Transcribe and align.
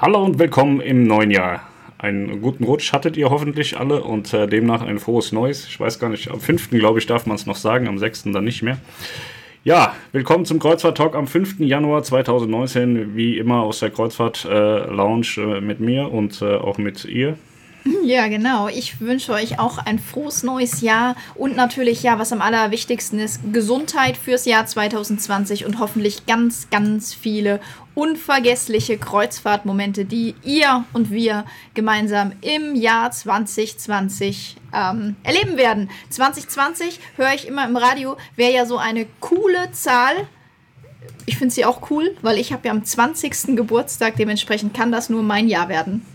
Hallo 0.00 0.24
und 0.24 0.38
willkommen 0.38 0.80
im 0.80 1.08
neuen 1.08 1.32
Jahr. 1.32 1.60
Einen 1.98 2.40
guten 2.40 2.62
Rutsch 2.62 2.92
hattet 2.92 3.16
ihr 3.16 3.30
hoffentlich 3.30 3.80
alle 3.80 4.04
und 4.04 4.32
äh, 4.32 4.46
demnach 4.46 4.82
ein 4.82 5.00
frohes 5.00 5.32
Neues. 5.32 5.66
Ich 5.66 5.80
weiß 5.80 5.98
gar 5.98 6.08
nicht, 6.08 6.30
am 6.30 6.38
5. 6.38 6.70
glaube 6.70 7.00
ich 7.00 7.06
darf 7.06 7.26
man 7.26 7.34
es 7.34 7.46
noch 7.46 7.56
sagen, 7.56 7.88
am 7.88 7.98
6. 7.98 8.26
dann 8.26 8.44
nicht 8.44 8.62
mehr. 8.62 8.78
Ja, 9.64 9.96
willkommen 10.12 10.44
zum 10.44 10.60
Kreuzfahrt-Talk 10.60 11.16
am 11.16 11.26
5. 11.26 11.58
Januar 11.58 12.04
2019, 12.04 13.16
wie 13.16 13.38
immer 13.38 13.62
aus 13.62 13.80
der 13.80 13.90
Kreuzfahrt-Lounge 13.90 15.26
äh, 15.36 15.60
mit 15.60 15.80
mir 15.80 16.12
und 16.12 16.42
äh, 16.42 16.54
auch 16.54 16.78
mit 16.78 17.04
ihr. 17.04 17.36
Ja, 18.04 18.28
genau. 18.28 18.68
Ich 18.68 19.00
wünsche 19.00 19.32
euch 19.32 19.58
auch 19.58 19.78
ein 19.78 19.98
frohes 19.98 20.42
neues 20.42 20.80
Jahr 20.80 21.16
und 21.34 21.56
natürlich, 21.56 22.02
ja, 22.02 22.18
was 22.18 22.32
am 22.32 22.40
allerwichtigsten 22.40 23.18
ist, 23.18 23.40
Gesundheit 23.52 24.16
fürs 24.16 24.44
Jahr 24.44 24.66
2020 24.66 25.64
und 25.64 25.78
hoffentlich 25.78 26.26
ganz, 26.26 26.70
ganz 26.70 27.14
viele 27.14 27.60
unvergessliche 27.94 28.96
Kreuzfahrtmomente, 28.96 30.04
die 30.04 30.34
ihr 30.42 30.84
und 30.92 31.10
wir 31.10 31.44
gemeinsam 31.74 32.32
im 32.42 32.76
Jahr 32.76 33.10
2020 33.10 34.56
ähm, 34.72 35.16
erleben 35.22 35.56
werden. 35.56 35.90
2020 36.10 37.00
höre 37.16 37.34
ich 37.34 37.46
immer 37.46 37.66
im 37.66 37.76
Radio, 37.76 38.16
wäre 38.36 38.52
ja 38.52 38.66
so 38.66 38.78
eine 38.78 39.06
coole 39.20 39.70
Zahl. 39.72 40.14
Ich 41.26 41.38
finde 41.38 41.54
sie 41.54 41.64
auch 41.64 41.90
cool, 41.90 42.16
weil 42.22 42.38
ich 42.38 42.52
habe 42.52 42.68
ja 42.68 42.72
am 42.72 42.84
20. 42.84 43.56
Geburtstag, 43.56 44.16
dementsprechend 44.16 44.74
kann 44.74 44.92
das 44.92 45.10
nur 45.10 45.22
mein 45.22 45.48
Jahr 45.48 45.68
werden. 45.68 46.06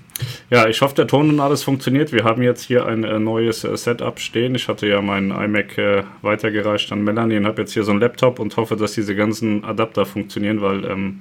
Ja, 0.50 0.68
ich 0.68 0.82
hoffe, 0.82 0.96
der 0.96 1.08
Ton 1.08 1.30
und 1.30 1.40
alles 1.40 1.64
funktioniert. 1.64 2.12
Wir 2.12 2.24
haben 2.24 2.42
jetzt 2.44 2.64
hier 2.64 2.86
ein 2.86 3.04
äh, 3.04 3.20
neues 3.20 3.64
äh, 3.64 3.76
Setup 3.76 4.20
stehen. 4.20 4.56
Ich 4.56 4.68
hatte 4.68 4.88
ja 4.88 5.02
meinen 5.02 5.32
iMac 5.32 5.78
äh, 5.78 6.04
weitergereicht 6.22 6.92
an 6.92 7.04
Melanie 7.04 7.38
und 7.38 7.48
habe 7.48 7.62
jetzt 7.62 7.74
hier 7.74 7.84
so 7.84 7.92
einen 7.92 8.00
Laptop 8.00 8.40
und 8.40 8.56
hoffe, 8.58 8.76
dass 8.76 8.94
diese 8.94 9.16
ganzen 9.16 9.64
Adapter 9.64 10.06
funktionieren, 10.06 10.62
weil 10.62 10.86
ähm, 10.86 11.20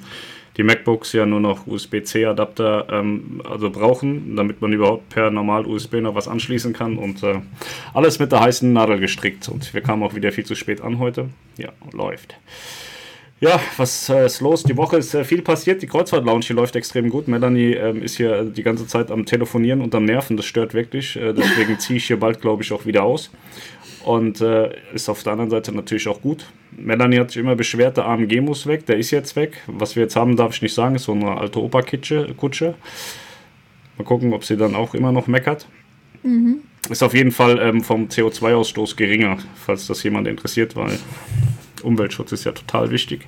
die 0.57 0.63
MacBooks 0.63 1.15
ja 1.15 1.25
nur 1.25 1.41
noch 1.41 1.67
USB-C-Adapter 1.67 2.87
ähm, 2.91 3.41
also 3.49 3.71
brauchen, 3.71 4.37
damit 4.37 4.61
man 4.61 4.73
überhaupt 4.73 5.09
per 5.09 5.31
normal 5.31 5.65
USB 5.67 5.95
noch 5.95 6.15
was 6.15 6.29
anschließen 6.29 6.75
kann 6.75 6.99
und 6.99 7.23
äh, 7.23 7.41
alles 7.95 8.19
mit 8.19 8.33
der 8.33 8.41
heißen 8.41 8.71
Nadel 8.71 8.99
gestrickt. 8.99 9.49
Und 9.49 9.73
wir 9.73 9.81
kamen 9.81 10.03
auch 10.03 10.15
wieder 10.15 10.33
viel 10.33 10.45
zu 10.45 10.55
spät 10.55 10.83
an 10.83 10.99
heute. 10.99 11.31
Ja, 11.57 11.71
läuft. 11.93 12.37
Ja, 13.43 13.61
was 13.77 14.09
äh, 14.09 14.25
ist 14.25 14.41
los? 14.41 14.63
Die 14.63 14.77
Woche 14.77 14.99
ist 14.99 15.15
äh, 15.15 15.25
viel 15.25 15.43
passiert. 15.43 15.83
Die 15.83 15.89
Kreuzfahrt-Lounge 15.89 16.45
hier 16.45 16.55
läuft 16.55 16.77
extrem 16.77 17.11
gut. 17.11 17.27
Melanie 17.27 17.73
ähm, 17.73 18.01
ist 18.01 18.17
hier 18.17 18.45
die 18.45 18.63
ganze 18.63 18.87
Zeit 18.87 19.11
am 19.11 19.27
Telefonieren 19.27 19.81
und 19.81 19.93
am 19.97 20.05
Nerven. 20.05 20.37
Das 20.37 20.47
stört 20.47 20.75
wirklich. 20.75 21.17
Äh, 21.17 21.33
deswegen 21.33 21.77
ziehe 21.81 21.97
ich 21.97 22.07
hier 22.07 22.21
bald, 22.21 22.41
glaube 22.41 22.63
ich, 22.63 22.71
auch 22.71 22.87
wieder 22.87 23.03
aus. 23.03 23.33
Und 24.05 24.41
äh, 24.41 24.71
ist 24.95 25.09
auf 25.09 25.25
der 25.25 25.33
anderen 25.33 25.51
Seite 25.51 25.73
natürlich 25.73 26.07
auch 26.07 26.21
gut. 26.21 26.47
Melanie 26.71 27.19
hat 27.19 27.33
sich 27.33 27.41
immer 27.41 27.57
beschwert, 27.57 27.97
der 27.97 28.07
AMG 28.07 28.41
muss 28.41 28.69
weg. 28.69 28.87
Der 28.87 28.97
ist 28.97 29.11
jetzt 29.11 29.35
weg. 29.35 29.61
Was 29.67 29.97
wir 29.97 30.05
jetzt 30.05 30.15
haben, 30.15 30.37
darf 30.37 30.55
ich 30.55 30.63
nicht 30.63 30.75
sagen. 30.75 30.95
Ist 30.95 31.05
so 31.05 31.13
eine 31.13 31.37
alte 31.37 31.61
Opa-Kutsche. 31.61 32.75
Mal 33.99 34.05
gucken, 34.05 34.35
ob 34.35 34.45
sie 34.45 34.57
dann 34.57 34.77
auch 34.77 34.95
immer 34.95 35.11
noch 35.11 35.27
meckert. 35.27 35.67
Mhm. 36.23 36.61
Ist 36.89 37.03
auf 37.03 37.13
jeden 37.13 37.33
Fall 37.33 37.59
ähm, 37.59 37.83
vom 37.83 38.07
CO2-Ausstoß 38.07 38.95
geringer, 38.95 39.39
falls 39.57 39.89
das 39.89 40.01
jemand 40.05 40.29
interessiert, 40.29 40.77
weil 40.77 40.97
Umweltschutz 41.83 42.33
ist 42.33 42.45
ja 42.45 42.53
total 42.53 42.91
wichtig. 42.91 43.27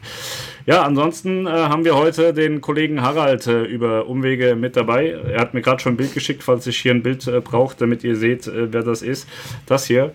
Ja, 0.67 0.83
ansonsten 0.83 1.47
äh, 1.47 1.51
haben 1.51 1.85
wir 1.85 1.97
heute 1.97 2.33
den 2.33 2.61
Kollegen 2.61 3.03
Harald 3.03 3.47
äh, 3.47 3.63
über 3.63 4.07
Umwege 4.07 4.57
mit 4.57 4.77
dabei. 4.77 5.09
Er 5.09 5.41
hat 5.41 5.55
mir 5.55 5.63
gerade 5.63 5.81
schon 5.83 5.95
ein 5.95 5.97
Bild 5.97 6.15
geschickt, 6.15 6.43
falls 6.43 6.67
ich 6.67 6.79
hier 6.79 6.93
ein 6.93 7.03
Bild 7.03 7.27
äh, 7.27 7.41
brauche, 7.41 7.77
damit 7.79 8.05
ihr 8.05 8.17
seht, 8.17 8.47
äh, 8.47 8.73
wer 8.73 8.83
das 8.83 9.03
ist. 9.03 9.29
Das 9.67 9.87
hier, 9.87 10.13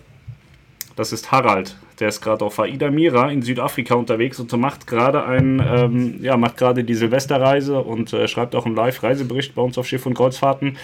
das 0.95 1.14
ist 1.14 1.32
Harald. 1.32 1.78
Der 2.00 2.10
ist 2.10 2.22
gerade 2.22 2.45
auf 2.45 2.60
Aida 2.60 2.90
Mira 2.90 3.30
in 3.30 3.42
Südafrika 3.42 3.95
unterwegs 3.95 4.40
und 4.40 4.52
macht 4.54 4.88
gerade 4.88 5.23
ähm, 5.34 6.20
ja, 6.22 6.38
die 6.38 6.95
Silvesterreise 6.95 7.80
und 7.80 8.14
äh, 8.14 8.28
schreibt 8.28 8.56
auch 8.56 8.66
einen 8.66 8.76
Live-Reisebericht 8.76 9.54
bei 9.56 9.62
uns 9.62 9.78
auf 9.78 9.88
Schiff 9.88 10.06
und 10.06 10.14
Kreuzfahrten. 10.14 10.78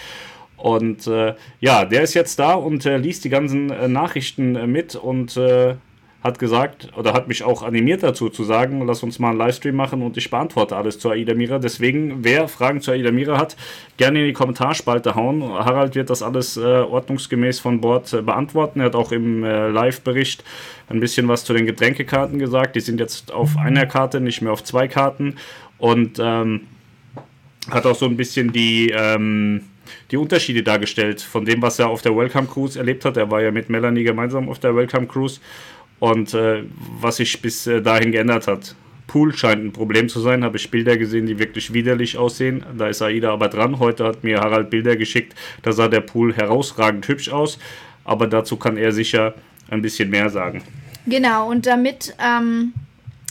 Und 0.57 1.07
äh, 1.07 1.35
ja, 1.59 1.85
der 1.85 2.01
ist 2.01 2.13
jetzt 2.13 2.39
da 2.39 2.53
und 2.53 2.85
äh, 2.85 2.97
liest 2.97 3.25
die 3.25 3.29
ganzen 3.29 3.69
äh, 3.69 3.87
Nachrichten 3.87 4.55
äh, 4.55 4.67
mit 4.67 4.95
und 4.95 5.37
hat 6.25 6.39
gesagt 6.39 6.89
oder 6.97 7.13
hat 7.13 7.27
mich 7.27 7.43
auch 7.43 7.61
animiert 7.61 8.01
dazu 8.01 8.29
zu 8.29 8.43
sagen, 8.43 8.83
lass 8.87 9.03
uns 9.03 9.19
mal 9.19 9.29
einen 9.29 9.37
Livestream 9.37 9.75
machen 9.75 10.01
und 10.01 10.17
ich 10.17 10.31
beantworte 10.31 10.75
alles 10.75 10.97
zu 10.97 11.11
Aida 11.11 11.35
Mira. 11.35 11.59
Deswegen, 11.59 12.23
wer 12.23 12.47
Fragen 12.47 12.81
zu 12.81 12.91
Aida 12.91 13.11
Mira 13.11 13.37
hat, 13.37 13.55
gerne 13.97 14.21
in 14.21 14.25
die 14.25 14.33
Kommentarspalte 14.33 15.13
hauen. 15.13 15.43
Harald 15.43 15.93
wird 15.93 16.09
das 16.09 16.23
alles 16.23 16.57
äh, 16.57 16.61
ordnungsgemäß 16.61 17.59
von 17.59 17.79
Bord 17.79 18.11
äh, 18.11 18.23
beantworten. 18.23 18.79
Er 18.79 18.87
hat 18.87 18.95
auch 18.95 19.11
im 19.11 19.43
äh, 19.43 19.69
Live-Bericht 19.69 20.43
ein 20.89 20.99
bisschen 20.99 21.27
was 21.27 21.45
zu 21.45 21.53
den 21.53 21.67
Getränkekarten 21.67 22.39
gesagt. 22.39 22.75
Die 22.75 22.81
sind 22.81 22.99
jetzt 22.99 23.31
auf 23.31 23.55
einer 23.57 23.85
Karte, 23.85 24.19
nicht 24.19 24.41
mehr 24.41 24.51
auf 24.51 24.63
zwei 24.63 24.87
Karten. 24.87 25.35
Und 25.77 26.17
ähm, 26.19 26.61
hat 27.69 27.85
auch 27.85 27.95
so 27.95 28.05
ein 28.07 28.17
bisschen 28.17 28.51
die... 28.51 28.89
Ähm, 28.89 29.61
die 30.11 30.17
Unterschiede 30.17 30.63
dargestellt 30.63 31.21
von 31.21 31.45
dem, 31.45 31.61
was 31.61 31.79
er 31.79 31.89
auf 31.89 32.01
der 32.01 32.15
Welcome 32.15 32.47
Cruise 32.47 32.77
erlebt 32.77 33.05
hat. 33.05 33.17
Er 33.17 33.29
war 33.29 33.41
ja 33.41 33.51
mit 33.51 33.69
Melanie 33.69 34.03
gemeinsam 34.03 34.49
auf 34.49 34.59
der 34.59 34.75
Welcome 34.75 35.07
Cruise 35.07 35.39
und 36.05 36.35
äh, 36.35 36.63
was 37.01 37.17
sich 37.17 37.41
bis 37.41 37.65
äh, 37.65 37.81
dahin 37.81 38.11
geändert 38.11 38.47
hat. 38.47 38.75
Pool 39.07 39.35
scheint 39.35 39.63
ein 39.63 39.71
Problem 39.71 40.07
zu 40.07 40.19
sein, 40.19 40.43
habe 40.43 40.57
ich 40.57 40.69
Bilder 40.69 40.97
gesehen, 40.97 41.25
die 41.25 41.39
wirklich 41.39 41.73
widerlich 41.73 42.17
aussehen. 42.17 42.63
Da 42.77 42.87
ist 42.87 43.01
Aida 43.01 43.31
aber 43.31 43.49
dran. 43.49 43.79
Heute 43.79 44.05
hat 44.05 44.23
mir 44.23 44.39
Harald 44.39 44.69
Bilder 44.69 44.95
geschickt, 44.95 45.33
da 45.63 45.71
sah 45.71 45.87
der 45.87 46.01
Pool 46.01 46.35
herausragend 46.35 47.07
hübsch 47.07 47.29
aus. 47.29 47.57
Aber 48.03 48.27
dazu 48.27 48.57
kann 48.57 48.77
er 48.77 48.91
sicher 48.91 49.33
ein 49.69 49.81
bisschen 49.81 50.09
mehr 50.09 50.29
sagen. 50.29 50.61
Genau, 51.07 51.49
und 51.49 51.65
damit 51.65 52.15
ähm, 52.19 52.73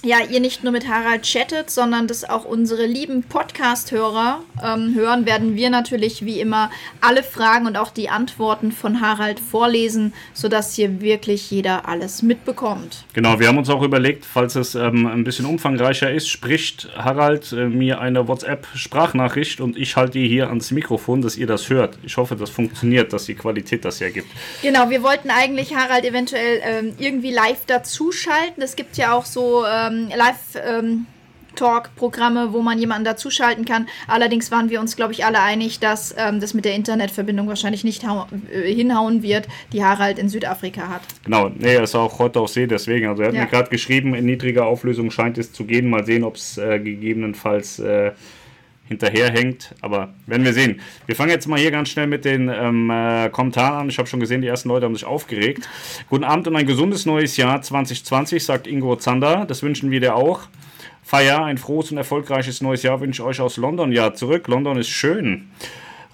ja, 0.05 0.19
ihr 0.21 0.41
nicht 0.41 0.63
nur 0.63 0.73
mit 0.73 0.89
Harald 0.89 1.23
chattet, 1.23 1.71
sondern 1.71 2.07
dass 2.07 2.29
auch 2.29 2.45
unsere 2.45 2.87
lieben 2.87 3.23
Podcast-Hörer 3.23 4.43
ähm, 4.63 4.95
hören, 4.95 5.27
werden 5.27 5.57
wir 5.57 5.71
natürlich 5.71 6.25
wie 6.25 6.41
immer 6.41 6.71
alle 7.01 7.23
Fragen 7.23 7.67
und 7.67 7.77
auch 7.77 7.91
die 7.91 8.09
Antworten 8.09 8.71
von 8.73 9.01
Harald 9.01 9.41
vorlesen, 9.41 10.13
sodass 10.33 10.75
hier 10.75 11.01
wirklich 11.01 11.51
jeder 11.51 11.89
alles 11.89 12.23
mitbekommt. 12.23 13.05
Genau, 13.15 13.41
wir 13.41 13.49
haben 13.49 13.59
uns 13.59 13.71
auch 13.71 13.83
überlegt, 13.83 14.25
falls 14.25 14.55
es 14.57 14.75
ähm, 14.75 15.07
ein 15.07 15.25
bisschen 15.25 15.47
umfangreicher 15.47 16.11
ist, 16.11 16.29
spricht 16.29 16.89
Harald 16.97 17.53
äh, 17.53 17.67
mir 17.67 18.01
eine 18.01 18.29
WhatsApp-Sprachnachricht 18.29 19.61
und 19.61 19.77
ich 19.77 19.97
halte 19.97 20.19
die 20.19 20.29
hier 20.29 20.49
ans 20.49 20.71
Mikrofon, 20.71 21.23
dass 21.23 21.37
ihr 21.37 21.47
das 21.47 21.71
hört. 21.71 21.99
Ich 22.03 22.17
hoffe, 22.17 22.37
das 22.37 22.51
funktioniert, 22.51 23.13
dass 23.13 23.25
die 23.25 23.35
Qualität 23.35 23.85
das 23.85 24.01
hergibt. 24.01 24.29
Genau, 24.63 24.91
wir 24.91 25.03
wollten 25.03 25.31
eigentlich 25.31 25.75
Harald 25.75 26.05
eventuell 26.05 26.61
ähm, 26.63 26.95
irgendwie 26.99 27.33
live 27.33 27.65
dazuschalten. 27.67 28.63
Es 28.63 28.77
gibt 28.77 28.97
ja 28.97 29.13
auch 29.15 29.25
so 29.25 29.65
ähm, 29.95 30.09
Live- 30.17 30.61
ähm, 30.63 31.07
Talk-Programme, 31.55 32.53
wo 32.53 32.63
man 32.63 32.79
jemanden 32.79 33.05
dazuschalten 33.05 33.65
kann. 33.65 33.87
Allerdings 34.09 34.51
waren 34.51 34.71
wir 34.71 34.81
uns, 34.81 34.97
glaube 34.97 35.13
ich, 35.13 35.25
alle 35.25 35.41
einig, 35.41 35.79
dass 35.79 36.15
ähm, 36.19 36.41
das 36.41 36.55
mit 36.55 36.65
der 36.65 36.75
Internetverbindung 36.75 37.49
wahrscheinlich 37.49 37.85
nicht 37.85 38.05
äh, 38.05 38.75
hinhauen 38.75 39.23
wird, 39.23 39.47
die 39.73 39.85
Harald 39.85 40.19
in 40.19 40.29
Südafrika 40.29 40.89
hat. 40.89 41.03
Genau, 41.25 41.51
nee, 41.51 41.75
er 41.75 41.85
ist 41.85 41.95
auch 41.95 42.19
heute 42.19 42.41
auf 42.41 42.49
See, 42.49 42.67
deswegen. 42.67 43.09
Also 43.09 43.23
er 43.23 43.29
hat 43.29 43.35
ja. 43.35 43.43
mir 43.43 43.47
gerade 43.47 43.71
geschrieben, 43.71 44.15
in 44.15 44.27
niedriger 44.27 44.67
Auflösung 44.67 45.11
scheint 45.11 45.39
es 45.39 45.53
zu 45.53 45.65
gehen. 45.65 45.89
Mal 45.89 46.05
sehen, 46.05 46.25
ob 46.25 46.37
es 46.37 46.59
äh, 46.59 46.81
gegebenenfalls 46.81 47.79
äh, 47.79 48.13
hinterherhängt. 48.89 49.75
Aber 49.81 50.15
werden 50.27 50.45
wir 50.45 50.53
sehen. 50.53 50.81
Wir 51.07 51.17
fangen 51.17 51.31
jetzt 51.31 51.47
mal 51.47 51.59
hier 51.59 51.71
ganz 51.71 51.89
schnell 51.89 52.07
mit 52.07 52.25
den 52.25 52.49
ähm, 52.49 52.91
äh, 52.91 53.29
Kommentaren 53.31 53.81
an. 53.81 53.89
Ich 53.89 53.99
habe 53.99 54.09
schon 54.09 54.21
gesehen, 54.21 54.43
die 54.43 54.49
ersten 54.49 54.69
Leute 54.69 54.87
haben 54.87 54.95
sich 54.95 55.05
aufgeregt. 55.05 55.69
Guten 56.09 56.25
Abend 56.25 56.47
und 56.49 56.57
ein 56.57 56.67
gesundes 56.67 57.07
neues 57.07 57.37
Jahr 57.37 57.63
2020, 57.63 58.45
sagt 58.45 58.67
Ingo 58.67 58.97
Zander. 58.97 59.45
Das 59.47 59.63
wünschen 59.63 59.91
wir 59.91 60.01
dir 60.01 60.15
auch. 60.15 60.43
Feier, 61.03 61.45
ein 61.45 61.59
frohes 61.59 61.91
und 61.91 61.99
erfolgreiches 61.99 62.63
neues 62.63 62.83
Jahr 62.83 63.01
wünsche 63.01 63.23
ich 63.23 63.29
euch 63.29 63.41
aus 63.41 63.57
London. 63.59 63.93
Ja, 63.93 64.15
zurück. 64.15 64.49
London 64.49 64.79
ist 64.79 64.89
schön. 64.89 65.49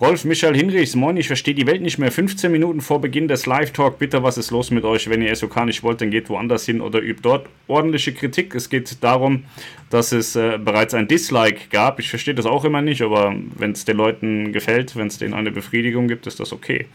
Rolf 0.01 0.25
Michael 0.25 0.57
Hinrichs, 0.57 0.97
moin, 0.97 1.19
ich 1.19 1.27
verstehe 1.27 1.53
die 1.53 1.67
Welt 1.67 1.83
nicht 1.83 1.99
mehr. 1.99 2.11
15 2.11 2.51
Minuten 2.51 2.81
vor 2.81 3.03
Beginn 3.03 3.29
des 3.29 3.45
Live-Talk, 3.45 3.99
bitte, 3.99 4.23
was 4.23 4.39
ist 4.39 4.51
los 4.51 4.71
mit 4.71 4.83
euch? 4.85 5.11
Wenn 5.11 5.21
ihr 5.21 5.37
SOK 5.37 5.67
nicht 5.67 5.83
wollt, 5.83 6.01
dann 6.01 6.11
geht 6.11 6.31
woanders 6.31 6.65
hin 6.65 6.81
oder 6.81 7.01
übt 7.01 7.21
dort 7.21 7.47
ordentliche 7.69 8.15
Kritik. 8.15 8.55
Es 8.55 8.71
geht 8.71 9.05
darum, 9.05 9.45
dass 9.91 10.13
es 10.13 10.37
äh, 10.37 10.57
bereits 10.57 10.95
ein 10.95 11.07
Dislike 11.07 11.69
gab. 11.71 12.01
Ich 12.01 12.09
verstehe 12.09 12.35
das 12.35 12.47
auch 12.47 12.65
immer 12.65 12.81
nicht, 12.81 13.03
aber 13.03 13.35
wenn 13.59 13.73
es 13.73 13.85
den 13.85 13.99
Leuten 13.99 14.55
gefällt, 14.55 14.97
wenn 14.97 15.09
es 15.09 15.19
denen 15.19 15.35
eine 15.35 15.51
Befriedigung 15.51 16.09
gibt, 16.09 16.27
ist 16.27 16.41
das 16.41 16.55
okay. 16.55 16.87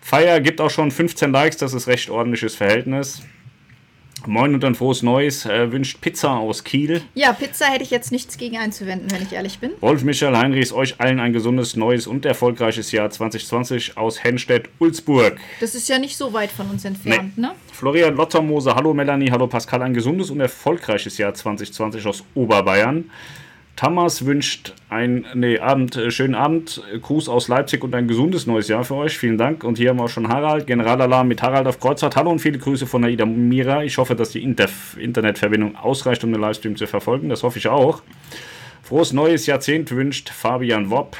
Fire 0.00 0.40
gibt 0.40 0.60
auch 0.60 0.70
schon 0.70 0.92
15 0.92 1.32
Likes, 1.32 1.56
das 1.56 1.74
ist 1.74 1.88
recht 1.88 2.10
ordentliches 2.10 2.54
Verhältnis. 2.54 3.24
Moin 4.26 4.54
und 4.54 4.64
ein 4.64 4.74
frohes 4.74 5.02
Neues 5.02 5.46
äh, 5.46 5.72
wünscht 5.72 6.00
Pizza 6.00 6.36
aus 6.36 6.64
Kiel. 6.64 7.02
Ja, 7.14 7.32
Pizza 7.32 7.66
hätte 7.66 7.82
ich 7.82 7.90
jetzt 7.90 8.12
nichts 8.12 8.36
gegen 8.38 8.56
einzuwenden, 8.56 9.10
wenn 9.10 9.22
ich 9.22 9.32
ehrlich 9.32 9.58
bin. 9.58 9.72
Wolf 9.80 10.04
Michael 10.04 10.36
Heinrichs, 10.36 10.72
euch 10.72 11.00
allen 11.00 11.18
ein 11.18 11.32
gesundes, 11.32 11.76
neues 11.76 12.06
und 12.06 12.24
erfolgreiches 12.24 12.92
Jahr 12.92 13.10
2020 13.10 13.96
aus 13.96 14.22
Henstedt-Ulzburg. 14.22 15.38
Das 15.60 15.74
ist 15.74 15.88
ja 15.88 15.98
nicht 15.98 16.16
so 16.16 16.32
weit 16.32 16.50
von 16.50 16.70
uns 16.70 16.84
entfernt, 16.84 17.36
nee. 17.36 17.42
ne? 17.42 17.52
Florian 17.72 18.14
Lottermoser, 18.14 18.74
hallo 18.76 18.94
Melanie, 18.94 19.30
hallo 19.30 19.46
Pascal, 19.48 19.82
ein 19.82 19.94
gesundes 19.94 20.30
und 20.30 20.40
erfolgreiches 20.40 21.18
Jahr 21.18 21.34
2020 21.34 22.06
aus 22.06 22.24
Oberbayern. 22.34 23.10
Thomas 23.76 24.26
wünscht 24.26 24.74
einen 24.90 25.26
nee, 25.34 25.58
Abend, 25.58 25.96
äh, 25.96 26.10
schönen 26.10 26.34
Abend, 26.34 26.82
Gruß 27.00 27.28
aus 27.28 27.48
Leipzig 27.48 27.82
und 27.82 27.94
ein 27.94 28.06
gesundes 28.06 28.46
neues 28.46 28.68
Jahr 28.68 28.84
für 28.84 28.94
euch. 28.94 29.16
Vielen 29.16 29.38
Dank. 29.38 29.64
Und 29.64 29.78
hier 29.78 29.90
haben 29.90 29.96
wir 29.96 30.04
auch 30.04 30.08
schon 30.08 30.28
Harald, 30.28 30.66
Generalalarm 30.66 31.26
mit 31.26 31.42
Harald 31.42 31.66
auf 31.66 31.80
Kreuzfahrt. 31.80 32.16
Hallo 32.16 32.30
und 32.30 32.38
viele 32.38 32.58
Grüße 32.58 32.86
von 32.86 33.04
Aida 33.04 33.24
Mira. 33.24 33.82
Ich 33.82 33.98
hoffe, 33.98 34.14
dass 34.14 34.30
die 34.30 34.42
Inter 34.42 34.68
Internetverbindung 34.98 35.76
ausreicht, 35.76 36.22
um 36.22 36.32
den 36.32 36.40
Livestream 36.40 36.76
zu 36.76 36.86
verfolgen. 36.86 37.28
Das 37.28 37.42
hoffe 37.42 37.58
ich 37.58 37.68
auch. 37.68 38.02
Frohes 38.82 39.12
neues 39.12 39.46
Jahrzehnt 39.46 39.90
wünscht 39.90 40.28
Fabian 40.28 40.90
Wopp. 40.90 41.16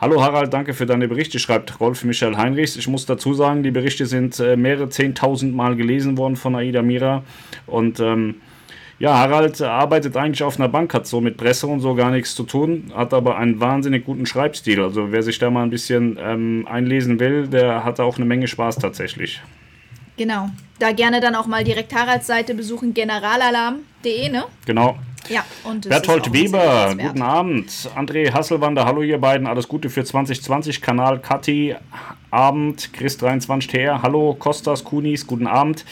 Hallo 0.00 0.22
Harald, 0.22 0.50
danke 0.54 0.72
für 0.72 0.86
deine 0.86 1.08
Berichte, 1.08 1.38
schreibt 1.38 1.78
Rolf 1.78 2.04
Michael 2.04 2.36
Heinrichs. 2.38 2.76
Ich 2.76 2.88
muss 2.88 3.04
dazu 3.04 3.34
sagen, 3.34 3.62
die 3.62 3.70
Berichte 3.70 4.06
sind 4.06 4.40
äh, 4.40 4.56
mehrere 4.56 4.88
zehntausend 4.88 5.54
Mal 5.54 5.76
gelesen 5.76 6.16
worden 6.16 6.36
von 6.36 6.54
Aida 6.54 6.80
Mira. 6.80 7.22
Und 7.66 8.00
ähm, 8.00 8.36
ja, 9.00 9.16
Harald 9.16 9.60
arbeitet 9.62 10.14
eigentlich 10.14 10.42
auf 10.42 10.60
einer 10.60 10.68
Bank, 10.68 10.92
hat 10.92 11.06
so 11.06 11.22
mit 11.22 11.38
Presse 11.38 11.66
und 11.66 11.80
so 11.80 11.94
gar 11.94 12.10
nichts 12.10 12.34
zu 12.34 12.42
tun, 12.42 12.92
hat 12.94 13.14
aber 13.14 13.38
einen 13.38 13.58
wahnsinnig 13.58 14.04
guten 14.04 14.26
Schreibstil. 14.26 14.82
Also 14.82 15.10
wer 15.10 15.22
sich 15.22 15.38
da 15.38 15.48
mal 15.48 15.62
ein 15.62 15.70
bisschen 15.70 16.18
ähm, 16.20 16.68
einlesen 16.70 17.18
will, 17.18 17.48
der 17.48 17.82
hat 17.82 17.98
auch 17.98 18.16
eine 18.16 18.26
Menge 18.26 18.46
Spaß 18.46 18.76
tatsächlich. 18.76 19.40
Genau. 20.18 20.50
Da 20.78 20.92
gerne 20.92 21.20
dann 21.20 21.34
auch 21.34 21.46
mal 21.46 21.64
direkt 21.64 21.94
Haralds 21.94 22.26
Seite 22.26 22.54
besuchen, 22.54 22.92
generalalarm.de, 22.92 24.28
ne? 24.28 24.44
Genau. 24.66 24.98
Ja, 25.30 25.44
und 25.64 25.88
Berthold 25.88 26.30
Weber, 26.34 26.94
guten 26.98 27.22
Abend. 27.22 27.70
André 27.96 28.32
Hasselwander, 28.32 28.84
hallo 28.84 29.00
ihr 29.00 29.18
beiden, 29.18 29.46
alles 29.46 29.66
Gute 29.66 29.88
für 29.88 30.04
2020. 30.04 30.82
Kanal 30.82 31.20
Kathi, 31.20 31.74
Abend. 32.30 32.90
Chris23TR, 32.94 34.02
hallo. 34.02 34.34
Kostas 34.38 34.84
Kunis, 34.84 35.26
guten 35.26 35.46
Abend. 35.46 35.86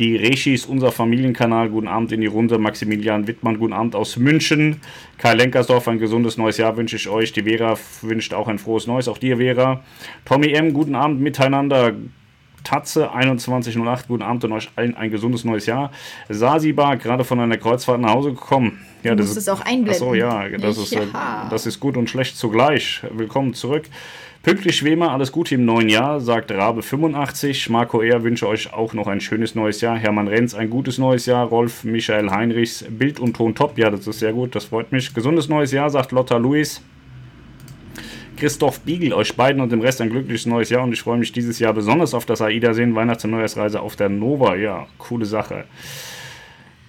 Die 0.00 0.16
Rechis, 0.16 0.64
unser 0.64 0.92
Familienkanal, 0.92 1.68
guten 1.68 1.86
Abend 1.86 2.10
in 2.10 2.22
die 2.22 2.26
Runde. 2.26 2.56
Maximilian 2.56 3.26
Wittmann, 3.26 3.58
guten 3.58 3.74
Abend 3.74 3.94
aus 3.94 4.16
München. 4.16 4.80
Kai 5.18 5.34
Lenkersdorf, 5.34 5.86
ein 5.88 5.98
gesundes 5.98 6.38
neues 6.38 6.56
Jahr 6.56 6.74
wünsche 6.78 6.96
ich 6.96 7.06
euch. 7.10 7.34
Die 7.34 7.42
Vera 7.42 7.76
wünscht 8.00 8.32
auch 8.32 8.48
ein 8.48 8.58
frohes 8.58 8.86
Neues, 8.86 9.08
auch 9.08 9.18
dir, 9.18 9.36
Vera. 9.36 9.84
Tommy 10.24 10.52
M., 10.52 10.72
guten 10.72 10.94
Abend 10.94 11.20
miteinander. 11.20 11.92
Tatze 12.64 13.10
2108, 13.12 14.08
guten 14.08 14.22
Abend 14.22 14.42
und 14.44 14.52
euch 14.52 14.70
allen 14.74 14.94
ein 14.96 15.10
gesundes 15.10 15.44
neues 15.44 15.66
Jahr. 15.66 15.92
Sasiba, 16.30 16.94
gerade 16.94 17.24
von 17.24 17.38
einer 17.38 17.58
Kreuzfahrt 17.58 18.00
nach 18.00 18.14
Hause 18.14 18.30
gekommen. 18.32 18.80
Ja, 19.02 19.14
du 19.14 19.22
das 19.22 19.36
ist 19.36 19.50
auch 19.50 19.60
einblenden. 19.60 19.90
Achso, 19.90 20.14
ja, 20.14 20.48
das 20.48 20.78
ist, 20.78 20.94
äh, 20.94 21.00
das 21.50 21.66
ist 21.66 21.78
gut 21.78 21.98
und 21.98 22.08
schlecht 22.08 22.38
zugleich. 22.38 23.02
Willkommen 23.10 23.52
zurück. 23.52 23.84
Pünktlich 24.42 24.78
Schwemer, 24.78 25.10
alles 25.10 25.32
Gute 25.32 25.54
im 25.54 25.66
neuen 25.66 25.90
Jahr, 25.90 26.18
sagt 26.18 26.50
Rabe85. 26.50 27.70
Marco 27.70 28.00
R. 28.00 28.24
wünsche 28.24 28.48
euch 28.48 28.72
auch 28.72 28.94
noch 28.94 29.06
ein 29.06 29.20
schönes 29.20 29.54
neues 29.54 29.82
Jahr. 29.82 29.98
Hermann 29.98 30.28
Renz, 30.28 30.54
ein 30.54 30.70
gutes 30.70 30.96
neues 30.96 31.26
Jahr. 31.26 31.46
Rolf 31.46 31.84
Michael 31.84 32.30
Heinrichs, 32.30 32.86
Bild 32.88 33.20
und 33.20 33.36
Ton 33.36 33.54
top. 33.54 33.76
Ja, 33.76 33.90
das 33.90 34.06
ist 34.06 34.20
sehr 34.20 34.32
gut, 34.32 34.54
das 34.54 34.64
freut 34.64 34.92
mich. 34.92 35.12
Gesundes 35.12 35.50
neues 35.50 35.72
Jahr, 35.72 35.90
sagt 35.90 36.12
Lotta 36.12 36.38
Luis. 36.38 36.80
Christoph 38.38 38.80
Biegel, 38.80 39.12
euch 39.12 39.36
beiden 39.36 39.60
und 39.60 39.72
dem 39.72 39.82
Rest 39.82 40.00
ein 40.00 40.08
glückliches 40.08 40.46
neues 40.46 40.70
Jahr 40.70 40.84
und 40.84 40.94
ich 40.94 41.02
freue 41.02 41.18
mich 41.18 41.32
dieses 41.32 41.58
Jahr 41.58 41.74
besonders 41.74 42.14
auf 42.14 42.24
das 42.24 42.40
AIDA-Sehen, 42.40 42.94
Weihnachts- 42.94 43.26
und 43.26 43.32
Neujahrsreise 43.32 43.82
auf 43.82 43.94
der 43.96 44.08
Nova. 44.08 44.56
Ja, 44.56 44.86
coole 44.96 45.26
Sache. 45.26 45.64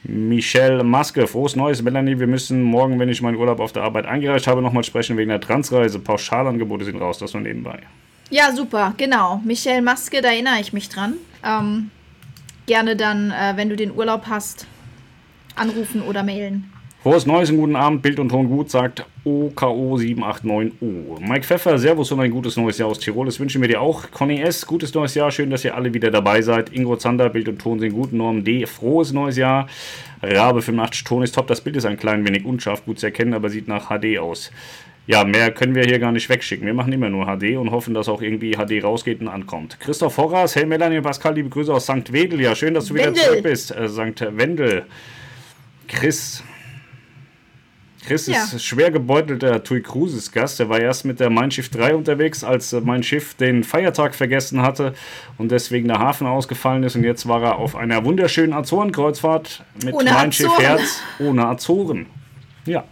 Michelle 0.03 0.83
Maske, 0.83 1.27
frohes 1.27 1.55
Neues, 1.55 1.81
Melanie. 1.81 2.19
Wir 2.19 2.27
müssen 2.27 2.63
morgen, 2.63 2.99
wenn 2.99 3.09
ich 3.09 3.21
meinen 3.21 3.37
Urlaub 3.37 3.59
auf 3.59 3.71
der 3.71 3.83
Arbeit 3.83 4.05
eingereicht 4.05 4.47
habe, 4.47 4.61
nochmal 4.61 4.83
sprechen 4.83 5.15
wegen 5.17 5.29
der 5.29 5.41
Transreise. 5.41 5.99
Pauschalangebote 5.99 6.85
sind 6.85 6.99
raus, 6.99 7.19
das 7.19 7.33
nur 7.33 7.43
nebenbei. 7.43 7.79
Ja, 8.31 8.51
super, 8.51 8.93
genau. 8.97 9.41
Michelle 9.45 9.81
Maske, 9.81 10.21
da 10.21 10.29
erinnere 10.29 10.59
ich 10.59 10.73
mich 10.73 10.89
dran. 10.89 11.15
Ähm, 11.43 11.91
gerne 12.65 12.95
dann, 12.95 13.31
äh, 13.31 13.53
wenn 13.55 13.69
du 13.69 13.75
den 13.75 13.91
Urlaub 13.95 14.25
hast, 14.27 14.65
anrufen 15.55 16.01
oder 16.01 16.23
mailen. 16.23 16.71
Frohes 17.01 17.25
Neues 17.25 17.49
und 17.49 17.57
guten 17.57 17.75
Abend, 17.75 18.03
Bild 18.03 18.19
und 18.19 18.29
Ton 18.29 18.47
gut, 18.47 18.69
sagt 18.69 19.07
OKO789O. 19.25 21.19
Mike 21.19 21.43
Pfeffer, 21.43 21.79
Servus 21.79 22.11
und 22.11 22.19
ein 22.19 22.29
gutes 22.29 22.57
neues 22.57 22.77
Jahr 22.77 22.89
aus 22.89 22.99
Tirol. 22.99 23.25
Das 23.25 23.39
wünschen 23.39 23.59
wir 23.59 23.67
dir 23.67 23.81
auch. 23.81 24.11
Conny 24.11 24.39
S., 24.39 24.67
gutes 24.67 24.93
neues 24.93 25.15
Jahr. 25.15 25.31
Schön, 25.31 25.49
dass 25.49 25.65
ihr 25.65 25.73
alle 25.73 25.95
wieder 25.95 26.11
dabei 26.11 26.43
seid. 26.43 26.71
Ingo 26.71 26.95
Zander, 26.97 27.29
Bild 27.29 27.49
und 27.49 27.59
Ton 27.59 27.79
sind 27.79 27.93
gut. 27.93 28.13
Norm 28.13 28.43
D., 28.43 28.67
frohes 28.67 29.13
neues 29.13 29.35
Jahr. 29.35 29.65
Rabe 30.21 30.61
85, 30.61 31.03
Ton 31.03 31.23
ist 31.23 31.33
top. 31.33 31.47
Das 31.47 31.61
Bild 31.61 31.75
ist 31.75 31.85
ein 31.85 31.97
klein 31.97 32.23
wenig 32.23 32.45
unscharf, 32.45 32.85
gut 32.85 32.99
zu 32.99 33.07
erkennen, 33.07 33.33
aber 33.33 33.49
sieht 33.49 33.67
nach 33.67 33.87
HD 33.87 34.19
aus. 34.19 34.51
Ja, 35.07 35.23
mehr 35.23 35.49
können 35.49 35.73
wir 35.73 35.85
hier 35.85 35.97
gar 35.97 36.11
nicht 36.11 36.29
wegschicken. 36.29 36.67
Wir 36.67 36.75
machen 36.75 36.93
immer 36.93 37.09
nur 37.09 37.25
HD 37.25 37.57
und 37.57 37.71
hoffen, 37.71 37.95
dass 37.95 38.09
auch 38.09 38.21
irgendwie 38.21 38.51
HD 38.51 38.83
rausgeht 38.83 39.21
und 39.21 39.27
ankommt. 39.27 39.79
Christoph 39.79 40.17
Horras, 40.17 40.55
hey 40.55 40.67
Melanie 40.67 40.97
und 40.97 41.03
Pascal, 41.03 41.33
liebe 41.33 41.49
Grüße 41.49 41.73
aus 41.73 41.85
St. 41.85 42.13
Wedel. 42.13 42.39
Ja, 42.39 42.55
schön, 42.55 42.75
dass 42.75 42.85
du 42.85 42.93
Wendel. 42.93 43.13
wieder 43.13 43.23
zurück 43.23 43.43
bist. 43.43 43.75
Äh, 43.75 43.89
St. 43.89 44.37
Wendel. 44.37 44.85
Chris, 45.87 46.43
Chris 48.05 48.27
ja. 48.27 48.43
ist 48.43 48.63
schwer 48.63 48.89
gebeutelter 48.89 49.63
TUI 49.63 49.81
Cruises 49.81 50.31
Gast. 50.31 50.59
Er 50.59 50.69
war 50.69 50.79
erst 50.79 51.05
mit 51.05 51.19
der 51.19 51.29
Mein 51.29 51.51
Schiff 51.51 51.69
3 51.69 51.95
unterwegs, 51.95 52.43
als 52.43 52.73
äh, 52.73 52.81
mein 52.81 53.03
Schiff 53.03 53.35
den 53.35 53.63
Feiertag 53.63 54.15
vergessen 54.15 54.61
hatte 54.61 54.93
und 55.37 55.51
deswegen 55.51 55.87
der 55.87 55.99
Hafen 55.99 56.25
ausgefallen 56.25 56.83
ist. 56.83 56.95
Und 56.95 57.03
jetzt 57.03 57.27
war 57.27 57.43
er 57.43 57.57
auf 57.57 57.75
einer 57.75 58.03
wunderschönen 58.03 58.53
Azorenkreuzfahrt 58.53 59.63
mit 59.83 59.93
ohne 59.93 60.11
Mein 60.11 60.31
Schiff 60.31 60.57
Herz 60.59 61.01
ohne 61.19 61.45
Azoren. 61.45 62.07
Ja. 62.65 62.85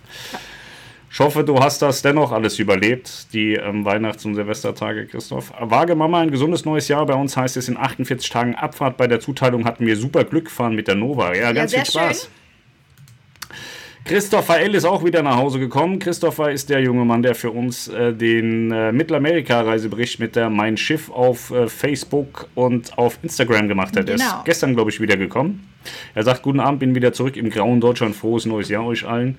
Ich 1.12 1.20
hoffe, 1.20 1.44
du 1.44 1.60
hast 1.60 1.82
das 1.82 2.04
dennoch 2.04 2.32
alles 2.32 2.60
überlebt, 2.60 3.34
die 3.34 3.56
ähm, 3.56 3.84
Weihnachts- 3.84 4.26
und 4.26 4.36
Silvestertage, 4.36 5.08
Christoph. 5.08 5.52
Wage 5.60 5.96
Mama, 5.96 6.22
ein 6.22 6.30
gesundes 6.30 6.66
neues 6.66 6.88
Jahr. 6.88 7.06
Bei 7.08 7.16
uns 7.16 7.36
heißt 7.36 7.58
es 7.58 7.68
in 7.68 7.78
48 7.78 8.30
Tagen 8.30 8.56
Abfahrt. 8.56 8.96
Bei 8.98 9.08
der 9.08 9.20
Zuteilung 9.20 9.66
hatten 9.66 9.88
wir 9.88 9.98
super 9.98 10.24
Glück 10.24 10.52
fahren 10.52 10.76
mit 10.76 10.88
der 10.88 10.96
Nova. 10.96 11.34
Ja, 11.34 11.52
ganz 11.52 11.72
ja, 11.72 11.80
viel 11.80 11.92
Spaß. 11.92 12.22
Schön. 12.22 12.39
Christopher 14.06 14.60
L. 14.60 14.75
ist 14.75 14.86
auch 14.86 15.04
wieder 15.04 15.22
nach 15.22 15.38
Hause 15.38 15.60
gekommen. 15.60 16.00
Christopher 16.00 16.51
ist 16.51 16.69
der 16.69 16.81
junge 16.81 17.06
Mann, 17.06 17.22
der 17.22 17.36
für 17.36 17.51
uns 17.51 17.88
äh, 17.88 18.13
den 18.13 18.72
äh, 18.72 18.92
Mittelamerika-Reisebericht 18.92 20.19
mit 20.19 20.36
der 20.36 20.50
Mein 20.50 20.78
Schiff 20.78 21.12
auf 21.12 21.51
äh, 21.51 21.68
Facebook 21.68 22.48
und 22.56 22.98
auf 22.98 23.19
Instagram 23.22 23.68
gemacht 23.68 23.96
hat. 23.96 24.07
Genau. 24.07 24.12
Er 24.12 24.16
ist 24.16 24.31
genau. 24.31 24.44
gestern, 24.46 24.75
glaube 24.75 24.90
ich, 24.90 25.00
wieder 25.00 25.18
gekommen. 25.18 25.68
Er 26.16 26.24
sagt, 26.24 26.42
guten 26.42 26.60
Abend, 26.60 26.80
bin 26.80 26.96
wieder 26.96 27.13
zurück 27.13 27.38
im 27.38 27.50
grauen 27.50 27.81
Deutschland. 27.81 28.16
Frohes 28.16 28.46
neues 28.46 28.69
Jahr 28.69 28.86
euch 28.86 29.06
allen. 29.07 29.38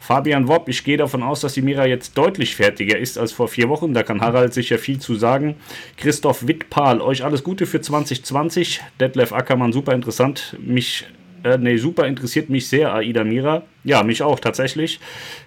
Fabian 0.00 0.46
Wopp, 0.48 0.68
ich 0.68 0.84
gehe 0.84 0.96
davon 0.96 1.22
aus, 1.22 1.40
dass 1.40 1.54
die 1.54 1.62
Mira 1.62 1.86
jetzt 1.86 2.16
deutlich 2.16 2.54
fertiger 2.56 2.98
ist 2.98 3.18
als 3.18 3.32
vor 3.32 3.48
vier 3.48 3.68
Wochen. 3.68 3.94
Da 3.94 4.02
kann 4.02 4.20
Harald 4.20 4.54
sicher 4.54 4.78
viel 4.78 4.98
zu 4.98 5.16
sagen. 5.16 5.56
Christoph 5.96 6.46
Wittpahl, 6.46 7.00
euch 7.00 7.24
alles 7.24 7.42
Gute 7.42 7.66
für 7.66 7.80
2020. 7.80 8.80
Detlef 9.00 9.32
Ackermann, 9.32 9.72
super 9.72 9.92
interessant. 9.92 10.56
Mich 10.60 11.06
äh, 11.44 11.58
nee, 11.58 11.76
super, 11.76 12.06
interessiert 12.06 12.50
mich 12.50 12.68
sehr, 12.68 12.92
Aida 12.94 13.24
Mira. 13.24 13.62
Ja, 13.84 14.02
mich 14.02 14.22
auch, 14.22 14.40
tatsächlich. 14.40 15.00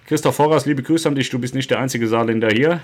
Christoph 0.06 0.38
Horras, 0.38 0.66
liebe 0.66 0.82
Grüße 0.82 1.08
an 1.08 1.14
dich. 1.14 1.30
Du 1.30 1.38
bist 1.38 1.54
nicht 1.54 1.70
der 1.70 1.78
einzige 1.78 2.08
Saarländer 2.08 2.48
hier. 2.48 2.80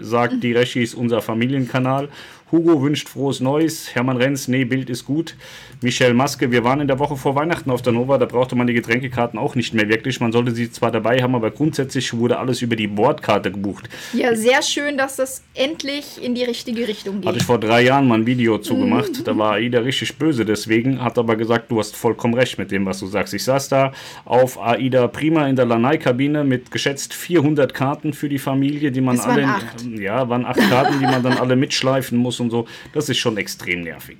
Sagt 0.00 0.42
die 0.42 0.52
Reschis, 0.52 0.94
unser 0.94 1.22
Familienkanal. 1.22 2.08
Hugo 2.52 2.82
wünscht 2.82 3.08
frohes 3.08 3.40
Neues. 3.40 3.94
Hermann 3.94 4.16
Renz, 4.16 4.48
nee, 4.48 4.64
Bild 4.64 4.90
ist 4.90 5.04
gut. 5.04 5.34
Michelle 5.80 6.14
Maske, 6.14 6.50
wir 6.50 6.62
waren 6.64 6.80
in 6.80 6.88
der 6.88 6.98
Woche 6.98 7.16
vor 7.16 7.34
Weihnachten 7.34 7.70
auf 7.70 7.82
der 7.82 7.92
Nova, 7.92 8.16
da 8.16 8.26
brauchte 8.26 8.54
man 8.54 8.66
die 8.66 8.74
Getränkekarten 8.74 9.38
auch 9.38 9.54
nicht 9.54 9.74
mehr 9.74 9.88
wirklich. 9.88 10.20
Man 10.20 10.32
sollte 10.32 10.52
sie 10.52 10.70
zwar 10.70 10.90
dabei 10.90 11.22
haben, 11.22 11.34
aber 11.34 11.50
grundsätzlich 11.50 12.14
wurde 12.14 12.38
alles 12.38 12.62
über 12.62 12.76
die 12.76 12.86
Bordkarte 12.86 13.50
gebucht. 13.50 13.88
Ja, 14.12 14.34
sehr 14.36 14.62
schön, 14.62 14.96
dass 14.96 15.16
das 15.16 15.42
endlich 15.54 16.22
in 16.22 16.34
die 16.34 16.44
richtige 16.44 16.86
Richtung 16.86 17.16
geht. 17.16 17.26
Hatte 17.26 17.38
ich 17.38 17.44
vor 17.44 17.58
drei 17.58 17.82
Jahren 17.82 18.06
mal 18.06 18.18
ein 18.18 18.26
Video 18.26 18.58
zugemacht. 18.58 19.20
Mhm. 19.20 19.24
Da 19.24 19.36
war 19.36 19.52
AIDA 19.54 19.80
richtig 19.80 20.16
böse 20.16 20.44
deswegen, 20.44 21.02
hat 21.02 21.18
aber 21.18 21.36
gesagt, 21.36 21.70
du 21.70 21.78
hast 21.78 21.96
vollkommen 21.96 22.34
recht 22.34 22.58
mit 22.58 22.70
dem, 22.70 22.86
was 22.86 23.00
du 23.00 23.06
sagst. 23.06 23.34
Ich 23.34 23.44
saß 23.44 23.68
da 23.68 23.92
auf 24.24 24.60
AIDA 24.60 25.08
Prima 25.08 25.46
in 25.48 25.56
der 25.56 25.66
Lanai-Kabine 25.66 26.44
mit 26.44 26.70
geschätzt 26.70 27.14
400 27.14 27.74
Karten 27.74 28.12
für 28.12 28.28
die 28.28 28.38
Familie, 28.38 28.92
die 28.92 29.00
man 29.00 29.16
es 29.16 29.22
alle. 29.22 29.42
Waren 29.42 29.50
acht. 29.50 29.86
Ja, 29.98 30.28
waren 30.28 30.46
acht 30.46 30.60
Karten, 30.68 30.98
die 31.00 31.06
man 31.06 31.22
dann 31.22 31.38
alle 31.38 31.56
mitschleifen 31.56 32.16
muss 32.16 32.40
und 32.44 32.50
so. 32.50 32.66
Das 32.92 33.08
ist 33.08 33.18
schon 33.18 33.36
extrem 33.36 33.82
nervig. 33.82 34.18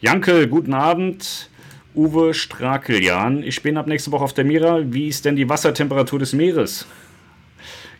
Janke, 0.00 0.48
guten 0.48 0.74
Abend. 0.74 1.50
Uwe 1.94 2.34
Strakeljan. 2.34 3.42
Ich 3.42 3.62
bin 3.62 3.78
ab 3.78 3.86
nächste 3.86 4.12
Woche 4.12 4.24
auf 4.24 4.34
der 4.34 4.44
Mira. 4.44 4.80
Wie 4.84 5.08
ist 5.08 5.24
denn 5.24 5.36
die 5.36 5.48
Wassertemperatur 5.48 6.18
des 6.18 6.34
Meeres? 6.34 6.86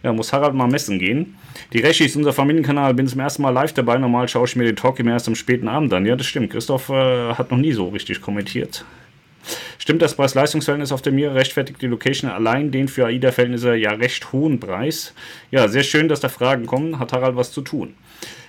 Ja, 0.02 0.12
muss 0.12 0.32
Harald 0.32 0.54
mal 0.54 0.68
messen 0.68 0.98
gehen. 0.98 1.36
Die 1.72 1.78
Rechi 1.78 2.04
ist 2.04 2.14
unser 2.14 2.32
Familienkanal. 2.32 2.94
Bin 2.94 3.08
zum 3.08 3.20
ersten 3.20 3.42
Mal 3.42 3.50
live 3.50 3.72
dabei. 3.72 3.96
Normal 3.96 4.28
schaue 4.28 4.44
ich 4.44 4.54
mir 4.54 4.64
den 4.64 4.76
Talk 4.76 4.98
immer 5.00 5.12
erst 5.12 5.28
am 5.28 5.34
späten 5.34 5.66
Abend 5.66 5.92
an. 5.94 6.04
Ja, 6.04 6.14
das 6.14 6.26
stimmt. 6.26 6.50
Christoph 6.50 6.90
äh, 6.90 7.34
hat 7.34 7.50
noch 7.50 7.58
nie 7.58 7.72
so 7.72 7.88
richtig 7.88 8.20
kommentiert. 8.20 8.84
Stimmt 9.78 10.02
das 10.02 10.14
Preis-Leistungsverhältnis 10.14 10.92
auf 10.92 11.02
der 11.02 11.12
Mira 11.12 11.32
rechtfertigt 11.32 11.80
die 11.80 11.86
Location 11.86 12.30
allein 12.30 12.70
den 12.70 12.88
für 12.88 13.06
AIDA-Verhältnisse 13.06 13.76
ja 13.76 13.92
recht 13.92 14.32
hohen 14.32 14.60
Preis? 14.60 15.14
Ja, 15.50 15.68
sehr 15.68 15.84
schön, 15.84 16.08
dass 16.08 16.20
da 16.20 16.28
Fragen 16.28 16.66
kommen. 16.66 16.98
Hat 16.98 17.12
Harald 17.12 17.36
was 17.36 17.52
zu 17.52 17.62
tun. 17.62 17.94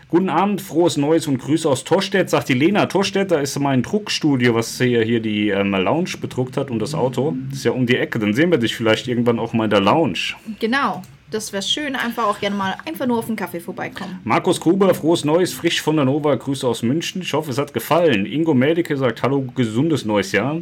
Guten 0.09 0.29
Abend, 0.29 0.61
frohes 0.61 0.95
Neues 0.95 1.27
und 1.27 1.37
Grüße 1.37 1.67
aus 1.67 1.83
Torstedt, 1.83 2.29
sagt 2.29 2.47
die 2.47 2.53
Lena. 2.53 2.85
Torstedt, 2.85 3.29
da 3.29 3.41
ist 3.41 3.59
mein 3.59 3.83
Druckstudio, 3.83 4.55
was 4.55 4.77
hier, 4.77 5.03
hier 5.03 5.19
die 5.19 5.49
ähm, 5.49 5.71
Lounge 5.71 6.11
bedruckt 6.21 6.55
hat 6.55 6.71
und 6.71 6.79
das 6.79 6.95
Auto. 6.95 7.35
Das 7.49 7.57
ist 7.57 7.65
ja 7.65 7.71
um 7.71 7.85
die 7.85 7.97
Ecke, 7.97 8.17
dann 8.17 8.33
sehen 8.33 8.49
wir 8.49 8.57
dich 8.57 8.73
vielleicht 8.73 9.09
irgendwann 9.09 9.37
auch 9.37 9.51
mal 9.51 9.65
in 9.65 9.69
der 9.69 9.81
Lounge. 9.81 10.35
Genau. 10.61 11.01
Das 11.29 11.51
wäre 11.51 11.61
schön, 11.61 11.97
einfach 11.97 12.23
auch 12.23 12.39
gerne 12.39 12.55
mal 12.55 12.77
einfach 12.85 13.05
nur 13.05 13.17
auf 13.17 13.27
einen 13.27 13.35
Kaffee 13.35 13.59
vorbeikommen. 13.59 14.21
Markus 14.23 14.61
Gruber, 14.61 14.93
frohes 14.93 15.25
Neues, 15.25 15.51
frisch 15.51 15.81
von 15.81 15.97
der 15.97 16.05
Nova, 16.05 16.33
Grüße 16.35 16.65
aus 16.65 16.83
München. 16.83 17.21
Ich 17.21 17.33
hoffe, 17.33 17.51
es 17.51 17.57
hat 17.57 17.73
gefallen. 17.73 18.25
Ingo 18.25 18.53
Medike 18.53 18.95
sagt 18.95 19.21
Hallo, 19.23 19.41
gesundes 19.53 20.05
neues 20.05 20.31
Jahr. 20.31 20.61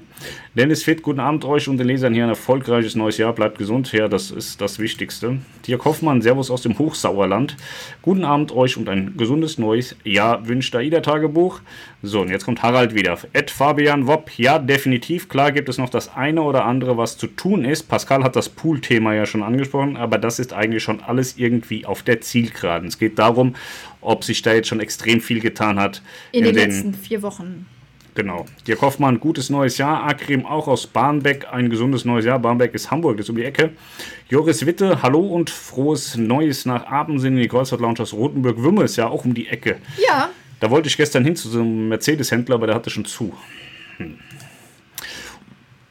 Dennis 0.56 0.82
Fit, 0.82 1.04
guten 1.04 1.20
Abend 1.20 1.46
euch 1.46 1.68
und 1.70 1.78
den 1.78 1.86
Lesern 1.86 2.16
hier 2.16 2.24
ein 2.24 2.30
erfolgreiches 2.30 2.96
neues 2.96 3.20
Jahr. 3.20 3.34
Bleibt 3.34 3.60
gesund, 3.60 3.92
ja, 3.92 4.08
das 4.08 4.32
ist 4.32 4.60
das 4.60 4.80
Wichtigste. 4.80 5.38
Dirk 5.68 5.86
Hoffmann, 5.86 6.24
Servus 6.24 6.50
aus 6.50 6.64
dem 6.64 6.80
Hochsauerland. 6.80 7.58
Guten 8.02 8.26
Abend 8.26 8.52
euch 8.52 8.76
und 8.76 8.90
ein 8.90 9.18
gesundes 9.18 9.60
neues 9.60 9.96
Jahr 10.04 10.48
wünscht 10.48 10.76
AIDA 10.76 11.02
Tagebuch. 11.02 11.62
So, 12.02 12.22
und 12.22 12.30
jetzt 12.30 12.46
kommt 12.46 12.64
Harald 12.64 12.96
wieder. 12.96 13.20
Ed 13.34 13.52
Fabian 13.52 14.08
Wopp, 14.08 14.32
ja, 14.38 14.58
definitiv. 14.58 15.30
Klar 15.30 15.52
gibt 15.52 15.70
es 15.70 15.78
noch 15.78 15.90
das 15.90 16.16
eine 16.16 16.42
oder 16.42 16.66
andere, 16.66 16.98
was 16.98 17.18
zu 17.18 17.28
tun 17.28 17.66
ist. 17.66 17.84
Pascal 17.84 18.24
hat 18.24 18.36
das 18.36 18.50
Pool-Thema 18.50 19.14
ja 19.14 19.28
schon 19.28 19.44
angesprochen, 19.44 19.98
aber 19.98 20.18
das 20.18 20.40
ist 20.40 20.55
eigentlich 20.56 20.84
schon 20.84 21.02
alles 21.02 21.38
irgendwie 21.38 21.86
auf 21.86 22.04
der 22.04 22.22
Zielgeraden. 22.22 22.88
Es 22.88 22.98
geht 22.98 23.20
darum, 23.20 23.56
ob 24.02 24.24
sich 24.24 24.42
da 24.42 24.54
jetzt 24.54 24.68
schon 24.68 24.80
extrem 24.80 25.22
viel 25.22 25.40
getan 25.40 25.80
hat. 25.80 26.02
In, 26.32 26.40
in 26.40 26.46
den, 26.46 26.56
den 26.56 26.70
letzten 26.70 26.94
vier 26.94 27.22
Wochen. 27.22 27.66
Genau. 28.16 28.46
Dirk 28.66 28.82
Hoffmann, 28.82 29.20
gutes 29.20 29.50
neues 29.50 29.78
Jahr. 29.78 30.06
Akrim 30.06 30.46
auch 30.46 30.70
aus 30.70 30.88
Barnbeck, 30.88 31.48
ein 31.52 31.70
gesundes 31.70 32.06
neues 32.06 32.24
Jahr. 32.24 32.40
Barnbeck 32.40 32.74
ist 32.74 32.90
Hamburg, 32.90 33.18
das 33.18 33.26
ist 33.26 33.30
um 33.30 33.36
die 33.36 33.44
Ecke. 33.44 33.72
Joris 34.30 34.66
Witte, 34.66 35.02
hallo 35.04 35.20
und 35.20 35.50
frohes 35.50 36.16
Neues 36.16 36.66
nach 36.66 36.86
Abendsinn 36.86 37.36
in 37.36 37.42
die 37.42 37.50
Kreuzfahrt 37.50 37.82
Lounge 37.82 38.00
aus 38.00 38.14
Rotenburg-Wümme, 38.14 38.84
ist 38.84 38.96
ja 38.96 39.10
auch 39.10 39.26
um 39.26 39.34
die 39.34 39.48
Ecke. 39.48 39.78
Ja. 40.08 40.30
Da 40.62 40.72
wollte 40.72 40.88
ich 40.88 40.96
gestern 40.96 41.26
hin 41.26 41.36
zu 41.36 41.50
so 41.50 41.60
einem 41.60 41.90
Mercedes-Händler, 41.90 42.56
aber 42.56 42.68
der 42.68 42.76
hatte 42.76 42.90
schon 42.90 43.04
zu. 43.04 43.34
Hm. 43.98 44.18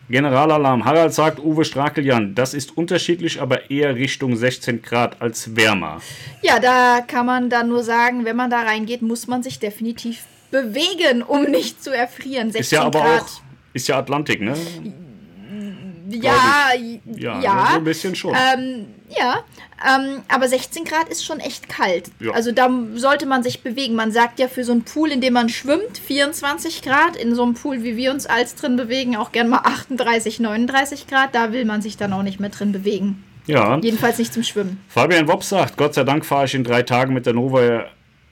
Generalalarm. 0.09 0.85
Harald 0.85 1.15
sagt, 1.15 1.39
Uwe 1.39 1.65
Strakeljan, 1.65 2.35
das 2.35 2.53
ist 2.55 2.77
unterschiedlich, 2.77 3.41
aber 3.41 3.71
eher 3.71 3.95
Richtung 3.95 4.37
16 4.37 4.83
Grad 4.83 5.21
als 5.23 5.57
wärmer. 5.57 6.01
Ja, 6.43 6.59
da 6.59 7.01
kann 7.07 7.27
man 7.27 7.49
dann 7.49 7.69
nur 7.69 7.83
sagen, 7.83 8.25
wenn 8.25 8.37
man 8.37 8.51
da 8.51 8.63
reingeht, 8.63 9.03
muss 9.03 9.27
man 9.27 9.43
sich 9.43 9.59
definitiv 9.59 10.25
bewegen, 10.51 11.23
um 11.23 11.45
nicht 11.45 11.83
zu 11.83 11.91
erfrieren. 11.91 12.53
16 12.53 12.61
ist 12.61 12.71
ja 12.73 12.83
aber 12.83 13.01
Grad. 13.01 13.23
auch, 13.23 13.41
ist 13.73 13.89
ja 13.89 13.99
Atlantik, 13.99 14.41
ne? 14.41 14.55
Ja, 16.09 16.71
ja, 17.17 17.41
ja, 17.41 17.69
so 17.71 17.77
ein 17.79 17.85
bisschen 17.85 18.15
schon. 18.15 18.35
Ähm, 18.35 18.87
ja, 19.09 19.43
ähm, 19.85 20.23
aber 20.29 20.49
16 20.49 20.85
Grad 20.85 21.09
ist 21.09 21.25
schon 21.25 21.41
echt 21.41 21.69
kalt. 21.69 22.11
Ja. 22.21 22.33
Also 22.33 22.53
da 22.53 22.71
sollte 22.95 23.27
man 23.27 23.43
sich 23.43 23.63
bewegen. 23.63 23.95
Man 23.95 24.13
sagt 24.13 24.39
ja 24.39 24.49
für 24.49 24.65
so 24.65 24.73
einen 24.73 24.83
Pool, 24.83 25.11
in 25.11 25.21
dem 25.21 25.33
man 25.33 25.49
schwimmt, 25.49 25.99
24 25.99 26.83
Grad. 26.83 27.17
In 27.17 27.35
so 27.35 27.43
einem 27.43 27.55
Pool, 27.55 27.83
wie 27.83 27.97
wir 27.97 28.11
uns 28.13 28.27
als 28.27 28.55
drin 28.55 28.77
bewegen, 28.77 29.17
auch 29.17 29.33
gern 29.33 29.49
mal 29.49 29.61
38, 29.65 30.41
39 30.41 31.07
Grad. 31.07 31.35
Da 31.35 31.53
will 31.53 31.65
man 31.65 31.83
sich 31.83 31.97
dann 31.97 32.13
auch 32.13 32.23
nicht 32.23 32.41
mehr 32.41 32.51
drin 32.51 32.73
bewegen. 32.73 33.25
Ja. 33.47 33.79
Jedenfalls 33.79 34.19
nicht 34.19 34.33
zum 34.33 34.43
Schwimmen. 34.43 34.81
Fabian 34.89 35.29
Wopp 35.29 35.45
sagt, 35.45 35.77
Gott 35.77 35.95
sei 35.95 36.05
Dank 36.05 36.25
fahre 36.25 36.47
ich 36.47 36.55
in 36.55 36.65
drei 36.65 36.83
Tagen 36.83 37.13
mit 37.13 37.27
der 37.27 37.35
Nova 37.35 37.87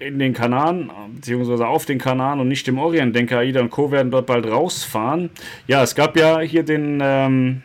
in 0.06 0.18
den 0.18 0.32
Kanaren, 0.32 0.90
beziehungsweise 1.14 1.66
auf 1.66 1.85
den 1.87 1.99
Kanaren 1.99 2.40
und 2.40 2.49
nicht 2.49 2.66
im 2.68 2.78
Orient. 2.78 3.14
Denke, 3.14 3.38
AIDA 3.38 3.61
und 3.61 3.71
Co. 3.71 3.90
werden 3.90 4.11
dort 4.11 4.26
bald 4.26 4.47
rausfahren. 4.47 5.30
Ja, 5.66 5.82
es 5.82 5.94
gab 5.94 6.16
ja 6.16 6.40
hier 6.40 6.62
den, 6.62 7.00
ähm, 7.02 7.62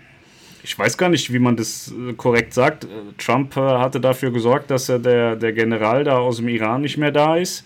ich 0.64 0.78
weiß 0.78 0.98
gar 0.98 1.10
nicht, 1.10 1.32
wie 1.34 1.40
man 1.40 1.56
das 1.56 1.94
äh, 1.94 2.14
korrekt 2.14 2.54
sagt. 2.54 2.88
Trump 3.18 3.56
äh, 3.58 3.62
hatte 3.62 4.00
dafür 4.00 4.32
gesorgt, 4.32 4.72
dass 4.72 4.90
äh, 4.90 5.00
der, 5.00 5.36
der 5.36 5.54
General 5.54 6.04
da 6.04 6.18
aus 6.18 6.38
dem 6.38 6.48
Iran 6.48 6.82
nicht 6.82 6.98
mehr 6.98 7.12
da 7.12 7.38
ist. 7.38 7.66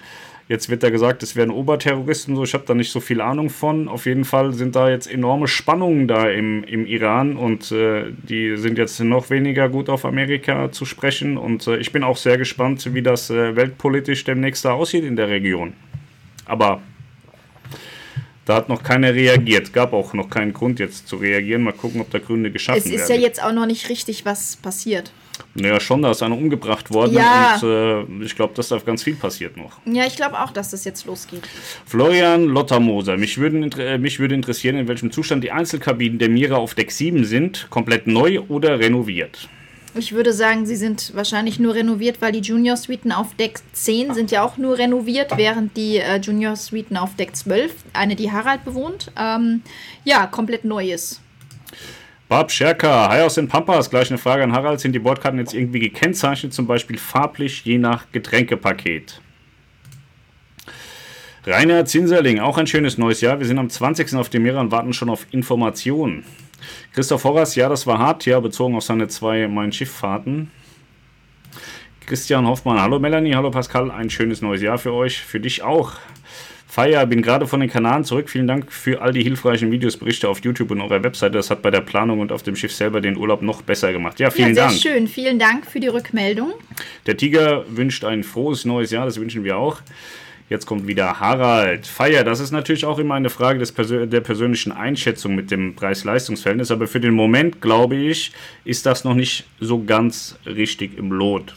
Jetzt 0.51 0.67
wird 0.67 0.83
da 0.83 0.89
gesagt, 0.89 1.23
es 1.23 1.37
wären 1.37 1.49
Oberterroristen, 1.49 2.35
so 2.35 2.43
ich 2.43 2.53
habe 2.53 2.65
da 2.67 2.73
nicht 2.73 2.91
so 2.91 2.99
viel 2.99 3.21
Ahnung 3.21 3.49
von. 3.49 3.87
Auf 3.87 4.05
jeden 4.05 4.25
Fall 4.25 4.51
sind 4.51 4.75
da 4.75 4.89
jetzt 4.89 5.09
enorme 5.09 5.47
Spannungen 5.47 6.09
da 6.09 6.29
im, 6.29 6.65
im 6.65 6.85
Iran 6.85 7.37
und 7.37 7.71
äh, 7.71 8.11
die 8.11 8.57
sind 8.57 8.77
jetzt 8.77 8.99
noch 8.99 9.29
weniger 9.29 9.69
gut 9.69 9.87
auf 9.87 10.03
Amerika 10.03 10.69
zu 10.69 10.83
sprechen. 10.83 11.37
Und 11.37 11.67
äh, 11.67 11.77
ich 11.77 11.93
bin 11.93 12.03
auch 12.03 12.17
sehr 12.17 12.37
gespannt, 12.37 12.93
wie 12.93 13.01
das 13.01 13.29
äh, 13.29 13.55
weltpolitisch 13.55 14.25
demnächst 14.25 14.65
da 14.65 14.73
aussieht 14.73 15.05
in 15.05 15.15
der 15.15 15.29
Region. 15.29 15.71
Aber 16.43 16.81
da 18.43 18.55
hat 18.55 18.67
noch 18.67 18.83
keiner 18.83 19.13
reagiert. 19.13 19.71
Gab 19.71 19.93
auch 19.93 20.13
noch 20.13 20.29
keinen 20.29 20.51
Grund 20.51 20.81
jetzt 20.81 21.07
zu 21.07 21.15
reagieren. 21.15 21.63
Mal 21.63 21.71
gucken, 21.71 22.01
ob 22.01 22.11
da 22.11 22.19
Gründe 22.19 22.51
geschaffen 22.51 22.83
werden. 22.83 22.93
Es 22.93 23.03
ist 23.03 23.07
werden. 23.07 23.21
ja 23.21 23.27
jetzt 23.29 23.41
auch 23.41 23.53
noch 23.53 23.67
nicht 23.67 23.87
richtig 23.87 24.25
was 24.25 24.57
passiert. 24.57 25.13
Naja, 25.55 25.79
schon, 25.79 26.01
da 26.01 26.11
ist 26.11 26.23
einer 26.23 26.37
umgebracht 26.37 26.93
worden 26.93 27.13
ja. 27.13 27.59
und 27.61 28.21
äh, 28.21 28.25
ich 28.25 28.35
glaube, 28.35 28.53
dass 28.55 28.69
da 28.69 28.77
ganz 28.77 29.03
viel 29.03 29.15
passiert 29.15 29.57
noch. 29.57 29.79
Ja, 29.85 30.05
ich 30.05 30.15
glaube 30.15 30.39
auch, 30.39 30.51
dass 30.51 30.71
das 30.71 30.85
jetzt 30.85 31.05
losgeht. 31.05 31.47
Florian 31.85 32.45
Lottermoser, 32.45 33.17
mich, 33.17 33.37
würden, 33.37 33.71
äh, 33.73 33.97
mich 33.97 34.19
würde 34.19 34.35
interessieren, 34.35 34.77
in 34.77 34.87
welchem 34.87 35.11
Zustand 35.11 35.43
die 35.43 35.51
Einzelkabinen 35.51 36.19
der 36.19 36.29
Mira 36.29 36.55
auf 36.55 36.75
Deck 36.75 36.91
7 36.91 37.25
sind, 37.25 37.67
komplett 37.69 38.07
neu 38.07 38.41
oder 38.47 38.79
renoviert? 38.79 39.49
Ich 39.93 40.13
würde 40.13 40.31
sagen, 40.31 40.65
sie 40.65 40.77
sind 40.77 41.13
wahrscheinlich 41.15 41.59
nur 41.59 41.75
renoviert, 41.75 42.21
weil 42.21 42.31
die 42.31 42.39
Junior 42.39 42.77
Suiten 42.77 43.11
auf 43.11 43.35
Deck 43.35 43.59
10 43.73 44.13
sind 44.13 44.31
ja 44.31 44.41
auch 44.41 44.57
nur 44.57 44.77
renoviert, 44.77 45.35
während 45.35 45.75
die 45.75 45.97
äh, 45.97 46.17
Junior 46.17 46.55
Suiten 46.55 46.95
auf 46.95 47.15
Deck 47.17 47.35
12, 47.35 47.73
eine, 47.91 48.15
die 48.15 48.31
Harald 48.31 48.63
bewohnt, 48.63 49.11
ähm, 49.19 49.63
ja, 50.05 50.27
komplett 50.27 50.63
neu 50.63 50.91
ist. 50.91 51.19
Bob 52.31 52.49
Scherker, 52.49 53.09
hi 53.09 53.23
aus 53.23 53.35
den 53.35 53.49
Pampas. 53.49 53.89
Gleich 53.89 54.09
eine 54.09 54.17
Frage 54.17 54.41
an 54.41 54.53
Harald. 54.53 54.79
Sind 54.79 54.93
die 54.93 54.99
Bordkarten 54.99 55.37
jetzt 55.37 55.53
irgendwie 55.53 55.79
gekennzeichnet, 55.79 56.53
zum 56.53 56.65
Beispiel 56.65 56.97
farblich, 56.97 57.65
je 57.65 57.77
nach 57.77 58.09
Getränkepaket? 58.13 59.19
Rainer 61.45 61.83
Zinserling, 61.83 62.39
auch 62.39 62.57
ein 62.57 62.67
schönes 62.67 62.97
neues 62.97 63.19
Jahr. 63.19 63.39
Wir 63.39 63.47
sind 63.47 63.59
am 63.59 63.69
20. 63.69 64.15
auf 64.15 64.29
dem 64.29 64.43
Meer 64.43 64.61
und 64.61 64.71
warten 64.71 64.93
schon 64.93 65.09
auf 65.09 65.27
Informationen. 65.31 66.23
Christoph 66.93 67.25
Horras, 67.25 67.55
ja, 67.55 67.67
das 67.67 67.85
war 67.85 67.99
hart, 67.99 68.25
ja, 68.25 68.39
bezogen 68.39 68.77
auf 68.77 68.83
seine 68.83 69.09
zwei 69.09 69.49
Mein-Schiff-Fahrten. 69.49 70.51
Christian 72.05 72.47
Hoffmann, 72.47 72.81
hallo 72.81 72.97
Melanie, 72.97 73.35
hallo 73.35 73.51
Pascal, 73.51 73.91
ein 73.91 74.09
schönes 74.09 74.41
neues 74.41 74.61
Jahr 74.61 74.77
für 74.77 74.93
euch, 74.93 75.19
für 75.19 75.41
dich 75.41 75.63
auch. 75.63 75.95
Feier, 76.71 77.05
bin 77.05 77.21
gerade 77.21 77.47
von 77.47 77.59
den 77.59 77.69
Kanaren 77.69 78.05
zurück. 78.05 78.29
Vielen 78.29 78.47
Dank 78.47 78.71
für 78.71 79.01
all 79.01 79.11
die 79.11 79.23
hilfreichen 79.23 79.73
Videos, 79.73 79.97
Berichte 79.97 80.29
auf 80.29 80.39
YouTube 80.41 80.71
und 80.71 80.79
eurer 80.79 81.03
Webseite. 81.03 81.33
Das 81.33 81.49
hat 81.49 81.61
bei 81.61 81.69
der 81.69 81.81
Planung 81.81 82.21
und 82.21 82.31
auf 82.31 82.43
dem 82.43 82.55
Schiff 82.55 82.73
selber 82.73 83.01
den 83.01 83.17
Urlaub 83.17 83.41
noch 83.41 83.61
besser 83.61 83.91
gemacht. 83.91 84.21
Ja, 84.21 84.29
vielen 84.29 84.55
ja, 84.55 84.55
sehr 84.55 84.67
Dank. 84.67 84.79
schön. 84.79 85.07
Vielen 85.09 85.37
Dank 85.37 85.65
für 85.65 85.81
die 85.81 85.89
Rückmeldung. 85.89 86.53
Der 87.07 87.17
Tiger 87.17 87.65
wünscht 87.67 88.05
ein 88.05 88.23
frohes 88.23 88.63
neues 88.63 88.89
Jahr. 88.89 89.03
Das 89.03 89.19
wünschen 89.19 89.43
wir 89.43 89.57
auch. 89.57 89.81
Jetzt 90.47 90.65
kommt 90.65 90.87
wieder 90.87 91.19
Harald. 91.19 91.85
Feier, 91.85 92.23
das 92.23 92.39
ist 92.39 92.51
natürlich 92.51 92.85
auch 92.85 92.99
immer 92.99 93.15
eine 93.15 93.29
Frage 93.29 93.59
des 93.59 93.73
Persö 93.73 94.07
der 94.07 94.21
persönlichen 94.21 94.71
Einschätzung 94.71 95.35
mit 95.35 95.51
dem 95.51 95.75
Preis-Leistungs-Verhältnis. 95.75 96.71
Aber 96.71 96.87
für 96.87 97.01
den 97.01 97.13
Moment, 97.13 97.59
glaube 97.59 97.97
ich, 97.97 98.31
ist 98.63 98.85
das 98.85 99.03
noch 99.03 99.13
nicht 99.13 99.43
so 99.59 99.83
ganz 99.83 100.37
richtig 100.45 100.97
im 100.97 101.11
Lot 101.11 101.53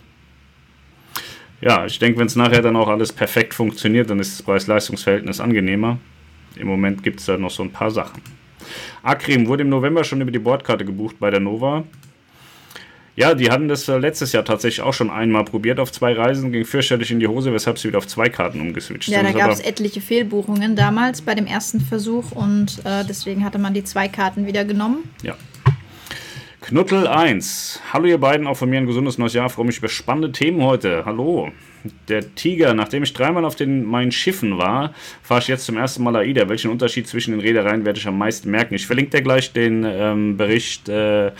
ja, 1.60 1.86
ich 1.86 1.98
denke, 1.98 2.18
wenn 2.18 2.26
es 2.26 2.36
nachher 2.36 2.62
dann 2.62 2.76
auch 2.76 2.88
alles 2.88 3.12
perfekt 3.12 3.54
funktioniert, 3.54 4.10
dann 4.10 4.20
ist 4.20 4.38
das 4.38 4.42
Preis-Leistungs-Verhältnis 4.44 5.40
angenehmer. 5.40 5.98
Im 6.56 6.66
Moment 6.66 7.02
gibt 7.02 7.20
es 7.20 7.26
da 7.26 7.36
noch 7.36 7.50
so 7.50 7.62
ein 7.62 7.70
paar 7.70 7.90
Sachen. 7.90 8.22
Akrim 9.02 9.46
wurde 9.46 9.62
im 9.62 9.68
November 9.68 10.04
schon 10.04 10.20
über 10.20 10.30
die 10.30 10.38
Bordkarte 10.38 10.84
gebucht 10.84 11.16
bei 11.18 11.30
der 11.30 11.40
Nova. 11.40 11.84
Ja, 13.16 13.34
die 13.34 13.50
hatten 13.50 13.68
das 13.68 13.88
äh, 13.88 13.96
letztes 13.96 14.32
Jahr 14.32 14.44
tatsächlich 14.44 14.80
auch 14.80 14.92
schon 14.92 15.08
einmal 15.08 15.44
probiert 15.44 15.78
auf 15.78 15.92
zwei 15.92 16.14
Reisen, 16.14 16.50
ging 16.50 16.64
fürchterlich 16.64 17.12
in 17.12 17.20
die 17.20 17.28
Hose, 17.28 17.52
weshalb 17.52 17.78
sie 17.78 17.88
wieder 17.88 17.98
auf 17.98 18.08
zwei 18.08 18.28
Karten 18.28 18.60
umgeswitcht 18.60 19.08
ja, 19.08 19.18
sind. 19.18 19.28
Ja, 19.28 19.32
da 19.32 19.38
gab 19.38 19.50
es 19.52 19.60
etliche 19.60 20.00
Fehlbuchungen 20.00 20.74
damals 20.74 21.22
bei 21.22 21.36
dem 21.36 21.46
ersten 21.46 21.80
Versuch 21.80 22.32
und 22.32 22.80
äh, 22.84 23.04
deswegen 23.08 23.44
hatte 23.44 23.58
man 23.58 23.72
die 23.72 23.84
zwei 23.84 24.08
Karten 24.08 24.46
wieder 24.46 24.64
genommen. 24.64 25.08
Ja. 25.22 25.36
Knuttel 26.66 27.06
1. 27.06 27.82
Hallo 27.92 28.06
ihr 28.06 28.16
beiden, 28.16 28.46
auch 28.46 28.56
von 28.56 28.70
mir 28.70 28.78
ein 28.78 28.86
gesundes 28.86 29.18
neues 29.18 29.34
Jahr. 29.34 29.50
Freue 29.50 29.66
mich 29.66 29.76
über 29.76 29.90
spannende 29.90 30.32
Themen 30.32 30.62
heute. 30.62 31.04
Hallo. 31.04 31.50
Der 32.08 32.34
Tiger, 32.34 32.72
nachdem 32.72 33.02
ich 33.02 33.12
dreimal 33.12 33.44
auf 33.44 33.54
den 33.54 33.84
meinen 33.84 34.10
Schiffen 34.10 34.56
war, 34.56 34.94
fahre 35.22 35.40
ich 35.42 35.48
jetzt 35.48 35.66
zum 35.66 35.76
ersten 35.76 36.02
Mal 36.02 36.16
AIDA. 36.16 36.48
Welchen 36.48 36.70
Unterschied 36.70 37.06
zwischen 37.06 37.32
den 37.32 37.40
Reedereien 37.40 37.84
werde 37.84 37.98
ich 37.98 38.08
am 38.08 38.16
meisten 38.16 38.50
merken? 38.50 38.74
Ich 38.76 38.86
verlinke 38.86 39.10
dir 39.10 39.22
gleich 39.22 39.52
den 39.52 39.84
ähm, 39.86 40.38
Bericht 40.38 40.88
äh, 40.88 41.32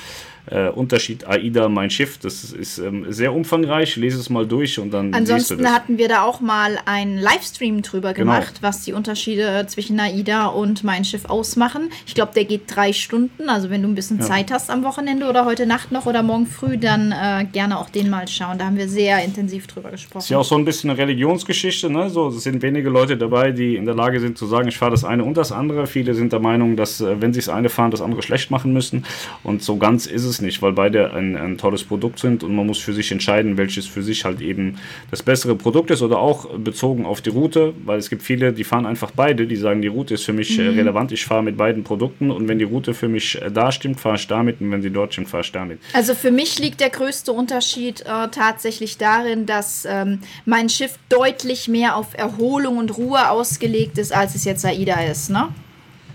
äh, 0.47 0.69
Unterschied 0.69 1.27
AIDA, 1.27 1.69
mein 1.69 1.91
Schiff. 1.91 2.19
Das 2.19 2.53
ist 2.53 2.79
ähm, 2.79 3.07
sehr 3.09 3.33
umfangreich. 3.33 3.97
Lese 3.97 4.19
es 4.19 4.29
mal 4.29 4.47
durch 4.47 4.79
und 4.79 4.93
dann 4.93 5.15
Ansonsten 5.15 5.59
du 5.59 5.65
das. 5.65 5.73
hatten 5.73 5.99
wir 5.99 6.09
da 6.09 6.23
auch 6.23 6.41
mal 6.41 6.79
einen 6.85 7.19
Livestream 7.19 7.83
drüber 7.83 8.13
genau. 8.13 8.33
gemacht, 8.33 8.57
genau. 8.57 8.69
was 8.69 8.83
die 8.85 8.93
Unterschiede 8.93 9.65
zwischen 9.69 9.99
AIDA 9.99 10.47
und 10.47 10.85
mein 10.85 11.05
Schiff 11.05 11.25
ausmachen. 11.27 11.91
Ich 12.07 12.15
glaube, 12.15 12.33
der 12.35 12.45
geht 12.45 12.63
drei 12.67 12.93
Stunden. 12.93 13.49
Also 13.49 13.71
wenn 13.71 13.83
du 13.83 13.89
ein 13.89 13.95
bisschen 13.95 14.19
ja. 14.19 14.27
Zeit 14.27 14.51
hast 14.51 14.71
am 14.71 14.85
Wochenende 14.85 15.29
oder 15.29 15.45
heute 15.47 15.67
Nacht 15.67 15.93
noch 15.93 16.07
oder 16.07 16.23
morgen 16.23 16.47
früh, 16.47 16.77
dann 16.77 17.13
äh, 17.13 17.47
gerne 17.51 17.79
auch 17.79 17.89
den 17.89 18.11
mal 18.11 18.29
schauen. 18.29 18.59
Da 18.59 18.67
haben 18.67 18.77
wir 18.77 18.89
sehr 18.89 19.25
intensiv 19.25 19.67
drüber 19.67 19.91
gesprochen. 19.91 20.25
Ist 20.25 20.29
ja 20.29 20.39
auch 20.39 20.45
so 20.45 20.57
ein 20.57 20.65
bisschen 20.65 20.91
eine 20.91 20.99
Religionsgeschichte. 20.99 21.89
Ne? 21.89 22.11
So, 22.11 22.29
es 22.29 22.43
sind 22.43 22.61
wenige 22.63 22.91
Leute 22.91 23.17
dabei, 23.17 23.51
die 23.51 23.77
in 23.77 23.87
der 23.87 23.95
Lage 23.95 24.21
sind 24.21 24.37
zu 24.37 24.47
sagen, 24.47 24.69
ich 24.69 24.77
fahre 24.77 24.91
das 24.91 25.05
eine 25.05 25.25
und 25.25 25.37
das 25.37 25.53
andere. 25.53 25.87
Viele 25.87 26.15
sind 26.15 26.33
der 26.33 26.41
Meinung, 26.41 26.77
dass 26.77 27.01
äh, 27.01 27.21
wenn 27.21 27.33
sie 27.33 27.41
das 27.41 27.49
eine 27.49 27.71
fahren, 27.71 27.91
das 27.91 28.03
andere 28.03 28.23
schlecht 28.23 28.51
machen 28.51 28.73
müssen. 28.75 29.07
Und 29.43 29.63
so 29.63 29.77
ganz 29.77 30.07
ist 30.07 30.25
es 30.25 30.34
es 30.35 30.41
nicht, 30.41 30.63
weil 30.63 30.73
beide 30.73 31.13
ein, 31.13 31.37
ein 31.37 31.59
tolles 31.59 31.85
Produkt 31.85 32.19
sind 32.19 32.43
und 32.43 32.55
man 32.55 32.67
muss 32.67 32.79
für 32.79 32.93
sich 32.93 33.11
entscheiden, 33.11 33.57
welches 33.57 33.87
für 33.87 34.03
sich 34.03 34.25
halt 34.25 34.41
eben 34.41 34.79
das 35.11 35.23
bessere 35.23 35.55
Produkt 35.55 35.91
ist 35.91 36.03
oder 36.03 36.19
auch 36.19 36.49
bezogen 36.59 37.07
auf 37.07 37.21
die 37.21 37.31
Route, 37.31 37.75
weil 37.85 37.99
es 37.99 38.11
gibt 38.11 38.23
viele, 38.23 38.53
die 38.53 38.65
fahren 38.65 38.87
einfach 38.87 39.11
beide, 39.11 39.47
die 39.47 39.57
sagen, 39.57 39.83
die 39.83 39.89
Route 39.89 40.15
ist 40.15 40.25
für 40.25 40.33
mich 40.33 40.59
äh, 40.59 40.71
mhm. 40.71 40.79
relevant, 40.79 41.13
ich 41.13 41.25
fahre 41.25 41.43
mit 41.43 41.57
beiden 41.57 41.85
Produkten 41.85 42.31
und 42.31 42.49
wenn 42.49 42.59
die 42.59 42.65
Route 42.65 42.95
für 42.95 43.09
mich 43.09 43.41
äh, 43.41 43.51
da 43.51 43.73
stimmt, 43.73 44.01
fahre 44.01 44.17
ich 44.17 44.27
damit 44.27 44.61
und 44.61 44.71
wenn 44.71 44.83
sie 44.83 44.91
dort 44.91 45.13
stimmt, 45.13 45.29
fahre 45.29 45.43
ich 45.43 45.53
damit. 45.53 45.79
Also 45.93 46.15
für 46.15 46.31
mich 46.31 46.59
liegt 46.59 46.81
der 46.81 46.91
größte 46.91 47.33
Unterschied 47.33 48.03
äh, 48.03 48.29
tatsächlich 48.31 48.99
darin, 48.99 49.47
dass 49.47 49.87
ähm, 49.89 50.21
mein 50.45 50.69
Schiff 50.69 50.99
deutlich 51.09 51.69
mehr 51.69 51.97
auf 51.97 52.15
Erholung 52.17 52.79
und 52.79 52.97
Ruhe 52.97 53.31
ausgelegt 53.31 53.99
ist, 53.99 54.13
als 54.13 54.35
es 54.35 54.45
jetzt 54.45 54.65
AIDA 54.65 55.01
ist, 55.05 55.31
ne? 55.31 55.49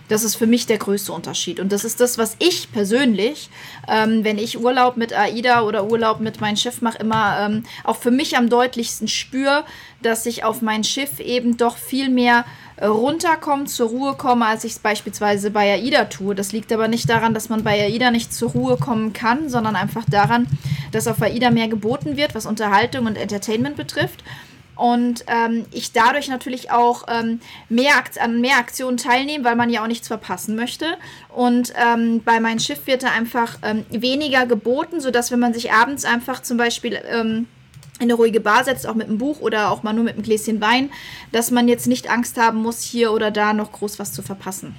Das 0.09 0.23
ist 0.23 0.35
für 0.35 0.47
mich 0.47 0.65
der 0.65 0.79
größte 0.79 1.13
Unterschied. 1.13 1.59
Und 1.59 1.71
das 1.71 1.85
ist 1.85 2.01
das, 2.01 2.17
was 2.17 2.35
ich 2.39 2.71
persönlich, 2.71 3.49
ähm, 3.87 4.23
wenn 4.23 4.37
ich 4.37 4.59
Urlaub 4.59 4.97
mit 4.97 5.13
AIDA 5.13 5.61
oder 5.61 5.85
Urlaub 5.85 6.19
mit 6.19 6.41
meinem 6.41 6.57
Schiff 6.57 6.81
mache, 6.81 6.97
immer 6.97 7.39
ähm, 7.39 7.63
auch 7.83 7.95
für 7.95 8.11
mich 8.11 8.35
am 8.35 8.49
deutlichsten 8.49 9.07
spüre, 9.07 9.63
dass 10.01 10.25
ich 10.25 10.43
auf 10.43 10.61
mein 10.61 10.83
Schiff 10.83 11.19
eben 11.19 11.57
doch 11.57 11.77
viel 11.77 12.09
mehr 12.09 12.45
äh, 12.77 12.87
runterkomme, 12.87 13.65
zur 13.65 13.89
Ruhe 13.89 14.15
komme, 14.15 14.47
als 14.47 14.63
ich 14.63 14.73
es 14.73 14.79
beispielsweise 14.79 15.51
bei 15.51 15.73
AIDA 15.73 16.05
tue. 16.05 16.33
Das 16.33 16.51
liegt 16.51 16.73
aber 16.73 16.87
nicht 16.87 17.07
daran, 17.09 17.35
dass 17.35 17.49
man 17.49 17.63
bei 17.63 17.79
AIDA 17.79 18.09
nicht 18.09 18.33
zur 18.33 18.49
Ruhe 18.51 18.77
kommen 18.77 19.13
kann, 19.13 19.47
sondern 19.47 19.75
einfach 19.75 20.05
daran, 20.09 20.47
dass 20.91 21.07
auf 21.07 21.21
AIDA 21.21 21.51
mehr 21.51 21.67
geboten 21.67 22.17
wird, 22.17 22.33
was 22.33 22.47
Unterhaltung 22.47 23.05
und 23.05 23.15
Entertainment 23.15 23.75
betrifft 23.75 24.23
und 24.79 25.25
ähm, 25.27 25.65
ich 25.71 25.91
dadurch 25.91 26.29
natürlich 26.29 26.71
auch 26.71 27.03
ähm, 27.09 27.41
mehr 27.67 28.01
an 28.21 28.39
mehr 28.39 28.57
Aktionen 28.57 28.95
teilnehme, 28.95 29.43
weil 29.43 29.57
man 29.57 29.69
ja 29.69 29.83
auch 29.83 29.87
nichts 29.87 30.07
verpassen 30.07 30.55
möchte. 30.55 30.85
Und 31.27 31.73
ähm, 31.75 32.21
bei 32.23 32.39
meinem 32.39 32.59
Schiff 32.59 32.87
wird 32.87 33.03
da 33.03 33.11
einfach 33.11 33.57
ähm, 33.61 33.85
weniger 33.89 34.45
geboten, 34.45 35.01
sodass 35.01 35.31
wenn 35.31 35.39
man 35.39 35.53
sich 35.53 35.73
abends 35.73 36.05
einfach 36.05 36.41
zum 36.41 36.55
Beispiel 36.55 36.97
ähm, 37.11 37.47
in 37.99 38.03
eine 38.03 38.13
ruhige 38.13 38.39
Bar 38.39 38.63
setzt, 38.63 38.87
auch 38.87 38.95
mit 38.95 39.07
einem 39.07 39.17
Buch 39.17 39.41
oder 39.41 39.69
auch 39.69 39.83
mal 39.83 39.91
nur 39.91 40.05
mit 40.05 40.13
einem 40.13 40.23
Gläschen 40.23 40.61
Wein, 40.61 40.91
dass 41.33 41.51
man 41.51 41.67
jetzt 41.67 41.87
nicht 41.87 42.09
Angst 42.09 42.37
haben 42.37 42.61
muss, 42.61 42.81
hier 42.81 43.11
oder 43.11 43.31
da 43.31 43.51
noch 43.51 43.73
groß 43.73 43.99
was 43.99 44.13
zu 44.13 44.21
verpassen. 44.21 44.77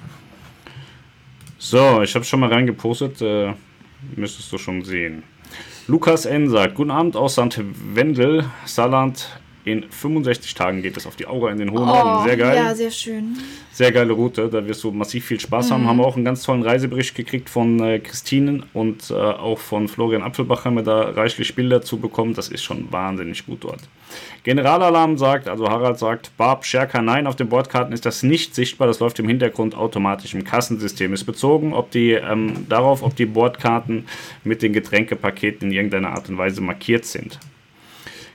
So, 1.59 2.01
ich 2.01 2.15
habe 2.15 2.25
schon 2.25 2.39
mal 2.39 2.51
reingepostet, 2.51 3.21
äh, 3.21 3.53
müsstest 4.15 4.51
du 4.51 4.57
schon 4.57 4.83
sehen. 4.83 5.21
Lukas 5.85 6.25
N. 6.25 6.49
sagt, 6.49 6.73
guten 6.73 6.89
Abend 6.89 7.15
aus 7.15 7.33
St. 7.33 7.59
Wendel, 7.93 8.49
Saarland. 8.65 9.40
In 9.63 9.83
65 9.83 10.55
Tagen 10.55 10.81
geht 10.81 10.97
es 10.97 11.05
auf 11.05 11.15
die 11.15 11.27
Aura 11.27 11.51
in 11.51 11.59
den 11.59 11.71
Hohen 11.71 11.85
Norden. 11.85 12.21
Oh, 12.21 12.23
sehr 12.27 12.37
geil. 12.37 12.55
Ja, 12.55 12.73
sehr 12.73 12.89
schön. 12.89 13.37
Sehr 13.71 13.91
geile 13.91 14.13
Route. 14.13 14.49
Da 14.49 14.65
wirst 14.67 14.83
du 14.83 14.91
massiv 14.91 15.25
viel 15.25 15.39
Spaß 15.39 15.69
mhm. 15.69 15.73
haben. 15.73 15.87
Haben 15.87 15.97
wir 15.97 16.05
auch 16.05 16.15
einen 16.15 16.25
ganz 16.25 16.43
tollen 16.43 16.63
Reisebericht 16.63 17.13
gekriegt 17.13 17.49
von 17.49 17.79
äh, 17.79 17.99
Christinen 17.99 18.63
und 18.73 19.11
äh, 19.11 19.13
auch 19.13 19.59
von 19.59 19.87
Florian 19.87 20.23
Apfelbach 20.23 20.65
haben 20.65 20.75
wir 20.75 20.83
da 20.83 21.01
reichlich 21.11 21.53
Bilder 21.55 21.81
zu 21.81 21.97
bekommen. 21.97 22.33
Das 22.33 22.49
ist 22.49 22.63
schon 22.63 22.91
wahnsinnig 22.91 23.45
gut 23.45 23.63
dort. 23.63 23.81
Generalalarm 24.43 25.17
sagt, 25.17 25.47
also 25.47 25.69
Harald 25.69 25.99
sagt, 25.99 26.35
Barb 26.37 26.65
Scherker, 26.65 27.01
nein, 27.01 27.27
auf 27.27 27.35
den 27.35 27.49
Bordkarten 27.49 27.93
ist 27.93 28.05
das 28.05 28.23
nicht 28.23 28.55
sichtbar. 28.55 28.87
Das 28.87 28.99
läuft 28.99 29.19
im 29.19 29.27
Hintergrund 29.27 29.75
automatisch 29.75 30.33
im 30.33 30.43
Kassensystem. 30.43 31.13
Ist 31.13 31.25
bezogen 31.25 31.73
ob 31.73 31.91
die, 31.91 32.11
ähm, 32.13 32.65
darauf, 32.67 33.03
ob 33.03 33.15
die 33.15 33.27
Bordkarten 33.27 34.07
mit 34.43 34.63
den 34.63 34.73
Getränkepaketen 34.73 35.69
in 35.69 35.75
irgendeiner 35.75 36.09
Art 36.09 36.29
und 36.29 36.37
Weise 36.37 36.61
markiert 36.61 37.05
sind. 37.05 37.39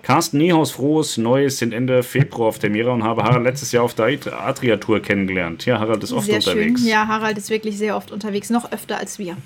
Carsten 0.07 0.39
Niehaus, 0.39 0.71
frohes 0.71 1.17
Neues 1.17 1.59
sind 1.59 1.75
Ende 1.75 2.05
Februar 2.05 2.51
auf 2.51 2.61
der 2.61 2.71
Mira 2.71 2.93
und 2.93 3.03
habe 3.03 3.25
Harald 3.25 3.43
letztes 3.43 3.73
Jahr 3.73 3.83
auf 3.83 3.93
der 3.93 4.07
Adria-Tour 4.07 5.03
kennengelernt. 5.03 5.67
Ja, 5.67 5.81
Harald 5.81 6.05
ist 6.05 6.13
oft 6.13 6.27
sehr 6.27 6.37
unterwegs. 6.37 6.83
Schön. 6.83 6.89
Ja, 6.89 7.09
Harald 7.09 7.37
ist 7.39 7.51
wirklich 7.51 7.77
sehr 7.77 7.97
oft 7.97 8.13
unterwegs, 8.13 8.49
noch 8.49 8.71
öfter 8.71 8.99
als 8.99 9.19
wir. 9.19 9.37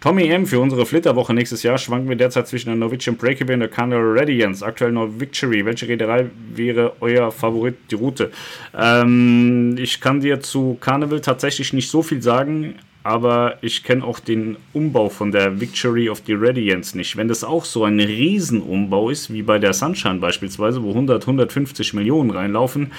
Tommy 0.00 0.28
M. 0.28 0.46
Für 0.46 0.60
unsere 0.60 0.86
Flitterwoche 0.86 1.34
nächstes 1.34 1.64
Jahr 1.64 1.76
schwanken 1.76 2.08
wir 2.08 2.14
derzeit 2.14 2.46
zwischen 2.46 2.68
der 2.68 2.76
Norwegian 2.76 3.16
Breakaway 3.16 3.54
und 3.54 3.60
der 3.60 3.68
Carnival 3.68 4.16
Radiance. 4.16 4.64
Aktuell 4.64 4.92
noch 4.92 5.08
Victory. 5.18 5.66
Welche 5.66 5.88
Reederei 5.88 6.26
wäre 6.54 6.92
euer 7.00 7.32
Favorit, 7.32 7.74
die 7.90 7.96
Route? 7.96 8.30
Ähm, 8.78 9.74
ich 9.76 10.00
kann 10.00 10.20
dir 10.20 10.40
zu 10.40 10.78
Carnival 10.80 11.20
tatsächlich 11.20 11.72
nicht 11.72 11.90
so 11.90 12.00
viel 12.02 12.22
sagen 12.22 12.76
aber 13.02 13.58
ich 13.62 13.82
kenne 13.82 14.04
auch 14.04 14.20
den 14.20 14.56
Umbau 14.72 15.08
von 15.08 15.32
der 15.32 15.60
Victory 15.60 16.10
of 16.10 16.22
the 16.26 16.34
Radiance 16.34 16.96
nicht. 16.96 17.16
Wenn 17.16 17.28
das 17.28 17.44
auch 17.44 17.64
so 17.64 17.84
ein 17.84 17.98
Riesenumbau 17.98 19.10
ist, 19.10 19.32
wie 19.32 19.42
bei 19.42 19.58
der 19.58 19.72
Sunshine 19.72 20.18
beispielsweise, 20.18 20.82
wo 20.82 20.90
100, 20.90 21.22
150 21.22 21.94
Millionen 21.94 22.30
reinlaufen, 22.30 22.92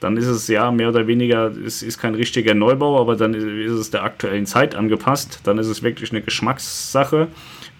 dann 0.00 0.16
ist 0.16 0.26
es 0.26 0.46
ja 0.48 0.70
mehr 0.70 0.90
oder 0.90 1.06
weniger, 1.06 1.50
es 1.64 1.82
ist 1.82 1.98
kein 1.98 2.14
richtiger 2.14 2.54
Neubau, 2.54 3.00
aber 3.00 3.16
dann 3.16 3.34
ist 3.34 3.72
es 3.72 3.90
der 3.90 4.04
aktuellen 4.04 4.46
Zeit 4.46 4.76
angepasst. 4.76 5.40
Dann 5.44 5.58
ist 5.58 5.66
es 5.66 5.82
wirklich 5.82 6.12
eine 6.12 6.22
Geschmackssache. 6.22 7.28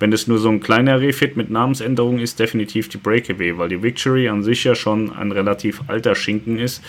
Wenn 0.00 0.12
es 0.12 0.26
nur 0.26 0.38
so 0.38 0.48
ein 0.48 0.60
kleiner 0.60 1.00
Refit 1.00 1.36
mit 1.36 1.50
Namensänderung 1.50 2.18
ist, 2.18 2.40
definitiv 2.40 2.88
die 2.88 2.98
Breakaway, 2.98 3.56
weil 3.58 3.68
die 3.68 3.82
Victory 3.82 4.28
an 4.28 4.42
sich 4.42 4.64
ja 4.64 4.74
schon 4.74 5.12
ein 5.12 5.32
relativ 5.32 5.82
alter 5.86 6.14
Schinken 6.14 6.58
ist. 6.58 6.82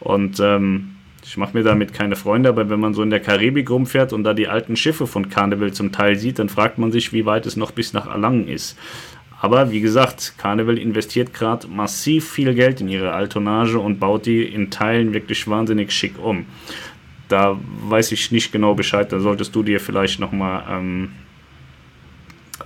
Und 0.00 0.40
ähm, 0.40 0.95
ich 1.26 1.36
mache 1.36 1.56
mir 1.56 1.64
damit 1.64 1.92
keine 1.92 2.14
Freunde, 2.14 2.48
aber 2.48 2.70
wenn 2.70 2.78
man 2.78 2.94
so 2.94 3.02
in 3.02 3.10
der 3.10 3.20
Karibik 3.20 3.68
rumfährt 3.68 4.12
und 4.12 4.22
da 4.22 4.32
die 4.32 4.46
alten 4.46 4.76
Schiffe 4.76 5.08
von 5.08 5.28
Carnival 5.28 5.72
zum 5.72 5.90
Teil 5.90 6.16
sieht, 6.16 6.38
dann 6.38 6.48
fragt 6.48 6.78
man 6.78 6.92
sich, 6.92 7.12
wie 7.12 7.26
weit 7.26 7.46
es 7.46 7.56
noch 7.56 7.72
bis 7.72 7.92
nach 7.92 8.06
Erlangen 8.06 8.46
ist. 8.46 8.78
Aber 9.40 9.70
wie 9.70 9.80
gesagt, 9.80 10.34
Carnival 10.38 10.78
investiert 10.78 11.34
gerade 11.34 11.66
massiv 11.66 12.30
viel 12.30 12.54
Geld 12.54 12.80
in 12.80 12.88
ihre 12.88 13.12
Altonnage 13.12 13.78
und 13.78 13.98
baut 13.98 14.26
die 14.26 14.44
in 14.44 14.70
Teilen 14.70 15.12
wirklich 15.12 15.46
wahnsinnig 15.48 15.90
schick 15.92 16.14
um. 16.18 16.46
Da 17.28 17.58
weiß 17.88 18.12
ich 18.12 18.30
nicht 18.30 18.52
genau 18.52 18.74
Bescheid, 18.74 19.10
da 19.10 19.18
solltest 19.18 19.54
du 19.54 19.64
dir 19.64 19.80
vielleicht 19.80 20.20
nochmal 20.20 20.64
ähm, 20.70 21.10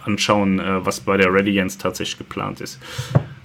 anschauen, 0.05 0.61
äh, 0.61 0.85
was 0.85 1.01
bei 1.01 1.17
der 1.17 1.33
Radiance 1.33 1.79
tatsächlich 1.79 2.19
geplant 2.19 2.61
ist. 2.61 2.79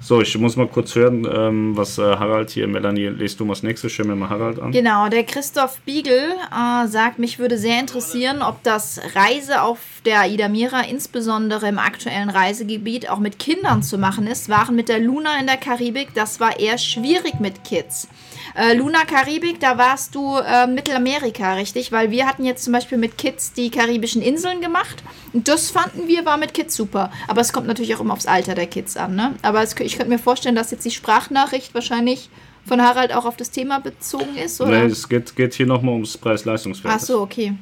So, 0.07 0.21
ich 0.21 0.37
muss 0.37 0.55
mal 0.55 0.67
kurz 0.67 0.93
hören, 0.93 1.27
ähm, 1.27 1.75
was 1.75 1.97
äh, 1.97 2.03
Harald 2.03 2.51
hier, 2.51 2.67
Melanie, 2.67 3.07
lest 3.07 3.39
du 3.39 3.45
mal 3.45 3.53
das 3.53 3.63
nächste, 3.63 3.89
stell 3.89 4.05
mir 4.05 4.15
mal 4.15 4.29
Harald 4.29 4.59
an. 4.59 4.71
Genau, 4.71 5.09
der 5.09 5.23
Christoph 5.23 5.79
Biegel 5.81 6.35
äh, 6.51 6.87
sagt, 6.87 7.17
mich 7.17 7.39
würde 7.39 7.57
sehr 7.57 7.79
interessieren, 7.79 8.43
ob 8.43 8.61
das 8.61 9.01
Reise 9.15 9.63
auf 9.63 9.79
der 10.05 10.19
Aida 10.19 10.47
Mira, 10.47 10.81
insbesondere 10.81 11.67
im 11.69 11.79
aktuellen 11.79 12.29
Reisegebiet, 12.29 13.09
auch 13.09 13.17
mit 13.17 13.39
Kindern 13.39 13.81
zu 13.81 13.97
machen 13.97 14.27
ist. 14.27 14.47
Waren 14.47 14.75
mit 14.75 14.89
der 14.89 14.99
Luna 14.99 15.39
in 15.39 15.47
der 15.47 15.57
Karibik, 15.57 16.09
das 16.13 16.39
war 16.39 16.59
eher 16.59 16.77
schwierig 16.77 17.39
mit 17.39 17.63
Kids. 17.63 18.07
Äh, 18.55 18.73
Luna 18.73 19.03
Karibik, 19.03 19.59
da 19.59 19.77
warst 19.77 20.15
du 20.15 20.37
äh, 20.37 20.65
Mittelamerika, 20.65 21.55
richtig? 21.55 21.91
Weil 21.91 22.09
wir 22.09 22.25
hatten 22.25 22.45
jetzt 22.45 22.63
zum 22.63 22.71
Beispiel 22.71 22.97
mit 22.97 23.17
Kids 23.17 23.51
die 23.51 23.69
karibischen 23.69 24.21
Inseln 24.21 24.61
gemacht. 24.61 25.03
Und 25.33 25.47
das 25.49 25.71
fanden 25.71 26.07
wir, 26.07 26.25
war 26.25 26.37
mit 26.37 26.53
Kids 26.53 26.75
super. 26.75 27.11
Aber 27.27 27.41
es 27.41 27.51
kommt 27.51 27.67
natürlich 27.67 27.93
auch 27.95 27.99
immer 27.99 28.13
aufs 28.13 28.27
Alter 28.27 28.55
der 28.55 28.67
Kids 28.67 28.95
an, 28.95 29.15
ne? 29.15 29.35
Aber 29.41 29.61
es, 29.61 29.75
ich 29.79 29.97
könnte 29.97 30.09
mir 30.09 30.19
vorstellen, 30.19 30.55
dass 30.55 30.71
jetzt 30.71 30.85
die 30.85 30.91
Sprachnachricht 30.91 31.73
wahrscheinlich 31.73 32.29
von 32.65 32.81
Harald 32.81 33.13
auch 33.13 33.25
auf 33.25 33.35
das 33.35 33.51
Thema 33.51 33.79
bezogen 33.79 34.37
ist, 34.37 34.61
oder? 34.61 34.71
Nein, 34.71 34.89
es 34.89 35.07
geht, 35.07 35.35
geht 35.35 35.53
hier 35.53 35.65
nochmal 35.65 35.93
ums 35.93 36.17
Preis-Leistungsverhältnis. 36.17 37.03
Ach 37.03 37.07
so, 37.07 37.21
okay. 37.21 37.53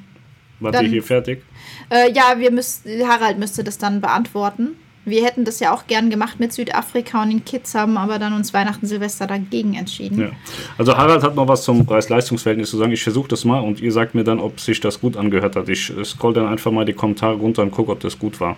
Wart 0.60 0.82
ihr 0.82 0.88
hier 0.88 1.03
fertig? 1.03 1.43
Äh, 1.89 2.12
ja, 2.13 2.36
wir 2.38 2.51
müssen, 2.51 3.06
Harald 3.06 3.39
müsste 3.39 3.63
das 3.63 3.77
dann 3.77 3.99
beantworten. 3.99 4.77
Wir 5.05 5.25
hätten 5.25 5.43
das 5.43 5.59
ja 5.59 5.73
auch 5.73 5.87
gern 5.87 6.09
gemacht 6.09 6.39
mit 6.39 6.53
Südafrika 6.53 7.21
und 7.21 7.29
den 7.29 7.43
Kids, 7.43 7.75
haben 7.75 7.97
aber 7.97 8.19
dann 8.19 8.33
uns 8.33 8.53
Weihnachten, 8.53 8.85
Silvester 8.87 9.27
dagegen 9.27 9.73
entschieden. 9.73 10.19
Ja. 10.19 10.29
Also 10.77 10.95
Harald 10.95 11.23
hat 11.23 11.35
noch 11.35 11.47
was 11.47 11.63
zum 11.63 11.85
Preis-Leistungs-Verhältnis 11.85 12.69
zu 12.69 12.77
sagen. 12.77 12.91
Ich 12.91 13.03
versuche 13.03 13.27
das 13.27 13.43
mal 13.43 13.59
und 13.59 13.81
ihr 13.81 13.91
sagt 13.91 14.15
mir 14.15 14.23
dann, 14.23 14.39
ob 14.39 14.59
sich 14.59 14.79
das 14.79 15.01
gut 15.01 15.17
angehört 15.17 15.55
hat. 15.55 15.67
Ich 15.67 15.91
scroll 16.03 16.33
dann 16.33 16.47
einfach 16.47 16.71
mal 16.71 16.85
die 16.85 16.93
Kommentare 16.93 17.35
runter 17.35 17.63
und 17.63 17.71
gucke, 17.71 17.91
ob 17.91 17.99
das 17.99 18.17
gut 18.17 18.39
war. 18.39 18.55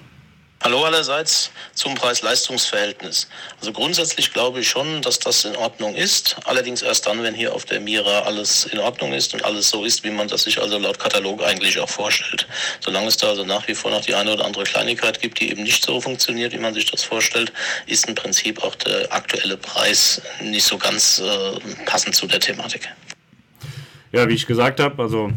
Hallo 0.65 0.83
allerseits 0.83 1.51
zum 1.75 1.93
Preis-Leistungs-Verhältnis. 1.93 3.29
Also 3.59 3.71
grundsätzlich 3.71 4.33
glaube 4.33 4.61
ich 4.61 4.67
schon, 4.67 5.03
dass 5.03 5.19
das 5.19 5.45
in 5.45 5.55
Ordnung 5.57 5.93
ist. 5.93 6.37
Allerdings 6.45 6.81
erst 6.81 7.05
dann, 7.05 7.21
wenn 7.21 7.35
hier 7.35 7.53
auf 7.53 7.65
der 7.65 7.79
Mira 7.79 8.21
alles 8.21 8.65
in 8.65 8.79
Ordnung 8.79 9.13
ist 9.13 9.35
und 9.35 9.45
alles 9.45 9.69
so 9.69 9.85
ist, 9.85 10.03
wie 10.03 10.09
man 10.09 10.27
das 10.27 10.41
sich 10.41 10.59
also 10.59 10.79
laut 10.79 10.97
Katalog 10.97 11.43
eigentlich 11.43 11.79
auch 11.79 11.87
vorstellt. 11.87 12.47
Solange 12.79 13.05
es 13.05 13.17
da 13.17 13.27
also 13.27 13.45
nach 13.45 13.67
wie 13.67 13.75
vor 13.75 13.91
noch 13.91 14.01
die 14.01 14.15
eine 14.15 14.33
oder 14.33 14.43
andere 14.43 14.63
Kleinigkeit 14.63 15.21
gibt, 15.21 15.39
die 15.39 15.51
eben 15.51 15.61
nicht 15.61 15.85
so 15.85 16.01
funktioniert, 16.01 16.51
wie 16.51 16.57
man 16.57 16.73
sich 16.73 16.89
das 16.89 17.03
vorstellt, 17.03 17.53
ist 17.85 18.07
im 18.07 18.15
Prinzip 18.15 18.63
auch 18.63 18.73
der 18.73 19.13
aktuelle 19.13 19.57
Preis 19.57 20.19
nicht 20.41 20.65
so 20.65 20.79
ganz 20.79 21.19
äh, 21.19 21.59
passend 21.85 22.15
zu 22.15 22.25
der 22.25 22.39
Thematik. 22.39 22.89
Ja, 24.11 24.27
wie 24.27 24.33
ich 24.33 24.47
gesagt 24.47 24.79
habe, 24.79 24.99
also 25.03 25.29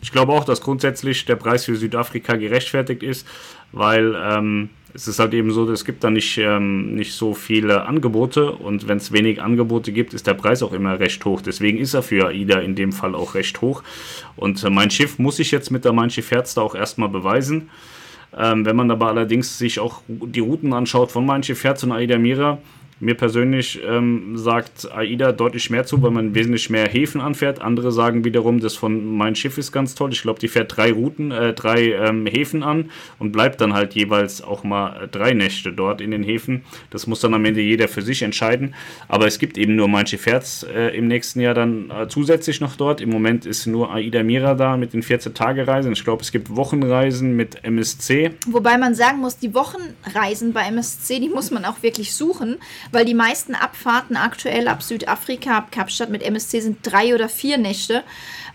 ich 0.00 0.10
glaube 0.10 0.32
auch, 0.32 0.44
dass 0.44 0.62
grundsätzlich 0.62 1.26
der 1.26 1.36
Preis 1.36 1.66
für 1.66 1.76
Südafrika 1.76 2.36
gerechtfertigt 2.36 3.02
ist 3.02 3.26
weil 3.72 4.14
ähm, 4.16 4.70
es 4.94 5.08
ist 5.08 5.18
halt 5.18 5.34
eben 5.34 5.52
so, 5.52 5.70
es 5.70 5.84
gibt 5.84 6.02
da 6.02 6.10
nicht, 6.10 6.38
ähm, 6.38 6.94
nicht 6.94 7.12
so 7.12 7.34
viele 7.34 7.86
Angebote 7.86 8.52
und 8.52 8.88
wenn 8.88 8.98
es 8.98 9.12
wenig 9.12 9.40
Angebote 9.40 9.92
gibt, 9.92 10.14
ist 10.14 10.26
der 10.26 10.34
Preis 10.34 10.62
auch 10.62 10.72
immer 10.72 10.98
recht 10.98 11.24
hoch. 11.24 11.40
Deswegen 11.40 11.78
ist 11.78 11.94
er 11.94 12.02
für 12.02 12.28
AIDA 12.28 12.60
in 12.60 12.74
dem 12.74 12.92
Fall 12.92 13.14
auch 13.14 13.34
recht 13.34 13.60
hoch. 13.60 13.82
Und 14.36 14.62
äh, 14.64 14.70
mein 14.70 14.90
Schiff 14.90 15.18
muss 15.18 15.38
ich 15.38 15.50
jetzt 15.50 15.70
mit 15.70 15.84
der 15.84 15.92
Mein 15.92 16.10
Schiff 16.10 16.30
Herz 16.30 16.54
da 16.54 16.62
auch 16.62 16.74
erstmal 16.74 17.08
beweisen. 17.08 17.70
Ähm, 18.36 18.64
wenn 18.64 18.76
man 18.76 18.90
aber 18.90 19.08
allerdings 19.08 19.58
sich 19.58 19.80
auch 19.80 20.02
die 20.08 20.40
Routen 20.40 20.72
anschaut 20.72 21.10
von 21.10 21.26
Mein 21.26 21.42
Schiff 21.42 21.64
Herz 21.64 21.82
und 21.82 21.92
AIDA 21.92 22.18
Mira, 22.18 22.58
mir 23.00 23.14
persönlich 23.14 23.80
ähm, 23.84 24.36
sagt 24.36 24.90
AIDA 24.92 25.32
deutlich 25.32 25.70
mehr 25.70 25.86
zu, 25.86 26.02
weil 26.02 26.10
man 26.10 26.34
wesentlich 26.34 26.68
mehr 26.68 26.86
Häfen 26.86 27.20
anfährt. 27.20 27.60
Andere 27.60 27.92
sagen 27.92 28.24
wiederum, 28.24 28.60
das 28.60 28.76
von 28.76 29.16
Mein 29.16 29.34
Schiff 29.34 29.56
ist 29.56 29.72
ganz 29.72 29.94
toll. 29.94 30.12
Ich 30.12 30.20
glaube, 30.22 30.38
die 30.38 30.48
fährt 30.48 30.76
drei 30.76 30.92
Routen, 30.92 31.30
äh, 31.30 31.54
drei 31.54 31.92
ähm, 31.92 32.26
Häfen 32.26 32.62
an 32.62 32.90
und 33.18 33.32
bleibt 33.32 33.60
dann 33.60 33.72
halt 33.72 33.94
jeweils 33.94 34.42
auch 34.42 34.64
mal 34.64 35.08
drei 35.10 35.32
Nächte 35.32 35.72
dort 35.72 36.02
in 36.02 36.10
den 36.10 36.22
Häfen. 36.22 36.62
Das 36.90 37.06
muss 37.06 37.20
dann 37.20 37.32
am 37.32 37.44
Ende 37.44 37.62
jeder 37.62 37.88
für 37.88 38.02
sich 38.02 38.22
entscheiden. 38.22 38.74
Aber 39.08 39.26
es 39.26 39.38
gibt 39.38 39.56
eben 39.56 39.76
nur 39.76 39.88
Mein 39.88 40.06
Schiff 40.06 40.26
Herz 40.26 40.66
äh, 40.70 40.96
im 40.96 41.08
nächsten 41.08 41.40
Jahr 41.40 41.54
dann 41.54 41.90
äh, 41.90 42.06
zusätzlich 42.08 42.60
noch 42.60 42.76
dort. 42.76 43.00
Im 43.00 43.08
Moment 43.08 43.46
ist 43.46 43.66
nur 43.66 43.92
AIDA 43.94 44.22
Mira 44.22 44.54
da 44.54 44.76
mit 44.76 44.92
den 44.92 45.02
14-Tage-Reisen. 45.02 45.92
Ich 45.92 46.04
glaube, 46.04 46.22
es 46.22 46.32
gibt 46.32 46.54
Wochenreisen 46.54 47.34
mit 47.34 47.64
MSC. 47.64 48.32
Wobei 48.46 48.76
man 48.76 48.94
sagen 48.94 49.18
muss, 49.18 49.38
die 49.38 49.54
Wochenreisen 49.54 50.52
bei 50.52 50.66
MSC, 50.66 51.18
die 51.18 51.30
muss 51.30 51.50
man 51.50 51.64
auch 51.64 51.82
wirklich 51.82 52.14
suchen, 52.14 52.58
weil 52.92 53.04
die 53.04 53.14
meisten 53.14 53.54
Abfahrten 53.54 54.16
aktuell 54.16 54.68
ab 54.68 54.82
Südafrika, 54.82 55.58
ab 55.58 55.72
Kapstadt 55.72 56.10
mit 56.10 56.22
MSC 56.22 56.60
sind 56.60 56.78
drei 56.82 57.14
oder 57.14 57.28
vier 57.28 57.58
Nächte. 57.58 58.02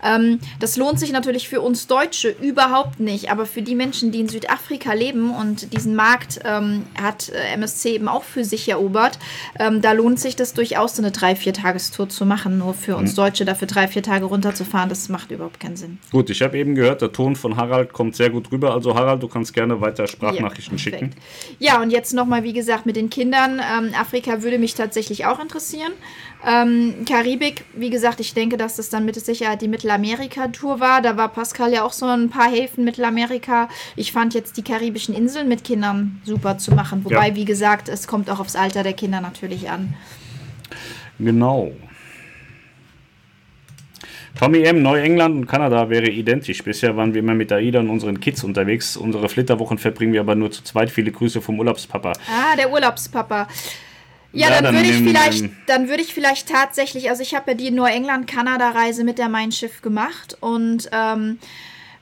Ähm, 0.02 0.40
das 0.60 0.76
lohnt 0.76 0.98
sich 0.98 1.12
natürlich 1.12 1.48
für 1.48 1.60
uns 1.60 1.86
Deutsche 1.86 2.28
überhaupt 2.28 3.00
nicht, 3.00 3.30
aber 3.30 3.46
für 3.46 3.62
die 3.62 3.74
Menschen, 3.74 4.12
die 4.12 4.20
in 4.20 4.28
Südafrika 4.28 4.92
leben 4.92 5.30
und 5.34 5.72
diesen 5.72 5.94
Markt 5.94 6.40
ähm, 6.44 6.84
hat 7.00 7.28
äh, 7.30 7.54
MSC 7.54 7.94
eben 7.94 8.08
auch 8.08 8.22
für 8.22 8.44
sich 8.44 8.68
erobert, 8.68 9.18
ähm, 9.58 9.80
da 9.80 9.92
lohnt 9.92 10.20
sich 10.20 10.36
das 10.36 10.54
durchaus, 10.54 10.96
so 10.96 11.02
eine 11.02 11.10
drei, 11.10 11.36
vier 11.36 11.52
Tagestour 11.52 12.08
zu 12.08 12.26
machen. 12.26 12.58
Nur 12.58 12.74
für 12.74 12.96
uns 12.96 13.12
mhm. 13.12 13.16
Deutsche 13.16 13.44
dafür 13.44 13.68
drei, 13.68 13.88
vier 13.88 14.02
Tage 14.02 14.26
runterzufahren, 14.26 14.88
das 14.88 15.08
macht 15.08 15.30
überhaupt 15.30 15.60
keinen 15.60 15.76
Sinn. 15.76 15.98
Gut, 16.10 16.30
ich 16.30 16.42
habe 16.42 16.58
eben 16.58 16.74
gehört, 16.74 17.02
der 17.02 17.12
Ton 17.12 17.36
von 17.36 17.56
Harald 17.56 17.92
kommt 17.92 18.16
sehr 18.16 18.30
gut 18.30 18.50
rüber. 18.52 18.72
Also 18.74 18.94
Harald, 18.94 19.22
du 19.22 19.28
kannst 19.28 19.54
gerne 19.54 19.80
weiter 19.80 20.06
Sprachnachrichten 20.06 20.76
ja, 20.76 20.82
schicken. 20.82 21.10
Ja, 21.58 21.82
und 21.82 21.90
jetzt 21.90 22.12
nochmal, 22.14 22.42
wie 22.42 22.52
gesagt, 22.52 22.86
mit 22.86 22.96
den 22.96 23.10
Kindern. 23.10 23.60
Ähm, 23.60 23.92
Afrika 23.98 24.42
würde 24.42 24.58
mich 24.58 24.74
tatsächlich 24.74 25.26
auch 25.26 25.40
interessieren. 25.40 25.92
Ähm, 26.44 27.04
Karibik, 27.08 27.64
wie 27.74 27.90
gesagt, 27.90 28.20
ich 28.20 28.34
denke, 28.34 28.56
dass 28.56 28.76
das 28.76 28.88
dann 28.88 29.04
mit 29.04 29.16
Sicherheit 29.16 29.62
die 29.62 29.68
Mittelamerika-Tour 29.68 30.80
war. 30.80 31.02
Da 31.02 31.16
war 31.16 31.28
Pascal 31.28 31.72
ja 31.72 31.82
auch 31.82 31.92
so 31.92 32.06
ein 32.06 32.30
paar 32.30 32.50
Häfen 32.50 32.84
Mittelamerika. 32.84 33.68
Ich 33.96 34.12
fand 34.12 34.34
jetzt 34.34 34.56
die 34.56 34.62
karibischen 34.62 35.14
Inseln 35.14 35.48
mit 35.48 35.64
Kindern 35.64 36.20
super 36.24 36.58
zu 36.58 36.74
machen. 36.74 37.04
Wobei, 37.04 37.28
ja. 37.28 37.34
wie 37.34 37.44
gesagt, 37.44 37.88
es 37.88 38.06
kommt 38.06 38.30
auch 38.30 38.38
aufs 38.38 38.56
Alter 38.56 38.82
der 38.82 38.92
Kinder 38.92 39.20
natürlich 39.20 39.70
an. 39.70 39.94
Genau. 41.18 41.72
Tommy 44.38 44.62
M., 44.64 44.82
Neuengland 44.82 45.34
und 45.34 45.46
Kanada 45.46 45.88
wäre 45.88 46.10
identisch. 46.10 46.62
Bisher 46.62 46.94
waren 46.94 47.14
wir 47.14 47.20
immer 47.20 47.34
mit 47.34 47.50
AIDA 47.50 47.80
und 47.80 47.88
unseren 47.88 48.20
Kids 48.20 48.44
unterwegs. 48.44 48.96
Unsere 48.96 49.30
Flitterwochen 49.30 49.78
verbringen 49.78 50.12
wir 50.12 50.20
aber 50.20 50.34
nur 50.34 50.50
zu 50.50 50.62
zweit. 50.62 50.90
Viele 50.90 51.10
Grüße 51.10 51.40
vom 51.40 51.58
Urlaubspapa. 51.58 52.12
Ah, 52.30 52.54
der 52.54 52.70
Urlaubspapa. 52.70 53.48
Ja, 54.36 54.50
ja 54.50 54.60
dann, 54.60 54.64
dann, 54.64 54.74
würde 54.74 54.88
ich 54.88 54.96
vielleicht, 54.96 55.50
dann 55.66 55.88
würde 55.88 56.02
ich 56.02 56.12
vielleicht 56.12 56.48
tatsächlich, 56.48 57.08
also 57.08 57.22
ich 57.22 57.34
habe 57.34 57.52
ja 57.52 57.56
die 57.56 57.70
Neuengland-Kanada-Reise 57.70 59.02
mit 59.02 59.18
der 59.18 59.30
Mein 59.30 59.50
Schiff 59.50 59.80
gemacht 59.80 60.36
und 60.40 60.90
ähm, 60.92 61.38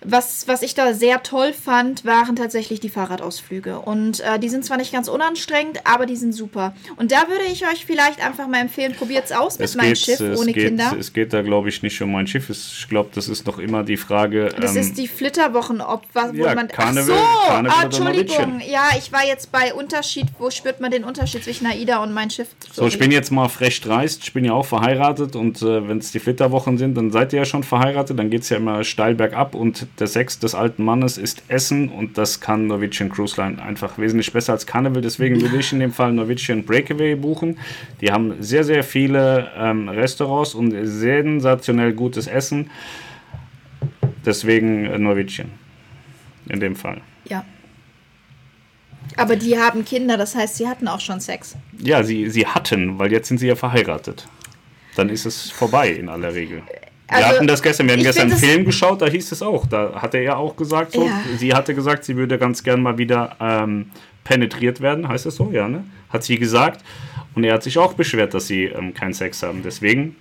was, 0.04 0.46
was 0.46 0.62
ich 0.62 0.74
da 0.74 0.92
sehr 0.94 1.22
toll 1.22 1.52
fand, 1.52 2.04
waren 2.04 2.36
tatsächlich 2.36 2.80
die 2.80 2.88
Fahrradausflüge. 2.88 3.78
Und 3.80 4.20
äh, 4.20 4.38
die 4.38 4.48
sind 4.48 4.64
zwar 4.64 4.76
nicht 4.76 4.92
ganz 4.92 5.08
unanstrengend, 5.08 5.80
aber 5.84 6.06
die 6.06 6.16
sind 6.16 6.32
super. 6.32 6.74
Und 6.96 7.10
da 7.12 7.28
würde 7.28 7.44
ich 7.50 7.64
euch 7.66 7.86
vielleicht 7.86 8.24
einfach 8.24 8.46
mal 8.46 8.60
empfehlen, 8.60 8.94
probiert 8.94 9.24
es 9.24 9.32
aus 9.32 9.58
mit 9.58 9.74
meinem 9.76 9.96
Schiff 9.96 10.20
ohne 10.20 10.52
geht, 10.52 10.66
Kinder. 10.66 10.94
Es 10.98 11.12
geht 11.12 11.32
da, 11.32 11.42
glaube 11.42 11.68
ich, 11.68 11.82
nicht 11.82 12.00
um 12.02 12.12
mein 12.12 12.26
Schiff. 12.26 12.50
Ich 12.50 12.86
glaube, 12.88 13.10
das 13.14 13.28
ist 13.28 13.46
noch 13.46 13.58
immer 13.58 13.82
die 13.82 13.96
Frage. 13.96 14.54
Das 14.60 14.74
ähm, 14.74 14.82
ist 14.82 14.98
die 14.98 15.08
Flitterwochen, 15.08 15.80
ob 15.80 16.04
was, 16.12 16.32
wo 16.32 16.44
ja, 16.44 16.54
man. 16.54 16.68
Karneval, 16.68 17.16
ach 17.18 17.42
so, 17.42 17.48
Karneval 17.48 17.78
ah, 17.78 17.84
Entschuldigung. 17.84 18.60
Ja, 18.66 18.90
ich 18.98 19.12
war 19.12 19.24
jetzt 19.24 19.50
bei 19.52 19.72
Unterschied. 19.72 20.26
Wo 20.38 20.50
spürt 20.50 20.80
man 20.80 20.90
den 20.90 21.04
Unterschied 21.04 21.44
zwischen 21.44 21.66
AIDA 21.66 22.02
und 22.02 22.12
mein 22.12 22.30
Schiff? 22.30 22.48
Sorry. 22.72 22.90
So, 22.90 22.94
ich 22.94 22.98
bin 22.98 23.10
jetzt 23.10 23.30
mal 23.30 23.48
frech 23.48 23.80
dreist. 23.80 24.22
Ich 24.22 24.32
bin 24.32 24.44
ja 24.44 24.52
auch 24.52 24.66
verheiratet 24.66 25.36
und 25.36 25.62
äh, 25.62 25.88
wenn 25.88 25.98
es 25.98 26.12
die 26.12 26.20
Flitterwochen 26.20 26.78
sind, 26.78 26.96
dann 26.96 27.10
seid 27.10 27.32
ihr 27.32 27.40
ja 27.40 27.44
schon 27.44 27.62
verheiratet. 27.62 28.18
Dann 28.18 28.30
geht 28.30 28.42
es 28.42 28.50
ja 28.50 28.58
immer 28.58 28.84
steil 28.84 29.14
bergab 29.14 29.54
und 29.54 29.86
der 29.98 30.06
Sex 30.08 30.38
des 30.38 30.54
alten 30.54 30.84
Mannes 30.84 31.18
ist 31.18 31.42
Essen 31.48 31.88
und 31.88 32.18
das 32.18 32.40
kann 32.40 32.66
Norwegian 32.66 33.10
Cruise 33.10 33.40
Line 33.40 33.62
einfach 33.62 33.96
wesentlich 33.96 34.32
besser 34.32 34.52
als 34.52 34.66
Carnival. 34.66 35.02
Deswegen 35.02 35.40
würde 35.40 35.56
ich 35.56 35.72
in 35.72 35.80
dem 35.80 35.92
Fall 35.92 36.12
Norwegian 36.12 36.64
Breakaway 36.64 37.14
buchen. 37.14 37.58
Die 38.00 38.10
haben 38.10 38.34
sehr, 38.40 38.64
sehr 38.64 38.82
viele 38.82 39.50
ähm, 39.56 39.88
Restaurants 39.88 40.54
und 40.54 40.74
sensationell 40.84 41.92
gutes 41.92 42.26
Essen. 42.26 42.70
Deswegen 44.26 44.84
äh, 44.86 44.98
Norwegian 44.98 45.50
in 46.48 46.60
dem 46.60 46.74
Fall. 46.74 47.00
Ja. 47.28 47.44
Aber 49.16 49.36
die 49.36 49.56
haben 49.58 49.84
Kinder, 49.84 50.16
das 50.16 50.34
heißt, 50.34 50.56
sie 50.56 50.66
hatten 50.66 50.88
auch 50.88 51.00
schon 51.00 51.20
Sex. 51.20 51.56
Ja, 51.78 52.02
sie, 52.02 52.28
sie 52.30 52.46
hatten, 52.46 52.98
weil 52.98 53.12
jetzt 53.12 53.28
sind 53.28 53.38
sie 53.38 53.46
ja 53.46 53.54
verheiratet. 53.54 54.26
Dann 54.96 55.08
ist 55.08 55.24
es 55.24 55.50
vorbei 55.50 55.90
in 55.90 56.08
aller 56.08 56.34
Regel. 56.34 56.62
Also, 57.06 57.22
wir 57.22 57.34
hatten 57.34 57.46
das 57.46 57.62
gestern, 57.62 57.86
wir 57.86 57.94
haben 57.94 58.02
gestern 58.02 58.30
einen 58.30 58.40
Film 58.40 58.64
geschaut, 58.64 59.02
da 59.02 59.06
hieß 59.06 59.32
es 59.32 59.42
auch, 59.42 59.66
da 59.66 60.00
hatte 60.00 60.18
er 60.18 60.38
auch 60.38 60.56
gesagt, 60.56 60.92
so, 60.92 61.06
ja. 61.06 61.20
sie 61.36 61.54
hatte 61.54 61.74
gesagt, 61.74 62.04
sie 62.04 62.16
würde 62.16 62.38
ganz 62.38 62.62
gern 62.62 62.82
mal 62.82 62.96
wieder 62.96 63.36
ähm, 63.40 63.90
penetriert 64.24 64.80
werden, 64.80 65.06
heißt 65.06 65.26
das 65.26 65.36
so, 65.36 65.50
ja, 65.52 65.68
ne? 65.68 65.84
Hat 66.08 66.24
sie 66.24 66.38
gesagt. 66.38 66.82
Und 67.34 67.44
er 67.44 67.54
hat 67.54 67.62
sich 67.62 67.76
auch 67.78 67.94
beschwert, 67.94 68.32
dass 68.32 68.46
sie 68.46 68.64
ähm, 68.64 68.94
keinen 68.94 69.12
Sex 69.12 69.42
haben. 69.42 69.62
Deswegen, 69.62 70.16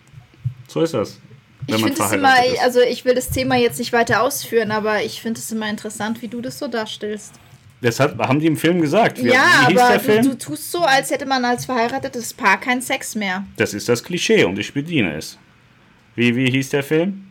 so 0.67 0.81
ist 0.81 0.93
das. 0.93 1.19
ich 1.67 1.75
finde 1.75 2.01
es 2.01 2.11
immer, 2.11 2.33
also 2.61 2.81
ich 2.81 3.05
will 3.05 3.13
das 3.13 3.29
Thema 3.29 3.55
jetzt 3.55 3.79
nicht 3.79 3.93
weiter 3.93 4.21
ausführen, 4.21 4.71
aber 4.71 5.03
ich 5.03 5.21
finde 5.21 5.39
es 5.39 5.51
immer 5.51 5.69
interessant, 5.69 6.21
wie 6.21 6.27
du 6.27 6.41
das 6.41 6.59
so 6.59 6.67
darstellst. 6.67 7.33
Deshalb 7.81 8.17
haben 8.17 8.39
die 8.39 8.47
im 8.47 8.57
Film 8.57 8.81
gesagt. 8.81 9.21
Wie, 9.21 9.27
ja, 9.27 9.67
wie 9.67 9.77
aber 9.77 9.97
du, 9.97 10.29
du, 10.29 10.37
tust 10.37 10.71
so, 10.71 10.83
als 10.83 11.11
hätte 11.11 11.25
man 11.25 11.43
als 11.43 11.65
verheiratetes 11.65 12.33
Paar 12.33 12.59
keinen 12.59 12.81
Sex 12.81 13.13
mehr. 13.13 13.45
Das 13.57 13.73
ist 13.73 13.89
das 13.89 14.03
Klischee 14.03 14.45
und 14.45 14.57
ich 14.57 14.73
bediene 14.73 15.17
es. 15.17 15.37
Wie, 16.15 16.35
wie 16.35 16.49
hieß 16.49 16.69
der 16.69 16.83
Film? 16.83 17.27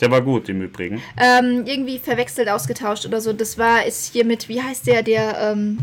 Der 0.00 0.10
war 0.10 0.22
gut 0.22 0.48
im 0.48 0.62
Übrigen. 0.62 1.02
Ähm, 1.16 1.64
irgendwie 1.66 1.98
verwechselt 1.98 2.48
ausgetauscht 2.48 3.06
oder 3.06 3.20
so. 3.20 3.32
Das 3.32 3.58
war, 3.58 3.84
ist 3.84 4.12
hier 4.12 4.24
mit, 4.24 4.48
wie 4.48 4.60
heißt 4.60 4.86
der, 4.86 5.02
der, 5.02 5.38
ähm, 5.38 5.78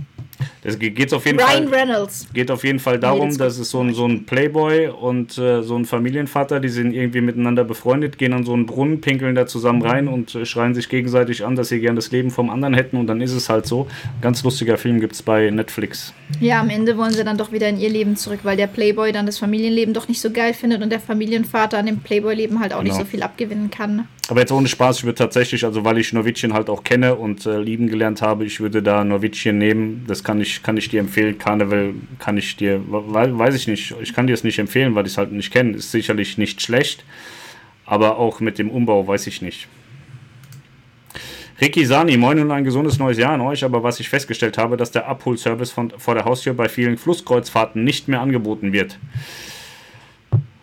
das 0.61 0.77
geht 0.77 1.13
auf 1.13 1.25
jeden 1.25 1.39
Ryan 1.39 1.67
Fall, 1.67 1.79
Reynolds. 1.79 2.27
geht 2.33 2.51
auf 2.51 2.63
jeden 2.63 2.79
Fall 2.79 2.99
darum, 2.99 3.29
nee, 3.29 3.37
dass 3.37 3.57
es 3.57 3.69
so 3.69 3.81
ein, 3.81 3.93
so 3.93 4.05
ein 4.05 4.25
Playboy 4.25 4.87
und 4.87 5.37
äh, 5.37 5.61
so 5.61 5.75
ein 5.75 5.85
Familienvater, 5.85 6.59
die 6.59 6.69
sind 6.69 6.93
irgendwie 6.93 7.21
miteinander 7.21 7.63
befreundet, 7.63 8.17
gehen 8.17 8.33
an 8.33 8.45
so 8.45 8.53
einen 8.53 8.65
Brunnen, 8.65 9.01
pinkeln 9.01 9.35
da 9.35 9.47
zusammen 9.47 9.81
rein 9.81 10.07
und 10.07 10.35
äh, 10.35 10.45
schreien 10.45 10.75
sich 10.75 10.89
gegenseitig 10.89 11.45
an, 11.45 11.55
dass 11.55 11.69
sie 11.69 11.79
gern 11.79 11.95
das 11.95 12.11
Leben 12.11 12.31
vom 12.31 12.49
anderen 12.49 12.73
hätten 12.73 12.97
und 12.97 13.07
dann 13.07 13.21
ist 13.21 13.33
es 13.33 13.49
halt 13.49 13.65
so. 13.65 13.87
Ganz 14.21 14.43
lustiger 14.43 14.77
Film 14.77 14.99
gibt 14.99 15.13
es 15.13 15.21
bei 15.21 15.49
Netflix. 15.49 16.13
Ja, 16.39 16.59
am 16.61 16.69
Ende 16.69 16.97
wollen 16.97 17.11
sie 17.11 17.23
dann 17.23 17.37
doch 17.37 17.51
wieder 17.51 17.69
in 17.69 17.79
ihr 17.79 17.89
Leben 17.89 18.15
zurück, 18.15 18.41
weil 18.43 18.57
der 18.57 18.67
Playboy 18.67 19.11
dann 19.11 19.25
das 19.25 19.37
Familienleben 19.37 19.93
doch 19.93 20.07
nicht 20.07 20.21
so 20.21 20.31
geil 20.31 20.53
findet 20.53 20.81
und 20.81 20.89
der 20.89 20.99
Familienvater 20.99 21.77
an 21.77 21.85
dem 21.85 21.99
Playboy-Leben 21.99 22.59
halt 22.59 22.73
auch 22.73 22.79
genau. 22.79 22.93
nicht 22.93 22.99
so 22.99 23.05
viel 23.05 23.23
abgewinnen 23.23 23.69
kann. 23.69 24.07
Aber 24.29 24.41
jetzt 24.41 24.51
ohne 24.51 24.67
Spaß, 24.67 24.99
ich 24.99 25.03
würde 25.05 25.15
tatsächlich, 25.15 25.65
also 25.65 25.83
weil 25.83 25.97
ich 25.97 26.13
Norwegian 26.13 26.53
halt 26.53 26.69
auch 26.69 26.83
kenne 26.83 27.15
und 27.15 27.47
äh, 27.47 27.59
lieben 27.59 27.87
gelernt 27.87 28.21
habe, 28.21 28.45
ich 28.45 28.59
würde 28.59 28.83
da 28.83 29.03
Norwegian 29.03 29.57
nehmen. 29.57 30.05
Das 30.07 30.23
kann 30.29 30.41
ich, 30.41 30.61
kann 30.61 30.77
ich 30.77 30.89
dir 30.89 30.99
empfehlen. 30.99 31.39
Carnival 31.39 31.95
kann 32.19 32.37
ich 32.37 32.55
dir, 32.55 32.79
weiß 32.87 33.55
ich 33.55 33.67
nicht, 33.67 33.95
ich 33.99 34.13
kann 34.13 34.27
dir 34.27 34.35
es 34.35 34.43
nicht 34.43 34.59
empfehlen, 34.59 34.93
weil 34.93 35.07
ich 35.07 35.13
es 35.13 35.17
halt 35.17 35.31
nicht 35.31 35.51
kenne. 35.51 35.75
Ist 35.75 35.89
sicherlich 35.89 36.37
nicht 36.37 36.61
schlecht, 36.61 37.03
aber 37.83 38.19
auch 38.19 38.39
mit 38.39 38.59
dem 38.59 38.69
Umbau 38.69 39.07
weiß 39.07 39.25
ich 39.25 39.41
nicht. 39.41 39.67
Ricky 41.59 41.83
Sani, 41.83 42.15
moin 42.15 42.37
und 42.37 42.51
ein 42.51 42.63
gesundes 42.63 42.99
neues 42.99 43.17
Jahr 43.17 43.31
an 43.31 43.41
euch, 43.41 43.63
aber 43.63 43.81
was 43.81 43.99
ich 43.99 44.07
festgestellt 44.07 44.59
habe, 44.59 44.77
dass 44.77 44.91
der 44.91 45.07
Abholservice 45.07 45.71
von, 45.71 45.89
vor 45.97 46.13
der 46.13 46.25
Haustür 46.25 46.53
bei 46.53 46.69
vielen 46.69 46.99
Flusskreuzfahrten 46.99 47.83
nicht 47.83 48.07
mehr 48.07 48.21
angeboten 48.21 48.71
wird. 48.71 48.99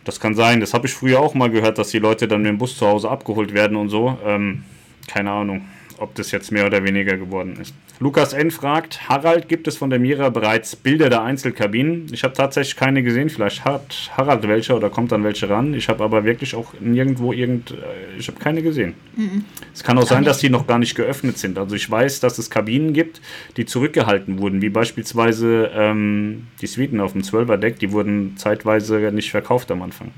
Das 0.05 0.21
kann 0.21 0.37
sein. 0.37 0.61
Das 0.61 0.75
habe 0.75 0.87
ich 0.87 0.95
früher 0.95 1.19
auch 1.19 1.35
mal 1.35 1.51
gehört, 1.51 1.79
dass 1.79 1.89
die 1.89 1.99
Leute 1.99 2.29
dann 2.29 2.43
mit 2.43 2.51
dem 2.51 2.59
Bus 2.59 2.79
zu 2.79 2.87
Hause 2.87 3.11
abgeholt 3.11 3.53
werden 3.53 3.77
und 3.77 3.89
so. 3.89 4.17
Ähm, 4.25 4.63
keine 5.09 5.33
Ahnung 5.33 5.63
ob 5.99 6.15
das 6.15 6.31
jetzt 6.31 6.53
mehr 6.53 6.67
oder 6.67 6.85
weniger 6.85 7.17
geworden 7.17 7.59
ist. 7.61 7.75
Lukas 7.99 8.33
N. 8.33 8.51
fragt, 8.51 9.09
Harald, 9.09 9.49
gibt 9.49 9.67
es 9.67 9.77
von 9.77 9.91
der 9.91 9.99
Mira 9.99 10.29
bereits 10.29 10.77
Bilder 10.77 11.09
der 11.09 11.23
Einzelkabinen? 11.23 12.07
Ich 12.13 12.25
habe 12.25 12.35
tatsächlich 12.35 12.77
keine 12.77 13.03
gesehen, 13.03 13.31
vielleicht 13.31 13.65
hat 13.65 14.11
Harald 14.17 14.47
welche 14.47 14.75
oder 14.75 14.91
kommt 14.91 15.13
dann 15.13 15.25
welche 15.25 15.49
ran. 15.49 15.73
Ich 15.75 15.89
habe 15.89 16.05
aber 16.05 16.25
wirklich 16.25 16.55
auch 16.55 16.75
nirgendwo 16.81 17.33
irgend, 17.33 17.71
äh, 17.71 17.75
ich 18.19 18.29
habe 18.29 18.39
keine 18.39 18.63
gesehen. 18.63 18.95
Mhm. 19.17 19.45
Es 19.73 19.83
kann 19.83 19.99
auch, 19.99 20.07
sein, 20.07 20.25
dass 20.25 20.39
die 20.39 20.51
noch 20.51 20.67
gar 20.67 20.79
nicht 20.79 20.95
geöffnet 20.95 21.39
sind. 21.39 21.59
Also 21.59 21.75
ich 21.75 21.91
weiß, 21.91 22.21
dass 22.21 22.39
es 22.39 22.51
Kabinen 22.51 22.93
gibt, 22.93 23.21
die 23.57 23.65
zurückgehalten 23.65 24.39
wurden, 24.39 24.61
wie 24.61 24.69
beispielsweise 24.69 25.71
ähm, 25.75 26.49
die 26.61 26.67
Suiten 26.67 27.01
auf 27.01 27.13
dem 27.13 27.23
12er 27.23 27.57
Deck, 27.57 27.79
die 27.79 27.93
wurden 27.93 28.37
zeitweise 28.37 29.11
nicht 29.13 29.31
verkauft 29.31 29.71
am 29.71 29.83
Anfang. 29.83 30.13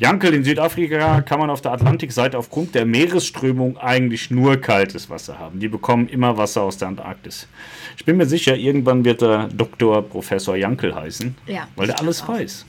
Jankel, 0.00 0.32
in 0.32 0.44
Südafrika 0.44 1.20
kann 1.20 1.40
man 1.40 1.50
auf 1.50 1.60
der 1.60 1.72
Atlantikseite 1.72 2.38
aufgrund 2.38 2.74
der 2.74 2.86
Meeresströmung 2.86 3.76
eigentlich 3.76 4.30
nur 4.30 4.56
kaltes 4.56 5.10
Wasser 5.10 5.38
haben. 5.38 5.60
Die 5.60 5.68
bekommen 5.68 6.08
immer 6.08 6.38
Wasser 6.38 6.62
aus 6.62 6.78
der 6.78 6.88
Antarktis. 6.88 7.46
Ich 7.98 8.06
bin 8.06 8.16
mir 8.16 8.24
sicher, 8.24 8.56
irgendwann 8.56 9.04
wird 9.04 9.20
er 9.20 9.48
Dr. 9.48 10.00
Professor 10.00 10.56
Jankel 10.56 10.94
heißen, 10.94 11.36
ja, 11.46 11.68
weil 11.76 11.90
er 11.90 12.00
alles 12.00 12.26
weiß. 12.26 12.64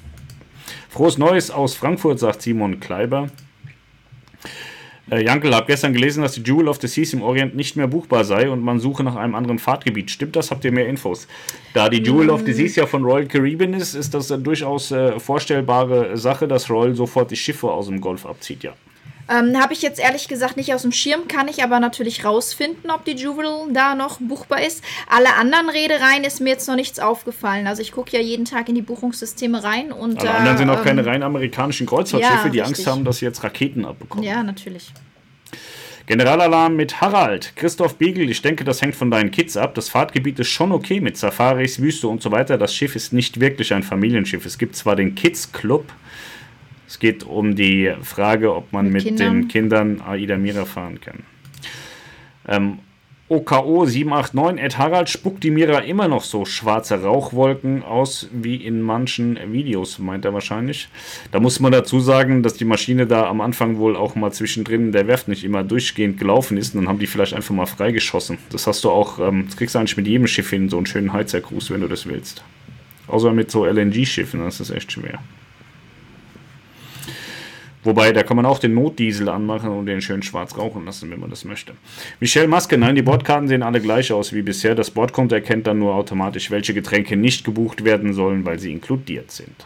Frohes 0.89 1.17
Neues 1.17 1.52
aus 1.52 1.74
Frankfurt, 1.74 2.20
sagt 2.20 2.41
Simon 2.41 2.82
Kleiber. 2.82 3.30
Äh, 5.10 5.24
Jankel, 5.24 5.54
habe 5.56 5.68
gestern 5.68 5.94
gelesen, 5.94 6.22
dass 6.22 6.34
die 6.34 6.42
Jewel 6.42 6.68
of 6.68 6.80
the 6.80 6.88
Seas 6.88 7.14
im 7.14 7.22
Orient 7.22 7.56
nicht 7.56 7.76
mehr 7.76 7.88
buchbar 7.88 8.24
sei 8.24 8.50
und 8.50 8.62
man 8.62 8.80
suche 8.80 9.04
nach 9.04 9.16
einem 9.16 9.36
anderen 9.36 9.60
Fahrtgebiet. 9.60 10.12
Stimmt 10.12 10.36
das? 10.36 10.52
Habt 10.52 10.64
ihr 10.64 10.72
mehr 10.72 10.88
Infos? 10.88 11.28
Da 11.74 11.90
die 11.90 12.02
Jewel 12.02 12.28
mm. 12.28 12.30
of 12.30 12.42
the 12.46 12.54
Seas 12.54 12.76
ja 12.76 12.86
von 12.86 13.04
Royal 13.04 13.26
Caribbean 13.26 13.74
ist, 13.74 13.96
ist 13.96 14.14
das 14.14 14.32
eine 14.32 14.44
durchaus 14.44 14.92
äh, 14.92 15.20
vorstellbare 15.20 16.18
Sache, 16.18 16.48
dass 16.48 16.70
Royal 16.70 16.96
sofort 16.96 17.32
die 17.32 17.36
Schiffe 17.36 17.70
aus 17.72 17.88
dem 17.88 18.00
Golf 18.00 18.26
abzieht, 18.26 18.64
ja. 18.64 18.74
Ähm, 19.32 19.58
Habe 19.62 19.74
ich 19.74 19.82
jetzt 19.82 20.00
ehrlich 20.00 20.28
gesagt 20.28 20.58
nicht 20.58 20.74
aus 20.74 20.82
dem 20.82 20.91
Schirm, 20.91 21.28
kann 21.28 21.48
ich 21.48 21.63
aber 21.63 21.80
natürlich 21.80 22.26
rausfinden, 22.26 22.91
ob 22.91 23.06
die 23.06 23.12
Jewel 23.15 23.72
da 23.72 23.96
noch 23.96 24.20
buchbar 24.20 24.62
ist. 24.62 24.84
Alle 25.08 25.36
anderen 25.36 25.70
Reedereien 25.70 26.24
ist 26.24 26.41
mir 26.41 26.50
jetzt 26.50 26.67
noch 26.67 26.76
nichts 26.76 27.00
aufgefallen. 27.00 27.67
Also 27.67 27.82
ich 27.82 27.91
gucke 27.91 28.15
ja 28.15 28.22
jeden 28.22 28.46
Tag 28.46 28.67
in 28.67 28.76
die 28.76 28.82
Buchungssysteme 28.82 29.63
rein 29.63 29.91
und. 29.91 30.20
Alle 30.20 30.32
anderen 30.32 30.58
sind 30.58 30.70
auch 30.70 30.80
ähm, 30.80 30.84
keine 30.84 31.06
rein 31.06 31.24
amerikanischen 31.24 31.88
Kreuzfahrtschiffe, 31.88 32.36
ja, 32.36 32.50
die 32.50 32.60
richtig. 32.60 32.78
Angst 32.78 32.88
haben, 32.88 33.06
dass 33.06 33.17
sie 33.17 33.26
jetzt 33.26 33.44
Raketen 33.44 33.86
abbekommen. 33.86 34.24
Ja, 34.24 34.44
natürlich. 34.44 34.91
Generalalarm 36.08 36.76
mit 36.76 37.00
Harald. 37.00 37.54
Christoph 37.56 37.96
Biegel, 37.96 38.30
ich 38.30 38.41
denke, 38.41 38.65
das 38.65 38.82
hängt 38.82 38.96
von 38.96 39.12
deinen 39.12 39.32
Kids 39.32 39.56
ab. 39.56 39.76
Das 39.76 39.88
Fahrtgebiet 39.88 40.39
ist 40.39 40.50
schon 40.50 40.74
okay 40.74 41.00
mit 41.00 41.15
Safaris, 41.15 41.82
Wüste 41.82 42.10
und 42.10 42.22
so 42.22 42.32
weiter. 42.32 42.58
Das 42.58 42.76
Schiff 42.76 42.98
ist 42.98 43.13
nicht 43.13 43.39
wirklich 43.39 43.74
ein 43.74 43.84
Familienschiff. 43.84 44.46
Es 44.46 44.58
gibt 44.58 44.76
zwar 44.76 44.98
den 44.98 45.15
Kids 45.15 45.54
Club. 45.54 45.86
Es 46.91 46.99
geht 46.99 47.23
um 47.23 47.56
die 47.56 47.89
Frage, 48.01 48.54
ob 48.54 48.73
man 48.73 48.89
mit, 48.89 49.06
mit 49.06 49.17
den 49.17 49.47
Kindern 49.47 50.01
Aida 50.01 50.38
Mira 50.38 50.65
fahren 50.65 50.99
kann. 50.99 51.19
Ähm, 52.45 52.80
OKO 53.30 53.86
789 53.86 54.62
Ed 54.62 54.77
Harald 54.77 55.10
spuckt 55.10 55.41
die 55.41 55.51
Mira 55.51 55.80
immer 55.80 56.10
noch 56.10 56.25
so 56.25 56.43
schwarze 56.43 57.01
Rauchwolken 57.01 57.82
aus 57.82 58.27
wie 58.34 58.58
in 58.58 58.82
manchen 58.82 59.39
Videos, 59.54 59.99
meint 59.99 60.25
er 60.25 60.34
wahrscheinlich. 60.34 60.89
Da 61.32 61.39
muss 61.39 61.62
man 61.62 61.71
dazu 61.71 62.01
sagen, 62.01 62.43
dass 62.43 62.56
die 62.56 62.65
Maschine 62.65 63.08
da 63.08 63.25
am 63.30 63.39
Anfang 63.39 63.77
wohl 63.77 63.95
auch 63.95 64.15
mal 64.15 64.34
zwischendrin 64.34 64.91
der 64.91 65.08
Werft 65.08 65.30
nicht 65.30 65.45
immer 65.45 65.63
durchgehend 65.63 66.19
gelaufen 66.19 66.58
ist 66.58 66.75
und 66.75 66.82
dann 66.82 66.89
haben 66.89 66.99
die 66.99 67.08
vielleicht 67.08 67.34
einfach 67.34 67.56
mal 67.56 67.67
freigeschossen. 67.67 68.38
Das 68.49 68.67
hast 68.67 68.84
du 68.84 68.89
auch, 68.89 69.17
ähm, 69.17 69.45
das 69.45 69.56
kriegst 69.56 69.75
du 69.75 69.80
eigentlich 69.80 69.95
mit 69.95 70.08
jedem 70.08 70.27
Schiff 70.27 70.49
hin, 70.49 70.67
so 70.67 70.75
einen 70.75 70.88
schönen 70.88 71.13
Heizergruß, 71.13 71.71
wenn 71.71 71.80
du 71.80 71.88
das 71.88 72.06
willst. 72.06 72.43
Außer 73.08 73.32
mit 73.32 73.49
so 73.49 73.65
LNG-Schiffen, 73.65 74.41
das 74.41 74.60
ist 74.60 74.71
echt 74.71 74.91
schwer. 74.91 75.21
Wobei, 77.84 78.12
da 78.12 78.22
kann 78.24 78.38
man 78.38 78.46
auch 78.46 78.60
den 78.60 78.76
Notdiesel 78.76 79.28
anmachen 79.30 79.70
und 79.70 79.88
den 79.88 80.02
schön 80.02 80.22
schwarz 80.22 80.58
rauchen 80.58 80.86
lassen, 80.86 81.10
wenn 81.10 81.20
man 81.20 81.32
das 81.32 81.46
möchte. 81.46 81.74
Michelle 82.20 82.48
Maske, 82.48 82.78
nein, 82.78 82.96
die 82.96 83.02
Bordkarten 83.02 83.48
sehen 83.48 83.63
alle 83.63 83.82
gleich 83.82 84.12
aus 84.12 84.34
wie 84.34 84.44
bisher. 84.44 84.76
Das 84.76 84.91
Bordkonto 84.91 85.34
erkennt 85.34 85.65
dann 85.65 85.80
nur 85.80 85.96
automatisch, 85.96 86.52
welche 86.52 86.74
Getränke 86.74 87.17
nicht 87.17 87.44
gebucht 87.44 87.84
werden 87.84 88.13
sollen, 88.13 88.46
weil 88.46 88.60
sie 88.60 88.72
inkludiert 88.72 89.32
sind. 89.32 89.65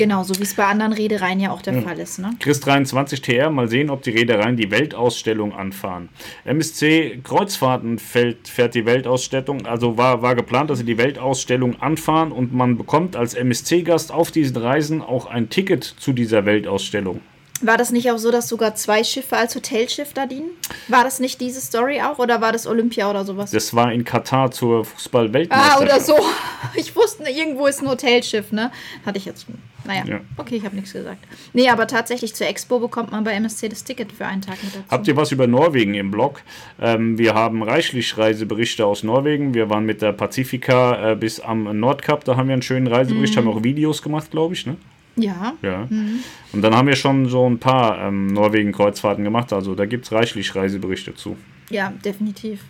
Genau, 0.00 0.22
so 0.22 0.34
wie 0.38 0.44
es 0.44 0.54
bei 0.54 0.64
anderen 0.64 0.94
Reedereien 0.94 1.40
ja 1.40 1.50
auch 1.50 1.60
der 1.60 1.74
ja. 1.74 1.82
Fall 1.82 1.98
ist. 1.98 2.18
Ne? 2.18 2.30
Chris 2.40 2.58
23 2.60 3.20
TR, 3.20 3.50
mal 3.50 3.68
sehen, 3.68 3.90
ob 3.90 4.00
die 4.00 4.08
Reedereien 4.08 4.56
die 4.56 4.70
Weltausstellung 4.70 5.52
anfahren. 5.52 6.08
MSC 6.46 7.20
Kreuzfahrten 7.22 7.98
fällt, 7.98 8.48
fährt 8.48 8.74
die 8.74 8.86
Weltausstellung, 8.86 9.66
also 9.66 9.98
war, 9.98 10.22
war 10.22 10.34
geplant, 10.34 10.70
dass 10.70 10.78
sie 10.78 10.86
die 10.86 10.96
Weltausstellung 10.96 11.82
anfahren 11.82 12.32
und 12.32 12.54
man 12.54 12.78
bekommt 12.78 13.14
als 13.14 13.34
MSC-Gast 13.34 14.10
auf 14.10 14.30
diesen 14.30 14.56
Reisen 14.56 15.02
auch 15.02 15.26
ein 15.26 15.50
Ticket 15.50 15.84
zu 15.84 16.14
dieser 16.14 16.46
Weltausstellung. 16.46 17.20
War 17.62 17.76
das 17.76 17.92
nicht 17.92 18.10
auch 18.10 18.18
so, 18.18 18.30
dass 18.30 18.48
sogar 18.48 18.74
zwei 18.74 19.04
Schiffe 19.04 19.36
als 19.36 19.54
Hotelschiff 19.54 20.14
da 20.14 20.26
dienen? 20.26 20.50
War 20.88 21.04
das 21.04 21.20
nicht 21.20 21.40
diese 21.40 21.60
Story 21.60 22.00
auch 22.00 22.18
oder 22.18 22.40
war 22.40 22.52
das 22.52 22.66
Olympia 22.66 23.10
oder 23.10 23.24
sowas? 23.24 23.50
Das 23.50 23.74
war 23.74 23.92
in 23.92 24.04
Katar 24.04 24.50
zur 24.50 24.84
Fußball-Weltmeisterschaft. 24.84 25.80
Ah, 25.80 25.82
oder 25.82 26.00
so. 26.00 26.16
Ich 26.74 26.94
wusste, 26.94 27.24
irgendwo 27.24 27.66
ist 27.66 27.80
ein 27.80 27.88
Hotelschiff, 27.88 28.52
ne? 28.52 28.70
Hatte 29.04 29.16
ich 29.16 29.24
jetzt. 29.24 29.46
Naja, 29.84 30.04
ja. 30.06 30.20
okay, 30.36 30.56
ich 30.56 30.64
habe 30.64 30.76
nichts 30.76 30.92
gesagt. 30.92 31.18
Nee, 31.54 31.68
aber 31.68 31.86
tatsächlich 31.86 32.34
zur 32.34 32.46
Expo 32.46 32.78
bekommt 32.78 33.12
man 33.12 33.24
bei 33.24 33.32
MSC 33.32 33.68
das 33.70 33.82
Ticket 33.82 34.12
für 34.12 34.26
einen 34.26 34.42
Tag 34.42 34.62
mit 34.62 34.74
dazu. 34.74 34.84
Habt 34.90 35.08
ihr 35.08 35.16
was 35.16 35.32
über 35.32 35.46
Norwegen 35.46 35.94
im 35.94 36.10
Blog? 36.10 36.42
Ähm, 36.80 37.16
wir 37.18 37.34
haben 37.34 37.62
reichlich 37.62 38.16
Reiseberichte 38.16 38.84
aus 38.84 39.02
Norwegen. 39.02 39.54
Wir 39.54 39.70
waren 39.70 39.86
mit 39.86 40.02
der 40.02 40.12
Pacifica 40.12 41.12
äh, 41.12 41.16
bis 41.16 41.40
am 41.40 41.80
Nordkap, 41.80 42.24
da 42.24 42.36
haben 42.36 42.48
wir 42.48 42.52
einen 42.52 42.62
schönen 42.62 42.86
Reisebericht, 42.86 43.34
mhm. 43.34 43.38
haben 43.38 43.48
auch 43.48 43.64
Videos 43.64 44.02
gemacht, 44.02 44.30
glaube 44.30 44.54
ich, 44.54 44.66
ne? 44.66 44.76
Ja. 45.22 45.54
Ja. 45.62 45.86
Mhm. 45.88 46.20
Und 46.52 46.62
dann 46.62 46.74
haben 46.74 46.88
wir 46.88 46.96
schon 46.96 47.28
so 47.28 47.48
ein 47.48 47.58
paar 47.58 47.98
ähm, 47.98 48.28
Norwegen-Kreuzfahrten 48.28 49.24
gemacht. 49.24 49.52
Also 49.52 49.74
da 49.74 49.86
gibt 49.86 50.06
es 50.06 50.12
reichlich 50.12 50.54
Reiseberichte 50.54 51.14
zu. 51.14 51.36
Ja, 51.70 51.92
definitiv. 52.04 52.60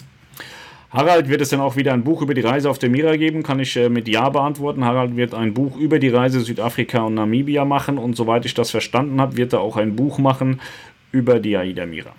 Harald, 0.90 1.28
wird 1.28 1.40
es 1.40 1.50
dann 1.50 1.60
auch 1.60 1.76
wieder 1.76 1.92
ein 1.92 2.02
Buch 2.02 2.20
über 2.20 2.34
die 2.34 2.40
Reise 2.40 2.68
auf 2.68 2.78
der 2.78 2.90
Mira 2.90 3.14
geben? 3.16 3.44
Kann 3.44 3.60
ich 3.60 3.76
äh, 3.76 3.88
mit 3.88 4.08
Ja 4.08 4.28
beantworten. 4.28 4.84
Harald 4.84 5.16
wird 5.16 5.34
ein 5.34 5.54
Buch 5.54 5.76
über 5.76 6.00
die 6.00 6.08
Reise 6.08 6.40
Südafrika 6.40 7.02
und 7.02 7.14
Namibia 7.14 7.64
machen 7.64 7.96
und 7.96 8.16
soweit 8.16 8.44
ich 8.44 8.54
das 8.54 8.70
verstanden 8.72 9.20
habe, 9.20 9.36
wird 9.36 9.52
er 9.52 9.60
auch 9.60 9.76
ein 9.76 9.94
Buch 9.94 10.18
machen 10.18 10.60
über 11.12 11.38
die 11.38 11.56
Aida 11.56 11.86
Mira. 11.86 12.12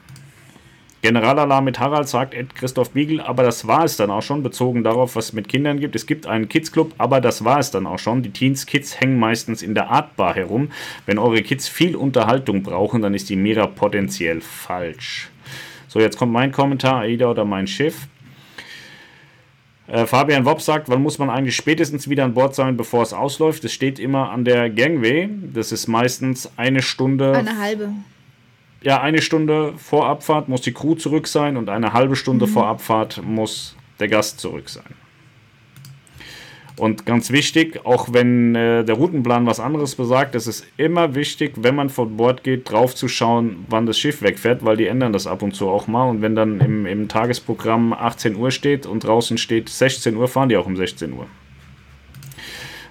Generalalarm 1.02 1.66
mit 1.66 1.80
Harald 1.80 2.08
sagt 2.08 2.36
Ed 2.36 2.54
Christoph 2.54 2.92
Biegel, 2.92 3.22
aber 3.22 3.42
das 3.42 3.66
war 3.66 3.84
es 3.86 3.98
dann 3.98 4.12
auch 4.12 4.22
schon, 4.22 4.44
bezogen 4.44 4.84
darauf, 4.84 5.16
was 5.16 5.26
es 5.26 5.34
mit 5.34 5.48
Kindern 5.48 5.80
gibt. 5.80 5.96
Es 5.96 6.06
gibt 6.06 6.28
einen 6.28 6.48
Kids 6.48 6.72
Club, 6.72 6.94
aber 7.00 7.20
das 7.20 7.44
war 7.44 7.58
es 7.58 7.72
dann 7.72 7.88
auch 7.88 7.98
schon. 7.98 8.22
Die 8.22 8.30
Teens 8.30 8.68
Kids 8.68 9.00
hängen 9.00 9.18
meistens 9.18 9.64
in 9.64 9.74
der 9.74 9.90
Artbar 9.90 10.36
herum. 10.36 10.72
Wenn 11.08 11.18
eure 11.18 11.42
Kids 11.42 11.68
viel 11.68 11.96
Unterhaltung 11.96 12.62
brauchen, 12.62 13.02
dann 13.02 13.16
ist 13.16 13.30
die 13.30 13.36
Mira 13.36 13.66
potenziell 13.66 14.42
falsch. 14.42 15.30
So, 15.88 16.00
jetzt 16.00 16.18
kommt 16.18 16.32
mein 16.32 16.52
Kommentar, 16.52 17.02
Aida 17.02 17.32
oder 17.32 17.46
mein 17.46 17.66
Schiff. 17.66 18.08
Äh, 19.88 20.06
Fabian 20.06 20.46
Wopp 20.46 20.62
sagt, 20.62 20.88
wann 20.88 21.02
muss 21.02 21.18
man 21.18 21.32
eigentlich 21.32 21.56
spätestens 21.56 22.10
wieder 22.10 22.26
an 22.26 22.36
Bord 22.36 22.54
sein, 22.54 22.78
bevor 22.78 23.02
es 23.02 23.12
ausläuft? 23.12 23.66
Es 23.66 23.74
steht 23.74 23.98
immer 23.98 24.30
an 24.30 24.46
der 24.46 24.70
Gangway. 24.70 25.30
Das 25.52 25.72
ist 25.72 25.88
meistens 25.88 26.52
eine 26.58 26.84
Stunde. 26.84 27.34
Eine 27.34 27.58
halbe 27.58 27.90
ja, 28.84 29.00
eine 29.02 29.22
Stunde 29.22 29.74
vor 29.78 30.08
Abfahrt 30.08 30.50
muss 30.50 30.62
die 30.62 30.74
Crew 30.74 30.96
zurück 30.96 31.28
sein 31.28 31.58
und 31.58 31.70
eine 31.70 31.94
halbe 31.94 32.16
Stunde 32.16 32.48
mhm. 32.48 32.52
vor 32.52 32.68
Abfahrt 32.68 33.22
muss 33.24 33.76
der 34.00 34.08
Gast 34.08 34.40
zurück 34.40 34.70
sein. 34.70 34.96
Und 36.78 37.06
ganz 37.06 37.30
wichtig, 37.32 37.86
auch 37.86 38.12
wenn 38.12 38.56
äh, 38.56 38.84
der 38.84 38.96
Routenplan 38.96 39.46
was 39.46 39.60
anderes 39.60 39.96
besagt, 39.96 40.34
es 40.34 40.48
ist 40.48 40.66
immer 40.78 41.14
wichtig, 41.14 41.54
wenn 41.58 41.76
man 41.76 41.90
von 41.90 42.18
Bord 42.18 42.44
geht, 42.44 42.72
drauf 42.72 42.96
zu 42.96 43.08
schauen, 43.08 43.66
wann 43.70 43.86
das 43.86 44.00
Schiff 44.00 44.24
wegfährt, 44.24 44.66
weil 44.66 44.78
die 44.78 44.88
ändern 44.88 45.14
das 45.14 45.28
ab 45.28 45.44
und 45.44 45.54
zu 45.54 45.70
auch 45.70 45.86
mal. 45.86 46.10
Und 46.10 46.24
wenn 46.24 46.34
dann 46.34 46.60
im, 46.60 46.88
im 46.88 47.08
Tagesprogramm 47.08 47.94
18 47.94 48.36
Uhr 48.36 48.50
steht 48.50 48.88
und 48.88 49.04
draußen 49.04 49.38
steht 49.38 49.70
16 49.70 50.16
Uhr, 50.16 50.28
fahren 50.28 50.50
die 50.50 50.58
auch 50.58 50.66
um 50.66 50.76
16 50.76 51.14
Uhr. 51.14 51.28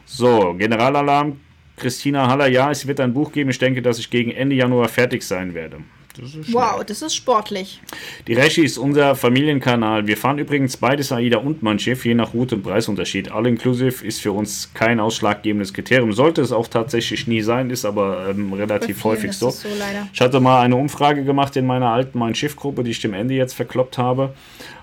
So, 0.04 0.54
Generalalarm 0.54 1.40
Christina 1.80 2.28
Haller, 2.28 2.46
ja, 2.46 2.70
es 2.70 2.86
wird 2.86 3.00
ein 3.00 3.12
Buch 3.12 3.32
geben. 3.32 3.50
Ich 3.50 3.58
denke, 3.58 3.82
dass 3.82 3.98
ich 3.98 4.10
gegen 4.10 4.30
Ende 4.30 4.54
Januar 4.54 4.88
fertig 4.88 5.22
sein 5.22 5.54
werde. 5.54 5.78
Das 6.18 6.52
wow, 6.52 6.84
das 6.84 7.02
ist 7.02 7.14
sportlich. 7.14 7.80
Die 8.26 8.34
Rechi 8.34 8.64
ist 8.64 8.78
unser 8.78 9.14
Familienkanal. 9.14 10.06
Wir 10.06 10.16
fahren 10.16 10.38
übrigens 10.38 10.76
beides 10.76 11.12
AIDA 11.12 11.38
und 11.38 11.62
mein 11.62 11.78
Schiff, 11.78 12.04
je 12.04 12.14
nach 12.14 12.34
Route 12.34 12.56
und 12.56 12.62
Preisunterschied. 12.62 13.30
All 13.30 13.46
inclusive 13.46 14.04
ist 14.04 14.20
für 14.20 14.32
uns 14.32 14.70
kein 14.74 14.98
ausschlaggebendes 14.98 15.72
Kriterium. 15.72 16.12
Sollte 16.12 16.42
es 16.42 16.50
auch 16.50 16.66
tatsächlich 16.66 17.28
nie 17.28 17.42
sein, 17.42 17.70
ist 17.70 17.84
aber 17.84 18.28
ähm, 18.28 18.52
relativ 18.52 19.04
häufig 19.04 19.32
so. 19.32 19.50
so 19.50 19.68
ich 20.12 20.20
hatte 20.20 20.40
mal 20.40 20.62
eine 20.62 20.76
Umfrage 20.76 21.22
gemacht 21.22 21.56
in 21.56 21.66
meiner 21.66 21.88
alten 21.88 22.18
Mein 22.18 22.34
Schiff-Gruppe, 22.34 22.82
die 22.82 22.90
ich 22.90 23.00
dem 23.00 23.14
Ende 23.14 23.34
jetzt 23.34 23.54
verkloppt 23.54 23.96
habe. 23.96 24.34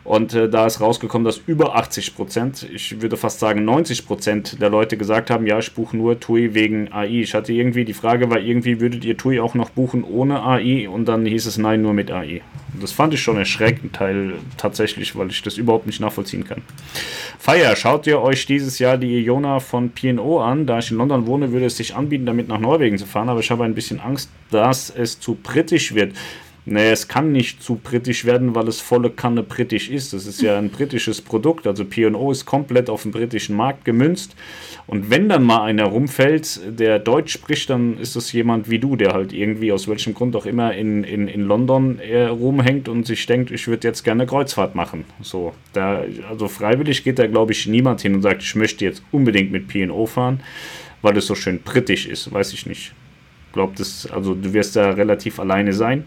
Und 0.08 0.34
äh, 0.34 0.48
da 0.48 0.65
ist 0.65 0.80
rausgekommen, 0.80 1.26
dass 1.26 1.41
über 1.48 1.76
80 1.76 2.15
Prozent, 2.15 2.65
ich 2.74 3.02
würde 3.02 3.17
fast 3.17 3.41
sagen 3.41 3.65
90 3.65 4.08
Prozent 4.08 4.62
der 4.62 4.70
Leute 4.70 4.96
gesagt 4.96 5.30
haben, 5.30 5.46
ja, 5.46 5.60
ich 5.60 5.74
buche 5.74 5.98
nur 5.98 6.17
TUI 6.17 6.54
wegen 6.54 6.93
AI. 6.93 7.24
Ich 7.24 7.34
hatte 7.34 7.52
irgendwie, 7.52 7.84
die 7.84 7.93
Frage 7.93 8.30
war 8.30 8.39
irgendwie, 8.39 8.80
würdet 8.80 9.04
ihr 9.04 9.17
TUI 9.17 9.41
auch 9.41 9.54
noch 9.54 9.70
buchen 9.70 10.06
ohne 10.06 10.41
AI? 10.43 10.88
Und 10.88 11.10
dann 11.10 11.26
hieß 11.26 11.46
es 11.46 11.58
nein, 11.58 11.82
nur 11.82 11.93
mit 11.93 12.10
AI. 12.10 12.41
Das 12.80 12.93
fand 12.93 13.15
ich 13.15 13.22
schon 13.22 13.36
erschreckend, 13.36 13.93
Teil 13.98 14.36
tatsächlich, 14.56 15.13
weil 15.17 15.28
ich 15.28 15.41
das 15.41 15.58
überhaupt 15.58 15.88
nicht 15.88 16.00
nachvollziehen 16.00 16.46
kann. 16.46 16.62
Feier, 17.38 17.76
schaut 17.76 18.08
ihr 18.08 18.22
euch 18.22 18.46
dieses 18.46 18.80
Jahr 18.80 18.98
die 18.98 19.26
Iona 19.26 19.60
von 19.60 19.89
P&O 19.89 20.39
an? 20.39 20.65
Da 20.65 20.80
ich 20.80 20.89
in 20.89 20.98
London 20.98 21.28
wohne, 21.28 21.52
würde 21.52 21.65
es 21.65 21.76
sich 21.76 21.96
anbieten, 21.96 22.26
damit 22.26 22.48
nach 22.48 22.60
Norwegen 22.60 22.98
zu 22.98 23.06
fahren, 23.06 23.28
aber 23.28 23.41
ich 23.41 23.52
habe 23.52 23.65
ein 23.65 23.76
bisschen 23.76 24.00
Angst, 24.00 24.30
dass 24.52 24.89
es 24.89 25.20
zu 25.20 25.36
britisch 25.36 25.93
wird. 25.93 26.13
Nee, 26.69 26.89
es 26.89 27.08
kann 27.08 27.32
nicht 27.32 27.63
zu 27.63 27.75
britisch 27.75 28.25
werden, 28.25 28.53
weil 28.53 28.67
es 28.67 28.82
volle 28.82 29.10
Kanne 29.10 29.41
britisch 29.41 29.89
ist. 29.89 30.12
Das 30.12 30.25
ist 30.25 30.41
ja 30.41 30.58
ein 30.58 30.69
britisches 30.69 31.21
Produkt. 31.21 31.65
Also 31.65 31.86
P&O 31.86 32.30
ist 32.30 32.45
komplett 32.45 32.89
auf 32.89 33.03
den 33.03 33.13
britischen 33.13 33.56
Markt 33.56 33.86
gemünzt. 33.86 34.36
Und 34.86 35.10
wenn 35.10 35.30
dann 35.30 35.45
mal 35.45 35.62
einer 35.62 35.86
rumfällt, 35.86 36.60
der 36.77 36.99
Deutsch 36.99 37.32
spricht, 37.32 37.69
dann 37.69 37.97
ist 37.97 38.17
es 38.17 38.34
jemand 38.34 38.69
wie 38.69 38.80
du, 38.80 38.97
der 38.97 39.13
halt 39.13 39.32
irgendwie 39.32 39.71
aus 39.71 39.88
welchem 39.88 40.13
Grund 40.13 40.36
auch 40.36 40.45
immer 40.45 40.73
in, 40.73 41.06
in, 41.06 41.30
in 41.30 41.43
London 41.43 41.99
äh, 41.99 42.25
rumhängt 42.25 42.89
und 42.89 43.08
sich 43.08 43.25
denkt, 43.25 43.49
ich 43.49 43.69
würde 43.69 43.88
jetzt 43.88 44.03
gerne 44.03 44.25
Kreuzfahrt 44.25 44.75
machen. 44.75 45.06
So, 45.21 45.53
da, 45.71 46.03
also 46.30 46.49
freiwillig 46.49 47.06
geht 47.06 47.17
da, 47.17 47.27
glaube 47.27 47.53
ich, 47.53 47.65
niemand 47.67 48.01
hin 48.01 48.13
und 48.13 48.23
sagt, 48.23 48.43
ich 48.43 48.56
möchte 48.56 48.84
jetzt 48.84 49.01
unbedingt 49.13 49.53
mit 49.53 49.69
P&O 49.69 50.06
fahren, 50.06 50.41
weil 51.01 51.15
es 51.15 51.27
so 51.27 51.36
schön 51.36 51.62
britisch 51.62 52.08
ist. 52.08 52.34
Weiß 52.34 52.51
ich 52.51 52.65
nicht. 52.65 52.91
Ich 53.47 53.53
glaube, 53.53 53.71
also 53.77 54.36
du 54.36 54.53
wirst 54.53 54.75
da 54.75 54.89
relativ 54.89 55.39
alleine 55.39 55.71
sein. 55.71 56.03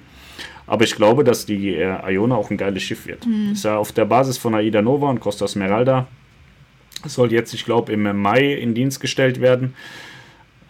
Aber 0.71 0.85
ich 0.85 0.95
glaube, 0.95 1.25
dass 1.25 1.47
die 1.47 1.75
äh, 1.75 2.15
Iona 2.15 2.37
auch 2.37 2.49
ein 2.49 2.57
geiles 2.57 2.85
Schiff 2.85 3.05
wird. 3.05 3.27
Mhm. 3.27 3.55
Ist 3.55 3.65
ja 3.65 3.77
auf 3.77 3.91
der 3.91 4.05
Basis 4.05 4.39
von 4.39 4.55
Aida 4.55 4.81
Nova 4.81 5.11
und 5.11 5.19
Costa 5.19 5.49
Smeralda. 5.49 6.07
Soll 7.07 7.33
jetzt, 7.33 7.53
ich 7.55 7.65
glaube, 7.65 7.93
im 7.93 8.05
Mai 8.23 8.53
in 8.55 8.73
Dienst 8.73 9.01
gestellt 9.01 9.41
werden. 9.41 9.75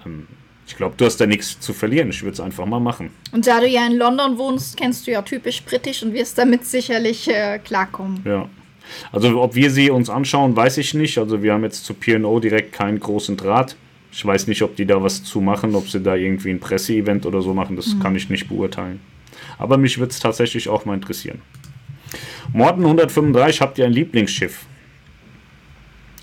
Ähm, 0.07 0.27
ich 0.67 0.75
glaube, 0.75 0.95
du 0.97 1.05
hast 1.05 1.19
da 1.19 1.27
nichts 1.27 1.61
zu 1.61 1.75
verlieren. 1.75 2.09
Ich 2.09 2.23
würde 2.23 2.33
es 2.33 2.41
einfach 2.41 2.65
mal 2.65 2.81
machen. 2.81 3.11
Und 3.33 3.47
da 3.47 3.61
du 3.61 3.69
ja 3.69 3.87
in 3.87 3.99
London 3.99 4.39
wohnst, 4.39 4.79
kennst 4.79 5.07
du 5.07 5.11
ja 5.11 5.21
typisch 5.21 5.63
britisch 5.65 6.03
und 6.03 6.15
wirst 6.15 6.39
damit 6.39 6.65
sicherlich 6.65 7.29
äh, 7.29 7.59
klarkommen. 7.59 8.23
Ja. 8.25 8.49
Also 9.13 9.43
ob 9.43 9.55
wir 9.55 9.71
sie 9.71 9.91
uns 9.91 10.09
anschauen, 10.09 10.57
weiß 10.57 10.79
ich 10.79 10.95
nicht. 10.95 11.19
Also 11.19 11.43
wir 11.43 11.53
haben 11.53 11.65
jetzt 11.65 11.85
zu 11.85 11.93
P&O 11.93 12.41
direkt 12.41 12.73
keinen 12.73 13.01
großen 13.01 13.37
Draht. 13.37 13.77
Ich 14.13 14.25
weiß 14.25 14.47
nicht, 14.47 14.63
ob 14.63 14.77
die 14.77 14.87
da 14.87 15.03
was 15.03 15.23
zu 15.25 15.43
machen, 15.43 15.75
ob 15.75 15.91
sie 15.91 16.01
da 16.01 16.15
irgendwie 16.15 16.53
ein 16.53 16.59
Presseevent 16.59 17.27
oder 17.27 17.43
so 17.43 17.53
machen. 17.53 17.77
Das 17.77 17.93
mhm. 17.93 18.01
kann 18.01 18.17
ich 18.17 18.31
nicht 18.31 18.49
beurteilen. 18.49 19.01
Aber 19.61 19.77
mich 19.77 19.99
würde 19.99 20.11
es 20.11 20.19
tatsächlich 20.19 20.69
auch 20.71 20.87
mal 20.87 20.95
interessieren. 20.95 21.43
Morten 22.53 22.83
135, 22.83 23.61
habt 23.61 23.79
ihr 23.79 23.85
ein 23.85 23.93
Lieblingsschiff? 23.93 24.65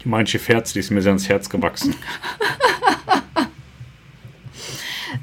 Mein 0.03 0.25
Schiff 0.25 0.47
Herz, 0.49 0.73
die 0.73 0.79
ist 0.79 0.89
mir 0.89 1.01
sehr 1.01 1.11
ans 1.11 1.29
Herz 1.29 1.49
gewachsen. 1.49 1.95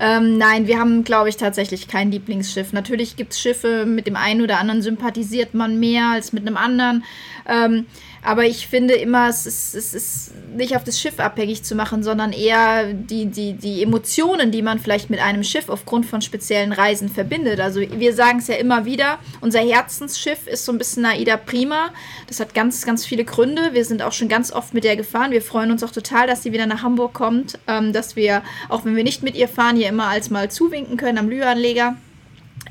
Ähm, 0.01 0.39
nein, 0.39 0.67
wir 0.67 0.81
haben, 0.81 1.05
glaube 1.05 1.29
ich, 1.29 1.37
tatsächlich 1.37 1.87
kein 1.87 2.11
Lieblingsschiff. 2.11 2.73
Natürlich 2.73 3.15
gibt 3.15 3.33
es 3.33 3.41
Schiffe, 3.41 3.87
mit 3.87 4.09
dem 4.09 4.17
einen 4.17 4.43
oder 4.43 4.59
anderen 4.59 4.83
sympathisiert 4.83 5.55
man 5.55 5.79
mehr 5.79 6.09
als 6.09 6.33
mit 6.33 6.45
einem 6.45 6.57
anderen. 6.57 7.05
Ähm, 7.47 7.87
aber 8.25 8.47
ich 8.47 8.67
finde 8.69 8.95
immer, 8.95 9.29
es 9.29 9.45
ist, 9.45 9.75
es 9.75 9.93
ist 9.93 10.31
nicht 10.57 10.77
auf 10.77 10.83
das 10.83 10.99
Schiff 10.99 11.21
abhängig 11.21 11.63
zu 11.63 11.75
machen, 11.75 12.03
sondern 12.03 12.33
eher 12.33 12.95
die, 12.95 13.27
die, 13.27 13.53
die 13.53 13.83
Emotionen, 13.83 14.51
die 14.51 14.63
man 14.63 14.79
vielleicht 14.79 15.11
mit 15.11 15.21
einem 15.21 15.45
Schiff 15.45 15.69
aufgrund 15.69 16.07
von 16.07 16.23
speziellen 16.23 16.73
Reisen 16.73 17.11
verbindet. 17.11 17.61
Also 17.61 17.81
wir 17.81 18.15
sagen 18.15 18.39
es 18.39 18.47
ja 18.47 18.55
immer 18.55 18.87
wieder, 18.87 19.19
unser 19.43 19.61
Herzensschiff 19.61 20.47
ist 20.47 20.65
so 20.65 20.73
ein 20.73 20.79
bisschen 20.79 21.03
Naida 21.03 21.37
Prima. 21.37 21.91
Das 22.27 22.41
hat 22.41 22.55
ganz, 22.55 22.87
ganz 22.87 23.05
viele 23.05 23.25
Gründe. 23.25 23.75
Wir 23.75 23.85
sind 23.85 24.01
auch 24.01 24.13
schon 24.13 24.29
ganz 24.29 24.53
oft 24.53 24.73
mit 24.73 24.85
der 24.85 24.97
gefahren. 24.97 25.31
Wir 25.31 25.43
freuen 25.43 25.71
uns 25.71 25.85
auch 25.85 25.93
total, 25.93 26.27
dass 26.27 26.43
sie 26.43 26.53
wieder 26.53 26.67
nach 26.67 26.83
Hamburg 26.83 27.13
kommt, 27.13 27.59
ähm, 27.67 27.93
dass 27.93 28.17
wir, 28.17 28.43
auch 28.71 28.87
wenn 28.87 28.97
wir 28.97 29.05
nicht 29.05 29.23
mit 29.23 29.37
ihr 29.37 29.49
fahren, 29.49 29.77
hier 29.77 29.91
immer 29.91 30.07
als 30.07 30.31
mal 30.31 30.51
zuwinken 30.51 30.97
können 30.97 31.19
am 31.19 31.29
Lüanleger. 31.29 31.97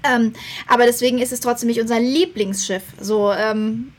Ähm, 0.04 0.34
aber 0.68 0.86
deswegen 0.86 1.20
ist 1.20 1.32
es 1.32 1.42
trotzdem 1.42 1.68
nicht 1.68 1.80
unser 1.80 2.00
Lieblingsschiff. 2.00 2.84
So, 3.00 3.32
ähm, 3.32 3.94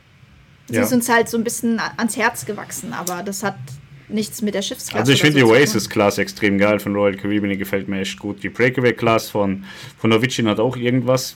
Sie 0.67 0.75
ja. 0.75 0.83
ist 0.83 0.93
uns 0.93 1.09
halt 1.09 1.29
so 1.29 1.37
ein 1.37 1.43
bisschen 1.43 1.79
ans 1.79 2.17
Herz 2.17 2.45
gewachsen, 2.45 2.93
aber 2.93 3.21
das 3.23 3.43
hat 3.43 3.55
nichts 4.07 4.41
mit 4.41 4.53
der 4.53 4.61
Schiffsklasse. 4.61 4.99
Also 4.99 5.11
ich 5.11 5.21
finde 5.21 5.39
so 5.39 5.45
die 5.45 5.51
Oasis-Class 5.51 6.17
extrem 6.17 6.57
geil 6.57 6.79
von 6.79 6.95
Royal 6.95 7.15
Caribbean, 7.15 7.51
die 7.51 7.57
gefällt 7.57 7.87
mir 7.87 7.99
echt 7.99 8.19
gut. 8.19 8.41
Die 8.43 8.49
Breakaway-Class 8.49 9.29
von, 9.29 9.63
von 9.97 10.09
Novicin 10.09 10.47
hat 10.47 10.59
auch 10.59 10.75
irgendwas. 10.75 11.35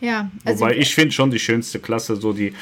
Ja. 0.00 0.30
Also 0.44 0.60
Wobei 0.60 0.76
ich 0.76 0.94
finde 0.94 1.12
schon 1.12 1.30
die 1.30 1.38
schönste 1.38 1.78
Klasse, 1.78 2.16
so 2.16 2.32
die, 2.32 2.52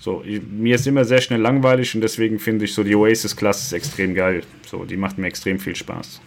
so, 0.00 0.22
ich, 0.26 0.40
mir 0.42 0.74
ist 0.74 0.86
immer 0.86 1.04
sehr 1.04 1.20
schnell 1.20 1.40
langweilig 1.40 1.94
und 1.94 2.00
deswegen 2.00 2.38
finde 2.38 2.64
ich 2.64 2.74
so 2.74 2.82
die 2.82 2.94
Oasis-Klasse 2.94 3.76
extrem 3.76 4.14
geil. 4.14 4.42
So, 4.66 4.84
die 4.84 4.96
macht 4.96 5.18
mir 5.18 5.26
extrem 5.26 5.58
viel 5.58 5.76
Spaß. 5.76 6.20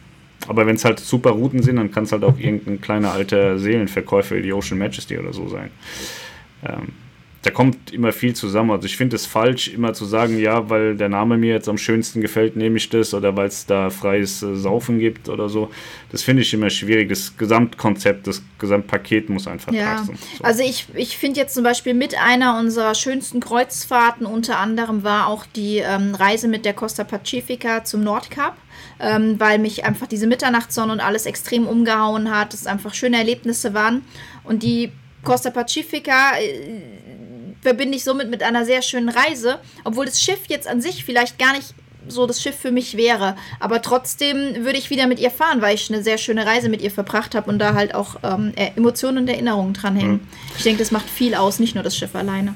Aber 0.48 0.66
wenn 0.66 0.76
es 0.76 0.86
halt 0.86 1.00
super 1.00 1.32
Routen 1.32 1.62
sind, 1.62 1.78
dann 1.78 1.92
kann 1.92 2.04
es 2.04 2.12
halt 2.12 2.24
auch 2.24 2.38
irgendein 2.38 2.80
kleiner 2.80 3.12
alter 3.12 3.58
Seelenverkäufer 3.58 4.36
wie 4.36 4.44
die 4.44 4.54
Ocean 4.54 4.78
Majesty 4.78 5.18
oder 5.18 5.34
so 5.34 5.50
sein. 5.50 5.72
Ähm, 6.66 6.94
da 7.48 7.54
kommt 7.54 7.94
immer 7.94 8.12
viel 8.12 8.36
zusammen. 8.36 8.72
Also 8.72 8.88
ich 8.88 8.98
finde 8.98 9.16
es 9.16 9.26
falsch, 9.26 9.70
immer 9.70 9.94
zu 9.94 10.04
sagen, 10.04 10.38
ja, 10.38 10.70
weil 10.70 10.98
der 10.98 11.08
Name 11.08 11.38
mir 11.38 11.54
jetzt 11.54 11.70
am 11.70 11.78
schönsten 11.78 12.20
gefällt, 12.20 12.58
nehme 12.58 12.76
ich 12.76 12.90
das 12.90 13.14
oder 13.14 13.38
weil 13.38 13.48
es 13.48 13.66
da 13.66 13.90
freies 13.90 14.44
äh, 14.44 14.54
Saufen 14.58 15.00
gibt 15.00 15.30
oder 15.30 15.48
so. 15.48 15.72
Das 16.12 16.24
finde 16.24 16.42
ich 16.42 16.54
immer 16.54 16.70
schwierig. 16.70 17.08
Das 17.08 17.38
Gesamtkonzept, 17.38 18.28
das 18.28 18.44
Gesamtpaket 18.60 19.30
muss 19.30 19.48
einfach 19.48 19.72
ja. 19.72 19.94
passen. 19.96 20.18
So. 20.38 20.44
Also 20.44 20.62
ich, 20.62 20.88
ich 20.94 21.18
finde 21.18 21.40
jetzt 21.40 21.54
zum 21.54 21.64
Beispiel 21.64 21.94
mit 21.94 22.22
einer 22.22 22.60
unserer 22.60 22.94
schönsten 22.96 23.40
Kreuzfahrten 23.40 24.26
unter 24.26 24.60
anderem 24.60 25.06
war 25.06 25.28
auch 25.28 25.46
die 25.46 25.78
ähm, 25.78 26.16
Reise 26.16 26.50
mit 26.50 26.66
der 26.66 26.74
Costa 26.74 27.06
Pacifica 27.06 27.86
zum 27.86 28.04
Nordkap. 28.04 28.58
Ähm, 29.00 29.40
weil 29.40 29.58
mich 29.58 29.86
einfach 29.86 30.08
diese 30.08 30.28
Mitternachtssonne 30.28 30.92
und 30.92 31.00
alles 31.00 31.26
extrem 31.26 31.66
umgehauen 31.66 32.30
hat, 32.30 32.54
es 32.54 32.68
einfach 32.68 32.94
schöne 32.94 33.18
Erlebnisse 33.18 33.74
waren. 33.74 34.04
Und 34.44 34.64
die 34.64 34.92
Costa 35.24 35.50
Pacifica 35.50 36.38
äh, 36.38 36.98
verbinde 37.62 37.98
ich 37.98 38.04
somit 38.04 38.30
mit 38.30 38.44
einer 38.44 38.66
sehr 38.66 38.82
schönen 38.82 39.10
Reise, 39.10 39.60
obwohl 39.84 40.06
das 40.06 40.22
Schiff 40.22 40.40
jetzt 40.48 40.68
an 40.68 40.82
sich 40.82 41.04
vielleicht 41.04 41.40
gar 41.40 41.54
nicht 41.54 41.74
so 42.08 42.26
das 42.26 42.42
Schiff 42.42 42.56
für 42.56 42.72
mich 42.72 42.96
wäre. 42.98 43.36
Aber 43.60 43.82
trotzdem 43.82 44.64
würde 44.64 44.78
ich 44.78 44.90
wieder 44.90 45.08
mit 45.08 45.20
ihr 45.20 45.32
fahren, 45.32 45.62
weil 45.62 45.76
ich 45.76 45.92
eine 45.92 46.04
sehr 46.04 46.18
schöne 46.18 46.46
Reise 46.46 46.70
mit 46.70 46.82
ihr 46.82 46.92
verbracht 46.92 47.36
habe 47.36 47.50
und 47.50 47.60
da 47.60 47.74
halt 47.74 47.94
auch 47.96 48.18
ähm, 48.24 48.54
Emotionen 48.76 49.20
und 49.20 49.30
Erinnerungen 49.30 49.74
dranhängen. 49.74 50.14
Mhm. 50.14 50.28
Ich 50.58 50.64
denke, 50.64 50.80
das 50.80 50.92
macht 50.92 51.10
viel 51.10 51.36
aus, 51.36 51.60
nicht 51.60 51.76
nur 51.76 51.84
das 51.84 51.98
Schiff 51.98 52.16
alleine. 52.16 52.56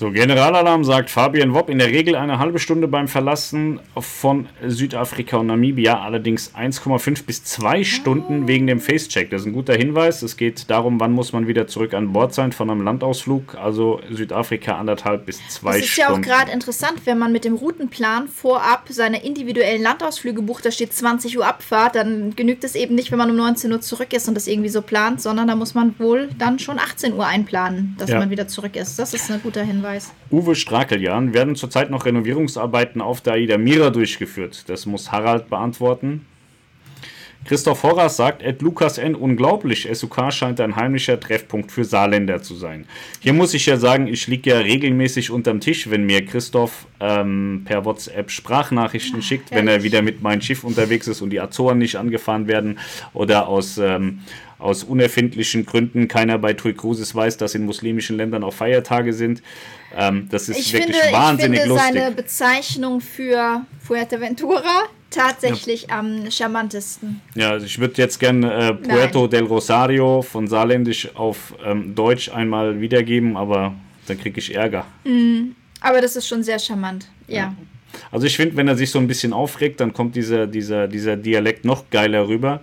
So, 0.00 0.10
Generalalarm 0.10 0.82
sagt 0.82 1.10
Fabian 1.10 1.52
Wopp 1.52 1.68
in 1.68 1.76
der 1.76 1.88
Regel 1.88 2.16
eine 2.16 2.38
halbe 2.38 2.58
Stunde 2.58 2.88
beim 2.88 3.06
Verlassen 3.06 3.80
von 3.98 4.48
Südafrika 4.66 5.36
und 5.36 5.48
Namibia, 5.48 6.00
allerdings 6.00 6.54
1,5 6.54 7.26
bis 7.26 7.44
2 7.44 7.84
Stunden 7.84 8.48
wegen 8.48 8.66
dem 8.66 8.80
Facecheck. 8.80 9.28
Das 9.28 9.42
ist 9.42 9.48
ein 9.48 9.52
guter 9.52 9.74
Hinweis. 9.74 10.22
Es 10.22 10.38
geht 10.38 10.70
darum, 10.70 11.00
wann 11.00 11.12
muss 11.12 11.34
man 11.34 11.48
wieder 11.48 11.66
zurück 11.66 11.92
an 11.92 12.14
Bord 12.14 12.32
sein 12.32 12.52
von 12.52 12.70
einem 12.70 12.80
Landausflug, 12.80 13.56
also 13.56 14.00
Südafrika 14.10 14.78
anderthalb 14.78 15.26
bis 15.26 15.36
zwei 15.36 15.42
Stunden. 15.48 15.66
Das 15.66 15.76
ist 15.80 15.88
Stunden. 15.90 16.12
ja 16.12 16.16
auch 16.16 16.22
gerade 16.22 16.50
interessant, 16.50 17.02
wenn 17.04 17.18
man 17.18 17.30
mit 17.30 17.44
dem 17.44 17.52
Routenplan 17.52 18.28
vorab 18.28 18.86
seine 18.88 19.22
individuellen 19.22 19.82
Landausflüge 19.82 20.40
bucht, 20.40 20.64
da 20.64 20.70
steht 20.70 20.94
20 20.94 21.36
Uhr 21.36 21.46
Abfahrt, 21.46 21.96
dann 21.96 22.34
genügt 22.34 22.64
es 22.64 22.74
eben 22.74 22.94
nicht, 22.94 23.10
wenn 23.10 23.18
man 23.18 23.28
um 23.28 23.36
19 23.36 23.70
Uhr 23.70 23.82
zurück 23.82 24.14
ist 24.14 24.28
und 24.28 24.34
das 24.34 24.46
irgendwie 24.46 24.70
so 24.70 24.80
plant, 24.80 25.20
sondern 25.20 25.48
da 25.48 25.56
muss 25.56 25.74
man 25.74 25.94
wohl 25.98 26.30
dann 26.38 26.58
schon 26.58 26.78
18 26.78 27.12
Uhr 27.12 27.26
einplanen, 27.26 27.96
dass 27.98 28.08
ja. 28.08 28.18
man 28.18 28.30
wieder 28.30 28.48
zurück 28.48 28.76
ist. 28.76 28.98
Das 28.98 29.12
ist 29.12 29.30
ein 29.30 29.42
guter 29.42 29.62
Hinweis. 29.62 29.89
Hinweis. 29.90 30.12
Uwe 30.30 30.54
Strakeljan, 30.54 31.34
werden 31.34 31.56
zurzeit 31.56 31.90
noch 31.90 32.06
Renovierungsarbeiten 32.06 33.00
auf 33.00 33.20
der 33.20 33.34
Aida 33.34 33.58
Mira 33.58 33.90
durchgeführt? 33.90 34.64
Das 34.68 34.86
muss 34.86 35.10
Harald 35.12 35.50
beantworten. 35.50 36.26
Christoph 37.46 37.84
Horras 37.84 38.18
sagt, 38.18 38.42
Ed 38.42 38.60
Lukas 38.60 38.98
N. 38.98 39.14
unglaublich, 39.14 39.88
SUK 39.90 40.30
scheint 40.30 40.60
ein 40.60 40.76
heimlicher 40.76 41.18
Treffpunkt 41.18 41.72
für 41.72 41.84
Saarländer 41.84 42.42
zu 42.42 42.54
sein. 42.54 42.84
Hier 43.20 43.32
muss 43.32 43.54
ich 43.54 43.64
ja 43.64 43.78
sagen, 43.78 44.08
ich 44.08 44.26
liege 44.26 44.50
ja 44.50 44.58
regelmäßig 44.58 45.30
unterm 45.30 45.58
Tisch, 45.58 45.88
wenn 45.88 46.04
mir 46.04 46.24
Christoph 46.26 46.86
ähm, 47.00 47.62
per 47.64 47.86
WhatsApp 47.86 48.30
Sprachnachrichten 48.30 49.22
schickt, 49.22 49.50
wenn 49.52 49.68
er 49.68 49.82
wieder 49.82 50.02
mit 50.02 50.20
meinem 50.20 50.42
Schiff 50.42 50.64
unterwegs 50.64 51.08
ist 51.08 51.22
und 51.22 51.30
die 51.30 51.40
Azoren 51.40 51.78
nicht 51.78 51.96
angefahren 51.96 52.46
werden 52.46 52.78
oder 53.14 53.48
aus 53.48 53.78
ähm, 53.78 54.20
aus 54.60 54.84
unerfindlichen 54.84 55.66
Gründen 55.66 56.08
keiner 56.08 56.38
bei 56.38 56.52
Tui 56.52 56.74
Cruises 56.74 57.14
weiß, 57.14 57.36
dass 57.36 57.54
in 57.54 57.64
muslimischen 57.64 58.16
Ländern 58.16 58.44
auch 58.44 58.54
Feiertage 58.54 59.12
sind. 59.12 59.42
Ähm, 59.96 60.28
das 60.30 60.48
ist 60.48 60.58
ich 60.58 60.72
wirklich 60.72 60.96
finde, 60.96 61.12
wahnsinnig 61.12 61.58
ich 61.58 61.62
finde 61.62 61.74
lustig. 61.74 61.94
seine 61.94 62.14
Bezeichnung 62.14 63.00
für 63.00 63.66
Fuerteventura 63.80 64.84
tatsächlich 65.10 65.88
ja. 65.88 65.98
am 65.98 66.30
charmantesten. 66.30 67.20
Ja, 67.34 67.50
also 67.50 67.66
ich 67.66 67.78
würde 67.78 67.94
jetzt 67.96 68.20
gerne 68.20 68.52
äh, 68.52 68.74
Puerto 68.74 69.22
Nein. 69.22 69.30
del 69.30 69.44
Rosario 69.44 70.22
von 70.22 70.46
Saarländisch 70.46 71.14
auf 71.14 71.54
ähm, 71.64 71.94
Deutsch 71.94 72.30
einmal 72.30 72.80
wiedergeben, 72.80 73.36
aber 73.36 73.74
dann 74.06 74.18
kriege 74.18 74.38
ich 74.38 74.54
Ärger. 74.54 74.86
Mm, 75.04 75.52
aber 75.80 76.00
das 76.00 76.16
ist 76.16 76.28
schon 76.28 76.42
sehr 76.42 76.58
charmant, 76.58 77.08
ja. 77.26 77.36
ja. 77.36 77.54
Also 78.12 78.26
ich 78.26 78.36
finde, 78.36 78.56
wenn 78.56 78.68
er 78.68 78.76
sich 78.76 78.90
so 78.90 78.98
ein 78.98 79.08
bisschen 79.08 79.32
aufregt, 79.32 79.80
dann 79.80 79.92
kommt 79.92 80.14
dieser, 80.14 80.46
dieser, 80.46 80.86
dieser 80.86 81.16
Dialekt 81.16 81.64
noch 81.64 81.90
geiler 81.90 82.28
rüber. 82.28 82.60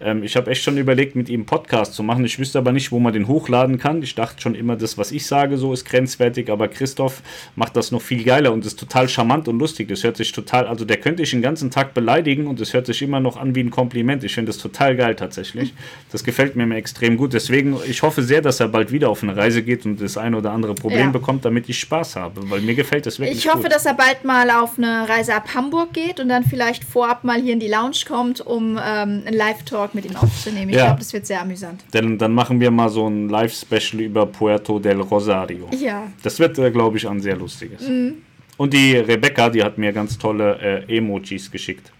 Ähm, 0.00 0.22
ich 0.22 0.36
habe 0.36 0.50
echt 0.50 0.62
schon 0.62 0.78
überlegt, 0.78 1.14
mit 1.14 1.28
ihm 1.28 1.40
einen 1.40 1.46
Podcast 1.46 1.94
zu 1.94 2.02
machen. 2.02 2.24
Ich 2.24 2.38
wüsste 2.38 2.58
aber 2.58 2.72
nicht, 2.72 2.90
wo 2.92 2.98
man 2.98 3.12
den 3.12 3.28
hochladen 3.28 3.78
kann. 3.78 4.02
Ich 4.02 4.14
dachte 4.14 4.40
schon 4.40 4.54
immer, 4.54 4.76
das, 4.76 4.96
was 4.96 5.12
ich 5.12 5.26
sage, 5.26 5.56
so 5.56 5.72
ist 5.72 5.84
grenzwertig, 5.84 6.50
aber 6.50 6.68
Christoph 6.68 7.22
macht 7.56 7.76
das 7.76 7.90
noch 7.90 8.00
viel 8.00 8.24
geiler 8.24 8.52
und 8.52 8.64
ist 8.64 8.78
total 8.78 9.08
charmant 9.08 9.48
und 9.48 9.58
lustig. 9.58 9.88
Das 9.88 10.02
hört 10.02 10.16
sich 10.16 10.32
total, 10.32 10.66
also 10.66 10.84
der 10.84 10.96
könnte 10.96 11.22
ich 11.22 11.30
den 11.30 11.42
ganzen 11.42 11.70
Tag 11.70 11.94
beleidigen 11.94 12.46
und 12.46 12.60
es 12.60 12.72
hört 12.72 12.86
sich 12.86 13.02
immer 13.02 13.20
noch 13.20 13.36
an 13.36 13.54
wie 13.54 13.60
ein 13.60 13.70
Kompliment. 13.70 14.24
Ich 14.24 14.34
finde 14.34 14.50
das 14.50 14.58
total 14.58 14.96
geil 14.96 15.14
tatsächlich. 15.14 15.74
Das 16.12 16.24
gefällt 16.24 16.56
mir 16.56 16.74
extrem 16.74 17.16
gut. 17.16 17.32
Deswegen, 17.32 17.76
ich 17.86 18.02
hoffe 18.02 18.22
sehr, 18.22 18.40
dass 18.40 18.60
er 18.60 18.68
bald 18.68 18.92
wieder 18.92 19.10
auf 19.10 19.22
eine 19.22 19.36
Reise 19.36 19.62
geht 19.62 19.84
und 19.84 20.00
das 20.00 20.16
ein 20.16 20.34
oder 20.34 20.52
andere 20.52 20.74
Problem 20.74 21.06
ja. 21.06 21.10
bekommt, 21.10 21.44
damit 21.44 21.68
ich 21.68 21.78
Spaß 21.78 22.16
habe, 22.16 22.48
weil 22.50 22.60
mir 22.60 22.74
gefällt 22.74 23.06
das 23.06 23.18
wirklich. 23.18 23.38
Ich 23.38 23.48
hoffe, 23.48 23.64
gut. 23.64 23.72
dass 23.72 23.84
er 23.86 23.94
bald 23.94 24.24
mal 24.24 24.50
auf 24.50 24.78
eine 24.78 25.08
Reise 25.08 25.34
ab 25.34 25.54
Hamburg 25.54 25.92
geht 25.92 26.20
und 26.20 26.28
dann 26.28 26.44
vielleicht 26.44 26.84
vorab 26.84 27.24
mal 27.24 27.40
hier 27.40 27.52
in 27.52 27.60
die 27.60 27.68
Lounge 27.68 27.98
kommt, 28.06 28.40
um 28.40 28.78
ähm, 28.82 29.22
einen 29.26 29.36
Live-Talk 29.36 29.89
mit 29.94 30.04
ihm 30.04 30.16
aufzunehmen. 30.16 30.70
Ich 30.70 30.76
ja. 30.76 30.86
glaube, 30.86 31.00
das 31.00 31.12
wird 31.12 31.26
sehr 31.26 31.40
amüsant. 31.40 31.84
Denn 31.92 32.18
dann 32.18 32.32
machen 32.32 32.60
wir 32.60 32.70
mal 32.70 32.88
so 32.88 33.08
ein 33.08 33.28
Live-Special 33.28 34.02
über 34.02 34.26
Puerto 34.26 34.78
del 34.78 35.00
Rosario. 35.00 35.68
Ja. 35.78 36.10
Das 36.22 36.38
wird, 36.38 36.58
äh, 36.58 36.70
glaube 36.70 36.98
ich, 36.98 37.08
ein 37.08 37.20
sehr 37.20 37.36
lustiges. 37.36 37.88
Mhm. 37.88 38.22
Und 38.56 38.74
die 38.74 38.96
Rebecca, 38.96 39.48
die 39.48 39.62
hat 39.62 39.78
mir 39.78 39.92
ganz 39.92 40.18
tolle 40.18 40.86
äh, 40.86 40.96
Emojis 40.96 41.50
geschickt. 41.50 41.92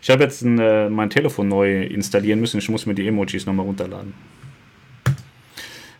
Ich 0.00 0.10
habe 0.10 0.22
jetzt 0.22 0.42
ein, 0.42 0.58
äh, 0.58 0.88
mein 0.88 1.10
Telefon 1.10 1.48
neu 1.48 1.82
installieren 1.82 2.40
müssen. 2.40 2.58
Ich 2.58 2.68
muss 2.68 2.86
mir 2.86 2.94
die 2.94 3.06
Emojis 3.06 3.46
nochmal 3.46 3.66
runterladen. 3.66 4.14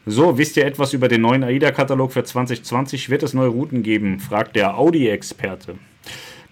So, 0.08 0.38
wisst 0.38 0.56
ihr 0.56 0.64
etwas 0.64 0.92
über 0.92 1.08
den 1.08 1.22
neuen 1.22 1.42
AIDA-Katalog 1.42 2.12
für 2.12 2.22
2020? 2.22 3.10
Wird 3.10 3.24
es 3.24 3.34
neue 3.34 3.48
Routen 3.48 3.82
geben? 3.82 4.20
fragt 4.20 4.54
der 4.54 4.78
Audi-Experte. 4.78 5.74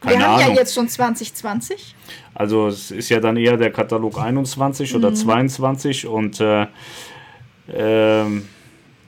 Keine 0.04 0.18
Wir 0.18 0.26
haben 0.26 0.40
Ahnung. 0.40 0.54
ja 0.54 0.60
jetzt 0.60 0.74
schon 0.74 0.88
2020. 0.88 1.94
Also 2.34 2.68
es 2.68 2.90
ist 2.90 3.08
ja 3.08 3.20
dann 3.20 3.36
eher 3.36 3.56
der 3.56 3.70
Katalog 3.70 4.18
21 4.18 4.92
mhm. 4.92 4.98
oder 4.98 5.14
22 5.14 6.06
und 6.06 6.40
äh, 6.40 6.66
äh, 7.72 8.24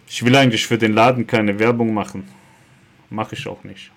ich 0.09 0.25
will 0.25 0.37
eigentlich 0.37 0.67
für 0.67 0.79
den 0.79 0.93
Laden 0.93 1.27
keine 1.27 1.59
Werbung 1.59 1.93
machen. 1.93 2.29
Mache 3.11 3.35
ich 3.35 3.47
auch 3.47 3.63
nicht. 3.65 3.91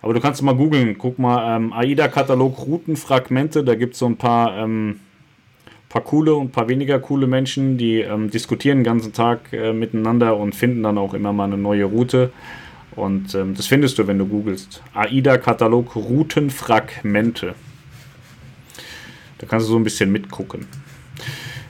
Aber 0.00 0.14
du 0.14 0.20
kannst 0.20 0.42
mal 0.42 0.56
googeln, 0.56 0.98
guck 0.98 1.18
mal, 1.18 1.56
ähm, 1.56 1.72
AIDA-Katalog 1.72 2.58
Routenfragmente, 2.66 3.62
da 3.62 3.76
gibt 3.76 3.94
es 3.94 4.00
so 4.00 4.06
ein 4.06 4.16
paar, 4.16 4.58
ähm, 4.58 4.98
paar 5.88 6.02
coole 6.02 6.34
und 6.34 6.46
ein 6.46 6.50
paar 6.50 6.68
weniger 6.68 6.98
coole 6.98 7.28
Menschen, 7.28 7.78
die 7.78 8.00
ähm, 8.00 8.28
diskutieren 8.28 8.78
den 8.78 8.84
ganzen 8.84 9.12
Tag 9.12 9.52
äh, 9.52 9.72
miteinander 9.72 10.36
und 10.36 10.56
finden 10.56 10.82
dann 10.82 10.98
auch 10.98 11.14
immer 11.14 11.32
mal 11.32 11.44
eine 11.44 11.56
neue 11.56 11.84
Route. 11.84 12.32
Und 12.96 13.34
ähm, 13.34 13.54
das 13.54 13.66
findest 13.66 13.98
du, 13.98 14.06
wenn 14.06 14.18
du 14.18 14.26
googelst. 14.26 14.82
AIDA-Katalog 14.94 15.96
Routenfragmente. 15.96 17.54
Da 19.38 19.46
kannst 19.46 19.66
du 19.66 19.72
so 19.72 19.78
ein 19.78 19.84
bisschen 19.84 20.12
mitgucken. 20.12 20.66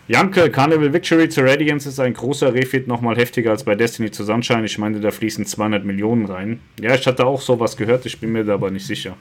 Janke, 0.08 0.50
Carnival 0.50 0.92
Victory 0.92 1.28
zu 1.28 1.42
Radiance 1.42 1.88
ist 1.88 2.00
ein 2.00 2.12
großer 2.12 2.52
Refit, 2.52 2.88
nochmal 2.88 3.16
heftiger 3.16 3.52
als 3.52 3.64
bei 3.64 3.76
Destiny 3.76 4.10
zu 4.10 4.24
Sunshine. 4.24 4.64
Ich 4.64 4.76
meine, 4.76 5.00
da 5.00 5.10
fließen 5.10 5.46
200 5.46 5.84
Millionen 5.84 6.26
rein. 6.26 6.60
Ja, 6.80 6.94
ich 6.94 7.06
hatte 7.06 7.24
auch 7.24 7.40
sowas 7.40 7.76
gehört, 7.76 8.04
ich 8.04 8.18
bin 8.18 8.32
mir 8.32 8.44
da 8.44 8.54
aber 8.54 8.70
nicht 8.70 8.86
sicher. 8.86 9.16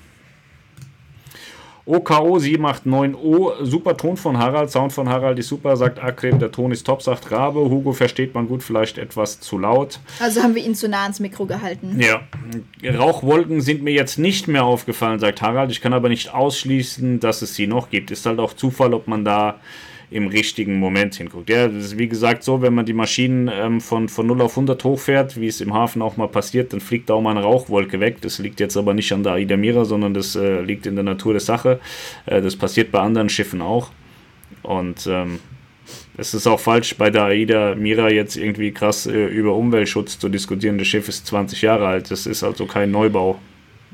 OKO 1.86 2.38
789O, 2.38 3.66
super 3.66 3.98
Ton 3.98 4.16
von 4.16 4.38
Harald, 4.38 4.70
Sound 4.70 4.94
von 4.94 5.10
Harald 5.10 5.40
ist 5.40 5.48
super, 5.48 5.76
sagt 5.76 6.02
Akrem, 6.02 6.38
der 6.40 6.52
Ton 6.52 6.72
ist 6.72 6.86
top, 6.86 7.02
sagt 7.02 7.32
Rabe. 7.32 7.60
Hugo 7.60 7.92
versteht 7.94 8.36
man 8.36 8.48
gut, 8.48 8.62
vielleicht 8.62 8.98
etwas 8.98 9.40
zu 9.40 9.58
laut. 9.58 10.00
Also 10.20 10.44
haben 10.44 10.54
wir 10.56 10.64
ihn 10.64 10.76
zu 10.76 10.88
nah 10.88 11.04
ans 11.04 11.20
Mikro 11.20 11.46
gehalten. 11.46 12.00
Ja. 12.00 12.22
Rauchwolken 12.98 13.62
sind 13.62 13.82
mir 13.82 13.94
jetzt 13.94 14.20
nicht 14.20 14.48
mehr 14.48 14.64
aufgefallen, 14.64 15.20
sagt 15.20 15.42
Harald. 15.42 15.72
Ich 15.72 15.82
kann 15.82 15.94
aber 15.94 16.10
nicht 16.10 16.34
ausschließen, 16.34 17.20
dass 17.20 17.42
es 17.42 17.56
sie 17.56 17.68
noch 17.68 17.90
gibt. 17.90 18.12
Ist 18.12 18.26
halt 18.26 18.40
auch 18.40 18.54
Zufall, 18.54 18.94
ob 18.94 19.08
man 19.08 19.26
da 19.26 19.60
im 20.12 20.28
richtigen 20.28 20.78
Moment 20.78 21.16
hinguckt. 21.16 21.50
Ja, 21.50 21.70
das 21.70 21.86
ist 21.86 21.98
wie 21.98 22.10
gesagt 22.10 22.44
so, 22.44 22.62
wenn 22.62 22.76
man 22.76 22.86
die 22.86 22.94
Maschinen 22.94 23.50
ähm, 23.52 23.80
von, 23.80 24.10
von 24.10 24.28
0 24.28 24.42
auf 24.42 24.52
100 24.52 24.84
hochfährt, 24.84 25.40
wie 25.40 25.48
es 25.48 25.62
im 25.62 25.74
Hafen 25.74 26.02
auch 26.02 26.18
mal 26.18 26.28
passiert, 26.28 26.74
dann 26.74 26.82
fliegt 26.82 27.10
da 27.10 27.14
auch 27.14 27.22
mal 27.22 27.32
eine 27.32 27.44
Rauchwolke 27.44 28.02
weg. 28.02 28.18
Das 28.20 28.38
liegt 28.38 28.60
jetzt 28.60 28.76
aber 28.76 28.94
nicht 28.94 29.12
an 29.14 29.24
der 29.24 29.34
Aida 29.34 29.56
Mira, 29.56 29.86
sondern 29.86 30.14
das 30.14 30.36
äh, 30.36 30.62
liegt 30.62 30.86
in 30.86 30.96
der 30.96 31.06
Natur 31.06 31.34
der 31.34 31.40
Sache. 31.40 31.80
Äh, 32.26 32.42
das 32.42 32.58
passiert 32.58 32.92
bei 32.92 33.00
anderen 33.00 33.30
Schiffen 33.30 33.62
auch. 33.62 33.90
Und 34.64 35.08
ähm, 35.10 35.40
es 36.18 36.34
ist 36.34 36.46
auch 36.46 36.60
falsch, 36.60 36.96
bei 36.98 37.10
der 37.10 37.24
AIDA 37.24 37.76
Mira 37.76 38.10
jetzt 38.10 38.36
irgendwie 38.36 38.72
krass 38.72 39.08
äh, 39.08 39.28
über 39.28 39.56
Umweltschutz 39.56 40.20
zu 40.20 40.28
diskutieren. 40.28 40.78
Das 40.78 40.88
Schiff 40.88 41.08
ist 41.08 41.26
20 41.28 41.62
Jahre 41.62 41.88
alt, 41.88 42.12
das 42.12 42.28
ist 42.28 42.44
also 42.44 42.66
kein 42.66 42.92
Neubau. 42.92 43.40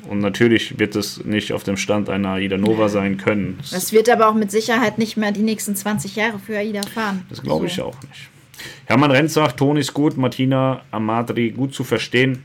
Und 0.09 0.19
natürlich 0.19 0.79
wird 0.79 0.95
es 0.95 1.25
nicht 1.25 1.51
auf 1.53 1.63
dem 1.63 1.77
Stand 1.77 2.09
einer 2.09 2.33
AIDA 2.33 2.57
Nova 2.57 2.87
sein 2.87 3.17
können. 3.17 3.59
Das 3.71 3.91
wird 3.91 4.09
aber 4.09 4.29
auch 4.29 4.35
mit 4.35 4.51
Sicherheit 4.51 4.97
nicht 4.97 5.17
mehr 5.17 5.31
die 5.31 5.41
nächsten 5.41 5.75
20 5.75 6.15
Jahre 6.15 6.39
für 6.39 6.57
AIDA 6.57 6.83
fahren. 6.83 7.25
Das 7.29 7.41
glaube 7.41 7.67
so. 7.67 7.71
ich 7.71 7.81
auch 7.81 7.99
nicht. 8.01 8.29
Hermann 8.85 9.11
Renz 9.11 9.33
sagt, 9.33 9.57
Ton 9.57 9.77
ist 9.77 9.93
gut, 9.93 10.17
Martina 10.17 10.81
Amadri 10.91 11.51
gut 11.51 11.73
zu 11.73 11.83
verstehen. 11.83 12.41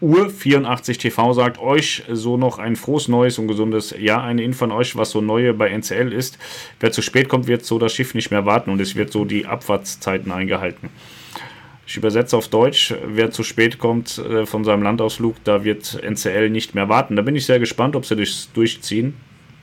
Ur84 0.00 0.98
TV 0.98 1.32
sagt 1.32 1.58
euch 1.58 2.04
so 2.10 2.36
noch 2.36 2.58
ein 2.58 2.76
frohes 2.76 3.08
neues 3.08 3.38
und 3.38 3.48
gesundes 3.48 3.94
Jahr. 3.98 4.22
Eine 4.22 4.44
Info 4.44 4.64
an 4.64 4.70
euch, 4.70 4.94
was 4.96 5.10
so 5.10 5.20
neue 5.20 5.54
bei 5.54 5.70
NCL 5.70 6.12
ist. 6.12 6.38
Wer 6.78 6.92
zu 6.92 7.02
spät 7.02 7.28
kommt, 7.28 7.48
wird 7.48 7.64
so 7.64 7.78
das 7.78 7.92
Schiff 7.92 8.14
nicht 8.14 8.30
mehr 8.30 8.46
warten 8.46 8.70
und 8.70 8.80
es 8.80 8.94
wird 8.94 9.12
so 9.12 9.24
die 9.24 9.46
Abfahrtszeiten 9.46 10.30
eingehalten. 10.30 10.90
Ich 11.88 11.96
übersetze 11.96 12.36
auf 12.36 12.48
Deutsch, 12.48 12.92
wer 13.02 13.30
zu 13.30 13.42
spät 13.42 13.78
kommt 13.78 14.18
äh, 14.18 14.44
von 14.44 14.62
seinem 14.62 14.82
Landausflug, 14.82 15.42
da 15.44 15.64
wird 15.64 15.98
NCL 16.02 16.50
nicht 16.50 16.74
mehr 16.74 16.90
warten. 16.90 17.16
Da 17.16 17.22
bin 17.22 17.34
ich 17.34 17.46
sehr 17.46 17.58
gespannt, 17.58 17.96
ob 17.96 18.04
sie 18.04 18.14
das 18.14 18.50
durchziehen, 18.52 19.16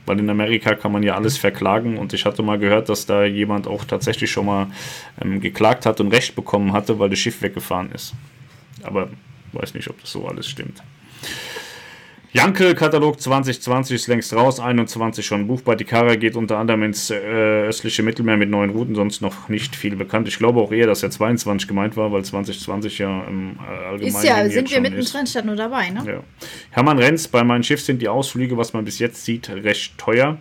weil 0.06 0.18
in 0.18 0.28
Amerika 0.28 0.74
kann 0.74 0.90
man 0.90 1.04
ja 1.04 1.14
alles 1.14 1.38
verklagen 1.38 1.96
und 1.98 2.12
ich 2.14 2.24
hatte 2.24 2.42
mal 2.42 2.58
gehört, 2.58 2.88
dass 2.88 3.06
da 3.06 3.22
jemand 3.24 3.68
auch 3.68 3.84
tatsächlich 3.84 4.28
schon 4.28 4.46
mal 4.46 4.66
ähm, 5.22 5.40
geklagt 5.40 5.86
hat 5.86 6.00
und 6.00 6.12
Recht 6.12 6.34
bekommen 6.34 6.72
hatte, 6.72 6.98
weil 6.98 7.10
das 7.10 7.20
Schiff 7.20 7.40
weggefahren 7.42 7.92
ist. 7.92 8.12
Aber 8.82 9.08
weiß 9.52 9.74
nicht, 9.74 9.88
ob 9.88 10.00
das 10.00 10.10
so 10.10 10.26
alles 10.26 10.48
stimmt. 10.48 10.82
Jankel-Katalog 12.32 13.20
2020 13.20 13.94
ist 13.94 14.06
längst 14.08 14.34
raus, 14.34 14.60
21 14.60 15.24
schon 15.24 15.46
buchbar. 15.46 15.76
Die 15.76 15.84
Kara 15.84 16.16
geht 16.16 16.36
unter 16.36 16.58
anderem 16.58 16.82
ins 16.82 17.10
äh, 17.10 17.14
östliche 17.14 18.02
Mittelmeer 18.02 18.36
mit 18.36 18.50
neuen 18.50 18.70
Routen, 18.70 18.94
sonst 18.94 19.22
noch 19.22 19.48
nicht 19.48 19.74
viel 19.74 19.96
bekannt. 19.96 20.28
Ich 20.28 20.38
glaube 20.38 20.60
auch 20.60 20.72
eher, 20.72 20.86
dass 20.86 21.02
er 21.02 21.10
22 21.10 21.66
gemeint 21.66 21.96
war, 21.96 22.12
weil 22.12 22.24
2020 22.24 22.98
ja 22.98 23.24
im 23.24 23.56
äh, 23.56 23.86
Allgemeinen. 23.86 24.06
Ist 24.06 24.24
ja, 24.24 24.48
sind 24.48 24.70
wir 24.70 24.80
mittendrin 24.80 25.26
statt 25.26 25.44
nur 25.44 25.56
dabei, 25.56 25.90
ne? 25.90 26.02
Ja. 26.06 26.20
Hermann 26.70 26.98
Renz, 26.98 27.28
bei 27.28 27.42
meinem 27.42 27.62
Schiff 27.62 27.80
sind 27.80 28.02
die 28.02 28.08
Ausflüge, 28.08 28.56
was 28.56 28.72
man 28.72 28.84
bis 28.84 28.98
jetzt 28.98 29.24
sieht, 29.24 29.48
recht 29.48 29.96
teuer. 29.96 30.38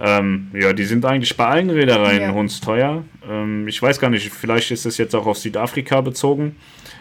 Ähm, 0.00 0.50
ja, 0.54 0.72
die 0.72 0.84
sind 0.84 1.04
eigentlich 1.04 1.36
bei 1.36 1.46
allen 1.46 1.70
Reedereien 1.70 2.22
ja. 2.22 2.32
hundsteuer. 2.32 3.04
Ähm, 3.28 3.66
ich 3.66 3.82
weiß 3.82 3.98
gar 3.98 4.10
nicht, 4.10 4.30
vielleicht 4.30 4.70
ist 4.70 4.86
es 4.86 4.96
jetzt 4.96 5.14
auch 5.14 5.26
auf 5.26 5.38
Südafrika 5.38 6.00
bezogen. 6.00 6.56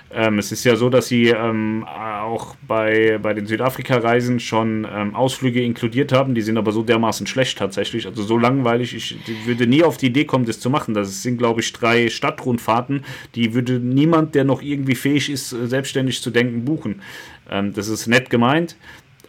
Ähm, 0.10 0.40
es 0.40 0.52
ist 0.52 0.64
ja 0.64 0.76
so, 0.76 0.90
dass 0.90 1.08
sie 1.08 1.28
ähm, 1.28 1.86
auch 1.86 2.56
bei, 2.68 3.20
bei 3.22 3.34
den 3.34 3.46
Südafrika-Reisen 3.46 4.40
schon 4.40 4.88
ähm, 4.90 5.16
Ausflüge 5.16 5.62
inkludiert 5.62 6.14
haben. 6.14 6.34
Die 6.34 6.42
sind 6.42 6.58
aber 6.58 6.72
so 6.72 6.82
dermaßen 6.84 7.28
schlecht 7.28 7.58
tatsächlich. 7.58 8.06
Also 8.06 8.24
so 8.24 8.38
langweilig. 8.38 8.96
Ich 8.96 9.18
würde 9.46 9.68
nie 9.68 9.84
auf 9.84 9.98
die 9.98 10.08
Idee 10.08 10.26
kommen, 10.26 10.46
das 10.46 10.60
zu 10.60 10.70
machen. 10.70 10.94
Das 10.94 11.24
sind, 11.24 11.38
glaube 11.38 11.62
ich, 11.62 11.74
drei 11.74 12.10
Stadtrundfahrten. 12.10 13.04
Die 13.36 13.54
würde 13.54 13.80
niemand, 13.80 14.34
der 14.36 14.46
noch 14.46 14.62
irgendwie 14.62 14.96
fähig 14.96 15.30
ist, 15.30 15.50
selbstständig 15.50 16.22
zu 16.22 16.32
denken, 16.32 16.64
buchen. 16.64 17.02
Ähm, 17.50 17.74
das 17.74 17.90
ist 17.90 18.08
nett 18.08 18.30
gemeint. 18.30 18.78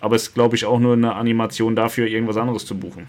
Aber 0.00 0.14
es 0.14 0.28
ist, 0.28 0.34
glaube 0.34 0.54
ich, 0.54 0.64
auch 0.64 0.78
nur 0.78 0.92
eine 0.92 1.16
Animation 1.16 1.74
dafür, 1.74 2.06
irgendwas 2.06 2.36
anderes 2.36 2.64
zu 2.64 2.78
buchen. 2.78 3.08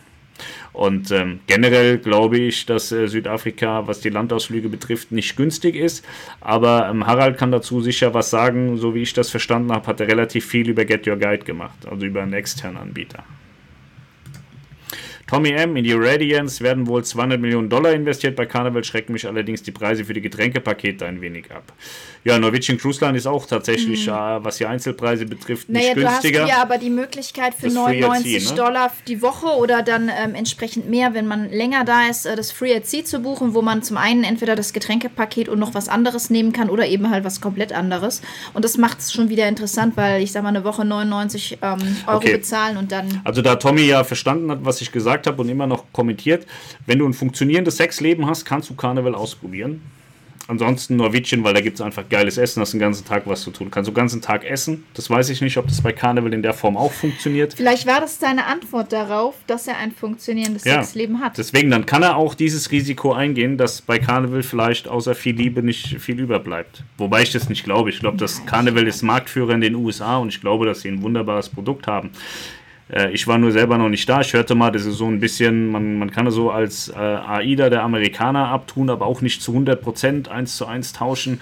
Und 0.73 1.11
ähm, 1.11 1.39
generell 1.47 1.97
glaube 1.97 2.37
ich, 2.37 2.65
dass 2.65 2.91
äh, 2.91 3.07
Südafrika, 3.07 3.87
was 3.87 4.01
die 4.01 4.09
Landausflüge 4.09 4.69
betrifft, 4.69 5.11
nicht 5.11 5.35
günstig 5.35 5.75
ist. 5.75 6.05
Aber 6.41 6.87
ähm, 6.89 7.05
Harald 7.05 7.37
kann 7.37 7.51
dazu 7.51 7.81
sicher 7.81 8.13
was 8.13 8.29
sagen. 8.29 8.77
So 8.77 8.93
wie 8.93 9.01
ich 9.01 9.13
das 9.13 9.29
verstanden 9.29 9.71
habe, 9.71 9.87
hat 9.87 9.99
er 9.99 10.07
relativ 10.07 10.45
viel 10.45 10.69
über 10.69 10.85
Get 10.85 11.07
Your 11.07 11.17
Guide 11.17 11.43
gemacht, 11.43 11.87
also 11.89 12.05
über 12.05 12.21
einen 12.21 12.33
externen 12.33 12.77
Anbieter. 12.77 13.23
Tommy 15.29 15.51
M. 15.51 15.75
in 15.75 15.83
die 15.83 15.93
Radiance 15.93 16.63
werden 16.63 16.87
wohl 16.87 17.03
200 17.03 17.39
Millionen 17.39 17.69
Dollar 17.69 17.93
investiert. 17.93 18.35
Bei 18.35 18.47
Carnival 18.47 18.83
schrecken 18.83 19.13
mich 19.13 19.27
allerdings 19.27 19.61
die 19.61 19.71
Preise 19.71 20.03
für 20.03 20.13
die 20.13 20.21
Getränkepakete 20.21 21.05
ein 21.05 21.21
wenig 21.21 21.51
ab. 21.51 21.71
Ja, 22.23 22.37
Norwegian 22.37 22.77
Cruise 22.77 23.03
Line 23.03 23.17
ist 23.17 23.27
auch 23.27 23.45
tatsächlich, 23.45 24.07
mhm. 24.07 24.13
äh, 24.13 24.43
was 24.43 24.57
die 24.57 24.65
Einzelpreise 24.65 25.25
betrifft, 25.25 25.69
nicht 25.69 25.81
naja, 25.81 25.93
günstiger. 25.93 26.39
Du 26.39 26.45
hast 26.45 26.57
ja 26.57 26.61
aber 26.61 26.77
die 26.77 26.89
Möglichkeit 26.89 27.53
für 27.53 27.67
das 27.67 27.73
99 27.73 28.49
ne? 28.49 28.55
Dollar 28.55 28.91
die 29.07 29.21
Woche 29.21 29.47
oder 29.47 29.81
dann 29.81 30.09
ähm, 30.09 30.35
entsprechend 30.35 30.89
mehr, 30.89 31.13
wenn 31.13 31.27
man 31.27 31.49
länger 31.49 31.85
da 31.85 32.07
ist, 32.09 32.25
äh, 32.25 32.35
das 32.35 32.51
Free 32.51 32.75
at 32.75 32.87
Sea 32.87 33.05
zu 33.05 33.19
buchen, 33.19 33.53
wo 33.53 33.61
man 33.61 33.83
zum 33.83 33.97
einen 33.97 34.23
entweder 34.23 34.55
das 34.55 34.73
Getränkepaket 34.73 35.47
und 35.47 35.59
noch 35.59 35.73
was 35.73 35.87
anderes 35.87 36.29
nehmen 36.29 36.51
kann 36.51 36.69
oder 36.69 36.87
eben 36.87 37.09
halt 37.09 37.23
was 37.23 37.39
komplett 37.39 37.71
anderes. 37.71 38.21
Und 38.53 38.65
das 38.65 38.77
macht 38.77 38.99
es 38.99 39.13
schon 39.13 39.29
wieder 39.29 39.47
interessant, 39.47 39.95
weil 39.95 40.21
ich 40.21 40.31
sag 40.31 40.43
mal, 40.43 40.49
eine 40.49 40.63
Woche 40.63 40.83
99 40.83 41.59
ähm, 41.61 41.97
Euro 42.05 42.17
okay. 42.17 42.33
bezahlen 42.33 42.77
und 42.77 42.91
dann. 42.91 43.21
Also 43.23 43.41
da 43.41 43.55
Tommy 43.55 43.83
ja 43.83 44.03
verstanden 44.03 44.51
hat, 44.51 44.59
was 44.63 44.81
ich 44.81 44.91
gesagt 44.91 45.25
habe 45.27 45.41
und 45.41 45.49
immer 45.49 45.67
noch 45.67 45.85
kommentiert, 45.93 46.45
wenn 46.85 46.99
du 46.99 47.07
ein 47.07 47.13
funktionierendes 47.13 47.77
Sexleben 47.77 48.27
hast, 48.27 48.45
kannst 48.45 48.69
du 48.69 48.75
Karneval 48.75 49.15
ausprobieren. 49.15 49.81
Ansonsten 50.49 50.95
Norwegien, 50.95 51.43
weil 51.43 51.53
da 51.53 51.61
gibt 51.61 51.75
es 51.75 51.81
einfach 51.81 52.09
geiles 52.09 52.39
Essen, 52.39 52.59
hast 52.59 52.73
den 52.73 52.79
ganzen 52.79 53.05
Tag 53.05 53.27
was 53.27 53.43
zu 53.43 53.51
tun. 53.51 53.69
Kannst 53.69 53.87
du 53.87 53.91
den 53.91 53.97
ganzen 53.97 54.19
Tag 54.19 54.43
essen. 54.43 54.83
Das 54.95 55.07
weiß 55.07 55.29
ich 55.29 55.41
nicht, 55.41 55.57
ob 55.57 55.67
das 55.67 55.79
bei 55.79 55.91
Karneval 55.91 56.33
in 56.33 56.41
der 56.41 56.53
Form 56.53 56.75
auch 56.75 56.91
funktioniert. 56.91 57.53
Vielleicht 57.53 57.85
war 57.85 58.01
das 58.01 58.19
seine 58.19 58.47
Antwort 58.47 58.91
darauf, 58.91 59.35
dass 59.45 59.67
er 59.67 59.77
ein 59.77 59.91
funktionierendes 59.91 60.63
ja, 60.63 60.81
Sexleben 60.81 61.19
hat. 61.19 61.37
Deswegen, 61.37 61.69
dann 61.69 61.85
kann 61.85 62.01
er 62.01 62.15
auch 62.15 62.33
dieses 62.33 62.71
Risiko 62.71 63.13
eingehen, 63.13 63.59
dass 63.59 63.83
bei 63.83 63.99
Karneval 63.99 64.41
vielleicht 64.41 64.87
außer 64.87 65.13
viel 65.13 65.35
Liebe 65.35 65.61
nicht 65.61 66.01
viel 66.01 66.19
überbleibt. 66.19 66.83
Wobei 66.97 67.21
ich 67.21 67.31
das 67.31 67.47
nicht 67.47 67.63
glaube. 67.63 67.91
Ich 67.91 67.99
glaube, 67.99 68.17
dass 68.17 68.43
Karneval 68.47 68.87
ist 68.87 69.03
Marktführer 69.03 69.53
in 69.53 69.61
den 69.61 69.75
USA 69.75 70.17
und 70.17 70.29
ich 70.29 70.41
glaube, 70.41 70.65
dass 70.65 70.81
sie 70.81 70.89
ein 70.89 71.03
wunderbares 71.03 71.49
Produkt 71.49 71.85
haben. 71.85 72.09
Äh, 72.91 73.11
ich 73.11 73.27
war 73.27 73.37
nur 73.37 73.51
selber 73.51 73.77
noch 73.77 73.89
nicht 73.89 74.07
da. 74.09 74.21
Ich 74.21 74.33
hörte 74.33 74.55
mal, 74.55 74.71
das 74.71 74.85
ist 74.85 74.97
so 74.97 75.07
ein 75.07 75.19
bisschen, 75.19 75.71
man, 75.71 75.97
man 75.99 76.11
kann 76.11 76.27
es 76.27 76.35
so 76.35 76.51
als 76.51 76.89
äh, 76.89 76.95
AIDA 76.95 77.69
der 77.69 77.83
Amerikaner 77.83 78.47
abtun, 78.47 78.89
aber 78.89 79.05
auch 79.05 79.21
nicht 79.21 79.41
zu 79.41 79.51
100 79.51 79.81
Prozent 79.81 80.29
eins 80.29 80.57
zu 80.57 80.65
eins 80.65 80.93
tauschen. 80.93 81.41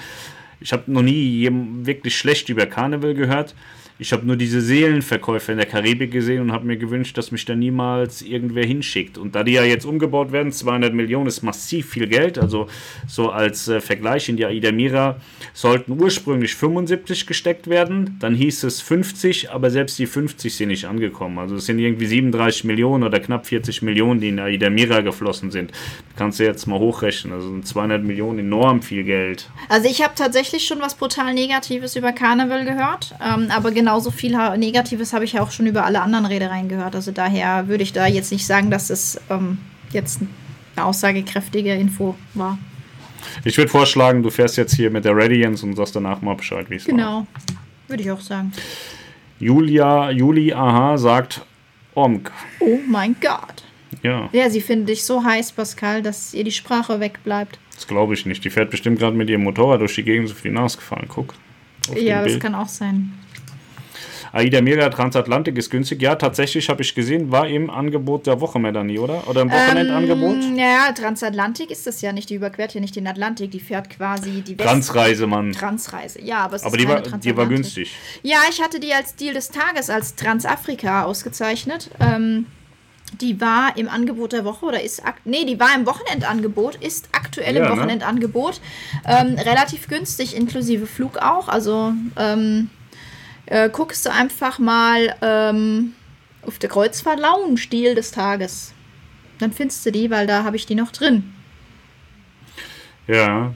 Ich 0.59 0.73
habe 0.73 0.91
noch 0.91 1.03
nie 1.03 1.47
wirklich 1.81 2.17
schlecht 2.17 2.49
über 2.49 2.65
Carnival 2.65 3.13
gehört. 3.13 3.55
Ich 3.99 4.13
habe 4.13 4.27
nur 4.27 4.35
diese 4.35 4.61
Seelenverkäufe 4.61 5.51
in 5.51 5.57
der 5.57 5.65
Karibik 5.65 6.11
gesehen 6.11 6.41
und 6.41 6.51
habe 6.51 6.67
mir 6.67 6.77
gewünscht, 6.77 7.17
dass 7.17 7.31
mich 7.31 7.45
da 7.45 7.55
niemals 7.55 8.21
irgendwer 8.21 8.63
hinschickt. 8.63 9.17
Und 9.17 9.33
da 9.33 9.43
die 9.43 9.53
ja 9.53 9.63
jetzt 9.63 9.85
umgebaut 9.85 10.31
werden, 10.31 10.51
200 10.51 10.93
Millionen 10.93 11.25
ist 11.25 11.41
massiv 11.41 11.89
viel 11.89 12.07
Geld. 12.07 12.37
Also 12.37 12.67
so 13.07 13.31
als 13.31 13.67
äh, 13.67 13.81
Vergleich 13.81 14.29
in 14.29 14.37
die 14.37 14.45
Aida 14.45 14.71
Mira 14.71 15.19
sollten 15.53 15.99
ursprünglich 15.99 16.53
75 16.53 17.25
gesteckt 17.25 17.67
werden. 17.67 18.17
Dann 18.19 18.35
hieß 18.35 18.65
es 18.65 18.81
50, 18.81 19.49
aber 19.49 19.71
selbst 19.71 19.97
die 19.97 20.05
50 20.05 20.55
sind 20.55 20.67
nicht 20.67 20.85
angekommen. 20.85 21.39
Also 21.39 21.55
es 21.55 21.65
sind 21.65 21.79
irgendwie 21.79 22.05
37 22.05 22.65
Millionen 22.65 23.03
oder 23.03 23.19
knapp 23.19 23.47
40 23.47 23.81
Millionen, 23.81 24.19
die 24.19 24.29
in 24.29 24.39
Aida 24.39 24.69
Mira 24.69 25.01
geflossen 25.01 25.49
sind. 25.49 25.71
kannst 26.15 26.39
du 26.39 26.43
jetzt 26.43 26.67
mal 26.67 26.77
hochrechnen. 26.77 27.33
Also 27.33 27.59
200 27.61 28.03
Millionen 28.03 28.39
enorm 28.39 28.83
viel 28.83 29.03
Geld. 29.03 29.49
Also 29.69 29.89
ich 29.89 30.03
habe 30.03 30.13
tatsächlich 30.15 30.67
schon 30.67 30.81
was 30.81 30.93
brutal 30.93 31.33
Negatives 31.33 31.95
über 31.95 32.11
Carnival 32.11 32.63
gehört. 32.63 33.15
Ähm, 33.25 33.47
aber 33.49 33.71
genau 33.71 33.86
genauso 33.87 34.11
viel 34.11 34.35
Negatives 34.57 35.13
habe 35.13 35.23
ich 35.23 35.33
ja 35.33 35.41
auch 35.41 35.51
schon 35.51 35.65
über 35.65 35.85
alle 35.85 36.01
anderen 36.01 36.25
Reedereien 36.25 36.67
gehört. 36.67 36.93
Also 36.93 37.13
daher 37.13 37.69
würde 37.69 37.83
ich 37.83 37.93
da 37.93 38.05
jetzt 38.05 38.33
nicht 38.33 38.45
sagen, 38.45 38.69
dass 38.69 38.89
es 38.89 39.17
ähm, 39.29 39.59
jetzt 39.91 40.19
eine 40.75 40.85
aussagekräftige 40.85 41.73
Info 41.73 42.15
war. 42.33 42.57
Ich 43.45 43.57
würde 43.57 43.71
vorschlagen, 43.71 44.23
du 44.23 44.29
fährst 44.29 44.57
jetzt 44.57 44.75
hier 44.75 44.91
mit 44.91 45.05
der 45.05 45.15
Radiance 45.15 45.65
und 45.65 45.77
sagst 45.77 45.95
danach 45.95 46.21
mal 46.21 46.35
Bescheid, 46.35 46.69
wie 46.69 46.75
es 46.75 46.83
genau. 46.83 47.03
war. 47.03 47.27
Genau, 47.47 47.59
würde 47.87 48.03
ich 48.03 48.11
auch 48.11 48.19
sagen. 48.19 48.51
Julia, 49.39 50.11
Juli, 50.11 50.51
aha, 50.51 50.97
sagt 50.97 51.45
Omk. 51.95 52.29
Oh 52.59 52.79
mein 52.89 53.15
Gott. 53.21 53.63
Ja. 54.03 54.27
Ja, 54.33 54.49
sie 54.49 54.59
findet 54.59 54.89
dich 54.89 55.05
so 55.05 55.23
heiß, 55.23 55.53
Pascal, 55.53 56.01
dass 56.01 56.33
ihr 56.33 56.43
die 56.43 56.51
Sprache 56.51 56.99
wegbleibt. 56.99 57.57
Das 57.73 57.87
glaube 57.87 58.15
ich 58.15 58.25
nicht. 58.25 58.43
Die 58.43 58.49
fährt 58.49 58.69
bestimmt 58.69 58.99
gerade 58.99 59.15
mit 59.15 59.29
ihrem 59.29 59.43
Motorrad 59.43 59.79
durch 59.79 59.95
die 59.95 60.03
Gegend 60.03 60.27
so 60.27 60.35
viel 60.35 60.51
hinausgefahren. 60.51 61.07
Guck. 61.07 61.35
Ja, 61.95 62.21
das 62.25 62.37
kann 62.37 62.53
auch 62.53 62.67
sein. 62.67 63.13
Aida 64.37 64.61
Mira 64.61 64.89
Transatlantik 64.89 65.57
ist 65.57 65.71
günstig. 65.71 65.99
Ja, 66.01 66.15
tatsächlich 66.15 66.69
habe 66.69 66.83
ich 66.83 66.93
gesehen, 66.93 67.31
war 67.31 67.47
im 67.47 67.71
Angebot 67.71 68.27
der 68.27 68.39
Woche, 68.39 68.59
Melanie, 68.59 68.99
oder? 68.99 69.27
Oder 69.27 69.41
im 69.41 69.51
Wochenendangebot? 69.51 70.43
Ähm, 70.43 70.55
ja, 70.57 70.91
Transatlantik 70.93 71.71
ist 71.71 71.87
das 71.87 72.01
ja 72.01 72.13
nicht. 72.13 72.29
Die 72.29 72.35
überquert 72.35 72.73
ja 72.75 72.79
nicht 72.79 72.95
den 72.95 73.07
Atlantik. 73.07 73.49
Die 73.49 73.59
fährt 73.59 73.89
quasi 73.89 74.41
die 74.41 74.57
West 74.57 74.67
Transreise, 74.67 75.25
Mann. 75.25 75.53
Transreise, 75.53 76.21
ja, 76.21 76.39
aber 76.45 76.55
es 76.57 76.63
aber 76.63 76.77
ist 76.77 76.83
die 76.83 76.87
war, 76.87 77.01
die 77.01 77.35
war 77.35 77.47
günstig. 77.47 77.95
Ja, 78.21 78.37
ich 78.49 78.61
hatte 78.61 78.79
die 78.79 78.93
als 78.93 79.15
Deal 79.15 79.33
des 79.33 79.49
Tages 79.49 79.89
als 79.89 80.15
Transafrika 80.15 81.03
ausgezeichnet. 81.03 81.89
Ähm, 81.99 82.45
Die 83.21 83.39
war 83.39 83.75
im 83.77 83.87
Angebot 83.87 84.33
der 84.33 84.43
Woche 84.43 84.65
oder 84.65 84.83
ist 84.83 85.01
nee, 85.23 85.45
die 85.45 85.59
war 85.59 85.73
im 85.73 85.85
Wochenendangebot, 85.85 86.75
ist 86.75 87.07
aktuell 87.13 87.55
Ja, 87.55 87.63
im 87.63 87.69
ne? 87.69 87.77
Wochenendangebot. 87.77 88.59
Ähm, 89.07 89.35
relativ 89.35 89.87
günstig, 89.87 90.35
inklusive 90.35 90.85
Flug 90.85 91.17
auch. 91.17 91.47
Also 91.47 91.93
ähm, 92.17 92.69
äh, 93.47 93.69
guckst 93.69 94.05
du 94.05 94.11
einfach 94.11 94.59
mal 94.59 95.15
ähm, 95.21 95.93
auf 96.43 96.59
der 96.59 96.69
Kreuzfahrt 96.69 97.19
Deal 97.71 97.95
des 97.95 98.11
Tages. 98.11 98.73
Dann 99.39 99.51
findest 99.51 99.85
du 99.85 99.91
die, 99.91 100.09
weil 100.09 100.27
da 100.27 100.43
habe 100.43 100.55
ich 100.55 100.65
die 100.65 100.75
noch 100.75 100.91
drin. 100.91 101.33
Ja, 103.07 103.53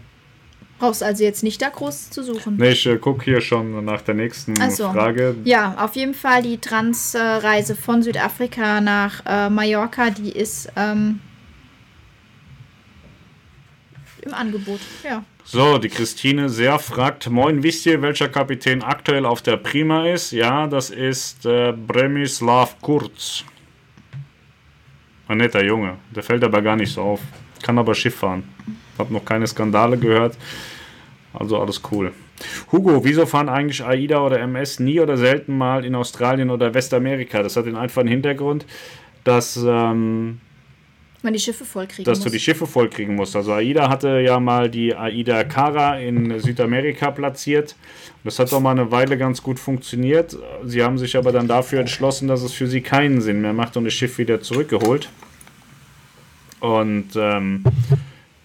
Brauchst 0.81 1.03
also 1.03 1.23
jetzt 1.23 1.43
nicht 1.43 1.61
da 1.61 1.69
groß 1.69 2.09
zu 2.09 2.23
suchen. 2.23 2.57
nee, 2.57 2.71
ich 2.71 2.87
äh, 2.87 2.97
gucke 2.97 3.23
hier 3.23 3.39
schon 3.39 3.85
nach 3.85 4.01
der 4.01 4.15
nächsten 4.15 4.55
so. 4.71 4.91
Frage. 4.91 5.35
Ja, 5.43 5.75
auf 5.77 5.95
jeden 5.95 6.15
Fall 6.15 6.41
die 6.41 6.57
Transreise 6.57 7.75
von 7.75 8.01
Südafrika 8.01 8.81
nach 8.81 9.21
äh, 9.27 9.51
Mallorca, 9.51 10.09
die 10.09 10.31
ist 10.31 10.71
ähm, 10.75 11.19
im 14.23 14.33
Angebot. 14.33 14.79
Ja. 15.03 15.23
So, 15.43 15.77
die 15.79 15.89
Christine 15.89 16.49
sehr 16.49 16.79
fragt, 16.79 17.29
moin, 17.29 17.63
wisst 17.63 17.85
ihr, 17.85 18.01
welcher 18.01 18.29
Kapitän 18.29 18.83
aktuell 18.83 19.25
auf 19.25 19.41
der 19.41 19.57
Prima 19.57 20.07
ist? 20.07 20.31
Ja, 20.31 20.67
das 20.67 20.89
ist 20.89 21.45
äh, 21.45 21.73
Bremislav 21.73 22.79
Kurz. 22.81 23.43
Ein 25.27 25.37
netter 25.37 25.63
Junge, 25.63 25.97
der 26.15 26.23
fällt 26.23 26.43
aber 26.43 26.61
gar 26.61 26.75
nicht 26.75 26.93
so 26.93 27.01
auf. 27.01 27.21
Kann 27.63 27.77
aber 27.77 27.95
Schiff 27.95 28.15
fahren. 28.15 28.43
Hab 28.97 29.11
noch 29.11 29.25
keine 29.25 29.47
Skandale 29.47 29.97
gehört. 29.97 30.37
Also 31.33 31.59
alles 31.59 31.81
cool. 31.91 32.11
Hugo, 32.71 33.03
wieso 33.03 33.25
fahren 33.25 33.49
eigentlich 33.49 33.83
AIDA 33.83 34.25
oder 34.25 34.39
MS 34.39 34.79
nie 34.79 34.99
oder 34.99 35.17
selten 35.17 35.57
mal 35.57 35.85
in 35.85 35.95
Australien 35.95 36.49
oder 36.49 36.73
Westamerika? 36.73 37.43
Das 37.43 37.55
hat 37.55 37.65
den 37.65 37.75
einfachen 37.75 38.07
Hintergrund, 38.07 38.65
dass 39.23 39.57
ähm, 39.57 40.39
Man 41.23 41.33
die 41.33 41.39
Schiffe 41.39 41.65
vollkriegen 41.65 42.05
dass 42.05 42.19
muss. 42.19 42.25
du 42.25 42.31
die 42.31 42.39
Schiffe 42.39 42.65
vollkriegen 42.65 43.15
musst. 43.15 43.35
Also 43.35 43.53
AIDA 43.53 43.89
hatte 43.89 44.21
ja 44.21 44.39
mal 44.39 44.69
die 44.69 44.95
AIDA 44.95 45.43
Cara 45.43 45.99
in 45.99 46.39
Südamerika 46.39 47.11
platziert. 47.11 47.75
Das 48.23 48.39
hat 48.39 48.51
auch 48.53 48.59
mal 48.59 48.71
eine 48.71 48.89
Weile 48.89 49.17
ganz 49.17 49.43
gut 49.43 49.59
funktioniert. 49.59 50.35
Sie 50.65 50.83
haben 50.83 50.97
sich 50.97 51.15
aber 51.15 51.31
dann 51.31 51.47
dafür 51.47 51.79
entschlossen, 51.79 52.27
dass 52.27 52.41
es 52.41 52.53
für 52.53 52.67
sie 52.67 52.81
keinen 52.81 53.21
Sinn 53.21 53.41
mehr 53.41 53.53
macht 53.53 53.77
und 53.77 53.85
das 53.85 53.93
Schiff 53.93 54.17
wieder 54.17 54.41
zurückgeholt. 54.41 55.09
Und 56.59 57.09
ähm, 57.15 57.63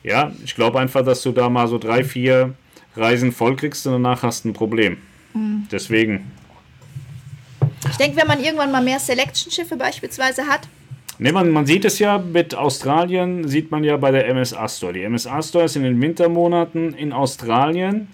ja, 0.02 0.32
ich 0.44 0.54
glaube 0.54 0.78
einfach, 0.78 1.04
dass 1.04 1.22
du 1.22 1.32
da 1.32 1.48
mal 1.48 1.68
so 1.68 1.78
drei, 1.78 2.04
vier 2.04 2.54
Reisen 2.96 3.32
vollkriegst 3.32 3.86
und 3.86 3.92
danach 3.94 4.22
hast 4.22 4.44
du 4.44 4.50
ein 4.50 4.52
Problem. 4.52 4.98
Mhm. 5.34 5.66
Deswegen. 5.70 6.32
ich 7.90 7.96
denke, 7.96 8.16
wenn 8.16 8.26
man 8.26 8.42
irgendwann 8.42 8.72
mal 8.72 8.82
mehr 8.82 8.98
Selection-Schiffe 8.98 9.76
beispielsweise 9.76 10.46
hat, 10.46 10.68
Ne, 11.18 11.32
man, 11.32 11.50
man 11.50 11.64
sieht 11.64 11.86
es 11.86 11.98
ja 11.98 12.18
mit 12.18 12.54
Australien, 12.54 13.48
sieht 13.48 13.70
man 13.70 13.84
ja 13.84 13.96
bei 13.96 14.10
der 14.10 14.28
MS 14.28 14.52
Astor. 14.52 14.92
Die 14.92 15.02
MS 15.02 15.26
Astor 15.26 15.64
ist 15.64 15.76
in 15.76 15.82
den 15.82 16.00
Wintermonaten 16.00 16.92
in 16.92 17.12
Australien 17.14 18.08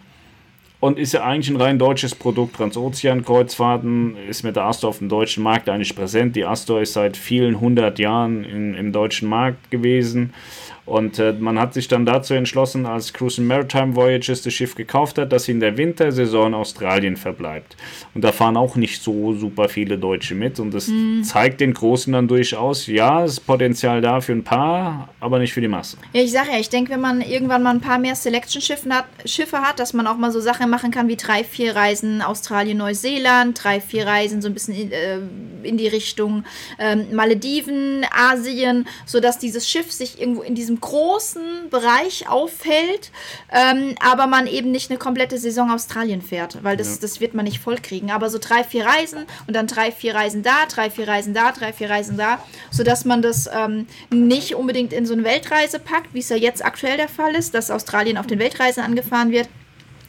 und 0.78 0.98
ist 1.00 1.12
ja 1.12 1.24
eigentlich 1.24 1.50
ein 1.50 1.60
rein 1.60 1.78
deutsches 1.80 2.14
Produkt. 2.14 2.54
Transozean-Kreuzfahrten 2.56 4.16
ist 4.28 4.44
mit 4.44 4.54
der 4.54 4.64
Astor 4.64 4.90
auf 4.90 4.98
dem 4.98 5.08
deutschen 5.08 5.42
Markt 5.42 5.68
eigentlich 5.68 5.96
präsent. 5.96 6.36
Die 6.36 6.44
Astor 6.44 6.80
ist 6.80 6.92
seit 6.92 7.16
vielen 7.16 7.60
hundert 7.60 7.98
Jahren 7.98 8.44
in, 8.44 8.74
im 8.74 8.92
deutschen 8.92 9.28
Markt 9.28 9.70
gewesen. 9.72 10.32
Und 10.84 11.18
äh, 11.18 11.32
man 11.32 11.58
hat 11.58 11.74
sich 11.74 11.86
dann 11.88 12.04
dazu 12.04 12.34
entschlossen, 12.34 12.86
als 12.86 13.12
Cruise 13.12 13.40
and 13.40 13.48
Maritime 13.48 13.94
Voyages 13.94 14.42
das 14.42 14.52
Schiff 14.52 14.74
gekauft 14.74 15.18
hat, 15.18 15.32
dass 15.32 15.44
sie 15.44 15.52
in 15.52 15.60
der 15.60 15.76
Wintersaison 15.76 16.48
in 16.48 16.54
Australien 16.54 17.16
verbleibt. 17.16 17.76
Und 18.14 18.24
da 18.24 18.32
fahren 18.32 18.56
auch 18.56 18.76
nicht 18.76 19.02
so 19.02 19.32
super 19.34 19.68
viele 19.68 19.96
Deutsche 19.96 20.34
mit. 20.34 20.58
Und 20.58 20.74
das 20.74 20.90
zeigt 21.22 21.60
den 21.60 21.72
Großen 21.74 22.12
dann 22.12 22.28
durchaus, 22.28 22.86
ja, 22.86 23.24
es 23.24 23.34
ist 23.34 23.40
Potenzial 23.40 24.00
da 24.00 24.20
für 24.20 24.32
ein 24.32 24.44
paar, 24.44 25.08
aber 25.20 25.38
nicht 25.38 25.52
für 25.52 25.60
die 25.60 25.68
Masse. 25.68 25.96
Ja, 26.12 26.22
ich 26.22 26.32
sage 26.32 26.50
ja, 26.52 26.58
ich 26.58 26.68
denke, 26.68 26.92
wenn 26.92 27.00
man 27.00 27.20
irgendwann 27.20 27.62
mal 27.62 27.70
ein 27.70 27.80
paar 27.80 27.98
mehr 27.98 28.14
Selection-Schiffe 28.14 28.90
hat, 28.90 29.04
Schiffe 29.24 29.58
hat, 29.58 29.78
dass 29.78 29.92
man 29.92 30.06
auch 30.06 30.16
mal 30.16 30.32
so 30.32 30.40
Sachen 30.40 30.68
machen 30.68 30.90
kann 30.90 31.08
wie 31.08 31.16
drei, 31.16 31.44
vier 31.44 31.76
Reisen 31.76 32.22
Australien, 32.22 32.78
Neuseeland, 32.78 33.62
drei, 33.62 33.80
vier 33.80 34.06
Reisen 34.06 34.42
so 34.42 34.48
ein 34.48 34.54
bisschen 34.54 34.74
in, 34.74 34.92
äh, 34.92 35.18
in 35.62 35.76
die 35.76 35.88
Richtung 35.88 36.44
ähm, 36.78 37.06
Malediven, 37.12 38.04
Asien, 38.10 38.86
sodass 39.06 39.38
dieses 39.38 39.68
Schiff 39.68 39.92
sich 39.92 40.20
irgendwo 40.20 40.42
in 40.42 40.54
diesem 40.54 40.80
großen 40.82 41.70
Bereich 41.70 42.28
aufhält, 42.28 43.10
ähm, 43.50 43.94
aber 44.00 44.26
man 44.26 44.46
eben 44.46 44.70
nicht 44.70 44.90
eine 44.90 44.98
komplette 44.98 45.38
Saison 45.38 45.70
Australien 45.70 46.20
fährt, 46.20 46.62
weil 46.62 46.76
das, 46.76 46.98
das 46.98 47.20
wird 47.20 47.32
man 47.32 47.46
nicht 47.46 47.60
vollkriegen. 47.60 48.10
Aber 48.10 48.28
so 48.28 48.38
drei, 48.38 48.62
vier 48.62 48.84
Reisen 48.84 49.24
und 49.46 49.56
dann 49.56 49.66
drei, 49.66 49.90
vier 49.90 50.14
Reisen 50.14 50.42
da, 50.42 50.66
drei, 50.68 50.90
vier 50.90 51.08
Reisen 51.08 51.32
da, 51.32 51.52
drei, 51.52 51.72
vier 51.72 51.88
Reisen 51.88 52.18
da, 52.18 52.44
sodass 52.70 53.06
man 53.06 53.22
das 53.22 53.48
ähm, 53.50 53.86
nicht 54.10 54.54
unbedingt 54.54 54.92
in 54.92 55.06
so 55.06 55.14
eine 55.14 55.24
Weltreise 55.24 55.78
packt, 55.78 56.12
wie 56.12 56.18
es 56.18 56.28
ja 56.28 56.36
jetzt 56.36 56.62
aktuell 56.62 56.98
der 56.98 57.08
Fall 57.08 57.34
ist, 57.34 57.54
dass 57.54 57.70
Australien 57.70 58.18
auf 58.18 58.26
den 58.26 58.38
Weltreisen 58.38 58.82
angefahren 58.82 59.30
wird, 59.30 59.48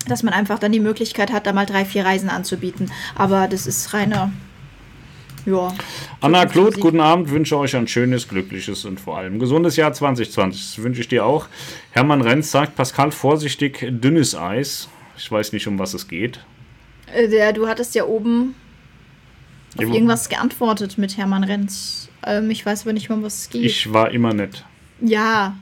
dass 0.08 0.24
man 0.24 0.34
einfach 0.34 0.60
dann 0.60 0.74
die 0.74 0.80
Möglichkeit 0.80 1.32
hat, 1.32 1.48
da 1.48 1.54
mal 1.54 1.66
drei, 1.66 1.86
vier 1.86 2.06
Reisen 2.06 2.30
anzubieten. 2.30 2.92
Aber 3.16 3.48
das 3.48 3.68
ist 3.68 3.94
reine, 3.94 4.34
ja. 5.46 5.74
Anna 6.22 6.46
Claude, 6.46 6.80
guten 6.80 7.00
Abend, 7.00 7.30
wünsche 7.30 7.58
euch 7.58 7.76
ein 7.76 7.88
schönes, 7.88 8.28
glückliches 8.28 8.86
und 8.86 9.00
vor 9.00 9.18
allem 9.18 9.40
gesundes 9.40 9.76
Jahr 9.76 9.94
2020. 9.94 10.62
Das 10.62 10.84
wünsche 10.84 11.02
ich 11.02 11.08
dir 11.08 11.26
auch. 11.26 11.48
Hermann 11.92 12.22
Renz 12.22 12.52
sagt, 12.52 12.76
Pascal, 12.76 13.12
vorsichtig, 13.12 13.86
dünnes 13.90 14.36
Eis. 14.36 14.90
Ich 15.18 15.32
weiß 15.32 15.54
nicht, 15.54 15.68
um 15.68 15.78
was 15.80 15.94
es 15.94 16.08
geht. 16.08 16.40
Äh, 17.14 17.28
Der, 17.28 17.54
du 17.54 17.68
hattest 17.68 17.94
ja 17.96 18.06
oben 18.06 18.56
auf 19.78 19.84
Ja, 19.84 19.94
irgendwas 19.94 20.30
geantwortet 20.30 20.98
mit 20.98 21.18
Hermann 21.18 21.44
Renz. 21.44 22.10
Ähm, 22.26 22.50
ich 22.52 22.66
weiß 22.66 22.84
aber 22.84 22.94
nicht 22.94 23.10
um 23.10 23.24
was 23.24 23.40
es 23.40 23.50
geht. 23.50 23.64
Ich 23.66 23.92
war 23.94 24.12
immer 24.12 24.34
nett. 24.34 24.64
Ja, 25.04 25.56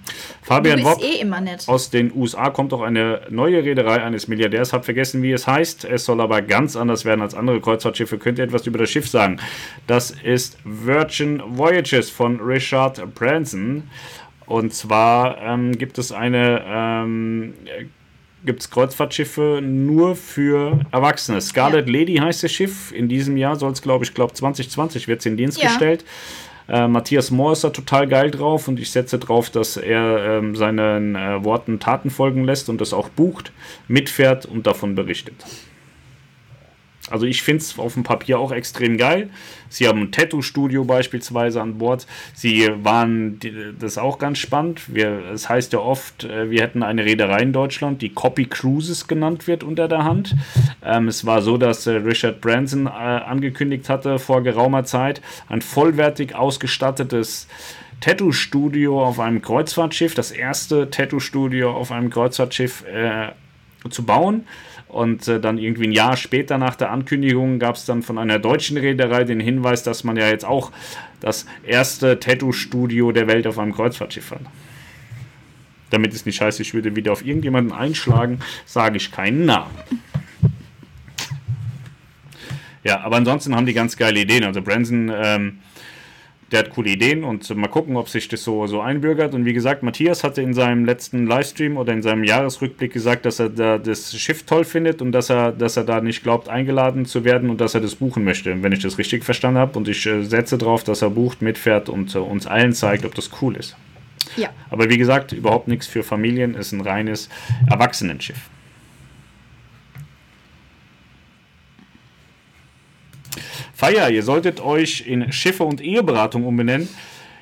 Fabian 0.44 0.84
Wopp 0.84 1.02
eh 1.04 1.26
aus 1.68 1.90
den 1.90 2.14
USA 2.16 2.50
kommt 2.52 2.74
auch 2.74 2.82
eine 2.82 3.22
neue 3.30 3.64
Reederei 3.64 4.04
eines 4.04 4.28
Milliardärs. 4.28 4.72
Hab 4.72 4.86
vergessen, 4.86 5.24
wie 5.24 5.32
es 5.32 5.48
heißt. 5.48 5.86
Es 5.86 6.06
soll 6.06 6.22
aber 6.22 6.42
ganz 6.42 6.76
anders 6.76 7.06
werden 7.06 7.22
als 7.22 7.34
andere 7.34 7.60
Kreuzfahrtschiffe. 7.60 8.18
Könnt 8.18 8.38
ihr 8.38 8.44
etwas 8.46 8.68
über 8.68 8.78
das 8.78 8.90
Schiff 8.92 9.10
sagen? 9.10 9.40
Das 9.88 10.12
ist 10.12 10.58
Virgin 10.64 11.42
Voyages 11.46 12.10
von 12.10 12.40
Richard 12.40 13.16
Branson. 13.16 13.84
Und 14.46 14.74
zwar 14.74 15.42
ähm, 15.42 15.78
gibt 15.78 15.98
es 15.98 16.12
eine 16.12 16.64
ähm, 16.68 17.54
gibt 18.46 18.62
es 18.62 18.70
Kreuzfahrtschiffe 18.70 19.60
nur 19.64 20.16
für 20.16 20.80
Erwachsene. 20.92 21.42
Scarlet 21.42 21.88
Lady 21.90 22.16
heißt 22.16 22.44
das 22.44 22.52
Schiff. 22.52 22.92
In 22.92 23.08
diesem 23.08 23.38
Jahr 23.38 23.56
soll 23.56 23.72
es, 23.72 23.82
glaube 23.82 24.04
ich, 24.04 24.14
glaube 24.14 24.34
2020 24.34 25.08
wird 25.08 25.20
es 25.20 25.26
in 25.26 25.38
Dienst 25.38 25.62
Ja. 25.62 25.70
gestellt. 25.70 26.04
Äh, 26.72 26.88
Matthias 26.88 27.32
Mohr 27.32 27.52
ist 27.52 27.66
da 27.66 27.70
total 27.70 28.08
geil 28.08 28.32
drauf 28.32 28.70
und 28.70 28.80
ich 28.80 28.92
setze 28.92 29.20
drauf, 29.20 29.50
dass 29.50 29.76
er 29.76 30.38
ähm, 30.38 30.56
seinen 30.56 31.16
äh, 31.16 31.44
Worten 31.44 31.82
Taten 31.82 32.10
folgen 32.10 32.46
lässt 32.46 32.70
und 32.70 32.80
das 32.80 32.94
auch 32.94 33.10
bucht, 33.10 33.52
mitfährt 33.90 34.46
und 34.46 34.66
davon 34.66 34.96
berichtet. 34.96 35.36
Also 37.10 37.26
ich 37.26 37.42
finde 37.42 37.62
es 37.62 37.78
auf 37.80 37.96
dem 37.96 38.04
Papier 38.04 38.40
auch 38.40 38.52
extrem 38.52 38.98
geil. 38.98 39.30
Sie 39.70 39.88
haben 39.88 40.02
ein 40.02 40.12
Tattoo-Studio 40.12 40.84
beispielsweise 40.84 41.62
an 41.62 41.78
Bord. 41.78 42.06
Sie 42.34 42.70
waren, 42.84 43.40
das 43.80 43.98
auch 43.98 44.20
ganz 44.20 44.38
spannend. 44.38 44.82
Es 45.34 45.50
heißt 45.50 45.74
ja 45.74 45.80
oft, 45.80 46.26
äh, 46.26 46.50
wir 46.52 46.62
hätten 46.62 46.84
eine 46.84 47.04
Reederei 47.04 47.40
in 47.40 47.54
Deutschland, 47.54 48.02
die 48.02 48.10
Copy 48.10 48.46
Cruises 48.46 49.08
genannt 49.08 49.48
wird 49.48 49.64
unter 49.64 49.88
der 49.88 50.04
Hand. 50.04 50.36
Ähm, 50.84 51.08
es 51.08 51.26
war 51.26 51.42
so, 51.42 51.58
dass 51.58 51.88
äh, 51.88 51.92
Richard 51.92 52.42
Branson 52.42 52.86
äh, 52.86 52.90
angekündigt 52.90 53.90
hatte 53.90 54.20
vor 54.20 54.44
geraumer 54.44 54.84
Zeit, 54.84 55.22
ein 55.48 55.62
vollwertig 55.62 56.36
ausgestattetes 56.36 57.48
Tattoo-Studio 58.02 59.04
auf 59.04 59.20
einem 59.20 59.42
Kreuzfahrtschiff, 59.42 60.14
das 60.16 60.32
erste 60.32 60.90
Tattoo-Studio 60.90 61.72
auf 61.72 61.92
einem 61.92 62.10
Kreuzfahrtschiff 62.10 62.84
äh, 62.86 63.30
zu 63.90 64.04
bauen. 64.04 64.46
Und 64.92 65.26
äh, 65.30 65.40
dann 65.40 65.58
irgendwie 65.58 65.88
ein 65.88 65.94
Jahr 65.94 66.18
später 66.18 66.58
nach 66.58 66.76
der 66.76 66.92
Ankündigung 66.92 67.60
gab 67.60 67.76
es 67.76 67.86
dann 67.86 68.02
von 68.02 68.18
einer 68.18 68.40
deutschen 68.40 68.76
Reederei 68.76 69.24
den 69.24 69.40
Hinweis, 69.40 69.84
dass 69.84 70.04
man 70.04 70.18
ja 70.18 70.28
jetzt 70.28 70.44
auch 70.44 70.74
das 71.22 71.46
erste 71.66 72.20
Tattoo-Studio 72.20 73.14
der 73.14 73.28
Welt 73.28 73.48
auf 73.48 73.58
einem 73.58 73.74
Kreuzfahrtschiff 73.74 74.32
hat. 74.32 74.42
Damit 75.92 76.14
es 76.14 76.26
nicht 76.26 76.42
heißt, 76.42 76.60
ich 76.60 76.74
würde 76.74 76.94
wieder 76.98 77.14
auf 77.14 77.26
irgendjemanden 77.26 77.72
einschlagen, 77.72 78.40
sage 78.66 78.98
ich 78.98 79.14
keinen 79.14 79.46
Namen. 79.46 79.72
Ja, 82.84 83.00
aber 83.00 83.16
ansonsten 83.16 83.56
haben 83.56 83.66
die 83.66 83.74
ganz 83.74 83.96
geile 83.96 84.20
Ideen. 84.20 84.44
Also 84.44 84.62
Branson, 84.62 85.10
ähm, 85.16 85.60
der 86.52 86.60
hat 86.60 86.70
coole 86.72 86.90
Ideen 86.90 87.24
und 87.24 87.50
mal 87.56 87.68
gucken, 87.68 87.96
ob 87.96 88.10
sich 88.10 88.28
das 88.28 88.44
so, 88.44 88.68
so 88.68 88.82
einbürgert. 88.82 89.34
Und 89.34 89.46
wie 89.46 89.54
gesagt, 89.54 89.84
Matthias 89.84 90.24
hatte 90.24 90.42
in 90.42 90.54
seinem 90.54 90.84
letzten 90.84 91.26
Livestream 91.26 91.78
oder 91.78 91.94
in 91.94 92.02
seinem 92.02 92.24
Jahresrückblick 92.24 92.92
gesagt, 92.92 93.26
dass 93.26 93.40
er 93.40 93.50
da 93.50 93.78
das 93.78 94.14
Schiff 94.18 94.44
toll 94.44 94.66
findet 94.66 95.02
und 95.02 95.14
dass 95.14 95.30
er, 95.30 95.54
dass 95.54 95.78
er 95.78 95.86
da 95.86 96.02
nicht 96.02 96.24
glaubt, 96.24 96.50
eingeladen 96.50 97.06
zu 97.06 97.24
werden 97.24 97.50
und 97.50 97.62
dass 97.62 97.74
er 97.74 97.82
das 97.82 97.96
buchen 97.96 98.26
möchte, 98.26 98.62
wenn 98.64 98.74
ich 98.74 98.82
das 98.82 98.98
richtig 98.98 99.24
verstanden 99.24 99.60
habe. 99.60 99.78
Und 99.78 99.88
ich 99.88 100.06
äh, 100.06 100.24
setze 100.24 100.58
drauf, 100.58 100.84
dass 100.84 101.02
er 101.02 101.10
bucht, 101.10 101.42
mitfährt 101.42 101.88
und 101.88 102.14
äh, 102.16 102.20
uns 102.20 102.48
allen 102.48 102.74
zeigt, 102.74 103.06
ob 103.06 103.16
das 103.16 103.30
cool 103.42 103.56
ist. 103.56 103.78
Ja. 104.36 104.50
Aber 104.70 104.90
wie 104.90 104.98
gesagt, 104.98 105.32
überhaupt 105.32 105.68
nichts 105.68 105.88
für 105.88 106.04
Familien, 106.04 106.56
ist 106.56 106.74
ein 106.74 106.82
reines 106.82 107.30
Erwachsenenschiff. 107.70 108.50
Feier, 113.82 114.12
ihr 114.12 114.22
solltet 114.22 114.60
euch 114.60 115.08
in 115.08 115.32
Schiffe 115.32 115.64
und 115.64 115.82
Eheberatung 115.82 116.46
umbenennen. 116.46 116.88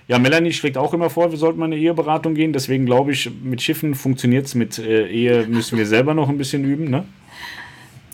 Ja, 0.08 0.20
Melanie 0.20 0.54
schlägt 0.54 0.78
auch 0.78 0.94
immer 0.94 1.10
vor, 1.10 1.32
wir 1.32 1.38
sollten 1.38 1.60
mal 1.60 1.66
eine 1.66 1.76
Eheberatung 1.76 2.34
gehen. 2.34 2.54
Deswegen 2.54 2.86
glaube 2.86 3.12
ich, 3.12 3.30
mit 3.44 3.62
Schiffen 3.62 3.94
funktioniert 3.94 4.46
es. 4.46 4.56
Mit 4.56 4.80
äh, 4.80 5.10
Ehe 5.10 5.48
müssen 5.48 5.78
wir 5.78 5.86
selber 5.86 6.14
noch 6.14 6.30
ein 6.30 6.38
bisschen 6.38 6.64
üben, 6.64 6.90
ne? 6.90 7.04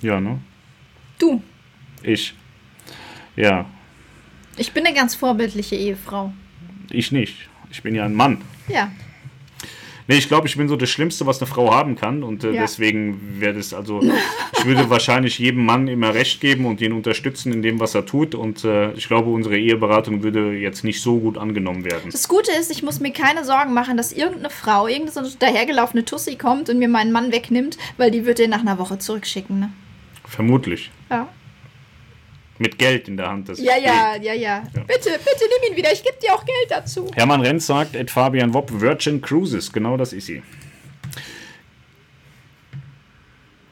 Ja, 0.02 0.20
ne? 0.20 0.40
Du, 1.20 1.40
Ich. 2.02 2.34
Ja, 3.36 3.68
ich 4.58 4.72
bin 4.72 4.88
eine 4.88 4.96
ganz 4.96 5.14
vorbildliche 5.14 5.76
Ehefrau. 5.76 6.34
ich 6.90 7.12
nicht. 7.12 7.48
Ich 7.70 7.84
bin 7.84 7.94
ja 7.94 8.06
ein 8.06 8.16
Mann. 8.16 8.42
Ja. 8.68 8.92
Nee, 10.08 10.18
ich 10.18 10.28
glaube, 10.28 10.48
ich 10.48 10.56
bin 10.56 10.68
so 10.68 10.76
das 10.76 10.90
Schlimmste, 10.90 11.26
was 11.26 11.42
eine 11.42 11.48
Frau 11.48 11.74
haben 11.74 11.96
kann. 11.96 12.22
Und 12.24 12.44
äh, 12.44 12.52
Ja. 12.52 12.62
deswegen 12.62 13.40
wäre 13.40 13.56
das, 13.56 13.74
also, 13.74 14.02
ich 14.58 14.66
würde 14.66 14.88
wahrscheinlich 14.90 15.40
jedem 15.40 15.66
Mann 15.66 15.88
immer 15.88 16.14
recht 16.14 16.42
geben 16.42 16.66
und 16.68 16.80
ihn 16.82 16.92
unterstützen 16.94 17.52
in 17.52 17.62
dem, 17.64 17.80
was 17.80 17.96
er 17.96 18.06
tut. 18.06 18.36
Und 18.36 18.64
äh, 18.64 18.92
ich 18.94 19.08
glaube, 19.08 19.32
unsere 19.32 19.58
Eheberatung 19.58 20.22
würde 20.22 20.54
jetzt 20.54 20.84
nicht 20.84 21.02
so 21.02 21.18
gut 21.20 21.38
angenommen 21.38 21.86
werden. 21.86 22.12
Das 22.12 22.28
Gute 22.28 22.52
ist, 22.52 22.70
ich 22.72 22.84
muss 22.84 23.00
mir 23.00 23.12
keine 23.12 23.44
Sorgen 23.44 23.74
machen, 23.74 23.98
dass 23.98 24.12
irgendeine 24.14 24.52
Frau, 24.52 24.88
irgendeine 24.88 25.26
so 25.28 25.36
dahergelaufene 25.40 26.06
Tussi 26.06 26.36
kommt 26.36 26.70
und 26.70 26.78
mir 26.78 26.88
meinen 26.90 27.12
Mann 27.12 27.32
wegnimmt, 27.32 27.78
weil 27.98 28.12
die 28.12 28.26
wird 28.26 28.38
den 28.40 28.52
nach 28.52 28.62
einer 28.62 28.78
Woche 28.78 29.00
zurückschicken, 29.00 29.60
ne? 29.60 29.70
Vermutlich. 30.28 30.92
Ja. 31.10 31.28
Mit 32.58 32.78
Geld 32.78 33.08
in 33.08 33.18
der 33.18 33.30
Hand. 33.30 33.50
Das 33.50 33.60
Ja, 33.60 33.78
ja, 33.78 34.16
ja, 34.22 34.34
ja. 34.34 34.64
Bitte, 34.74 35.10
bitte 35.10 35.46
nimm 35.62 35.72
ihn 35.72 35.78
wieder. 35.78 35.92
Ich 35.92 36.04
gebe 36.04 36.16
dir 36.22 36.34
auch 36.34 36.46
Geld 36.46 36.70
dazu. 36.70 37.12
Hermann 37.14 37.42
Renz 37.42 37.66
sagt, 37.66 37.96
Ed 37.96 38.10
Fabian 38.10 38.54
Wopp, 38.54 38.72
Virgin 38.80 39.22
Cruises. 39.22 39.72
Genau 39.72 39.98
das 39.98 40.14
ist 40.14 40.28
sie. 40.28 40.42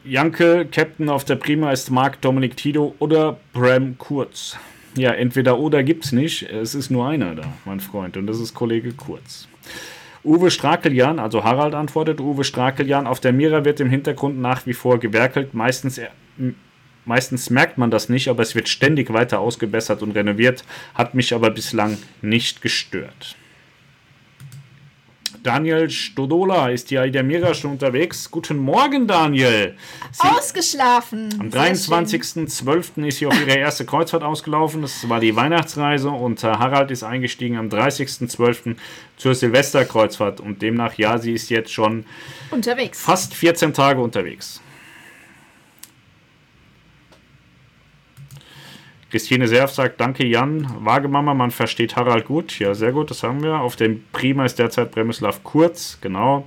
Janke, 0.05 0.65
Captain 0.69 1.07
auf 1.07 1.23
der 1.23 1.37
Prima 1.37 1.71
ist 1.71 1.89
Marc 1.89 2.19
Dominik 2.19 2.57
Tito 2.57 2.93
oder 2.99 3.37
Bram 3.53 3.97
Kurz. 3.97 4.57
Ja, 4.97 5.11
entweder 5.11 5.57
oder 5.59 5.81
gibt's 5.81 6.11
nicht. 6.11 6.43
Es 6.43 6.75
ist 6.75 6.89
nur 6.89 7.07
einer 7.07 7.35
da, 7.35 7.53
mein 7.63 7.79
Freund, 7.79 8.17
und 8.17 8.27
das 8.27 8.39
ist 8.39 8.53
Kollege 8.53 8.91
Kurz. 8.91 9.47
Uwe 10.25 10.51
Strakeljan, 10.51 11.19
also 11.19 11.43
Harald 11.43 11.73
antwortet, 11.73 12.19
Uwe 12.19 12.43
Strakeljan, 12.43 13.07
auf 13.07 13.19
der 13.19 13.33
Mira 13.33 13.65
wird 13.65 13.79
im 13.79 13.89
Hintergrund 13.89 14.39
nach 14.39 14.65
wie 14.65 14.73
vor 14.73 14.99
gewerkelt. 14.99 15.53
Meistens, 15.53 15.99
meistens 17.05 17.49
merkt 17.49 17.77
man 17.77 17.91
das 17.91 18.09
nicht, 18.09 18.27
aber 18.27 18.43
es 18.43 18.55
wird 18.55 18.69
ständig 18.69 19.11
weiter 19.13 19.39
ausgebessert 19.39 20.01
und 20.01 20.11
renoviert, 20.11 20.63
hat 20.93 21.13
mich 21.15 21.33
aber 21.33 21.49
bislang 21.49 21.97
nicht 22.21 22.61
gestört. 22.61 23.35
Daniel 25.43 25.89
Stodola 25.89 26.69
ist 26.69 26.87
hier 26.87 27.05
der 27.11 27.21
Mira 27.21 27.53
schon 27.53 27.71
unterwegs. 27.71 28.31
Guten 28.31 28.57
Morgen, 28.57 29.07
Daniel. 29.07 29.75
Sie, 30.11 30.25
Ausgeschlafen. 30.25 31.37
am 31.37 31.51
Sehr 31.51 31.75
schön. 31.75 32.05
23.12. 32.05 33.05
ist 33.05 33.17
sie 33.17 33.25
auf 33.27 33.37
ihre 33.37 33.57
erste 33.57 33.83
Kreuzfahrt 33.83 34.23
ausgelaufen. 34.23 34.83
Das 34.83 35.09
war 35.09 35.19
die 35.19 35.35
Weihnachtsreise 35.35 36.09
und 36.09 36.41
äh, 36.45 36.47
Harald 36.47 36.91
ist 36.91 37.03
eingestiegen 37.03 37.57
am 37.57 37.67
30.12. 37.67 38.77
zur 39.17 39.35
Silvesterkreuzfahrt 39.35 40.39
und 40.39 40.61
demnach, 40.61 40.93
ja, 40.93 41.17
sie 41.17 41.33
ist 41.33 41.49
jetzt 41.49 41.73
schon 41.73 42.05
Unterwegs. 42.49 43.01
fast 43.01 43.33
14 43.33 43.73
Tage 43.73 44.01
unterwegs. 44.01 44.61
Christine 49.13 49.47
Serf 49.47 49.69
sagt, 49.69 50.01
danke 50.01 50.25
Jan, 50.25 50.67
Wagemama, 50.79 51.35
man 51.35 51.51
versteht 51.51 51.95
Harald 51.95 52.25
gut. 52.25 52.57
Ja, 52.57 52.73
sehr 52.73 52.91
gut, 52.91 53.11
das 53.11 53.21
haben 53.21 53.43
wir. 53.43 53.59
Auf 53.59 53.75
dem 53.75 54.03
Prima 54.11 54.43
ist 54.43 54.57
derzeit 54.57 54.89
Bremislav 54.89 55.43
Kurz, 55.43 55.99
genau. 56.01 56.45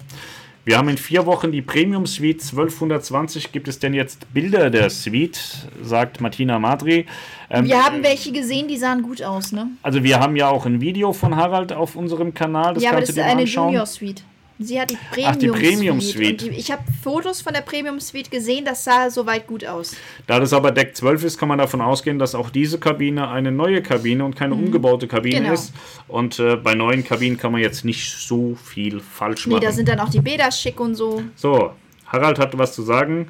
Wir 0.65 0.77
haben 0.77 0.89
in 0.89 0.99
vier 0.99 1.27
Wochen 1.27 1.53
die 1.53 1.63
Premium 1.63 2.07
Suite 2.07 2.43
1220. 2.43 3.53
Gibt 3.53 3.69
es 3.69 3.79
denn 3.79 3.95
jetzt 3.95 4.27
Bilder 4.35 4.69
der 4.69 4.91
Suite? 4.91 5.39
Sagt 5.81 6.21
Martina 6.21 6.59
Madri. 6.59 7.07
Ähm, 7.51 7.67
Wir 7.67 7.85
haben 7.85 8.03
welche 8.03 8.33
gesehen, 8.33 8.67
die 8.67 8.79
sahen 8.79 9.03
gut 9.03 9.23
aus, 9.23 9.53
ne? 9.53 9.69
also 9.85 10.03
wir 10.03 10.19
haben 10.19 10.35
ja 10.35 10.49
auch 10.49 10.67
ein 10.67 10.81
Video 10.81 11.13
von 11.13 11.37
Harald 11.37 11.73
auf 11.73 11.95
unserem 11.95 12.35
Kanal. 12.35 12.75
Das 12.75 12.83
ja, 12.83 12.91
aber 12.91 12.99
das 12.99 13.11
ist 13.11 13.19
eine 13.21 13.43
anschauen. 13.43 13.69
Junior 13.69 13.87
Suite. 13.87 14.25
Sie 14.59 14.81
hat 14.81 14.91
die 14.91 14.97
Premium, 15.13 15.31
Ach, 15.33 15.37
die 15.37 15.49
Premium 15.49 16.01
Suite. 16.01 16.43
Und 16.45 16.53
die, 16.53 16.57
ich 16.59 16.71
habe 16.71 16.83
Fotos 17.03 17.43
von 17.43 17.53
der 17.53 17.61
Premium 17.61 18.01
Suite 18.01 18.31
gesehen, 18.31 18.65
das 18.65 18.85
sah 18.85 19.11
soweit 19.11 19.47
gut 19.47 19.67
aus. 19.67 19.95
Da 20.27 20.41
das 20.41 20.53
aber 20.55 20.71
Deck 20.71 20.97
12 20.97 21.25
ist, 21.25 21.39
kann 21.39 21.49
man 21.49 21.59
davon 21.59 21.81
ausgehen, 21.83 22.19
dass 22.19 22.35
auch 22.35 22.49
diese 22.49 22.79
Kabine 22.79 23.29
eine 23.29 23.53
neue 23.53 23.83
Kabine 23.83 24.25
und 24.25 24.35
keine 24.35 24.55
umgebaute 24.55 25.07
Kabine 25.09 25.41
Genau. 25.41 25.53
ist. 25.53 25.75
Und 26.09 26.39
äh, 26.39 26.57
bei 26.57 26.75
neuen 26.75 27.05
Kabinen 27.05 27.37
kann 27.37 27.53
man 27.53 27.61
jetzt 27.61 27.85
nicht 27.85 28.11
so 28.11 28.55
viel 28.65 29.01
falsch 29.01 29.47
Nee, 29.47 29.55
machen. 29.55 29.65
da 29.65 29.73
sind 29.73 29.89
dann 29.89 30.01
auch 30.01 30.09
die 30.11 30.21
Bäder 30.21 30.51
schick 30.51 30.81
und 30.81 30.95
so. 30.95 31.23
so, 31.35 31.73
Harald 32.07 32.39
hatte 32.39 32.59
was 32.59 32.75
zu 32.75 32.83
sagen. 32.83 33.29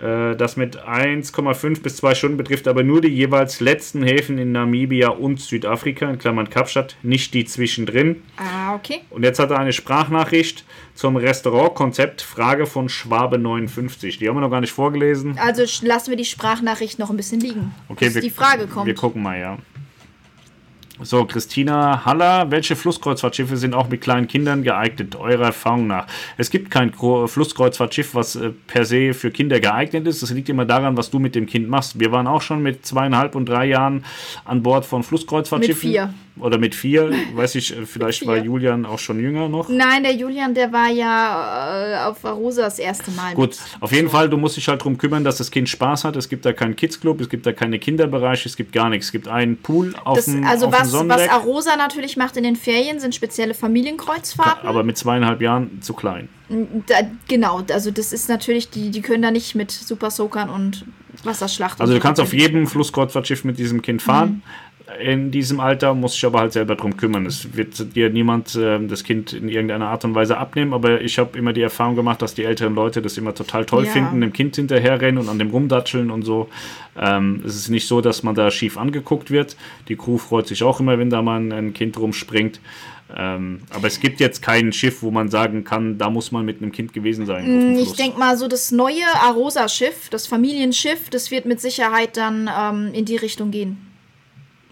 Äh, 0.00 0.36
das 0.36 0.56
mit 0.56 0.78
1,5 0.82 1.82
bis 1.82 1.96
2 1.96 2.14
Stunden 2.14 2.36
betrifft 2.36 2.68
aber 2.68 2.82
nur 2.82 3.00
die 3.00 3.08
jeweils 3.08 3.60
letzten 3.60 4.02
Häfen 4.02 4.38
in 4.38 4.52
Namibia 4.52 5.10
und 5.10 5.40
Südafrika, 5.40 6.08
in 6.08 6.18
Klammern 6.18 6.48
Kapstadt, 6.48 6.96
nicht 7.02 7.34
die 7.34 7.44
zwischendrin. 7.44 8.22
Ah, 8.36 8.74
okay. 8.74 9.00
Und 9.10 9.24
jetzt 9.24 9.38
hat 9.38 9.50
er 9.50 9.58
eine 9.58 9.72
Sprachnachricht 9.72 10.64
zum 10.94 11.16
Restaurantkonzept, 11.16 12.22
Frage 12.22 12.66
von 12.66 12.88
Schwabe59. 12.88 14.18
Die 14.18 14.28
haben 14.28 14.36
wir 14.36 14.40
noch 14.40 14.50
gar 14.50 14.60
nicht 14.60 14.72
vorgelesen. 14.72 15.38
Also 15.38 15.64
lassen 15.86 16.10
wir 16.10 16.16
die 16.16 16.24
Sprachnachricht 16.24 16.98
noch 16.98 17.10
ein 17.10 17.16
bisschen 17.16 17.40
liegen. 17.40 17.74
Okay, 17.88 18.06
bis 18.06 18.14
wir, 18.16 18.22
die 18.22 18.30
Frage 18.30 18.66
kommt. 18.66 18.86
Wir 18.86 18.94
gucken 18.94 19.22
mal, 19.22 19.38
ja. 19.38 19.58
So, 21.02 21.24
Christina 21.24 22.04
Haller, 22.04 22.50
welche 22.50 22.76
Flusskreuzfahrtschiffe 22.76 23.56
sind 23.56 23.74
auch 23.74 23.88
mit 23.88 24.02
kleinen 24.02 24.28
Kindern 24.28 24.62
geeignet, 24.62 25.16
eurer 25.16 25.46
Erfahrung 25.46 25.86
nach? 25.86 26.06
Es 26.36 26.50
gibt 26.50 26.70
kein 26.70 26.92
Flusskreuzfahrtschiff, 26.92 28.14
was 28.14 28.36
äh, 28.36 28.50
per 28.66 28.84
se 28.84 29.14
für 29.14 29.30
Kinder 29.30 29.60
geeignet 29.60 30.06
ist. 30.06 30.22
Das 30.22 30.30
liegt 30.30 30.48
immer 30.50 30.66
daran, 30.66 30.96
was 30.96 31.10
du 31.10 31.18
mit 31.18 31.34
dem 31.34 31.46
Kind 31.46 31.68
machst. 31.68 31.98
Wir 31.98 32.12
waren 32.12 32.26
auch 32.26 32.42
schon 32.42 32.62
mit 32.62 32.84
zweieinhalb 32.84 33.34
und 33.34 33.48
drei 33.48 33.66
Jahren 33.66 34.04
an 34.44 34.62
Bord 34.62 34.84
von 34.84 35.02
Flusskreuzfahrtschiffen. 35.02 35.90
Mit 35.90 35.98
vier. 35.98 36.14
Oder 36.38 36.58
mit 36.58 36.74
vier, 36.74 37.10
weiß 37.34 37.54
ich, 37.56 37.76
äh, 37.76 37.86
vielleicht 37.86 38.26
war. 38.26 38.36
Julian 38.36 38.86
auch 38.86 38.98
schon 38.98 39.20
jünger 39.20 39.48
noch. 39.48 39.68
Nein, 39.68 40.02
der 40.02 40.14
Julian, 40.14 40.54
der 40.54 40.72
war 40.72 40.88
ja 40.88 42.04
äh, 42.04 42.08
auf 42.08 42.24
Arosa 42.24 42.62
das 42.62 42.78
erste 42.78 43.10
Mal. 43.10 43.34
Gut, 43.34 43.50
mit. 43.50 43.60
auf 43.80 43.92
jeden 43.92 44.08
Fall, 44.08 44.28
du 44.28 44.36
musst 44.36 44.56
dich 44.56 44.68
halt 44.68 44.80
darum 44.80 44.96
kümmern, 44.96 45.24
dass 45.24 45.38
das 45.38 45.50
Kind 45.50 45.68
Spaß 45.68 46.04
hat. 46.04 46.16
Es 46.16 46.28
gibt 46.28 46.44
da 46.44 46.52
keinen 46.52 46.76
Kids-Club, 46.76 47.20
es 47.20 47.28
gibt 47.28 47.46
da 47.46 47.52
keine 47.52 47.78
Kinderbereiche, 47.78 48.48
es 48.48 48.56
gibt 48.56 48.72
gar 48.72 48.88
nichts. 48.88 49.06
Es 49.06 49.12
gibt 49.12 49.28
einen 49.28 49.56
Pool 49.56 49.94
auf 50.04 50.16
Das, 50.16 50.26
dem, 50.26 50.44
also 50.44 50.66
auf 50.66 50.76
dem 50.76 51.08
was, 51.08 51.20
was. 51.20 51.28
Arosa 51.28 51.76
natürlich 51.76 52.16
macht 52.16 52.36
in 52.36 52.44
den 52.44 52.56
Ferien, 52.56 53.00
sind 53.00 53.14
spezielle 53.14 53.54
Familienkreuzfahrten. 53.54 54.68
Aber 54.68 54.82
mit 54.82 54.96
zweieinhalb 54.96 55.40
Jahren 55.42 55.82
zu 55.82 55.94
klein. 55.94 56.28
Da, 56.88 56.96
genau, 57.28 57.62
also 57.70 57.90
das 57.90 58.12
ist 58.12 58.28
natürlich, 58.28 58.70
die, 58.70 58.90
die 58.90 59.02
können 59.02 59.22
da 59.22 59.30
nicht 59.30 59.54
mit 59.54 59.70
Super 59.70 60.10
Soakern 60.10 60.50
und 60.50 60.84
Wasserschlacht. 61.22 61.80
Also 61.80 61.92
du 61.92 61.98
so 61.98 62.02
kannst 62.02 62.20
auf 62.20 62.32
jedem 62.32 62.66
Flusskreuzfahrtschiff 62.66 63.44
mit 63.44 63.58
diesem 63.58 63.82
Kind 63.82 64.02
fahren. 64.02 64.42
In 64.98 65.30
diesem 65.30 65.60
Alter 65.60 65.94
muss 65.94 66.14
sich 66.14 66.24
aber 66.24 66.40
halt 66.40 66.52
selber 66.52 66.74
drum 66.74 66.96
kümmern. 66.96 67.24
Es 67.24 67.54
wird 67.56 67.94
dir 67.94 68.10
niemand 68.10 68.56
äh, 68.56 68.78
das 68.86 69.04
Kind 69.04 69.32
in 69.32 69.48
irgendeiner 69.48 69.88
Art 69.88 70.04
und 70.04 70.14
Weise 70.14 70.36
abnehmen, 70.36 70.74
aber 70.74 71.00
ich 71.00 71.18
habe 71.18 71.38
immer 71.38 71.52
die 71.52 71.62
Erfahrung 71.62 71.94
gemacht, 71.96 72.20
dass 72.22 72.34
die 72.34 72.44
älteren 72.44 72.74
Leute 72.74 73.00
das 73.00 73.16
immer 73.16 73.34
total 73.34 73.64
toll 73.64 73.84
Ja. 73.84 73.92
finden, 73.92 74.20
dem 74.20 74.32
Kind 74.32 74.56
hinterherrennen 74.56 75.18
und 75.22 75.28
an 75.28 75.38
dem 75.38 75.50
rumdatscheln 75.50 76.10
und 76.10 76.22
so. 76.22 76.48
Ähm, 76.98 77.42
es 77.46 77.54
ist 77.54 77.68
nicht 77.68 77.86
so, 77.86 78.00
dass 78.00 78.22
man 78.22 78.34
da 78.34 78.50
schief 78.50 78.76
angeguckt 78.76 79.30
wird. 79.30 79.56
Die 79.88 79.96
Crew 79.96 80.18
freut 80.18 80.48
sich 80.48 80.62
auch 80.64 80.80
immer, 80.80 80.98
wenn 80.98 81.08
da 81.10 81.22
mal 81.22 81.40
ein, 81.52 81.72
Kind 81.72 81.98
rumspringt. 81.98 82.60
Ähm, 83.16 83.60
aber 83.70 83.86
es 83.86 84.00
gibt 84.00 84.20
jetzt 84.20 84.40
kein 84.42 84.72
Schiff, 84.72 85.02
wo 85.02 85.10
man 85.10 85.28
sagen 85.28 85.64
kann, 85.64 85.98
da 85.98 86.10
muss 86.10 86.30
man 86.32 86.44
mit 86.44 86.62
einem 86.62 86.72
Kind 86.72 86.92
gewesen 86.92 87.26
sein. 87.26 87.74
Mm, 87.74 87.78
Ich 87.78 87.92
denke 87.94 88.18
mal, 88.18 88.36
so 88.36 88.46
das 88.48 88.70
neue 88.70 89.02
Arosa-Schiff, 89.24 90.08
das 90.10 90.26
Familienschiff, 90.26 91.10
das 91.10 91.30
wird 91.30 91.44
mit 91.44 91.60
Sicherheit 91.60 92.16
dann 92.16 92.48
ähm, 92.56 92.90
in 92.94 93.04
die 93.04 93.16
Richtung 93.16 93.50
gehen. 93.50 93.89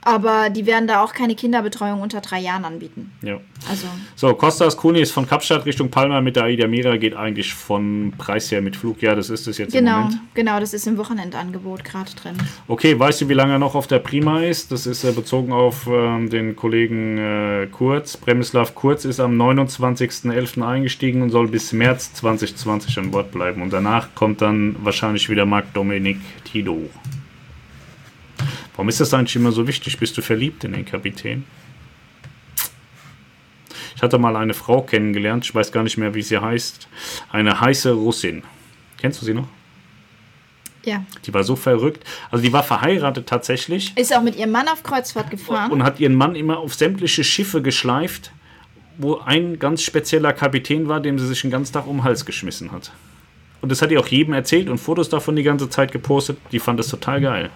Aber 0.03 0.51
die 0.51 0.67
werden 0.67 0.87
da 0.87 1.03
auch 1.03 1.13
keine 1.13 1.35
Kinderbetreuung 1.35 2.01
unter 2.01 2.21
drei 2.21 2.41
Jahren 2.41 2.65
anbieten. 2.65 3.13
ja. 3.23 3.39
Also, 3.69 3.89
So, 4.15 4.35
Kostas 4.35 4.77
Kunis 4.77 5.11
von 5.11 5.27
Kapstadt 5.27 5.67
Richtung 5.67 5.91
Palma 5.91 6.21
mit 6.21 6.37
der 6.37 6.45
Aida 6.45 6.69
Mira 6.69 6.97
geht 6.97 7.17
eigentlich 7.17 7.53
von 7.53 8.13
Preis 8.17 8.51
her 8.53 8.61
mit 8.61 8.77
Flug. 8.77 9.03
Ja, 9.03 9.17
das 9.17 9.31
ist 9.31 9.49
es 9.49 9.59
jetzt 9.59 9.75
im 9.75 9.85
genau, 9.85 10.03
Moment. 10.03 10.21
genau, 10.35 10.61
das 10.61 10.75
ist 10.75 10.87
im 10.87 10.97
Wochenendangebot 10.97 11.83
gerade 11.85 12.11
drin. 12.15 12.35
Okay, 12.69 12.99
weißt 12.99 13.21
du, 13.23 13.29
wie 13.29 13.35
lange 13.35 13.55
er 13.55 13.59
noch 13.59 13.75
auf 13.75 13.89
der 13.89 13.99
Prima 13.99 14.43
ist? 14.43 14.71
Das 14.71 14.87
ist 14.87 15.03
äh, 15.03 15.11
bezogen 15.11 15.53
auf 15.53 15.89
ähm, 15.91 16.31
den 16.31 16.55
Kollegen 16.55 17.19
äh, 17.19 17.67
Kurz. 17.71 18.17
Bremislav 18.17 18.75
Kurz 18.77 19.05
ist 19.05 19.19
am 19.19 19.33
29.11. 19.41 20.65
eingestiegen 20.65 21.23
und 21.23 21.31
soll 21.31 21.49
bis 21.49 21.73
März 21.73 22.13
2020 22.15 22.97
an 22.99 23.11
Bord 23.11 23.33
bleiben. 23.33 23.61
Und 23.61 23.73
danach 23.73 24.15
kommt 24.15 24.41
dann 24.41 24.77
wahrscheinlich 24.83 25.29
wieder 25.29 25.47
Marc 25.47 25.75
Dominik 25.75 26.19
Tito. 26.45 26.89
Warum 28.79 28.91
ist 28.91 29.01
das 29.01 29.13
eigentlich 29.13 29.35
immer 29.35 29.51
so 29.51 29.67
wichtig? 29.67 29.99
Bist 29.99 30.17
du 30.17 30.23
verliebt 30.23 30.63
in 30.63 30.71
den 30.71 30.85
Kapitän? 30.85 31.43
Ich 33.97 34.03
hatte 34.03 34.19
mal 34.19 34.37
eine 34.37 34.55
Frau 34.55 34.83
kennengelernt, 34.83 35.45
ich 35.45 35.53
weiß 35.53 35.73
gar 35.73 35.83
nicht 35.83 35.99
mehr, 35.99 36.15
wie 36.15 36.23
sie 36.23 36.39
heißt. 36.39 36.87
Eine 37.33 37.61
heiße 37.61 37.91
Russin. 37.91 38.45
Kennst 38.99 39.21
du 39.21 39.27
sie 39.27 39.35
noch? 39.35 39.49
Ja. 40.85 41.05
Die 41.25 41.35
war 41.35 41.43
so 41.43 41.57
verrückt. 41.57 42.05
Also 42.31 42.45
die 42.45 42.53
war 42.53 42.63
verheiratet 42.63 43.27
tatsächlich 43.27 43.97
Ist 43.97 44.15
auch 44.15 44.23
mit 44.23 44.37
ihrem 44.37 44.53
Mann 44.53 44.69
auf 44.69 44.85
Kreuzfahrt 44.85 45.29
gefahren. 45.29 45.73
und 45.73 45.83
hat 45.83 45.99
ihren 45.99 46.15
Mann 46.15 46.37
immer 46.37 46.59
auf 46.59 46.73
sämtliche 46.75 47.25
Schiffe 47.25 47.61
geschleift, 47.61 48.31
wo 48.97 49.17
ein 49.19 49.59
ganz 49.59 49.83
spezieller 49.83 50.33
Kapitän 50.33 50.87
war, 50.87 51.01
dem 51.01 51.19
sie 51.19 51.27
sich 51.27 51.41
den 51.41 51.51
ganzen 51.51 51.73
Tag 51.73 51.89
um 51.89 51.97
den 51.97 52.05
Hals 52.05 52.25
geschmissen 52.25 52.71
hat. 52.71 52.93
Und 53.61 53.73
das 53.73 53.83
hat 53.83 53.91
ihr 53.91 53.99
auch 53.99 54.07
jedem 54.07 54.35
erzählt 54.35 54.69
und 54.69 54.79
Fotos 54.79 55.09
davon 55.09 55.35
die 55.35 55.43
ganze 55.43 55.69
Zeit 55.69 55.91
gepostet. 55.91 56.39
Die 56.53 56.61
fand 56.61 56.79
das 56.79 56.87
total 56.87 57.21
geil. 57.21 57.51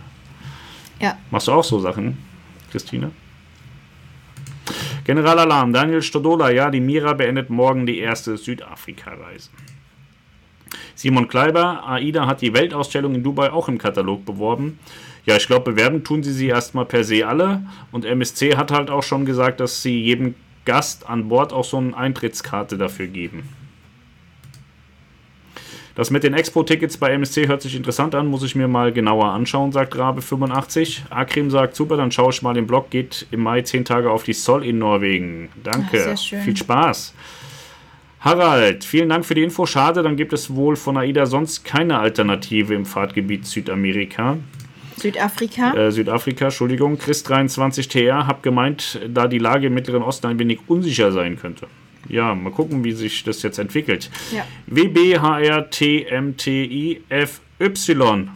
Ja. 1.02 1.18
Machst 1.30 1.48
du 1.48 1.52
auch 1.52 1.64
so 1.64 1.78
Sachen, 1.78 2.16
Christine? 2.70 3.10
Generalalarm, 5.04 5.72
Daniel 5.72 6.00
Stodola, 6.00 6.50
ja, 6.50 6.70
die 6.70 6.80
Mira 6.80 7.12
beendet 7.12 7.50
morgen 7.50 7.86
die 7.86 7.98
erste 7.98 8.36
Südafrika-Reise. 8.36 9.50
Simon 10.94 11.26
Kleiber, 11.26 11.84
AIDA 11.86 12.26
hat 12.26 12.40
die 12.40 12.54
Weltausstellung 12.54 13.16
in 13.16 13.22
Dubai 13.22 13.50
auch 13.50 13.68
im 13.68 13.78
Katalog 13.78 14.24
beworben. 14.24 14.78
Ja, 15.26 15.36
ich 15.36 15.46
glaube, 15.46 15.72
bewerben 15.72 16.04
tun 16.04 16.22
sie 16.22 16.32
sie 16.32 16.46
erstmal 16.46 16.84
per 16.84 17.04
se 17.04 17.26
alle. 17.26 17.64
Und 17.90 18.04
MSC 18.04 18.56
hat 18.56 18.70
halt 18.70 18.90
auch 18.90 19.02
schon 19.02 19.24
gesagt, 19.24 19.60
dass 19.60 19.82
sie 19.82 20.00
jedem 20.00 20.34
Gast 20.64 21.08
an 21.08 21.28
Bord 21.28 21.52
auch 21.52 21.64
so 21.64 21.78
eine 21.78 21.96
Eintrittskarte 21.96 22.78
dafür 22.78 23.08
geben. 23.08 23.48
Das 25.94 26.10
mit 26.10 26.24
den 26.24 26.32
Expo-Tickets 26.32 26.96
bei 26.96 27.12
MSC 27.12 27.48
hört 27.48 27.60
sich 27.60 27.76
interessant 27.76 28.14
an, 28.14 28.26
muss 28.26 28.42
ich 28.42 28.54
mir 28.54 28.66
mal 28.66 28.92
genauer 28.92 29.26
anschauen, 29.26 29.72
sagt 29.72 29.94
Rabe85. 29.94 31.10
Akrim 31.10 31.50
sagt, 31.50 31.76
super, 31.76 31.98
dann 31.98 32.10
schaue 32.10 32.30
ich 32.30 32.40
mal 32.40 32.54
den 32.54 32.66
Blog, 32.66 32.88
geht 32.88 33.26
im 33.30 33.42
Mai 33.42 33.60
10 33.60 33.84
Tage 33.84 34.10
auf 34.10 34.22
die 34.22 34.32
Sol 34.32 34.64
in 34.64 34.78
Norwegen. 34.78 35.50
Danke, 35.62 36.14
Ach, 36.14 36.18
viel 36.18 36.56
Spaß. 36.56 37.14
Harald, 38.20 38.84
vielen 38.84 39.08
Dank 39.08 39.26
für 39.26 39.34
die 39.34 39.42
Info. 39.42 39.66
Schade, 39.66 40.02
dann 40.02 40.16
gibt 40.16 40.32
es 40.32 40.54
wohl 40.54 40.76
von 40.76 40.96
AIDA 40.96 41.26
sonst 41.26 41.64
keine 41.64 41.98
Alternative 41.98 42.72
im 42.72 42.86
Fahrtgebiet 42.86 43.46
Südamerika. 43.46 44.38
Südafrika? 44.96 45.74
Äh, 45.74 45.90
Südafrika, 45.90 46.46
Entschuldigung. 46.46 46.96
Chris23TR, 46.96 48.26
hab 48.26 48.42
gemeint, 48.42 49.00
da 49.08 49.26
die 49.26 49.38
Lage 49.38 49.66
im 49.66 49.74
Mittleren 49.74 50.02
Osten 50.02 50.28
ein 50.28 50.38
wenig 50.38 50.60
unsicher 50.68 51.10
sein 51.10 51.36
könnte. 51.36 51.66
Ja, 52.08 52.34
mal 52.34 52.50
gucken, 52.50 52.84
wie 52.84 52.92
sich 52.92 53.24
das 53.24 53.42
jetzt 53.42 53.58
entwickelt. 53.58 54.10
Ja. 54.34 54.44
WBHRTMTIFY. 54.66 57.02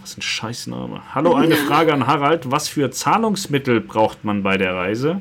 Was 0.01 0.17
ein 0.17 0.23
Scheißname. 0.23 1.03
Hallo, 1.15 1.35
eine 1.35 1.57
Frage 1.57 1.93
an 1.93 2.07
Harald. 2.07 2.51
Was 2.51 2.69
für 2.69 2.91
Zahlungsmittel 2.91 3.81
braucht 3.81 4.25
man 4.25 4.43
bei 4.43 4.57
der 4.57 4.75
Reise? 4.75 5.21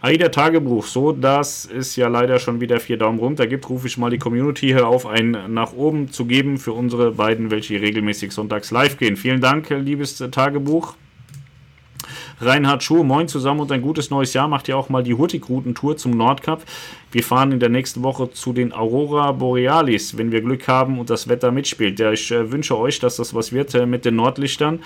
AIDA 0.00 0.28
Tagebuch, 0.28 0.86
so 0.86 1.10
dass 1.10 1.66
es 1.66 1.96
ja 1.96 2.06
leider 2.06 2.38
schon 2.38 2.60
wieder 2.60 2.78
vier 2.78 2.98
Daumen 2.98 3.18
runter 3.18 3.48
gibt, 3.48 3.68
rufe 3.68 3.88
ich 3.88 3.98
mal 3.98 4.10
die 4.10 4.18
Community 4.18 4.68
hier 4.68 4.86
auf, 4.86 5.06
einen 5.06 5.52
nach 5.52 5.72
oben 5.72 6.12
zu 6.12 6.24
geben 6.24 6.58
für 6.58 6.72
unsere 6.72 7.10
beiden, 7.10 7.50
welche 7.50 7.80
regelmäßig 7.80 8.30
sonntags 8.30 8.70
live 8.70 8.96
gehen. 8.96 9.16
Vielen 9.16 9.40
Dank, 9.40 9.70
liebes 9.70 10.18
Tagebuch. 10.18 10.94
Reinhard 12.40 12.84
Schuh, 12.84 13.02
moin 13.02 13.26
zusammen 13.26 13.60
und 13.60 13.72
ein 13.72 13.82
gutes 13.82 14.10
neues 14.10 14.32
Jahr. 14.32 14.46
Macht 14.46 14.68
ihr 14.68 14.76
auch 14.76 14.88
mal 14.88 15.02
die 15.02 15.14
Hurtigruten-Tour 15.14 15.96
zum 15.96 16.12
Nordkap. 16.12 16.62
Wir 17.10 17.24
fahren 17.24 17.50
in 17.50 17.58
der 17.58 17.68
nächsten 17.68 18.02
Woche 18.04 18.30
zu 18.30 18.52
den 18.52 18.72
Aurora 18.72 19.32
Borealis, 19.32 20.16
wenn 20.16 20.30
wir 20.30 20.40
Glück 20.40 20.68
haben 20.68 21.00
und 21.00 21.10
das 21.10 21.28
Wetter 21.28 21.50
mitspielt. 21.50 21.98
Ja, 21.98 22.12
ich 22.12 22.30
äh, 22.30 22.52
wünsche 22.52 22.78
euch, 22.78 23.00
dass 23.00 23.16
das 23.16 23.34
was 23.34 23.52
wird 23.52 23.74
äh, 23.74 23.86
mit 23.86 24.04
den 24.04 24.16
Nordlichtern. 24.16 24.80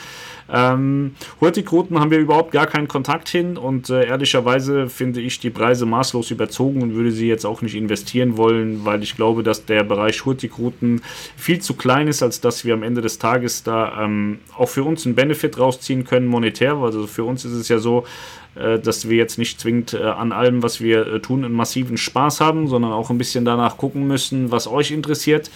Ähm, 0.50 1.14
Hurtigruten 1.40 1.98
haben 1.98 2.10
wir 2.10 2.18
überhaupt 2.18 2.52
gar 2.52 2.66
keinen 2.66 2.88
Kontakt 2.88 3.28
hin 3.28 3.56
und 3.56 3.90
äh, 3.90 4.06
ehrlicherweise 4.06 4.88
finde 4.88 5.20
ich 5.20 5.40
die 5.40 5.50
Preise 5.50 5.86
maßlos 5.86 6.30
überzogen 6.30 6.82
und 6.82 6.94
würde 6.94 7.12
sie 7.12 7.28
jetzt 7.28 7.44
auch 7.44 7.62
nicht 7.62 7.74
investieren 7.74 8.36
wollen, 8.36 8.84
weil 8.84 9.02
ich 9.02 9.16
glaube, 9.16 9.42
dass 9.42 9.64
der 9.64 9.84
Bereich 9.84 10.24
Hurtigruten 10.24 11.02
viel 11.36 11.60
zu 11.60 11.74
klein 11.74 12.08
ist, 12.08 12.22
als 12.22 12.40
dass 12.40 12.64
wir 12.64 12.74
am 12.74 12.82
Ende 12.82 13.00
des 13.00 13.18
Tages 13.18 13.62
da 13.62 14.04
ähm, 14.04 14.38
auch 14.56 14.68
für 14.68 14.84
uns 14.84 15.06
einen 15.06 15.14
Benefit 15.14 15.58
rausziehen 15.58 16.04
können 16.04 16.26
monetär. 16.26 16.76
Also 16.76 17.06
für 17.06 17.24
uns 17.24 17.44
ist 17.44 17.52
es 17.52 17.68
ja 17.68 17.78
so, 17.78 18.04
äh, 18.54 18.78
dass 18.78 19.08
wir 19.08 19.16
jetzt 19.16 19.38
nicht 19.38 19.60
zwingend 19.60 19.94
äh, 19.94 20.02
an 20.02 20.32
allem, 20.32 20.62
was 20.62 20.80
wir 20.80 21.06
äh, 21.06 21.20
tun, 21.20 21.44
einen 21.44 21.54
massiven 21.54 21.96
Spaß 21.96 22.40
haben, 22.40 22.68
sondern 22.68 22.92
auch 22.92 23.10
ein 23.10 23.18
bisschen 23.18 23.44
danach 23.44 23.78
gucken 23.78 24.06
müssen, 24.06 24.50
was 24.50 24.66
euch 24.66 24.90
interessiert. 24.90 25.50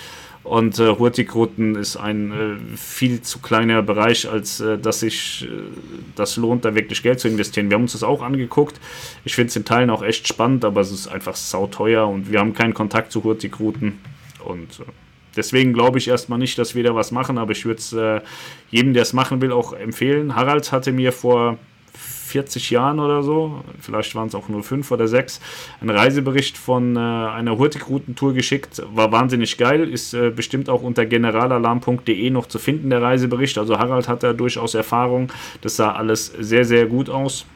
Und 0.47 0.79
äh, 0.79 0.97
Hurtigruten 0.97 1.75
ist 1.75 1.97
ein 1.97 2.31
äh, 2.31 2.77
viel 2.77 3.21
zu 3.21 3.41
kleiner 3.41 3.83
Bereich, 3.83 4.31
als 4.31 4.61
äh, 4.61 4.79
dass 4.79 5.01
sich 5.01 5.45
äh, 5.45 5.49
das 6.15 6.37
lohnt, 6.37 6.65
da 6.65 6.77
wirklich 6.77 7.03
Geld 7.03 7.19
zu 7.19 7.27
investieren. 7.27 7.69
Wir 7.69 7.75
haben 7.75 7.83
uns 7.83 7.95
das 7.95 8.05
auch 8.05 8.23
angeguckt. 8.23 8.81
Ich 9.25 9.35
finde 9.35 9.49
es 9.49 9.57
in 9.57 9.65
Teilen 9.65 9.91
auch 9.91 10.05
echt 10.05 10.29
spannend, 10.29 10.65
aber 10.65 10.83
es 10.83 10.93
ist 10.93 11.09
einfach 11.09 11.35
sauteuer 11.35 12.07
und 12.07 12.31
wir 12.31 12.39
haben 12.39 12.55
keinen 12.55 12.75
Kontakt 12.75 13.11
zu 13.11 13.25
Hurtigruten. 13.25 13.99
Und 14.45 14.79
äh, 14.79 14.85
deswegen 15.35 15.73
glaube 15.73 15.99
ich 15.99 16.07
erstmal 16.07 16.39
nicht, 16.39 16.57
dass 16.59 16.77
wir 16.77 16.85
da 16.85 16.95
was 16.95 17.11
machen, 17.11 17.39
aber 17.39 17.51
ich 17.51 17.65
würde 17.65 17.81
es 17.81 17.93
äh, 17.93 18.21
jedem, 18.71 18.95
der 18.95 19.03
es 19.03 19.13
machen 19.13 19.41
will, 19.41 19.51
auch 19.51 19.73
empfehlen. 19.73 20.37
Harald 20.37 20.71
hatte 20.71 20.93
mir 20.93 21.11
vor 21.11 21.59
40 22.27 22.71
Jahren 22.71 22.99
oder 22.99 23.23
so, 23.23 23.63
vielleicht 23.81 24.15
waren 24.15 24.29
es 24.29 24.35
auch 24.35 24.49
nur 24.49 24.63
fünf 24.63 24.91
oder 24.91 25.07
sechs, 25.07 25.41
einen 25.81 25.91
Reisebericht 25.91 26.59
von 26.59 26.97
äh, 26.97 26.99
einer 26.99 27.57
Hurtigruten-Tour 27.57 28.35
geschickt. 28.35 28.83
War 28.93 29.13
wahnsinnig 29.13 29.57
geil, 29.57 29.89
ist 29.89 30.13
äh, 30.13 30.31
bestimmt 30.31 30.69
auch 30.69 30.83
unter 30.83 31.07
generalalarm.de 31.07 32.31
noch 32.31 32.47
zu 32.47 32.59
finden, 32.59 32.91
der 32.91 33.01
Reisebericht. 33.01 33.59
Also 33.59 33.79
Harald 33.79 34.09
hat 34.09 34.23
da 34.23 34.33
durchaus 34.33 34.75
Erfahrung. 34.75 35.33
Das 35.61 35.77
sah 35.77 35.93
alles 35.93 36.27
sehr, 36.39 36.65
sehr 36.65 36.87
gut 36.87 37.09
aus. 37.09 37.47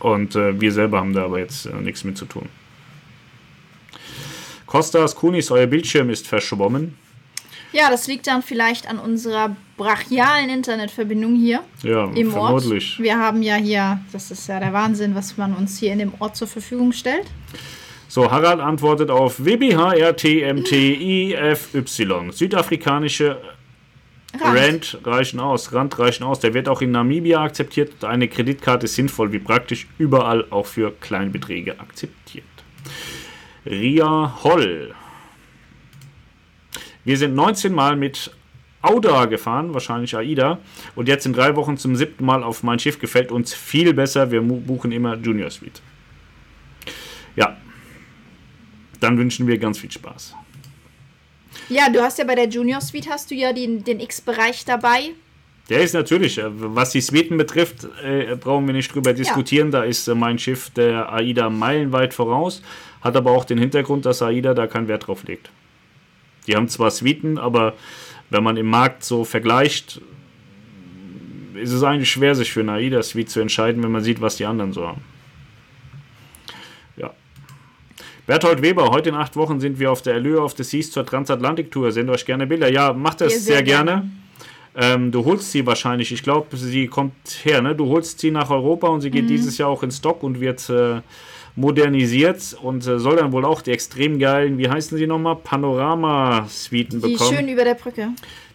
Und 0.00 0.36
äh, 0.36 0.60
wir 0.60 0.72
selber 0.72 1.00
haben 1.00 1.12
da 1.12 1.24
aber 1.24 1.38
jetzt 1.38 1.66
äh, 1.66 1.74
nichts 1.74 2.04
mit 2.04 2.16
zu 2.16 2.26
tun. 2.26 2.48
Kostas 4.66 5.14
Kunis, 5.14 5.50
euer 5.50 5.66
Bildschirm 5.66 6.10
ist 6.10 6.26
verschwommen. 6.26 6.94
Ja, 7.72 7.90
das 7.90 8.06
liegt 8.06 8.26
dann 8.26 8.42
vielleicht 8.42 8.88
an 8.88 8.98
unserer 8.98 9.54
brachialen 9.76 10.48
Internetverbindung 10.48 11.34
hier 11.36 11.62
ja, 11.82 12.04
im 12.14 12.30
vermutlich. 12.32 12.92
Ort. 12.92 13.02
Wir 13.02 13.18
haben 13.18 13.42
ja 13.42 13.56
hier, 13.56 14.00
das 14.12 14.30
ist 14.30 14.48
ja 14.48 14.58
der 14.58 14.72
Wahnsinn, 14.72 15.14
was 15.14 15.36
man 15.36 15.54
uns 15.54 15.78
hier 15.78 15.92
in 15.92 15.98
dem 15.98 16.12
Ort 16.18 16.36
zur 16.36 16.48
Verfügung 16.48 16.92
stellt. 16.92 17.26
So, 18.08 18.30
Harald 18.30 18.60
antwortet 18.60 19.10
auf 19.10 19.44
WBHRTMTIFY. 19.44 21.36
Südafrikanische 22.32 23.36
Rand. 24.40 24.58
Rand 24.58 25.00
reichen 25.04 25.40
aus, 25.40 25.72
Rand 25.72 25.98
reichen 25.98 26.24
aus. 26.24 26.40
Der 26.40 26.54
wird 26.54 26.68
auch 26.68 26.80
in 26.80 26.90
Namibia 26.90 27.42
akzeptiert. 27.42 28.02
Eine 28.04 28.28
Kreditkarte 28.28 28.86
ist 28.86 28.94
sinnvoll, 28.94 29.32
wie 29.32 29.38
praktisch 29.38 29.86
überall 29.98 30.46
auch 30.50 30.66
für 30.66 30.90
Kleinbeträge 30.92 31.78
akzeptiert. 31.80 32.44
Ria 33.66 34.38
Holl 34.42 34.94
wir 37.08 37.16
sind 37.16 37.34
19 37.34 37.72
Mal 37.72 37.96
mit 37.96 38.30
Auda 38.82 39.24
gefahren, 39.24 39.72
wahrscheinlich 39.72 40.14
AIDA. 40.14 40.58
Und 40.94 41.08
jetzt 41.08 41.24
in 41.24 41.32
drei 41.32 41.56
Wochen 41.56 41.78
zum 41.78 41.96
siebten 41.96 42.22
Mal 42.22 42.42
auf 42.42 42.62
mein 42.62 42.78
Schiff. 42.78 42.98
Gefällt 42.98 43.32
uns 43.32 43.54
viel 43.54 43.94
besser. 43.94 44.30
Wir 44.30 44.42
buchen 44.42 44.92
immer 44.92 45.16
Junior 45.16 45.50
Suite. 45.50 45.80
Ja. 47.34 47.56
Dann 49.00 49.16
wünschen 49.16 49.46
wir 49.46 49.56
ganz 49.56 49.78
viel 49.78 49.90
Spaß. 49.90 50.34
Ja, 51.70 51.88
du 51.88 52.02
hast 52.02 52.18
ja 52.18 52.26
bei 52.26 52.34
der 52.34 52.46
Junior 52.46 52.82
Suite 52.82 53.08
hast 53.08 53.30
du 53.30 53.34
ja 53.34 53.54
den, 53.54 53.84
den 53.84 54.00
X-Bereich 54.00 54.66
dabei. 54.66 55.12
Der 55.70 55.80
ist 55.80 55.94
natürlich, 55.94 56.36
äh, 56.36 56.44
was 56.48 56.90
die 56.90 57.00
Suiten 57.00 57.38
betrifft, 57.38 57.88
äh, 58.04 58.36
brauchen 58.36 58.66
wir 58.66 58.74
nicht 58.74 58.94
drüber 58.94 59.14
diskutieren. 59.14 59.72
Ja. 59.72 59.80
Da 59.80 59.84
ist 59.84 60.08
äh, 60.08 60.14
mein 60.14 60.38
Schiff 60.38 60.68
der 60.70 61.10
AIDA 61.10 61.48
meilenweit 61.48 62.12
voraus. 62.12 62.60
Hat 63.00 63.16
aber 63.16 63.30
auch 63.30 63.46
den 63.46 63.56
Hintergrund, 63.56 64.04
dass 64.04 64.20
AIDA 64.20 64.52
da 64.52 64.66
keinen 64.66 64.88
Wert 64.88 65.06
drauf 65.06 65.24
legt. 65.24 65.48
Die 66.48 66.56
haben 66.56 66.68
zwar 66.68 66.90
Suiten, 66.90 67.38
aber 67.38 67.74
wenn 68.30 68.42
man 68.42 68.56
im 68.56 68.66
Markt 68.66 69.04
so 69.04 69.24
vergleicht, 69.24 70.00
ist 71.54 71.72
es 71.72 71.82
eigentlich 71.82 72.10
schwer, 72.10 72.34
sich 72.34 72.52
für 72.52 72.60
eine 72.60 72.72
AIDA-Suite 72.72 73.28
zu 73.28 73.40
entscheiden, 73.40 73.82
wenn 73.82 73.90
man 73.90 74.02
sieht, 74.02 74.20
was 74.20 74.36
die 74.36 74.46
anderen 74.46 74.72
so 74.72 74.86
haben. 74.86 75.02
Ja. 76.96 77.10
Berthold 78.26 78.62
Weber, 78.62 78.90
heute 78.90 79.10
in 79.10 79.14
acht 79.14 79.36
Wochen 79.36 79.60
sind 79.60 79.78
wir 79.78 79.92
auf 79.92 80.02
der 80.02 80.14
Allure 80.14 80.42
of 80.42 80.54
the 80.56 80.62
Seas 80.62 80.90
zur 80.90 81.04
Transatlantik-Tour. 81.04 81.92
Sendet 81.92 82.14
euch 82.14 82.26
gerne 82.26 82.46
Bilder. 82.46 82.70
Ja, 82.70 82.92
macht 82.92 83.20
das 83.20 83.32
sehr, 83.32 83.56
sehr, 83.56 83.62
gerne. 83.62 83.90
gerne. 83.90 84.10
Ähm, 84.80 85.10
du 85.10 85.24
holst 85.24 85.50
sie 85.50 85.66
wahrscheinlich, 85.66 86.12
ich 86.12 86.22
glaube, 86.22 86.56
sie 86.56 86.86
kommt 86.86 87.14
her, 87.42 87.60
ne? 87.62 87.74
Du 87.74 87.86
holst 87.86 88.20
sie 88.20 88.30
nach 88.30 88.50
Europa 88.50 88.86
und 88.88 89.00
sie 89.00 89.10
geht 89.10 89.24
mhm. 89.24 89.28
dieses 89.28 89.58
Jahr 89.58 89.70
auch 89.70 89.82
in 89.82 89.90
Stock 89.90 90.22
und 90.22 90.40
wird 90.40 90.68
äh, 90.70 91.00
modernisiert 91.58 92.56
und 92.62 92.86
äh, 92.86 93.00
soll 93.00 93.16
dann 93.16 93.32
wohl 93.32 93.44
auch 93.44 93.62
die 93.62 93.72
extrem 93.72 94.18
geilen, 94.20 94.58
wie 94.58 94.68
heißen 94.68 94.96
sie 94.96 95.08
nochmal, 95.08 95.36
Panorama-Suiten 95.36 97.00
bekommen. 97.00 97.18
Die 97.18 97.36
schön 97.36 97.48
über 97.48 97.64
der 97.64 97.74
Brücke. 97.74 98.10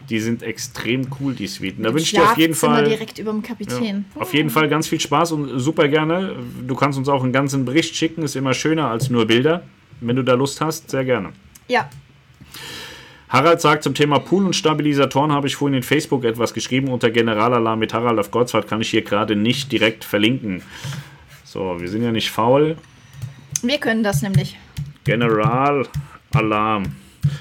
Die 0.09 0.19
sind 0.19 0.41
extrem 0.41 1.07
cool, 1.19 1.33
die 1.33 1.47
Suiten. 1.47 1.83
Da 1.83 1.93
wünsche 1.93 2.05
ich 2.05 2.11
dir 2.13 2.23
auf 2.23 2.37
jeden 2.37 2.55
Fall. 2.55 2.85
direkt 2.85 3.19
über 3.19 3.31
dem 3.31 3.41
Kapitän. 3.41 4.05
Ja, 4.15 4.21
auf 4.21 4.33
jeden 4.33 4.49
Fall 4.49 4.69
ganz 4.69 4.87
viel 4.87 4.99
Spaß 4.99 5.33
und 5.33 5.59
super 5.59 5.87
gerne. 5.89 6.35
Du 6.65 6.75
kannst 6.75 6.97
uns 6.97 7.09
auch 7.09 7.23
einen 7.23 7.33
ganzen 7.33 7.65
Bericht 7.65 7.95
schicken, 7.95 8.23
ist 8.23 8.35
immer 8.37 8.53
schöner 8.53 8.89
als 8.89 9.09
nur 9.09 9.25
Bilder. 9.25 9.63
Wenn 9.99 10.15
du 10.15 10.23
da 10.23 10.33
Lust 10.33 10.61
hast, 10.61 10.89
sehr 10.89 11.03
gerne. 11.03 11.29
Ja. 11.67 11.89
Harald 13.27 13.59
sagt 13.61 13.83
zum 13.83 13.93
Thema 13.95 14.19
Pool 14.19 14.45
und 14.45 14.55
Stabilisatoren 14.55 15.31
habe 15.31 15.47
ich 15.47 15.55
vorhin 15.55 15.75
in 15.75 15.83
Facebook 15.83 16.23
etwas 16.23 16.53
geschrieben. 16.53 16.87
Unter 16.87 17.09
Generalalarm 17.09 17.79
mit 17.79 17.93
Harald 17.93 18.19
auf 18.19 18.31
Gottswald 18.31 18.67
kann 18.67 18.79
ich 18.79 18.89
hier 18.89 19.01
gerade 19.01 19.35
nicht 19.35 19.71
direkt 19.71 20.05
verlinken. 20.05 20.61
So, 21.43 21.79
wir 21.79 21.89
sind 21.89 22.03
ja 22.03 22.11
nicht 22.11 22.31
faul. 22.31 22.77
Wir 23.63 23.77
können 23.77 24.03
das 24.03 24.21
nämlich. 24.21 24.57
General 25.05 25.87
Alarm. 26.33 26.83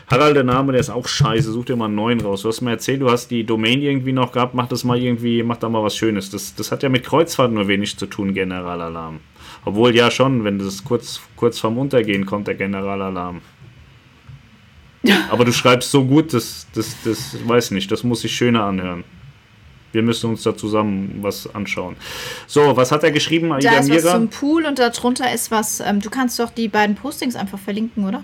Harald, 0.07 0.37
der 0.37 0.45
Name, 0.45 0.71
der 0.71 0.81
ist 0.81 0.91
auch 0.91 1.09
scheiße. 1.09 1.51
Such 1.51 1.65
dir 1.65 1.77
mal 1.77 1.87
einen 1.87 1.97
neuen 1.97 2.21
raus. 2.21 2.43
Du 2.43 2.49
hast 2.49 2.61
mir 2.61 2.71
erzählt, 2.71 3.03
du 3.03 3.11
hast 3.11 3.33
die 3.33 3.45
Domain 3.45 3.83
irgendwie 3.83 4.13
noch 4.13 4.31
gehabt. 4.31 4.55
Mach 4.55 4.69
das 4.69 4.85
mal 4.85 4.97
irgendwie, 4.97 5.43
mach 5.43 5.57
da 5.57 5.69
mal 5.69 5.83
was 5.83 5.97
Schönes. 5.97 6.31
Das, 6.31 6.55
das 6.55 6.71
hat 6.71 6.85
ja 6.85 6.89
mit 6.89 7.05
Kreuzfahrt 7.05 7.51
nur 7.51 7.67
wenig 7.67 7.97
zu 7.99 8.07
tun, 8.07 8.35
Generalalarm. 8.35 9.19
Obwohl 9.65 9.95
ja 9.97 10.13
schon, 10.13 10.45
wenn 10.45 10.59
das 10.61 10.85
kurz, 10.85 11.21
kurz 11.35 11.59
vorm 11.59 11.79
Untergehen 11.79 12.25
kommt, 12.25 12.47
der 12.47 12.55
Generalalarm. 12.55 13.41
Aber 15.31 15.45
du 15.45 15.53
schreibst 15.53 15.91
so 15.91 16.05
gut, 16.05 16.33
das, 16.33 16.69
das, 16.75 16.97
das 17.05 17.37
weiß 17.45 17.73
nicht, 17.73 17.91
das 17.91 18.05
muss 18.05 18.21
sich 18.21 18.37
schöner 18.37 18.65
anhören. 18.65 19.03
Wir 19.93 20.03
müssen 20.03 20.31
uns 20.31 20.43
da 20.43 20.57
zusammen 20.57 21.19
was 21.21 21.55
anschauen. 21.55 21.97
So, 22.47 22.77
was 22.77 22.93
hat 22.93 23.05
er 23.05 23.11
geschrieben? 23.13 23.53
Aida 23.53 23.71
da 23.71 23.79
ist 23.79 23.89
Mira? 23.89 24.05
was 24.05 24.13
zum 24.13 24.29
Pool 24.29 24.67
und 24.67 24.79
darunter 24.79 25.33
ist 25.33 25.51
was. 25.51 25.81
Ähm, 25.81 26.01
du 26.01 26.11
kannst 26.11 26.39
doch 26.39 26.51
die 26.51 26.69
beiden 26.69 26.97
Postings 26.97 27.37
einfach 27.37 27.59
verlinken, 27.59 28.07
oder? 28.07 28.23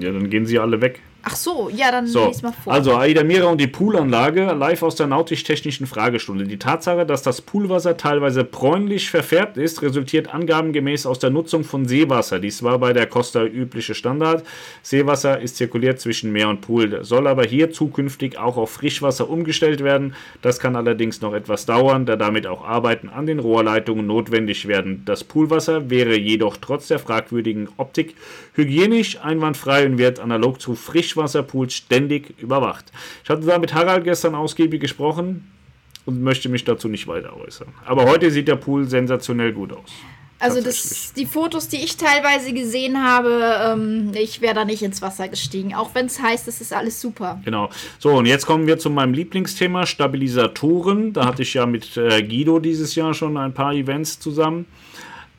Ja, 0.00 0.12
dann 0.12 0.30
gehen 0.30 0.46
sie 0.46 0.58
alle 0.58 0.80
weg. 0.80 1.00
Ach 1.30 1.36
so, 1.36 1.68
ja, 1.70 1.90
dann 1.90 2.06
so, 2.06 2.26
lese 2.26 2.42
mal 2.42 2.52
vor. 2.52 2.72
Also 2.72 2.96
Aida 2.96 3.22
Mira 3.22 3.48
und 3.48 3.60
die 3.60 3.66
Poolanlage 3.66 4.44
live 4.54 4.82
aus 4.82 4.96
der 4.96 5.08
nautisch-technischen 5.08 5.86
Fragestunde. 5.86 6.44
Die 6.44 6.58
Tatsache, 6.58 7.04
dass 7.04 7.20
das 7.20 7.42
Poolwasser 7.42 7.98
teilweise 7.98 8.44
bräunlich 8.44 9.10
verfärbt 9.10 9.58
ist, 9.58 9.82
resultiert 9.82 10.32
angabengemäß 10.32 11.04
aus 11.04 11.18
der 11.18 11.28
Nutzung 11.28 11.64
von 11.64 11.86
Seewasser. 11.86 12.38
Dies 12.38 12.62
war 12.62 12.78
bei 12.78 12.94
der 12.94 13.06
Costa 13.06 13.44
übliche 13.44 13.94
Standard. 13.94 14.42
Seewasser 14.82 15.38
ist 15.38 15.58
zirkuliert 15.58 16.00
zwischen 16.00 16.32
Meer 16.32 16.48
und 16.48 16.62
Pool, 16.62 17.04
soll 17.04 17.26
aber 17.26 17.44
hier 17.44 17.72
zukünftig 17.72 18.38
auch 18.38 18.56
auf 18.56 18.70
Frischwasser 18.70 19.28
umgestellt 19.28 19.84
werden. 19.84 20.14
Das 20.40 20.58
kann 20.58 20.76
allerdings 20.76 21.20
noch 21.20 21.34
etwas 21.34 21.66
dauern, 21.66 22.06
da 22.06 22.16
damit 22.16 22.46
auch 22.46 22.64
Arbeiten 22.64 23.10
an 23.10 23.26
den 23.26 23.38
Rohrleitungen 23.38 24.06
notwendig 24.06 24.66
werden. 24.66 25.02
Das 25.04 25.24
Poolwasser 25.24 25.90
wäre 25.90 26.16
jedoch 26.16 26.56
trotz 26.56 26.88
der 26.88 26.98
fragwürdigen 26.98 27.68
Optik 27.76 28.14
hygienisch 28.54 29.20
einwandfrei 29.20 29.84
und 29.84 29.98
wird 29.98 30.20
analog 30.20 30.58
zu 30.58 30.74
Frischwasser 30.74 31.17
Frischwasserpools 31.18 31.74
ständig 31.74 32.34
überwacht. 32.38 32.86
Ich 33.24 33.30
hatte 33.30 33.42
da 33.42 33.58
mit 33.58 33.74
Harald 33.74 34.04
gestern 34.04 34.34
ausgiebig 34.34 34.80
gesprochen 34.80 35.50
und 36.06 36.22
möchte 36.22 36.48
mich 36.48 36.64
dazu 36.64 36.88
nicht 36.88 37.06
weiter 37.06 37.36
äußern. 37.36 37.68
Aber 37.84 38.04
heute 38.06 38.30
sieht 38.30 38.48
der 38.48 38.56
Pool 38.56 38.88
sensationell 38.88 39.52
gut 39.52 39.72
aus. 39.72 39.90
Also 40.40 40.62
das, 40.62 41.12
die 41.14 41.26
Fotos, 41.26 41.66
die 41.66 41.78
ich 41.78 41.96
teilweise 41.96 42.52
gesehen 42.52 43.02
habe, 43.02 43.56
ähm, 43.60 44.12
ich 44.14 44.40
wäre 44.40 44.54
da 44.54 44.64
nicht 44.64 44.82
ins 44.82 45.02
Wasser 45.02 45.26
gestiegen, 45.26 45.74
auch 45.74 45.96
wenn 45.96 46.06
es 46.06 46.22
heißt, 46.22 46.46
es 46.46 46.60
ist 46.60 46.72
alles 46.72 47.00
super. 47.00 47.40
Genau. 47.44 47.70
So, 47.98 48.10
und 48.10 48.24
jetzt 48.26 48.46
kommen 48.46 48.68
wir 48.68 48.78
zu 48.78 48.88
meinem 48.88 49.14
Lieblingsthema, 49.14 49.84
Stabilisatoren. 49.84 51.12
Da 51.12 51.26
hatte 51.26 51.42
ich 51.42 51.54
ja 51.54 51.66
mit 51.66 51.96
äh, 51.96 52.22
Guido 52.22 52.60
dieses 52.60 52.94
Jahr 52.94 53.14
schon 53.14 53.36
ein 53.36 53.52
paar 53.52 53.72
Events 53.72 54.20
zusammen, 54.20 54.66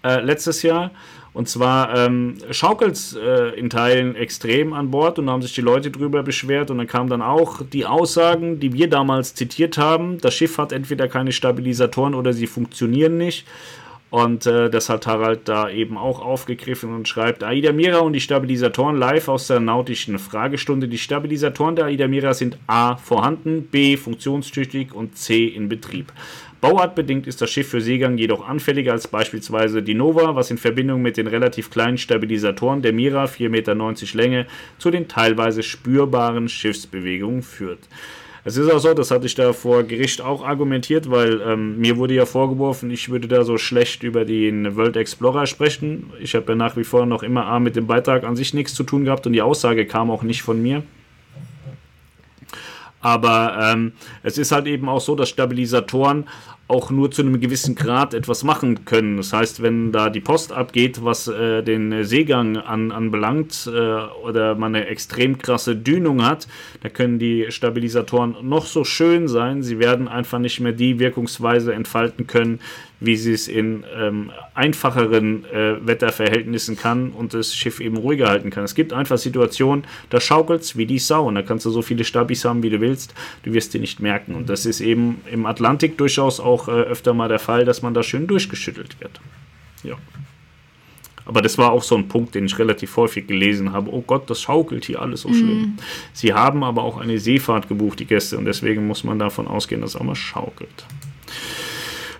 äh, 0.03 0.19
letztes 0.19 0.63
Jahr. 0.63 0.91
Und 1.39 1.47
zwar 1.47 1.95
ähm, 1.95 2.35
schaukelt 2.51 2.95
es 2.95 3.15
äh, 3.15 3.57
in 3.57 3.69
Teilen 3.69 4.13
extrem 4.17 4.73
an 4.73 4.91
Bord 4.91 5.19
und 5.19 5.27
da 5.27 5.31
haben 5.31 5.41
sich 5.41 5.55
die 5.55 5.61
Leute 5.61 5.89
drüber 5.89 6.21
beschwert 6.21 6.69
und 6.69 6.79
dann 6.79 6.87
kamen 6.87 7.09
dann 7.09 7.21
auch 7.21 7.61
die 7.61 7.85
Aussagen, 7.85 8.59
die 8.59 8.73
wir 8.73 8.89
damals 8.89 9.35
zitiert 9.35 9.77
haben. 9.77 10.17
Das 10.17 10.33
Schiff 10.33 10.57
hat 10.57 10.73
entweder 10.73 11.07
keine 11.07 11.31
Stabilisatoren 11.31 12.13
oder 12.13 12.33
sie 12.33 12.45
funktionieren 12.45 13.17
nicht. 13.17 13.47
Und 14.09 14.47
äh, 14.47 14.69
das 14.69 14.89
hat 14.89 15.07
Harald 15.07 15.47
da 15.47 15.69
eben 15.69 15.97
auch 15.97 16.19
aufgegriffen 16.19 16.93
und 16.93 17.07
schreibt, 17.07 17.41
Aida 17.41 17.71
Mira 17.71 17.99
und 17.99 18.11
die 18.11 18.19
Stabilisatoren 18.19 18.97
live 18.97 19.29
aus 19.29 19.47
der 19.47 19.61
nautischen 19.61 20.19
Fragestunde. 20.19 20.89
Die 20.89 20.97
Stabilisatoren 20.97 21.77
der 21.77 21.85
Aida 21.85 22.09
Mira 22.09 22.33
sind 22.33 22.57
A 22.67 22.97
vorhanden, 22.97 23.63
B 23.63 23.95
funktionstüchtig 23.95 24.93
und 24.93 25.15
C 25.15 25.45
in 25.45 25.69
Betrieb. 25.69 26.11
Bauartbedingt 26.61 27.25
ist 27.25 27.41
das 27.41 27.49
Schiff 27.49 27.69
für 27.69 27.79
Seegang 27.79 28.17
jedoch 28.17 28.45
anfälliger 28.45 28.91
als 28.91 29.07
beispielsweise 29.07 29.81
die 29.81 29.93
Nova, 29.93 30.35
was 30.35 30.51
in 30.51 30.57
Verbindung 30.57 31.01
mit 31.01 31.15
den 31.15 31.27
relativ 31.27 31.69
kleinen 31.69 31.97
Stabilisatoren 31.97 32.81
der 32.81 32.91
Mira 32.91 33.25
4,90 33.25 33.49
Meter 33.49 33.75
Länge 34.17 34.45
zu 34.77 34.91
den 34.91 35.07
teilweise 35.07 35.63
spürbaren 35.63 36.49
Schiffsbewegungen 36.49 37.43
führt. 37.43 37.79
Es 38.43 38.57
ist 38.57 38.71
auch 38.71 38.79
so, 38.79 38.93
das 38.93 39.11
hatte 39.11 39.25
ich 39.25 39.35
da 39.35 39.53
vor 39.53 39.83
Gericht 39.83 40.21
auch 40.21 40.45
argumentiert, 40.45 41.09
weil 41.09 41.41
ähm, 41.41 41.77
mir 41.77 41.97
wurde 41.97 42.13
ja 42.13 42.25
vorgeworfen, 42.25 42.89
ich 42.91 43.09
würde 43.09 43.27
da 43.27 43.43
so 43.43 43.57
schlecht 43.57 44.03
über 44.03 44.25
den 44.25 44.75
World 44.75 44.97
Explorer 44.97 45.45
sprechen. 45.45 46.11
Ich 46.19 46.35
habe 46.35 46.51
ja 46.51 46.55
nach 46.55 46.75
wie 46.75 46.83
vor 46.83 47.05
noch 47.05 47.23
immer 47.23 47.45
A 47.45 47.59
mit 47.59 47.75
dem 47.75 47.87
Beitrag 47.87 48.23
an 48.23 48.35
sich 48.35 48.53
nichts 48.53 48.73
zu 48.73 48.83
tun 48.83 49.05
gehabt 49.05 49.27
und 49.27 49.33
die 49.33 49.41
Aussage 49.41 49.85
kam 49.85 50.09
auch 50.09 50.23
nicht 50.23 50.41
von 50.41 50.61
mir. 50.61 50.83
Aber 53.01 53.57
ähm, 53.61 53.93
es 54.23 54.37
ist 54.37 54.51
halt 54.51 54.67
eben 54.67 54.89
auch 54.89 55.01
so, 55.01 55.15
dass 55.15 55.29
Stabilisatoren 55.29 56.27
auch 56.69 56.91
nur 56.91 57.09
zu 57.09 57.23
einem 57.23 57.41
gewissen 57.41 57.73
Grad 57.73 58.13
etwas 58.13 58.43
machen 58.43 58.85
können. 58.85 59.17
Das 59.17 59.33
heißt, 59.33 59.63
wenn 59.63 59.91
da 59.91 60.11
die 60.11 60.19
Post 60.19 60.51
abgeht, 60.51 61.03
was 61.03 61.27
äh, 61.27 61.63
den 61.63 62.03
Seegang 62.03 62.57
an, 62.57 62.91
anbelangt 62.91 63.67
äh, 63.67 63.69
oder 64.23 64.53
man 64.53 64.75
eine 64.75 64.85
extrem 64.85 65.39
krasse 65.39 65.75
Dünung 65.75 66.23
hat, 66.23 66.47
da 66.81 66.89
können 66.89 67.17
die 67.17 67.47
Stabilisatoren 67.49 68.35
noch 68.43 68.67
so 68.67 68.83
schön 68.83 69.27
sein, 69.27 69.63
sie 69.63 69.79
werden 69.79 70.07
einfach 70.07 70.37
nicht 70.37 70.59
mehr 70.59 70.71
die 70.71 70.99
Wirkungsweise 70.99 71.73
entfalten 71.73 72.27
können, 72.27 72.59
wie 72.99 73.15
sie 73.15 73.33
es 73.33 73.47
in 73.47 73.83
ähm, 73.95 74.31
einfacheren 74.53 75.45
äh, 75.45 75.75
Wetterverhältnissen 75.85 76.75
kann 76.75 77.11
und 77.11 77.33
das 77.33 77.55
Schiff 77.55 77.79
eben 77.79 77.97
ruhiger 77.97 78.27
halten 78.27 78.49
kann. 78.49 78.63
Es 78.63 78.75
gibt 78.75 78.91
einfach 78.91 79.17
Situationen, 79.17 79.85
da 80.09 80.19
schaukelt 80.19 80.61
es 80.61 80.77
wie 80.77 80.85
die 80.85 80.99
Sau 80.99 81.27
und 81.27 81.35
da 81.35 81.41
kannst 81.41 81.65
du 81.65 81.69
so 81.69 81.81
viele 81.81 82.03
Stabis 82.03 82.43
haben, 82.43 82.61
wie 82.61 82.69
du 82.69 82.81
willst, 82.81 83.13
du 83.43 83.53
wirst 83.53 83.73
die 83.73 83.79
nicht 83.79 84.01
merken. 84.01 84.35
Und 84.35 84.49
das 84.49 84.65
ist 84.65 84.81
eben 84.81 85.21
im 85.31 85.45
Atlantik 85.45 85.97
durchaus 85.97 86.39
auch 86.39 86.58
äh, 86.67 86.71
öfter 86.71 87.13
mal 87.13 87.29
der 87.29 87.39
Fall, 87.39 87.65
dass 87.65 87.81
man 87.81 87.93
da 87.93 88.03
schön 88.03 88.27
durchgeschüttelt 88.27 88.99
wird. 88.99 89.19
Ja. 89.83 89.95
Aber 91.25 91.43
das 91.43 91.59
war 91.59 91.71
auch 91.71 91.83
so 91.83 91.95
ein 91.95 92.07
Punkt, 92.07 92.33
den 92.33 92.45
ich 92.45 92.57
relativ 92.57 92.97
häufig 92.97 93.27
gelesen 93.27 93.71
habe. 93.71 93.93
Oh 93.93 94.01
Gott, 94.01 94.29
das 94.31 94.41
schaukelt 94.41 94.85
hier 94.85 94.99
alles 94.99 95.21
so 95.21 95.29
schlimm. 95.31 95.61
Mm. 95.61 95.77
Sie 96.11 96.33
haben 96.33 96.63
aber 96.63 96.81
auch 96.81 96.97
eine 96.97 97.19
Seefahrt 97.19 97.67
gebucht, 97.67 97.99
die 97.99 98.05
Gäste, 98.05 98.35
und 98.35 98.45
deswegen 98.45 98.87
muss 98.87 99.03
man 99.03 99.19
davon 99.19 99.47
ausgehen, 99.47 99.81
dass 99.81 99.91
es 99.91 99.95
auch 99.95 100.03
mal 100.03 100.15
schaukelt. 100.15 100.85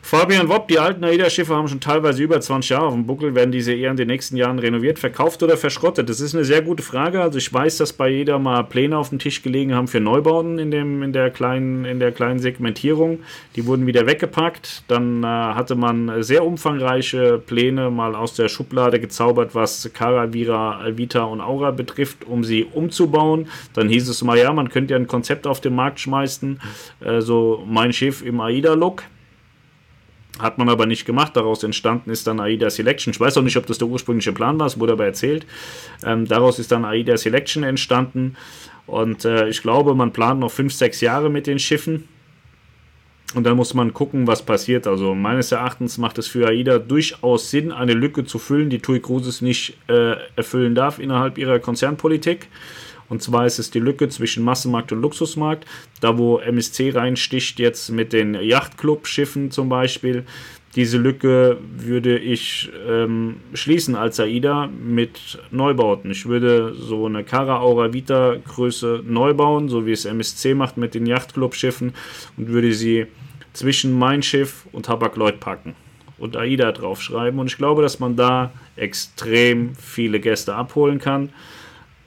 Fabian 0.09 0.49
Wopp, 0.49 0.67
die 0.67 0.79
alten 0.79 1.03
AIDA-Schiffe 1.03 1.55
haben 1.55 1.67
schon 1.67 1.81
teilweise 1.81 2.23
über 2.23 2.41
20 2.41 2.71
Jahre 2.71 2.87
auf 2.87 2.95
dem 2.95 3.05
Buckel. 3.05 3.35
Werden 3.35 3.51
diese 3.51 3.75
eher 3.75 3.91
in 3.91 3.95
den 3.95 4.07
nächsten 4.07 4.37
Jahren 4.37 4.57
renoviert, 4.57 4.97
verkauft 4.97 5.43
oder 5.43 5.55
verschrottet? 5.55 6.09
Das 6.09 6.19
ist 6.19 6.33
eine 6.33 6.43
sehr 6.45 6.63
gute 6.63 6.81
Frage. 6.81 7.21
Also 7.21 7.37
ich 7.37 7.53
weiß, 7.53 7.77
dass 7.77 7.93
bei 7.93 8.09
jeder 8.09 8.39
mal 8.39 8.63
Pläne 8.63 8.97
auf 8.97 9.09
dem 9.09 9.19
Tisch 9.19 9.43
gelegen 9.43 9.75
haben 9.75 9.87
für 9.87 9.99
Neubauten 9.99 10.57
in, 10.57 10.71
dem, 10.71 11.03
in, 11.03 11.13
der, 11.13 11.29
kleinen, 11.29 11.85
in 11.85 11.99
der 11.99 12.11
kleinen 12.11 12.39
Segmentierung. 12.39 13.19
Die 13.55 13.67
wurden 13.67 13.85
wieder 13.85 14.07
weggepackt. 14.07 14.81
Dann 14.87 15.23
äh, 15.23 15.27
hatte 15.27 15.75
man 15.75 16.23
sehr 16.23 16.43
umfangreiche 16.43 17.37
Pläne 17.37 17.91
mal 17.91 18.15
aus 18.15 18.33
der 18.33 18.49
Schublade 18.49 18.99
gezaubert, 18.99 19.53
was 19.53 19.91
Caravira, 19.93 20.79
Alvita 20.79 21.21
und 21.21 21.39
Aura 21.39 21.69
betrifft, 21.69 22.25
um 22.25 22.43
sie 22.43 22.65
umzubauen. 22.65 23.47
Dann 23.75 23.89
hieß 23.89 24.09
es 24.09 24.23
mal, 24.23 24.39
ja, 24.39 24.51
man 24.53 24.69
könnte 24.69 24.95
ja 24.95 24.99
ein 24.99 25.05
Konzept 25.05 25.45
auf 25.45 25.61
den 25.61 25.75
Markt 25.75 25.99
schmeißen. 25.99 26.59
Äh, 27.01 27.21
so 27.21 27.63
mein 27.67 27.93
Schiff 27.93 28.25
im 28.25 28.41
AIDA-Look. 28.41 29.03
Hat 30.39 30.57
man 30.57 30.69
aber 30.69 30.85
nicht 30.85 31.05
gemacht. 31.05 31.35
Daraus 31.35 31.63
entstanden 31.63 32.09
ist 32.09 32.25
dann 32.25 32.39
AIDA 32.39 32.69
Selection. 32.69 33.11
Ich 33.11 33.19
weiß 33.19 33.37
auch 33.37 33.41
nicht, 33.41 33.57
ob 33.57 33.65
das 33.65 33.77
der 33.77 33.87
ursprüngliche 33.87 34.31
Plan 34.31 34.59
war, 34.59 34.67
es 34.67 34.79
wurde 34.79 34.93
aber 34.93 35.05
erzählt. 35.05 35.45
Ähm, 36.03 36.25
daraus 36.25 36.59
ist 36.59 36.71
dann 36.71 36.85
AIDA 36.85 37.17
Selection 37.17 37.63
entstanden. 37.63 38.35
Und 38.87 39.25
äh, 39.25 39.49
ich 39.49 39.61
glaube, 39.61 39.93
man 39.93 40.13
plant 40.13 40.39
noch 40.39 40.51
5, 40.51 40.73
6 40.73 41.01
Jahre 41.01 41.29
mit 41.29 41.45
den 41.45 41.59
Schiffen. 41.59 42.07
Und 43.35 43.43
dann 43.43 43.57
muss 43.57 43.75
man 43.75 43.93
gucken, 43.93 44.25
was 44.25 44.41
passiert. 44.41 44.87
Also 44.87 45.13
meines 45.13 45.51
Erachtens 45.51 45.99
macht 45.99 46.17
es 46.17 46.27
für 46.27 46.47
AIDA 46.47 46.79
durchaus 46.79 47.51
Sinn, 47.51 47.71
eine 47.71 47.93
Lücke 47.93 48.25
zu 48.25 48.39
füllen, 48.39 48.71
die 48.71 48.79
TUI 48.79 49.01
Cruises 49.01 49.41
nicht 49.41 49.77
äh, 49.87 50.15
erfüllen 50.35 50.73
darf 50.73 50.97
innerhalb 50.97 51.37
ihrer 51.37 51.59
Konzernpolitik. 51.59 52.47
Und 53.09 53.21
zwar 53.23 53.45
ist 53.45 53.59
es 53.59 53.71
die 53.71 53.79
Lücke 53.79 54.07
zwischen 54.07 54.43
Massenmarkt 54.43 54.91
und 54.91 55.01
Luxusmarkt. 55.01 55.65
Da, 55.99 56.17
wo 56.17 56.37
MSC 56.37 56.91
reinsticht, 56.91 57.59
jetzt 57.59 57.89
mit 57.89 58.13
den 58.13 58.35
Yachtclub-Schiffen 58.35 59.51
zum 59.51 59.67
Beispiel. 59.67 60.25
Diese 60.75 60.99
Lücke 60.99 61.57
würde 61.77 62.19
ich 62.19 62.69
ähm, 62.87 63.37
schließen 63.55 63.95
als 63.95 64.19
AIDA 64.19 64.67
mit 64.67 65.39
Neubauten. 65.49 66.11
Ich 66.11 66.27
würde 66.27 66.75
so 66.75 67.07
eine 67.07 67.23
Cara 67.23 67.59
Aura 67.59 67.91
Vita 67.91 68.35
Größe 68.35 69.01
neu 69.03 69.33
bauen, 69.33 69.67
so 69.67 69.87
wie 69.87 69.91
es 69.91 70.05
MSC 70.05 70.53
macht 70.53 70.77
mit 70.77 70.93
den 70.93 71.07
Yachtclub-Schiffen 71.07 71.93
und 72.37 72.49
würde 72.49 72.71
sie 72.73 73.07
zwischen 73.53 73.97
mein 73.97 74.21
Schiff 74.21 74.67
und 74.71 74.85
Tabak 74.85 75.15
Lloyd 75.15 75.39
packen 75.39 75.75
und 76.19 76.37
AIDA 76.37 76.71
draufschreiben. 76.71 77.39
Und 77.39 77.47
ich 77.47 77.57
glaube, 77.57 77.81
dass 77.81 77.99
man 77.99 78.15
da 78.15 78.51
extrem 78.75 79.73
viele 79.75 80.19
Gäste 80.19 80.53
abholen 80.53 80.99
kann 80.99 81.29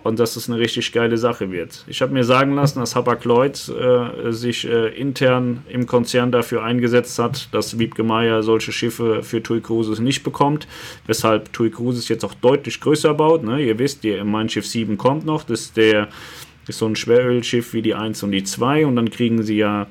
und 0.02 0.18
dass 0.18 0.36
es 0.36 0.48
eine 0.48 0.58
richtig 0.58 0.92
geile 0.92 1.16
Sache 1.16 1.50
wird. 1.50 1.84
Ich 1.86 2.02
habe 2.02 2.12
mir 2.12 2.24
sagen 2.24 2.54
lassen, 2.54 2.80
dass 2.80 2.96
Hapag-Lloyd 2.96 3.68
äh, 3.68 4.32
sich 4.32 4.66
äh, 4.66 4.88
intern 4.88 5.64
im 5.68 5.86
Konzern 5.86 6.32
dafür 6.32 6.64
eingesetzt 6.64 7.18
hat, 7.18 7.48
dass 7.52 7.78
Wiebke 7.78 8.02
Meier 8.02 8.42
solche 8.42 8.72
Schiffe 8.72 9.22
für 9.22 9.42
TUI 9.42 9.60
Cruises 9.60 10.00
nicht 10.00 10.22
bekommt, 10.22 10.66
weshalb 11.06 11.52
TUI 11.52 11.70
Cruises 11.70 12.08
jetzt 12.08 12.24
auch 12.24 12.34
deutlich 12.34 12.80
größer 12.80 13.14
baut. 13.14 13.44
Ne? 13.44 13.60
Ihr 13.60 13.78
wisst, 13.78 14.04
die, 14.04 14.22
Mein 14.24 14.48
Schiff 14.48 14.66
7 14.66 14.98
kommt 14.98 15.24
noch, 15.24 15.44
das 15.44 15.62
ist, 15.62 15.76
der, 15.76 16.08
ist 16.66 16.78
so 16.78 16.86
ein 16.86 16.96
Schwerölschiff 16.96 17.72
wie 17.72 17.82
die 17.82 17.94
1 17.94 18.22
und 18.22 18.32
die 18.32 18.44
2 18.44 18.86
und 18.86 18.96
dann 18.96 19.10
kriegen 19.10 19.42
sie 19.42 19.58
ja 19.58 19.86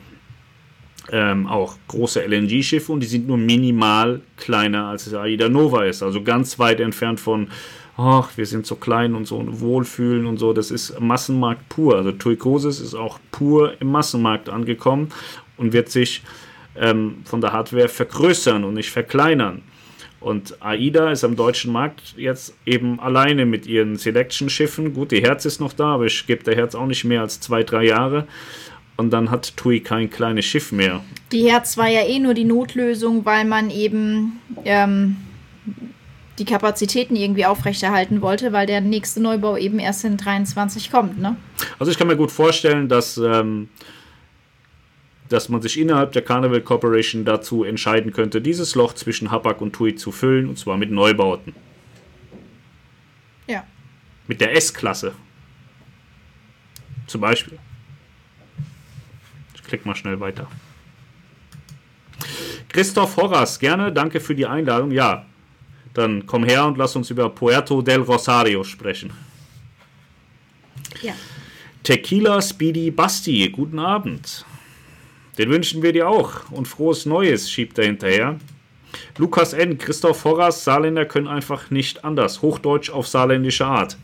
ähm, 1.12 1.48
auch 1.48 1.78
große 1.88 2.22
LNG-Schiffe 2.26 2.92
und 2.92 3.02
die 3.02 3.08
sind 3.08 3.28
nur 3.28 3.38
minimal 3.38 4.22
kleiner 4.38 4.86
als 4.86 5.06
das 5.06 5.14
AIDA 5.14 5.50
Nova 5.50 5.86
ist, 5.86 6.04
also 6.04 6.22
ganz 6.22 6.60
weit 6.60 6.80
entfernt 6.80 7.20
von 7.20 7.48
ach, 7.98 8.36
wir 8.36 8.46
sind 8.46 8.66
so 8.66 8.76
klein 8.76 9.16
und 9.16 9.26
so 9.26 9.38
und 9.38 9.60
wohlfühlen 9.60 10.26
und 10.26 10.38
so. 10.38 10.54
Das 10.54 10.72
ist 10.72 11.00
Massenmarkt 11.00 11.68
pur. 11.70 11.96
Also 11.98 12.12
Tuikosis 12.12 12.80
ist 12.80 12.96
auch 12.96 13.20
pur 13.32 13.74
im 13.80 13.92
Massenmarkt 13.92 14.50
angekommen 14.50 15.10
und 15.58 15.74
wird 15.74 15.90
sich 15.90 16.24
ähm, 16.76 17.18
von 17.26 17.42
der 17.42 17.54
Hardware 17.54 17.88
vergrößern 17.90 18.64
und 18.64 18.74
nicht 18.74 18.90
verkleinern. 18.90 19.62
Und 20.20 20.62
AIDA 20.62 21.12
ist 21.12 21.24
am 21.24 21.36
deutschen 21.36 21.72
Markt 21.72 22.14
jetzt 22.16 22.54
eben 22.66 23.00
alleine 23.00 23.48
mit 23.48 23.66
ihren 23.66 23.96
Selection-Schiffen. 23.96 24.94
Gut, 24.94 25.12
die 25.12 25.24
Herz 25.24 25.46
ist 25.46 25.60
noch 25.60 25.74
da, 25.74 25.96
aber 25.96 26.06
ich 26.06 26.28
gebe 26.28 26.44
der 26.44 26.56
Herz 26.56 26.76
auch 26.76 26.86
nicht 26.86 27.04
mehr 27.04 27.22
als 27.22 27.40
zwei, 27.40 27.64
drei 27.64 27.86
Jahre. 27.86 28.28
und 28.98 29.10
dann 29.12 29.32
hat 29.32 29.58
TUI 29.58 29.80
kein 29.80 30.12
kleines 30.12 30.46
Schiff 30.46 30.72
mehr. 30.72 31.04
Die 31.32 31.50
Herz 31.50 31.76
war 31.76 31.88
ja 31.88 32.06
eh 32.06 32.20
nur 32.20 32.36
die 32.36 32.44
Notlösung, 32.44 33.26
weil 33.26 33.46
man 33.46 33.72
eben 33.72 34.40
ähm, 34.64 35.18
die 36.38 36.46
Kapazitäten 36.46 37.16
irgendwie 37.16 37.46
aufrechterhalten 37.46 38.22
wollte, 38.22 38.54
weil 38.54 38.66
der 38.66 38.82
nächste 38.82 39.22
Neubau 39.22 39.58
eben 39.58 39.80
erst 39.80 40.06
in 40.06 40.18
23 40.18 40.92
kommt, 40.92 41.20
ne? 41.20 41.36
Also 41.78 41.92
ich 41.92 41.98
kann 41.98 42.08
mir 42.08 42.16
gut 42.16 42.32
vorstellen, 42.32 42.88
dass, 42.88 43.18
ähm, 43.18 43.70
dass 45.30 45.50
man 45.50 45.62
sich 45.62 45.80
innerhalb 45.80 46.14
der 46.14 46.22
Carnival 46.22 46.62
Corporation 46.62 47.26
dazu 47.26 47.64
entscheiden 47.64 48.14
könnte, 48.14 48.42
dieses 48.42 48.76
Loch 48.76 48.94
zwischen 48.94 49.32
Hapag 49.32 49.62
und 49.62 49.74
TUI 49.74 49.96
zu 49.96 50.12
füllen, 50.12 50.48
und 50.48 50.58
zwar 50.58 50.78
mit 50.78 50.92
Neubauten. 50.92 51.54
Ja. 53.48 53.66
Mit 54.28 54.40
der 54.42 54.56
S-Klasse. 54.56 55.14
Zum 57.08 57.22
Beispiel. 57.22 57.60
Ich 59.56 59.64
klicke 59.64 59.88
mal 59.88 59.96
schnell 59.96 60.20
weiter. 60.20 60.48
Christoph 62.70 63.18
Horras, 63.18 63.60
gerne, 63.60 63.92
danke 63.92 64.22
für 64.22 64.34
die 64.34 64.46
Einladung. 64.46 64.92
Ja, 64.92 65.26
dann 65.94 66.26
komm 66.26 66.44
her 66.44 66.66
und 66.66 66.78
lass 66.78 66.96
uns 66.96 67.10
über 67.10 67.30
Puerto 67.30 67.82
del 67.82 68.02
Rosario 68.02 68.64
sprechen. 68.64 69.12
Ja. 71.02 71.14
Tequila 71.84 72.42
Speedy 72.42 72.92
Basti, 72.92 73.50
guten 73.50 73.80
Abend. 73.80 74.46
Den 75.38 75.50
wünschen 75.50 75.82
wir 75.82 75.94
dir 75.94 76.08
auch 76.08 76.52
und 76.52 76.68
frohes 76.68 77.06
Neues, 77.06 77.50
schiebt 77.50 77.80
er 77.80 77.86
hinterher. 77.86 78.40
Lukas 79.18 79.54
N., 79.54 79.78
Christoph 79.78 80.24
Horras, 80.26 80.64
Saarländer 80.64 81.06
können 81.06 81.28
einfach 81.28 81.70
nicht 81.72 82.04
anders. 82.04 82.42
Hochdeutsch 82.42 82.90
auf 82.90 83.08
saarländische 83.08 83.66
Art. 83.66 83.98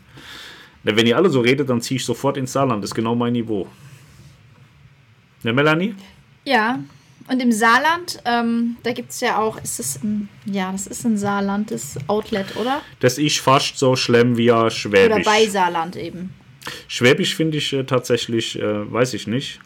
Na, 0.84 0.96
wenn 0.96 1.06
ihr 1.06 1.16
alle 1.16 1.30
so 1.30 1.40
redet, 1.40 1.68
dann 1.68 1.80
ziehe 1.80 1.96
ich 1.96 2.04
sofort 2.04 2.36
ins 2.36 2.52
Saarland. 2.52 2.82
Das 2.82 2.90
ist 2.90 2.94
genau 2.94 3.14
mein 3.14 3.34
Niveau. 3.34 3.68
Ne, 5.42 5.52
Melanie? 5.52 5.94
Ja. 6.44 6.78
Und 7.26 7.42
im 7.42 7.52
Saarland, 7.52 8.20
ähm, 8.24 8.76
da 8.82 8.92
gibt 8.92 9.10
es 9.10 9.20
ja 9.20 9.38
auch, 9.38 9.62
ist 9.62 9.78
es 9.80 10.02
ein, 10.02 10.28
ja, 10.46 10.72
das 10.72 10.86
ist 10.86 11.04
ein 11.04 11.18
Saarland, 11.18 11.70
das 11.70 11.98
Outlet, 12.06 12.56
oder? 12.56 12.80
Das 13.00 13.18
ist 13.18 13.38
fast 13.40 13.78
so 13.78 13.96
schlimm 13.96 14.38
wie 14.38 14.46
ja 14.46 14.70
Schwäbisch. 14.70 15.14
Oder 15.14 15.24
bei 15.24 15.46
Saarland 15.46 15.96
eben. 15.96 16.32
Schwäbisch 16.86 17.34
finde 17.34 17.58
ich 17.58 17.72
äh, 17.72 17.84
tatsächlich, 17.84 18.58
äh, 18.58 18.92
weiß 18.92 19.14
ich 19.14 19.26
nicht. 19.26 19.60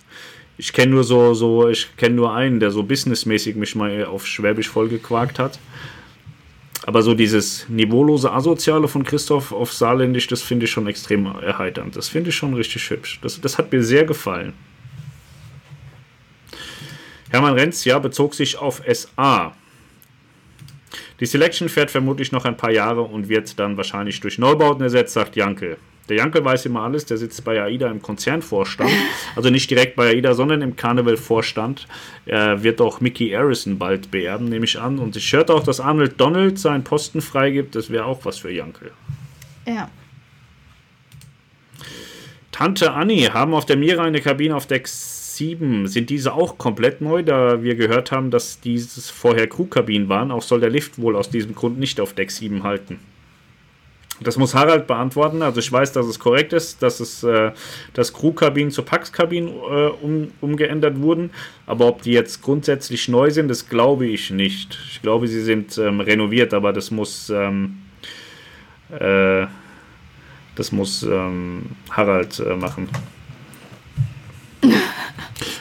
Ich 0.59 0.72
kenne 0.72 0.92
nur 0.92 1.05
so, 1.05 1.34
so, 1.34 1.68
ich 1.68 1.96
kenne 1.96 2.16
nur 2.16 2.34
einen, 2.34 2.61
der 2.61 2.70
so 2.70 2.82
businessmäßig 2.82 3.57
mich 3.57 3.74
mal 3.74 4.05
auf 4.07 4.26
Schwäbisch 4.26 4.68
vollgequakt 4.68 5.38
hat. 5.38 5.59
Aber 6.84 7.03
so 7.03 7.14
dieses 7.14 7.66
niveaulose 7.68 8.32
Asoziale 8.32 8.88
von 8.88 9.05
Christoph 9.05 9.53
auf 9.53 9.72
Saarländisch, 9.72 10.26
das 10.26 10.42
finde 10.42 10.64
ich 10.64 10.72
schon 10.72 10.88
extrem 10.88 11.26
erheiternd. 11.26 11.94
Das 11.94 12.09
finde 12.09 12.30
ich 12.30 12.36
schon 12.36 12.55
richtig 12.55 12.90
hübsch. 12.90 13.20
Das, 13.22 13.40
das 13.40 13.57
hat 13.57 13.70
mir 13.70 13.82
sehr 13.84 14.05
gefallen. 14.05 14.53
Hermann 17.33 17.55
Renz, 17.55 17.87
ja, 17.87 17.99
bezog 17.99 18.35
sich 18.35 18.59
auf 18.59 18.83
SA. 18.87 19.55
Die 21.18 21.24
Selection 21.24 21.70
fährt 21.70 21.91
vermutlich 21.91 22.30
noch 22.30 22.45
ein 22.45 22.59
paar 22.59 22.70
Jahre 22.70 23.01
und 23.01 23.30
wird 23.30 23.59
dann 23.59 23.78
wahrscheinlich 23.78 24.20
durch 24.20 24.39
Neubauten 24.39 24.83
ersetzt, 24.83 25.14
sagt 25.14 25.35
Jankel. 25.35 25.78
Der 26.11 26.18
Jankel 26.18 26.45
weiß 26.45 26.66
immer 26.66 26.83
alles, 26.83 27.07
der 27.07 27.16
sitzt 27.16 27.43
bei 27.43 27.62
AIDA 27.62 27.91
im 27.91 28.03
Konzernvorstand, 28.03 28.91
also 29.37 29.49
nicht 29.49 29.70
direkt 29.70 29.97
bei 29.97 30.09
AIDA, 30.09 30.35
sondern 30.35 30.61
im 30.61 30.76
Carnival-Vorstand. 30.76 31.89
Er 32.26 32.62
wird 32.62 32.83
auch 32.83 33.01
Mickey 33.01 33.30
Harrison 33.30 33.78
bald 33.78 34.11
beerben, 34.11 34.51
nehme 34.51 34.66
ich 34.66 34.78
an. 34.78 34.99
Und 34.99 35.16
ich 35.16 35.33
hörte 35.33 35.55
auch, 35.55 35.62
dass 35.62 35.80
Arnold 35.80 36.20
Donald 36.20 36.59
seinen 36.59 36.85
Posten 36.85 37.22
freigibt. 37.22 37.74
Das 37.74 37.89
wäre 37.89 38.05
auch 38.05 38.26
was 38.26 38.41
für 38.41 38.51
Jankel. 38.51 38.91
Ja. 39.66 39.89
Tante 42.51 42.93
Annie 42.93 43.33
haben 43.33 43.55
auf 43.55 43.64
der 43.64 43.78
Mira 43.78 44.03
eine 44.03 44.20
Kabine 44.20 44.55
auf 44.55 44.66
Deck 44.66 44.87
7. 45.43 45.88
Sind 45.88 46.09
diese 46.09 46.34
auch 46.34 46.57
komplett 46.57 47.01
neu, 47.01 47.24
da 47.24 47.62
wir 47.62 47.74
gehört 47.74 48.12
haben, 48.12 48.30
dass 48.30 48.61
dieses 48.61 49.11
vorher 49.11 49.49
Crewkabinen 49.49 50.09
waren? 50.09 50.30
Auch 50.30 50.43
soll 50.43 50.61
der 50.61 50.70
Lift 50.70 51.01
wohl 51.01 51.16
aus 51.16 51.30
diesem 51.30 51.55
Grund 51.57 51.80
nicht 51.80 52.01
auf 52.01 52.12
Deck 52.12 52.30
7 52.30 52.62
halten. 52.62 53.01
Das 54.20 54.36
muss 54.36 54.55
Harald 54.55 54.86
beantworten. 54.86 55.43
Also 55.43 55.59
ich 55.59 55.72
weiß, 55.72 55.90
dass 55.90 56.07
es 56.07 56.20
korrekt 56.20 56.53
ist, 56.53 56.80
dass 56.80 57.01
es 57.01 57.24
äh, 57.24 57.51
dass 57.93 58.12
Crewkabinen 58.12 58.70
zu 58.70 58.84
Pax-Kabinen 58.84 59.49
äh, 59.49 59.88
um, 60.01 60.30
umgeändert 60.40 61.01
wurden. 61.01 61.30
Aber 61.66 61.86
ob 61.86 62.03
die 62.03 62.12
jetzt 62.12 62.40
grundsätzlich 62.40 63.09
neu 63.09 63.30
sind, 63.30 63.49
das 63.49 63.68
glaube 63.68 64.07
ich 64.07 64.30
nicht. 64.30 64.78
Ich 64.93 65.03
glaube, 65.03 65.26
sie 65.26 65.40
sind 65.40 65.76
ähm, 65.76 65.99
renoviert, 65.99 66.55
aber 66.55 66.72
das 66.72 66.93
muss 66.93 67.30
ähm, 67.30 67.78
äh, 68.90 69.47
das 70.55 70.70
muss 70.70 71.03
ähm, 71.03 71.70
Harald 71.90 72.38
äh, 72.38 72.55
machen. 72.55 72.88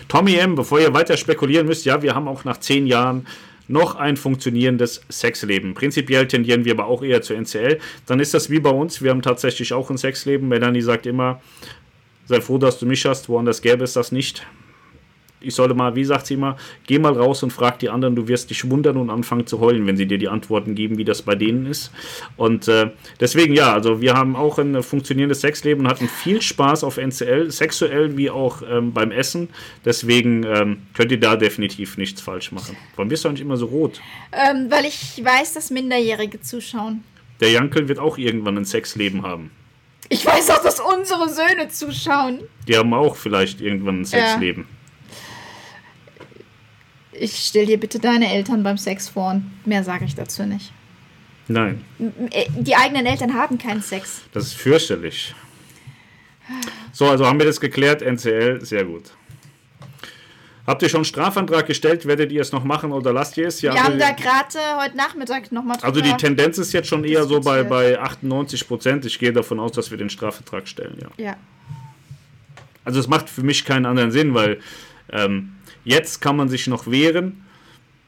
Tommy 0.08 0.36
M., 0.36 0.56
bevor 0.56 0.80
ihr 0.80 0.94
weiter 0.94 1.18
spekulieren 1.18 1.68
müsst, 1.68 1.86
ja, 1.86 2.02
wir 2.02 2.16
haben 2.16 2.28
auch 2.28 2.44
nach 2.44 2.60
zehn 2.60 2.88
Jahren 2.88 3.28
noch 3.68 3.96
ein 3.96 4.18
funktionierendes 4.18 5.02
Sexleben. 5.10 5.74
Prinzipiell 5.74 6.28
tendieren 6.28 6.66
wir 6.66 6.74
aber 6.74 6.86
auch 6.86 7.04
eher 7.04 7.22
zu 7.22 7.34
NCL. 7.34 7.80
Dann 8.06 8.20
ist 8.20 8.34
das 8.34 8.50
wie 8.50 8.60
bei 8.60 8.70
uns. 8.70 9.02
Wir 9.02 9.12
haben 9.12 9.22
tatsächlich 9.22 9.74
auch 9.74 9.90
ein 9.90 9.98
Sexleben. 9.98 10.48
Melanie 10.50 10.82
sagt 10.82 11.06
immer, 11.06 11.42
sei 12.26 12.42
froh, 12.42 12.58
dass 12.58 12.80
du 12.80 12.86
mich 12.86 13.06
hast. 13.06 13.30
Woanders 13.30 13.62
gäbe 13.62 13.84
es 13.84 13.94
das 13.94 14.12
nicht 14.12 14.46
ich 15.42 15.56
solle 15.56 15.74
mal, 15.74 15.96
wie 15.96 16.04
sagt 16.04 16.28
sie 16.28 16.36
immer, 16.36 16.58
geh 16.86 17.00
mal 17.00 17.14
raus 17.14 17.44
und 17.44 17.52
frag 17.52 17.80
die 17.80 17.90
anderen, 17.90 18.16
du 18.16 18.28
wirst 18.28 18.50
dich 18.50 18.70
wundern 18.70 18.98
und 18.98 19.10
anfangen 19.10 19.48
zu 19.48 19.60
heulen, 19.60 19.86
wenn 19.88 19.98
sie 19.98 20.06
dir 20.06 20.18
die 20.18 20.30
Antworten 20.30 20.76
geben, 20.76 20.98
wie 20.98 21.06
das 21.06 21.22
bei 21.22 21.36
denen 21.36 21.66
ist. 21.66 21.92
Und 22.38 22.68
äh, 22.68 22.92
deswegen 23.20 23.54
ja, 23.54 23.74
also 23.74 24.02
wir 24.02 24.14
haben 24.14 24.36
auch 24.36 24.60
ein 24.60 24.82
funktionierendes 24.84 25.42
Sexleben 25.42 25.86
und 25.86 25.92
hatten 25.92 26.08
viel 26.08 26.42
Spaß 26.42 26.84
auf 26.84 26.98
NCL, 26.98 27.52
sexuell 27.52 28.18
wie 28.18 28.30
auch 28.30 28.62
ähm, 28.70 28.94
beim 28.94 29.12
Essen. 29.12 29.50
Deswegen 29.84 30.44
ähm, 30.44 30.84
könnt 30.94 31.12
ihr 31.12 31.20
da 31.20 31.36
definitiv 31.36 31.98
nichts 31.98 32.22
falsch 32.22 32.52
machen. 32.52 32.78
Warum 32.96 33.10
bist 33.10 33.24
du 33.24 33.30
eigentlich 33.30 33.42
immer 33.42 33.58
so 33.58 33.66
rot? 33.66 34.02
Ähm, 34.32 34.68
weil 34.70 34.86
ich 34.86 35.22
weiß, 35.24 35.54
dass 35.54 35.72
Minderjährige 35.72 36.42
zuschauen. 36.42 37.04
Der 37.40 37.50
Jankel 37.50 37.88
wird 37.88 38.00
auch 38.00 38.18
irgendwann 38.18 38.58
ein 38.58 38.66
Sexleben 38.66 39.24
haben. 39.24 39.52
Ich 40.10 40.26
weiß 40.26 40.50
auch, 40.52 40.62
dass 40.62 40.80
unsere 40.80 41.30
Söhne 41.30 41.70
zuschauen. 41.70 42.42
Die 42.68 42.78
haben 42.78 42.94
auch 42.94 43.16
vielleicht 43.16 43.62
irgendwann 43.62 44.02
ein 44.02 44.06
Sexleben. 44.06 44.64
Ja 44.70 44.81
ich 47.22 47.46
stell 47.46 47.66
dir 47.66 47.80
bitte 47.80 48.00
deine 48.00 48.32
Eltern 48.34 48.64
beim 48.64 48.78
Sex 48.78 49.10
vor 49.10 49.32
und 49.32 49.52
mehr 49.66 49.84
sage 49.84 50.06
ich 50.06 50.16
dazu 50.16 50.44
nicht. 50.44 50.72
Nein. 51.48 51.84
Äh, 52.32 52.46
die 52.58 52.76
eigenen 52.76 53.06
Eltern 53.06 53.34
haben 53.34 53.58
keinen 53.58 53.82
Sex. 53.82 54.22
Das 54.34 54.46
ist 54.46 54.54
fürchterlich. 54.54 55.36
So, 56.92 57.08
also 57.08 57.26
haben 57.26 57.40
wir 57.40 57.46
das 57.46 57.60
geklärt, 57.60 58.02
NCL, 58.02 58.66
sehr 58.66 58.84
gut. 58.84 59.12
Habt 60.68 60.84
ihr 60.84 60.90
schon 60.90 61.00
einen 61.00 61.06
Strafantrag 61.06 61.66
gestellt? 61.66 62.06
Werdet 62.06 62.32
ihr 62.32 62.42
es 62.42 62.52
noch 62.52 62.64
machen 62.64 62.92
oder 62.92 63.12
lasst 63.12 63.36
ihr 63.38 63.48
es? 63.48 63.62
Ja, 63.62 63.74
wir 63.74 63.84
haben 63.84 64.00
da 64.00 64.12
gerade 64.12 64.58
äh, 64.58 64.84
heute 64.84 64.96
Nachmittag 64.96 65.52
nochmal 65.52 65.78
drüber 65.78 65.88
Also 65.88 66.02
die 66.02 66.14
Tendenz 66.14 66.58
ist 66.58 66.72
jetzt 66.74 66.88
schon 66.88 67.04
eher 67.04 67.24
so 67.26 67.40
bei, 67.42 67.64
bei 67.64 68.00
98 68.00 68.68
Prozent. 68.68 69.06
Ich 69.06 69.18
gehe 69.18 69.34
davon 69.34 69.60
aus, 69.60 69.72
dass 69.72 69.90
wir 69.92 69.98
den 69.98 70.10
Strafantrag 70.10 70.68
stellen, 70.68 70.98
ja. 71.02 71.24
Ja. 71.24 71.36
Also 72.84 73.00
es 73.00 73.08
macht 73.08 73.30
für 73.30 73.44
mich 73.44 73.66
keinen 73.66 73.86
anderen 73.86 74.12
Sinn, 74.12 74.34
weil 74.34 74.60
ähm, 75.12 75.54
Jetzt 75.84 76.22
kann 76.22 76.36
man 76.36 76.50
sich 76.50 76.68
noch 76.68 76.90
wehren. 76.90 77.44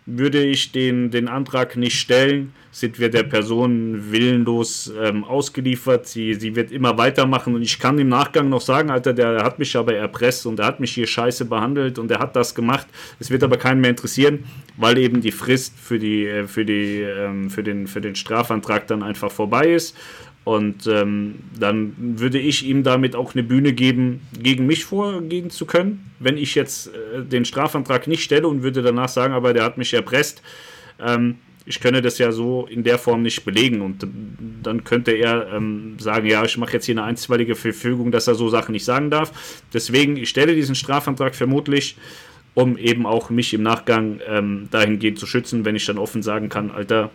Würde 0.06 0.44
ich 0.44 0.74
den, 0.74 1.12
den 1.12 1.30
Antrag 1.30 1.78
nicht 1.78 1.98
stellen, 1.98 2.54
sind 2.72 3.00
wir 3.00 3.10
der 3.10 3.24
Person 3.24 4.12
willenlos 4.12 4.92
ähm, 5.02 5.24
ausgeliefert. 5.24 6.08
Sie, 6.08 6.34
sie 6.34 6.58
wird 6.58 6.74
immer 6.74 6.98
weitermachen 6.98 7.56
und 7.56 7.62
ich 7.62 7.80
kann 7.80 7.98
im 7.98 8.10
Nachgang 8.10 8.50
noch 8.50 8.60
sagen, 8.60 8.90
Alter, 8.90 9.14
der 9.14 9.46
hat 9.46 9.60
mich 9.60 9.78
aber 9.78 9.96
erpresst 9.96 10.46
und 10.46 10.60
der 10.60 10.66
hat 10.66 10.82
mich 10.82 10.92
hier 10.92 11.08
scheiße 11.08 11.46
behandelt 11.46 12.00
und 12.00 12.10
der 12.10 12.20
hat 12.20 12.36
das 12.36 12.54
gemacht. 12.54 12.86
Es 13.18 13.30
wird 13.30 13.44
aber 13.44 13.56
keinen 13.56 13.80
mehr 13.80 13.92
interessieren, 13.92 14.44
weil 14.76 14.98
eben 14.98 15.22
die 15.22 15.32
Frist 15.32 15.80
für, 15.80 16.00
die, 16.00 16.26
äh, 16.26 16.48
für, 16.48 16.66
die, 16.66 17.00
ähm, 17.00 17.50
für, 17.50 17.64
den, 17.64 17.88
für 17.88 18.02
den 18.02 18.16
Strafantrag 18.16 18.88
dann 18.88 19.04
einfach 19.04 19.32
vorbei 19.32 19.68
ist 19.74 19.96
und 20.44 20.88
ähm, 20.88 21.36
dann 21.58 21.94
würde 21.98 22.38
ich 22.38 22.66
ihm 22.66 22.84
damit 22.84 23.16
auch 23.16 23.34
eine 23.34 23.44
Bühne 23.44 23.72
geben, 23.72 24.22
gegen 24.38 24.66
mich 24.66 24.84
vorgehen 24.84 25.50
zu 25.50 25.66
können. 25.66 26.12
Wenn 26.20 26.38
ich 26.38 26.54
jetzt 26.54 26.88
äh, 26.88 27.24
den 27.24 27.46
Strafantrag 27.46 28.08
nicht 28.08 28.24
stelle 28.24 28.48
und 28.48 28.62
würde 28.62 28.82
danach 28.82 29.08
sagen, 29.08 29.34
aber 29.34 29.54
der 29.54 29.64
hat 29.64 29.78
mich 29.78 29.94
erpresst, 29.94 30.42
ähm, 31.00 31.38
ich 31.66 31.80
könne 31.80 32.02
das 32.02 32.18
ja 32.18 32.34
so 32.34 32.68
in 32.70 32.84
der 32.84 33.00
Form 33.00 33.22
nicht 33.22 33.46
belegen. 33.46 33.80
Und 33.80 34.06
dann 34.64 34.84
könnte 34.84 35.12
er 35.12 35.48
ähm, 35.54 35.98
sagen, 35.98 36.28
ja, 36.28 36.44
ich 36.44 36.58
mache 36.58 36.74
jetzt 36.74 36.86
hier 36.86 36.96
eine 36.96 37.04
einstweilige 37.04 37.56
Verfügung, 37.56 38.12
dass 38.12 38.28
er 38.28 38.36
so 38.36 38.50
Sachen 38.50 38.74
nicht 38.74 38.84
sagen 38.84 39.10
darf. 39.10 39.64
Deswegen, 39.74 40.18
ich 40.18 40.28
stelle 40.28 40.56
diesen 40.56 40.76
Strafantrag 40.76 41.36
vermutlich, 41.36 41.96
um 42.54 42.78
eben 42.78 43.06
auch 43.06 43.30
mich 43.30 43.54
im 43.54 43.64
Nachgang 43.64 44.20
ähm, 44.28 44.68
dahingehend 44.72 45.20
zu 45.20 45.26
schützen, 45.26 45.64
wenn 45.64 45.78
ich 45.78 45.86
dann 45.86 45.98
offen 45.98 46.22
sagen 46.22 46.50
kann, 46.50 46.70
Alter, 46.70 47.12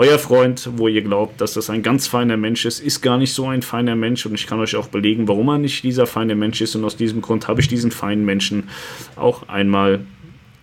euer 0.00 0.18
Freund, 0.18 0.66
wo 0.76 0.88
ihr 0.88 1.02
glaubt, 1.02 1.42
dass 1.42 1.52
das 1.52 1.68
ein 1.68 1.82
ganz 1.82 2.06
feiner 2.06 2.38
Mensch 2.38 2.64
ist, 2.64 2.80
ist 2.80 3.02
gar 3.02 3.18
nicht 3.18 3.34
so 3.34 3.48
ein 3.48 3.60
feiner 3.60 3.94
Mensch 3.96 4.24
und 4.24 4.32
ich 4.32 4.46
kann 4.46 4.58
euch 4.58 4.74
auch 4.74 4.88
belegen, 4.88 5.28
warum 5.28 5.48
er 5.50 5.58
nicht 5.58 5.84
dieser 5.84 6.06
feine 6.06 6.34
Mensch 6.34 6.62
ist 6.62 6.74
und 6.74 6.86
aus 6.86 6.96
diesem 6.96 7.20
Grund 7.20 7.48
habe 7.48 7.60
ich 7.60 7.68
diesen 7.68 7.90
feinen 7.90 8.24
Menschen 8.24 8.70
auch 9.16 9.46
einmal 9.50 10.06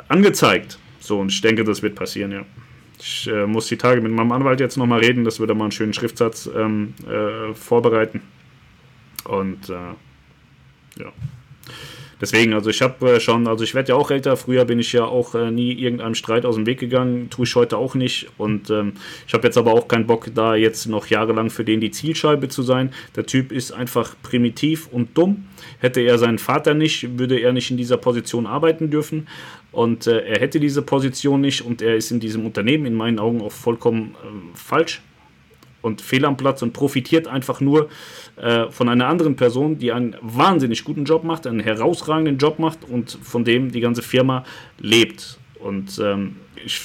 angezeigt. 0.08 0.80
So, 1.00 1.20
und 1.20 1.32
ich 1.32 1.40
denke, 1.42 1.64
das 1.64 1.84
wird 1.84 1.94
passieren, 1.94 2.32
ja. 2.32 2.46
Ich 3.00 3.28
äh, 3.28 3.46
muss 3.46 3.68
die 3.68 3.78
Tage 3.78 4.02
mit 4.02 4.12
meinem 4.12 4.32
Anwalt 4.32 4.60
jetzt 4.60 4.76
nochmal 4.76 5.02
reden, 5.02 5.24
dass 5.24 5.40
wir 5.40 5.46
da 5.46 5.54
mal 5.54 5.66
einen 5.66 5.72
schönen 5.72 5.94
Schriftsatz 5.94 6.50
ähm, 6.58 6.96
äh, 7.08 7.54
vorbereiten. 7.54 8.22
Und 9.24 9.70
äh, 9.70 9.74
ja. 11.00 11.14
Deswegen, 12.22 12.54
also 12.54 12.70
ich 12.70 12.82
habe 12.82 13.14
äh, 13.14 13.20
schon, 13.20 13.48
also 13.48 13.64
ich 13.64 13.74
werde 13.76 13.90
ja 13.90 13.96
auch 13.96 14.12
älter. 14.12 14.38
Früher 14.38 14.66
bin 14.66 14.80
ich 14.80 14.94
ja 14.94 15.06
auch 15.06 15.36
äh, 15.36 15.52
nie 15.52 15.74
irgendeinem 15.74 16.16
Streit 16.16 16.46
aus 16.46 16.56
dem 16.56 16.66
Weg 16.66 16.80
gegangen, 16.80 17.30
tue 17.30 17.46
ich 17.46 17.56
heute 17.56 17.78
auch 17.78 17.96
nicht. 17.96 18.28
Und 18.38 18.70
ähm, 18.70 18.94
ich 19.28 19.34
habe 19.34 19.48
jetzt 19.48 19.58
aber 19.58 19.74
auch 19.74 19.88
keinen 19.88 20.08
Bock, 20.08 20.28
da 20.34 20.56
jetzt 20.56 20.88
noch 20.88 21.08
jahrelang 21.08 21.50
für 21.50 21.64
den 21.64 21.82
die 21.82 21.92
Zielscheibe 21.92 22.50
zu 22.50 22.64
sein. 22.64 22.94
Der 23.16 23.26
Typ 23.26 23.52
ist 23.52 23.72
einfach 23.72 24.16
primitiv 24.24 24.88
und 24.92 25.18
dumm. 25.18 25.46
Hätte 25.80 26.02
er 26.02 26.18
seinen 26.18 26.38
Vater 26.38 26.74
nicht, 26.74 27.18
würde 27.18 27.40
er 27.40 27.54
nicht 27.54 27.72
in 27.72 27.78
dieser 27.78 27.98
Position 27.98 28.46
arbeiten 28.46 28.90
dürfen. 28.90 29.28
Und 29.72 30.08
äh, 30.08 30.20
er 30.22 30.40
hätte 30.40 30.60
diese 30.60 30.82
Position 30.82 31.42
nicht 31.42 31.62
und 31.62 31.82
er 31.82 31.96
ist 31.96 32.12
in 32.12 32.20
diesem 32.20 32.46
Unternehmen 32.46 32.86
in 32.86 32.96
meinen 32.96 33.20
Augen 33.20 33.42
auch 33.42 33.52
vollkommen 33.52 34.16
äh, 34.24 34.58
falsch 34.58 35.02
und 35.88 36.02
fehl 36.02 36.26
am 36.26 36.38
Platz 36.38 36.62
und 36.62 36.74
profitiert 36.74 37.28
einfach 37.28 37.62
nur 37.62 37.90
äh, 38.36 38.70
von 38.70 38.90
einer 38.90 39.08
anderen 39.08 39.36
Person, 39.36 39.80
die 39.80 39.92
einen 39.92 40.16
wahnsinnig 40.22 40.84
guten 40.84 41.06
Job 41.06 41.24
macht, 41.24 41.48
einen 41.48 41.60
herausragenden 41.60 42.38
Job 42.38 42.60
macht 42.60 42.80
und 42.88 43.18
von 43.24 43.44
dem 43.44 43.72
die 43.72 43.80
ganze 43.80 44.04
Firma 44.04 44.44
lebt. 44.78 45.40
Und 45.60 46.00
ähm, 46.00 46.36
ich 46.64 46.82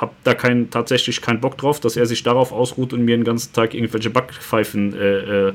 habe 0.00 0.12
da 0.24 0.34
kein, 0.34 0.70
tatsächlich 0.70 1.20
keinen 1.20 1.40
Bock 1.40 1.58
drauf, 1.58 1.80
dass 1.80 1.96
er 1.96 2.06
sich 2.06 2.22
darauf 2.22 2.52
ausruht 2.52 2.92
und 2.92 3.04
mir 3.04 3.16
den 3.16 3.24
ganzen 3.24 3.52
Tag 3.52 3.74
irgendwelche 3.74 4.10
Backpfeifen 4.10 4.94
äh, 4.94 5.48
äh, 5.48 5.52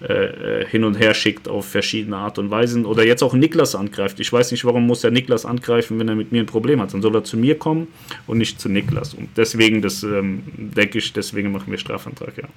äh, 0.00 0.66
hin 0.66 0.84
und 0.84 0.98
her 0.98 1.14
schickt 1.14 1.48
auf 1.48 1.66
verschiedene 1.66 2.16
Art 2.16 2.38
und 2.38 2.50
Weisen. 2.50 2.86
Oder 2.86 3.04
jetzt 3.04 3.22
auch 3.22 3.34
Niklas 3.34 3.74
angreift. 3.74 4.20
Ich 4.20 4.32
weiß 4.32 4.50
nicht, 4.50 4.64
warum 4.64 4.86
muss 4.86 5.04
er 5.04 5.10
Niklas 5.10 5.44
angreifen, 5.44 5.98
wenn 5.98 6.08
er 6.08 6.14
mit 6.14 6.32
mir 6.32 6.42
ein 6.42 6.46
Problem 6.46 6.80
hat. 6.80 6.92
Dann 6.94 7.02
soll 7.02 7.14
er 7.14 7.24
zu 7.24 7.36
mir 7.36 7.58
kommen 7.58 7.88
und 8.26 8.38
nicht 8.38 8.60
zu 8.60 8.68
Niklas. 8.68 9.14
Und 9.14 9.28
deswegen, 9.36 9.82
das 9.82 10.02
ähm, 10.02 10.42
denke 10.56 10.98
ich, 10.98 11.12
deswegen 11.12 11.52
machen 11.52 11.70
wir 11.70 11.78
Strafantrag, 11.78 12.36
ja. 12.36 12.48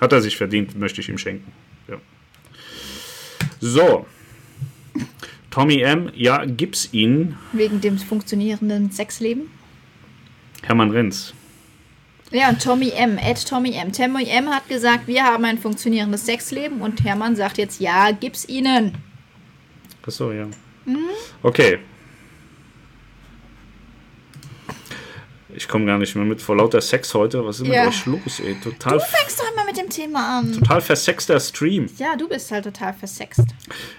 Hat 0.00 0.12
er 0.12 0.20
sich 0.20 0.36
verdient, 0.36 0.78
möchte 0.78 1.00
ich 1.00 1.08
ihm 1.08 1.18
schenken. 1.18 1.52
Ja. 1.88 1.96
So. 3.60 4.06
Tommy 5.50 5.82
M., 5.82 6.10
ja, 6.14 6.44
gibt's 6.46 6.88
ihn. 6.92 7.36
Wegen 7.52 7.80
dem 7.80 7.98
funktionierenden 7.98 8.90
Sexleben? 8.90 9.50
Hermann 10.62 10.90
Renz. 10.90 11.34
Ja, 12.30 12.48
und 12.48 12.62
Tommy 12.62 12.90
M., 12.90 13.18
Ed 13.18 13.46
Tommy 13.46 13.74
M. 13.74 13.92
Tommy 13.92 14.24
M. 14.28 14.48
hat 14.48 14.66
gesagt, 14.68 15.06
wir 15.06 15.22
haben 15.24 15.44
ein 15.44 15.58
funktionierendes 15.58 16.24
Sexleben 16.24 16.80
und 16.80 17.04
Hermann 17.04 17.36
sagt 17.36 17.58
jetzt, 17.58 17.80
ja, 17.80 18.10
gib's 18.12 18.48
ihnen. 18.48 18.96
Achso, 20.06 20.32
ja. 20.32 20.46
Mhm. 20.86 21.10
Okay, 21.42 21.78
Ich 25.54 25.68
komme 25.68 25.86
gar 25.86 25.98
nicht 25.98 26.14
mehr 26.14 26.24
mit 26.24 26.40
vor 26.40 26.56
lauter 26.56 26.80
Sex 26.80 27.12
heute. 27.14 27.44
Was 27.44 27.60
ist 27.60 27.66
ja. 27.66 27.84
mit 27.84 27.92
euch 27.92 28.06
los, 28.06 28.40
ey? 28.40 28.56
Total. 28.62 28.94
Du 28.94 29.00
fängst 29.00 29.38
doch 29.38 29.52
immer 29.52 29.64
mit 29.64 29.76
dem 29.76 29.88
Thema 29.88 30.38
an. 30.38 30.52
Total 30.52 30.80
versexter 30.80 31.38
Stream. 31.40 31.86
Ja, 31.98 32.16
du 32.16 32.28
bist 32.28 32.50
halt 32.50 32.64
total 32.64 32.94
versext. 32.94 33.44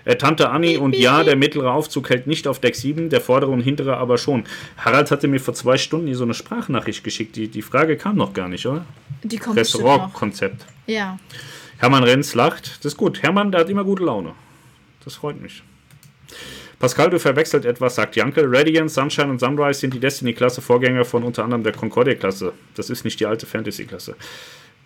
Äh, 0.06 0.16
Tante 0.16 0.50
Anni 0.50 0.78
und 0.78 0.96
ja, 0.96 1.24
der 1.24 1.36
mittlere 1.36 1.72
Aufzug 1.72 2.10
hält 2.10 2.28
nicht 2.28 2.48
auf 2.48 2.60
Deck 2.60 2.76
7, 2.76 3.10
der 3.10 3.22
vordere 3.22 3.52
und 3.52 3.62
hintere 3.62 3.98
aber 3.98 4.18
schon. 4.18 4.46
Harald 4.78 5.12
hatte 5.12 5.28
mir 5.28 5.40
vor 5.40 5.54
zwei 5.54 5.78
Stunden 5.78 6.08
hier 6.08 6.18
so 6.18 6.24
eine 6.24 6.34
Sprachnachricht 6.34 7.04
geschickt. 7.04 7.36
Die, 7.36 7.48
die 7.48 7.62
Frage 7.62 7.98
kam 7.98 8.16
noch 8.16 8.34
gar 8.34 8.48
nicht, 8.48 8.66
oder? 8.66 8.86
Die 9.24 9.38
kommt 9.38 9.58
Restaurantkonzept. 9.58 10.66
Ja. 10.88 11.20
Hermann 11.78 12.04
Renz 12.04 12.34
lacht. 12.34 12.78
Das 12.80 12.94
ist 12.94 12.98
gut. 12.98 13.22
Hermann, 13.24 13.52
der 13.52 13.62
hat 13.62 13.70
immer 13.70 13.84
gute 13.84 14.04
Laune. 14.04 14.34
Das 15.04 15.16
freut 15.16 15.42
mich. 15.42 15.64
Pascal, 16.84 17.10
du 17.10 17.18
verwechselt 17.18 17.64
etwas, 17.64 17.96
sagt 17.96 18.18
Janke. 18.18 18.44
Radiant, 18.46 18.92
Sunshine 18.92 19.30
und 19.30 19.40
Sunrise 19.40 19.80
sind 19.80 19.94
die 19.94 20.02
Destiny-Klasse 20.02 20.62
Vorgänger 20.62 21.06
von 21.06 21.24
unter 21.24 21.46
anderem 21.46 21.64
der 21.64 21.72
Concordia-Klasse. 21.72 22.52
Das 22.76 22.90
ist 22.90 23.06
nicht 23.06 23.18
die 23.22 23.26
alte 23.26 23.46
Fantasy-Klasse. 23.46 24.18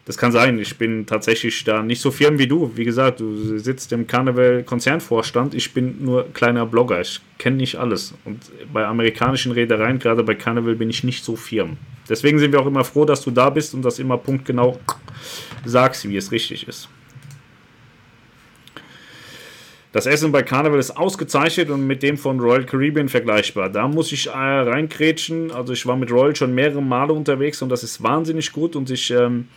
Das 0.06 0.16
kann 0.16 0.32
sein. 0.32 0.60
Ich 0.60 0.78
bin 0.78 1.08
tatsächlich 1.08 1.64
da 1.64 1.82
nicht 1.82 2.00
so 2.00 2.12
firm 2.12 2.38
wie 2.38 2.45
du. 2.45 2.72
Wie 2.76 2.86
gesagt, 2.86 3.20
du 3.20 3.58
sitzt 3.58 3.91
im 3.93 4.06
Carnival-Konzernvorstand. 4.06 5.56
Ich 5.56 5.74
bin 5.74 6.06
nur 6.06 6.32
kleiner 6.34 6.68
Blogger. 6.68 7.02
Ich 7.02 7.20
kenne 7.39 7.56
nicht 7.56 7.78
alles. 7.78 8.14
Und 8.26 8.43
bei 8.72 8.86
amerikanischen 8.86 9.52
Reedereien, 9.52 9.98
gerade 9.98 10.22
bei 10.22 10.36
Carnival, 10.36 10.76
bin 10.76 10.91
ich 10.91 11.04
nicht 11.04 11.26
so 11.26 11.36
firm. 11.36 11.78
Deswegen 12.08 12.38
sind 12.38 12.52
wir 12.52 12.60
auch 12.60 12.68
immer 12.68 12.84
froh, 12.84 13.06
dass 13.06 13.24
du 13.24 13.32
da 13.32 13.50
bist 13.50 13.74
und 13.74 13.82
das 13.82 13.98
immer 13.98 14.20
punktgenau 14.20 14.80
sagst, 15.66 16.08
wie 16.08 16.18
es 16.18 16.32
richtig 16.32 16.68
ist. 16.68 16.89
Das 19.93 20.05
Essen 20.05 20.31
bei 20.31 20.43
Carnival 20.43 20.79
ist 20.79 20.97
ausgezeichnet 20.97 21.69
und 21.69 21.88
mit 21.88 22.03
dem 22.03 22.17
von 22.17 22.39
Royal 22.39 22.65
Caribbean 22.65 23.07
vergleichbar. 23.07 23.69
Da 23.69 23.88
muss 23.88 24.11
ich 24.11 24.27
äh, 24.27 24.31
reinkrätschen. 24.31 25.51
Also 25.51 25.73
ich 25.73 25.85
war 25.85 25.95
mit 25.95 26.11
Royal 26.11 26.35
schon 26.35 26.53
mehrere 26.53 26.81
Male 26.81 27.13
unterwegs 27.13 27.61
und 27.61 27.69
das 27.69 27.83
ist 27.83 28.03
wahnsinnig 28.03 28.51
gut 28.51 28.75
und 28.75 28.89
ich 28.89 29.09
ähm, 29.11 29.47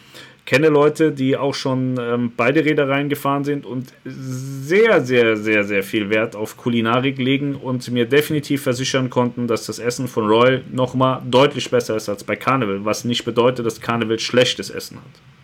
kenne 0.47 0.69
Leute, 0.69 1.13
die 1.13 1.37
auch 1.37 1.55
schon 1.55 1.97
ähm, 2.01 2.33
beide 2.37 2.65
Reedereien 2.65 3.09
gefahren 3.09 3.45
sind 3.45 3.67
und 3.67 3.93
sehr, 4.05 5.01
sehr, 5.01 5.37
sehr, 5.37 5.65
sehr 5.65 5.83
viel 5.83 6.11
Wert 6.11 6.37
auf 6.37 6.57
Kulinarik 6.57 7.19
legen 7.19 7.57
und 7.57 7.91
mir 7.91 8.07
definitiv 8.07 8.63
versichern 8.63 9.11
konnten, 9.11 9.47
dass 9.47 9.67
das 9.67 9.79
Essen 9.79 10.09
von 10.09 10.29
Royal 10.29 10.63
nochmal 10.73 11.23
deutlich 11.29 11.71
besser 11.71 11.97
ist 11.97 12.09
als 12.09 12.25
bei 12.25 12.37
Carnival, 12.37 12.85
was 12.85 13.05
nicht 13.05 13.25
bedeutet, 13.25 13.67
dass 13.67 13.81
Carnival 13.81 14.19
schlechtes 14.19 14.71
Essen 14.71 14.97
hat. 14.97 15.40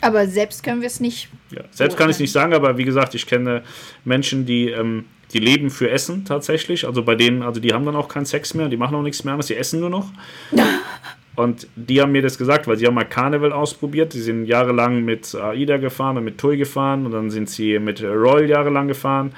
Aber 0.00 0.26
selbst 0.26 0.62
können 0.62 0.80
wir 0.80 0.86
es 0.86 1.00
nicht. 1.00 1.28
Ja, 1.50 1.62
selbst 1.70 1.96
kann 1.96 2.08
ich 2.08 2.16
es 2.16 2.20
nicht 2.20 2.32
sagen, 2.32 2.54
aber 2.54 2.78
wie 2.78 2.84
gesagt, 2.84 3.14
ich 3.14 3.26
kenne 3.26 3.62
Menschen, 4.04 4.46
die, 4.46 4.70
ähm, 4.70 5.04
die 5.32 5.38
leben 5.38 5.70
für 5.70 5.90
Essen 5.90 6.24
tatsächlich. 6.24 6.86
Also 6.86 7.02
bei 7.02 7.14
denen, 7.14 7.42
also 7.42 7.60
die 7.60 7.72
haben 7.72 7.84
dann 7.84 7.96
auch 7.96 8.08
keinen 8.08 8.26
Sex 8.26 8.54
mehr, 8.54 8.68
die 8.68 8.76
machen 8.76 8.94
auch 8.94 9.02
nichts 9.02 9.24
mehr 9.24 9.34
anderes, 9.34 9.46
die 9.46 9.56
essen 9.56 9.80
nur 9.80 9.90
noch. 9.90 10.10
Und 11.36 11.68
die 11.74 12.02
haben 12.02 12.12
mir 12.12 12.20
das 12.20 12.36
gesagt, 12.36 12.66
weil 12.66 12.76
sie 12.76 12.86
haben 12.86 12.94
mal 12.94 13.04
Carnival 13.04 13.52
ausprobiert. 13.52 14.12
Die 14.12 14.20
sind 14.20 14.44
jahrelang 14.44 15.04
mit 15.04 15.34
AIDA 15.34 15.78
gefahren 15.78 16.18
und 16.18 16.24
mit 16.24 16.36
TUI 16.36 16.58
gefahren 16.58 17.06
und 17.06 17.12
dann 17.12 17.30
sind 17.30 17.48
sie 17.48 17.78
mit 17.78 18.02
Royal 18.02 18.46
jahrelang 18.46 18.88
gefahren. 18.88 19.32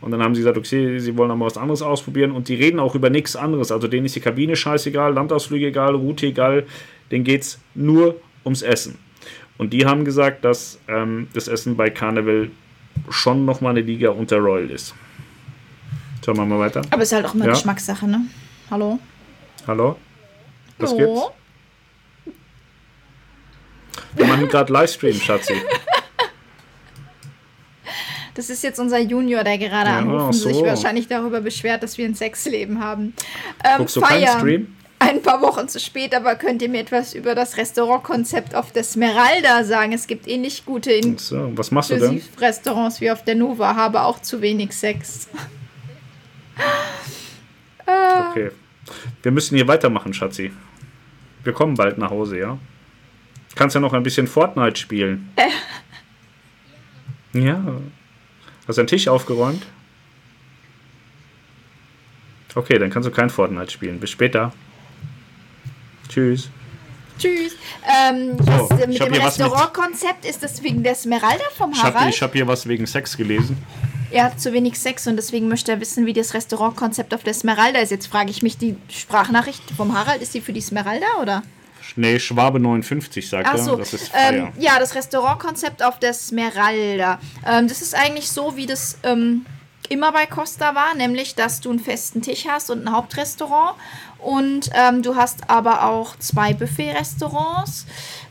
Und 0.00 0.10
dann 0.10 0.20
haben 0.20 0.34
sie 0.34 0.40
gesagt, 0.40 0.56
okay, 0.56 0.98
sie 0.98 1.16
wollen 1.16 1.30
aber 1.30 1.46
was 1.46 1.56
anderes 1.56 1.82
ausprobieren. 1.82 2.32
Und 2.32 2.48
die 2.48 2.56
reden 2.56 2.80
auch 2.80 2.96
über 2.96 3.08
nichts 3.08 3.36
anderes. 3.36 3.70
Also 3.70 3.86
denen 3.86 4.06
ist 4.06 4.16
die 4.16 4.20
Kabine 4.20 4.56
scheißegal, 4.56 5.12
Landausflüge 5.12 5.66
egal, 5.66 5.94
Route 5.94 6.26
egal. 6.26 6.64
Denen 7.12 7.22
geht 7.22 7.42
es 7.42 7.60
nur 7.74 8.16
ums 8.44 8.62
Essen. 8.62 8.98
Und 9.56 9.72
die 9.72 9.86
haben 9.86 10.04
gesagt, 10.04 10.44
dass 10.44 10.78
ähm, 10.88 11.28
das 11.32 11.48
Essen 11.48 11.76
bei 11.76 11.90
Carnival 11.90 12.50
schon 13.10 13.44
nochmal 13.44 13.70
eine 13.70 13.80
Liga 13.80 14.10
unter 14.10 14.38
Royal 14.38 14.70
ist. 14.70 14.94
Schauen 16.24 16.36
wir 16.36 16.46
mal 16.46 16.58
weiter. 16.58 16.82
Aber 16.90 17.02
es 17.02 17.08
ist 17.08 17.14
halt 17.14 17.26
auch 17.26 17.34
immer 17.34 17.46
ja. 17.46 17.52
Geschmackssache, 17.52 18.06
ne? 18.06 18.22
Hallo? 18.70 18.98
Hallo? 19.66 19.96
Was 20.78 20.90
Hallo? 20.92 21.32
gibt's? 22.24 22.36
Wir 24.16 24.26
machen 24.26 24.48
gerade 24.48 24.72
Livestream, 24.72 25.14
Schatzi. 25.14 25.54
Das 28.34 28.50
ist 28.50 28.64
jetzt 28.64 28.80
unser 28.80 28.98
Junior, 28.98 29.44
der 29.44 29.58
gerade 29.58 29.90
ja, 29.90 29.98
anruft 29.98 30.26
und 30.26 30.32
so. 30.32 30.48
sich 30.48 30.62
wahrscheinlich 30.64 31.06
darüber 31.06 31.40
beschwert, 31.40 31.84
dass 31.84 31.96
wir 31.98 32.04
ein 32.04 32.16
Sexleben 32.16 32.82
haben. 32.82 33.14
Ähm, 33.64 33.78
Guckst 33.78 33.94
du 33.96 34.00
keinen 34.00 34.26
Stream? 34.26 34.76
Ein 34.98 35.22
paar 35.22 35.42
Wochen 35.42 35.68
zu 35.68 35.80
spät, 35.80 36.14
aber 36.14 36.34
könnt 36.36 36.62
ihr 36.62 36.68
mir 36.68 36.80
etwas 36.80 37.14
über 37.14 37.34
das 37.34 37.56
Restaurantkonzept 37.56 38.54
auf 38.54 38.72
der 38.72 38.84
Smeralda 38.84 39.64
sagen? 39.64 39.92
Es 39.92 40.06
gibt 40.06 40.26
ähnlich 40.26 40.60
eh 40.60 40.70
gute 40.70 40.92
In 40.92 41.18
so, 41.18 41.50
was 41.56 41.70
machst 41.70 41.90
du 41.90 41.98
denn? 41.98 42.22
Restaurants 42.38 43.00
wie 43.00 43.10
auf 43.10 43.22
der 43.24 43.34
Nova, 43.34 43.74
habe 43.74 44.02
auch 44.02 44.22
zu 44.22 44.40
wenig 44.40 44.72
Sex. 44.72 45.28
okay. 48.30 48.50
Wir 49.22 49.32
müssen 49.32 49.56
hier 49.56 49.68
weitermachen, 49.68 50.14
Schatzi. 50.14 50.52
Wir 51.42 51.52
kommen 51.52 51.74
bald 51.74 51.98
nach 51.98 52.10
Hause, 52.10 52.38
ja? 52.38 52.58
Kannst 53.54 53.74
ja 53.74 53.80
noch 53.80 53.92
ein 53.92 54.02
bisschen 54.02 54.26
Fortnite 54.26 54.76
spielen. 54.80 55.30
Äh. 55.36 55.48
Ja. 57.34 57.60
Hast 58.68 58.76
du 58.76 58.82
einen 58.82 58.86
Tisch 58.86 59.08
aufgeräumt? 59.08 59.66
Okay, 62.54 62.78
dann 62.78 62.90
kannst 62.90 63.08
du 63.08 63.12
kein 63.12 63.28
Fortnite 63.28 63.72
spielen. 63.72 63.98
Bis 63.98 64.10
später. 64.10 64.52
Tschüss. 66.08 66.48
Tschüss. 67.18 67.52
Ähm, 67.84 68.36
so, 68.38 68.68
das, 68.68 68.86
mit 68.86 69.00
dem 69.00 69.12
Restaurantkonzept 69.12 70.24
ist 70.24 70.42
das 70.42 70.62
wegen 70.62 70.82
der 70.82 70.94
Smeralda 70.94 71.44
vom 71.56 71.72
Harald? 71.74 72.14
Ich 72.14 72.20
habe 72.20 72.30
hab 72.30 72.32
hier 72.32 72.46
was 72.46 72.66
wegen 72.66 72.86
Sex 72.86 73.16
gelesen. 73.16 73.56
Er 74.10 74.24
hat 74.24 74.40
zu 74.40 74.52
wenig 74.52 74.78
Sex 74.78 75.06
und 75.06 75.16
deswegen 75.16 75.48
möchte 75.48 75.72
er 75.72 75.80
wissen, 75.80 76.06
wie 76.06 76.12
das 76.12 76.34
Restaurantkonzept 76.34 77.14
auf 77.14 77.24
der 77.24 77.34
Smeralda 77.34 77.80
ist. 77.80 77.90
Jetzt 77.90 78.06
frage 78.06 78.30
ich 78.30 78.42
mich, 78.42 78.58
die 78.58 78.76
Sprachnachricht 78.88 79.62
vom 79.76 79.96
Harald, 79.96 80.22
ist 80.22 80.34
die 80.34 80.40
für 80.40 80.52
die 80.52 80.60
Smeralda 80.60 81.06
oder? 81.20 81.42
Nee, 81.96 82.18
Schwabe 82.18 82.60
59 82.60 83.28
sagt 83.28 83.48
Ach 83.50 83.58
so. 83.58 83.72
er. 83.72 83.78
Das 83.78 83.92
ist 83.92 84.10
ähm, 84.14 84.52
ja, 84.58 84.78
das 84.78 84.94
Restaurantkonzept 84.94 85.82
auf 85.82 85.98
der 85.98 86.14
Smeralda. 86.14 87.20
Ähm, 87.46 87.68
das 87.68 87.82
ist 87.82 87.94
eigentlich 87.94 88.30
so, 88.30 88.56
wie 88.56 88.66
das 88.66 88.98
ähm, 89.02 89.46
immer 89.88 90.12
bei 90.12 90.26
Costa 90.26 90.74
war, 90.74 90.94
nämlich, 90.94 91.34
dass 91.34 91.60
du 91.60 91.70
einen 91.70 91.80
festen 91.80 92.22
Tisch 92.22 92.46
hast 92.48 92.70
und 92.70 92.86
ein 92.86 92.92
Hauptrestaurant 92.92 93.76
und 94.24 94.70
ähm, 94.72 95.02
du 95.02 95.16
hast 95.16 95.50
aber 95.50 95.84
auch 95.84 96.16
zwei 96.18 96.54
Buffet-Restaurants. 96.54 97.86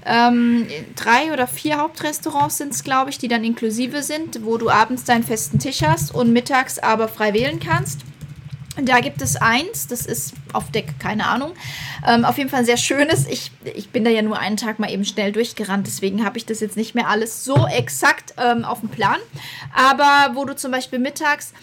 Ähm, 0.06 0.68
drei 0.96 1.32
oder 1.32 1.48
vier 1.48 1.78
Hauptrestaurants 1.78 2.58
sind 2.58 2.74
es, 2.74 2.84
glaube 2.84 3.12
ich, 3.12 3.20
die 3.20 3.28
dann 3.28 3.44
inklusive 3.44 4.02
sind, 4.02 4.44
wo 4.44 4.58
du 4.58 4.70
abends 4.70 5.04
deinen 5.04 5.24
festen 5.24 5.60
Tisch 5.60 5.84
hast 5.84 6.14
und 6.14 6.34
mittags 6.34 6.80
aber 6.80 7.08
frei 7.08 7.34
wählen 7.34 7.60
kannst. 7.60 8.02
Da 8.82 9.02
gibt 9.02 9.22
es 9.22 9.36
eins, 9.36 9.86
das 9.86 10.08
ist 10.08 10.34
auf 10.52 10.72
Deck, 10.72 10.96
keine 10.98 11.28
Ahnung. 11.28 11.52
Ähm, 12.08 12.26
auf 12.26 12.40
jeden 12.40 12.50
Fall 12.50 12.62
ein 12.62 12.66
sehr 12.66 12.78
schönes. 12.78 13.28
Ich, 13.28 13.52
ich 13.64 13.92
bin 13.92 14.04
da 14.04 14.10
ja 14.10 14.24
nur 14.24 14.40
einen 14.40 14.58
Tag 14.58 14.80
mal 14.80 14.90
eben 14.90 15.06
schnell 15.06 15.32
durchgerannt, 15.32 15.86
deswegen 15.86 16.26
habe 16.26 16.40
ich 16.40 16.48
das 16.48 16.60
jetzt 16.60 16.76
nicht 16.76 16.96
mehr 16.96 17.08
alles 17.08 17.44
so 17.44 17.68
exakt 17.68 18.34
ähm, 18.38 18.66
auf 18.66 18.80
dem 18.80 18.90
Plan. 18.90 19.20
Aber 19.76 20.36
wo 20.36 20.46
du 20.46 20.56
zum 20.56 20.72
Beispiel 20.72 20.98
mittags 20.98 21.54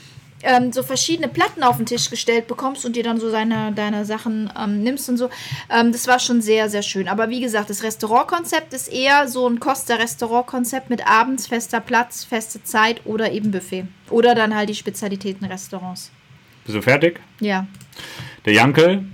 ähm, 0.43 0.73
so 0.73 0.83
verschiedene 0.83 1.29
Platten 1.29 1.62
auf 1.62 1.77
den 1.77 1.87
Tisch 1.87 2.11
gestellt 2.11 2.47
bekommst 2.47 2.85
und 2.85 2.97
dir 2.97 3.03
dann 3.03 3.21
so 3.21 3.31
seine, 3.31 3.73
deine 3.73 4.05
Sachen 4.05 4.53
ähm, 4.59 4.83
nimmst 4.83 5.09
und 5.09 5.17
so. 5.17 5.31
Ähm, 5.71 5.93
das 5.93 6.07
war 6.07 6.19
schon 6.19 6.41
sehr, 6.41 6.69
sehr 6.69 6.83
schön. 6.83 7.09
Aber 7.09 7.29
wie 7.29 7.41
gesagt, 7.41 7.71
das 7.71 7.83
Restaurantkonzept 7.83 8.73
ist 8.73 8.89
eher 8.89 9.29
so 9.29 9.49
ein 9.49 9.61
Costa-Restaurant-Konzept 9.61 10.91
mit 10.91 11.07
abends 11.07 11.47
fester 11.47 11.81
Platz, 11.81 12.25
feste 12.25 12.62
Zeit 12.62 13.03
oder 13.05 13.33
eben 13.33 13.51
Buffet. 13.51 13.87
Oder 14.09 14.35
dann 14.35 14.55
halt 14.55 14.69
die 14.69 14.75
Spezialitäten-Restaurants. 14.75 16.11
Bist 16.65 16.77
du 16.77 16.83
fertig? 16.83 17.21
Ja. 17.41 17.67
Der 18.45 18.53
Jankel, 18.53 19.05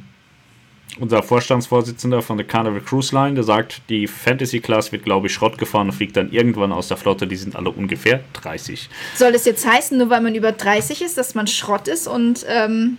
unser 0.98 1.23
Vorstandsvorsitzender 1.23 2.23
von 2.23 2.36
der 2.36 2.47
Carnival 2.47 2.81
Cruise 2.81 3.14
Line, 3.14 3.35
der 3.35 3.44
sagt, 3.44 3.82
die 3.89 4.06
Fantasy 4.06 4.60
Class 4.60 4.93
wird, 4.93 5.05
glaube 5.05 5.27
ich, 5.27 5.35
Schrott 5.35 5.59
gefahren 5.59 5.89
und 5.89 5.93
fliegt 5.93 6.16
dann 6.16 6.31
irgendwann 6.31 6.73
aus 6.73 6.89
der 6.89 6.97
Flotte. 6.97 7.27
Die 7.27 7.36
sind 7.36 7.56
alle 7.56 7.70
ungefähr 7.70 8.20
30. 8.35 8.89
Soll 9.14 9.32
das 9.32 9.44
jetzt 9.44 9.66
heißen, 9.66 9.98
nur 9.98 10.10
weil 10.10 10.20
man 10.20 10.35
über 10.35 10.52
30 10.52 11.02
ist, 11.02 11.18
dass 11.18 11.35
man 11.35 11.47
Schrott 11.47 11.89
ist 11.89 12.06
und. 12.06 12.44
Ähm, 12.48 12.98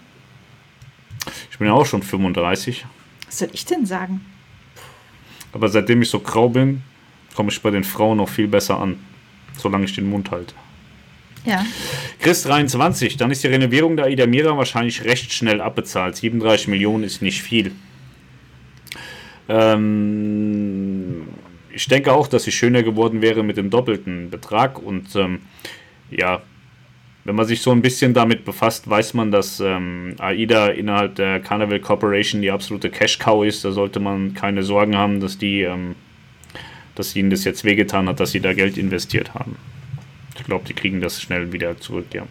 ich 1.52 1.58
bin 1.58 1.68
ja 1.68 1.74
auch 1.74 1.86
schon 1.86 2.04
35. 2.04 2.86
Was 3.26 3.40
soll 3.40 3.50
ich 3.52 3.66
denn 3.66 3.86
sagen? 3.86 4.26
Aber 5.52 5.68
seitdem 5.68 6.02
ich 6.02 6.10
so 6.10 6.20
grau 6.20 6.50
bin, 6.50 6.84
komme 7.36 7.50
ich 7.50 7.62
bei 7.62 7.72
den 7.72 7.84
Frauen 7.84 8.18
noch 8.18 8.30
viel 8.30 8.48
besser 8.48 8.80
an. 8.80 9.00
Solange 9.58 9.86
ich 9.86 9.96
den 9.96 10.10
Mund 10.10 10.32
halte. 10.32 10.54
Ja. 11.46 11.66
Chris 12.20 12.44
23, 12.44 13.18
dann 13.18 13.32
ist 13.32 13.44
die 13.44 13.48
Renovierung 13.48 13.96
der 13.96 14.06
Aida 14.06 14.28
Mira 14.28 14.58
wahrscheinlich 14.58 15.04
recht 15.04 15.32
schnell 15.32 15.62
abbezahlt. 15.62 16.16
37 16.16 16.68
Millionen 16.68 17.04
ist 17.04 17.22
nicht 17.22 17.42
viel. 17.42 17.72
Ähm, 19.50 21.28
ich 21.72 21.88
denke 21.88 22.12
auch, 22.14 22.28
dass 22.28 22.44
sie 22.44 22.52
schöner 22.52 22.84
geworden 22.84 23.22
wäre 23.22 23.44
mit 23.44 23.58
dem 23.58 23.70
doppelten 23.70 24.30
Betrag. 24.30 24.82
Und 24.82 25.16
ähm, 25.16 25.42
ja, 26.10 26.42
wenn 27.24 27.36
man 27.36 27.46
sich 27.46 27.62
so 27.62 27.72
ein 27.72 27.82
bisschen 27.82 28.14
damit 28.14 28.46
befasst, 28.46 28.90
weiß 28.90 29.14
man, 29.14 29.32
dass 29.32 29.60
ähm, 29.60 30.16
AIDA 30.18 30.68
innerhalb 30.68 31.16
der 31.16 31.40
Carnival 31.40 31.80
Corporation 31.80 32.42
die 32.42 32.52
absolute 32.52 32.90
Cash-Cow 32.90 33.46
ist. 33.46 33.66
Da 33.66 33.72
sollte 33.72 34.00
man 34.00 34.34
keine 34.34 34.64
Sorgen 34.64 34.96
haben, 34.96 35.20
dass 35.20 35.38
die, 35.38 35.62
ähm, 35.62 35.96
dass 36.96 37.16
ihnen 37.16 37.30
das 37.30 37.44
jetzt 37.44 37.64
wehgetan 37.64 38.08
hat, 38.08 38.20
dass 38.20 38.32
sie 38.32 38.40
da 38.40 38.54
Geld 38.54 38.78
investiert 38.78 39.34
haben. 39.34 39.58
Ich 40.38 40.46
glaube, 40.46 40.66
die 40.66 40.74
kriegen 40.74 41.02
das 41.02 41.22
schnell 41.22 41.52
wieder 41.52 41.78
zurück, 41.78 42.08
ja. 42.14 42.24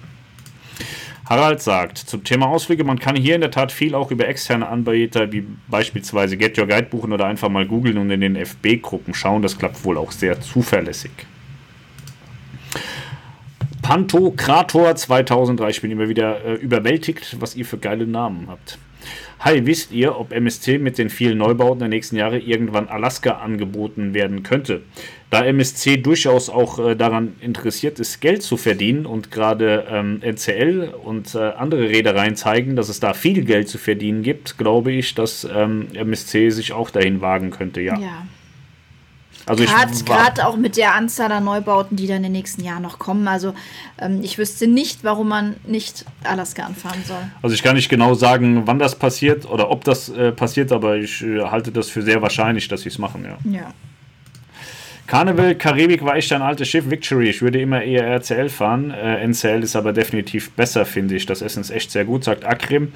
Harald 1.29 1.61
sagt, 1.61 1.99
zum 1.99 2.23
Thema 2.23 2.47
Ausflüge, 2.47 2.85
man 2.85 3.01
kann 3.01 3.17
hier 3.17 3.35
in 3.35 3.41
der 3.41 3.51
Tat 3.51 3.73
viel 3.73 3.97
auch 3.97 4.13
über 4.13 4.29
externe 4.29 4.69
Anbieter 4.69 5.33
wie 5.33 5.45
beispielsweise 5.67 6.37
Get 6.37 6.57
Your 6.57 6.69
Guide 6.69 6.85
buchen 6.85 7.13
oder 7.13 7.27
einfach 7.27 7.49
mal 7.49 7.67
googeln 7.67 7.99
und 7.99 8.11
in 8.11 8.21
den 8.21 8.37
FB-Gruppen 8.37 9.13
schauen. 9.13 9.43
Das 9.43 9.59
klappt 9.59 9.85
wohl 9.85 9.99
auch 9.99 10.13
sehr 10.13 10.41
zuverlässig. 10.41 11.11
Pantokrator 13.83 14.95
2003, 14.95 15.69
ich 15.69 15.81
bin 15.81 15.91
immer 15.91 16.09
wieder 16.09 16.45
äh, 16.45 16.55
überwältigt, 16.55 17.37
was 17.41 17.57
ihr 17.57 17.65
für 17.65 17.79
geile 17.79 18.07
Namen 18.07 18.47
habt. 18.49 18.79
Hi, 19.41 19.67
wisst 19.67 19.93
ihr, 19.93 20.19
ob 20.19 20.33
MSC 20.33 20.79
mit 20.79 20.97
den 20.97 21.11
vielen 21.11 21.39
Neubauten 21.39 21.81
der 21.81 21.89
nächsten 21.89 22.17
Jahre 22.17 22.39
irgendwann 22.39 22.89
Alaska 22.89 23.33
angeboten 23.33 24.15
werden 24.15 24.43
könnte? 24.43 24.83
Da 25.29 25.45
MSC 25.45 25.99
durchaus 25.99 26.49
auch 26.49 26.79
äh, 26.79 26.95
daran 26.97 27.35
interessiert 27.43 28.01
ist, 28.01 28.21
Geld 28.21 28.43
zu 28.43 28.57
verdienen 28.57 29.05
und 29.05 29.31
gerade 29.31 29.87
ähm, 29.91 30.23
NCL 30.23 30.95
und 31.03 31.35
äh, 31.35 31.39
andere 31.39 31.91
Reedereien 31.91 32.35
zeigen, 32.35 32.77
dass 32.77 32.89
es 32.89 32.99
da 32.99 33.13
viel 33.13 33.45
Geld 33.45 33.69
zu 33.69 33.77
verdienen 33.77 34.23
gibt, 34.23 34.57
glaube 34.57 34.93
ich, 34.93 35.15
dass 35.15 35.47
ähm, 35.55 35.89
MSC 35.93 36.51
sich 36.51 36.73
auch 36.73 36.89
dahin 36.89 37.21
wagen 37.21 37.51
könnte, 37.51 37.83
ja. 37.83 37.99
Ja. 37.99 38.27
Also 39.47 39.65
Gerade 40.05 40.47
auch 40.47 40.57
mit 40.57 40.77
der 40.77 40.95
Anzahl 40.95 41.31
an 41.31 41.45
Neubauten, 41.45 41.97
die 41.97 42.09
dann 42.09 42.19
in 42.19 42.23
den 42.25 42.33
nächsten 42.33 42.65
Jahren 42.65 42.83
noch 42.83 42.99
kommen. 42.99 43.29
Also 43.29 43.55
ähm, 43.99 44.21
ich 44.23 44.39
wüsste 44.39 44.67
nicht, 44.67 45.05
warum 45.05 45.29
man 45.29 45.57
nicht 45.65 46.05
Alaska 46.25 46.65
anfahren 46.65 47.03
soll. 47.07 47.23
Also 47.43 47.55
ich 47.55 47.63
kann 47.63 47.77
nicht 47.77 47.89
genau 47.89 48.15
sagen, 48.15 48.67
wann 48.67 48.81
das 48.81 48.97
passiert 48.97 49.49
oder 49.49 49.71
ob 49.71 49.85
das 49.85 50.09
äh, 50.09 50.33
passiert, 50.33 50.73
aber 50.73 50.97
ich 50.97 51.23
äh, 51.23 51.43
halte 51.43 51.71
das 51.71 51.89
für 51.89 52.03
sehr 52.03 52.21
wahrscheinlich, 52.23 52.67
dass 52.67 52.83
sie 52.83 52.89
es 52.89 52.99
machen, 52.99 53.25
ja. 53.25 53.39
Ja. 53.51 53.73
Carnival 55.07 55.55
Karibik 55.55 56.05
war 56.05 56.17
echt 56.17 56.33
ein 56.33 56.43
altes 56.43 56.69
Schiff, 56.69 56.91
Victory. 56.91 57.29
Ich 57.29 57.41
würde 57.41 57.61
immer 57.61 57.81
eher 57.83 58.05
RCL 58.07 58.49
fahren. 58.49 58.91
Äh, 58.91 59.25
NCL 59.25 59.63
ist 59.63 59.77
aber 59.77 59.93
definitiv 59.93 60.51
besser, 60.51 60.85
finde 60.85 61.15
ich. 61.15 61.27
Das 61.27 61.43
Essen 61.43 61.61
ist 61.61 61.71
echt 61.71 61.93
sehr 61.93 62.05
gut, 62.05 62.25
sagt 62.25 62.45
Akrim. 62.45 62.93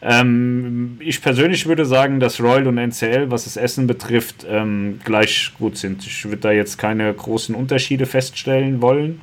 Ähm, 0.00 0.96
ich 1.00 1.20
persönlich 1.20 1.66
würde 1.66 1.84
sagen, 1.84 2.18
dass 2.18 2.40
Royal 2.40 2.66
und 2.66 2.78
NCL, 2.78 3.30
was 3.30 3.44
das 3.44 3.58
Essen 3.58 3.86
betrifft, 3.86 4.46
ähm, 4.48 5.00
gleich 5.04 5.52
gut 5.58 5.76
sind. 5.76 6.06
Ich 6.06 6.24
würde 6.24 6.38
da 6.38 6.50
jetzt 6.50 6.78
keine 6.78 7.12
großen 7.12 7.54
Unterschiede 7.54 8.06
feststellen 8.06 8.80
wollen. 8.80 9.20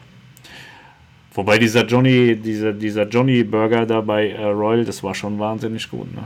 Wobei 1.34 1.58
dieser 1.58 1.86
Johnny, 1.86 2.36
dieser, 2.36 2.74
dieser 2.74 3.08
Johnny 3.08 3.44
Burger 3.44 3.88
da 3.88 4.02
bei 4.02 4.30
äh, 4.30 4.44
Royal, 4.44 4.86
das 4.86 5.02
war 5.02 5.16
schon 5.16 5.40
wahnsinnig 5.40 5.90
gut. 5.90 6.14
Ne? 6.16 6.24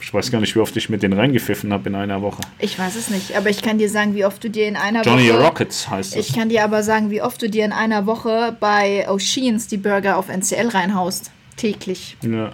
Ich 0.00 0.14
weiß 0.14 0.30
gar 0.30 0.40
nicht, 0.40 0.54
wie 0.54 0.60
oft 0.60 0.76
ich 0.76 0.88
mit 0.88 1.02
denen 1.02 1.18
reingepfiffen 1.18 1.72
habe 1.72 1.88
in 1.88 1.94
einer 1.94 2.22
Woche. 2.22 2.40
Ich 2.58 2.78
weiß 2.78 2.96
es 2.96 3.10
nicht, 3.10 3.36
aber 3.36 3.50
ich 3.50 3.62
kann 3.62 3.78
dir 3.78 3.90
sagen, 3.90 4.14
wie 4.14 4.24
oft 4.24 4.42
du 4.42 4.48
dir 4.48 4.68
in 4.68 4.76
einer 4.76 5.02
Johnny 5.02 5.28
Woche. 5.28 5.40
Rockets 5.42 5.90
heißt 5.90 6.16
es. 6.16 6.28
Ich 6.28 6.34
kann 6.34 6.48
dir 6.48 6.64
aber 6.64 6.82
sagen, 6.82 7.10
wie 7.10 7.20
oft 7.20 7.42
du 7.42 7.50
dir 7.50 7.64
in 7.64 7.72
einer 7.72 8.06
Woche 8.06 8.56
bei 8.60 9.08
Oceans 9.08 9.66
die 9.66 9.76
Burger 9.76 10.16
auf 10.16 10.28
NCL 10.28 10.68
reinhaust. 10.68 11.30
Täglich. 11.56 12.16
Ja. 12.22 12.52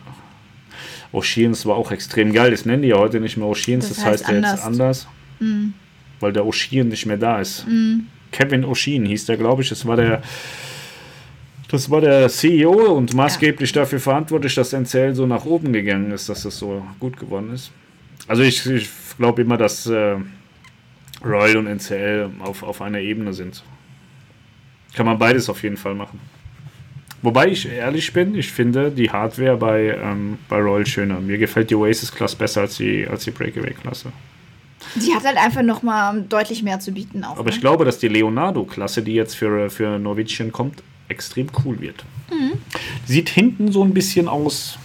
Oceans 1.12 1.64
war 1.66 1.76
auch 1.76 1.92
extrem 1.92 2.32
geil. 2.32 2.50
Das 2.50 2.64
nennen 2.64 2.82
die 2.82 2.88
ja 2.88 2.96
heute 2.98 3.20
nicht 3.20 3.36
mehr 3.36 3.46
Oceans, 3.46 3.88
das, 3.88 3.98
Das 3.98 4.04
heißt, 4.06 4.24
heißt 4.26 4.30
ja 4.30 4.36
anders. 4.36 4.52
jetzt 4.52 4.64
anders. 4.66 5.06
Weil 6.20 6.32
der 6.32 6.46
Ocean 6.46 6.88
nicht 6.88 7.06
mehr 7.06 7.18
da 7.18 7.40
ist. 7.40 7.66
Mhm. 7.68 8.06
Kevin 8.32 8.64
Ocean 8.64 9.04
hieß 9.04 9.26
der, 9.26 9.36
glaube 9.36 9.62
ich. 9.62 9.68
Das 9.68 9.86
war 9.86 9.96
der. 9.96 10.22
Das 11.68 11.90
war 11.90 12.00
der 12.00 12.28
CEO 12.28 12.94
und 12.94 13.14
maßgeblich 13.14 13.72
dafür 13.72 13.98
verantwortlich, 13.98 14.54
dass 14.54 14.72
NCL 14.72 15.14
so 15.14 15.26
nach 15.26 15.44
oben 15.44 15.72
gegangen 15.72 16.10
ist, 16.12 16.28
dass 16.28 16.42
das 16.42 16.58
so 16.58 16.84
gut 17.00 17.18
geworden 17.18 17.52
ist. 17.52 17.70
Also 18.28 18.42
ich, 18.42 18.64
ich 18.66 18.88
glaube 19.16 19.42
immer, 19.42 19.56
dass 19.56 19.86
äh, 19.86 20.16
Royal 21.24 21.56
und 21.56 21.66
NCL 21.66 22.30
auf, 22.40 22.62
auf 22.62 22.82
einer 22.82 23.00
Ebene 23.00 23.32
sind. 23.32 23.62
Kann 24.94 25.06
man 25.06 25.18
beides 25.18 25.48
auf 25.48 25.62
jeden 25.62 25.76
Fall 25.76 25.94
machen. 25.94 26.20
Wobei 27.22 27.48
ich 27.48 27.66
ehrlich 27.66 28.12
bin, 28.12 28.34
ich 28.34 28.52
finde 28.52 28.90
die 28.90 29.10
Hardware 29.10 29.56
bei, 29.56 29.96
ähm, 30.00 30.38
bei 30.48 30.58
Royal 30.58 30.86
schöner. 30.86 31.20
Mir 31.20 31.38
gefällt 31.38 31.70
die 31.70 31.74
Oasis-Klasse 31.74 32.36
besser 32.36 32.60
als 32.62 32.76
die, 32.76 33.06
als 33.08 33.24
die 33.24 33.30
Breakaway-Klasse. 33.30 34.12
Die 34.96 35.14
hat 35.14 35.24
halt 35.24 35.38
einfach 35.38 35.62
nochmal 35.62 36.22
deutlich 36.28 36.62
mehr 36.62 36.78
zu 36.80 36.92
bieten 36.92 37.24
auch. 37.24 37.38
Aber 37.38 37.48
ich 37.48 37.56
ne? 37.56 37.60
glaube, 37.62 37.86
dass 37.86 37.98
die 37.98 38.08
Leonardo-Klasse, 38.08 39.02
die 39.02 39.14
jetzt 39.14 39.34
für, 39.34 39.70
für 39.70 39.98
Norwegian 39.98 40.52
kommt, 40.52 40.82
extrem 41.08 41.48
cool 41.64 41.80
wird. 41.80 42.04
Sieht 43.06 43.28
hinten 43.28 43.72
so 43.72 43.82
ein 43.84 43.94
bisschen 43.94 44.28
aus 44.28 44.78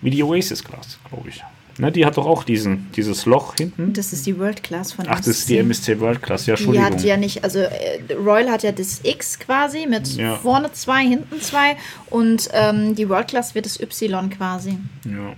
wie 0.00 0.10
die 0.10 0.22
Oasis-Klasse, 0.22 0.98
glaube 1.08 1.28
ich. 1.28 1.42
Ne, 1.78 1.90
die 1.90 2.04
hat 2.04 2.16
doch 2.18 2.26
auch 2.26 2.44
diesen, 2.44 2.88
dieses 2.94 3.24
Loch 3.24 3.54
hinten. 3.56 3.94
Das 3.94 4.12
ist 4.12 4.26
die 4.26 4.38
World 4.38 4.62
Class 4.62 4.92
von 4.92 5.06
Ach, 5.08 5.16
das 5.18 5.26
ist 5.28 5.48
die 5.48 5.56
MSC 5.58 5.98
World 6.00 6.22
Class, 6.22 6.44
ja, 6.46 6.54
Die 6.54 6.64
Entschuldigung. 6.64 6.90
hat 6.98 7.02
ja 7.04 7.16
nicht, 7.16 7.42
also 7.44 7.60
äh, 7.60 7.68
Royal 8.14 8.50
hat 8.50 8.62
ja 8.62 8.72
das 8.72 9.00
X 9.02 9.38
quasi 9.38 9.86
mit 9.86 10.06
Ja. 10.16 10.36
vorne 10.36 10.70
zwei, 10.72 11.02
hinten 11.06 11.40
zwei 11.40 11.76
und 12.10 12.50
ähm, 12.52 12.94
die 12.94 13.08
World 13.08 13.28
Class 13.28 13.54
wird 13.54 13.64
das 13.64 13.80
Y 13.80 14.28
quasi. 14.28 14.78
Ja. 15.04 15.32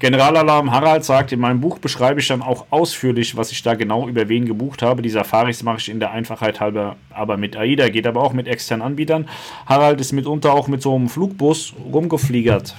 Generalalarm 0.00 0.72
Harald 0.72 1.04
sagt, 1.04 1.32
in 1.32 1.40
meinem 1.40 1.60
Buch 1.60 1.78
beschreibe 1.78 2.20
ich 2.20 2.28
dann 2.28 2.42
auch 2.42 2.66
ausführlich, 2.70 3.36
was 3.36 3.52
ich 3.52 3.62
da 3.62 3.74
genau 3.74 4.08
über 4.08 4.28
wen 4.28 4.46
gebucht 4.46 4.82
habe. 4.82 5.02
Die 5.02 5.10
Safaris 5.10 5.62
mache 5.62 5.78
ich 5.78 5.88
in 5.88 6.00
der 6.00 6.10
Einfachheit 6.10 6.60
halber 6.60 6.96
aber 7.10 7.36
mit 7.36 7.56
AIDA, 7.56 7.88
geht 7.90 8.06
aber 8.06 8.22
auch 8.22 8.32
mit 8.32 8.48
externen 8.48 8.84
Anbietern. 8.84 9.28
Harald 9.66 10.00
ist 10.00 10.12
mitunter 10.12 10.52
auch 10.52 10.68
mit 10.68 10.82
so 10.82 10.94
einem 10.96 11.08
Flugbus 11.08 11.74
rumgefliegert 11.92 12.74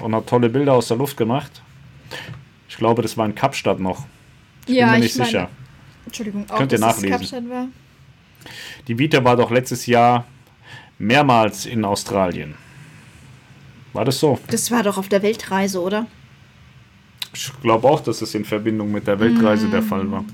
und 0.00 0.14
hat 0.14 0.26
tolle 0.26 0.48
Bilder 0.48 0.74
aus 0.74 0.88
der 0.88 0.96
Luft 0.96 1.16
gemacht. 1.16 1.62
Ich 2.68 2.76
glaube, 2.76 3.02
das 3.02 3.16
war 3.16 3.26
in 3.26 3.34
Kapstadt 3.34 3.78
noch. 3.80 4.06
Ich 4.66 4.76
bin 4.76 4.90
mir 4.90 4.98
nicht 4.98 5.16
meine- 5.16 5.26
sicher. 5.26 5.50
Entschuldigung, 6.06 6.46
auch 6.50 6.58
Könnt 6.58 6.72
ihr 6.72 6.78
nachlesen. 6.78 7.10
Kapstadt 7.10 7.48
war. 7.48 7.68
Die 8.88 8.98
Vita 8.98 9.22
war 9.24 9.36
doch 9.36 9.50
letztes 9.50 9.86
Jahr 9.86 10.26
mehrmals 10.98 11.66
in 11.66 11.84
Australien. 11.84 12.54
War 13.92 14.04
das 14.04 14.18
so? 14.18 14.38
Das 14.48 14.70
war 14.70 14.82
doch 14.82 14.98
auf 14.98 15.08
der 15.08 15.22
Weltreise, 15.22 15.80
oder? 15.80 16.06
Ich 17.32 17.50
glaube 17.62 17.88
auch, 17.88 18.00
dass 18.00 18.22
es 18.22 18.34
in 18.34 18.44
Verbindung 18.44 18.92
mit 18.92 19.06
der 19.06 19.18
Weltreise 19.18 19.68
der 19.68 19.82
Fall 19.82 20.10
war. 20.10 20.24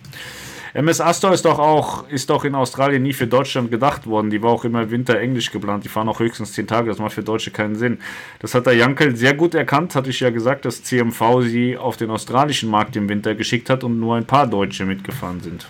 MS 0.73 1.01
Astor 1.01 1.33
ist 1.33 1.45
doch 1.45 1.59
auch 1.59 2.09
ist 2.09 2.31
doch 2.31 2.45
in 2.45 2.55
Australien 2.55 3.03
nie 3.03 3.13
für 3.13 3.27
Deutschland 3.27 3.71
gedacht 3.71 4.07
worden. 4.07 4.31
Die 4.31 4.43
war 4.43 4.51
auch 4.51 4.65
immer 4.65 4.91
Winter 4.91 5.19
Englisch 5.19 5.51
geplant. 5.51 5.85
Die 5.85 5.89
fahren 5.89 6.09
auch 6.09 6.21
höchstens 6.21 6.53
10 6.53 6.67
Tage. 6.67 6.89
Das 6.89 6.99
macht 6.99 7.13
für 7.13 7.23
Deutsche 7.23 7.51
keinen 7.51 7.75
Sinn. 7.75 7.99
Das 8.39 8.55
hat 8.55 8.67
der 8.67 8.75
Jankel 8.75 9.17
sehr 9.17 9.35
gut 9.35 9.55
erkannt. 9.55 9.95
Hatte 9.95 10.11
ich 10.11 10.21
ja 10.21 10.31
gesagt, 10.31 10.65
dass 10.65 10.83
CMV 10.85 11.43
sie 11.43 11.77
auf 11.77 11.97
den 11.97 12.11
australischen 12.11 12.71
Markt 12.71 12.95
im 12.97 13.09
Winter 13.09 13.35
geschickt 13.35 13.69
hat 13.69 13.83
und 13.83 13.99
nur 13.99 14.17
ein 14.17 14.27
paar 14.27 14.47
Deutsche 14.47 14.85
mitgefahren 14.85 15.41
sind. 15.41 15.67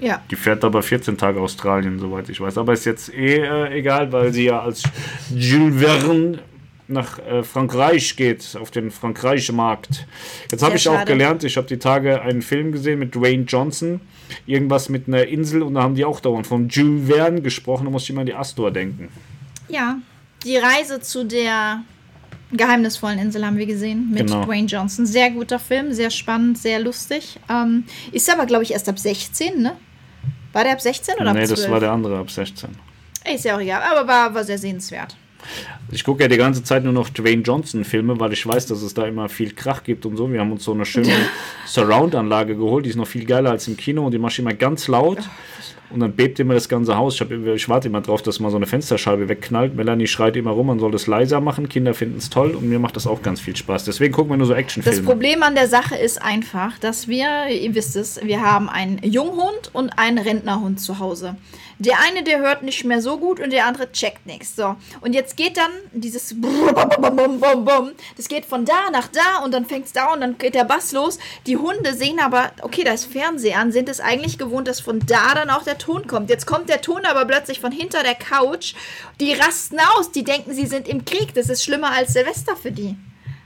Ja. 0.00 0.22
Die 0.30 0.36
fährt 0.36 0.64
aber 0.64 0.82
14 0.82 1.18
Tage 1.18 1.40
Australien, 1.40 1.98
soweit 1.98 2.28
ich 2.28 2.40
weiß. 2.40 2.56
Aber 2.58 2.72
ist 2.72 2.86
jetzt 2.86 3.12
eh 3.12 3.38
äh, 3.38 3.78
egal, 3.78 4.10
weil 4.12 4.32
sie 4.32 4.46
ja 4.46 4.60
als 4.60 4.82
Jules 5.30 5.82
Verne 5.82 6.38
nach 6.90 7.18
äh, 7.18 7.42
Frankreich 7.42 8.16
geht, 8.16 8.56
auf 8.60 8.70
den 8.70 8.90
Frankreichischen 8.90 9.56
Markt. 9.56 10.06
Jetzt 10.50 10.62
habe 10.62 10.76
ich 10.76 10.88
auch 10.88 11.04
gelernt, 11.04 11.44
ich 11.44 11.56
habe 11.56 11.66
die 11.66 11.78
Tage 11.78 12.22
einen 12.22 12.42
Film 12.42 12.72
gesehen 12.72 12.98
mit 12.98 13.14
Dwayne 13.14 13.44
Johnson, 13.44 14.00
irgendwas 14.46 14.88
mit 14.88 15.08
einer 15.08 15.26
Insel 15.26 15.62
und 15.62 15.74
da 15.74 15.82
haben 15.82 15.94
die 15.94 16.04
auch 16.04 16.20
dauernd 16.20 16.46
von 16.46 16.68
Jules 16.68 17.08
Verne 17.08 17.40
gesprochen, 17.42 17.84
da 17.84 17.90
muss 17.90 18.04
ich 18.04 18.10
immer 18.10 18.20
an 18.20 18.26
die 18.26 18.34
Astor 18.34 18.70
denken. 18.70 19.08
Ja, 19.68 19.98
die 20.44 20.56
Reise 20.56 21.00
zu 21.00 21.24
der 21.24 21.82
geheimnisvollen 22.52 23.18
Insel 23.18 23.46
haben 23.46 23.56
wir 23.56 23.66
gesehen 23.66 24.10
mit 24.10 24.26
genau. 24.26 24.44
Dwayne 24.44 24.66
Johnson. 24.66 25.06
Sehr 25.06 25.30
guter 25.30 25.58
Film, 25.58 25.92
sehr 25.92 26.10
spannend, 26.10 26.58
sehr 26.58 26.80
lustig. 26.80 27.38
Ähm, 27.48 27.84
ist 28.12 28.30
aber, 28.32 28.46
glaube 28.46 28.64
ich, 28.64 28.72
erst 28.72 28.88
ab 28.88 28.98
16, 28.98 29.62
ne? 29.62 29.76
War 30.52 30.64
der 30.64 30.72
ab 30.72 30.80
16 30.80 31.14
oder 31.14 31.32
nee, 31.32 31.40
ab 31.40 31.46
12? 31.46 31.50
Nee, 31.50 31.56
das 31.56 31.70
war 31.70 31.80
der 31.80 31.92
andere 31.92 32.18
ab 32.18 32.30
16. 32.30 32.70
Ist 33.32 33.44
ja 33.44 33.56
auch 33.56 33.60
egal, 33.60 33.82
aber 33.82 34.08
war, 34.08 34.34
war 34.34 34.44
sehr 34.44 34.58
sehenswert. 34.58 35.16
Ich 35.92 36.04
gucke 36.04 36.22
ja 36.22 36.28
die 36.28 36.36
ganze 36.36 36.62
Zeit 36.62 36.84
nur 36.84 36.92
noch 36.92 37.08
Dwayne 37.08 37.42
Johnson-Filme, 37.42 38.20
weil 38.20 38.32
ich 38.32 38.46
weiß, 38.46 38.66
dass 38.66 38.82
es 38.82 38.94
da 38.94 39.06
immer 39.06 39.28
viel 39.28 39.52
Krach 39.52 39.82
gibt 39.82 40.06
und 40.06 40.16
so. 40.16 40.32
Wir 40.32 40.40
haben 40.40 40.52
uns 40.52 40.64
so 40.64 40.72
eine 40.72 40.84
schöne 40.84 41.12
Surround-Anlage 41.66 42.56
geholt, 42.56 42.86
die 42.86 42.90
ist 42.90 42.96
noch 42.96 43.08
viel 43.08 43.24
geiler 43.24 43.50
als 43.50 43.66
im 43.66 43.76
Kino 43.76 44.06
und 44.06 44.12
die 44.12 44.18
mache 44.18 44.32
ich 44.32 44.38
immer 44.38 44.54
ganz 44.54 44.86
laut. 44.86 45.18
Und 45.90 46.00
dann 46.00 46.12
bebt 46.12 46.38
immer 46.38 46.54
das 46.54 46.68
ganze 46.68 46.96
Haus. 46.96 47.14
Ich, 47.14 47.20
hab, 47.20 47.32
ich 47.32 47.68
warte 47.68 47.88
immer 47.88 48.00
drauf, 48.00 48.22
dass 48.22 48.38
mal 48.38 48.50
so 48.50 48.56
eine 48.56 48.66
Fensterscheibe 48.66 49.28
wegknallt. 49.28 49.74
Melanie 49.74 50.06
schreit 50.06 50.36
immer 50.36 50.52
rum, 50.52 50.68
man 50.68 50.78
soll 50.78 50.92
das 50.92 51.08
leiser 51.08 51.40
machen. 51.40 51.68
Kinder 51.68 51.94
finden 51.94 52.18
es 52.18 52.30
toll 52.30 52.52
und 52.52 52.68
mir 52.68 52.78
macht 52.78 52.94
das 52.94 53.08
auch 53.08 53.22
ganz 53.22 53.40
viel 53.40 53.56
Spaß. 53.56 53.84
Deswegen 53.84 54.12
gucken 54.12 54.30
wir 54.30 54.36
nur 54.36 54.46
so 54.46 54.54
Actionfilme. 54.54 54.96
Das 54.96 55.04
Problem 55.04 55.42
an 55.42 55.56
der 55.56 55.66
Sache 55.66 55.96
ist 55.96 56.22
einfach, 56.22 56.78
dass 56.78 57.08
wir, 57.08 57.48
ihr 57.48 57.74
wisst 57.74 57.96
es, 57.96 58.20
wir 58.22 58.40
haben 58.40 58.68
einen 58.68 58.98
Junghund 59.02 59.70
und 59.72 59.90
einen 59.98 60.18
Rentnerhund 60.18 60.80
zu 60.80 61.00
Hause. 61.00 61.36
Der 61.80 61.98
eine, 61.98 62.22
der 62.22 62.40
hört 62.40 62.62
nicht 62.62 62.84
mehr 62.84 63.00
so 63.00 63.16
gut 63.16 63.40
und 63.40 63.50
der 63.50 63.64
andere 63.64 63.90
checkt 63.90 64.26
nichts. 64.26 64.54
So. 64.54 64.76
Und 65.00 65.14
jetzt 65.14 65.38
geht 65.38 65.56
dann 65.56 65.70
dieses 65.92 66.34
das 68.16 68.28
geht 68.28 68.44
von 68.44 68.66
da 68.66 68.90
nach 68.92 69.08
da 69.08 69.42
und 69.42 69.52
dann 69.52 69.64
fängt 69.64 69.86
es 69.86 69.92
da 69.94 70.12
und 70.12 70.20
dann 70.20 70.36
geht 70.36 70.54
der 70.54 70.64
Bass 70.64 70.92
los. 70.92 71.18
Die 71.46 71.56
Hunde 71.56 71.94
sehen 71.94 72.20
aber, 72.20 72.52
okay, 72.60 72.84
da 72.84 72.92
ist 72.92 73.06
Fernseher 73.06 73.58
an, 73.58 73.72
sind 73.72 73.88
es 73.88 73.98
eigentlich 73.98 74.36
gewohnt, 74.36 74.68
dass 74.68 74.78
von 74.78 75.00
da 75.00 75.34
dann 75.34 75.48
auch 75.48 75.62
der 75.62 75.78
Ton 75.78 76.06
kommt. 76.06 76.28
Jetzt 76.28 76.46
kommt 76.46 76.68
der 76.68 76.82
Ton 76.82 77.06
aber 77.06 77.24
plötzlich 77.24 77.60
von 77.60 77.72
hinter 77.72 78.02
der 78.02 78.14
Couch. 78.14 78.74
Die 79.18 79.32
rasten 79.32 79.78
aus, 79.96 80.12
die 80.12 80.22
denken, 80.22 80.52
sie 80.52 80.66
sind 80.66 80.86
im 80.86 81.06
Krieg. 81.06 81.32
Das 81.32 81.48
ist 81.48 81.64
schlimmer 81.64 81.92
als 81.92 82.12
Silvester 82.12 82.56
für 82.56 82.72
die. 82.72 82.94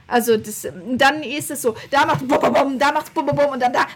Also 0.07 0.35
das, 0.35 0.67
dann 0.91 1.23
ist 1.23 1.51
es 1.51 1.61
so, 1.61 1.73
da 1.89 2.05
macht 2.05 2.25
da 2.29 2.91
macht 2.91 3.11
und 3.15 3.59
dann 3.59 3.73
da 3.73 3.87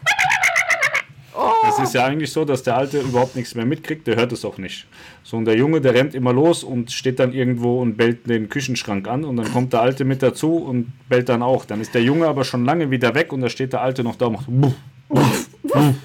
es 1.68 1.80
ist 1.80 1.94
ja 1.94 2.06
eigentlich 2.06 2.32
so, 2.32 2.46
dass 2.46 2.64
der 2.64 2.78
Alte 2.78 3.00
überhaupt 3.00 3.36
nichts 3.36 3.56
mehr 3.56 3.66
mitkriegt, 3.66 4.08
der 4.08 4.16
hört 4.16 4.32
es 4.32 4.46
auch 4.46 4.58
nicht. 4.58 4.88
So, 5.24 5.38
und 5.38 5.46
der 5.46 5.56
Junge, 5.56 5.82
der 5.82 5.94
rennt 5.94 6.16
immer 6.16 6.34
los 6.34 6.64
und 6.64 6.92
steht 6.92 7.20
dann 7.20 7.34
irgendwo 7.34 7.82
und 7.82 7.98
bellt 7.98 8.28
den 8.30 8.50
Küchenschrank 8.50 9.08
an 9.08 9.24
und 9.24 9.38
dann 9.38 9.52
kommt 9.52 9.74
der 9.74 9.82
Alte 9.82 10.06
mit 10.06 10.22
dazu 10.24 10.56
und 10.58 10.92
bellt 11.08 11.30
dann 11.30 11.42
auch. 11.42 11.66
Dann 11.66 11.82
ist 11.82 11.94
der 11.94 12.04
Junge 12.04 12.28
aber 12.28 12.44
schon 12.44 12.66
lange 12.66 12.92
wieder 12.92 13.16
weg 13.16 13.32
und 13.34 13.42
da 13.42 13.50
steht 13.50 13.74
der 13.74 13.82
Alte 13.82 14.04
noch 14.04 14.16
da 14.16 14.28
und 14.28 14.34
macht. 14.34 14.46
Buff, 14.48 14.76
buff, 15.10 15.50
buff. 15.64 15.96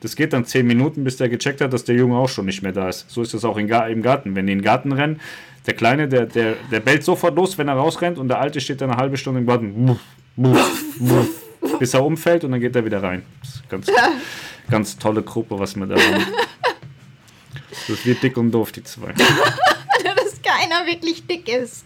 Das 0.00 0.16
geht 0.16 0.32
dann 0.32 0.44
zehn 0.44 0.66
Minuten, 0.66 1.04
bis 1.04 1.16
der 1.16 1.28
gecheckt 1.28 1.60
hat, 1.60 1.72
dass 1.72 1.84
der 1.84 1.94
Junge 1.94 2.16
auch 2.16 2.28
schon 2.28 2.46
nicht 2.46 2.60
mehr 2.60 2.72
da 2.72 2.88
ist. 2.88 3.08
So 3.08 3.22
ist 3.22 3.34
es 3.34 3.44
auch 3.44 3.56
im 3.56 3.68
Garten. 3.68 4.34
Wenn 4.34 4.46
die 4.46 4.52
in 4.52 4.58
den 4.58 4.62
Garten 4.62 4.90
rennen, 4.90 5.20
der 5.66 5.74
Kleine, 5.74 6.08
der, 6.08 6.26
der, 6.26 6.54
der 6.72 6.80
bellt 6.80 7.04
sofort 7.04 7.36
los, 7.36 7.56
wenn 7.56 7.68
er 7.68 7.74
rausrennt 7.74 8.18
und 8.18 8.26
der 8.26 8.40
Alte 8.40 8.60
steht 8.60 8.80
dann 8.80 8.90
eine 8.90 8.98
halbe 9.00 9.16
Stunde 9.16 9.40
im 9.40 9.46
Garten. 9.46 9.86
Buff, 9.86 10.00
buff, 10.36 10.84
buff, 10.98 11.41
bis 11.82 11.94
er 11.94 12.04
umfällt 12.04 12.44
und 12.44 12.52
dann 12.52 12.60
geht 12.60 12.76
er 12.76 12.84
wieder 12.84 13.02
rein. 13.02 13.24
Das 13.40 13.56
ist 13.56 13.68
ganz 13.68 13.88
ganz 14.70 14.96
tolle 14.96 15.20
Gruppe, 15.20 15.58
was 15.58 15.74
wir 15.74 15.84
da 15.86 15.96
haben. 15.96 16.26
Das 17.88 18.06
wird 18.06 18.22
dick 18.22 18.36
und 18.36 18.52
doof, 18.52 18.70
die 18.70 18.84
zwei. 18.84 19.12
Dass 20.04 20.40
keiner 20.40 20.86
wirklich 20.86 21.26
dick 21.26 21.48
ist. 21.48 21.84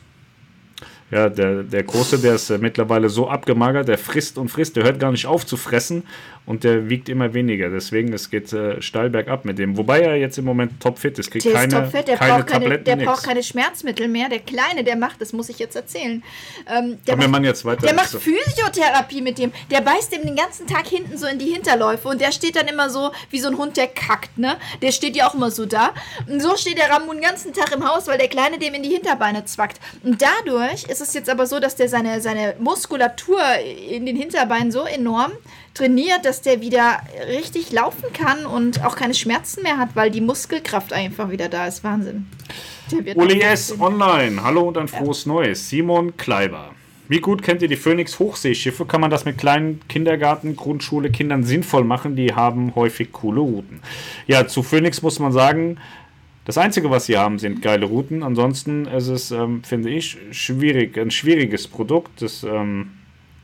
Ja, 1.10 1.30
der, 1.30 1.62
der 1.62 1.82
Große, 1.82 2.18
der 2.18 2.34
ist 2.34 2.50
äh, 2.50 2.58
mittlerweile 2.58 3.08
so 3.08 3.30
abgemagert, 3.30 3.88
der 3.88 3.96
frisst 3.96 4.36
und 4.36 4.50
frisst, 4.50 4.76
der 4.76 4.84
hört 4.84 5.00
gar 5.00 5.12
nicht 5.12 5.24
auf 5.24 5.46
zu 5.46 5.56
fressen 5.56 6.02
und 6.46 6.62
der 6.62 6.88
wiegt 6.88 7.08
immer 7.08 7.34
weniger. 7.34 7.68
Deswegen, 7.70 8.12
es 8.12 8.30
geht 8.30 8.52
äh, 8.52 8.80
steil 8.80 9.10
bergab 9.10 9.44
mit 9.44 9.58
dem. 9.58 9.76
Wobei 9.76 10.00
er 10.00 10.14
jetzt 10.14 10.38
im 10.38 10.44
Moment 10.44 10.80
topfit 10.80 11.18
ist. 11.18 11.30
Kriegt 11.30 11.44
der 11.44 11.52
keine, 11.52 11.66
ist 11.66 11.74
topfit, 11.74 12.08
der, 12.08 12.16
keine 12.16 12.32
braucht, 12.34 12.46
keine, 12.46 12.78
der 12.78 12.96
braucht 12.96 13.24
keine 13.24 13.42
Schmerzmittel 13.42 14.06
mehr. 14.06 14.28
Der 14.28 14.38
Kleine, 14.38 14.84
der 14.84 14.96
macht, 14.96 15.20
das 15.20 15.32
muss 15.32 15.48
ich 15.48 15.58
jetzt 15.58 15.74
erzählen. 15.74 16.22
Ähm, 16.68 16.98
der 17.06 17.16
macht, 17.16 17.44
jetzt 17.44 17.64
weiter. 17.64 17.86
Der 17.86 17.94
macht 17.94 18.10
Physiotherapie 18.10 19.22
mit 19.22 19.38
dem. 19.38 19.52
Der 19.72 19.80
beißt 19.80 20.12
dem 20.12 20.22
den 20.22 20.36
ganzen 20.36 20.68
Tag 20.68 20.86
hinten 20.86 21.18
so 21.18 21.26
in 21.26 21.40
die 21.40 21.52
Hinterläufe 21.52 22.08
und 22.08 22.20
der 22.20 22.30
steht 22.30 22.54
dann 22.54 22.68
immer 22.68 22.90
so 22.90 23.10
wie 23.30 23.40
so 23.40 23.48
ein 23.48 23.58
Hund, 23.58 23.76
der 23.76 23.88
kackt, 23.88 24.38
ne? 24.38 24.56
Der 24.82 24.92
steht 24.92 25.16
ja 25.16 25.28
auch 25.28 25.34
immer 25.34 25.50
so 25.50 25.66
da. 25.66 25.94
Und 26.28 26.40
so 26.40 26.56
steht 26.56 26.78
der 26.78 26.90
Ramon 26.90 27.16
den 27.16 27.24
ganzen 27.24 27.52
Tag 27.52 27.72
im 27.72 27.88
Haus, 27.88 28.06
weil 28.06 28.18
der 28.18 28.28
Kleine 28.28 28.58
dem 28.58 28.72
in 28.74 28.84
die 28.84 28.90
Hinterbeine 28.90 29.44
zwackt. 29.46 29.80
Und 30.04 30.22
dadurch 30.22 30.84
ist 30.84 31.00
es 31.00 31.12
jetzt 31.12 31.28
aber 31.28 31.46
so, 31.46 31.58
dass 31.58 31.74
der 31.74 31.88
seine, 31.88 32.20
seine 32.20 32.54
Muskulatur 32.60 33.40
in 33.90 34.06
den 34.06 34.16
Hinterbeinen 34.16 34.70
so 34.70 34.84
enorm 34.84 35.32
trainiert, 35.76 36.24
dass 36.24 36.40
der 36.40 36.60
wieder 36.60 37.00
richtig 37.28 37.70
laufen 37.70 38.12
kann 38.12 38.46
und 38.46 38.84
auch 38.84 38.96
keine 38.96 39.14
Schmerzen 39.14 39.62
mehr 39.62 39.76
hat, 39.76 39.90
weil 39.94 40.10
die 40.10 40.20
Muskelkraft 40.20 40.92
einfach 40.92 41.30
wieder 41.30 41.48
da 41.48 41.66
ist. 41.66 41.84
Wahnsinn. 41.84 42.26
Uli 43.14 43.40
S. 43.40 43.78
Online. 43.78 44.42
Hallo 44.42 44.62
und 44.62 44.78
ein 44.78 44.88
frohes 44.88 45.24
ja. 45.24 45.32
Neues. 45.32 45.68
Simon 45.68 46.16
Kleiber. 46.16 46.70
Wie 47.08 47.20
gut 47.20 47.42
kennt 47.42 47.62
ihr 47.62 47.68
die 47.68 47.76
Phoenix 47.76 48.18
Hochseeschiffe? 48.18 48.84
Kann 48.84 49.00
man 49.00 49.10
das 49.10 49.24
mit 49.24 49.38
kleinen 49.38 49.80
Kindergarten, 49.88 50.56
Grundschule 50.56 51.10
Kindern 51.10 51.44
sinnvoll 51.44 51.84
machen? 51.84 52.16
Die 52.16 52.34
haben 52.34 52.74
häufig 52.74 53.12
coole 53.12 53.40
Routen. 53.40 53.80
Ja, 54.26 54.48
zu 54.48 54.62
Phoenix 54.62 55.02
muss 55.02 55.18
man 55.18 55.30
sagen, 55.30 55.78
das 56.46 56.58
Einzige, 56.58 56.90
was 56.90 57.06
sie 57.06 57.16
haben, 57.16 57.38
sind 57.38 57.60
geile 57.60 57.86
Routen. 57.86 58.22
Ansonsten 58.22 58.86
ist 58.86 59.08
es, 59.08 59.30
ähm, 59.30 59.62
finde 59.62 59.90
ich, 59.90 60.16
schwierig, 60.30 60.98
ein 60.98 61.10
schwieriges 61.10 61.68
Produkt. 61.68 62.22
Das 62.22 62.42
ähm, 62.44 62.92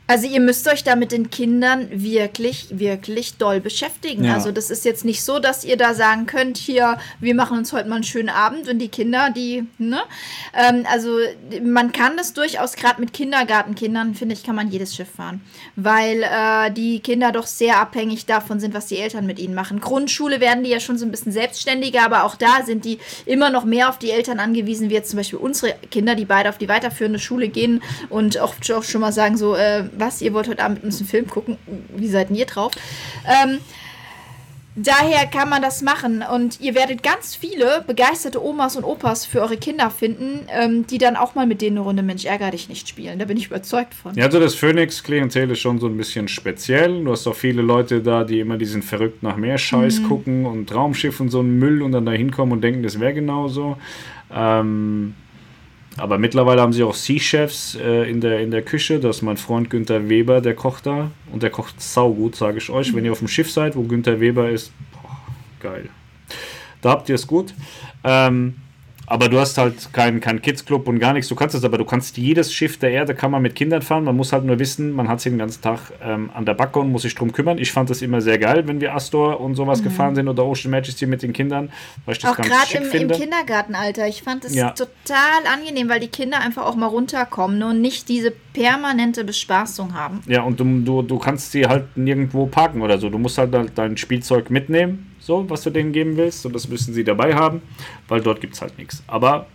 also 0.05 0.27
ihr 0.27 0.41
müsst 0.41 0.67
euch 0.67 0.83
da 0.83 0.97
mit 0.97 1.13
den 1.13 1.29
Kindern 1.29 1.87
wirklich, 1.89 2.67
wirklich 2.71 3.37
doll 3.37 3.61
beschäftigen. 3.61 4.25
Ja. 4.25 4.33
Also 4.33 4.51
das 4.51 4.69
ist 4.69 4.83
jetzt 4.83 5.05
nicht 5.05 5.23
so, 5.23 5.39
dass 5.39 5.63
ihr 5.63 5.77
da 5.77 5.93
sagen 5.93 6.25
könnt, 6.25 6.57
hier, 6.57 6.97
wir 7.21 7.33
machen 7.35 7.57
uns 7.57 7.71
heute 7.71 7.87
mal 7.87 7.95
einen 7.95 8.03
schönen 8.03 8.29
Abend 8.29 8.67
und 8.67 8.79
die 8.79 8.89
Kinder, 8.89 9.29
die, 9.29 9.65
ne? 9.77 10.01
Ähm, 10.53 10.85
also 10.91 11.17
man 11.63 11.93
kann 11.93 12.17
das 12.17 12.33
durchaus, 12.33 12.75
gerade 12.75 12.99
mit 12.99 13.13
Kindergartenkindern, 13.13 14.13
finde 14.13 14.35
ich, 14.35 14.43
kann 14.43 14.55
man 14.55 14.69
jedes 14.69 14.93
Schiff 14.93 15.09
fahren. 15.09 15.41
Weil 15.77 16.23
äh, 16.23 16.71
die 16.71 16.99
Kinder 16.99 17.31
doch 17.31 17.47
sehr 17.47 17.79
abhängig 17.79 18.25
davon 18.25 18.59
sind, 18.59 18.73
was 18.73 18.87
die 18.87 18.97
Eltern 18.97 19.25
mit 19.25 19.39
ihnen 19.39 19.55
machen. 19.55 19.79
Grundschule 19.79 20.41
werden 20.41 20.65
die 20.65 20.69
ja 20.69 20.81
schon 20.81 20.97
so 20.97 21.05
ein 21.05 21.11
bisschen 21.11 21.31
selbstständiger, 21.31 22.03
aber 22.03 22.25
auch 22.25 22.35
da 22.35 22.63
sind 22.65 22.83
die 22.83 22.99
immer 23.25 23.49
noch 23.49 23.63
mehr 23.63 23.87
auf 23.87 23.99
die 23.99 24.11
Eltern 24.11 24.39
angewiesen, 24.39 24.89
wie 24.89 24.95
jetzt 24.95 25.11
zum 25.11 25.17
Beispiel 25.17 25.39
unsere 25.39 25.75
Kinder, 25.91 26.15
die 26.15 26.25
beide 26.25 26.49
auf 26.49 26.57
die 26.57 26.67
weiterführende 26.67 27.19
Schule 27.19 27.47
gehen 27.47 27.81
und 28.09 28.37
auch, 28.37 28.55
auch 28.73 28.83
schon 28.83 28.99
mal 28.99 29.13
sagen, 29.13 29.37
so, 29.37 29.55
äh, 29.55 29.85
was, 29.97 30.21
ihr 30.21 30.33
wollt 30.33 30.47
heute 30.47 30.63
Abend 30.63 30.77
mit 30.77 30.85
uns 30.85 30.99
einen 30.99 31.09
Film 31.09 31.27
gucken, 31.27 31.57
wie 31.95 32.07
seid 32.07 32.31
ihr 32.31 32.45
drauf? 32.45 32.71
Ähm, 33.27 33.59
daher 34.75 35.27
kann 35.27 35.49
man 35.49 35.61
das 35.61 35.81
machen 35.81 36.23
und 36.23 36.59
ihr 36.59 36.73
werdet 36.73 37.03
ganz 37.03 37.35
viele 37.35 37.83
begeisterte 37.85 38.43
Omas 38.43 38.75
und 38.75 38.83
Opas 38.83 39.25
für 39.25 39.41
eure 39.41 39.57
Kinder 39.57 39.89
finden, 39.91 40.47
ähm, 40.49 40.87
die 40.87 40.97
dann 40.97 41.15
auch 41.15 41.35
mal 41.35 41.45
mit 41.45 41.61
denen 41.61 41.77
eine 41.77 41.85
Runde 41.85 42.03
Mensch 42.03 42.25
ärger 42.25 42.51
dich 42.51 42.69
nicht 42.69 42.89
spielen. 42.89 43.19
Da 43.19 43.25
bin 43.25 43.37
ich 43.37 43.47
überzeugt 43.47 43.93
von. 43.93 44.15
Ja, 44.15 44.25
also 44.25 44.39
das 44.39 44.55
Phoenix-Klientel 44.55 45.51
ist 45.51 45.59
schon 45.59 45.79
so 45.79 45.87
ein 45.87 45.97
bisschen 45.97 46.27
speziell. 46.27 47.03
Du 47.03 47.11
hast 47.11 47.27
auch 47.27 47.35
viele 47.35 47.61
Leute 47.61 48.01
da, 48.01 48.23
die 48.23 48.39
immer 48.39 48.57
diesen 48.57 48.81
verrückt 48.81 49.21
nach 49.21 49.37
mehr 49.37 49.57
Scheiß 49.57 49.99
mhm. 49.99 50.07
gucken 50.07 50.45
und 50.45 50.73
Raumschiff 50.73 51.19
und 51.19 51.29
so 51.29 51.39
einen 51.39 51.59
Müll 51.59 51.81
und 51.81 51.91
dann 51.91 52.05
da 52.05 52.11
hinkommen 52.11 52.53
und 52.53 52.61
denken, 52.61 52.83
das 52.83 52.99
wäre 52.99 53.13
genauso. 53.13 53.77
Ähm, 54.33 55.13
aber 55.97 56.17
mittlerweile 56.17 56.61
haben 56.61 56.73
sie 56.73 56.83
auch 56.83 56.95
Sea-Chefs 56.95 57.75
äh, 57.75 58.09
in, 58.09 58.19
der, 58.19 58.39
in 58.39 58.51
der 58.51 58.63
Küche. 58.63 58.99
Das 58.99 59.17
ist 59.17 59.21
mein 59.21 59.37
Freund 59.37 59.69
Günther 59.69 60.09
Weber, 60.09 60.41
der 60.41 60.55
kocht 60.55 60.85
da. 60.85 61.11
Und 61.31 61.43
der 61.43 61.49
kocht 61.49 61.81
saugut, 61.81 62.35
sage 62.35 62.57
ich 62.57 62.69
euch. 62.69 62.95
Wenn 62.95 63.05
ihr 63.05 63.11
auf 63.11 63.19
dem 63.19 63.27
Schiff 63.27 63.51
seid, 63.51 63.75
wo 63.75 63.83
Günther 63.83 64.19
Weber 64.19 64.49
ist, 64.49 64.71
boah, 64.91 65.19
geil. 65.59 65.89
Da 66.81 66.91
habt 66.91 67.09
ihr 67.09 67.15
es 67.15 67.27
gut. 67.27 67.53
Ähm, 68.03 68.55
aber 69.05 69.29
du 69.29 69.39
hast 69.39 69.57
halt 69.57 69.91
keinen 69.93 70.21
kein 70.21 70.41
Kids 70.41 70.65
Club 70.65 70.87
und 70.87 70.99
gar 70.99 71.13
nichts. 71.13 71.27
Du 71.27 71.35
kannst 71.35 71.55
es, 71.55 71.63
aber 71.63 71.77
du 71.77 71.85
kannst 71.85 72.17
jedes 72.17 72.53
Schiff 72.53 72.77
der 72.77 72.91
Erde 72.91 73.13
kann 73.13 73.31
man 73.31 73.41
mit 73.41 73.55
Kindern 73.55 73.81
fahren. 73.81 74.03
Man 74.03 74.15
muss 74.15 74.31
halt 74.31 74.45
nur 74.45 74.59
wissen, 74.59 74.91
man 74.91 75.09
hat 75.09 75.21
sie 75.21 75.29
den 75.29 75.39
ganzen 75.39 75.61
Tag 75.61 75.79
ähm, 76.01 76.29
an 76.33 76.45
der 76.45 76.53
Backe 76.53 76.79
und 76.79 76.91
muss 76.91 77.01
sich 77.01 77.13
drum 77.13 77.31
kümmern. 77.31 77.57
Ich 77.57 77.71
fand 77.71 77.89
das 77.89 78.01
immer 78.01 78.21
sehr 78.21 78.37
geil, 78.37 78.67
wenn 78.67 78.79
wir 78.79 78.95
Astor 78.95 79.41
und 79.41 79.55
sowas 79.55 79.81
mhm. 79.81 79.85
gefahren 79.85 80.15
sind 80.15 80.27
oder 80.27 80.45
Ocean 80.45 80.71
Majesty 80.71 81.05
mit 81.05 81.21
den 81.21 81.33
Kindern, 81.33 81.69
weil 82.05 82.13
ich 82.15 82.21
das 82.21 82.31
auch 82.31 82.37
ganz 82.37 82.69
schick 82.69 82.81
im, 82.81 82.87
finde. 82.87 83.15
im 83.15 83.21
Kindergartenalter. 83.21 84.07
Ich 84.07 84.23
fand 84.23 84.45
das 84.45 84.55
ja. 84.55 84.71
total 84.71 85.47
angenehm, 85.53 85.89
weil 85.89 85.99
die 85.99 86.07
Kinder 86.07 86.39
einfach 86.39 86.65
auch 86.65 86.75
mal 86.75 86.87
runterkommen 86.87 87.61
und 87.63 87.81
nicht 87.81 88.07
diese 88.07 88.31
permanente 88.31 89.23
Bespaßung 89.23 89.93
haben. 89.93 90.21
Ja, 90.27 90.43
und 90.43 90.59
du, 90.59 90.81
du, 90.81 91.01
du 91.01 91.19
kannst 91.19 91.51
sie 91.51 91.67
halt 91.67 91.97
nirgendwo 91.97 92.45
parken 92.45 92.81
oder 92.81 92.97
so. 92.97 93.09
Du 93.09 93.17
musst 93.17 93.37
halt 93.37 93.53
dein 93.75 93.97
Spielzeug 93.97 94.49
mitnehmen 94.49 95.12
so, 95.25 95.49
was 95.49 95.63
du 95.63 95.69
denen 95.69 95.91
geben 95.91 96.17
willst. 96.17 96.45
Und 96.45 96.53
das 96.53 96.67
müssen 96.67 96.93
sie 96.93 97.03
dabei 97.03 97.35
haben, 97.35 97.61
weil 98.07 98.21
dort 98.21 98.41
gibt 98.41 98.55
es 98.55 98.61
halt 98.61 98.77
nichts. 98.77 99.03
Aber 99.07 99.47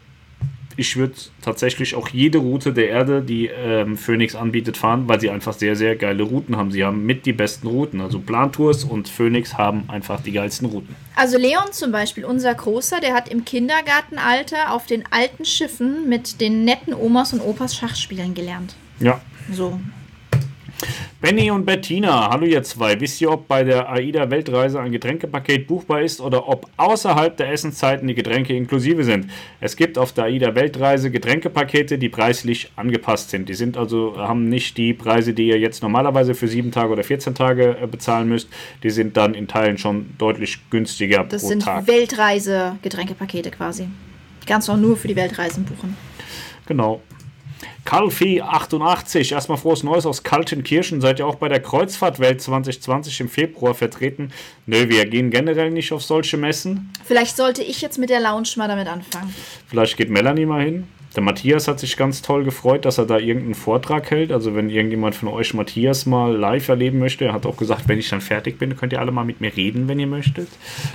ich 0.79 0.97
würde 0.97 1.15
tatsächlich 1.43 1.97
auch 1.97 2.09
jede 2.09 2.39
Route 2.39 2.73
der 2.73 2.89
Erde, 2.89 3.21
die 3.21 3.47
ähm, 3.47 3.97
Phoenix 3.97 4.37
anbietet, 4.37 4.77
fahren, 4.77 5.09
weil 5.09 5.21
sie 5.21 5.29
einfach 5.29 5.53
sehr, 5.53 5.75
sehr 5.75 5.97
geile 5.97 6.23
Routen 6.23 6.57
haben. 6.57 6.71
Sie 6.71 6.85
haben 6.85 7.05
mit 7.05 7.27
die 7.27 7.33
besten 7.33 7.67
Routen. 7.67 8.01
Also 8.01 8.21
Plantours 8.21 8.85
und 8.85 9.09
Phoenix 9.09 9.55
haben 9.55 9.85
einfach 9.89 10.23
die 10.23 10.31
geilsten 10.31 10.69
Routen. 10.69 10.95
Also 11.17 11.37
Leon 11.37 11.73
zum 11.73 11.91
Beispiel, 11.91 12.25
unser 12.25 12.55
Großer, 12.55 13.01
der 13.01 13.13
hat 13.13 13.29
im 13.29 13.45
Kindergartenalter 13.45 14.73
auf 14.73 14.87
den 14.87 15.03
alten 15.11 15.45
Schiffen 15.45 16.09
mit 16.09 16.41
den 16.41 16.65
netten 16.65 16.95
Omas 16.95 17.33
und 17.33 17.41
Opas 17.41 17.75
Schachspielen 17.75 18.35
gelernt. 18.35 18.77
Ja. 19.01 19.21
So. 19.53 19.81
Benny 21.21 21.51
und 21.51 21.67
Bettina, 21.67 22.31
hallo 22.31 22.47
ihr 22.47 22.63
zwei. 22.63 23.01
Wisst 23.01 23.21
ihr, 23.21 23.33
ob 23.33 23.49
bei 23.49 23.65
der 23.65 23.91
AIDA 23.91 24.31
Weltreise 24.31 24.79
ein 24.79 24.93
Getränkepaket 24.93 25.67
buchbar 25.67 26.03
ist 26.03 26.21
oder 26.21 26.49
ob 26.49 26.69
außerhalb 26.77 27.37
der 27.37 27.51
Essenszeiten 27.51 28.07
die 28.07 28.15
Getränke 28.15 28.55
inklusive 28.55 29.03
sind? 29.03 29.29
Es 29.61 29.75
gibt 29.75 29.99
auf 29.99 30.13
der 30.13 30.25
AIDA 30.25 30.55
Weltreise 30.55 31.11
Getränkepakete, 31.11 31.99
die 31.99 32.09
preislich 32.09 32.71
angepasst 32.77 33.31
sind. 33.31 33.49
Die 33.49 33.55
sind 33.55 33.77
also, 33.77 34.17
haben 34.17 34.49
nicht 34.49 34.77
die 34.77 34.95
Preise, 34.95 35.35
die 35.35 35.49
ihr 35.49 35.59
jetzt 35.59 35.83
normalerweise 35.83 36.37
für 36.37 36.47
sieben 36.47 36.71
Tage 36.71 36.93
oder 36.93 37.03
14 37.03 37.35
Tage 37.35 37.77
äh, 37.83 37.87
bezahlen 37.89 38.29
müsst. 38.29 38.49
Die 38.85 38.91
sind 38.91 39.17
dann 39.17 39.35
in 39.35 39.49
Teilen 39.49 39.77
schon 39.77 40.11
deutlich 40.19 40.59
günstiger 40.71 41.25
Das 41.25 41.43
pro 41.43 41.49
sind 41.49 41.63
Tag. 41.65 41.89
Weltreise-Getränkepakete 41.89 43.51
quasi. 43.51 43.89
Du 44.47 44.55
auch 44.55 44.77
nur 44.77 44.97
für 44.97 45.09
die 45.09 45.17
Weltreisen 45.17 45.65
buchen. 45.65 45.97
Genau. 46.67 47.03
Kalfi88, 47.89 49.33
erstmal 49.33 49.57
frohes 49.57 49.83
Neues 49.83 50.05
aus 50.05 50.23
Kaltenkirchen. 50.23 51.01
Seid 51.01 51.21
ihr 51.21 51.27
auch 51.27 51.37
bei 51.37 51.49
der 51.49 51.61
Kreuzfahrtwelt 51.61 52.43
2020 52.43 53.21
im 53.21 53.29
Februar 53.31 53.73
vertreten? 53.73 54.31
Nö, 54.67 54.91
wir 54.91 55.07
gehen 55.07 55.31
generell 55.31 55.71
nicht 55.71 55.91
auf 55.93 56.03
solche 56.03 56.37
Messen. 56.37 56.93
Vielleicht 57.07 57.39
sollte 57.39 57.63
ich 57.63 57.81
jetzt 57.81 57.97
mit 57.97 58.11
der 58.11 58.21
Lounge 58.21 58.49
mal 58.57 58.69
damit 58.69 58.89
anfangen. 58.89 59.35
Vielleicht 59.69 59.97
geht 59.97 60.11
Melanie 60.11 60.45
mal 60.45 60.63
hin. 60.63 60.87
Der 61.17 61.23
Matthias 61.23 61.67
hat 61.67 61.81
sich 61.81 61.97
ganz 61.97 62.21
toll 62.21 62.45
gefreut, 62.45 62.85
dass 62.85 62.99
er 62.99 63.07
da 63.07 63.17
irgendeinen 63.17 63.55
Vortrag 63.55 64.11
hält. 64.11 64.33
Also 64.33 64.55
wenn 64.55 64.69
irgendjemand 64.69 65.15
von 65.15 65.29
euch 65.29 65.55
Matthias 65.55 66.05
mal 66.05 66.37
live 66.37 66.69
erleben 66.69 66.99
möchte, 66.99 67.25
er 67.25 67.33
hat 67.33 67.47
auch 67.47 67.57
gesagt, 67.57 67.89
wenn 67.89 67.99
ich 67.99 68.11
dann 68.11 68.21
fertig 68.21 68.59
bin, 68.59 68.77
könnt 68.77 68.93
ihr 68.93 69.01
alle 69.01 69.13
mal 69.13 69.25
mit 69.25 69.41
mir 69.41 69.57
reden, 69.57 69.89
wenn 69.89 69.99
ihr 69.99 70.07
möchtet. 70.07 70.49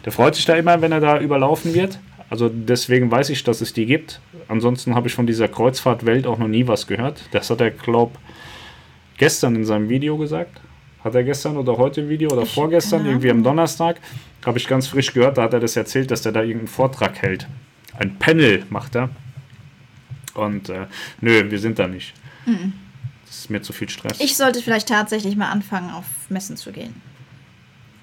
Der 0.05 0.11
freut 0.11 0.35
sich 0.35 0.45
da 0.45 0.53
immer, 0.53 0.79
wenn 0.81 0.91
er 0.91 0.99
da 0.99 1.19
überlaufen 1.19 1.73
wird. 1.73 1.97
Also 2.29 2.49
deswegen 2.49 3.11
weiß 3.11 3.29
ich, 3.29 3.43
dass 3.43 3.61
es 3.61 3.73
die 3.73 3.85
gibt. 3.85 4.19
Ansonsten 4.47 4.95
habe 4.95 5.07
ich 5.07 5.13
von 5.13 5.27
dieser 5.27 5.47
Kreuzfahrtwelt 5.47 6.25
auch 6.25 6.37
noch 6.37 6.47
nie 6.47 6.67
was 6.67 6.87
gehört. 6.87 7.21
Das 7.31 7.49
hat 7.49 7.61
er, 7.61 7.71
glaub, 7.71 8.17
gestern 9.17 9.55
in 9.55 9.65
seinem 9.65 9.89
Video 9.89 10.17
gesagt. 10.17 10.59
Hat 11.03 11.15
er 11.15 11.23
gestern 11.23 11.57
oder 11.57 11.77
heute 11.77 12.01
im 12.01 12.09
Video 12.09 12.31
oder 12.31 12.43
Ich- 12.43 12.53
vorgestern, 12.53 13.05
irgendwie 13.05 13.29
am. 13.29 13.43
Donnerstag, 13.43 13.97
habe 14.45 14.57
ich 14.57 14.67
ganz 14.67 14.87
frisch 14.87 15.13
gehört, 15.13 15.37
da 15.37 15.43
hat 15.43 15.53
er 15.53 15.59
das 15.59 15.75
erzählt, 15.75 16.09
dass 16.11 16.25
er 16.25 16.31
da 16.31 16.41
irgendeinen 16.41 16.67
Vortrag 16.69 17.21
hält. 17.21 17.47
Ein 17.97 18.17
Panel 18.17 18.63
macht 18.69 18.95
er. 18.95 19.09
Und 20.33 20.69
äh, 20.69 20.87
nö, 21.21 21.51
wir 21.51 21.59
sind 21.59 21.77
da 21.77 21.87
nicht. 21.87 22.13
Das 23.25 23.35
ist 23.37 23.49
mir 23.49 23.61
zu 23.61 23.71
viel 23.73 23.89
Stress. 23.89 24.19
Ich 24.19 24.35
sollte 24.35 24.61
vielleicht 24.61 24.87
tatsächlich 24.87 25.35
mal 25.35 25.49
anfangen, 25.51 25.91
auf 25.91 26.05
Messen 26.29 26.57
zu 26.57 26.71
gehen. 26.71 26.93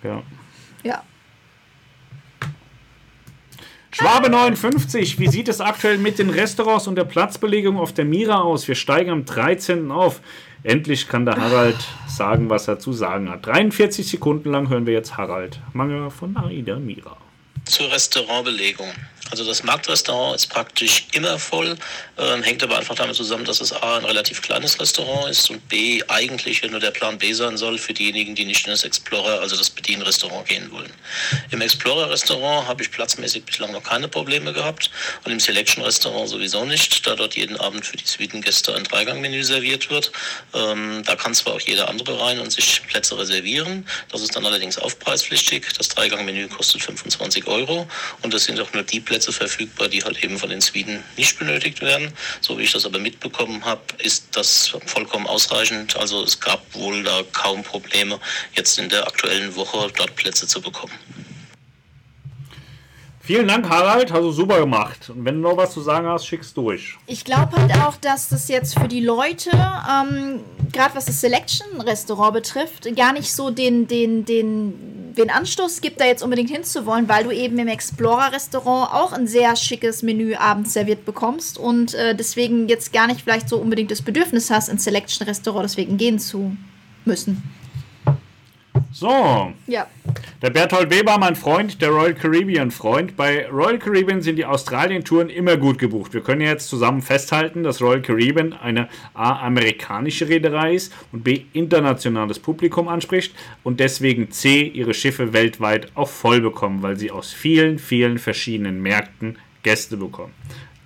ja. 0.05 0.23
Ja. 0.83 1.03
Schwabe 3.93 4.31
59, 4.31 5.19
wie 5.19 5.27
sieht 5.27 5.49
es 5.49 5.61
aktuell 5.61 5.99
mit 5.99 6.21
den 6.21 6.31
Restaurants 6.31 6.87
und 6.87 6.95
der 6.95 7.05
Platzbelegung 7.05 7.77
auf 7.77 7.93
der 7.93 8.05
Mira 8.05 8.41
aus? 8.41 8.69
Wir 8.69 8.77
steigen 8.77 9.11
am 9.11 9.25
13. 9.25 9.91
auf. 9.91 10.21
Endlich 10.63 11.09
kann 11.09 11.25
der 11.25 11.37
Harald 11.37 11.77
sagen, 12.07 12.51
was 12.51 12.69
er 12.69 12.79
zu 12.79 12.93
sagen 12.93 13.29
hat. 13.29 13.47
43 13.47 14.09
Sekunden 14.09 14.51
lang 14.51 14.69
hören 14.69 14.87
wir 14.87 14.93
jetzt 14.93 15.17
Harald 15.17 15.59
Manger 15.73 16.13
von 16.13 16.37
Aida 16.37 16.77
Mira. 16.77 17.17
Zur 17.65 17.91
Restaurantbelegung. 17.91 18.91
Also 19.31 19.45
das 19.45 19.63
Marktrestaurant 19.63 20.35
ist 20.35 20.49
praktisch 20.49 21.07
immer 21.13 21.39
voll, 21.39 21.77
ähm, 22.19 22.43
hängt 22.43 22.63
aber 22.63 22.79
einfach 22.79 22.97
damit 22.97 23.15
zusammen, 23.15 23.45
dass 23.45 23.61
es 23.61 23.73
A 23.73 23.99
ein 23.99 24.05
relativ 24.05 24.43
kleines 24.43 24.81
Restaurant 24.81 25.31
ist 25.31 25.49
und 25.51 25.69
B 25.69 26.03
eigentlich 26.09 26.63
nur 26.63 26.81
der 26.81 26.91
Plan 26.91 27.17
B 27.17 27.33
sein 27.33 27.57
soll 27.57 27.79
für 27.79 27.95
diejenigen, 27.95 28.35
die 28.35 28.45
nicht 28.45 28.67
in 28.67 28.73
das 28.73 28.85
Explorer, 28.85 29.41
also 29.41 29.57
das 29.57 29.71
Bedienrestaurant 29.71 30.49
gehen 30.49 30.71
wollen. 30.73 30.93
Im 31.51 31.61
Explorer-Restaurant 31.61 32.67
habe 32.67 32.83
ich 32.83 32.91
platzmäßig 32.91 33.45
bislang 33.45 33.73
noch 33.73 33.83
keine 33.83 34.09
Probleme 34.09 34.53
gehabt 34.53 34.91
und 35.25 35.33
im 35.33 35.41
Selection-Restaurant 35.41 36.29
sowieso 36.29 36.65
nicht, 36.65 37.07
da 37.07 37.15
dort 37.15 37.37
jeden 37.37 37.57
Abend 37.57 37.87
für 37.87 37.97
die 37.97 38.07
Suitengäste 38.07 38.75
ein 38.75 38.85
Dreigangmenü 38.85 39.45
serviert 39.45 39.91
wird. 39.91 40.11
Ähm, 40.55 41.03
da 41.05 41.15
kann 41.15 41.35
zwar 41.35 41.55
auch 41.55 41.61
jeder 41.61 41.89
andere 41.89 42.21
rein 42.21 42.41
und 42.41 42.51
sich 42.51 42.83
Plätze 42.87 43.17
reservieren, 43.17 43.87
das 44.11 44.23
ist 44.23 44.35
dann 44.35 44.45
allerdings 44.45 44.77
aufpreispflichtig. 44.79 45.67
Das 45.79 45.89
Dreigangmenü 45.89 46.49
kostet 46.49 46.83
25 46.83 47.47
Euro 47.47 47.89
und 48.23 48.35
es 48.35 48.45
sind 48.45 48.61
auch 48.61 48.73
nur 48.73 48.83
die 48.83 49.01
Plätze 49.01 49.20
verfügbar, 49.29 49.89
die 49.89 50.03
halt 50.03 50.23
eben 50.25 50.39
von 50.39 50.51
den 50.51 50.61
Sweden 50.61 51.03
nicht 51.17 51.39
benötigt 51.39 51.81
werden. 51.81 52.13
So 52.41 52.59
wie 52.59 52.63
ich 52.63 52.73
das 52.73 52.87
aber 52.87 52.99
mitbekommen 52.99 53.65
habe, 53.65 53.83
ist 53.99 54.29
das 54.33 54.75
vollkommen 54.87 55.27
ausreichend. 55.27 55.97
Also 55.97 56.23
es 56.23 56.41
gab 56.41 56.63
wohl 56.75 57.03
da 57.03 57.23
kaum 57.33 57.63
Probleme, 57.63 58.19
jetzt 58.55 58.79
in 58.79 58.89
der 58.89 59.07
aktuellen 59.07 59.55
Woche 59.57 59.93
dort 59.97 60.17
Plätze 60.17 60.47
zu 60.47 60.61
bekommen. 60.61 60.95
Vielen 63.31 63.47
Dank, 63.47 63.69
Harald. 63.69 64.11
Hast 64.11 64.23
du 64.23 64.33
super 64.33 64.59
gemacht. 64.59 65.09
Und 65.09 65.25
wenn 65.25 65.37
du 65.37 65.43
noch 65.43 65.57
was 65.57 65.73
zu 65.73 65.81
sagen 65.81 66.05
hast, 66.09 66.27
schick's 66.27 66.53
durch. 66.53 66.99
Ich 67.07 67.25
glaube 67.25 67.57
halt 67.57 67.73
auch, 67.77 67.95
dass 67.95 68.29
das 68.29 68.49
jetzt 68.49 68.77
für 68.77 68.89
die 68.89 68.99
Leute, 68.99 69.51
ähm, 69.53 70.41
gerade 70.73 70.97
was 70.97 71.05
das 71.05 71.21
Selection-Restaurant 71.21 72.35
betrifft, 72.35 72.97
gar 72.97 73.13
nicht 73.13 73.33
so 73.33 73.51
den, 73.51 73.87
den, 73.87 74.25
den, 74.25 75.15
den 75.15 75.31
Anstoß 75.31 75.81
gibt, 75.81 76.01
da 76.01 76.07
jetzt 76.07 76.25
unbedingt 76.25 76.51
hinzuwollen, 76.51 77.09
weil 77.09 77.23
du 77.23 77.31
eben 77.31 77.57
im 77.61 77.69
Explorer-Restaurant 77.69 78.93
auch 78.93 79.13
ein 79.13 79.29
sehr 79.29 79.55
schickes 79.55 80.03
Menü 80.03 80.35
abends 80.35 80.73
serviert 80.73 81.05
bekommst 81.05 81.57
und 81.57 81.95
äh, 81.95 82.17
deswegen 82.17 82.69
jetzt 82.69 82.93
gar 82.93 83.07
nicht 83.07 83.21
vielleicht 83.21 83.49
so 83.49 83.59
unbedingt 83.59 83.93
das 83.93 84.03
Bedürfnis 84.03 84.51
hast, 84.51 84.69
ins 84.69 84.83
Selection-Restaurant 84.83 85.63
deswegen 85.67 85.99
gehen 85.99 86.19
zu 86.19 86.57
müssen. 87.05 87.45
So, 88.93 89.53
Ja. 89.67 89.87
Der 90.43 90.51
Berthold 90.51 90.91
Weber, 90.91 91.19
mein 91.19 91.37
Freund, 91.37 91.83
der 91.83 91.91
Royal 91.91 92.15
Caribbean 92.15 92.71
Freund. 92.71 93.15
Bei 93.15 93.47
Royal 93.49 93.79
Caribbean 93.79 94.23
sind 94.23 94.37
die 94.37 94.47
Australien-Touren 94.47 95.29
immer 95.29 95.59
gut 95.59 95.79
gebucht. 95.79 96.15
Wir 96.15 96.23
können 96.23 96.41
jetzt 96.41 96.69
zusammen 96.69 97.03
festhalten, 97.03 97.63
dass 97.63 97.83
Royal 97.83 98.01
Caribbean 98.01 98.55
eine 98.55 98.89
A. 99.13 99.47
amerikanische 99.47 100.29
Reederei 100.29 100.75
ist 100.75 100.95
und 101.13 101.25
B. 101.25 101.43
internationales 101.53 102.39
Publikum 102.39 102.89
anspricht 102.89 103.35
und 103.63 103.81
deswegen 103.81 104.31
C. 104.31 104.63
ihre 104.63 104.95
Schiffe 104.95 105.35
weltweit 105.35 105.89
auch 105.95 106.09
voll 106.09 106.41
bekommen, 106.41 106.83
weil 106.83 106.97
sie 106.97 107.11
aus 107.11 107.33
vielen, 107.33 107.79
vielen 107.79 108.19
verschiedenen 108.19 108.81
Märkten 108.81 109.37
Gäste 109.63 109.99
bekommen. 109.99 110.33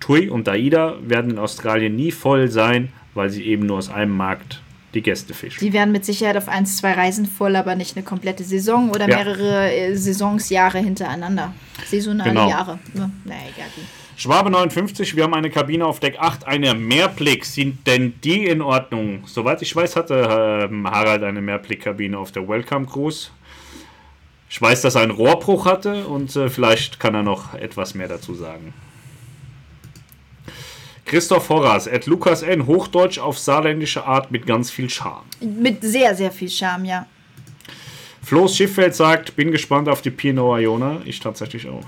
TUI 0.01 0.29
und 0.29 0.49
AIDA 0.49 0.97
werden 1.01 1.31
in 1.31 1.39
Australien 1.39 1.95
nie 1.95 2.11
voll 2.11 2.49
sein, 2.49 2.89
weil 3.13 3.29
sie 3.29 3.45
eben 3.45 3.65
nur 3.65 3.77
aus 3.77 3.89
einem 3.89 4.15
Markt 4.15 4.61
die 4.95 5.03
Gäste 5.03 5.33
fischen. 5.35 5.59
Die 5.59 5.73
werden 5.73 5.91
mit 5.91 6.03
Sicherheit 6.05 6.37
auf 6.37 6.47
ein, 6.47 6.65
zwei 6.65 6.93
Reisen 6.93 7.25
voll, 7.27 7.55
aber 7.55 7.75
nicht 7.75 7.95
eine 7.95 8.03
komplette 8.03 8.43
Saison 8.43 8.89
oder 8.89 9.07
Ja. 9.07 9.17
mehrere 9.17 9.71
äh, 9.71 9.95
Saisonsjahre 9.95 10.79
hintereinander. 10.79 11.53
Saisonale 11.85 12.29
Genau. 12.31 12.49
Jahre. 12.49 12.79
Ja, 12.95 13.09
naja, 13.25 13.41
egal. 13.55 13.67
wie. 13.75 13.81
Schwabe 14.17 14.49
59, 14.49 15.17
wir 15.17 15.23
haben 15.25 15.33
eine 15.33 15.49
Kabine 15.49 15.85
auf 15.85 15.99
Deck 15.99 16.15
8, 16.19 16.47
eine 16.47 16.73
Mehrblick. 16.73 17.43
Sind 17.45 17.85
denn 17.85 18.13
die 18.23 18.45
in 18.45 18.61
Ordnung? 18.61 19.23
Soweit 19.27 19.61
ich 19.61 19.75
weiß, 19.75 19.97
hatte 19.97 20.67
ähm, 20.71 20.89
Harald 20.89 21.21
eine 21.23 21.41
Mehrblick-Kabine 21.41 22.17
auf 22.17 22.31
der 22.31 22.47
Welcome 22.47 22.85
Cruise. 22.85 23.27
Ich 24.49 24.61
weiß, 24.61 24.83
dass 24.83 24.95
er 24.95 25.01
einen 25.01 25.11
Rohrbruch 25.11 25.65
hatte 25.65 26.07
und 26.07 26.33
äh, 26.37 26.49
vielleicht 26.49 26.99
kann 27.01 27.13
er 27.13 27.23
noch 27.23 27.55
etwas 27.55 27.93
mehr 27.93 28.07
dazu 28.07 28.33
sagen. 28.33 28.73
Christoph 31.15 31.47
Horras, 31.47 31.87
at 31.87 32.07
Lukas 32.07 32.43
N. 32.43 32.67
Hochdeutsch 32.67 33.19
auf 33.19 33.39
saarländische 33.39 34.03
Art 34.03 34.31
mit 34.31 34.45
ganz 34.45 34.69
viel 34.69 34.89
Charme. 34.89 35.23
Mit 35.39 35.81
sehr, 35.81 36.13
sehr 36.13 36.29
viel 36.29 36.49
Charme, 36.49 36.83
ja. 36.83 37.05
Floß 38.23 38.57
Schifffeld 38.57 38.93
sagt, 38.93 39.33
bin 39.37 39.49
gespannt 39.49 39.87
auf 39.87 40.01
die 40.01 40.09
Pinot 40.09 40.59
Iona. 40.59 40.99
Ich 41.05 41.21
tatsächlich 41.21 41.69
auch. 41.69 41.85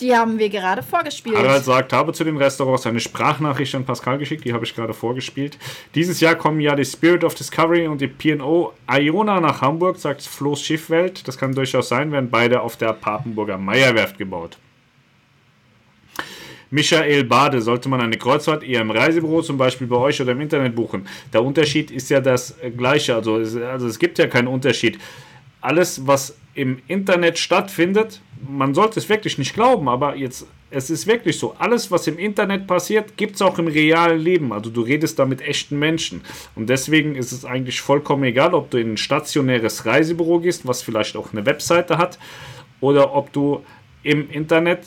Die 0.00 0.16
haben 0.16 0.38
wir 0.38 0.48
gerade 0.48 0.82
vorgespielt. 0.82 1.36
Harald 1.36 1.66
sagt, 1.66 1.92
habe 1.92 2.14
zu 2.14 2.24
den 2.24 2.38
Restaurants 2.38 2.86
eine 2.86 3.00
Sprachnachricht 3.00 3.74
an 3.74 3.84
Pascal 3.84 4.16
geschickt, 4.16 4.46
die 4.46 4.54
habe 4.54 4.64
ich 4.64 4.74
gerade 4.74 4.94
vorgespielt. 4.94 5.58
Dieses 5.94 6.20
Jahr 6.20 6.36
kommen 6.36 6.60
ja 6.60 6.74
die 6.74 6.86
Spirit 6.86 7.22
of 7.22 7.34
Discovery 7.34 7.86
und 7.86 8.00
die 8.00 8.08
P&O 8.08 8.72
Iona 8.90 9.40
nach 9.40 9.60
Hamburg, 9.60 9.98
sagt 9.98 10.22
Floß 10.22 10.62
Schiffwelt. 10.62 11.28
Das 11.28 11.36
kann 11.36 11.54
durchaus 11.54 11.90
sein, 11.90 12.12
werden 12.12 12.30
beide 12.30 12.62
auf 12.62 12.78
der 12.78 12.94
Papenburger 12.94 13.58
Meierwerft 13.58 14.16
gebaut. 14.16 14.56
Michael 16.70 17.24
Bade, 17.24 17.60
sollte 17.60 17.88
man 17.88 18.00
eine 18.00 18.16
Kreuzfahrt 18.16 18.62
eher 18.62 18.80
im 18.80 18.90
Reisebüro, 18.90 19.42
zum 19.42 19.58
Beispiel 19.58 19.86
bei 19.86 19.96
euch 19.96 20.20
oder 20.20 20.32
im 20.32 20.40
Internet 20.40 20.74
buchen? 20.74 21.06
Der 21.32 21.44
Unterschied 21.44 21.90
ist 21.90 22.10
ja 22.10 22.20
das 22.20 22.56
gleiche, 22.76 23.14
also 23.14 23.38
es, 23.38 23.56
also 23.56 23.86
es 23.86 23.98
gibt 23.98 24.18
ja 24.18 24.26
keinen 24.26 24.48
Unterschied. 24.48 24.98
Alles, 25.60 26.06
was 26.06 26.36
im 26.54 26.80
Internet 26.88 27.38
stattfindet, 27.38 28.20
man 28.48 28.74
sollte 28.74 29.00
es 29.00 29.08
wirklich 29.08 29.38
nicht 29.38 29.54
glauben, 29.54 29.88
aber 29.88 30.16
jetzt, 30.16 30.46
es 30.70 30.90
ist 30.90 31.06
wirklich 31.06 31.38
so, 31.38 31.54
alles, 31.58 31.90
was 31.90 32.06
im 32.06 32.18
Internet 32.18 32.66
passiert, 32.66 33.16
gibt 33.16 33.36
es 33.36 33.42
auch 33.42 33.58
im 33.58 33.68
realen 33.68 34.20
Leben. 34.20 34.52
Also 34.52 34.70
du 34.70 34.82
redest 34.82 35.18
da 35.18 35.24
mit 35.24 35.40
echten 35.40 35.78
Menschen. 35.78 36.22
Und 36.54 36.68
deswegen 36.68 37.14
ist 37.14 37.32
es 37.32 37.44
eigentlich 37.44 37.80
vollkommen 37.80 38.24
egal, 38.24 38.54
ob 38.54 38.70
du 38.70 38.78
in 38.78 38.94
ein 38.94 38.96
stationäres 38.96 39.86
Reisebüro 39.86 40.40
gehst, 40.40 40.66
was 40.66 40.82
vielleicht 40.82 41.16
auch 41.16 41.32
eine 41.32 41.46
Webseite 41.46 41.98
hat, 41.98 42.18
oder 42.80 43.14
ob 43.14 43.32
du 43.32 43.64
im 44.02 44.30
Internet 44.30 44.80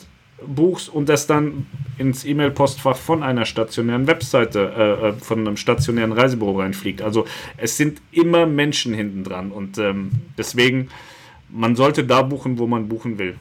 buchst 0.46 0.88
und 0.88 1.08
das 1.08 1.26
dann 1.26 1.66
ins 1.98 2.24
E-Mail-Postfach 2.24 2.96
von 2.96 3.22
einer 3.22 3.44
stationären 3.44 4.06
Webseite, 4.06 4.72
äh, 4.76 5.08
äh, 5.08 5.12
von 5.14 5.40
einem 5.40 5.56
stationären 5.56 6.12
Reisebüro 6.12 6.60
reinfliegt. 6.60 7.02
Also 7.02 7.24
es 7.56 7.76
sind 7.76 8.00
immer 8.12 8.46
Menschen 8.46 8.94
hinten 8.94 9.24
dran 9.24 9.50
und 9.50 9.78
ähm, 9.78 10.10
deswegen, 10.36 10.88
man 11.48 11.76
sollte 11.76 12.04
da 12.04 12.22
buchen, 12.22 12.58
wo 12.58 12.66
man 12.66 12.88
buchen 12.88 13.18
will. 13.18 13.36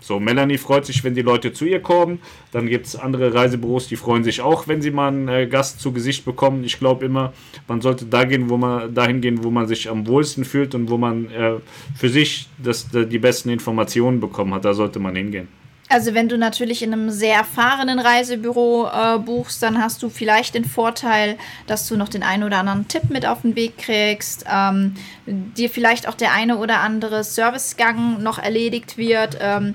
So, 0.00 0.18
Melanie 0.18 0.58
freut 0.58 0.84
sich, 0.84 1.04
wenn 1.04 1.14
die 1.14 1.22
Leute 1.22 1.52
zu 1.52 1.64
ihr 1.64 1.78
kommen. 1.78 2.18
Dann 2.50 2.66
gibt 2.66 2.86
es 2.86 2.96
andere 2.96 3.32
Reisebüros, 3.32 3.86
die 3.86 3.94
freuen 3.94 4.24
sich 4.24 4.40
auch, 4.40 4.66
wenn 4.66 4.82
sie 4.82 4.90
mal 4.90 5.08
einen 5.08 5.28
äh, 5.28 5.46
Gast 5.46 5.78
zu 5.78 5.92
Gesicht 5.92 6.24
bekommen. 6.24 6.64
Ich 6.64 6.80
glaube 6.80 7.04
immer, 7.04 7.32
man 7.68 7.80
sollte 7.80 8.06
da 8.06 8.24
gehen, 8.24 8.50
wo 8.50 8.56
man, 8.56 8.92
dahin 8.92 9.20
gehen, 9.20 9.44
wo 9.44 9.50
man 9.52 9.68
sich 9.68 9.88
am 9.88 10.08
wohlsten 10.08 10.44
fühlt 10.44 10.74
und 10.74 10.90
wo 10.90 10.98
man 10.98 11.30
äh, 11.30 11.52
für 11.94 12.08
sich 12.08 12.48
das, 12.58 12.88
die 12.90 13.18
besten 13.18 13.50
Informationen 13.50 14.18
bekommen 14.18 14.52
hat. 14.54 14.64
Da 14.64 14.74
sollte 14.74 14.98
man 14.98 15.14
hingehen. 15.14 15.61
Also 15.92 16.14
wenn 16.14 16.26
du 16.26 16.38
natürlich 16.38 16.82
in 16.82 16.94
einem 16.94 17.10
sehr 17.10 17.36
erfahrenen 17.36 17.98
Reisebüro 17.98 18.88
äh, 18.88 19.18
buchst, 19.18 19.62
dann 19.62 19.76
hast 19.76 20.02
du 20.02 20.08
vielleicht 20.08 20.54
den 20.54 20.64
Vorteil, 20.64 21.36
dass 21.66 21.86
du 21.86 21.98
noch 21.98 22.08
den 22.08 22.22
einen 22.22 22.44
oder 22.44 22.58
anderen 22.58 22.88
Tipp 22.88 23.10
mit 23.10 23.26
auf 23.26 23.42
den 23.42 23.56
Weg 23.56 23.76
kriegst, 23.76 24.46
ähm, 24.50 24.94
dir 25.26 25.68
vielleicht 25.68 26.08
auch 26.08 26.14
der 26.14 26.32
eine 26.32 26.56
oder 26.56 26.80
andere 26.80 27.24
Servicegang 27.24 28.22
noch 28.22 28.38
erledigt 28.38 28.96
wird. 28.96 29.36
Ähm, 29.38 29.74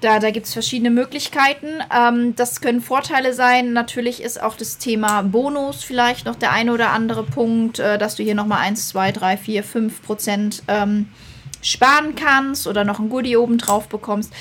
da, 0.00 0.18
da 0.18 0.32
gibt 0.32 0.46
es 0.46 0.52
verschiedene 0.52 0.90
Möglichkeiten. 0.90 1.68
Ähm, 1.96 2.34
das 2.34 2.60
können 2.60 2.80
Vorteile 2.80 3.32
sein. 3.32 3.72
Natürlich 3.72 4.24
ist 4.24 4.42
auch 4.42 4.56
das 4.56 4.78
Thema 4.78 5.22
Bonus 5.22 5.84
vielleicht 5.84 6.26
noch 6.26 6.34
der 6.34 6.50
eine 6.50 6.72
oder 6.72 6.90
andere 6.90 7.22
Punkt, 7.22 7.78
äh, 7.78 7.96
dass 7.96 8.16
du 8.16 8.24
hier 8.24 8.34
nochmal 8.34 8.58
1, 8.62 8.88
2, 8.88 9.12
3, 9.12 9.36
4, 9.36 9.62
5 9.62 10.02
Prozent 10.02 10.62
ähm, 10.66 11.10
sparen 11.62 12.16
kannst 12.16 12.66
oder 12.66 12.84
noch 12.84 12.98
ein 12.98 13.08
Goodie 13.08 13.36
oben 13.36 13.56
drauf 13.56 13.88
bekommst. 13.88 14.32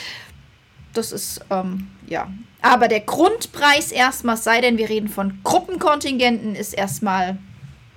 Das 0.93 1.11
ist, 1.11 1.41
ähm, 1.49 1.87
ja. 2.07 2.31
Aber 2.61 2.87
der 2.87 3.01
Grundpreis 3.01 3.91
erstmal, 3.91 4.37
sei 4.37 4.61
denn 4.61 4.77
wir 4.77 4.89
reden 4.89 5.09
von 5.09 5.39
Gruppenkontingenten, 5.43 6.55
ist 6.55 6.73
erstmal 6.73 7.37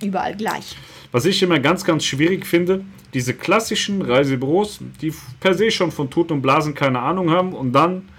überall 0.01 0.35
gleich. 0.35 0.75
Was 1.11 1.25
ich 1.25 1.41
immer 1.41 1.59
ganz, 1.59 1.85
ganz 1.85 2.03
schwierig 2.03 2.45
finde, 2.45 2.83
diese 3.13 3.33
klassischen 3.33 4.01
Reisebüros, 4.01 4.79
die 5.01 5.13
per 5.39 5.53
se 5.53 5.71
schon 5.71 5.91
von 5.91 6.09
Tut 6.09 6.31
und 6.31 6.41
Blasen 6.41 6.73
keine 6.73 6.99
Ahnung 6.99 7.31
haben 7.31 7.53
und 7.53 7.71
dann 7.71 8.09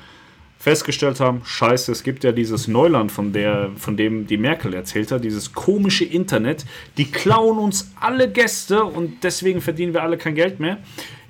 festgestellt 0.59 1.20
haben, 1.20 1.42
scheiße, 1.44 1.92
es 1.92 2.02
gibt 2.02 2.24
ja 2.24 2.32
dieses 2.32 2.66
Neuland, 2.66 3.12
von, 3.12 3.32
der, 3.32 3.70
von 3.76 3.96
dem 3.96 4.26
die 4.26 4.38
Merkel 4.38 4.74
erzählt 4.74 5.12
hat, 5.12 5.22
dieses 5.22 5.52
komische 5.52 6.05
Internet, 6.05 6.64
die 6.96 7.10
klauen 7.10 7.59
uns 7.59 7.92
alle 8.00 8.30
Gäste 8.30 8.82
und 8.82 9.22
deswegen 9.22 9.60
verdienen 9.60 9.94
wir 9.94 10.02
alle 10.02 10.18
kein 10.18 10.34
Geld 10.34 10.59
mehr. 10.59 10.78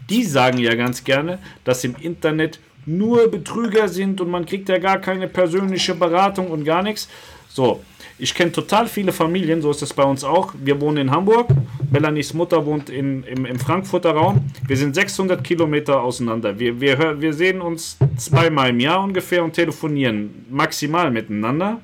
Die 0.09 0.25
sagen 0.25 0.57
ja 0.59 0.75
ganz 0.75 1.05
gerne, 1.05 1.39
dass 1.65 1.85
im 1.85 1.95
Internet 2.01 2.61
nur 2.89 3.31
Betrüger 3.31 3.89
sind 3.89 4.21
und 4.21 4.31
man 4.31 4.47
kriegt 4.47 4.69
ja 4.69 4.79
gar 4.79 4.99
keine 4.99 5.29
persönliche 5.29 5.95
Beratung 5.95 6.51
und 6.51 6.65
gar 6.65 6.83
nichts. 6.83 7.09
So, 7.49 7.81
ich 8.19 8.35
kenne 8.35 8.51
total 8.51 8.87
viele 8.87 9.13
Familien, 9.13 9.63
so 9.63 9.71
ist 9.71 9.83
es 9.83 9.93
bei 9.95 10.03
uns 10.03 10.25
auch. 10.25 10.53
Wir 10.63 10.81
wohnen 10.81 10.97
in 10.99 11.11
Hamburg, 11.11 11.49
Melanies 11.91 12.35
Mutter 12.35 12.65
wohnt 12.67 12.91
in, 12.91 13.23
im, 13.25 13.47
im 13.47 13.59
Frankfurter 13.59 14.11
Raum. 14.11 14.41
Wir 14.67 14.77
sind 14.77 14.95
600 14.95 15.43
Kilometer 15.45 16.03
auseinander. 16.03 16.59
Wir, 16.59 16.81
wir, 16.81 17.21
wir 17.21 17.33
sehen 17.33 17.61
uns 17.61 17.97
zweimal 18.17 18.71
im 18.71 18.81
Jahr 18.81 19.03
ungefähr 19.03 19.45
und 19.45 19.53
telefonieren 19.53 20.47
maximal 20.51 21.11
miteinander. 21.11 21.81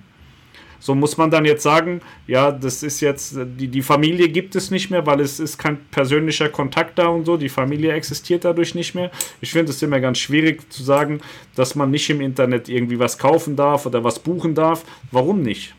So 0.85 0.95
muss 0.95 1.17
man 1.17 1.31
dann 1.31 1.47
jetzt 1.47 1.63
sagen, 1.63 2.03
ja, 2.27 2.53
das 2.53 2.83
ist 2.83 3.01
jetzt, 3.01 3.39
die, 3.39 3.69
die 3.69 3.81
Familie 3.81 4.29
gibt 4.29 4.55
es 4.55 4.71
nicht 4.71 4.91
mehr, 4.91 5.07
weil 5.07 5.19
es 5.21 5.41
ist 5.41 5.57
kein 5.57 5.79
persönlicher 5.87 6.51
Kontakt 6.51 6.99
da 6.99 7.07
und 7.07 7.25
so. 7.25 7.39
Die 7.39 7.49
Familie 7.49 7.93
existiert 7.93 8.45
dadurch 8.45 8.75
nicht 8.75 8.95
mehr. 8.95 9.11
Ich 9.41 9.51
finde 9.51 9.73
es 9.73 9.81
immer 9.81 9.99
ganz 9.99 10.19
schwierig 10.19 10.71
zu 10.71 10.83
sagen, 10.83 11.23
dass 11.55 11.75
man 11.75 11.91
nicht 11.91 12.11
im 12.11 12.21
Internet 12.21 12.69
irgendwie 12.69 12.99
was 12.99 13.17
kaufen 13.17 13.57
darf 13.57 13.87
oder 13.87 14.05
was 14.05 14.19
buchen 14.19 14.55
darf. 14.55 14.85
Warum 15.11 15.41
nicht? 15.41 15.75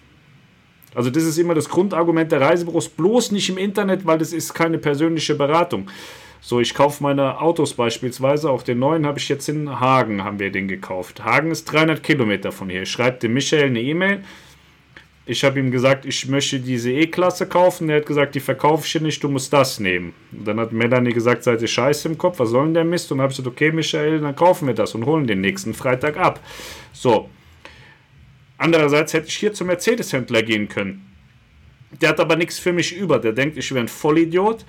Also 0.95 1.11
das 1.11 1.22
ist 1.22 1.38
immer 1.38 1.53
das 1.53 1.69
Grundargument 1.69 2.32
der 2.32 2.41
Reisebüros, 2.41 2.90
bloß 2.90 3.32
nicht 3.32 3.48
im 3.49 3.60
Internet, 3.60 4.07
weil 4.07 4.18
das 4.18 4.34
ist 4.34 4.56
keine 4.56 4.80
persönliche 4.80 5.36
Beratung. 5.36 5.88
So, 6.41 6.60
ich 6.60 6.73
kaufe 6.73 7.03
meine 7.03 7.41
Autos 7.41 7.76
beispielsweise, 7.76 8.49
auch 8.49 8.64
den 8.64 8.80
neuen 8.80 9.06
habe 9.06 9.19
ich 9.19 9.30
jetzt 9.30 9.49
in 9.49 9.80
Hagen, 9.80 10.23
haben 10.23 10.40
wir 10.40 10.52
den 10.52 10.68
gekauft. 10.68 11.23
Hagen 11.23 11.52
ist 11.52 11.65
300 11.65 12.02
Kilometer 12.02 12.52
von 12.52 12.72
hier. 12.72 12.82
Ich 12.82 12.91
schreibe 12.91 13.19
dem 13.19 13.36
Michael 13.36 13.65
eine 13.65 13.82
E-Mail, 13.82 14.23
ich 15.27 15.43
habe 15.43 15.60
ihm 15.60 15.72
gesagt, 15.72 16.06
ich 16.06 16.27
möchte 16.27 16.60
diese 16.60 16.91
E-Klasse 16.91 17.47
kaufen. 17.47 17.89
Er 17.89 17.97
hat 17.97 18.06
gesagt, 18.06 18.35
die 18.35 18.39
verkaufe 18.39 18.85
ich 18.85 19.02
nicht, 19.02 19.23
du 19.23 19.30
musst 19.30 19.52
das 19.52 19.80
nehmen. 19.80 20.14
Und 20.31 20.47
dann 20.47 20.60
hat 20.60 20.72
Melanie 20.72 21.14
gesagt, 21.14 21.43
seid 21.43 21.61
ihr 21.61 21.68
scheiße 21.68 22.07
im 22.07 22.18
Kopf, 22.18 22.39
was 22.39 22.49
soll 22.49 22.65
denn 22.65 22.76
der 22.76 22.84
Mist? 22.84 23.11
Und 23.11 23.22
habe 23.22 23.31
ich 23.31 23.38
gesagt, 23.38 23.53
okay, 23.53 23.72
Michael, 23.72 24.19
dann 24.19 24.35
kaufen 24.35 24.68
wir 24.68 24.76
das 24.76 24.93
und 24.93 25.06
holen 25.06 25.26
den 25.26 25.41
nächsten 25.41 25.73
Freitag 25.73 26.18
ab. 26.18 26.39
So. 26.93 27.30
Andererseits 28.57 29.14
hätte 29.14 29.27
ich 29.27 29.35
hier 29.35 29.52
zum 29.53 29.68
Mercedes-Händler 29.68 30.43
gehen 30.43 30.69
können. 30.69 31.06
Der 32.02 32.10
hat 32.10 32.19
aber 32.19 32.35
nichts 32.35 32.60
für 32.60 32.72
mich 32.72 32.95
über. 32.95 33.18
Der 33.18 33.34
denkt, 33.34 33.57
ich 33.57 33.72
wäre 33.72 33.84
ein 33.84 33.88
Vollidiot 33.88 34.64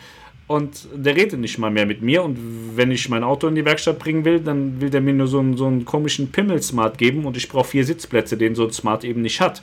und 0.47 0.89
der 0.95 1.17
redet 1.17 1.39
nicht 1.39 1.59
mal 1.59 1.71
mehr 1.71 1.87
mit 1.87 2.01
mir. 2.01 2.23
Und 2.23 2.39
wenn 2.77 2.91
ich 2.91 3.09
mein 3.11 3.25
Auto 3.25 3.47
in 3.47 3.55
die 3.55 3.65
Werkstatt 3.65 3.99
bringen 3.99 4.25
will, 4.25 4.41
dann 4.41 4.81
will 4.81 4.89
der 4.89 5.03
mir 5.03 5.13
nur 5.13 5.27
so 5.27 5.39
einen, 5.39 5.57
so 5.57 5.67
einen 5.67 5.85
komischen 5.85 6.33
Pimmel-Smart 6.33 6.97
geben 6.97 7.27
und 7.27 7.37
ich 7.37 7.49
brauche 7.49 7.69
vier 7.69 7.85
Sitzplätze, 7.85 8.39
den 8.39 8.55
so 8.55 8.65
ein 8.65 8.73
Smart 8.73 9.05
eben 9.05 9.23
nicht 9.23 9.41
hat. 9.41 9.63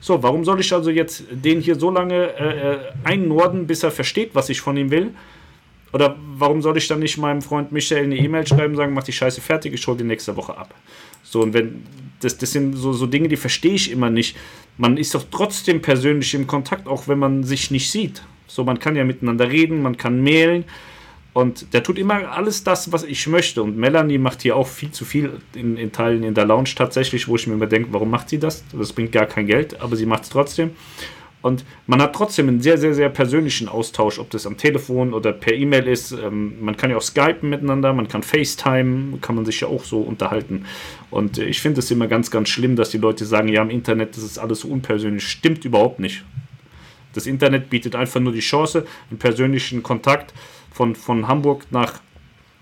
So, 0.00 0.22
warum 0.22 0.44
soll 0.44 0.60
ich 0.60 0.72
also 0.72 0.90
jetzt 0.90 1.24
den 1.30 1.60
hier 1.60 1.76
so 1.76 1.90
lange 1.90 2.34
äh, 2.38 2.74
äh, 2.74 2.78
einnorden, 3.04 3.66
bis 3.66 3.82
er 3.82 3.90
versteht, 3.90 4.34
was 4.34 4.48
ich 4.48 4.60
von 4.60 4.76
ihm 4.76 4.90
will? 4.90 5.14
Oder 5.92 6.16
warum 6.36 6.60
soll 6.62 6.76
ich 6.76 6.88
dann 6.88 6.98
nicht 6.98 7.16
meinem 7.16 7.40
Freund 7.40 7.72
Michael 7.72 8.04
eine 8.04 8.16
E-Mail 8.16 8.46
schreiben 8.46 8.76
sagen, 8.76 8.92
mach 8.92 9.04
die 9.04 9.12
Scheiße 9.12 9.40
fertig, 9.40 9.72
ich 9.72 9.86
hole 9.86 9.96
die 9.96 10.04
nächste 10.04 10.36
Woche 10.36 10.56
ab? 10.56 10.74
So, 11.22 11.42
und 11.42 11.54
wenn, 11.54 11.84
das, 12.20 12.36
das 12.36 12.52
sind 12.52 12.74
so, 12.74 12.92
so 12.92 13.06
Dinge, 13.06 13.28
die 13.28 13.36
verstehe 13.36 13.74
ich 13.74 13.90
immer 13.90 14.10
nicht. 14.10 14.36
Man 14.76 14.96
ist 14.96 15.14
doch 15.14 15.24
trotzdem 15.30 15.80
persönlich 15.80 16.34
im 16.34 16.46
Kontakt, 16.46 16.86
auch 16.86 17.08
wenn 17.08 17.18
man 17.18 17.44
sich 17.44 17.70
nicht 17.70 17.90
sieht. 17.90 18.22
So, 18.46 18.64
man 18.64 18.78
kann 18.78 18.96
ja 18.96 19.04
miteinander 19.04 19.50
reden, 19.50 19.82
man 19.82 19.96
kann 19.96 20.22
mailen. 20.22 20.64
Und 21.36 21.74
der 21.74 21.82
tut 21.82 21.98
immer 21.98 22.32
alles 22.32 22.64
das, 22.64 22.92
was 22.92 23.04
ich 23.04 23.26
möchte. 23.26 23.62
Und 23.62 23.76
Melanie 23.76 24.16
macht 24.16 24.40
hier 24.40 24.56
auch 24.56 24.66
viel 24.66 24.90
zu 24.90 25.04
viel 25.04 25.32
in, 25.54 25.76
in 25.76 25.92
Teilen 25.92 26.22
in 26.22 26.32
der 26.32 26.46
Lounge 26.46 26.70
tatsächlich, 26.74 27.28
wo 27.28 27.36
ich 27.36 27.46
mir 27.46 27.52
immer 27.52 27.66
denke, 27.66 27.90
warum 27.92 28.08
macht 28.08 28.30
sie 28.30 28.38
das? 28.38 28.64
Das 28.72 28.94
bringt 28.94 29.12
gar 29.12 29.26
kein 29.26 29.46
Geld, 29.46 29.78
aber 29.78 29.96
sie 29.96 30.06
macht 30.06 30.22
es 30.22 30.30
trotzdem. 30.30 30.70
Und 31.42 31.66
man 31.86 32.00
hat 32.00 32.14
trotzdem 32.14 32.48
einen 32.48 32.62
sehr, 32.62 32.78
sehr, 32.78 32.94
sehr 32.94 33.10
persönlichen 33.10 33.68
Austausch, 33.68 34.18
ob 34.18 34.30
das 34.30 34.46
am 34.46 34.56
Telefon 34.56 35.12
oder 35.12 35.34
per 35.34 35.52
E-Mail 35.52 35.86
ist. 35.88 36.12
Ähm, 36.12 36.54
man 36.64 36.78
kann 36.78 36.88
ja 36.88 36.96
auch 36.96 37.02
skypen 37.02 37.50
miteinander, 37.50 37.92
man 37.92 38.08
kann 38.08 38.22
FaceTime, 38.22 39.18
kann 39.20 39.34
man 39.34 39.44
sich 39.44 39.60
ja 39.60 39.68
auch 39.68 39.84
so 39.84 40.00
unterhalten. 40.00 40.64
Und 41.10 41.36
ich 41.36 41.60
finde 41.60 41.80
es 41.80 41.90
immer 41.90 42.06
ganz, 42.06 42.30
ganz 42.30 42.48
schlimm, 42.48 42.76
dass 42.76 42.88
die 42.88 42.98
Leute 42.98 43.26
sagen, 43.26 43.48
ja, 43.48 43.60
im 43.60 43.68
Internet 43.68 44.16
das 44.16 44.24
ist 44.24 44.38
alles 44.38 44.60
so 44.60 44.68
unpersönlich. 44.68 45.28
Stimmt 45.28 45.66
überhaupt 45.66 46.00
nicht. 46.00 46.24
Das 47.12 47.26
Internet 47.26 47.68
bietet 47.68 47.94
einfach 47.94 48.20
nur 48.20 48.32
die 48.32 48.40
Chance, 48.40 48.86
einen 49.10 49.18
persönlichen 49.18 49.82
Kontakt 49.82 50.32
von, 50.76 50.94
von 50.94 51.26
Hamburg 51.26 51.64
nach, 51.70 52.00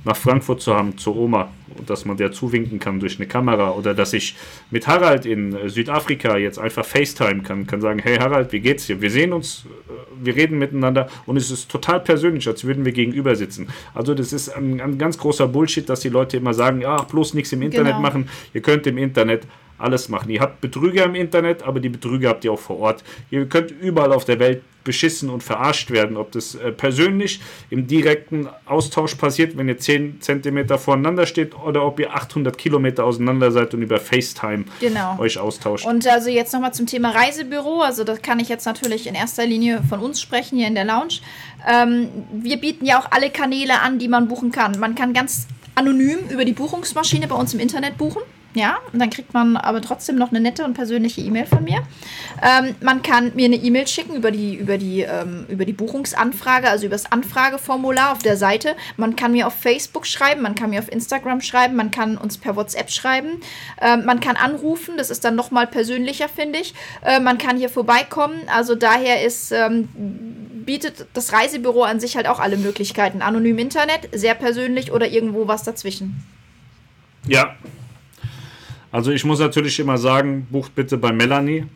nach 0.05 0.16
Frankfurt 0.16 0.61
zu 0.61 0.73
haben, 0.73 0.97
zur 0.97 1.16
Oma, 1.16 1.51
und 1.77 1.91
dass 1.91 2.05
man 2.05 2.16
der 2.16 2.31
zuwinken 2.31 2.78
kann 2.78 3.01
durch 3.01 3.19
eine 3.19 3.27
Kamera 3.27 3.73
oder 3.73 3.93
dass 3.93 4.12
ich 4.12 4.36
mit 4.70 4.86
Harald 4.86 5.27
in 5.27 5.69
Südafrika 5.69 6.36
jetzt 6.36 6.61
einfach 6.61 6.85
FaceTime 6.85 7.43
kann, 7.43 7.66
kann 7.66 7.81
sagen, 7.81 7.99
hey 7.99 8.19
Harald, 8.19 8.53
wie 8.53 8.61
geht's 8.61 8.86
dir? 8.86 9.01
Wir 9.01 9.11
sehen 9.11 9.32
uns, 9.32 9.66
äh, 9.89 10.24
wir 10.24 10.36
reden 10.36 10.61
miteinander 10.61 11.09
und 11.27 11.36
es 11.36 11.51
ist 11.51 11.69
total 11.69 11.99
persönlich, 11.99 12.47
als 12.47 12.62
würden 12.62 12.85
wir 12.85 12.93
gegenüber 12.93 13.35
sitzen. 13.35 13.66
Also 13.95 14.15
das 14.15 14.32
ist 14.32 14.49
ein, 14.51 14.81
ein 14.81 14.97
ganz 14.97 15.19
großer 15.19 15.49
Bullshit, 15.49 15.89
dass 15.89 15.99
die 15.99 16.09
Leute 16.09 16.36
immer 16.36 16.55
sagen, 16.55 16.82
ja, 16.82 17.03
bloß 17.03 17.35
nichts 17.35 17.53
im 17.53 17.62
Internet 17.62 17.97
genau. 17.97 18.01
machen, 18.01 18.28
ihr 18.53 18.62
könnt 18.62 18.86
im 18.86 18.97
Internet 18.97 19.49
alles 19.78 20.09
machen. 20.09 20.30
Ihr 20.30 20.40
habt 20.40 20.60
Betrüger 20.60 21.05
im 21.05 21.14
Internet, 21.14 21.62
aber 21.62 21.80
die 21.80 21.88
Betrüger 21.88 22.30
habt 22.30 22.44
ihr 22.44 22.52
auch 22.52 22.59
vor 22.59 22.78
Ort. 22.78 23.05
Ihr 23.30 23.46
könnt 23.46 23.70
überall 23.70 24.12
auf 24.12 24.24
der 24.24 24.38
Welt 24.38 24.62
beschissen 24.84 25.30
und 25.30 25.42
verarscht 25.42 25.90
werden. 25.90 26.16
Ob 26.16 26.30
das 26.32 26.55
äh, 26.55 26.70
persönlich 26.70 27.40
im 27.70 27.86
direkten 27.86 28.48
Austausch 28.66 29.14
passiert, 29.16 29.56
wenn 29.56 29.66
ihr 29.66 29.78
10 29.78 30.20
cm 30.20 30.78
voreinander 30.78 31.26
steht, 31.26 31.59
oder 31.59 31.84
ob 31.84 31.98
ihr 31.98 32.14
800 32.14 32.56
Kilometer 32.56 33.05
auseinander 33.05 33.51
seid 33.51 33.74
und 33.74 33.82
über 33.82 33.98
FaceTime 33.98 34.64
genau. 34.80 35.18
euch 35.18 35.38
austauscht. 35.38 35.86
Und 35.86 36.06
also 36.06 36.30
jetzt 36.30 36.52
nochmal 36.52 36.74
zum 36.74 36.86
Thema 36.86 37.10
Reisebüro. 37.10 37.80
Also 37.80 38.05
das 38.05 38.22
kann 38.22 38.38
ich 38.38 38.48
jetzt 38.48 38.66
natürlich 38.66 39.06
in 39.06 39.14
erster 39.14 39.46
Linie 39.46 39.82
von 39.88 40.01
uns 40.01 40.20
sprechen 40.20 40.59
hier 40.59 40.68
in 40.68 40.74
der 40.74 40.84
Lounge. 40.84 41.20
Ähm, 41.66 42.09
wir 42.32 42.59
bieten 42.59 42.84
ja 42.84 43.01
auch 43.01 43.10
alle 43.10 43.30
Kanäle 43.30 43.80
an, 43.80 43.98
die 43.98 44.09
man 44.09 44.28
buchen 44.28 44.52
kann. 44.52 44.78
Man 44.78 44.94
kann 44.94 45.14
ganz 45.14 45.46
anonym 45.74 46.18
über 46.28 46.44
die 46.44 46.52
Buchungsmaschine 46.52 47.26
bei 47.26 47.34
uns 47.34 47.55
im 47.55 47.60
Internet 47.60 47.96
buchen. 47.96 48.22
Ja, 48.55 48.78
und 48.93 49.01
dann 49.01 49.10
kriegt 49.10 49.35
man 49.35 49.56
aber 49.56 49.81
trotzdem 49.82 50.14
noch 50.14 50.31
eine 50.31 50.40
nette 50.40 50.64
und 50.64 50.74
persönliche 50.74 51.20
E-Mail 51.20 51.47
von 51.47 51.64
mir. 51.64 51.82
Ähm, 52.40 52.76
man 52.81 53.02
kann 53.02 53.32
mir 53.35 53.47
eine 53.47 53.56
E-Mail 53.56 53.89
schicken 53.89 54.14
über 54.14 54.31
die, 54.31 54.55
über, 54.55 54.78
die, 54.78 55.01
ähm, 55.01 55.47
über 55.48 55.64
die 55.64 55.72
Buchungsanfrage, 55.72 56.68
also 56.68 56.86
über 56.86 56.94
das 56.94 57.10
Anfrageformular 57.10 58.12
auf 58.12 58.20
der 58.20 58.36
Seite. 58.36 58.76
Man 58.97 59.16
kann 59.16 59.32
mir 59.32 59.48
auf 59.48 59.55
Facebook 59.55 60.06
schreiben, 60.06 60.40
man 60.40 60.55
kann 60.55 60.70
mir 60.70 60.78
auf 60.78 60.90
Instagram 60.90 61.40
schreiben, 61.40 61.74
man 61.74 61.90
kann 61.90 62.16
uns 62.16 62.39
per 62.39 62.55
WhatsApp 62.55 62.90
schreiben. 62.90 63.40
Ähm, 63.81 64.05
man 64.05 64.20
kann 64.20 64.36
anrufen, 64.36 64.97
das 64.98 65.10
ist 65.10 65.24
dann 65.24 65.35
nochmal 65.35 65.66
persönlicher, 65.66 66.28
finde 66.28 66.60
ich. 66.60 66.74
Äh, 67.05 67.18
man 67.18 67.39
kann 67.39 67.56
hier 67.56 67.68
vorbeikommen. 67.68 68.36
Also 68.47 68.76
daher 68.76 69.24
ist 69.24 69.51
ähm, 69.51 69.89
bietet 70.64 71.06
das 71.12 71.32
Reisebüro 71.32 71.82
an 71.82 71.98
sich 71.98 72.16
halt 72.16 72.28
auch 72.28 72.39
alle 72.39 72.56
Möglichkeiten. 72.56 73.20
Anonym 73.20 73.59
Internet, 73.59 74.09
sehr 74.12 74.35
persönlich 74.35 74.93
oder 74.93 75.09
irgendwo 75.09 75.48
was 75.48 75.64
dazwischen. 75.64 76.24
Ja, 77.26 77.56
Also 78.95 79.11
ich 79.11 79.25
muss 79.25 79.41
natürlich 79.41 79.81
immer 79.81 79.99
sagen, 79.99 80.47
bucht 80.53 80.77
bitte 80.77 80.97
bei 80.97 81.12
Melanie. 81.12 81.66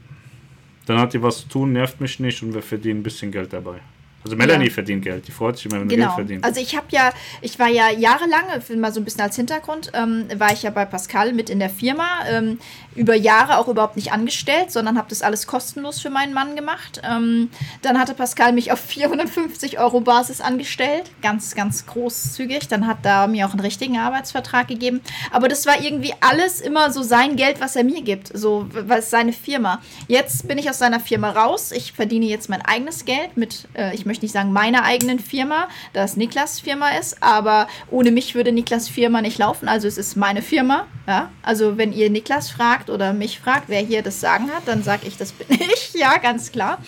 Dann 0.86 1.00
hat 1.00 1.14
die 1.14 1.20
was 1.20 1.38
zu 1.38 1.48
tun, 1.48 1.72
nervt 1.72 2.00
mich 2.00 2.20
nicht 2.20 2.44
und 2.44 2.54
wir 2.54 2.62
verdienen 2.62 3.00
ein 3.00 3.02
bisschen 3.02 3.32
Geld 3.32 3.52
dabei. 3.52 3.80
Also 4.24 4.36
Melanie 4.36 4.66
ja. 4.66 4.72
verdient 4.72 5.04
Geld, 5.04 5.26
die 5.28 5.32
freut 5.32 5.56
sich 5.56 5.66
immer, 5.66 5.80
wenn 5.80 5.88
genau. 5.88 6.06
Geld 6.06 6.14
verdient. 6.14 6.44
Also 6.44 6.60
ich 6.60 6.76
habe 6.76 6.86
ja, 6.90 7.12
ich 7.40 7.58
war 7.58 7.68
ja 7.68 7.90
jahrelang, 7.90 8.44
mal 8.76 8.92
so 8.92 9.00
ein 9.00 9.04
bisschen 9.04 9.20
als 9.20 9.36
Hintergrund, 9.36 9.92
ähm, 9.94 10.26
war 10.36 10.52
ich 10.52 10.62
ja 10.62 10.70
bei 10.70 10.84
Pascal 10.84 11.32
mit 11.32 11.48
in 11.50 11.60
der 11.60 11.70
Firma, 11.70 12.24
ähm, 12.28 12.58
über 12.98 13.14
Jahre 13.14 13.58
auch 13.58 13.68
überhaupt 13.68 13.96
nicht 13.96 14.12
angestellt, 14.12 14.72
sondern 14.72 14.98
habe 14.98 15.08
das 15.08 15.22
alles 15.22 15.46
kostenlos 15.46 16.00
für 16.00 16.10
meinen 16.10 16.34
Mann 16.34 16.56
gemacht. 16.56 17.00
Ähm, 17.08 17.48
dann 17.82 17.98
hatte 17.98 18.12
Pascal 18.14 18.52
mich 18.52 18.72
auf 18.72 18.80
450 18.80 19.78
Euro 19.78 20.00
Basis 20.00 20.40
angestellt, 20.40 21.10
ganz, 21.22 21.54
ganz 21.54 21.86
großzügig. 21.86 22.68
Dann 22.68 22.86
hat 22.86 22.98
er 23.04 23.28
mir 23.28 23.46
auch 23.46 23.52
einen 23.52 23.60
richtigen 23.60 23.98
Arbeitsvertrag 23.98 24.66
gegeben. 24.68 25.00
Aber 25.30 25.48
das 25.48 25.64
war 25.66 25.80
irgendwie 25.80 26.12
alles 26.20 26.60
immer 26.60 26.90
so 26.90 27.02
sein 27.02 27.36
Geld, 27.36 27.60
was 27.60 27.76
er 27.76 27.84
mir 27.84 28.02
gibt, 28.02 28.36
so 28.36 28.66
was 28.72 29.10
seine 29.10 29.32
Firma. 29.32 29.80
Jetzt 30.08 30.48
bin 30.48 30.58
ich 30.58 30.68
aus 30.68 30.78
seiner 30.78 31.00
Firma 31.00 31.30
raus. 31.30 31.70
Ich 31.70 31.92
verdiene 31.92 32.26
jetzt 32.26 32.50
mein 32.50 32.62
eigenes 32.62 33.04
Geld 33.04 33.36
mit, 33.36 33.68
äh, 33.74 33.94
ich 33.94 34.06
möchte 34.08 34.24
nicht 34.24 34.32
sagen 34.32 34.52
meiner 34.52 34.82
eigenen 34.82 35.20
Firma, 35.20 35.68
da 35.92 36.02
es 36.02 36.16
Niklas 36.16 36.58
Firma 36.58 36.90
ist, 36.98 37.22
aber 37.22 37.68
ohne 37.90 38.10
mich 38.10 38.34
würde 38.34 38.50
Niklas 38.50 38.88
Firma 38.88 39.22
nicht 39.22 39.38
laufen. 39.38 39.68
Also 39.68 39.86
es 39.86 39.96
ist 39.98 40.16
meine 40.16 40.42
Firma. 40.42 40.86
Ja? 41.06 41.30
Also 41.42 41.78
wenn 41.78 41.92
ihr 41.92 42.10
Niklas 42.10 42.50
fragt 42.50 42.90
oder 42.90 43.12
mich 43.12 43.38
fragt, 43.38 43.68
wer 43.68 43.80
hier 43.80 44.02
das 44.02 44.20
Sagen 44.20 44.50
hat, 44.50 44.66
dann 44.66 44.82
sage 44.82 45.06
ich, 45.06 45.16
das 45.16 45.30
bin 45.30 45.46
ich. 45.60 45.92
Ja, 45.94 46.18
ganz 46.18 46.50
klar. 46.50 46.78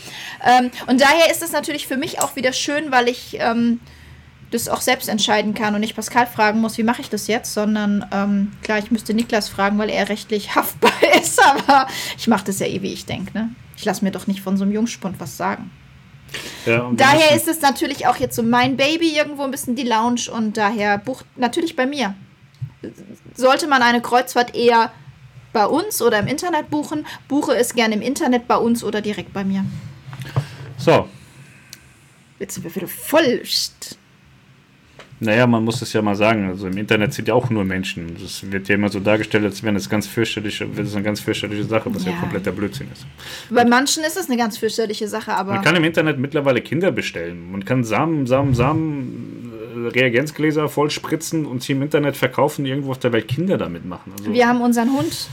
Ähm, 0.44 0.72
und 0.88 1.00
daher 1.00 1.30
ist 1.30 1.42
es 1.42 1.52
natürlich 1.52 1.86
für 1.86 1.96
mich 1.96 2.20
auch 2.20 2.34
wieder 2.34 2.52
schön, 2.52 2.90
weil 2.90 3.08
ich 3.08 3.36
ähm, 3.38 3.80
das 4.50 4.68
auch 4.68 4.80
selbst 4.80 5.08
entscheiden 5.08 5.54
kann 5.54 5.74
und 5.74 5.80
nicht 5.80 5.94
Pascal 5.94 6.26
fragen 6.26 6.60
muss, 6.60 6.76
wie 6.78 6.82
mache 6.82 7.02
ich 7.02 7.10
das 7.10 7.26
jetzt, 7.28 7.54
sondern 7.54 8.04
ähm, 8.12 8.52
klar, 8.62 8.78
ich 8.78 8.90
müsste 8.90 9.14
Niklas 9.14 9.48
fragen, 9.48 9.78
weil 9.78 9.90
er 9.90 10.08
rechtlich 10.08 10.54
haftbar 10.54 10.92
ist, 11.20 11.40
aber 11.42 11.86
ich 12.18 12.26
mache 12.26 12.46
das 12.46 12.58
ja 12.58 12.66
eh, 12.66 12.82
wie 12.82 12.92
ich 12.92 13.06
denke. 13.06 13.36
Ne? 13.36 13.50
Ich 13.76 13.84
lasse 13.84 14.04
mir 14.04 14.10
doch 14.10 14.26
nicht 14.26 14.40
von 14.40 14.56
so 14.56 14.64
einem 14.64 14.72
Jungspund 14.72 15.20
was 15.20 15.36
sagen. 15.36 15.70
Ja, 16.66 16.90
daher 16.92 17.34
ist 17.34 17.48
es 17.48 17.60
natürlich 17.60 18.06
auch 18.06 18.16
jetzt 18.16 18.36
so 18.36 18.42
mein 18.42 18.76
Baby 18.76 19.16
irgendwo 19.16 19.42
ein 19.42 19.50
bisschen 19.50 19.76
die 19.76 19.82
Lounge 19.82 20.30
und 20.32 20.56
daher 20.56 20.98
bucht 20.98 21.24
natürlich 21.36 21.76
bei 21.76 21.86
mir. 21.86 22.14
Sollte 23.34 23.66
man 23.66 23.82
eine 23.82 24.00
Kreuzfahrt 24.00 24.54
eher 24.54 24.92
bei 25.52 25.66
uns 25.66 26.00
oder 26.00 26.18
im 26.18 26.26
Internet 26.26 26.70
buchen, 26.70 27.06
buche 27.28 27.54
es 27.54 27.74
gerne 27.74 27.94
im 27.94 28.02
Internet 28.02 28.46
bei 28.46 28.56
uns 28.56 28.84
oder 28.84 29.00
direkt 29.00 29.32
bei 29.32 29.44
mir. 29.44 29.64
So. 30.76 31.08
Jetzt 32.38 32.54
sind 32.54 32.64
wir 32.64 32.74
wieder 32.74 32.88
voll. 32.88 33.42
Naja, 35.22 35.46
man 35.46 35.62
muss 35.62 35.82
es 35.82 35.92
ja 35.92 36.00
mal 36.00 36.16
sagen. 36.16 36.48
Also 36.48 36.66
im 36.66 36.78
Internet 36.78 37.12
sind 37.12 37.28
ja 37.28 37.34
auch 37.34 37.50
nur 37.50 37.62
Menschen. 37.64 38.16
Das 38.20 38.50
wird 38.50 38.68
ja 38.68 38.76
immer 38.76 38.88
so 38.88 39.00
dargestellt, 39.00 39.44
als 39.44 39.62
wäre 39.62 39.74
das 39.74 39.90
ganz 39.90 40.06
fürchterliche, 40.06 40.66
das 40.66 40.94
eine 40.94 41.04
ganz 41.04 41.20
fürchterliche 41.20 41.64
Sache, 41.64 41.94
was 41.94 42.06
ja. 42.06 42.12
ja 42.12 42.18
kompletter 42.18 42.52
Blödsinn 42.52 42.88
ist. 42.90 43.04
Bei 43.50 43.66
manchen 43.66 44.02
ist 44.02 44.16
es 44.16 44.28
eine 44.28 44.38
ganz 44.38 44.56
fürchterliche 44.56 45.06
Sache, 45.08 45.34
aber. 45.34 45.52
Man 45.52 45.62
kann 45.62 45.76
im 45.76 45.84
Internet 45.84 46.18
mittlerweile 46.18 46.62
Kinder 46.62 46.90
bestellen. 46.90 47.52
Man 47.52 47.66
kann 47.66 47.84
Samen, 47.84 48.26
Samen, 48.26 48.54
Samen, 48.54 49.52
äh, 49.74 49.88
Reagenzgläser 49.88 50.70
voll 50.70 50.90
spritzen 50.90 51.44
und 51.44 51.62
sie 51.62 51.72
im 51.72 51.82
Internet 51.82 52.16
verkaufen, 52.16 52.64
irgendwo 52.64 52.92
auf 52.92 52.98
der 52.98 53.12
Welt 53.12 53.28
Kinder 53.28 53.58
damit 53.58 53.84
machen. 53.84 54.12
Also 54.18 54.32
Wir 54.32 54.48
haben 54.48 54.62
unseren 54.62 54.90
Hund 54.90 55.28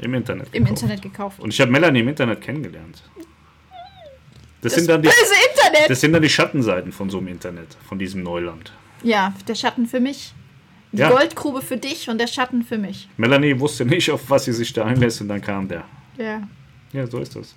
im 0.00 0.14
Internet 0.14 0.52
gekauft. 0.52 0.56
Im 0.56 0.66
Internet 0.66 1.02
gekauft. 1.02 1.40
Und 1.40 1.52
ich 1.52 1.60
habe 1.60 1.70
Melanie 1.70 2.00
im 2.00 2.08
Internet 2.08 2.40
kennengelernt. 2.40 3.02
Das, 4.62 4.72
das, 4.72 4.74
sind 4.74 4.88
dann 4.88 5.02
die, 5.02 5.10
das 5.86 6.00
sind 6.00 6.12
dann 6.12 6.22
die 6.22 6.28
Schattenseiten 6.28 6.92
von 6.92 7.10
so 7.10 7.18
einem 7.18 7.28
Internet, 7.28 7.76
von 7.86 7.98
diesem 7.98 8.22
Neuland. 8.22 8.72
Ja, 9.02 9.34
der 9.46 9.54
Schatten 9.54 9.86
für 9.86 10.00
mich. 10.00 10.34
Die 10.92 10.98
ja. 10.98 11.10
Goldgrube 11.10 11.60
für 11.60 11.76
dich 11.76 12.08
und 12.08 12.18
der 12.18 12.26
Schatten 12.26 12.62
für 12.62 12.78
mich. 12.78 13.08
Melanie 13.16 13.58
wusste 13.58 13.84
nicht, 13.84 14.10
auf 14.10 14.30
was 14.30 14.46
sie 14.46 14.52
sich 14.52 14.72
da 14.72 14.84
einlässt 14.84 15.20
und 15.20 15.28
dann 15.28 15.40
kam 15.40 15.68
der. 15.68 15.84
Ja. 16.16 16.42
Ja, 16.92 17.06
so 17.06 17.18
ist 17.18 17.36
das. 17.36 17.54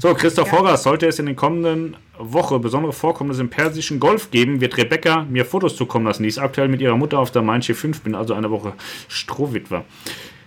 So, 0.00 0.12
Christoph 0.12 0.48
ja. 0.48 0.58
Horras, 0.58 0.82
sollte 0.82 1.06
es 1.06 1.18
in 1.20 1.26
den 1.26 1.36
kommenden 1.36 1.96
Woche 2.18 2.58
besondere 2.58 2.92
Vorkommnisse 2.92 3.40
im 3.40 3.48
persischen 3.48 4.00
Golf 4.00 4.32
geben, 4.32 4.60
wird 4.60 4.76
Rebecca 4.76 5.24
mir 5.30 5.44
Fotos 5.44 5.76
zukommen 5.76 6.04
lassen. 6.04 6.24
Die 6.24 6.28
ist 6.28 6.38
aktuell 6.38 6.66
mit 6.66 6.80
ihrer 6.80 6.96
Mutter 6.96 7.20
auf 7.20 7.30
der 7.30 7.42
Main 7.42 7.62
5, 7.62 8.00
bin 8.00 8.16
also 8.16 8.34
eine 8.34 8.50
Woche 8.50 8.72
Strohwitwer 9.06 9.84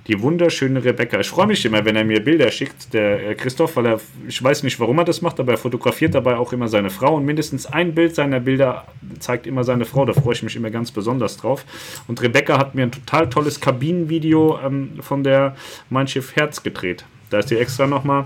die 0.08 0.22
wunderschöne 0.22 0.84
Rebecca. 0.84 1.20
Ich 1.20 1.30
freue 1.30 1.48
mich 1.48 1.66
immer, 1.66 1.84
wenn 1.84 1.96
er 1.96 2.04
mir 2.04 2.24
Bilder 2.24 2.52
schickt, 2.52 2.94
der 2.94 3.30
äh, 3.30 3.36
Christoph, 3.36 3.76
weil 3.76 3.88
er, 3.88 4.02
ich 4.28 4.42
weiß 4.42 4.64
nicht, 4.64 4.80
warum 4.80 5.00
er 5.00 5.06
das 5.06 5.22
macht, 5.22 5.40
aber 5.40 5.54
er 5.54 5.58
fotografiert 5.58 6.14
dabei 6.14 6.38
auch 6.38 6.54
immer 6.54 6.68
seine 6.68 6.90
Frau 6.90 7.16
und 7.16 7.26
mindestens 7.26 7.66
ein 7.66 7.96
Bild 7.96 8.14
seiner 8.14 8.40
Bilder 8.40 8.86
zeigt 9.20 9.48
immer 9.48 9.64
seine 9.64 9.86
Frau. 9.86 10.06
Da 10.06 10.14
freue 10.14 10.34
ich 10.34 10.44
mich 10.44 10.56
immer 10.56 10.70
ganz 10.70 10.92
besonders 10.92 11.38
drauf. 11.38 11.66
Und 12.08 12.22
Rebecca 12.22 12.58
hat 12.58 12.76
mir 12.76 12.84
ein 12.84 12.92
total 12.92 13.30
tolles 13.30 13.60
Kabinenvideo 13.60 14.60
ähm, 14.64 14.92
von 15.02 15.24
der 15.24 15.56
Mein 15.90 16.08
Schiff 16.08 16.36
Herz 16.36 16.62
gedreht. 16.62 17.06
Da 17.32 17.40
ist 17.40 17.50
sie 17.50 17.58
extra 17.58 17.88
nochmal 17.88 18.26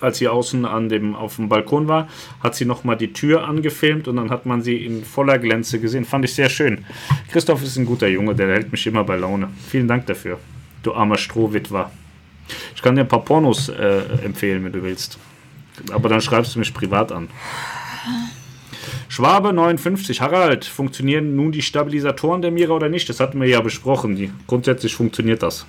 als 0.00 0.18
sie 0.18 0.28
außen 0.28 0.66
an 0.66 0.90
dem, 0.90 1.14
auf 1.14 1.36
dem 1.36 1.48
Balkon 1.48 1.88
war, 1.88 2.08
hat 2.42 2.54
sie 2.56 2.66
nochmal 2.66 2.96
die 2.96 3.14
Tür 3.14 3.48
angefilmt 3.48 4.06
und 4.06 4.16
dann 4.16 4.28
hat 4.28 4.44
man 4.44 4.60
sie 4.60 4.84
in 4.84 5.02
voller 5.02 5.38
Glänze 5.38 5.80
gesehen. 5.80 6.04
Fand 6.04 6.26
ich 6.26 6.34
sehr 6.34 6.50
schön. 6.50 6.84
Christoph 7.30 7.62
ist 7.62 7.76
ein 7.78 7.86
guter 7.86 8.08
Junge, 8.08 8.34
der 8.34 8.48
hält 8.48 8.70
mich 8.70 8.86
immer 8.86 9.04
bei 9.04 9.16
Laune. 9.16 9.48
Vielen 9.70 9.88
Dank 9.88 10.04
dafür 10.06 10.38
du 10.86 10.94
armer 10.94 11.18
Strohwitwer. 11.18 11.90
Ich 12.74 12.82
kann 12.82 12.94
dir 12.94 13.02
ein 13.02 13.08
paar 13.08 13.24
Pornos 13.24 13.68
äh, 13.68 14.02
empfehlen, 14.24 14.64
wenn 14.64 14.72
du 14.72 14.82
willst. 14.82 15.18
Aber 15.90 16.08
dann 16.08 16.20
schreibst 16.20 16.54
du 16.54 16.58
mich 16.58 16.72
privat 16.72 17.10
an. 17.10 17.28
Schwabe 19.08 19.52
59, 19.52 20.20
Harald, 20.20 20.64
funktionieren 20.64 21.36
nun 21.36 21.52
die 21.52 21.62
Stabilisatoren 21.62 22.42
der 22.42 22.50
Mira 22.50 22.72
oder 22.72 22.88
nicht? 22.88 23.08
Das 23.08 23.20
hatten 23.20 23.40
wir 23.40 23.48
ja 23.48 23.60
besprochen. 23.60 24.16
Die, 24.16 24.32
grundsätzlich 24.46 24.94
funktioniert 24.94 25.42
das. 25.42 25.66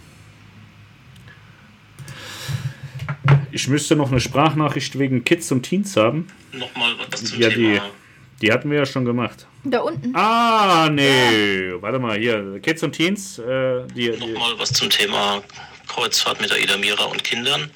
Ich 3.52 3.68
müsste 3.68 3.96
noch 3.96 4.12
eine 4.12 4.20
Sprachnachricht 4.20 5.00
wegen 5.00 5.24
Kids 5.24 5.52
und 5.52 5.64
Teens 5.64 5.96
haben. 5.96 6.28
Nochmal 6.52 6.92
was 7.10 7.24
zum 7.24 7.40
ja, 7.40 7.50
Thema. 7.50 7.84
Die, 8.46 8.50
die 8.50 8.54
hatten 8.54 8.70
wir 8.70 8.78
ja 8.78 8.86
schon 8.86 9.06
gemacht. 9.06 9.48
Da 9.64 9.80
unten. 9.80 10.16
Ah, 10.16 10.88
nee. 10.92 11.70
Ja. 11.70 11.82
Warte 11.82 11.98
mal, 11.98 12.16
hier. 12.16 12.60
Kids 12.62 12.84
und 12.84 12.92
Teens. 12.92 13.40
Äh, 13.40 13.88
die, 13.96 14.10
Nochmal 14.10 14.54
was 14.60 14.72
zum 14.72 14.92
Thema 14.92 15.42
Kreuzfahrt 15.88 16.42
mit 16.42 16.52
der 16.52 16.62
Ida 16.62 16.78
Mira 16.78 17.06
und 17.06 17.24
Kindern. 17.24 17.72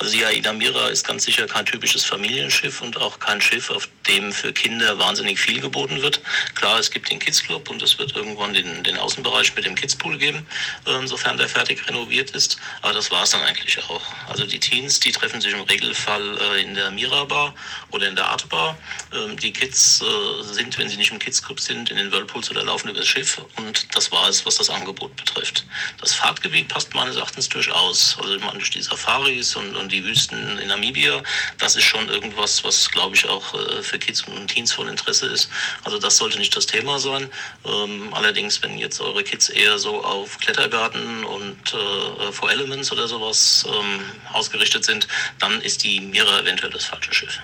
Also 0.00 0.16
die 0.16 0.24
Aida 0.24 0.54
Mira 0.54 0.88
ist 0.88 1.06
ganz 1.06 1.24
sicher 1.24 1.46
kein 1.46 1.66
typisches 1.66 2.06
Familienschiff 2.06 2.80
und 2.80 2.96
auch 2.96 3.18
kein 3.18 3.38
Schiff, 3.38 3.68
auf 3.68 3.86
dem 4.08 4.32
für 4.32 4.50
Kinder 4.50 4.98
wahnsinnig 4.98 5.38
viel 5.38 5.60
geboten 5.60 6.00
wird. 6.00 6.22
Klar, 6.54 6.78
es 6.78 6.90
gibt 6.90 7.10
den 7.10 7.18
Kids 7.18 7.42
Club 7.42 7.68
und 7.68 7.82
es 7.82 7.98
wird 7.98 8.16
irgendwann 8.16 8.54
den, 8.54 8.82
den 8.82 8.96
Außenbereich 8.96 9.54
mit 9.54 9.66
dem 9.66 9.74
Kids 9.74 9.94
Pool 9.94 10.16
geben, 10.16 10.46
äh, 10.86 11.06
sofern 11.06 11.36
der 11.36 11.50
fertig 11.50 11.86
renoviert 11.86 12.30
ist. 12.30 12.56
Aber 12.80 12.94
das 12.94 13.10
war 13.10 13.24
es 13.24 13.30
dann 13.30 13.42
eigentlich 13.42 13.78
auch. 13.90 14.00
Also 14.26 14.46
die 14.46 14.58
Teens, 14.58 15.00
die 15.00 15.12
treffen 15.12 15.38
sich 15.42 15.52
im 15.52 15.60
Regelfall 15.60 16.38
äh, 16.38 16.62
in 16.62 16.74
der 16.74 16.90
Mira 16.92 17.24
Bar 17.24 17.54
oder 17.90 18.08
in 18.08 18.16
der 18.16 18.26
Art 18.26 18.48
Bar. 18.48 18.78
Ähm, 19.12 19.36
die 19.36 19.52
Kids 19.52 20.00
äh, 20.00 20.42
sind, 20.44 20.78
wenn 20.78 20.88
sie 20.88 20.96
nicht 20.96 21.12
im 21.12 21.18
Kids 21.18 21.42
Club 21.42 21.60
sind, 21.60 21.90
in 21.90 21.98
den 21.98 22.10
Whirlpools 22.10 22.50
oder 22.50 22.64
laufen 22.64 22.88
übers 22.88 23.06
Schiff. 23.06 23.38
Und 23.56 23.94
das 23.94 24.10
war 24.10 24.30
es, 24.30 24.46
was 24.46 24.56
das 24.56 24.70
Angebot 24.70 25.14
betrifft. 25.16 25.66
Das 26.00 26.14
Fahrtgebiet 26.14 26.68
passt 26.68 26.94
meines 26.94 27.16
Erachtens 27.16 27.50
durchaus. 27.50 28.16
Also 28.18 28.38
man 28.38 28.54
durch 28.54 28.70
die 28.70 28.80
Safaris 28.80 29.54
und, 29.56 29.76
und 29.76 29.89
die 29.90 30.04
Wüsten 30.04 30.58
in 30.58 30.68
Namibia. 30.68 31.22
Das 31.58 31.76
ist 31.76 31.84
schon 31.84 32.08
irgendwas, 32.08 32.64
was, 32.64 32.90
glaube 32.90 33.16
ich, 33.16 33.28
auch 33.28 33.54
äh, 33.54 33.82
für 33.82 33.98
Kids 33.98 34.22
und 34.22 34.48
Teens 34.48 34.72
von 34.72 34.88
Interesse 34.88 35.26
ist. 35.26 35.50
Also 35.84 35.98
das 35.98 36.16
sollte 36.16 36.38
nicht 36.38 36.56
das 36.56 36.66
Thema 36.66 36.98
sein. 36.98 37.28
Ähm, 37.64 38.12
allerdings, 38.12 38.62
wenn 38.62 38.78
jetzt 38.78 39.00
eure 39.00 39.22
Kids 39.22 39.48
eher 39.48 39.78
so 39.78 40.02
auf 40.04 40.38
Klettergarten 40.38 41.24
und 41.24 41.74
äh, 41.74 42.32
For 42.32 42.50
Elements 42.50 42.90
oder 42.92 43.08
sowas 43.08 43.66
ähm, 43.68 44.00
ausgerichtet 44.32 44.84
sind, 44.84 45.06
dann 45.38 45.60
ist 45.60 45.84
die 45.84 46.00
Mira 46.00 46.40
eventuell 46.40 46.70
das 46.70 46.84
falsche 46.84 47.12
Schiff. 47.12 47.40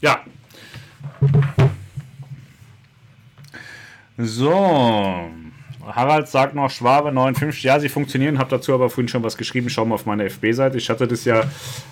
Ja. 0.00 0.24
So. 4.16 5.30
Harald 5.94 6.28
sagt 6.28 6.54
noch, 6.54 6.70
Schwabe 6.70 7.12
59, 7.12 7.62
ja, 7.62 7.78
sie 7.80 7.88
funktionieren, 7.88 8.38
habe 8.38 8.50
dazu 8.50 8.72
aber 8.74 8.90
vorhin 8.90 9.08
schon 9.08 9.22
was 9.22 9.36
geschrieben, 9.36 9.68
schau 9.70 9.84
mal 9.84 9.94
auf 9.94 10.06
meine 10.06 10.24
FB-Seite. 10.24 10.78
Ich 10.78 10.90
hatte 10.90 11.06
das 11.06 11.24
ja 11.24 11.42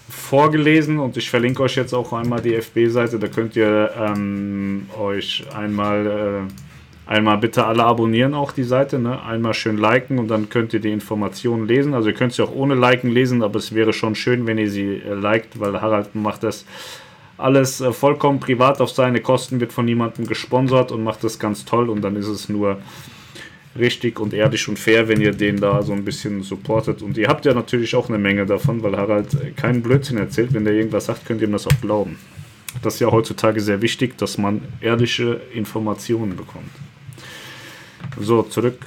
vorgelesen 0.08 0.98
und 0.98 1.16
ich 1.16 1.30
verlinke 1.30 1.62
euch 1.62 1.76
jetzt 1.76 1.94
auch 1.94 2.12
einmal 2.12 2.40
die 2.40 2.54
FB-Seite, 2.54 3.18
da 3.18 3.28
könnt 3.28 3.56
ihr 3.56 3.90
ähm, 3.98 4.88
euch 4.98 5.44
einmal, 5.56 6.46
äh, 7.08 7.10
einmal 7.10 7.38
bitte 7.38 7.64
alle 7.66 7.84
abonnieren, 7.84 8.34
auch 8.34 8.52
die 8.52 8.64
Seite, 8.64 8.98
ne? 8.98 9.22
einmal 9.22 9.54
schön 9.54 9.78
liken 9.78 10.18
und 10.18 10.28
dann 10.28 10.48
könnt 10.48 10.74
ihr 10.74 10.80
die 10.80 10.92
Informationen 10.92 11.66
lesen. 11.66 11.94
Also 11.94 12.08
ihr 12.08 12.14
könnt 12.14 12.32
sie 12.34 12.42
auch 12.42 12.54
ohne 12.54 12.74
liken 12.74 13.10
lesen, 13.10 13.42
aber 13.42 13.58
es 13.58 13.74
wäre 13.74 13.92
schon 13.92 14.14
schön, 14.14 14.46
wenn 14.46 14.58
ihr 14.58 14.70
sie 14.70 14.96
äh, 14.96 15.14
liked, 15.14 15.58
weil 15.60 15.80
Harald 15.80 16.14
macht 16.14 16.42
das 16.42 16.64
alles 17.38 17.80
äh, 17.80 17.92
vollkommen 17.92 18.40
privat 18.40 18.80
auf 18.80 18.90
seine 18.90 19.20
Kosten, 19.20 19.60
wird 19.60 19.72
von 19.72 19.84
niemandem 19.84 20.26
gesponsert 20.26 20.92
und 20.92 21.02
macht 21.02 21.24
das 21.24 21.38
ganz 21.38 21.64
toll 21.64 21.88
und 21.88 22.02
dann 22.02 22.16
ist 22.16 22.28
es 22.28 22.48
nur 22.48 22.78
richtig 23.76 24.20
und 24.20 24.32
ehrlich 24.32 24.68
und 24.68 24.78
fair, 24.78 25.08
wenn 25.08 25.20
ihr 25.20 25.32
den 25.32 25.60
da 25.60 25.82
so 25.82 25.92
ein 25.92 26.04
bisschen 26.04 26.42
supportet. 26.42 27.02
Und 27.02 27.16
ihr 27.16 27.28
habt 27.28 27.44
ja 27.44 27.54
natürlich 27.54 27.94
auch 27.94 28.08
eine 28.08 28.18
Menge 28.18 28.46
davon, 28.46 28.82
weil 28.82 28.96
Harald 28.96 29.56
keinen 29.56 29.82
Blödsinn 29.82 30.18
erzählt. 30.18 30.54
Wenn 30.54 30.64
der 30.64 30.74
irgendwas 30.74 31.06
sagt, 31.06 31.26
könnt 31.26 31.40
ihr 31.40 31.48
ihm 31.48 31.52
das 31.52 31.66
auch 31.66 31.80
glauben. 31.80 32.18
Das 32.82 32.94
ist 32.94 33.00
ja 33.00 33.10
heutzutage 33.10 33.60
sehr 33.60 33.82
wichtig, 33.82 34.18
dass 34.18 34.38
man 34.38 34.62
ehrliche 34.80 35.40
Informationen 35.54 36.36
bekommt. 36.36 36.70
So, 38.20 38.42
zurück. 38.42 38.78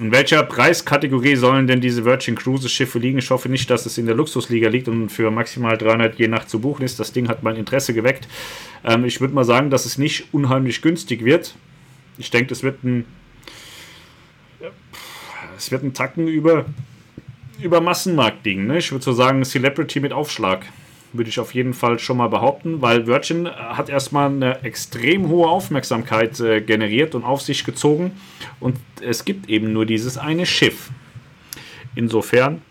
In 0.00 0.10
welcher 0.10 0.42
Preiskategorie 0.42 1.36
sollen 1.36 1.68
denn 1.68 1.80
diese 1.80 2.04
Virgin 2.04 2.34
Cruises 2.34 2.72
Schiffe 2.72 2.98
liegen? 2.98 3.18
Ich 3.18 3.30
hoffe 3.30 3.48
nicht, 3.48 3.70
dass 3.70 3.86
es 3.86 3.96
in 3.96 4.06
der 4.06 4.16
Luxusliga 4.16 4.68
liegt 4.68 4.88
und 4.88 5.08
für 5.08 5.30
maximal 5.30 5.78
300 5.78 6.18
je 6.18 6.26
Nacht 6.26 6.50
zu 6.50 6.58
buchen 6.58 6.84
ist. 6.84 6.98
Das 6.98 7.12
Ding 7.12 7.28
hat 7.28 7.44
mein 7.44 7.54
Interesse 7.54 7.94
geweckt. 7.94 8.26
Ähm, 8.84 9.04
ich 9.04 9.20
würde 9.20 9.34
mal 9.34 9.44
sagen, 9.44 9.70
dass 9.70 9.86
es 9.86 9.96
nicht 9.96 10.26
unheimlich 10.32 10.82
günstig 10.82 11.24
wird. 11.24 11.54
Ich 12.18 12.30
denke, 12.30 12.52
es 12.52 12.62
wird 12.62 12.84
ein 12.84 13.04
es 15.56 15.70
wird 15.70 15.82
ein 15.82 15.94
Tacken 15.94 16.26
über, 16.28 16.66
über 17.60 17.80
Massenmarkt 17.80 18.44
liegen. 18.44 18.66
Ne? 18.66 18.78
Ich 18.78 18.92
würde 18.92 19.04
so 19.04 19.12
sagen, 19.12 19.44
Celebrity 19.44 20.00
mit 20.00 20.12
Aufschlag 20.12 20.66
würde 21.12 21.30
ich 21.30 21.38
auf 21.38 21.54
jeden 21.54 21.74
Fall 21.74 22.00
schon 22.00 22.16
mal 22.16 22.28
behaupten, 22.28 22.82
weil 22.82 23.06
Virgin 23.06 23.48
hat 23.48 23.88
erstmal 23.88 24.30
eine 24.30 24.64
extrem 24.64 25.28
hohe 25.28 25.48
Aufmerksamkeit 25.48 26.40
äh, 26.40 26.60
generiert 26.60 27.14
und 27.14 27.22
auf 27.22 27.40
sich 27.40 27.64
gezogen 27.64 28.12
und 28.58 28.76
es 29.00 29.24
gibt 29.24 29.48
eben 29.48 29.72
nur 29.72 29.86
dieses 29.86 30.18
eine 30.18 30.44
Schiff. 30.44 30.90
Insofern 31.94 32.62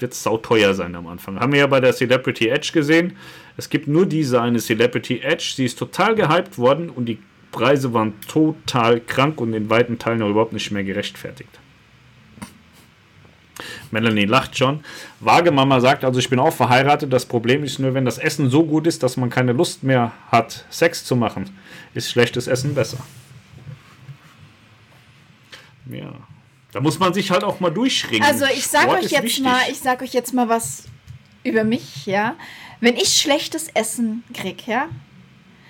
wird 0.00 0.12
es 0.12 0.24
sauteuer 0.24 0.74
sein 0.74 0.96
am 0.96 1.06
Anfang. 1.06 1.38
Haben 1.38 1.52
wir 1.52 1.60
ja 1.60 1.66
bei 1.68 1.80
der 1.80 1.92
Celebrity 1.92 2.48
Edge 2.48 2.70
gesehen. 2.72 3.16
Es 3.56 3.70
gibt 3.70 3.86
nur 3.86 4.06
diese 4.06 4.40
eine 4.40 4.58
Celebrity 4.58 5.20
Edge. 5.20 5.52
Sie 5.56 5.64
ist 5.64 5.78
total 5.78 6.16
gehypt 6.16 6.58
worden 6.58 6.90
und 6.90 7.06
die 7.06 7.18
Preise 7.50 7.92
waren 7.94 8.20
total 8.22 9.00
krank 9.00 9.40
und 9.40 9.52
in 9.54 9.70
weiten 9.70 9.98
Teilen 9.98 10.22
auch 10.22 10.30
überhaupt 10.30 10.52
nicht 10.52 10.70
mehr 10.70 10.84
gerechtfertigt. 10.84 11.58
Melanie 13.90 14.26
lacht 14.26 14.56
schon. 14.56 14.84
Wagemama 15.20 15.80
sagt, 15.80 16.04
also 16.04 16.18
ich 16.18 16.28
bin 16.28 16.38
auch 16.38 16.52
verheiratet. 16.52 17.12
Das 17.12 17.26
Problem 17.26 17.64
ist 17.64 17.78
nur, 17.78 17.94
wenn 17.94 18.04
das 18.04 18.18
Essen 18.18 18.50
so 18.50 18.64
gut 18.64 18.86
ist, 18.86 19.02
dass 19.02 19.16
man 19.16 19.30
keine 19.30 19.52
Lust 19.52 19.82
mehr 19.82 20.12
hat, 20.30 20.64
Sex 20.70 21.04
zu 21.04 21.16
machen, 21.16 21.50
ist 21.94 22.10
schlechtes 22.10 22.46
Essen 22.46 22.74
besser. 22.74 22.98
Ja. 25.90 26.12
Da 26.72 26.80
muss 26.80 26.98
man 26.98 27.14
sich 27.14 27.30
halt 27.30 27.44
auch 27.44 27.60
mal 27.60 27.70
durchringen. 27.70 28.22
Also 28.22 28.44
ich 28.44 28.66
sag 28.66 28.82
Sport 28.82 29.04
euch 29.04 29.10
jetzt 29.10 29.22
wichtig. 29.22 29.44
mal, 29.44 29.62
ich 29.70 29.78
sag 29.78 30.02
euch 30.02 30.12
jetzt 30.12 30.34
mal 30.34 30.48
was 30.48 30.84
über 31.42 31.64
mich, 31.64 32.04
ja. 32.06 32.36
Wenn 32.80 32.96
ich 32.96 33.14
schlechtes 33.14 33.68
Essen 33.68 34.22
krieg, 34.34 34.66
ja, 34.66 34.88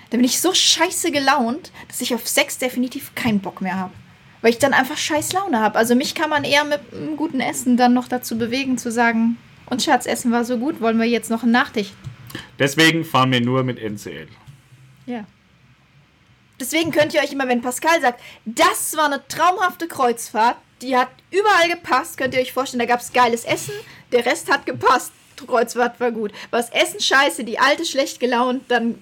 dann 0.09 0.19
bin 0.19 0.25
ich 0.25 0.41
so 0.41 0.53
scheiße 0.53 1.11
gelaunt, 1.11 1.71
dass 1.87 2.01
ich 2.01 2.13
auf 2.13 2.27
Sex 2.27 2.57
definitiv 2.57 3.13
keinen 3.15 3.39
Bock 3.39 3.61
mehr 3.61 3.75
habe. 3.75 3.93
Weil 4.41 4.51
ich 4.51 4.59
dann 4.59 4.73
einfach 4.73 4.97
scheiß 4.97 5.33
Laune 5.33 5.59
habe. 5.59 5.77
Also 5.77 5.95
mich 5.95 6.15
kann 6.15 6.29
man 6.29 6.43
eher 6.43 6.63
mit 6.63 6.79
einem 6.93 7.17
guten 7.17 7.41
Essen 7.41 7.77
dann 7.77 7.93
noch 7.93 8.07
dazu 8.07 8.37
bewegen, 8.37 8.77
zu 8.77 8.91
sagen, 8.91 9.37
und 9.69 9.83
Schatz, 9.83 10.05
Essen 10.05 10.31
war 10.31 10.45
so 10.45 10.57
gut, 10.57 10.81
wollen 10.81 10.97
wir 10.97 11.05
jetzt 11.05 11.29
noch 11.29 11.43
einen 11.43 11.51
Nachtisch? 11.51 11.91
Deswegen 12.57 13.05
fahren 13.05 13.31
wir 13.31 13.41
nur 13.41 13.63
mit 13.63 13.79
NCL. 13.79 14.27
Ja. 15.05 15.25
Deswegen 16.59 16.91
könnt 16.91 17.13
ihr 17.13 17.21
euch 17.21 17.31
immer, 17.31 17.47
wenn 17.47 17.61
Pascal 17.61 18.01
sagt, 18.01 18.21
das 18.45 18.97
war 18.97 19.05
eine 19.05 19.25
traumhafte 19.27 19.87
Kreuzfahrt, 19.87 20.57
die 20.81 20.97
hat 20.97 21.09
überall 21.31 21.69
gepasst, 21.69 22.17
könnt 22.17 22.33
ihr 22.33 22.41
euch 22.41 22.53
vorstellen, 22.53 22.79
da 22.79 22.85
gab 22.85 22.99
es 22.99 23.13
geiles 23.13 23.45
Essen, 23.45 23.73
der 24.11 24.25
Rest 24.25 24.51
hat 24.51 24.65
gepasst, 24.65 25.11
Kreuzfahrt 25.47 25.99
war 25.99 26.11
gut. 26.11 26.31
Was 26.51 26.69
Essen 26.71 26.99
scheiße, 26.99 27.43
die 27.43 27.59
alte 27.59 27.85
schlecht 27.85 28.19
gelaunt, 28.19 28.63
dann 28.67 29.01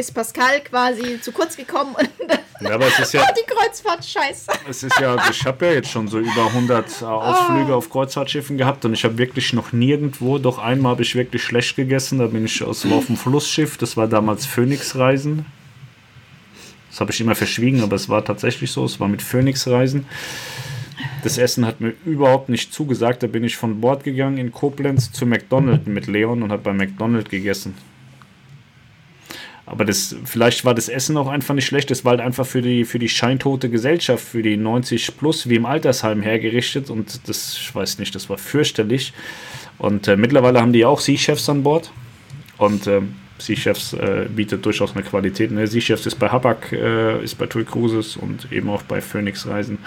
ist 0.00 0.14
Pascal 0.14 0.60
quasi 0.62 1.20
zu 1.20 1.30
kurz 1.30 1.56
gekommen 1.56 1.94
und 1.94 2.08
ja, 2.60 2.74
aber 2.74 2.86
es 2.86 2.98
ist 2.98 3.12
ja, 3.12 3.26
die 3.36 3.46
Kreuzfahrt 3.46 4.04
scheiße. 4.04 4.50
Es 4.68 4.82
ist 4.82 4.98
ja, 4.98 5.16
ich 5.30 5.44
habe 5.44 5.66
ja 5.66 5.72
jetzt 5.72 5.90
schon 5.90 6.08
so 6.08 6.18
über 6.18 6.46
100 6.46 7.02
äh, 7.02 7.04
Ausflüge 7.04 7.72
oh. 7.72 7.76
auf 7.76 7.90
Kreuzfahrtschiffen 7.90 8.56
gehabt 8.56 8.84
und 8.84 8.94
ich 8.94 9.04
habe 9.04 9.18
wirklich 9.18 9.52
noch 9.52 9.72
nirgendwo, 9.72 10.38
doch 10.38 10.58
einmal 10.58 10.92
habe 10.92 11.02
ich 11.02 11.14
wirklich 11.14 11.44
schlecht 11.44 11.76
gegessen, 11.76 12.18
da 12.18 12.26
bin 12.26 12.46
ich 12.46 12.62
aus, 12.62 12.84
auf 12.86 13.06
dem 13.06 13.16
Flussschiff, 13.16 13.76
das 13.76 13.96
war 13.96 14.08
damals 14.08 14.46
Phoenix 14.46 14.96
Reisen. 14.96 15.44
Das 16.90 17.00
habe 17.00 17.12
ich 17.12 17.20
immer 17.20 17.36
verschwiegen, 17.36 17.82
aber 17.82 17.94
es 17.94 18.08
war 18.08 18.24
tatsächlich 18.24 18.72
so, 18.72 18.84
es 18.84 18.98
war 18.98 19.06
mit 19.06 19.22
Phoenix 19.22 19.68
Reisen. 19.68 20.06
Das 21.22 21.38
Essen 21.38 21.64
hat 21.64 21.80
mir 21.80 21.94
überhaupt 22.04 22.48
nicht 22.48 22.72
zugesagt. 22.72 23.22
Da 23.22 23.26
bin 23.26 23.44
ich 23.44 23.56
von 23.56 23.80
Bord 23.80 24.04
gegangen 24.04 24.38
in 24.38 24.52
Koblenz 24.52 25.12
zu 25.12 25.24
McDonald's 25.24 25.86
mit 25.86 26.08
Leon 26.08 26.42
und 26.42 26.50
habe 26.50 26.62
bei 26.62 26.72
McDonald's 26.72 27.30
gegessen. 27.30 27.74
Aber 29.70 29.84
das, 29.84 30.16
vielleicht 30.24 30.64
war 30.64 30.74
das 30.74 30.88
Essen 30.88 31.16
auch 31.16 31.28
einfach 31.28 31.54
nicht 31.54 31.66
schlecht. 31.66 31.92
Das 31.92 32.04
war 32.04 32.10
halt 32.10 32.20
einfach 32.20 32.44
für 32.44 32.60
die, 32.60 32.84
für 32.84 32.98
die 32.98 33.08
scheintote 33.08 33.70
Gesellschaft, 33.70 34.24
für 34.24 34.42
die 34.42 34.56
90 34.56 35.16
plus 35.16 35.48
wie 35.48 35.54
im 35.54 35.64
Altersheim 35.64 36.22
hergerichtet. 36.22 36.90
Und 36.90 37.28
das, 37.28 37.56
ich 37.56 37.72
weiß 37.72 38.00
nicht, 38.00 38.12
das 38.16 38.28
war 38.28 38.36
fürchterlich. 38.36 39.12
Und 39.78 40.08
äh, 40.08 40.16
mittlerweile 40.16 40.60
haben 40.60 40.72
die 40.72 40.84
auch 40.84 40.98
Sea-Chefs 40.98 41.48
an 41.48 41.62
Bord. 41.62 41.92
Und 42.58 42.88
äh, 42.88 43.00
Sea-Chefs 43.38 43.92
äh, 43.92 44.26
bietet 44.28 44.66
durchaus 44.66 44.96
eine 44.96 45.04
Qualität. 45.04 45.52
Ne? 45.52 45.68
Sea-Chefs 45.68 46.04
ist 46.04 46.16
bei 46.16 46.28
Habak, 46.30 46.72
äh, 46.72 47.22
ist 47.22 47.38
bei 47.38 47.46
Tui 47.46 47.64
Cruises 47.64 48.16
und 48.16 48.50
eben 48.50 48.68
auch 48.70 48.82
bei 48.82 49.00
Phoenix 49.00 49.46
Reisen. 49.46 49.78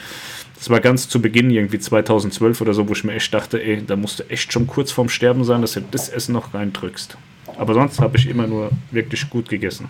Das 0.55 0.69
war 0.69 0.79
ganz 0.79 1.09
zu 1.09 1.21
Beginn, 1.21 1.49
irgendwie 1.49 1.79
2012 1.79 2.61
oder 2.61 2.73
so, 2.73 2.87
wo 2.87 2.93
ich 2.93 3.03
mir 3.03 3.15
echt 3.15 3.33
dachte, 3.33 3.61
ey, 3.61 3.83
da 3.85 3.97
musst 3.97 4.21
du 4.21 4.29
echt 4.29 4.53
schon 4.53 4.65
kurz 4.65 4.93
vorm 4.93 5.09
Sterben 5.09 5.43
sein, 5.43 5.59
dass 5.59 5.73
du 5.73 5.81
das 5.91 6.07
Essen 6.07 6.31
noch 6.31 6.53
reindrückst. 6.53 7.17
Aber 7.57 7.73
sonst 7.73 7.99
habe 7.99 8.17
ich 8.17 8.27
immer 8.27 8.47
nur 8.47 8.71
wirklich 8.91 9.29
gut 9.29 9.49
gegessen. 9.49 9.89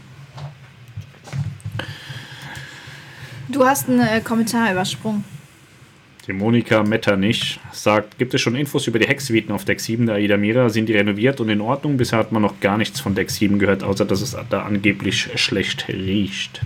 Du 3.49 3.65
hast 3.65 3.90
einen 3.90 3.99
äh, 3.99 4.22
Kommentar 4.22 4.72
übersprungen. 4.72 5.23
Die 6.26 6.34
Monika 6.34 6.84
Metternich 6.84 7.60
sagt, 7.73 8.18
gibt 8.18 8.34
es 8.34 8.40
schon 8.40 8.56
Infos 8.56 8.88
über 8.88 8.98
die 8.98 9.07
Hecksuiten 9.07 9.52
auf 9.52 9.65
Deck 9.65 9.81
7 9.81 10.06
der 10.06 10.15
Aida 10.15 10.38
Mira? 10.38 10.69
Sind 10.69 10.88
die 10.88 10.94
renoviert 10.94 11.41
und 11.41 11.49
in 11.49 11.60
Ordnung? 11.60 11.98
Bisher 11.98 12.18
hat 12.18 12.31
man 12.31 12.41
noch 12.41 12.61
gar 12.61 12.77
nichts 12.77 13.02
von 13.02 13.14
Deck 13.14 13.30
7 13.30 13.60
gehört, 13.60 13.84
außer 13.84 14.06
dass 14.06 14.22
es 14.22 14.35
da 14.49 14.64
angeblich 14.64 15.30
schlecht 15.35 15.90
riecht. 15.90 16.61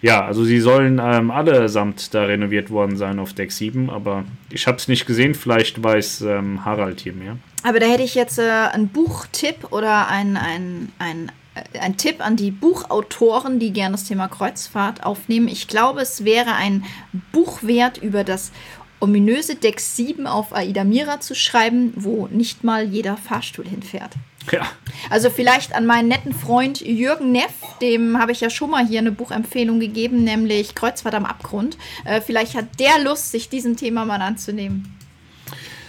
Ja, 0.00 0.24
also 0.24 0.42
sie 0.42 0.58
sollen 0.58 1.00
ähm, 1.04 1.30
allesamt 1.30 2.14
da 2.14 2.24
renoviert 2.24 2.70
worden 2.70 2.96
sein 2.96 3.18
auf 3.18 3.34
Deck 3.34 3.52
7, 3.52 3.90
aber 3.90 4.24
ich 4.50 4.66
habe 4.66 4.78
es 4.78 4.88
nicht 4.88 5.06
gesehen, 5.06 5.34
vielleicht 5.34 5.82
weiß 5.82 6.22
ähm, 6.22 6.64
Harald 6.64 7.00
hier 7.00 7.12
mehr. 7.12 7.36
Aber 7.62 7.80
da 7.80 7.86
hätte 7.86 8.02
ich 8.02 8.14
jetzt 8.14 8.38
äh, 8.38 8.42
einen 8.42 8.88
Buchtipp 8.88 9.72
oder 9.72 10.08
ein, 10.08 10.36
ein, 10.36 10.92
ein, 10.98 11.32
äh, 11.54 11.78
ein 11.78 11.96
Tipp 11.96 12.24
an 12.24 12.36
die 12.36 12.50
Buchautoren, 12.50 13.58
die 13.58 13.72
gerne 13.72 13.92
das 13.92 14.04
Thema 14.04 14.28
Kreuzfahrt 14.28 15.04
aufnehmen. 15.04 15.48
Ich 15.48 15.68
glaube, 15.68 16.00
es 16.00 16.24
wäre 16.24 16.54
ein 16.54 16.84
Buch 17.30 17.62
wert, 17.62 17.98
über 17.98 18.24
das 18.24 18.52
ominöse 19.00 19.56
Deck 19.56 19.80
7 19.80 20.26
auf 20.26 20.54
Aida 20.54 20.84
Mira 20.84 21.20
zu 21.20 21.34
schreiben, 21.34 21.92
wo 21.96 22.28
nicht 22.28 22.62
mal 22.62 22.84
jeder 22.84 23.16
Fahrstuhl 23.16 23.66
hinfährt. 23.66 24.12
Ja. 24.50 24.66
Also 25.10 25.30
vielleicht 25.30 25.74
an 25.74 25.86
meinen 25.86 26.08
netten 26.08 26.32
Freund 26.32 26.80
Jürgen 26.80 27.32
Neff, 27.32 27.52
dem 27.80 28.18
habe 28.18 28.32
ich 28.32 28.40
ja 28.40 28.50
schon 28.50 28.70
mal 28.70 28.86
hier 28.86 28.98
eine 28.98 29.12
Buchempfehlung 29.12 29.78
gegeben, 29.78 30.24
nämlich 30.24 30.74
Kreuzfahrt 30.74 31.14
am 31.14 31.24
Abgrund. 31.24 31.76
Äh, 32.04 32.20
vielleicht 32.20 32.56
hat 32.56 32.80
der 32.80 33.02
Lust, 33.02 33.30
sich 33.30 33.48
diesem 33.48 33.76
Thema 33.76 34.04
mal 34.04 34.20
anzunehmen. 34.20 34.96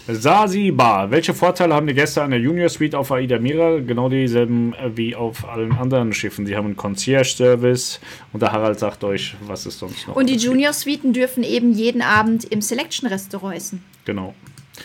Sasibar. 0.07 1.11
Welche 1.11 1.33
Vorteile 1.33 1.73
haben 1.73 1.87
die 1.87 1.93
Gäste 1.93 2.21
an 2.21 2.31
der 2.31 2.39
Junior 2.39 2.67
Suite 2.67 2.93
auf 2.95 3.11
Aida 3.11 3.39
Mira? 3.39 3.79
Genau 3.79 4.09
dieselben 4.09 4.73
äh, 4.73 4.97
wie 4.97 5.15
auf 5.15 5.47
allen 5.47 5.71
anderen 5.71 6.11
Schiffen. 6.13 6.45
Sie 6.45 6.57
haben 6.57 6.65
einen 6.65 6.75
Concierge-Service 6.75 8.01
und 8.33 8.41
der 8.41 8.51
Harald 8.51 8.79
sagt 8.79 9.03
euch, 9.05 9.35
was 9.47 9.65
ist 9.65 9.79
sonst 9.79 10.07
noch. 10.07 10.15
Und 10.15 10.29
die 10.29 10.35
Junior 10.35 10.73
Suiten 10.73 11.13
dürfen 11.13 11.43
eben 11.43 11.71
jeden 11.71 12.01
Abend 12.01 12.43
im 12.43 12.61
Selection-Restaurant 12.61 13.55
essen. 13.55 13.83
Genau. 14.03 14.35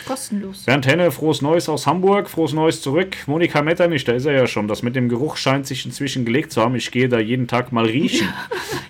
Kostenlos. 0.06 0.64
Bernd 0.64 0.86
Henne, 0.86 1.10
frohes 1.10 1.42
Neues 1.42 1.68
aus 1.68 1.86
Hamburg, 1.86 2.28
frohes 2.28 2.52
Neues 2.52 2.80
zurück. 2.82 3.16
Monika 3.26 3.62
Metternich, 3.62 4.04
da 4.04 4.12
ist 4.12 4.26
er 4.26 4.32
ja 4.32 4.46
schon. 4.46 4.68
Das 4.68 4.82
mit 4.82 4.96
dem 4.96 5.08
Geruch 5.08 5.36
scheint 5.36 5.66
sich 5.66 5.84
inzwischen 5.84 6.24
gelegt 6.24 6.52
zu 6.52 6.62
haben. 6.62 6.74
Ich 6.74 6.90
gehe 6.90 7.08
da 7.08 7.18
jeden 7.18 7.46
Tag 7.46 7.72
mal 7.72 7.86
riechen. 7.86 8.28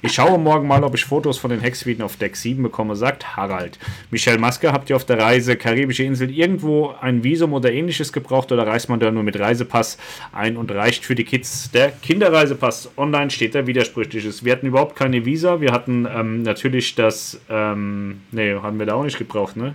Ich 0.00 0.12
schaue 0.12 0.38
morgen 0.38 0.68
mal, 0.68 0.84
ob 0.84 0.94
ich 0.94 1.04
Fotos 1.04 1.38
von 1.38 1.50
den 1.50 1.60
Hecksuiten 1.60 2.04
auf 2.04 2.16
Deck 2.16 2.36
7 2.36 2.62
bekomme, 2.62 2.94
sagt 2.94 3.36
Harald. 3.36 3.78
Michelle 4.10 4.38
Maske, 4.38 4.72
habt 4.72 4.90
ihr 4.90 4.96
auf 4.96 5.04
der 5.04 5.18
Reise 5.18 5.56
Karibische 5.56 6.04
Insel 6.04 6.30
irgendwo 6.30 6.94
ein 7.00 7.24
Visum 7.24 7.52
oder 7.52 7.72
ähnliches 7.72 8.12
gebraucht 8.12 8.52
oder 8.52 8.66
reist 8.66 8.88
man 8.88 9.00
da 9.00 9.10
nur 9.10 9.24
mit 9.24 9.38
Reisepass 9.38 9.98
ein 10.32 10.56
und 10.56 10.70
reicht 10.70 11.04
für 11.04 11.16
die 11.16 11.24
Kids 11.24 11.70
der 11.72 11.90
Kinderreisepass? 11.90 12.90
Online 12.96 13.30
steht 13.30 13.54
da 13.56 13.66
widersprüchliches. 13.66 14.44
Wir 14.44 14.52
hatten 14.52 14.66
überhaupt 14.66 14.94
keine 14.94 15.24
Visa. 15.24 15.60
Wir 15.60 15.72
hatten 15.72 16.06
ähm, 16.06 16.42
natürlich 16.42 16.94
das, 16.94 17.40
ähm, 17.50 18.20
nee, 18.30 18.54
haben 18.54 18.78
wir 18.78 18.86
da 18.86 18.94
auch 18.94 19.04
nicht 19.04 19.18
gebraucht, 19.18 19.56
ne? 19.56 19.74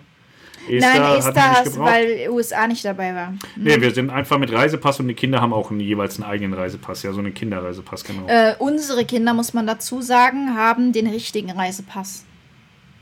Esther 0.69 0.99
Nein, 0.99 1.18
Esther, 1.19 1.65
weil 1.77 2.30
USA 2.30 2.68
nicht 2.68 2.85
dabei 2.85 3.14
war. 3.14 3.34
Nee, 3.56 3.80
wir 3.81 3.94
sind 3.94 4.10
einfach 4.10 4.38
mit 4.38 4.52
Reisepass 4.52 4.99
und 4.99 5.07
die 5.07 5.14
Kinder 5.14 5.41
haben 5.41 5.53
auch 5.53 5.72
einen, 5.72 5.80
jeweils 5.80 6.15
einen 6.15 6.30
eigenen 6.30 6.53
Reisepass, 6.53 7.03
ja, 7.03 7.14
so 7.14 7.19
einen 7.19 7.34
Kinderreisepass, 7.34 8.03
genau. 8.03 8.27
Äh, 8.27 8.56
unsere 8.60 9.06
Kinder, 9.06 9.34
muss 9.34 9.53
man 9.53 9.68
dazu 9.68 10.02
sagen, 10.02 10.56
haben 10.56 10.94
den 10.94 11.07
richtigen 11.07 11.52
Reisepass. 11.52 12.26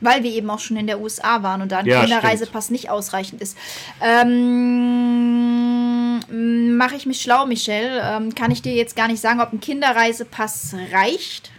Weil 0.04 0.24
wir 0.24 0.32
eben 0.32 0.50
auch 0.50 0.58
schon 0.60 0.78
in 0.78 0.88
der 0.88 1.00
USA 1.00 1.44
waren 1.44 1.62
und 1.62 1.72
da 1.72 1.78
ein 1.80 1.86
ja, 1.86 2.02
Kinderreisepass 2.02 2.66
stimmt. 2.66 2.82
nicht 2.82 2.90
ausreichend 2.90 3.40
ist. 3.40 3.56
Ähm, 4.02 5.12
Mache 6.82 6.96
ich 6.96 7.06
mich 7.06 7.22
schlau, 7.22 7.46
Michelle? 7.46 8.02
Ähm, 8.04 8.34
kann 8.34 8.50
ich 8.50 8.62
dir 8.62 8.74
jetzt 8.74 8.96
gar 8.96 9.08
nicht 9.08 9.22
sagen, 9.22 9.42
ob 9.42 9.54
ein 9.54 9.60
Kinderreisepass 9.60 10.76
reicht? 10.92 11.51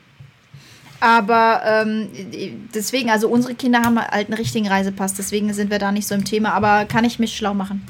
Aber 1.03 1.63
ähm, 1.67 2.09
deswegen, 2.73 3.11
also 3.11 3.29
unsere 3.29 3.57
Kinder 3.57 3.83
haben 3.83 3.99
halt 3.99 4.29
einen 4.29 4.35
richtigen 4.35 4.69
Reisepass, 4.69 5.15
deswegen 5.15 5.53
sind 5.53 5.69
wir 5.69 5.81
da 5.81 5.91
nicht 5.91 6.07
so 6.07 6.15
im 6.15 6.25
Thema. 6.25 6.53
Aber 6.53 6.85
kann 6.85 7.05
ich 7.05 7.19
mich 7.19 7.37
schlau 7.37 7.55
machen? 7.55 7.85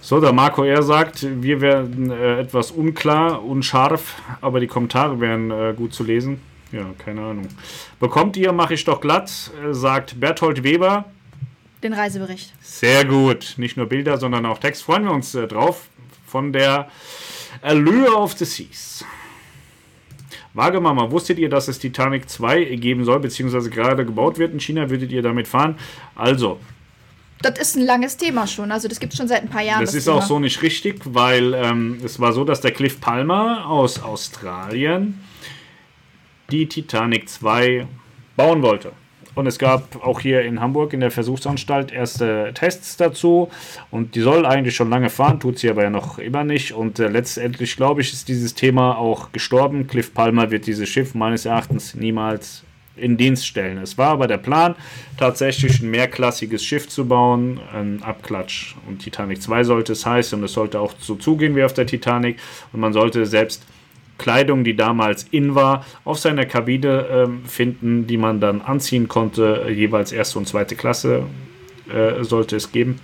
So, 0.00 0.18
der 0.18 0.32
Marco 0.32 0.64
R. 0.64 0.82
sagt, 0.82 1.26
wir 1.42 1.60
werden 1.60 2.10
äh, 2.10 2.40
etwas 2.40 2.70
unklar, 2.70 3.44
unscharf, 3.44 4.14
aber 4.40 4.60
die 4.60 4.66
Kommentare 4.66 5.20
wären 5.20 5.50
äh, 5.50 5.74
gut 5.76 5.92
zu 5.92 6.04
lesen. 6.04 6.40
Ja, 6.72 6.86
keine 6.96 7.20
Ahnung. 7.20 7.48
Bekommt 8.00 8.38
ihr, 8.38 8.52
mache 8.52 8.72
ich 8.72 8.84
doch 8.84 9.02
glatt, 9.02 9.50
äh, 9.62 9.74
sagt 9.74 10.18
Berthold 10.18 10.64
Weber. 10.64 11.04
Den 11.82 11.92
Reisebericht. 11.92 12.54
Sehr 12.62 13.04
gut. 13.04 13.56
Nicht 13.58 13.76
nur 13.76 13.84
Bilder, 13.90 14.16
sondern 14.16 14.46
auch 14.46 14.58
Text. 14.58 14.84
Freuen 14.84 15.04
wir 15.04 15.12
uns 15.12 15.34
äh, 15.34 15.46
drauf. 15.46 15.88
Von 16.26 16.50
der 16.54 16.88
Allure 17.60 18.16
of 18.16 18.32
the 18.38 18.46
Seas. 18.46 19.04
Wagemama, 20.54 21.10
wusstet 21.10 21.38
ihr, 21.38 21.48
dass 21.48 21.68
es 21.68 21.78
Titanic 21.80 22.28
2 22.30 22.64
geben 22.76 23.04
soll, 23.04 23.18
beziehungsweise 23.20 23.70
gerade 23.70 24.06
gebaut 24.06 24.38
wird 24.38 24.52
in 24.52 24.60
China? 24.60 24.88
Würdet 24.88 25.10
ihr 25.10 25.20
damit 25.22 25.48
fahren? 25.48 25.76
Also, 26.14 26.58
Das 27.42 27.58
ist 27.58 27.76
ein 27.76 27.84
langes 27.84 28.16
Thema 28.16 28.46
schon. 28.46 28.70
Also 28.72 28.88
das 28.88 29.00
gibt 29.00 29.12
es 29.12 29.18
schon 29.18 29.28
seit 29.28 29.42
ein 29.42 29.50
paar 29.50 29.62
Jahren. 29.62 29.84
das 29.84 29.94
ist 29.94 30.04
Thema. 30.04 30.16
auch 30.18 30.22
so 30.22 30.38
nicht 30.38 30.62
richtig, 30.62 31.02
weil 31.04 31.54
ähm, 31.54 31.98
es 32.04 32.20
war 32.20 32.32
so, 32.32 32.44
dass 32.44 32.60
der 32.60 32.70
Cliff 32.70 33.00
Palmer 33.00 33.66
aus 33.66 34.00
Australien 34.02 35.20
die 36.50 36.66
Titanic 36.68 37.28
2 37.28 37.86
bauen 38.36 38.62
wollte. 38.62 38.92
Und 39.34 39.46
es 39.46 39.58
gab 39.58 40.04
auch 40.04 40.20
hier 40.20 40.42
in 40.42 40.60
Hamburg 40.60 40.92
in 40.92 41.00
der 41.00 41.10
Versuchsanstalt 41.10 41.92
erste 41.92 42.52
Tests 42.54 42.96
dazu. 42.96 43.50
Und 43.90 44.14
die 44.14 44.20
soll 44.20 44.46
eigentlich 44.46 44.76
schon 44.76 44.90
lange 44.90 45.10
fahren, 45.10 45.40
tut 45.40 45.58
sie 45.58 45.70
aber 45.70 45.82
ja 45.82 45.90
noch 45.90 46.18
immer 46.18 46.44
nicht. 46.44 46.72
Und 46.72 46.98
äh, 46.98 47.08
letztendlich, 47.08 47.76
glaube 47.76 48.00
ich, 48.00 48.12
ist 48.12 48.28
dieses 48.28 48.54
Thema 48.54 48.96
auch 48.96 49.32
gestorben. 49.32 49.86
Cliff 49.86 50.14
Palmer 50.14 50.50
wird 50.50 50.66
dieses 50.66 50.88
Schiff 50.88 51.14
meines 51.14 51.44
Erachtens 51.44 51.94
niemals 51.94 52.64
in 52.96 53.16
Dienst 53.16 53.46
stellen. 53.46 53.78
Es 53.78 53.98
war 53.98 54.10
aber 54.10 54.26
der 54.26 54.38
Plan, 54.38 54.74
tatsächlich 55.16 55.80
ein 55.80 55.90
mehrklassiges 55.90 56.64
Schiff 56.64 56.88
zu 56.88 57.06
bauen, 57.06 57.60
ein 57.72 58.02
Abklatsch. 58.02 58.76
Und 58.86 59.00
Titanic 59.00 59.42
2 59.42 59.64
sollte 59.64 59.92
es 59.92 60.06
heißen 60.06 60.38
und 60.38 60.44
es 60.44 60.52
sollte 60.52 60.80
auch 60.80 60.92
so 60.98 61.16
zugehen 61.16 61.56
wie 61.56 61.64
auf 61.64 61.72
der 61.72 61.86
Titanic. 61.86 62.38
Und 62.72 62.80
man 62.80 62.92
sollte 62.92 63.26
selbst 63.26 63.64
Kleidung, 64.18 64.64
die 64.64 64.76
damals 64.76 65.26
in 65.30 65.54
war, 65.54 65.84
auf 66.04 66.18
seiner 66.18 66.46
Kabine 66.46 67.06
ähm, 67.10 67.44
finden, 67.44 68.06
die 68.06 68.16
man 68.16 68.40
dann 68.40 68.60
anziehen 68.60 69.08
konnte. 69.08 69.66
Jeweils 69.70 70.12
erste 70.12 70.38
und 70.38 70.46
zweite 70.46 70.76
Klasse 70.76 71.24
äh, 71.92 72.22
sollte 72.22 72.56
es 72.56 72.70
geben. 72.72 73.00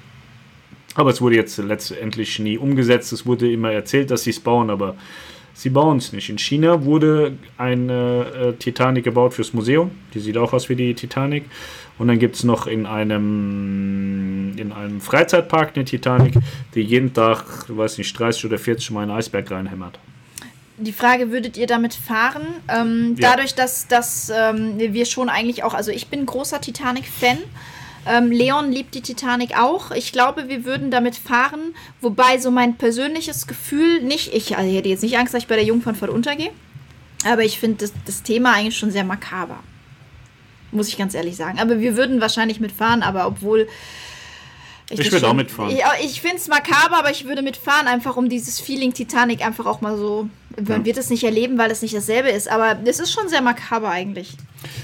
Aber 0.94 1.10
es 1.10 1.20
wurde 1.20 1.36
jetzt 1.36 1.58
letztendlich 1.58 2.38
nie 2.38 2.58
umgesetzt. 2.58 3.12
Es 3.12 3.26
wurde 3.26 3.50
immer 3.50 3.72
erzählt, 3.72 4.10
dass 4.10 4.24
sie 4.24 4.30
es 4.30 4.40
bauen, 4.40 4.70
aber 4.70 4.96
sie 5.54 5.70
bauen 5.70 5.98
es 5.98 6.12
nicht. 6.12 6.28
In 6.30 6.38
China 6.38 6.84
wurde 6.84 7.34
eine 7.58 8.26
äh, 8.34 8.52
Titanic 8.54 9.04
gebaut 9.04 9.34
fürs 9.34 9.52
Museum. 9.52 9.90
Die 10.14 10.20
sieht 10.20 10.36
auch 10.36 10.52
aus 10.52 10.68
wie 10.68 10.76
die 10.76 10.94
Titanic. 10.94 11.44
Und 11.98 12.08
dann 12.08 12.18
gibt 12.18 12.36
es 12.36 12.44
noch 12.44 12.66
in 12.66 12.86
einem, 12.86 14.54
in 14.56 14.72
einem 14.72 15.00
Freizeitpark 15.00 15.72
eine 15.74 15.84
Titanic, 15.84 16.34
die 16.74 16.80
jeden 16.80 17.12
Tag, 17.12 17.44
ich 17.68 17.76
weiß 17.76 17.98
nicht, 17.98 18.18
30 18.18 18.46
oder 18.46 18.58
40 18.58 18.90
Mal 18.92 19.02
einen 19.02 19.10
Eisberg 19.10 19.50
reinhämmert. 19.50 19.98
Die 20.82 20.92
Frage, 20.92 21.30
würdet 21.30 21.56
ihr 21.58 21.66
damit 21.66 21.92
fahren? 21.94 22.42
Ähm, 22.68 23.16
Ja. 23.18 23.30
Dadurch, 23.30 23.54
dass, 23.54 23.86
dass 23.86 24.32
ähm, 24.34 24.78
wir 24.78 25.04
schon 25.04 25.28
eigentlich 25.28 25.62
auch, 25.62 25.74
also 25.74 25.90
ich 25.90 26.08
bin 26.08 26.24
großer 26.24 26.60
Titanic-Fan. 26.60 27.38
Ähm, 28.06 28.30
Leon 28.30 28.72
liebt 28.72 28.94
die 28.94 29.02
Titanic 29.02 29.58
auch. 29.58 29.90
Ich 29.90 30.10
glaube, 30.10 30.48
wir 30.48 30.64
würden 30.64 30.90
damit 30.90 31.16
fahren, 31.16 31.74
wobei 32.00 32.38
so 32.38 32.50
mein 32.50 32.76
persönliches 32.76 33.46
Gefühl 33.46 34.00
nicht, 34.02 34.32
ich, 34.32 34.56
also 34.56 34.70
ich 34.70 34.76
hätte 34.76 34.88
jetzt 34.88 35.02
nicht 35.02 35.18
Angst, 35.18 35.34
dass 35.34 35.42
ich 35.42 35.48
bei 35.48 35.56
der 35.56 35.64
Jungfernfahrt 35.64 36.10
untergehe, 36.10 36.50
aber 37.26 37.42
ich 37.44 37.60
finde 37.60 37.78
das, 37.78 37.92
das 38.06 38.22
Thema 38.22 38.54
eigentlich 38.54 38.78
schon 38.78 38.90
sehr 38.90 39.04
makaber. 39.04 39.58
Muss 40.72 40.88
ich 40.88 40.96
ganz 40.96 41.14
ehrlich 41.14 41.36
sagen. 41.36 41.58
Aber 41.58 41.80
wir 41.80 41.94
würden 41.96 42.22
wahrscheinlich 42.22 42.58
mitfahren, 42.58 43.02
aber 43.02 43.26
obwohl. 43.26 43.68
Ich 44.90 44.96
das 44.98 45.12
würde 45.12 45.28
auch 45.28 45.34
mitfahren. 45.34 45.74
Ja, 45.76 45.92
ich 46.02 46.20
finde 46.20 46.36
es 46.36 46.48
makaber, 46.48 46.98
aber 46.98 47.10
ich 47.10 47.24
würde 47.24 47.42
mitfahren, 47.42 47.86
einfach 47.86 48.16
um 48.16 48.28
dieses 48.28 48.58
Feeling 48.60 48.92
Titanic 48.92 49.44
einfach 49.44 49.66
auch 49.66 49.80
mal 49.80 49.96
so. 49.96 50.28
Man 50.56 50.80
Ja. 50.80 50.84
wird 50.84 50.98
es 50.98 51.10
nicht 51.10 51.22
erleben, 51.22 51.56
weil 51.58 51.70
es 51.70 51.80
nicht 51.80 51.94
dasselbe 51.94 52.28
ist, 52.28 52.50
aber 52.50 52.76
es 52.84 52.98
ist 52.98 53.12
schon 53.12 53.28
sehr 53.28 53.40
makaber 53.40 53.88
eigentlich. 53.88 54.32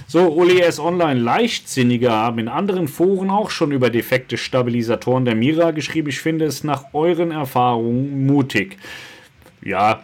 So, 0.07 0.29
Uli 0.33 0.61
S. 0.61 0.79
Online. 0.79 1.19
Leichtsinnige 1.21 2.11
haben 2.13 2.39
in 2.39 2.49
anderen 2.49 2.87
Foren 2.89 3.31
auch 3.31 3.51
schon 3.51 3.73
über 3.73 3.91
defekte 3.91 4.39
Stabilisatoren 4.39 5.25
der 5.25 5.35
Mira 5.35 5.73
geschrieben. 5.73 6.09
Ich 6.09 6.21
finde 6.21 6.45
es 6.47 6.63
nach 6.63 6.85
euren 6.95 7.33
Erfahrungen 7.33 8.27
mutig. 8.27 8.79
Ja. 9.63 10.03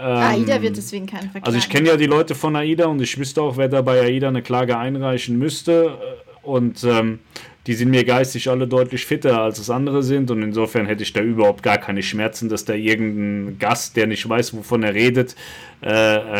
AIDA 0.00 0.60
wird 0.62 0.76
deswegen 0.76 1.06
keinen 1.06 1.30
Verkehr. 1.30 1.46
Also 1.46 1.58
ich 1.58 1.68
kenne 1.68 1.88
ja 1.88 1.96
die 1.96 2.06
Leute 2.06 2.34
von 2.34 2.56
AIDA 2.56 2.86
und 2.86 3.00
ich 3.00 3.18
wüsste 3.18 3.42
auch, 3.42 3.56
wer 3.56 3.68
da 3.68 3.82
bei 3.82 4.00
AIDA 4.00 4.28
eine 4.28 4.42
Klage 4.42 4.76
einreichen 4.78 5.38
müsste. 5.38 5.98
Und 6.42 6.82
ähm, 6.84 7.18
die 7.66 7.74
sind 7.74 7.90
mir 7.90 8.04
geistig 8.04 8.48
alle 8.48 8.68
deutlich 8.68 9.04
fitter, 9.06 9.40
als 9.40 9.58
es 9.58 9.70
andere 9.70 10.02
sind. 10.02 10.30
Und 10.30 10.42
insofern 10.42 10.86
hätte 10.86 11.02
ich 11.02 11.12
da 11.12 11.20
überhaupt 11.20 11.62
gar 11.62 11.78
keine 11.78 12.02
Schmerzen, 12.02 12.48
dass 12.48 12.64
da 12.64 12.74
irgendein 12.74 13.58
Gast, 13.58 13.96
der 13.96 14.06
nicht 14.06 14.28
weiß, 14.28 14.54
wovon 14.54 14.84
er 14.84 14.94
redet, 14.94 15.34
äh, 15.82 15.88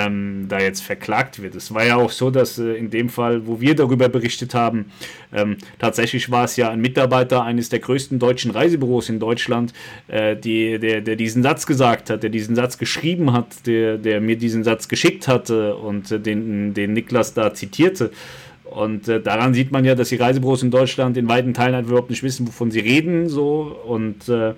ähm, 0.06 0.46
da 0.48 0.60
jetzt 0.60 0.82
verklagt 0.82 1.42
wird. 1.42 1.54
Es 1.56 1.74
war 1.74 1.84
ja 1.84 1.96
auch 1.96 2.10
so, 2.10 2.30
dass 2.30 2.58
äh, 2.58 2.74
in 2.74 2.90
dem 2.90 3.08
Fall, 3.08 3.46
wo 3.46 3.60
wir 3.60 3.74
darüber 3.74 4.08
berichtet 4.08 4.54
haben, 4.54 4.86
ähm, 5.32 5.56
tatsächlich 5.78 6.30
war 6.30 6.44
es 6.44 6.56
ja 6.56 6.70
ein 6.70 6.80
Mitarbeiter 6.80 7.42
eines 7.42 7.68
der 7.68 7.80
größten 7.80 8.18
deutschen 8.18 8.50
Reisebüros 8.50 9.08
in 9.08 9.18
Deutschland, 9.18 9.74
äh, 10.08 10.36
die, 10.36 10.78
der, 10.78 11.00
der 11.00 11.16
diesen 11.16 11.42
Satz 11.42 11.66
gesagt 11.66 12.08
hat, 12.08 12.22
der 12.22 12.30
diesen 12.30 12.54
Satz 12.54 12.78
geschrieben 12.78 13.32
hat, 13.32 13.66
der, 13.66 13.98
der 13.98 14.20
mir 14.20 14.36
diesen 14.36 14.64
Satz 14.64 14.88
geschickt 14.88 15.28
hatte 15.28 15.76
und 15.76 16.24
den, 16.24 16.72
den 16.72 16.92
Niklas 16.92 17.34
da 17.34 17.52
zitierte. 17.52 18.12
Und 18.76 19.08
äh, 19.08 19.22
daran 19.22 19.54
sieht 19.54 19.72
man 19.72 19.86
ja, 19.86 19.94
dass 19.94 20.10
die 20.10 20.16
Reisebüros 20.16 20.62
in 20.62 20.70
Deutschland 20.70 21.16
in 21.16 21.26
weiten 21.30 21.54
Teilen 21.54 21.74
halt 21.74 21.86
überhaupt 21.86 22.10
nicht 22.10 22.22
wissen, 22.22 22.46
wovon 22.46 22.70
sie 22.70 22.80
reden. 22.80 23.26
So. 23.26 23.74
Und 23.86 24.28
äh, 24.28 24.52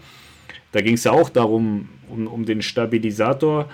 da 0.73 0.81
ging 0.81 0.95
es 0.95 1.05
ja 1.05 1.13
auch 1.13 1.31
darum, 1.31 1.89
um, 2.09 2.27
um 2.27 2.45
den 2.45 2.61
Stabilisator. 2.61 3.69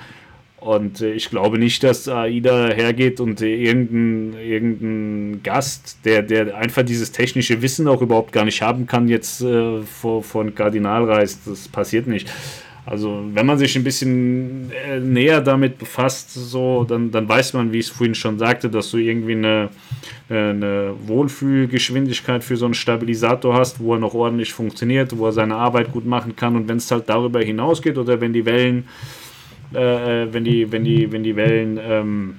Und 0.61 1.01
äh, 1.01 1.12
ich 1.12 1.31
glaube 1.31 1.59
nicht, 1.59 1.83
dass 1.83 2.09
AIDA 2.09 2.69
hergeht 2.75 3.21
und 3.21 3.41
irgendein, 3.41 4.39
irgendein 4.39 5.43
Gast, 5.43 5.97
der, 6.05 6.23
der 6.23 6.55
einfach 6.59 6.83
dieses 6.83 7.11
technische 7.11 7.62
Wissen 7.62 7.89
auch 7.89 8.03
überhaupt 8.03 8.33
gar 8.33 8.45
nicht 8.45 8.61
haben 8.61 8.87
kann, 8.87 9.09
jetzt 9.09 9.41
äh, 9.41 9.81
vor, 9.81 10.23
vor 10.23 10.45
Kardinal 10.51 11.05
reist. 11.05 11.41
Das 11.47 11.69
passiert 11.69 12.07
nicht. 12.07 12.31
Also 12.86 13.24
wenn 13.32 13.47
man 13.47 13.56
sich 13.56 13.77
ein 13.77 13.85
bisschen 13.85 14.70
äh, 14.73 15.01
näher 15.01 15.40
damit 15.40 15.78
befasst, 15.78 16.35
so, 16.35 16.85
dann, 16.85 17.11
dann 17.11 17.27
weiß 17.27 17.55
man, 17.55 17.73
wie 17.73 17.78
ich 17.78 17.86
es 17.86 17.93
vorhin 17.93 18.15
schon 18.15 18.39
sagte, 18.39 18.69
dass 18.69 18.90
du 18.90 18.98
irgendwie 18.98 19.32
eine, 19.32 19.70
äh, 20.28 20.51
eine 20.51 20.94
Wohlfühlgeschwindigkeit 21.06 22.44
für 22.44 22.59
so 22.59 22.66
einen 22.66 22.74
Stabilisator 22.74 23.55
hast, 23.55 23.81
wo 23.81 23.94
er 23.94 24.01
noch 24.01 24.12
ordentlich 24.12 24.52
funktioniert, 24.52 25.16
wo 25.16 25.27
er 25.27 25.32
seine 25.32 25.56
Arbeit 25.56 25.93
gut 25.93 26.05
machen 26.05 26.36
kann. 26.36 26.56
Und 26.56 26.69
wenn 26.69 26.77
es 26.77 26.90
halt 26.90 27.09
darüber 27.09 27.40
hinausgeht 27.40 27.97
oder 27.97 28.20
wenn 28.20 28.35
die 28.35 28.44
Wellen, 28.44 28.86
äh, 29.73 30.27
wenn 30.31 30.44
die, 30.44 30.70
wenn 30.70 30.85
die, 30.85 31.11
wenn 31.11 31.23
die 31.23 31.36
Wellen 31.36 31.81
ähm, 31.82 32.35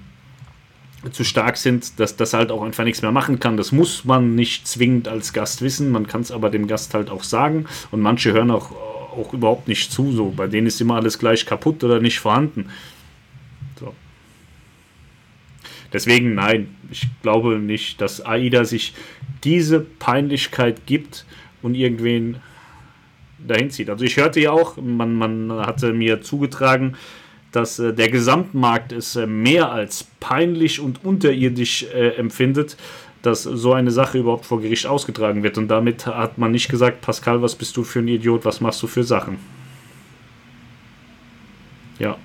zu 1.12 1.24
stark 1.24 1.58
sind, 1.58 2.00
dass 2.00 2.16
das 2.18 2.34
halt 2.34 2.52
auch 2.52 2.64
einfach 2.64 2.84
nichts 2.84 3.02
mehr 3.02 3.12
machen 3.12 3.40
kann. 3.40 3.58
Das 3.58 3.72
muss 3.72 4.06
man 4.06 4.36
nicht 4.36 4.68
zwingend 4.68 5.08
als 5.08 5.34
Gast 5.34 5.62
wissen, 5.62 5.92
man 5.92 6.08
kann 6.08 6.22
es 6.22 6.32
aber 6.32 6.50
dem 6.50 6.68
Gast 6.68 6.94
halt 6.94 7.10
auch 7.10 7.24
sagen. 7.24 7.66
Und 7.92 8.02
manche 8.02 8.32
hören 8.32 8.52
auch, 8.52 8.72
auch 9.16 9.34
überhaupt 9.34 9.68
nicht 9.68 9.92
zu. 9.92 10.12
So. 10.12 10.32
Bei 10.36 10.48
denen 10.48 10.68
ist 10.68 10.82
immer 10.82 10.96
alles 10.96 11.20
gleich 11.20 11.46
kaputt 11.46 11.84
oder 11.84 12.00
nicht 12.00 12.20
vorhanden. 12.20 12.70
So. 13.80 13.94
Deswegen 15.94 16.36
nein, 16.36 16.76
ich 16.92 17.08
glaube 17.22 17.60
nicht, 17.60 18.02
dass 18.02 18.26
AIDA 18.26 18.66
sich 18.66 18.94
diese 19.44 19.80
Peinlichkeit 19.80 20.86
gibt 20.86 21.26
und 21.62 21.76
irgendwen 21.76 22.38
dahin 23.40 23.70
zieht. 23.70 23.90
Also 23.90 24.06
ich 24.06 24.18
hörte 24.18 24.40
ja 24.40 24.52
auch, 24.52 24.78
man, 24.78 25.14
man 25.16 25.52
hatte 25.52 25.94
mir 25.94 26.22
zugetragen, 26.22 26.96
dass 27.52 27.80
äh, 27.80 27.94
der 27.94 28.10
Gesamtmarkt 28.10 28.92
es 28.92 29.16
äh, 29.16 29.28
mehr 29.28 29.72
als 29.72 30.08
peinlich 30.20 30.80
und 30.80 31.06
unterirdisch 31.06 31.84
äh, 31.84 32.10
empfindet, 32.18 32.76
dass 33.26 33.44
so 33.44 33.74
eine 33.74 33.92
Sache 33.92 34.20
überhaupt 34.20 34.46
vor 34.46 34.62
Gericht 34.62 34.86
ausgetragen 34.86 35.44
wird. 35.44 35.58
Und 35.58 35.68
damit 35.68 36.06
hat 36.06 36.38
man 36.38 36.52
nicht 36.52 36.70
gesagt, 36.70 37.02
Pascal, 37.02 37.42
was 37.42 37.56
bist 37.56 37.76
du 37.78 37.84
für 37.84 38.00
ein 38.00 38.08
Idiot, 38.08 38.46
was 38.46 38.62
machst 38.62 38.82
du 38.84 38.88
für 38.88 39.04
Sachen? 39.04 39.38
Ja. 42.00 42.18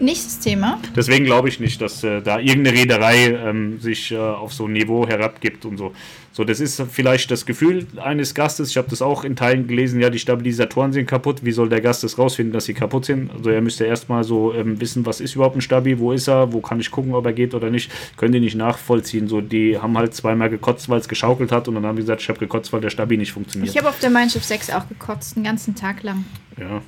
Nächstes 0.00 0.38
Thema. 0.38 0.80
Deswegen 0.96 1.24
glaube 1.26 1.48
ich 1.48 1.60
nicht, 1.60 1.80
dass 1.80 2.02
äh, 2.02 2.22
da 2.22 2.38
irgendeine 2.38 2.76
Reederei 2.76 3.26
ähm, 3.26 3.78
sich 3.80 4.10
äh, 4.10 4.16
auf 4.16 4.52
so 4.52 4.66
ein 4.66 4.72
Niveau 4.72 5.06
herabgibt 5.06 5.64
und 5.66 5.76
so. 5.76 5.92
So, 6.32 6.44
das 6.44 6.60
ist 6.60 6.80
vielleicht 6.90 7.30
das 7.30 7.44
Gefühl 7.44 7.86
eines 8.02 8.34
Gastes. 8.34 8.70
Ich 8.70 8.76
habe 8.76 8.88
das 8.88 9.02
auch 9.02 9.24
in 9.24 9.36
Teilen 9.36 9.66
gelesen, 9.66 10.00
ja, 10.00 10.10
die 10.10 10.18
Stabilisatoren 10.18 10.92
sind 10.92 11.06
kaputt. 11.06 11.44
Wie 11.44 11.52
soll 11.52 11.68
der 11.68 11.80
Gast 11.80 12.02
das 12.04 12.18
rausfinden, 12.18 12.52
dass 12.52 12.64
sie 12.64 12.72
kaputt 12.72 13.04
sind? 13.04 13.30
Also 13.30 13.50
er 13.50 13.60
müsste 13.60 13.84
erstmal 13.84 14.24
so 14.24 14.54
ähm, 14.54 14.80
wissen, 14.80 15.04
was 15.04 15.20
ist 15.20 15.34
überhaupt 15.34 15.56
ein 15.56 15.60
Stabi, 15.60 15.98
wo 15.98 16.12
ist 16.12 16.28
er, 16.28 16.52
wo 16.52 16.60
kann 16.60 16.80
ich 16.80 16.90
gucken, 16.90 17.14
ob 17.14 17.26
er 17.26 17.32
geht 17.32 17.52
oder 17.52 17.68
nicht. 17.68 17.90
Können 18.16 18.32
die 18.32 18.40
nicht 18.40 18.54
nachvollziehen. 18.54 19.28
So, 19.28 19.40
die 19.40 19.76
haben 19.76 19.98
halt 19.98 20.14
zweimal 20.14 20.48
gekotzt, 20.48 20.88
weil 20.88 21.00
es 21.00 21.08
geschaukelt 21.08 21.52
hat 21.52 21.68
und 21.68 21.74
dann 21.74 21.84
haben 21.84 21.96
die 21.96 22.02
gesagt, 22.02 22.22
ich 22.22 22.28
habe 22.28 22.38
gekotzt, 22.38 22.72
weil 22.72 22.80
der 22.80 22.90
Stabi 22.90 23.16
nicht 23.16 23.32
funktioniert. 23.32 23.70
Ich 23.70 23.76
habe 23.76 23.88
auf 23.88 23.98
der 23.98 24.10
Mein 24.10 24.30
Schiff 24.30 24.44
6 24.44 24.70
auch 24.70 24.88
gekotzt, 24.88 25.36
den 25.36 25.44
ganzen 25.44 25.74
Tag 25.74 26.02
lang. 26.04 26.24
Ja. 26.58 26.80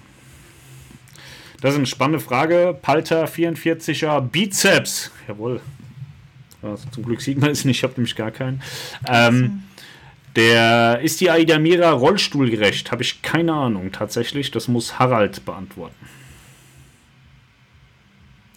Das 1.62 1.70
ist 1.70 1.76
eine 1.76 1.86
spannende 1.86 2.18
Frage. 2.18 2.76
Palter 2.82 3.24
44er 3.24 4.20
Bizeps. 4.20 5.12
Jawohl. 5.28 5.60
Also 6.60 6.88
zum 6.90 7.04
Glück 7.04 7.20
sieht 7.22 7.38
man 7.38 7.50
es 7.50 7.64
nicht, 7.64 7.78
ich 7.78 7.82
habe 7.84 7.94
nämlich 7.94 8.16
gar 8.16 8.32
keinen. 8.32 8.60
Ähm, 9.08 9.62
der 10.34 11.00
ist 11.02 11.20
die 11.20 11.30
Aida 11.30 11.60
Mira 11.60 11.90
rollstuhlgerecht? 11.90 12.90
Habe 12.90 13.02
ich 13.02 13.22
keine 13.22 13.52
Ahnung 13.52 13.92
tatsächlich. 13.92 14.50
Das 14.50 14.66
muss 14.66 14.98
Harald 14.98 15.44
beantworten. 15.44 15.94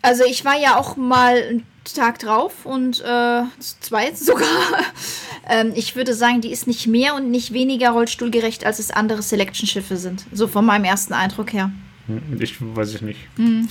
Also 0.01 0.23
ich 0.25 0.43
war 0.43 0.57
ja 0.59 0.77
auch 0.77 0.97
mal 0.97 1.61
Tag 1.83 2.17
drauf 2.19 2.65
und 2.65 3.01
äh, 3.01 3.43
zwei 3.59 4.13
sogar. 4.15 4.47
ähm, 5.49 5.73
ich 5.75 5.95
würde 5.95 6.15
sagen, 6.15 6.41
die 6.41 6.51
ist 6.51 6.65
nicht 6.65 6.87
mehr 6.87 7.13
und 7.13 7.29
nicht 7.29 7.53
weniger 7.53 7.91
rollstuhlgerecht, 7.91 8.65
als 8.65 8.79
es 8.79 8.89
andere 8.89 9.21
Selection-Schiffe 9.21 9.97
sind. 9.97 10.25
So 10.31 10.47
von 10.47 10.65
meinem 10.65 10.85
ersten 10.85 11.13
Eindruck 11.13 11.53
her. 11.53 11.71
Hm, 12.07 12.39
ich 12.39 12.55
weiß 12.59 12.95
ich 12.95 13.01
nicht. 13.01 13.19
Mhm. 13.37 13.67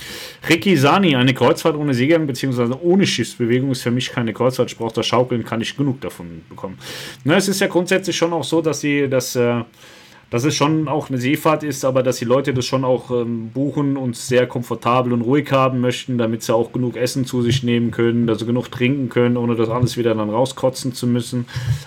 Ricky 0.49 0.75
Sani, 0.75 1.15
eine 1.15 1.33
Kreuzfahrt 1.33 1.75
ohne 1.75 1.93
Seegang 1.93 2.27
bzw. 2.27 2.75
ohne 2.81 3.05
Schiffsbewegung 3.05 3.71
ist 3.71 3.81
für 3.81 3.91
mich 3.91 4.11
keine 4.11 4.33
Kreuzfahrt. 4.33 4.71
Ich 4.71 4.77
brauche 4.77 4.93
das 4.93 5.07
Schaukeln, 5.07 5.43
kann 5.45 5.61
ich 5.61 5.75
genug 5.77 6.01
davon 6.01 6.41
bekommen. 6.49 6.77
Na, 7.23 7.35
es 7.35 7.47
ist 7.47 7.61
ja 7.61 7.67
grundsätzlich 7.67 8.15
schon 8.15 8.33
auch 8.33 8.43
so, 8.43 8.61
dass 8.61 8.81
sie 8.81 9.07
das. 9.09 9.35
Äh, 9.35 9.63
dass 10.31 10.43
es 10.43 10.55
schon 10.55 10.87
auch 10.87 11.09
eine 11.09 11.17
Seefahrt 11.19 11.63
ist, 11.63 11.85
aber 11.85 12.01
dass 12.03 12.17
die 12.17 12.25
Leute 12.25 12.53
das 12.53 12.65
schon 12.65 12.83
auch 12.83 13.11
ähm, 13.11 13.51
buchen 13.53 13.95
und 13.95 14.15
sehr 14.15 14.47
komfortabel 14.47 15.13
und 15.13 15.21
ruhig 15.21 15.51
haben 15.51 15.81
möchten, 15.81 16.17
damit 16.17 16.43
sie 16.43 16.53
auch 16.53 16.73
genug 16.73 16.97
Essen 16.97 17.25
zu 17.25 17.41
sich 17.41 17.63
nehmen 17.63 17.91
können, 17.91 18.25
dass 18.25 18.39
sie 18.39 18.45
genug 18.45 18.71
trinken 18.71 19.09
können, 19.09 19.37
ohne 19.37 19.55
das 19.55 19.69
alles 19.69 19.97
wieder 19.97 20.15
dann 20.15 20.29
rauskotzen 20.29 20.93
zu 20.93 21.05
müssen. 21.07 21.45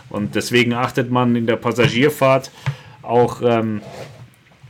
Und 0.09 0.35
deswegen 0.35 0.73
achtet 0.73 1.11
man 1.11 1.35
in 1.35 1.47
der 1.47 1.57
Passagierfahrt 1.57 2.51
auch 3.03 3.43
ähm, 3.43 3.83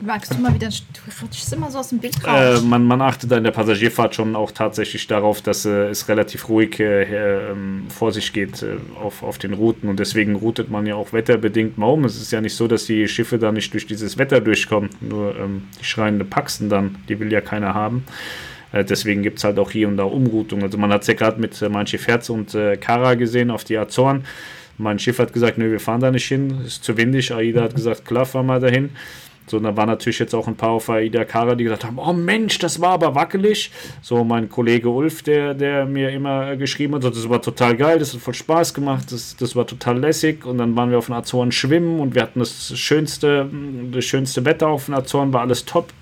Magst 0.01 0.33
du 0.33 0.39
mal 0.39 0.55
wieder, 0.55 0.69
du 0.69 1.25
rutschst 1.25 1.53
immer 1.53 1.71
so 1.71 1.79
aus 1.79 1.89
dem 1.89 1.99
Bild 1.99 2.25
raus. 2.25 2.61
Äh, 2.61 2.65
man, 2.65 2.85
man 2.85 3.01
achtet 3.03 3.33
in 3.33 3.43
der 3.43 3.51
Passagierfahrt 3.51 4.15
schon 4.15 4.37
auch 4.37 4.53
tatsächlich 4.53 5.07
darauf, 5.09 5.43
dass 5.43 5.65
äh, 5.65 5.89
es 5.89 6.09
relativ 6.09 6.49
ruhig 6.49 6.79
äh, 6.79 7.51
ähm, 7.51 7.87
vor 7.89 8.13
sich 8.13 8.33
geht 8.33 8.63
äh, 8.63 8.77
auf, 9.03 9.25
auf 9.25 9.39
den 9.39 9.55
Routen 9.55 9.89
und 9.89 9.99
deswegen 9.99 10.37
routet 10.37 10.71
man 10.71 10.87
ja 10.87 10.95
auch 10.95 11.13
wetterbedingt 11.13 11.79
mal 11.79 11.87
um. 11.87 12.05
Es 12.05 12.21
ist 12.21 12.31
ja 12.31 12.41
nicht 12.41 12.55
so, 12.55 12.69
dass 12.69 12.87
die 12.87 13.09
Schiffe 13.09 13.39
da 13.39 13.51
nicht 13.51 13.73
durch 13.73 13.87
dieses 13.87 14.19
Wetter 14.19 14.41
durchkommen, 14.41 14.91
nur 15.01 15.37
ähm, 15.37 15.65
die 15.81 15.85
schreiende 15.85 16.25
Paxen 16.25 16.69
dann, 16.69 16.97
die 17.09 17.19
will 17.19 17.33
ja 17.33 17.41
keiner 17.41 17.75
haben. 17.75 18.05
Äh, 18.73 18.85
deswegen 18.85 19.23
gibt 19.23 19.39
es 19.39 19.45
halt 19.45 19.59
auch 19.59 19.71
hier 19.71 19.89
und 19.89 19.97
da 19.97 20.05
Umroutungen. 20.05 20.65
Also 20.65 20.79
man 20.79 20.93
hat 20.93 21.03
es 21.03 21.09
ja 21.09 21.15
gerade 21.15 21.41
mit 21.41 21.61
äh, 21.61 21.69
Mein 21.69 21.89
Schiff 21.89 22.07
Herz 22.07 22.31
und 22.31 22.55
äh, 22.55 22.77
Kara 22.77 23.15
gesehen 23.15 23.51
auf 23.51 23.65
die 23.65 23.77
Azoren. 23.77 24.25
Mein 24.77 25.01
Schiff 25.01 25.19
hat 25.19 25.33
gesagt, 25.33 25.59
nö, 25.59 25.73
wir 25.73 25.81
fahren 25.81 26.01
da 26.01 26.13
nicht 26.13 26.27
hin, 26.27 26.61
ist 26.65 26.85
zu 26.85 26.97
windig. 26.97 27.35
Aida 27.35 27.63
hat 27.63 27.75
gesagt, 27.75 28.05
klar, 28.05 28.27
fahren 28.27 28.47
wir 28.47 28.61
dahin. 28.61 28.91
So, 29.51 29.59
da 29.61 29.77
waren 29.77 29.89
natürlich 29.89 30.19
jetzt 30.19 30.35
auch 30.35 30.47
ein 30.49 30.57
paar 30.57 30.71
auf 30.71 30.89
AIDA 30.91 31.25
Kara, 31.25 31.55
die 31.55 31.65
gesagt 31.65 31.85
haben, 31.85 31.99
oh 31.99 32.13
Mensch, 32.13 32.59
das 32.59 32.81
war 32.81 32.91
aber 32.91 33.15
wackelig. 33.15 33.71
So, 34.03 34.25
mein 34.25 34.49
Kollege 34.49 34.89
Ulf, 34.89 35.23
der, 35.23 35.55
der 35.55 35.87
mir 35.87 36.11
immer 36.11 36.57
geschrieben 36.57 36.95
hat, 36.95 37.03
so, 37.03 37.11
das 37.11 37.29
war 37.29 37.41
total 37.41 37.77
geil, 37.77 37.99
das 37.99 38.15
hat 38.15 38.21
voll 38.21 38.35
Spaß 38.35 38.75
gemacht, 38.75 39.13
das, 39.13 39.37
das 39.37 39.57
war 39.57 39.67
total 39.67 39.99
lässig. 39.99 40.45
Und 40.45 40.59
dann 40.59 40.77
waren 40.77 40.91
wir 40.91 40.99
auf 40.99 41.07
den 41.07 41.15
Azoren 41.15 41.53
schwimmen 41.53 42.01
und 42.01 42.15
wir 42.15 42.23
hatten 42.23 42.41
das 42.41 42.77
schönste, 42.79 43.49
das 43.93 44.05
schönste 44.05 44.45
Wetter 44.45 44.69
auf 44.69 44.87
den 44.87 44.95
Azoren, 44.95 45.33
war 45.33 45.43
alles 45.43 45.65
top. 45.65 45.93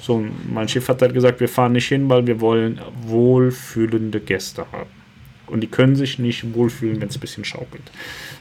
So, 0.00 0.24
mein 0.52 0.68
Schiff 0.68 0.88
hat 0.88 1.02
halt 1.02 1.14
gesagt, 1.14 1.40
wir 1.40 1.48
fahren 1.48 1.72
nicht 1.72 1.88
hin, 1.88 2.08
weil 2.08 2.26
wir 2.26 2.40
wollen 2.40 2.80
wohlfühlende 3.02 4.20
Gäste 4.20 4.66
haben. 4.72 4.90
Und 5.46 5.60
die 5.60 5.68
können 5.68 5.96
sich 5.96 6.18
nicht 6.18 6.54
wohlfühlen, 6.54 7.00
wenn 7.00 7.08
es 7.08 7.16
ein 7.16 7.20
bisschen 7.20 7.44
schaukelt. 7.44 7.82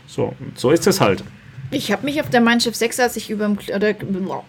So, 0.08 0.34
so 0.56 0.72
ist 0.72 0.88
es 0.88 1.02
halt. 1.02 1.24
Ich 1.72 1.92
habe 1.92 2.06
mich 2.06 2.22
auf 2.22 2.30
der 2.30 2.42
Mein 2.42 2.60
Schiff 2.60 2.76
6, 2.76 3.00
als 3.00 3.18
ich 3.18 3.30
über, 3.30 3.56
oder, 3.74 3.96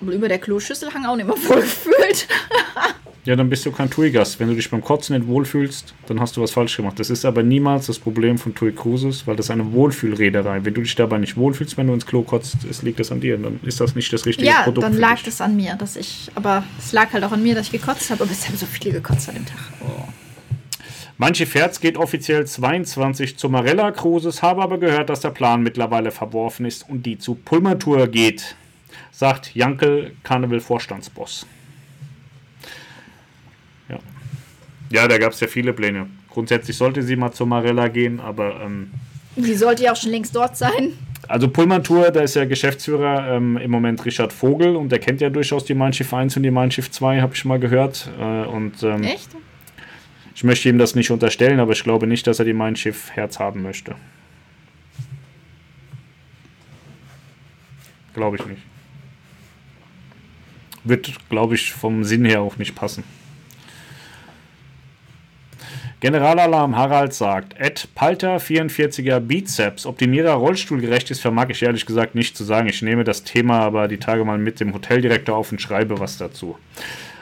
über 0.00 0.28
der 0.28 0.38
Kloschüssel 0.38 0.92
hang, 0.92 1.06
auch 1.06 1.16
nicht 1.16 1.26
mehr 1.26 1.36
voll 1.36 1.60
gefühlt. 1.60 2.28
ja, 3.24 3.36
dann 3.36 3.48
bist 3.48 3.64
du 3.66 3.72
kein 3.72 3.90
TUI-Gast. 3.90 4.38
Wenn 4.38 4.48
du 4.48 4.54
dich 4.54 4.70
beim 4.70 4.82
Kotzen 4.82 5.16
nicht 5.16 5.26
wohlfühlst, 5.26 5.94
dann 6.06 6.20
hast 6.20 6.36
du 6.36 6.42
was 6.42 6.50
falsch 6.50 6.76
gemacht. 6.76 6.98
Das 7.00 7.10
ist 7.10 7.24
aber 7.24 7.42
niemals 7.42 7.86
das 7.86 7.98
Problem 7.98 8.38
von 8.38 8.54
TUI 8.54 8.72
Cruises, 8.72 9.26
weil 9.26 9.36
das 9.36 9.46
ist 9.46 9.50
eine 9.50 9.72
Wohlfühlreederei. 9.72 10.64
Wenn 10.64 10.74
du 10.74 10.82
dich 10.82 10.94
dabei 10.94 11.18
nicht 11.18 11.36
wohlfühlst, 11.36 11.76
wenn 11.76 11.86
du 11.86 11.94
ins 11.94 12.06
Klo 12.06 12.22
kotzt, 12.22 12.56
es 12.68 12.82
liegt 12.82 13.00
das 13.00 13.10
an 13.10 13.20
dir. 13.20 13.38
Dann 13.38 13.60
ist 13.62 13.80
das 13.80 13.94
nicht 13.94 14.12
das 14.12 14.26
richtige 14.26 14.48
ja, 14.48 14.62
Produkt. 14.62 14.84
Ja, 14.84 14.90
dann 14.90 14.98
lag 14.98 15.22
das 15.22 15.40
an 15.40 15.56
mir, 15.56 15.74
dass 15.74 15.96
ich, 15.96 16.30
aber 16.34 16.64
es 16.78 16.92
lag 16.92 17.12
halt 17.12 17.24
auch 17.24 17.32
an 17.32 17.42
mir, 17.42 17.54
dass 17.54 17.66
ich 17.66 17.72
gekotzt 17.72 18.10
habe. 18.10 18.22
Aber 18.22 18.32
es 18.32 18.46
haben 18.46 18.56
so 18.56 18.66
viele 18.66 18.92
gekotzt 18.92 19.28
an 19.28 19.36
dem 19.36 19.46
Tag. 19.46 19.58
Oh. 19.80 20.04
Manche 21.18 21.46
Pferds 21.46 21.80
geht 21.80 21.96
offiziell 21.96 22.46
22 22.46 23.38
zu 23.38 23.48
Marella 23.48 23.90
Cruises, 23.90 24.42
habe 24.42 24.62
aber 24.62 24.76
gehört, 24.76 25.08
dass 25.08 25.20
der 25.20 25.30
Plan 25.30 25.62
mittlerweile 25.62 26.10
verworfen 26.10 26.66
ist 26.66 26.88
und 26.88 27.06
die 27.06 27.18
zu 27.18 27.34
Pulmatur 27.34 28.06
geht, 28.08 28.54
sagt 29.12 29.54
Jankel, 29.54 30.12
Carnival-Vorstandsboss. 30.24 31.46
Ja. 33.88 33.98
ja, 34.90 35.08
da 35.08 35.16
gab 35.16 35.32
es 35.32 35.40
ja 35.40 35.46
viele 35.46 35.72
Pläne. 35.72 36.06
Grundsätzlich 36.28 36.76
sollte 36.76 37.02
sie 37.02 37.16
mal 37.16 37.32
zu 37.32 37.46
Marella 37.46 37.88
gehen, 37.88 38.20
aber. 38.20 38.60
Ähm, 38.60 38.90
die 39.36 39.54
sollte 39.54 39.84
ja 39.84 39.92
auch 39.92 39.96
schon 39.96 40.10
längst 40.10 40.36
dort 40.36 40.58
sein. 40.58 40.92
Also 41.28 41.48
Pullman-Tour, 41.48 42.10
da 42.10 42.20
ist 42.20 42.36
ja 42.36 42.44
Geschäftsführer 42.44 43.36
ähm, 43.36 43.56
im 43.56 43.70
Moment 43.70 44.04
Richard 44.04 44.34
Vogel 44.34 44.76
und 44.76 44.90
der 44.90 44.98
kennt 44.98 45.22
ja 45.22 45.30
durchaus 45.30 45.64
die 45.64 45.74
Mein 45.74 45.94
Schiff 45.94 46.12
1 46.12 46.36
und 46.36 46.42
die 46.42 46.50
Mein 46.50 46.70
Schiff 46.70 46.90
2, 46.90 47.22
habe 47.22 47.34
ich 47.34 47.44
mal 47.46 47.58
gehört. 47.58 48.10
Äh, 48.20 48.44
und, 48.44 48.82
ähm, 48.82 49.02
Echt? 49.02 49.30
Ich 50.36 50.44
möchte 50.44 50.68
ihm 50.68 50.76
das 50.76 50.94
nicht 50.94 51.10
unterstellen, 51.10 51.60
aber 51.60 51.72
ich 51.72 51.82
glaube 51.82 52.06
nicht, 52.06 52.26
dass 52.26 52.38
er 52.38 52.44
die 52.44 52.52
Mein 52.52 52.76
Schiff 52.76 53.10
Herz 53.10 53.38
haben 53.38 53.62
möchte. 53.62 53.94
Glaube 58.12 58.36
ich 58.36 58.44
nicht. 58.44 58.60
Wird, 60.84 61.10
glaube 61.30 61.54
ich, 61.54 61.72
vom 61.72 62.04
Sinn 62.04 62.26
her 62.26 62.42
auch 62.42 62.58
nicht 62.58 62.74
passen. 62.74 63.02
Generalalarm 66.00 66.76
Harald 66.76 67.14
sagt, 67.14 67.58
Ed 67.58 67.88
Palter 67.94 68.36
44er 68.36 69.20
Bizeps, 69.20 69.86
Optimierer 69.86 70.34
rollstuhlgerecht 70.34 71.10
ist, 71.10 71.20
vermag 71.20 71.48
ich 71.48 71.62
ehrlich 71.62 71.86
gesagt 71.86 72.14
nicht 72.14 72.36
zu 72.36 72.44
sagen. 72.44 72.68
Ich 72.68 72.82
nehme 72.82 73.04
das 73.04 73.24
Thema 73.24 73.60
aber 73.60 73.88
die 73.88 73.96
Tage 73.96 74.22
mal 74.26 74.36
mit 74.36 74.60
dem 74.60 74.74
Hoteldirektor 74.74 75.34
auf 75.34 75.50
und 75.50 75.62
schreibe 75.62 75.98
was 75.98 76.18
dazu. 76.18 76.58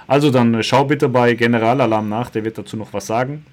Also 0.07 0.31
dann 0.31 0.55
äh, 0.55 0.63
schau 0.63 0.85
bitte 0.85 1.09
bei 1.09 1.35
Generalalarm 1.35 2.09
nach, 2.09 2.31
der 2.31 2.45
wird 2.45 2.59
dazu 2.59 2.77
noch 2.77 2.93
was 2.93 3.07
sagen. 3.07 3.45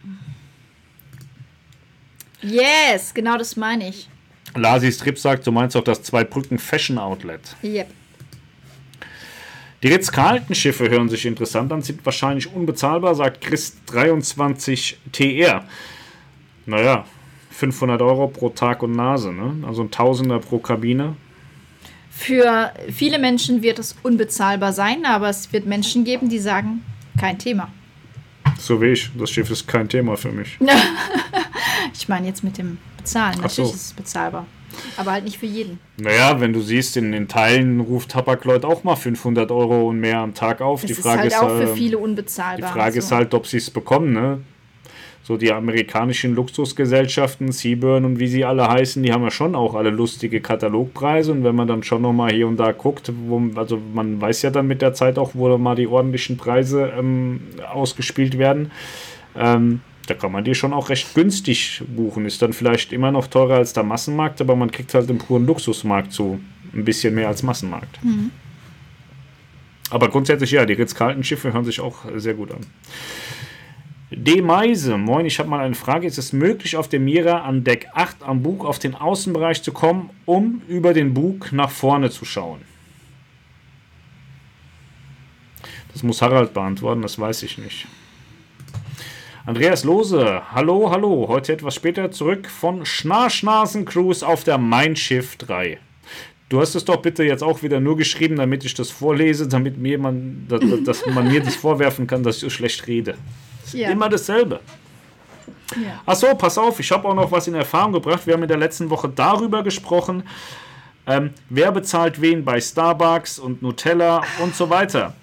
Yes, 2.41 3.13
genau 3.13 3.37
das 3.37 3.55
meine 3.55 3.89
ich. 3.89 4.09
Lasi 4.55 4.91
Strip 4.91 5.17
sagt, 5.17 5.45
du 5.47 5.51
meinst 5.51 5.77
auch 5.77 5.83
das 5.83 6.03
Zweibrücken 6.03 6.57
Fashion 6.57 6.97
Outlet. 6.97 7.55
Yep. 7.63 7.87
Die 9.83 9.87
Ritz-Carlton-Schiffe 9.87 10.89
hören 10.89 11.09
sich 11.09 11.25
interessant 11.25 11.71
an, 11.71 11.81
sind 11.81 12.05
wahrscheinlich 12.05 12.53
unbezahlbar, 12.53 13.15
sagt 13.15 13.41
Chris 13.41 13.77
23 13.87 14.99
TR. 15.11 15.63
Naja, 16.67 17.05
500 17.49 18.01
Euro 18.01 18.27
pro 18.27 18.49
Tag 18.49 18.83
und 18.83 18.91
Nase, 18.91 19.33
ne? 19.33 19.65
Also 19.67 19.81
ein 19.81 19.89
Tausender 19.89 20.39
pro 20.39 20.59
Kabine. 20.59 21.15
Für 22.21 22.71
viele 22.93 23.17
Menschen 23.17 23.63
wird 23.63 23.79
es 23.79 23.95
unbezahlbar 24.03 24.73
sein, 24.73 25.05
aber 25.05 25.29
es 25.29 25.51
wird 25.51 25.65
Menschen 25.65 26.03
geben, 26.03 26.29
die 26.29 26.37
sagen, 26.37 26.85
kein 27.19 27.39
Thema. 27.39 27.69
So 28.59 28.79
wie 28.79 28.89
ich. 28.89 29.09
Das 29.17 29.31
Schiff 29.31 29.49
ist 29.49 29.67
kein 29.67 29.89
Thema 29.89 30.15
für 30.15 30.31
mich. 30.31 30.59
ich 31.93 32.07
meine 32.07 32.27
jetzt 32.27 32.43
mit 32.43 32.59
dem 32.59 32.77
Bezahlen. 32.95 33.33
Ach 33.39 33.43
Natürlich 33.43 33.71
so. 33.71 33.75
ist 33.75 33.85
es 33.87 33.93
bezahlbar. 33.93 34.45
Aber 34.97 35.13
halt 35.13 35.23
nicht 35.23 35.39
für 35.39 35.47
jeden. 35.47 35.79
Naja, 35.97 36.39
wenn 36.39 36.53
du 36.53 36.61
siehst, 36.61 36.95
in 36.95 37.11
den 37.11 37.27
Teilen 37.27 37.79
ruft 37.79 38.11
Tabakleut 38.11 38.65
auch 38.65 38.83
mal 38.83 38.95
500 38.95 39.49
Euro 39.49 39.89
und 39.89 39.99
mehr 39.99 40.19
am 40.19 40.35
Tag 40.35 40.61
auf. 40.61 40.81
Das 40.81 40.89
die 40.89 40.93
Frage 40.93 41.27
ist 41.27 41.41
halt 41.41 41.51
ist, 41.51 41.65
auch 41.65 41.69
für 41.69 41.75
viele 41.75 41.97
unbezahlbar. 41.97 42.69
Die 42.69 42.79
Frage 42.79 42.93
so. 42.93 42.99
ist 42.99 43.11
halt, 43.11 43.33
ob 43.33 43.47
sie 43.47 43.57
es 43.57 43.71
bekommen. 43.71 44.13
Ne? 44.13 44.41
So 45.23 45.37
die 45.37 45.51
amerikanischen 45.51 46.35
Luxusgesellschaften, 46.35 47.51
Seaburn 47.51 48.05
und 48.05 48.19
wie 48.19 48.27
sie 48.27 48.43
alle 48.43 48.67
heißen, 48.67 49.03
die 49.03 49.13
haben 49.13 49.23
ja 49.23 49.31
schon 49.31 49.55
auch 49.55 49.75
alle 49.75 49.91
lustige 49.91 50.41
Katalogpreise 50.41 51.31
und 51.31 51.43
wenn 51.43 51.55
man 51.55 51.67
dann 51.67 51.83
schon 51.83 52.01
nochmal 52.01 52.31
hier 52.31 52.47
und 52.47 52.57
da 52.57 52.71
guckt, 52.71 53.11
wo, 53.27 53.41
also 53.55 53.79
man 53.93 54.19
weiß 54.19 54.41
ja 54.41 54.49
dann 54.49 54.67
mit 54.67 54.81
der 54.81 54.93
Zeit 54.93 55.19
auch, 55.19 55.31
wo 55.33 55.57
mal 55.57 55.75
die 55.75 55.87
ordentlichen 55.87 56.37
Preise 56.37 56.91
ähm, 56.97 57.41
ausgespielt 57.71 58.37
werden, 58.37 58.71
ähm, 59.35 59.81
da 60.07 60.15
kann 60.15 60.31
man 60.31 60.43
die 60.43 60.55
schon 60.55 60.73
auch 60.73 60.89
recht 60.89 61.13
günstig 61.13 61.83
buchen. 61.87 62.25
Ist 62.25 62.41
dann 62.41 62.53
vielleicht 62.53 62.91
immer 62.91 63.11
noch 63.11 63.27
teurer 63.27 63.55
als 63.55 63.73
der 63.73 63.83
Massenmarkt, 63.83 64.41
aber 64.41 64.55
man 64.55 64.71
kriegt 64.71 64.93
halt 64.93 65.09
im 65.09 65.19
puren 65.19 65.45
Luxusmarkt 65.45 66.11
so 66.11 66.39
ein 66.73 66.83
bisschen 66.83 67.15
mehr 67.15 67.27
als 67.27 67.43
Massenmarkt. 67.43 68.03
Mhm. 68.03 68.31
Aber 69.89 70.09
grundsätzlich 70.09 70.51
ja, 70.51 70.65
die 70.65 70.73
Ritz-Carlton-Schiffe 70.73 71.53
hören 71.53 71.65
sich 71.65 71.79
auch 71.79 72.05
sehr 72.15 72.33
gut 72.33 72.51
an. 72.51 72.61
D. 74.13 74.41
Meise, 74.41 74.97
moin, 74.97 75.25
ich 75.25 75.39
habe 75.39 75.47
mal 75.47 75.61
eine 75.61 75.73
Frage. 75.73 76.05
Ist 76.05 76.17
es 76.17 76.33
möglich, 76.33 76.75
auf 76.75 76.89
dem 76.89 77.05
Mira 77.05 77.43
an 77.43 77.63
Deck 77.63 77.87
8 77.93 78.23
am 78.23 78.43
Bug 78.43 78.65
auf 78.65 78.77
den 78.77 78.93
Außenbereich 78.93 79.63
zu 79.63 79.71
kommen, 79.71 80.09
um 80.25 80.61
über 80.67 80.93
den 80.93 81.13
Bug 81.13 81.53
nach 81.53 81.69
vorne 81.69 82.09
zu 82.09 82.25
schauen? 82.25 82.59
Das 85.93 86.03
muss 86.03 86.21
Harald 86.21 86.53
beantworten, 86.53 87.01
das 87.01 87.17
weiß 87.17 87.43
ich 87.43 87.57
nicht. 87.57 87.87
Andreas 89.45 89.85
Lose, 89.85 90.41
hallo, 90.51 90.91
hallo. 90.91 91.27
Heute 91.29 91.53
etwas 91.53 91.75
später 91.75 92.11
zurück 92.11 92.49
von 92.49 92.85
Schnarschnasen 92.85 93.85
Cruise 93.85 94.27
auf 94.27 94.43
der 94.43 94.57
Mein 94.57 94.97
Schiff 94.97 95.37
3. 95.37 95.79
Du 96.49 96.59
hast 96.59 96.75
es 96.75 96.83
doch 96.83 96.97
bitte 96.97 97.23
jetzt 97.23 97.43
auch 97.43 97.63
wieder 97.63 97.79
nur 97.79 97.95
geschrieben, 97.95 98.35
damit 98.35 98.65
ich 98.65 98.73
das 98.73 98.91
vorlese, 98.91 99.47
damit 99.47 99.77
mir 99.77 99.97
man, 99.97 100.47
dass, 100.49 100.61
dass 100.83 101.05
man 101.05 101.29
mir 101.29 101.41
das 101.41 101.55
vorwerfen 101.61 102.07
kann, 102.07 102.23
dass 102.23 102.35
ich 102.35 102.41
so 102.41 102.49
schlecht 102.49 102.87
rede. 102.87 103.15
Ja. 103.73 103.89
Immer 103.89 104.09
dasselbe. 104.09 104.59
Ja. 105.75 106.01
Achso, 106.05 106.35
pass 106.35 106.57
auf, 106.57 106.79
ich 106.79 106.91
habe 106.91 107.07
auch 107.07 107.13
noch 107.13 107.31
was 107.31 107.47
in 107.47 107.55
Erfahrung 107.55 107.93
gebracht. 107.93 108.25
Wir 108.25 108.33
haben 108.33 108.41
in 108.43 108.47
der 108.47 108.57
letzten 108.57 108.89
Woche 108.89 109.09
darüber 109.09 109.63
gesprochen, 109.63 110.23
ähm, 111.07 111.31
wer 111.49 111.71
bezahlt 111.71 112.21
wen 112.21 112.45
bei 112.45 112.59
Starbucks 112.59 113.39
und 113.39 113.61
Nutella 113.61 114.21
und 114.41 114.55
so 114.55 114.69
weiter. 114.69 115.13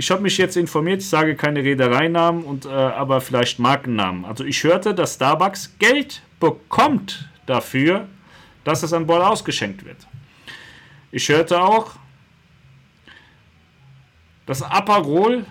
ich 0.00 0.10
habe 0.12 0.22
mich 0.22 0.38
jetzt 0.38 0.56
informiert, 0.56 1.02
ich 1.02 1.08
sage 1.08 1.34
keine 1.34 1.62
Reedereinamen, 1.62 2.44
und, 2.44 2.66
äh, 2.66 2.68
aber 2.68 3.20
vielleicht 3.20 3.58
Markennamen. 3.58 4.24
Also 4.24 4.44
ich 4.44 4.62
hörte, 4.62 4.94
dass 4.94 5.14
Starbucks 5.14 5.76
Geld 5.78 6.22
bekommt 6.38 7.28
dafür, 7.46 8.06
dass 8.62 8.82
es 8.84 8.92
an 8.92 9.06
Bord 9.06 9.22
ausgeschenkt 9.22 9.84
wird. 9.84 9.96
Ich 11.10 11.28
hörte 11.28 11.60
auch, 11.60 11.92
dass 14.46 14.62
Aperol 14.62 15.44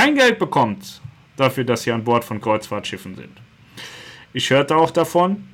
kein 0.00 0.14
Geld 0.14 0.38
bekommt 0.38 1.02
dafür, 1.36 1.64
dass 1.64 1.82
sie 1.82 1.92
an 1.92 2.04
Bord 2.04 2.24
von 2.24 2.40
Kreuzfahrtschiffen 2.40 3.16
sind. 3.16 3.38
Ich 4.32 4.48
hörte 4.48 4.74
auch 4.76 4.90
davon, 4.90 5.46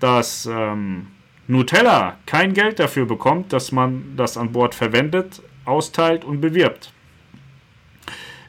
dass 0.00 0.46
ähm, 0.46 1.06
Nutella 1.46 2.18
kein 2.26 2.54
Geld 2.54 2.80
dafür 2.80 3.06
bekommt, 3.06 3.52
dass 3.52 3.70
man 3.70 4.16
das 4.16 4.36
an 4.36 4.50
Bord 4.50 4.74
verwendet, 4.74 5.42
austeilt 5.64 6.24
und 6.24 6.40
bewirbt. 6.40 6.92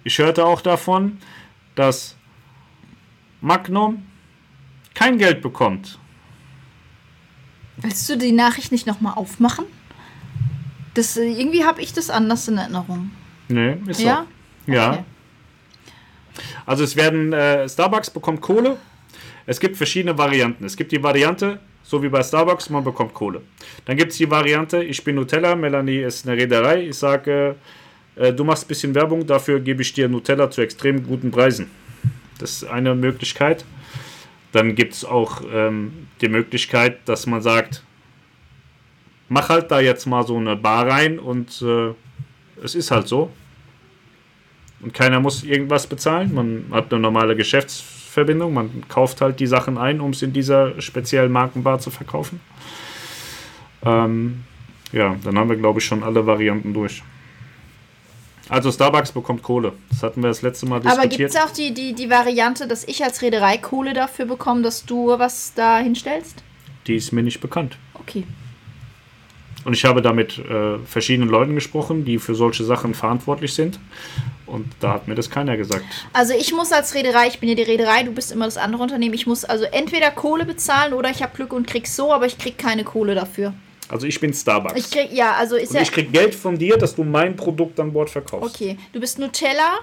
Ich 0.03 0.17
hörte 0.17 0.45
auch 0.45 0.61
davon, 0.61 1.19
dass 1.75 2.15
Magnum 3.39 4.03
kein 4.95 5.19
Geld 5.19 5.43
bekommt. 5.43 5.99
Willst 7.75 8.09
du 8.09 8.17
die 8.17 8.31
Nachricht 8.31 8.71
nicht 8.71 8.87
nochmal 8.87 9.13
aufmachen? 9.13 9.65
Das, 10.95 11.17
äh, 11.17 11.29
irgendwie 11.29 11.65
habe 11.65 11.81
ich 11.81 11.93
das 11.93 12.09
anders 12.09 12.47
in 12.47 12.57
Erinnerung. 12.57 13.11
Nee, 13.47 13.77
ist 13.87 14.01
Ja? 14.01 14.25
so. 14.65 14.71
Ja. 14.73 14.91
Okay. 14.91 15.03
Also 16.65 16.83
es 16.83 16.95
werden, 16.95 17.33
äh, 17.33 17.67
Starbucks 17.67 18.09
bekommt 18.09 18.41
Kohle. 18.41 18.77
Es 19.45 19.59
gibt 19.59 19.77
verschiedene 19.77 20.17
Varianten. 20.17 20.65
Es 20.65 20.75
gibt 20.75 20.91
die 20.91 21.01
Variante, 21.01 21.59
so 21.83 22.03
wie 22.03 22.09
bei 22.09 22.21
Starbucks, 22.21 22.69
man 22.69 22.83
bekommt 22.83 23.13
Kohle. 23.13 23.41
Dann 23.85 23.95
gibt 23.97 24.11
es 24.11 24.17
die 24.17 24.29
Variante, 24.29 24.83
ich 24.83 25.03
bin 25.03 25.15
Nutella, 25.15 25.55
Melanie 25.55 26.01
ist 26.01 26.27
eine 26.27 26.37
Reederei. 26.37 26.83
Ich 26.87 26.97
sage, 26.97 27.55
äh, 28.15 28.33
du 28.33 28.43
machst 28.43 28.65
ein 28.65 28.67
bisschen 28.67 28.93
Werbung, 28.93 29.25
dafür 29.25 29.59
gebe 29.59 29.81
ich 29.81 29.93
dir 29.93 30.09
Nutella 30.09 30.51
zu 30.51 30.61
extrem 30.61 31.05
guten 31.07 31.31
Preisen. 31.31 31.71
Das 32.39 32.51
ist 32.51 32.63
eine 32.65 32.93
Möglichkeit. 32.93 33.63
Dann 34.51 34.75
gibt 34.75 34.93
es 34.93 35.05
auch 35.05 35.41
ähm, 35.51 36.07
die 36.21 36.29
Möglichkeit, 36.29 36.99
dass 37.05 37.25
man 37.25 37.41
sagt, 37.41 37.83
mach 39.29 39.49
halt 39.49 39.71
da 39.71 39.79
jetzt 39.79 40.05
mal 40.05 40.25
so 40.25 40.37
eine 40.37 40.55
Bar 40.55 40.87
rein 40.87 41.19
und 41.19 41.61
äh, 41.61 41.93
es 42.63 42.75
ist 42.75 42.91
halt 42.91 43.07
so. 43.07 43.31
Und 44.79 44.93
keiner 44.93 45.19
muss 45.19 45.43
irgendwas 45.43 45.87
bezahlen. 45.87 46.33
Man 46.33 46.65
hat 46.71 46.91
eine 46.91 47.01
normale 47.01 47.35
Geschäftsverbindung. 47.35 48.53
Man 48.53 48.83
kauft 48.87 49.21
halt 49.21 49.39
die 49.39 49.47
Sachen 49.47 49.77
ein, 49.77 49.99
um 50.01 50.11
es 50.11 50.21
in 50.21 50.33
dieser 50.33 50.79
speziellen 50.81 51.31
Markenbar 51.31 51.79
zu 51.79 51.89
verkaufen. 51.89 52.39
Ähm, 53.83 54.43
ja, 54.91 55.15
dann 55.23 55.37
haben 55.37 55.49
wir, 55.49 55.57
glaube 55.57 55.79
ich, 55.79 55.85
schon 55.85 56.03
alle 56.03 56.25
Varianten 56.25 56.73
durch. 56.73 57.03
Also 58.49 58.71
Starbucks 58.71 59.11
bekommt 59.11 59.43
Kohle. 59.43 59.73
Das 59.89 60.03
hatten 60.03 60.21
wir 60.21 60.29
das 60.29 60.41
letzte 60.41 60.67
Mal 60.67 60.77
Aber 60.77 61.01
gibt 61.07 61.19
diskutiert. 61.19 61.31
es 61.31 61.37
auch 61.37 61.51
die, 61.51 61.73
die, 61.73 61.93
die 61.93 62.09
Variante, 62.09 62.67
dass 62.67 62.87
ich 62.87 63.03
als 63.03 63.21
Reederei 63.21 63.57
Kohle 63.57 63.93
dafür 63.93 64.25
bekomme, 64.25 64.61
dass 64.61 64.85
du 64.85 65.07
was 65.07 65.53
da 65.53 65.79
hinstellst? 65.79 66.43
Die 66.85 66.95
ist 66.95 67.11
mir 67.11 67.23
nicht 67.23 67.41
bekannt. 67.41 67.77
Okay. 67.95 68.23
Und 69.67 69.73
ich 69.73 69.83
habe 69.83 70.01
da 70.01 70.13
mit 70.13 70.39
äh, 70.39 70.79
verschiedenen 70.85 71.27
Leuten 71.27 71.53
gesprochen, 71.53 72.05
die 72.05 72.19
für 72.19 72.35
solche 72.35 72.63
Sachen 72.63 72.93
verantwortlich 72.93 73.53
sind. 73.53 73.81
Und 74.45 74.65
da 74.79 74.93
hat 74.93 75.09
mir 75.09 75.15
das 75.15 75.29
keiner 75.29 75.57
gesagt. 75.57 75.83
Also 76.13 76.33
ich 76.33 76.53
muss 76.53 76.71
als 76.71 76.95
Reederei, 76.95 77.27
ich 77.27 77.41
bin 77.41 77.49
ja 77.49 77.55
die 77.55 77.63
Reederei, 77.63 78.03
du 78.03 78.13
bist 78.13 78.31
immer 78.31 78.45
das 78.45 78.55
andere 78.55 78.81
Unternehmen, 78.81 79.13
ich 79.13 79.27
muss 79.27 79.43
also 79.43 79.65
entweder 79.65 80.09
Kohle 80.11 80.45
bezahlen 80.45 80.93
oder 80.93 81.09
ich 81.09 81.21
habe 81.21 81.35
Glück 81.35 81.51
und 81.51 81.67
krieg 81.67 81.85
so, 81.85 82.13
aber 82.13 82.27
ich 82.27 82.37
krieg 82.37 82.57
keine 82.57 82.85
Kohle 82.85 83.13
dafür. 83.13 83.53
Also 83.89 84.07
ich 84.07 84.17
bin 84.21 84.33
Starbucks. 84.33 84.79
Ich 84.79 84.89
krieg, 84.89 85.09
ja, 85.11 85.33
also 85.33 85.57
ist 85.57 85.71
und 85.71 85.75
ja. 85.75 85.81
ich 85.81 85.91
krieg 85.91 86.13
Geld 86.13 86.33
von 86.33 86.57
dir, 86.57 86.77
dass 86.77 86.95
du 86.95 87.03
mein 87.03 87.35
Produkt 87.35 87.77
an 87.81 87.91
Bord 87.91 88.09
verkaufst. 88.09 88.55
Okay, 88.55 88.77
du 88.93 89.01
bist 89.01 89.19
Nutella, 89.19 89.79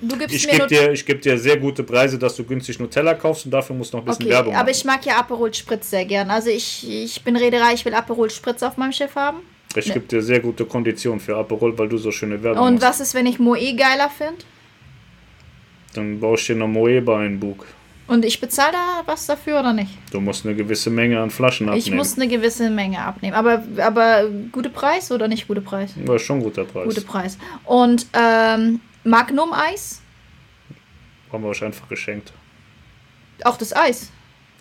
du 0.00 0.16
gibst 0.18 0.34
Ich 0.34 0.46
mir 0.46 0.52
gebe 0.52 0.66
dir, 0.66 0.92
ich 0.92 1.04
geb 1.06 1.22
dir 1.22 1.38
sehr 1.38 1.56
gute 1.56 1.82
Preise, 1.82 2.18
dass 2.18 2.36
du 2.36 2.44
günstig 2.44 2.78
Nutella 2.78 3.14
kaufst 3.14 3.44
und 3.46 3.50
dafür 3.50 3.74
musst 3.76 3.92
du 3.92 3.96
noch 3.98 4.04
ein 4.04 4.06
bisschen 4.06 4.24
Okay, 4.26 4.34
Werbung 4.34 4.54
aber 4.54 4.62
machen. 4.64 4.72
ich 4.76 4.84
mag 4.84 5.04
ja 5.06 5.16
Aperol 5.18 5.52
Spritz 5.54 5.90
sehr 5.90 6.04
gern. 6.04 6.30
Also 6.30 6.50
ich, 6.50 6.88
ich 6.88 7.22
bin 7.22 7.36
Reederei, 7.36 7.74
ich 7.74 7.84
will 7.84 7.94
Aperol 7.94 8.30
Spritz 8.30 8.62
auf 8.62 8.76
meinem 8.76 8.92
Schiff 8.92 9.14
haben. 9.14 9.38
Ich 9.74 9.92
gebe 9.92 10.06
dir 10.06 10.22
sehr 10.22 10.40
gute 10.40 10.64
Konditionen 10.64 11.20
für 11.20 11.36
Aperol, 11.36 11.76
weil 11.78 11.88
du 11.88 11.98
so 11.98 12.10
schöne 12.10 12.42
Werbung 12.42 12.66
Und 12.66 12.74
machst. 12.74 12.86
was 12.86 13.00
ist, 13.00 13.14
wenn 13.14 13.26
ich 13.26 13.38
Moe 13.38 13.74
geiler 13.74 14.08
finde? 14.08 14.38
Dann 15.94 16.20
baust 16.20 16.48
du 16.48 16.54
dir 16.54 16.62
eine 16.64 16.72
Moeba 16.72 17.24
in 17.24 17.32
den 17.32 17.40
Bug. 17.40 17.66
Und 18.08 18.24
ich 18.24 18.40
bezahle 18.40 18.72
da 18.72 19.02
was 19.04 19.26
dafür 19.26 19.58
oder 19.60 19.72
nicht? 19.72 19.90
Du 20.12 20.20
musst 20.20 20.46
eine 20.46 20.54
gewisse 20.54 20.90
Menge 20.90 21.20
an 21.20 21.28
Flaschen 21.30 21.68
abnehmen. 21.68 21.84
Ich 21.84 21.92
muss 21.92 22.16
eine 22.16 22.28
gewisse 22.28 22.70
Menge 22.70 23.00
abnehmen. 23.00 23.34
Aber, 23.34 23.64
aber 23.78 24.28
gute 24.52 24.70
Preis 24.70 25.10
oder 25.10 25.26
nicht 25.26 25.48
gute 25.48 25.60
Preis? 25.60 25.90
Ist 25.96 26.22
schon 26.22 26.40
guter 26.40 26.64
Preis. 26.64 26.84
Gute 26.84 27.00
Preis. 27.00 27.36
Und 27.64 28.06
ähm, 28.12 28.80
Magnum 29.06 29.52
Eis? 29.52 30.00
Haben 31.32 31.42
wir 31.44 31.50
euch 31.50 31.62
einfach 31.64 31.88
geschenkt. 31.88 32.32
Auch 33.44 33.56
das 33.56 33.74
Eis. 33.74 34.10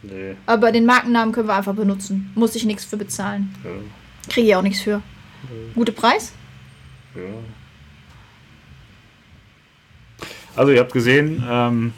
Nee. 0.03 0.35
Aber 0.45 0.71
den 0.71 0.85
Markennamen 0.85 1.33
können 1.33 1.47
wir 1.47 1.55
einfach 1.55 1.73
benutzen. 1.73 2.31
Muss 2.35 2.55
ich 2.55 2.65
nichts 2.65 2.85
für 2.85 2.97
bezahlen. 2.97 3.55
Ja, 3.63 3.71
Kriege 4.29 4.47
ich 4.47 4.55
auch 4.55 4.61
nichts 4.61 4.81
für. 4.81 5.01
Gute 5.73 5.91
Preis? 5.91 6.33
ja. 7.15 7.21
Also 10.55 10.71
ihr 10.71 10.79
habt 10.79 10.93
gesehen, 10.93 11.43
ähm, 11.45 11.93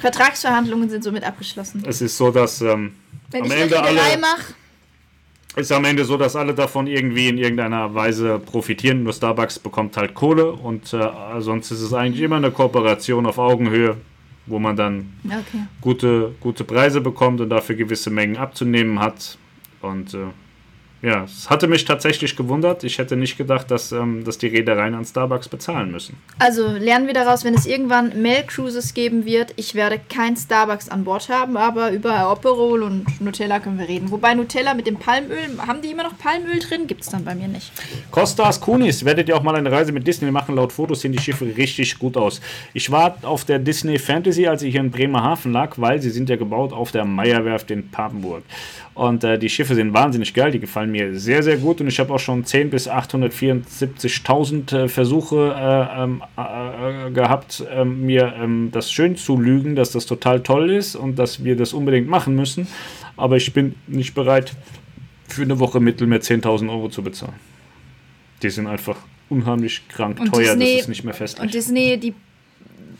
Vertragsverhandlungen 0.00 0.90
sind 0.90 1.04
somit 1.04 1.22
abgeschlossen. 1.22 1.84
es 1.86 2.00
ist 2.00 2.16
so, 2.16 2.32
dass 2.32 2.60
ähm, 2.60 2.96
Wenn 3.30 3.42
am 3.42 3.46
ich 3.46 3.52
eine 3.52 3.62
Ende 3.62 3.76
Reederei 3.76 4.02
alle 4.12 4.18
mache, 4.20 4.54
ist 5.56 5.72
am 5.72 5.84
Ende 5.84 6.04
so, 6.04 6.16
dass 6.16 6.36
alle 6.36 6.54
davon 6.54 6.86
irgendwie 6.86 7.28
in 7.28 7.38
irgendeiner 7.38 7.94
Weise 7.94 8.38
profitieren. 8.38 9.02
Nur 9.02 9.12
Starbucks 9.12 9.58
bekommt 9.58 9.96
halt 9.96 10.14
Kohle 10.14 10.52
und 10.52 10.92
äh, 10.92 11.08
sonst 11.40 11.70
ist 11.70 11.80
es 11.80 11.92
eigentlich 11.92 12.22
immer 12.22 12.36
eine 12.36 12.50
Kooperation 12.50 13.26
auf 13.26 13.38
Augenhöhe, 13.38 13.96
wo 14.46 14.58
man 14.58 14.76
dann 14.76 15.12
okay. 15.26 15.64
gute, 15.80 16.34
gute 16.40 16.64
Preise 16.64 17.00
bekommt 17.00 17.40
und 17.40 17.50
dafür 17.50 17.74
gewisse 17.74 18.10
Mengen 18.10 18.36
abzunehmen 18.36 19.00
hat. 19.00 19.38
Und 19.82 20.14
äh, 20.14 20.18
ja, 21.02 21.24
es 21.24 21.48
hatte 21.48 21.66
mich 21.66 21.86
tatsächlich 21.86 22.36
gewundert. 22.36 22.84
Ich 22.84 22.98
hätte 22.98 23.16
nicht 23.16 23.38
gedacht, 23.38 23.70
dass, 23.70 23.90
ähm, 23.90 24.22
dass 24.22 24.36
die 24.36 24.48
Reedereien 24.48 24.94
an 24.94 25.04
Starbucks 25.04 25.48
bezahlen 25.48 25.90
müssen. 25.90 26.18
Also 26.38 26.68
lernen 26.68 27.06
wir 27.06 27.14
daraus, 27.14 27.42
wenn 27.42 27.54
es 27.54 27.64
irgendwann 27.64 28.20
Mail 28.20 28.44
Cruises 28.46 28.92
geben 28.92 29.24
wird, 29.24 29.54
ich 29.56 29.74
werde 29.74 29.98
kein 30.10 30.36
Starbucks 30.36 30.90
an 30.90 31.04
Bord 31.04 31.30
haben, 31.30 31.56
aber 31.56 31.90
über 31.90 32.14
Aperol 32.18 32.82
und 32.82 33.20
Nutella 33.20 33.60
können 33.60 33.78
wir 33.78 33.88
reden. 33.88 34.10
Wobei 34.10 34.34
Nutella 34.34 34.74
mit 34.74 34.86
dem 34.86 34.96
Palmöl, 34.96 35.38
haben 35.66 35.80
die 35.80 35.90
immer 35.90 36.02
noch 36.02 36.18
Palmöl 36.18 36.58
drin? 36.58 36.86
Gibt 36.86 37.00
es 37.00 37.08
dann 37.08 37.24
bei 37.24 37.34
mir 37.34 37.48
nicht. 37.48 37.72
Costas 38.10 38.60
Kunis, 38.60 39.02
werdet 39.04 39.28
ihr 39.28 39.36
auch 39.36 39.42
mal 39.42 39.56
eine 39.56 39.72
Reise 39.72 39.92
mit 39.92 40.06
Disney 40.06 40.30
machen? 40.30 40.54
Laut 40.54 40.72
Fotos 40.72 41.00
sehen 41.00 41.12
die 41.12 41.18
Schiffe 41.18 41.46
richtig 41.56 41.98
gut 41.98 42.18
aus. 42.18 42.42
Ich 42.74 42.90
war 42.90 43.16
auf 43.22 43.46
der 43.46 43.58
Disney 43.58 43.98
Fantasy, 43.98 44.46
als 44.46 44.62
ich 44.62 44.72
hier 44.72 44.80
in 44.80 44.90
Bremerhaven 44.90 45.52
lag, 45.52 45.78
weil 45.78 46.02
sie 46.02 46.10
sind 46.10 46.28
ja 46.28 46.36
gebaut 46.36 46.74
auf 46.74 46.92
der 46.92 47.06
Meierwerft 47.06 47.70
in 47.70 47.90
Papenburg. 47.90 48.42
Und 49.00 49.24
äh, 49.24 49.38
die 49.38 49.48
Schiffe 49.48 49.74
sind 49.74 49.94
wahnsinnig 49.94 50.34
geil, 50.34 50.50
die 50.50 50.60
gefallen 50.60 50.90
mir 50.90 51.18
sehr, 51.18 51.42
sehr 51.42 51.56
gut. 51.56 51.80
Und 51.80 51.88
ich 51.88 51.98
habe 52.00 52.12
auch 52.12 52.18
schon 52.18 52.44
10.000 52.44 52.64
bis 52.68 52.86
874.000 52.86 54.76
äh, 54.76 54.88
Versuche 54.88 55.54
äh, 55.56 56.02
ähm, 56.02 56.22
äh, 56.36 57.10
gehabt, 57.10 57.64
ähm, 57.70 58.04
mir 58.04 58.34
ähm, 58.36 58.68
das 58.72 58.92
schön 58.92 59.16
zu 59.16 59.38
lügen, 59.40 59.74
dass 59.74 59.92
das 59.92 60.04
total 60.04 60.42
toll 60.42 60.68
ist 60.68 60.96
und 60.96 61.18
dass 61.18 61.42
wir 61.42 61.56
das 61.56 61.72
unbedingt 61.72 62.08
machen 62.08 62.36
müssen. 62.36 62.66
Aber 63.16 63.38
ich 63.38 63.54
bin 63.54 63.74
nicht 63.86 64.12
bereit, 64.14 64.52
für 65.28 65.44
eine 65.44 65.58
Woche 65.58 65.80
Mittelmeer 65.80 66.20
10.000 66.20 66.68
Euro 66.68 66.90
zu 66.90 67.02
bezahlen. 67.02 67.32
Die 68.42 68.50
sind 68.50 68.66
einfach 68.66 68.98
unheimlich 69.30 69.88
krank 69.88 70.20
Und 70.20 70.30
teuer, 70.30 70.56
Disney- 70.56 70.72
das 70.74 70.82
ist 70.82 70.88
nicht 70.88 71.04
mehr 71.04 71.14
Und 71.14 71.18
festlich. 71.18 71.50
Disney, 71.52 71.96
die, 71.98 72.12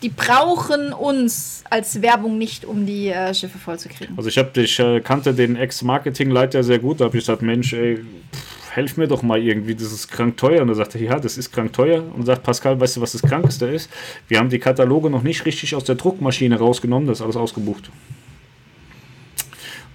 die 0.03 0.09
brauchen 0.09 0.93
uns 0.93 1.63
als 1.69 2.03
Werbung 2.03 2.39
nicht, 2.39 2.65
um 2.65 2.87
die 2.87 3.09
äh, 3.09 3.35
Schiffe 3.35 3.59
vollzukriegen. 3.59 4.17
Also 4.17 4.29
ich 4.29 4.39
habe 4.39 4.61
ich 4.61 4.79
äh, 4.79 5.01
kannte 5.01 5.35
den 5.35 5.57
Ex-Marketing-Leiter 5.57 6.63
sehr 6.63 6.79
gut, 6.79 7.01
da 7.01 7.07
habe 7.07 7.17
ich 7.17 7.25
gesagt, 7.25 7.43
Mensch, 7.43 7.73
ey, 7.73 7.97
pff, 7.97 8.51
helf 8.71 8.97
mir 8.97 9.09
doch 9.09 9.23
mal 9.23 9.41
irgendwie, 9.41 9.75
das 9.75 9.93
ist 9.93 10.09
krank 10.09 10.37
teuer. 10.37 10.63
Und 10.63 10.69
er 10.69 10.75
sagte, 10.75 10.99
ja, 10.99 11.19
das 11.19 11.37
ist 11.37 11.53
krank 11.53 11.73
teuer. 11.73 12.05
Und 12.15 12.27
sagt, 12.27 12.43
Pascal, 12.43 12.81
weißt 12.81 12.97
du, 12.97 13.01
was 13.01 13.13
das 13.13 13.23
Krankeste 13.23 13.67
ist? 13.67 13.91
Wir 14.29 14.39
haben 14.39 14.49
die 14.49 14.59
Kataloge 14.59 15.11
noch 15.11 15.23
nicht 15.23 15.45
richtig 15.45 15.75
aus 15.75 15.85
der 15.85 15.97
Druckmaschine 15.97 16.59
rausgenommen, 16.59 17.07
das 17.09 17.19
ist 17.19 17.23
alles 17.23 17.37
ausgebucht. 17.37 17.91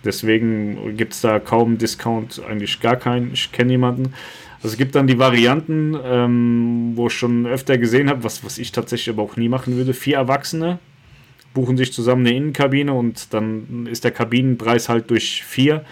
Deswegen 0.03 0.95
gibt 0.97 1.13
es 1.13 1.21
da 1.21 1.39
kaum 1.39 1.79
Discount, 1.79 2.39
eigentlich 2.47 2.79
gar 2.79 2.95
keinen. 2.95 3.33
Ich 3.33 3.51
kenne 3.51 3.71
niemanden. 3.71 4.13
Also 4.65 4.73
es 4.73 4.77
gibt 4.79 4.95
dann 4.95 5.05
die 5.05 5.19
Varianten, 5.19 5.95
ähm, 6.03 6.93
wo 6.95 7.05
ich 7.05 7.13
schon 7.13 7.45
öfter 7.45 7.77
gesehen 7.77 8.09
habe, 8.09 8.23
was, 8.23 8.43
was 8.43 8.57
ich 8.57 8.71
tatsächlich 8.71 9.13
aber 9.13 9.21
auch 9.21 9.37
nie 9.37 9.47
machen 9.47 9.75
würde. 9.75 9.93
Vier 9.93 10.15
Erwachsene 10.15 10.79
buchen 11.53 11.77
sich 11.77 11.93
zusammen 11.93 12.25
eine 12.25 12.35
Innenkabine 12.35 12.91
und 12.91 13.31
dann 13.31 13.85
ist 13.85 14.03
der 14.03 14.09
Kabinenpreis 14.09 14.89
halt 14.89 15.11
durch 15.11 15.43
vier. 15.43 15.85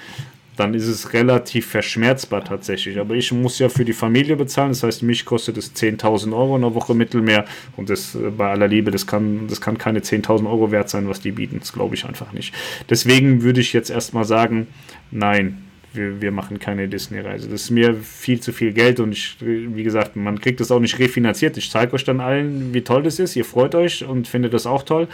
Dann 0.56 0.74
ist 0.74 0.88
es 0.88 1.14
relativ 1.14 1.68
verschmerzbar 1.68 2.44
tatsächlich. 2.44 2.98
Aber 2.98 3.14
ich 3.14 3.32
muss 3.32 3.60
ja 3.60 3.70
für 3.70 3.86
die 3.86 3.94
Familie 3.94 4.38
bezahlen. 4.38 4.70
Das 4.70 4.82
heißt, 4.82 5.04
mich 5.04 5.24
kostet 5.24 5.56
es 5.58 5.76
10.000 5.76 6.36
Euro 6.36 6.56
in 6.56 6.64
der 6.64 6.74
Woche 6.74 6.96
Mittelmeer. 6.96 7.46
Und 7.78 7.92
das 7.92 8.16
äh, 8.16 8.32
bei 8.36 8.50
aller 8.50 8.68
Liebe, 8.68 8.90
das 8.90 9.06
kann, 9.06 9.46
das 9.48 9.62
kann 9.62 9.78
keine 9.78 10.00
10.000 10.00 10.50
Euro 10.50 10.72
wert 10.72 10.90
sein, 10.90 11.08
was 11.08 11.22
die 11.22 11.32
bieten. 11.32 11.60
Das 11.60 11.74
glaube 11.74 11.94
ich 11.94 12.06
einfach 12.06 12.34
nicht. 12.34 12.56
Deswegen 12.90 13.44
würde 13.44 13.62
ich 13.62 13.72
jetzt 13.72 13.92
erstmal 13.92 14.26
sagen, 14.26 14.66
nein. 15.12 15.60
Wir, 15.94 16.22
wir 16.22 16.32
machen 16.32 16.60
keine 16.60 16.88
Disney-Reise. 16.88 17.48
Das 17.48 17.64
ist 17.64 17.70
mir 17.70 17.96
viel 17.96 18.40
zu 18.40 18.52
viel 18.52 18.74
Geld 18.74 19.00
und 19.00 19.12
ich, 19.12 19.38
wie 19.40 19.84
gesagt, 19.84 20.16
man 20.16 20.40
kriegt 20.42 20.60
das 20.60 20.72
auch 20.72 20.80
nicht 20.80 20.98
refinanziert. 21.00 21.56
Ich 21.58 21.70
zeige 21.70 21.94
euch 21.94 22.04
dann 22.04 22.20
allen, 22.20 22.74
wie 22.74 22.82
toll 22.82 23.04
das 23.04 23.20
ist. 23.20 23.36
Ihr 23.36 23.46
freut 23.46 23.76
euch 23.76 24.04
und 24.04 24.28
findet 24.28 24.54
das 24.54 24.66
auch 24.66 24.84
toll. 24.84 25.08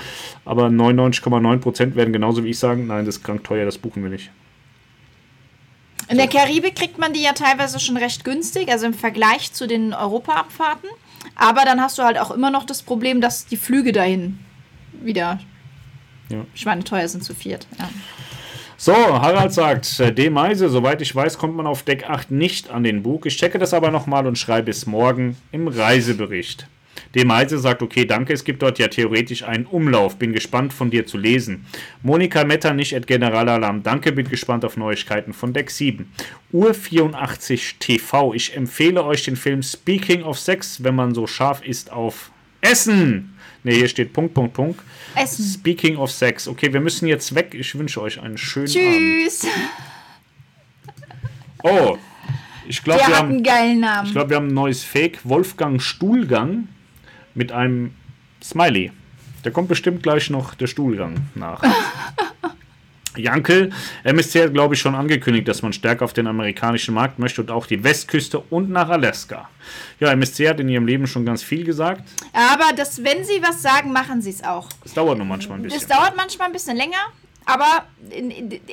Aber 0.45 0.67
99,9% 0.67 1.95
werden 1.95 2.13
genauso 2.13 2.43
wie 2.43 2.49
ich 2.49 2.59
sagen, 2.59 2.87
nein, 2.87 3.05
das 3.05 3.17
ist 3.17 3.23
krank 3.23 3.43
teuer, 3.43 3.65
das 3.65 3.77
buchen 3.77 4.03
wir 4.03 4.09
nicht. 4.09 4.31
In 6.07 6.17
der 6.17 6.27
Karibik 6.27 6.75
kriegt 6.75 6.97
man 6.97 7.13
die 7.13 7.21
ja 7.21 7.33
teilweise 7.33 7.79
schon 7.79 7.95
recht 7.97 8.23
günstig, 8.23 8.69
also 8.69 8.87
im 8.87 8.95
Vergleich 8.95 9.53
zu 9.53 9.67
den 9.67 9.93
Europa-Abfahrten. 9.93 10.89
Aber 11.35 11.65
dann 11.65 11.79
hast 11.81 11.97
du 11.99 12.03
halt 12.03 12.17
auch 12.17 12.31
immer 12.31 12.49
noch 12.49 12.65
das 12.65 12.81
Problem, 12.81 13.21
dass 13.21 13.45
die 13.45 13.57
Flüge 13.57 13.91
dahin 13.91 14.39
wieder 15.03 15.39
Ja. 16.29 16.45
schweineteuer 16.55 17.07
sind 17.07 17.23
zu 17.23 17.35
viert. 17.35 17.67
Ja. 17.77 17.89
So, 18.81 18.93
Harald 18.93 19.51
sagt, 19.51 19.99
äh, 19.99 20.13
D. 20.13 20.29
Meise, 20.29 20.69
soweit 20.69 21.01
ich 21.01 21.13
weiß, 21.13 21.37
kommt 21.37 21.53
man 21.53 21.67
auf 21.67 21.83
Deck 21.83 22.09
8 22.09 22.31
nicht 22.31 22.69
an 22.69 22.83
den 22.83 23.03
Bug. 23.03 23.25
Ich 23.25 23.35
checke 23.35 23.59
das 23.59 23.73
aber 23.73 23.91
nochmal 23.91 24.25
und 24.25 24.37
schreibe 24.37 24.71
es 24.71 24.85
morgen 24.85 25.35
im 25.51 25.67
Reisebericht. 25.67 26.65
D. 27.13 27.25
Meise 27.25 27.57
sagt, 27.57 27.81
okay, 27.81 28.05
danke, 28.05 28.31
es 28.31 28.45
gibt 28.45 28.61
dort 28.61 28.79
ja 28.79 28.87
theoretisch 28.87 29.43
einen 29.43 29.65
Umlauf. 29.65 30.15
Bin 30.17 30.31
gespannt 30.31 30.71
von 30.71 30.91
dir 30.91 31.05
zu 31.05 31.17
lesen. 31.17 31.65
Monika 32.03 32.45
Metternich 32.45 32.95
at 32.95 33.05
Generalalarm, 33.05 33.83
danke, 33.83 34.13
bin 34.13 34.29
gespannt 34.29 34.63
auf 34.63 34.77
Neuigkeiten 34.77 35.33
von 35.33 35.51
Deck 35.51 35.71
7. 35.71 36.09
Uhr 36.53 36.73
84 36.73 37.79
TV, 37.79 38.33
ich 38.33 38.55
empfehle 38.55 39.03
euch 39.03 39.25
den 39.25 39.35
Film 39.35 39.61
Speaking 39.61 40.23
of 40.23 40.39
Sex, 40.39 40.81
wenn 40.85 40.95
man 40.95 41.13
so 41.13 41.27
scharf 41.27 41.61
ist 41.65 41.91
auf 41.91 42.31
Essen. 42.61 43.35
Ne, 43.63 43.73
hier 43.73 43.87
steht 43.87 44.13
Punkt, 44.13 44.33
Punkt, 44.33 44.53
Punkt. 44.53 44.81
Essen. 45.15 45.45
Speaking 45.45 45.97
of 45.97 46.11
Sex. 46.11 46.47
Okay, 46.47 46.71
wir 46.71 46.79
müssen 46.79 47.07
jetzt 47.07 47.35
weg. 47.35 47.53
Ich 47.53 47.77
wünsche 47.77 48.01
euch 48.01 48.21
einen 48.21 48.37
schönen 48.37 48.67
Abend. 48.67 49.29
Tschüss. 49.29 49.47
Oh, 51.63 51.97
ich 52.67 52.83
glaube, 52.83 52.99
wir 53.01 53.07
einen 53.07 53.15
haben, 53.15 53.43
geilen 53.43 53.79
Namen. 53.81 54.07
ich 54.07 54.13
glaube, 54.13 54.29
wir 54.29 54.37
haben 54.37 54.47
ein 54.47 54.53
neues 54.53 54.83
Fake. 54.83 55.19
Wolfgang 55.23 55.81
Stuhlgang 55.81 56.67
mit 57.33 57.51
einem 57.51 57.93
Smiley. 58.41 58.91
Da 59.43 59.49
kommt 59.49 59.67
bestimmt 59.67 60.03
gleich 60.03 60.29
noch 60.29 60.53
der 60.53 60.67
Stuhlgang 60.67 61.15
nach. 61.35 61.63
Jankel, 63.17 63.71
MSC 64.03 64.43
hat, 64.43 64.53
glaube 64.53 64.75
ich, 64.75 64.79
schon 64.81 64.95
angekündigt, 64.95 65.47
dass 65.47 65.61
man 65.61 65.73
stärker 65.73 66.05
auf 66.05 66.13
den 66.13 66.27
amerikanischen 66.27 66.93
Markt 66.93 67.19
möchte 67.19 67.41
und 67.41 67.51
auch 67.51 67.65
die 67.65 67.83
Westküste 67.83 68.39
und 68.39 68.69
nach 68.69 68.89
Alaska. 68.89 69.49
Ja, 69.99 70.11
MSC 70.11 70.47
hat 70.49 70.59
in 70.59 70.69
ihrem 70.69 70.85
Leben 70.85 71.07
schon 71.07 71.25
ganz 71.25 71.43
viel 71.43 71.63
gesagt. 71.63 72.03
Aber 72.33 72.73
das, 72.75 73.03
wenn 73.03 73.23
sie 73.25 73.41
was 73.41 73.61
sagen, 73.61 73.91
machen 73.91 74.21
sie 74.21 74.29
es 74.29 74.43
auch. 74.43 74.69
Es 74.85 74.93
dauert 74.93 75.17
nur 75.17 75.25
manchmal 75.27 75.57
ein 75.59 75.63
Das 75.63 75.73
bisschen. 75.73 75.89
dauert 75.89 76.15
manchmal 76.15 76.47
ein 76.47 76.53
bisschen 76.53 76.77
länger, 76.77 76.97
aber 77.45 77.85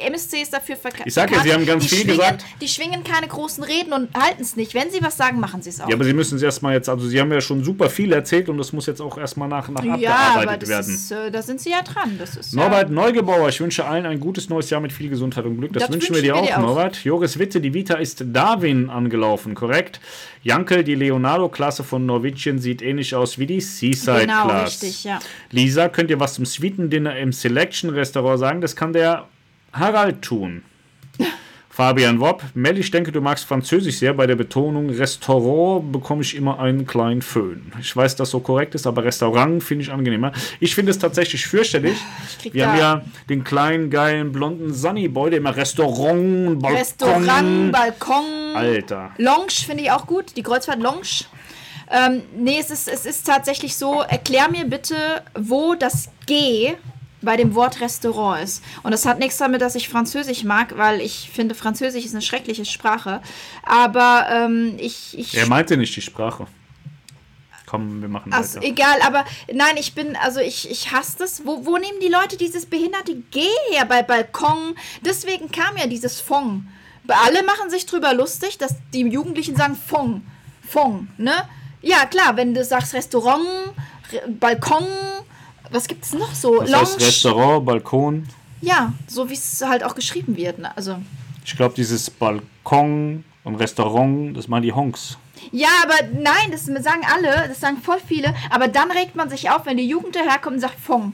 MSC 0.07 0.43
ist 0.43 0.53
dafür 0.53 0.77
verkauft. 0.77 1.07
Ich 1.07 1.15
sag 1.15 1.31
ja, 1.31 1.41
Sie 1.43 1.53
haben 1.53 1.65
ganz 1.67 1.87
viel 1.87 1.99
schwingen, 1.99 2.17
gesagt. 2.17 2.45
Die 2.61 2.69
schwingen 2.69 3.05
keine 3.05 3.27
großen 3.27 3.65
Reden 3.65 3.93
und 3.93 4.15
halten 4.15 4.43
es 4.43 4.57
nicht. 4.57 4.75
Wenn 4.75 4.91
sie 4.91 5.03
was 5.03 5.17
sagen, 5.17 5.41
machen 5.41 5.63
sie 5.63 5.71
es 5.71 5.81
auch. 5.81 5.89
Ja, 5.89 5.95
aber 5.95 6.05
Sie 6.05 6.13
müssen 6.13 6.37
es 6.37 6.43
erstmal 6.43 6.75
jetzt, 6.75 6.89
also 6.89 7.07
Sie 7.09 7.21
haben 7.21 7.33
ja 7.33 7.41
schon 7.41 7.65
super 7.65 7.89
viel 7.91 8.13
erzählt 8.13 8.49
und 8.49 8.59
das 8.59 8.73
muss 8.73 8.87
jetzt 8.87 9.01
auch 9.01 9.17
erstmal 9.19 9.49
nach, 9.49 9.69
nach 9.69 9.83
Ja, 9.85 9.95
abgearbeitet 9.95 10.49
aber 10.49 10.57
das 10.59 10.69
werden. 10.69 10.95
ist, 10.95 11.11
äh, 11.11 11.31
da 11.31 11.43
sind 11.43 11.61
sie 11.61 11.71
ja 11.71 11.83
dran. 11.83 12.17
Das 12.19 12.37
ist 12.37 12.55
Norbert 12.55 12.91
Neugebauer, 12.91 13.49
ich 13.49 13.61
wünsche 13.61 13.85
allen 13.87 14.07
ein 14.07 14.21
gutes 14.21 14.49
neues 14.49 14.69
Jahr 14.71 14.81
mit 14.81 14.93
viel 14.93 15.09
Gesundheit 15.09 15.45
und 15.45 15.59
Glück. 15.59 15.73
Das, 15.73 15.85
Das 15.85 15.93
wünschen 15.93 16.15
wir 16.15 16.23
dir 16.23 16.37
auch, 16.37 16.51
auch. 16.51 16.59
Norbert. 16.59 17.05
Joris 17.05 17.39
Witte, 17.39 17.61
die 17.61 17.73
Vita 17.75 17.95
ist 17.95 18.25
Darwin 18.27 18.91
angelaufen, 18.91 19.55
korrekt? 19.55 20.01
Jankel, 20.43 20.85
die 20.85 20.95
Leonardo-Klasse 20.95 21.83
von 21.83 22.07
Norwegian 22.07 22.59
sieht 22.61 22.81
ähnlich 22.81 23.15
aus 23.17 23.39
wie 23.39 23.47
die 23.47 23.61
Seaside 23.61 24.21
Genau, 24.21 24.63
richtig, 24.63 25.03
ja. 25.03 25.19
Lisa, 25.51 25.89
könnt 25.89 26.09
ihr 26.11 26.21
was 26.21 26.35
zum 26.35 26.45
Suiten-Dinner 26.45 27.17
im 27.19 27.33
Selection-Restaurant 27.33 28.39
sagen? 28.39 28.61
Das 28.67 28.75
kann 28.75 28.93
der 28.93 29.29
Harald 29.73 30.23
tun. 30.23 30.65
Fabian 31.71 32.19
Wopp, 32.19 32.43
Mel, 32.55 32.79
ich 32.79 32.91
denke, 32.91 33.13
du 33.13 33.21
magst 33.21 33.45
Französisch 33.45 33.99
sehr. 33.99 34.13
Bei 34.13 34.27
der 34.27 34.35
Betonung 34.35 34.91
Restaurant 34.91 35.93
bekomme 35.93 36.23
ich 36.23 36.35
immer 36.35 36.59
einen 36.59 36.85
kleinen 36.85 37.23
Föhn. 37.23 37.71
Ich 37.81 37.95
weiß, 37.95 38.17
dass 38.17 38.31
so 38.31 38.41
korrekt 38.41 38.75
ist, 38.75 38.89
aber 38.89 39.05
Restaurant 39.05 39.63
finde 39.63 39.85
ich 39.85 39.93
angenehmer. 39.93 40.33
Ich 40.59 40.75
finde 40.75 40.91
es 40.91 40.99
tatsächlich 40.99 41.47
fürchterlich. 41.47 41.97
Wir 42.51 42.65
da- 42.65 42.71
haben 42.73 42.79
ja 42.81 43.03
den 43.29 43.45
kleinen, 43.45 43.89
geilen, 43.89 44.33
blonden 44.33 44.75
Sunny 44.75 45.07
Boy, 45.07 45.31
der 45.31 45.39
immer 45.39 45.55
Restaurant, 45.55 46.61
Balkon. 46.61 46.77
Restaurant, 46.77 47.71
Balkon. 47.73 48.57
Alter. 48.57 49.13
Lounge 49.19 49.53
finde 49.65 49.85
ich 49.85 49.93
auch 49.93 50.09
gut. 50.09 50.37
Die 50.37 50.43
Kreuzfahrt 50.43 50.81
Lounge. 50.83 51.27
Ähm, 51.89 52.23
nee, 52.37 52.59
es 52.59 52.73
ist, 52.73 52.89
es 52.89 53.07
ist 53.07 53.25
tatsächlich 53.29 53.77
so, 53.77 54.01
erklär 54.01 54.51
mir 54.51 54.65
bitte, 54.65 54.97
wo 55.39 55.77
das 55.77 56.09
G 56.27 56.75
bei 57.23 57.37
dem 57.37 57.55
Wort 57.55 57.81
Restaurant 57.81 58.43
ist. 58.43 58.63
Und 58.83 58.93
das 58.93 59.07
hat 59.07 59.19
nichts 59.19 59.39
damit, 59.39 59.61
dass 59.63 59.75
ich 59.75 59.89
Französisch 59.89 60.45
mag, 60.45 60.77
weil 60.77 61.01
ich 61.01 61.31
finde, 61.33 61.55
Französisch 61.55 62.05
ist 62.05 62.13
eine 62.15 62.23
schreckliche 62.23 62.65
Sprache. 62.65 63.23
Aber 63.63 64.27
ähm, 64.31 64.77
ich, 64.79 65.19
ich 65.19 65.35
Er 65.37 65.47
meinte 65.47 65.77
nicht 65.77 65.97
die 65.97 66.03
Sprache. 66.03 66.47
Komm, 67.67 68.01
wir 68.01 68.09
machen 68.09 68.33
Also, 68.33 68.59
weiter. 68.59 68.67
egal, 68.69 69.01
aber 69.05 69.25
nein, 69.53 69.77
ich 69.77 69.95
bin, 69.95 70.15
also 70.17 70.39
ich, 70.39 70.71
ich 70.71 70.93
hasse 70.93 71.17
das. 71.19 71.45
Wo, 71.45 71.67
wo 71.67 71.77
nehmen 71.79 71.99
die 72.01 72.09
Leute 72.09 72.37
dieses 72.37 72.65
behinderte 72.67 73.17
G 73.33 73.41
her 73.73 73.85
bei 73.87 74.03
Balkon? 74.03 74.77
Deswegen 75.05 75.51
kam 75.51 75.77
ja 75.77 75.87
dieses 75.89 76.21
Fong. 76.21 76.69
Alle 77.09 77.43
machen 77.43 77.71
sich 77.71 77.87
drüber 77.87 78.15
lustig, 78.15 78.59
dass 78.59 78.77
die 78.93 79.01
Jugendlichen 79.01 79.57
sagen 79.57 79.77
Fong. 79.77 80.23
Fong, 80.69 81.09
ne? 81.19 81.33
Ja, 81.83 82.07
klar, 82.07 82.37
wenn 82.37 82.55
du 82.55 82.65
sagst 82.65 82.95
Restaurant, 82.95 83.47
Re 84.13 84.23
Balkon, 84.29 84.85
was 85.71 85.87
gibt's 85.87 86.13
noch 86.13 86.35
so? 86.35 86.61
Das 86.61 86.73
heißt 86.73 87.01
Restaurant, 87.01 87.65
Balkon. 87.65 88.27
Ja, 88.61 88.93
so 89.07 89.29
wie 89.29 89.35
es 89.35 89.63
halt 89.63 89.85
auch 89.85 89.95
geschrieben 89.95 90.37
wird. 90.37 90.59
Ne? 90.59 90.77
Also. 90.77 90.99
Ich 91.45 91.57
glaube, 91.57 91.75
dieses 91.75 92.11
Balkon 92.11 93.25
und 93.45 93.55
Restaurant, 93.57 94.37
das 94.37 94.49
meinen 94.49 94.63
die 94.63 94.73
Honks. 94.73 95.19
Ja, 95.53 95.69
aber 95.85 95.95
nein, 96.13 96.51
das 96.51 96.65
sagen 96.65 97.03
alle, 97.13 97.49
das 97.49 97.61
sagen 97.61 97.77
voll 97.79 97.99
viele. 98.05 98.35
Aber 98.51 98.69
dann 98.69 98.91
regt 98.91 99.15
man 99.15 99.29
sich 99.29 99.51
auf, 99.51 99.67
wenn 99.67 99.77
die 99.77 99.87
Jugend 99.87 100.17
daherkommt 100.17 100.57
und 100.57 100.61
sagt 100.61 100.81
Fong. 100.81 101.13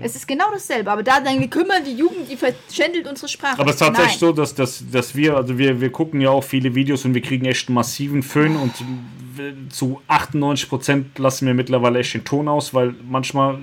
Es 0.00 0.16
ist 0.16 0.26
genau 0.26 0.46
dasselbe. 0.52 0.90
Aber 0.90 1.02
da 1.02 1.22
sagen 1.22 1.40
wir, 1.40 1.48
kümmern 1.48 1.84
die 1.84 1.92
Jugend, 1.92 2.30
die 2.30 2.36
verschändelt 2.36 3.06
unsere 3.06 3.28
Sprache. 3.28 3.58
Aber 3.58 3.70
es 3.70 3.76
ist 3.76 3.80
tatsächlich 3.80 4.12
Nein. 4.12 4.18
so, 4.20 4.32
dass, 4.32 4.54
dass, 4.54 4.84
dass 4.90 5.14
wir, 5.14 5.36
also 5.36 5.58
wir, 5.58 5.80
wir 5.80 5.92
gucken 5.92 6.20
ja 6.20 6.30
auch 6.30 6.44
viele 6.44 6.74
Videos 6.74 7.04
und 7.04 7.14
wir 7.14 7.20
kriegen 7.20 7.44
echt 7.44 7.68
einen 7.68 7.74
massiven 7.74 8.22
Föhn 8.22 8.56
und 8.56 8.72
zu 9.70 10.00
98% 10.08 11.04
lassen 11.18 11.46
wir 11.46 11.54
mittlerweile 11.54 11.98
echt 11.98 12.14
den 12.14 12.24
Ton 12.24 12.48
aus, 12.48 12.74
weil 12.74 12.94
manchmal, 13.08 13.58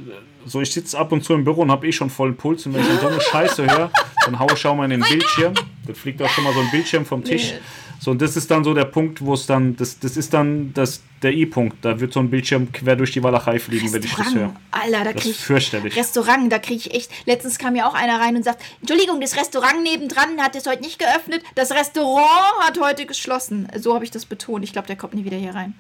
so 0.46 0.62
ich 0.62 0.72
sitze 0.72 0.98
ab 0.98 1.12
und 1.12 1.24
zu 1.24 1.34
im 1.34 1.44
Büro 1.44 1.62
und 1.62 1.72
habe 1.72 1.88
eh 1.88 1.92
schon 1.92 2.10
vollen 2.10 2.36
Puls 2.36 2.66
und 2.66 2.74
wenn 2.74 2.82
ich 2.82 2.88
dann 2.88 3.00
so 3.00 3.08
eine 3.08 3.22
Scheiße 3.22 3.64
höre, 3.70 3.92
dann 4.26 4.40
haue 4.40 4.54
ich 4.54 4.66
auch 4.66 4.76
mal 4.76 4.86
in 4.92 5.02
den 5.02 5.10
Bildschirm. 5.10 5.54
Dann 5.86 5.96
fliegt 5.96 6.22
auch 6.22 6.30
schon 6.30 6.44
mal 6.44 6.54
so 6.54 6.60
ein 6.60 6.72
Bildschirm 6.72 7.06
vom 7.06 7.24
Tisch. 7.24 7.54
So, 8.02 8.12
und 8.12 8.22
das 8.22 8.38
ist 8.38 8.50
dann 8.50 8.64
so 8.64 8.74
der 8.74 8.86
Punkt, 8.86 9.20
wo 9.20 9.34
es 9.34 9.46
dann, 9.46 9.76
das, 9.76 10.00
das 10.00 10.16
ist 10.16 10.34
dann 10.34 10.74
das, 10.74 11.02
der 11.22 11.34
I-Punkt. 11.34 11.78
Da 11.84 12.00
wird 12.00 12.14
so 12.14 12.22
ein 12.22 12.30
Bildschirm 12.30 12.72
quer 12.72 12.96
durch 12.96 13.12
die 13.12 13.22
Walachei 13.22 13.60
fliegen, 13.60 13.92
wenn 13.92 14.02
ich 14.02 14.16
das 14.16 14.34
höre. 14.34 14.54
Restaurant. 14.54 14.58
Alter, 14.72 15.04
da 15.04 15.12
Das 15.12 15.22
krieg 15.22 15.32
ist 15.32 15.40
ich. 15.40 15.46
fürchterlich. 15.46 15.96
Restaurant, 15.98 16.50
da 16.52 16.60
kriege 16.60 16.78
ich 16.78 16.94
echt. 16.94 17.12
Letztens 17.26 17.58
kam 17.58 17.76
ja 17.76 17.90
auch 17.90 17.94
einer 17.96 18.18
rein 18.22 18.38
und 18.38 18.46
sagt: 18.46 18.62
Entschuldigung, 18.80 19.20
das 19.20 19.36
Restaurant 19.36 19.84
nebendran 19.84 20.40
hat 20.42 20.56
es 20.56 20.66
heute 20.66 20.82
nicht 20.82 20.98
geöffnet. 20.98 21.44
Das 21.56 21.72
Restaurant 21.72 22.60
hat 22.62 22.80
heute 22.80 23.06
geschlossen. 23.06 23.68
So 23.78 23.94
habe 23.96 24.06
ich 24.06 24.12
das 24.12 24.26
betont. 24.26 24.64
Ich 24.64 24.72
glaube, 24.72 24.88
der 24.88 24.96
kommt 24.96 25.14
nie 25.16 25.26
wieder 25.26 25.38
hier 25.38 25.54
rein. 25.54 25.74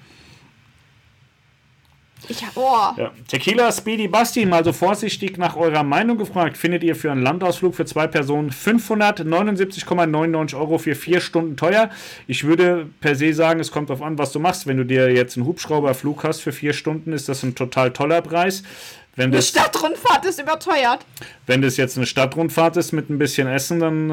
Ich 2.27 2.45
hab. 2.45 2.55
Oh. 2.55 2.99
Ja. 2.99 3.11
Tequila 3.27 3.71
Speedy 3.71 4.07
Basti, 4.07 4.45
mal 4.45 4.63
so 4.63 4.73
vorsichtig 4.73 5.37
nach 5.37 5.55
eurer 5.55 5.83
Meinung 5.83 6.17
gefragt. 6.17 6.57
Findet 6.57 6.83
ihr 6.83 6.95
für 6.95 7.11
einen 7.11 7.23
Landausflug 7.23 7.73
für 7.73 7.85
zwei 7.85 8.07
Personen 8.07 8.51
579,99 8.51 10.55
Euro 10.57 10.77
für 10.77 10.95
vier 10.95 11.21
Stunden 11.21 11.57
teuer? 11.57 11.89
Ich 12.27 12.43
würde 12.43 12.87
per 13.01 13.15
se 13.15 13.33
sagen, 13.33 13.59
es 13.59 13.71
kommt 13.71 13.89
darauf 13.89 14.03
an, 14.03 14.17
was 14.17 14.31
du 14.31 14.39
machst. 14.39 14.67
Wenn 14.67 14.77
du 14.77 14.85
dir 14.85 15.11
jetzt 15.13 15.37
einen 15.37 15.45
Hubschrauberflug 15.45 16.23
hast 16.23 16.41
für 16.41 16.51
vier 16.51 16.73
Stunden, 16.73 17.13
ist 17.13 17.29
das 17.29 17.43
ein 17.43 17.55
total 17.55 17.91
toller 17.91 18.21
Preis. 18.21 18.63
Wenn 19.15 19.27
Eine 19.27 19.37
das, 19.37 19.49
Stadtrundfahrt 19.49 20.25
ist 20.25 20.39
überteuert. 20.39 21.05
wenn 21.45 21.61
das 21.61 21.77
jetzt 21.77 21.97
eine 21.97 22.05
Stadtrundfahrt 22.05 22.77
ist 22.77 22.93
mit 22.93 23.09
ein 23.09 23.17
bisschen 23.17 23.47
Essen, 23.47 23.79
dann 23.79 24.09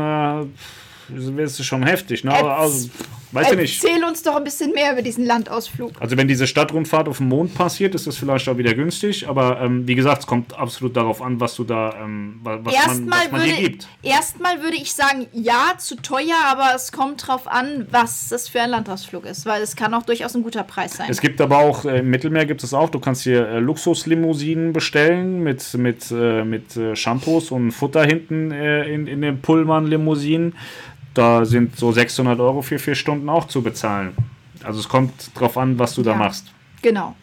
äh, 1.16 1.42
ist 1.42 1.60
es 1.60 1.66
schon 1.66 1.84
heftig. 1.84 2.24
Ne? 2.24 2.32
Aber, 2.32 2.58
also, 2.58 2.88
weiß 3.32 3.52
ich 3.52 3.58
nicht. 3.58 3.84
Erzähl 3.84 4.04
uns 4.04 4.22
doch 4.22 4.36
ein 4.36 4.44
bisschen 4.44 4.72
mehr 4.72 4.92
über 4.92 5.02
diesen 5.02 5.24
Landausflug. 5.26 5.92
Also 6.00 6.16
wenn 6.16 6.28
diese 6.28 6.46
Stadtrundfahrt 6.46 7.08
auf 7.08 7.18
dem 7.18 7.28
Mond 7.28 7.54
passiert, 7.54 7.94
ist 7.94 8.06
das 8.06 8.16
vielleicht 8.16 8.48
auch 8.48 8.56
wieder 8.58 8.74
günstig. 8.74 9.28
Aber 9.28 9.60
ähm, 9.60 9.86
wie 9.86 9.94
gesagt, 9.94 10.20
es 10.20 10.26
kommt 10.26 10.56
absolut 10.58 10.96
darauf 10.96 11.20
an, 11.22 11.40
was 11.40 11.54
du 11.56 11.64
da, 11.64 11.94
ähm, 12.02 12.40
wa- 12.42 12.58
was 12.62 12.74
man, 12.74 12.74
Erstmal 12.74 13.18
was 13.24 13.32
man 13.32 13.40
dir 13.42 13.48
würde, 13.50 13.62
gibt. 13.62 13.88
erstmal 14.02 14.62
würde 14.62 14.76
ich 14.76 14.92
sagen, 14.92 15.26
ja, 15.32 15.74
zu 15.78 15.96
teuer, 15.96 16.36
aber 16.46 16.70
es 16.74 16.92
kommt 16.92 17.26
drauf 17.26 17.46
an, 17.48 17.86
was 17.90 18.28
das 18.28 18.48
für 18.48 18.60
ein 18.60 18.70
Landausflug 18.70 19.24
ist, 19.26 19.46
weil 19.46 19.62
es 19.62 19.76
kann 19.76 19.92
auch 19.94 20.02
durchaus 20.04 20.34
ein 20.34 20.42
guter 20.42 20.62
Preis 20.62 20.96
sein. 20.96 21.06
Es 21.10 21.20
gibt 21.20 21.40
aber 21.40 21.58
auch, 21.58 21.84
äh, 21.84 21.98
im 21.98 22.10
Mittelmeer 22.10 22.46
gibt 22.46 22.62
es 22.62 22.72
auch, 22.74 22.90
du 22.90 22.98
kannst 23.00 23.22
hier 23.24 23.46
äh, 23.48 23.58
Luxuslimousinen 23.58 24.72
bestellen 24.72 25.42
mit, 25.42 25.74
mit, 25.74 26.10
äh, 26.10 26.44
mit 26.44 26.76
äh, 26.76 26.94
Shampoos 26.96 27.50
und 27.50 27.72
Futter 27.72 28.04
hinten 28.04 28.50
äh, 28.50 28.84
in, 28.88 29.06
in 29.06 29.20
den 29.22 29.40
Pullman-Limousinen. 29.40 30.54
Da 31.16 31.46
sind 31.46 31.76
so 31.78 31.92
600 31.92 32.38
Euro 32.40 32.60
für 32.60 32.78
vier 32.78 32.94
Stunden 32.94 33.30
auch 33.30 33.46
zu 33.46 33.62
bezahlen. 33.62 34.14
Also 34.62 34.80
es 34.80 34.86
kommt 34.88 35.30
drauf 35.34 35.56
an, 35.56 35.78
was 35.78 35.94
du 35.94 36.02
da 36.02 36.10
Ja. 36.10 36.16
machst. 36.18 36.52
Genau. 36.82 37.16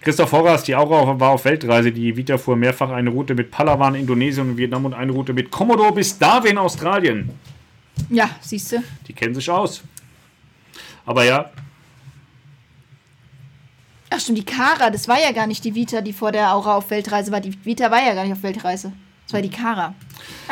Christoph 0.00 0.30
Horras, 0.30 0.62
die 0.62 0.76
Aura 0.76 1.18
war 1.18 1.30
auf 1.30 1.44
Weltreise. 1.46 1.90
Die 1.90 2.16
Vita 2.16 2.38
fuhr 2.38 2.54
mehrfach 2.54 2.90
eine 2.90 3.10
Route 3.10 3.34
mit 3.34 3.50
Palawan, 3.50 3.96
Indonesien 3.96 4.50
und 4.50 4.56
Vietnam 4.56 4.84
und 4.84 4.94
eine 4.94 5.10
Route 5.10 5.32
mit 5.32 5.50
Komodo 5.50 5.90
bis 5.90 6.16
Darwin, 6.16 6.56
Australien. 6.56 7.30
Ja, 8.08 8.30
siehst 8.40 8.70
du. 8.70 8.84
Die 9.08 9.12
kennen 9.14 9.34
sich 9.34 9.50
aus. 9.50 9.82
Aber 11.04 11.24
ja, 11.24 11.50
Ach 14.10 14.20
stimmt, 14.20 14.38
die 14.38 14.44
Kara, 14.44 14.90
das 14.90 15.08
war 15.08 15.20
ja 15.20 15.32
gar 15.32 15.48
nicht 15.48 15.64
die 15.64 15.74
Vita, 15.74 16.00
die 16.00 16.12
vor 16.12 16.30
der 16.30 16.54
Aura 16.54 16.76
auf 16.76 16.88
Weltreise 16.90 17.32
war. 17.32 17.40
Die 17.40 17.52
Vita 17.64 17.90
war 17.90 18.00
ja 18.00 18.14
gar 18.14 18.22
nicht 18.22 18.34
auf 18.34 18.44
Weltreise. 18.44 18.92
Das 19.26 19.32
war 19.32 19.42
die 19.42 19.50
Kara. 19.50 19.94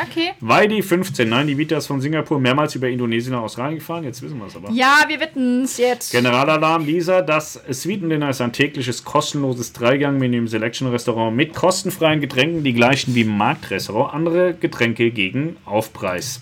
Okay. 0.01 0.31
Weidi 0.39 0.81
15. 0.81 1.29
Nein, 1.29 1.45
die 1.47 1.57
Vita 1.57 1.77
ist 1.77 1.87
von 1.87 2.01
Singapur 2.01 2.39
mehrmals 2.39 2.73
über 2.73 2.89
Indonesien 2.89 3.33
nach 3.33 3.43
Australien 3.43 3.77
gefahren. 3.77 4.03
Jetzt 4.03 4.21
wissen 4.23 4.39
wir 4.39 4.47
es 4.47 4.55
aber. 4.55 4.71
Ja, 4.71 5.05
wir 5.07 5.19
wetten 5.19 5.63
es 5.63 5.77
jetzt. 5.77 6.11
Generalalarm, 6.11 6.85
Lisa, 6.85 7.21
das 7.21 7.61
Sweeten 7.71 8.09
Dinner 8.09 8.31
ist 8.31 8.41
ein 8.41 8.51
tägliches 8.51 9.03
kostenloses 9.03 9.73
Dreigang-Menü 9.73 10.37
im 10.37 10.47
Selection-Restaurant 10.47 11.35
mit 11.35 11.53
kostenfreien 11.53 12.19
Getränken, 12.19 12.63
die 12.63 12.73
gleichen 12.73 13.13
wie 13.13 13.21
im 13.21 13.37
Marktrestaurant, 13.37 14.13
andere 14.13 14.55
Getränke 14.55 15.11
gegen 15.11 15.57
Aufpreis. 15.65 16.41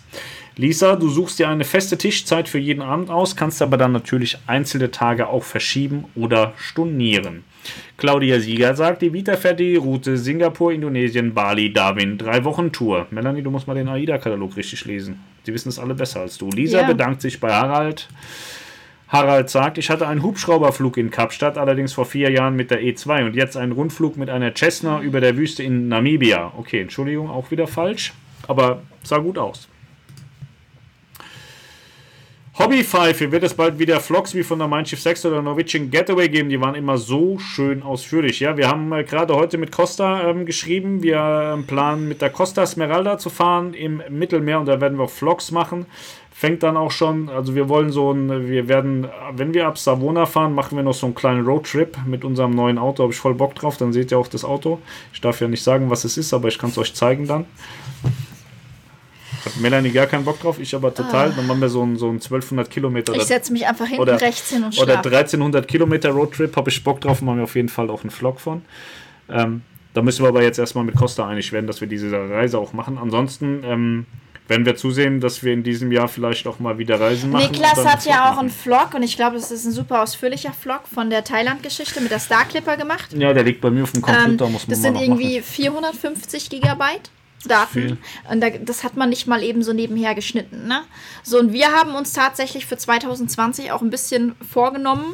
Lisa, 0.55 0.95
du 0.95 1.09
suchst 1.09 1.39
dir 1.39 1.49
eine 1.49 1.63
feste 1.63 1.97
Tischzeit 1.97 2.47
für 2.47 2.59
jeden 2.59 2.81
Abend 2.81 3.09
aus, 3.09 3.35
kannst 3.35 3.61
aber 3.61 3.77
dann 3.77 3.91
natürlich 3.91 4.37
einzelne 4.47 4.91
Tage 4.91 5.27
auch 5.27 5.43
verschieben 5.43 6.05
oder 6.15 6.53
stornieren. 6.57 7.43
Claudia 7.97 8.39
Sieger 8.39 8.75
sagt, 8.75 9.01
die 9.01 9.13
Vita 9.13 9.37
fährt 9.37 9.59
die 9.59 9.75
Route 9.75 10.17
Singapur, 10.17 10.73
Indonesien, 10.73 11.33
Bali, 11.33 11.71
Darwin, 11.71 12.17
drei 12.17 12.43
Wochen 12.43 12.71
Tour. 12.71 13.07
Melanie, 13.11 13.41
du 13.43 13.51
musst 13.51 13.67
mal 13.67 13.73
den 13.75 13.87
AIDA-Katalog 13.87 14.57
richtig 14.57 14.85
lesen. 14.85 15.19
Die 15.45 15.53
wissen 15.53 15.69
es 15.69 15.79
alle 15.79 15.93
besser 15.93 16.21
als 16.21 16.37
du. 16.37 16.49
Lisa 16.49 16.81
Ja. 16.81 16.87
bedankt 16.87 17.21
sich 17.21 17.39
bei 17.39 17.51
Harald. 17.53 18.09
Harald 19.07 19.49
sagt, 19.49 19.77
ich 19.77 19.89
hatte 19.89 20.07
einen 20.07 20.23
Hubschrauberflug 20.23 20.95
in 20.97 21.11
Kapstadt, 21.11 21.57
allerdings 21.57 21.91
vor 21.91 22.05
vier 22.05 22.31
Jahren 22.31 22.55
mit 22.55 22.71
der 22.71 22.81
E2 22.81 23.25
und 23.25 23.35
jetzt 23.35 23.57
einen 23.57 23.73
Rundflug 23.73 24.15
mit 24.15 24.29
einer 24.29 24.53
Cessna 24.55 25.01
über 25.01 25.19
der 25.19 25.35
Wüste 25.35 25.63
in 25.63 25.89
Namibia. 25.89 26.53
Okay, 26.57 26.79
Entschuldigung, 26.81 27.29
auch 27.29 27.51
wieder 27.51 27.67
falsch, 27.67 28.13
aber 28.47 28.83
sah 29.03 29.17
gut 29.17 29.37
aus. 29.37 29.67
Hobbypfeife 32.59 33.31
wird 33.31 33.43
es 33.43 33.53
bald 33.53 33.79
wieder 33.79 34.01
Vlogs 34.01 34.35
wie 34.35 34.43
von 34.43 34.59
der 34.59 34.67
Mein 34.67 34.85
Schiff 34.85 34.99
6 34.99 35.25
oder 35.25 35.41
Norwegian 35.41 35.89
Getaway 35.89 36.27
geben. 36.27 36.49
Die 36.49 36.59
waren 36.59 36.75
immer 36.75 36.97
so 36.97 37.39
schön 37.39 37.81
ausführlich. 37.81 38.41
Ja, 38.41 38.57
wir 38.57 38.67
haben 38.67 38.91
äh, 38.91 39.05
gerade 39.05 39.35
heute 39.35 39.57
mit 39.57 39.71
Costa 39.71 40.29
ähm, 40.29 40.45
geschrieben. 40.45 41.01
Wir 41.01 41.53
ähm, 41.53 41.65
planen 41.65 42.09
mit 42.09 42.21
der 42.21 42.29
Costa 42.29 42.65
Smeralda 42.65 43.17
zu 43.17 43.29
fahren 43.29 43.73
im 43.73 44.03
Mittelmeer 44.09 44.59
und 44.59 44.65
da 44.65 44.81
werden 44.81 44.97
wir 44.97 45.05
auch 45.05 45.09
Vlogs 45.09 45.51
machen. 45.51 45.85
Fängt 46.29 46.61
dann 46.61 46.75
auch 46.75 46.91
schon, 46.91 47.29
also 47.29 47.55
wir 47.55 47.69
wollen 47.69 47.89
so 47.89 48.11
ein, 48.11 48.49
wir 48.49 48.67
werden, 48.67 49.07
wenn 49.33 49.53
wir 49.53 49.65
ab 49.65 49.77
Savona 49.77 50.25
fahren, 50.25 50.53
machen 50.53 50.75
wir 50.75 50.83
noch 50.83 50.93
so 50.93 51.05
einen 51.05 51.15
kleinen 51.15 51.45
Roadtrip 51.45 51.99
mit 52.05 52.25
unserem 52.25 52.51
neuen 52.51 52.77
Auto. 52.77 53.03
Habe 53.03 53.13
ich 53.13 53.19
voll 53.19 53.35
Bock 53.35 53.55
drauf. 53.55 53.77
Dann 53.77 53.93
seht 53.93 54.11
ihr 54.11 54.19
auch 54.19 54.27
das 54.27 54.43
Auto. 54.43 54.79
Ich 55.13 55.21
darf 55.21 55.39
ja 55.39 55.47
nicht 55.47 55.63
sagen, 55.63 55.89
was 55.89 56.03
es 56.03 56.17
ist, 56.17 56.33
aber 56.33 56.49
ich 56.49 56.59
kann 56.59 56.71
es 56.71 56.77
euch 56.77 56.93
zeigen 56.95 57.27
dann. 57.27 57.45
Hat 59.45 59.57
Melanie 59.57 59.91
gar 59.91 60.05
keinen 60.05 60.23
Bock 60.23 60.39
drauf, 60.39 60.59
ich 60.59 60.75
aber 60.75 60.93
total. 60.93 61.31
Dann 61.31 61.47
machen 61.47 61.61
wir 61.61 61.69
so 61.69 61.83
ein, 61.83 61.97
so 61.97 62.07
ein 62.07 62.15
1200 62.15 62.69
Kilometer 62.69 63.15
Ich 63.15 63.23
setze 63.23 63.51
mich 63.51 63.65
einfach 63.65 63.87
hinten 63.87 64.01
oder, 64.01 64.21
rechts 64.21 64.49
hin 64.49 64.63
und 64.63 64.77
oder 64.77 64.93
schlafe. 64.93 65.09
1300 65.09 65.67
Kilometer 65.67 66.09
Roadtrip, 66.11 66.55
habe 66.55 66.69
ich 66.69 66.83
Bock 66.83 67.01
drauf, 67.01 67.21
machen 67.21 67.37
wir 67.37 67.43
auf 67.43 67.55
jeden 67.55 67.69
Fall 67.69 67.89
auch 67.89 68.01
einen 68.01 68.11
Vlog 68.11 68.39
von. 68.39 68.61
Ähm, 69.29 69.61
da 69.93 70.01
müssen 70.01 70.23
wir 70.23 70.29
aber 70.29 70.43
jetzt 70.43 70.59
erstmal 70.59 70.83
mit 70.83 70.95
Costa 70.95 71.27
einig 71.27 71.51
werden, 71.51 71.67
dass 71.67 71.81
wir 71.81 71.87
diese 71.87 72.11
Reise 72.11 72.59
auch 72.59 72.73
machen. 72.73 72.97
Ansonsten 72.97 73.63
ähm, 73.65 74.05
werden 74.47 74.65
wir 74.65 74.75
zusehen, 74.75 75.19
dass 75.19 75.43
wir 75.43 75.53
in 75.53 75.63
diesem 75.63 75.91
Jahr 75.91 76.07
vielleicht 76.07 76.45
auch 76.47 76.59
mal 76.59 76.77
wieder 76.77 76.99
Reisen 76.99 77.31
machen. 77.31 77.51
Niklas 77.51 77.85
hat 77.85 78.05
ja 78.05 78.25
auch 78.25 78.35
machen. 78.35 78.39
einen 78.39 78.49
Vlog 78.49 78.93
und 78.93 79.03
ich 79.03 79.15
glaube, 79.15 79.37
das 79.37 79.51
ist 79.51 79.65
ein 79.65 79.71
super 79.71 80.03
ausführlicher 80.03 80.53
Vlog 80.53 80.81
von 80.93 81.09
der 81.09 81.23
Thailand-Geschichte 81.23 81.99
mit 82.01 82.11
der 82.11 82.19
Star 82.19 82.45
Clipper 82.45 82.77
gemacht. 82.77 83.13
Ja, 83.13 83.33
der 83.33 83.43
liegt 83.43 83.61
bei 83.61 83.71
mir 83.71 83.83
auf 83.83 83.91
dem 83.91 84.01
Computer, 84.01 84.45
Ähm, 84.45 84.51
muss 84.51 84.67
man 84.67 84.71
das 84.71 84.81
sind 84.81 84.95
irgendwie 84.95 85.39
machen. 85.39 85.51
450 85.51 86.49
Gigabyte 86.49 87.09
Daten. 87.49 87.71
Viel. 87.71 87.97
Und 88.29 88.41
da, 88.41 88.49
das 88.49 88.83
hat 88.83 88.97
man 88.97 89.09
nicht 89.09 89.27
mal 89.27 89.43
eben 89.43 89.63
so 89.63 89.73
nebenher 89.73 90.15
geschnitten. 90.15 90.67
Ne? 90.67 90.81
So, 91.23 91.39
und 91.39 91.53
wir 91.53 91.71
haben 91.71 91.95
uns 91.95 92.13
tatsächlich 92.13 92.65
für 92.65 92.77
2020 92.77 93.71
auch 93.71 93.81
ein 93.81 93.89
bisschen 93.89 94.35
vorgenommen, 94.47 95.13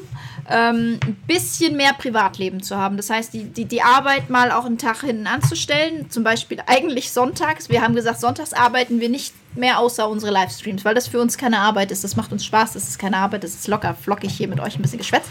ähm, 0.49 0.99
ein 1.03 1.15
bisschen 1.27 1.75
mehr 1.75 1.93
Privatleben 1.93 2.63
zu 2.63 2.77
haben. 2.77 2.97
Das 2.97 3.09
heißt, 3.09 3.33
die, 3.33 3.45
die, 3.45 3.65
die 3.65 3.81
Arbeit 3.81 4.29
mal 4.29 4.51
auch 4.51 4.65
einen 4.65 4.77
Tag 4.77 5.01
hinten 5.01 5.27
anzustellen. 5.27 6.09
Zum 6.09 6.23
Beispiel 6.23 6.59
eigentlich 6.65 7.11
sonntags. 7.11 7.69
Wir 7.69 7.81
haben 7.81 7.95
gesagt, 7.95 8.19
sonntags 8.19 8.53
arbeiten 8.53 8.99
wir 8.99 9.09
nicht 9.09 9.33
mehr 9.55 9.79
außer 9.79 10.07
unsere 10.07 10.31
Livestreams, 10.31 10.85
weil 10.85 10.95
das 10.95 11.07
für 11.07 11.19
uns 11.19 11.37
keine 11.37 11.59
Arbeit 11.59 11.91
ist. 11.91 12.03
Das 12.03 12.15
macht 12.15 12.31
uns 12.31 12.45
Spaß, 12.45 12.73
das 12.73 12.87
ist 12.87 12.99
keine 12.99 13.17
Arbeit, 13.17 13.43
das 13.43 13.55
ist 13.55 13.67
locker, 13.67 13.95
flockig 13.95 14.31
hier 14.31 14.47
mit 14.47 14.59
euch 14.59 14.77
ein 14.77 14.81
bisschen 14.81 14.99
geschwätzt. 14.99 15.29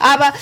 Aber 0.00 0.32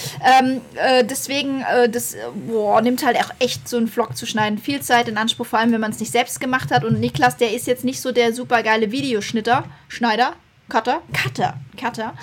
ähm, 0.41 0.61
äh, 0.77 1.05
deswegen, 1.05 1.63
äh, 1.63 1.89
das 1.89 2.17
boah, 2.47 2.81
nimmt 2.81 3.05
halt 3.05 3.17
auch 3.19 3.31
echt 3.41 3.69
so 3.69 3.77
einen 3.77 3.89
Vlog 3.89 4.17
zu 4.17 4.27
schneiden 4.27 4.59
viel 4.59 4.81
Zeit 4.81 5.09
in 5.09 5.19
Anspruch, 5.19 5.47
vor 5.47 5.59
allem 5.59 5.73
wenn 5.73 5.81
man 5.81 5.91
es 5.91 6.01
nicht 6.01 6.13
selbst 6.13 6.41
gemacht 6.41 6.71
hat. 6.71 6.85
Und 6.85 7.01
Niklas, 7.01 7.37
der 7.37 7.53
ist 7.53 7.67
jetzt 7.67 7.85
nicht 7.85 8.01
so 8.01 8.13
der 8.13 8.33
super 8.33 8.63
geile 8.63 8.93
Videoschnitter, 8.93 9.65
Schneider. 9.89 10.35
Cutter? 10.69 11.03
Cutter. 11.13 11.55
Cutter. 11.79 12.15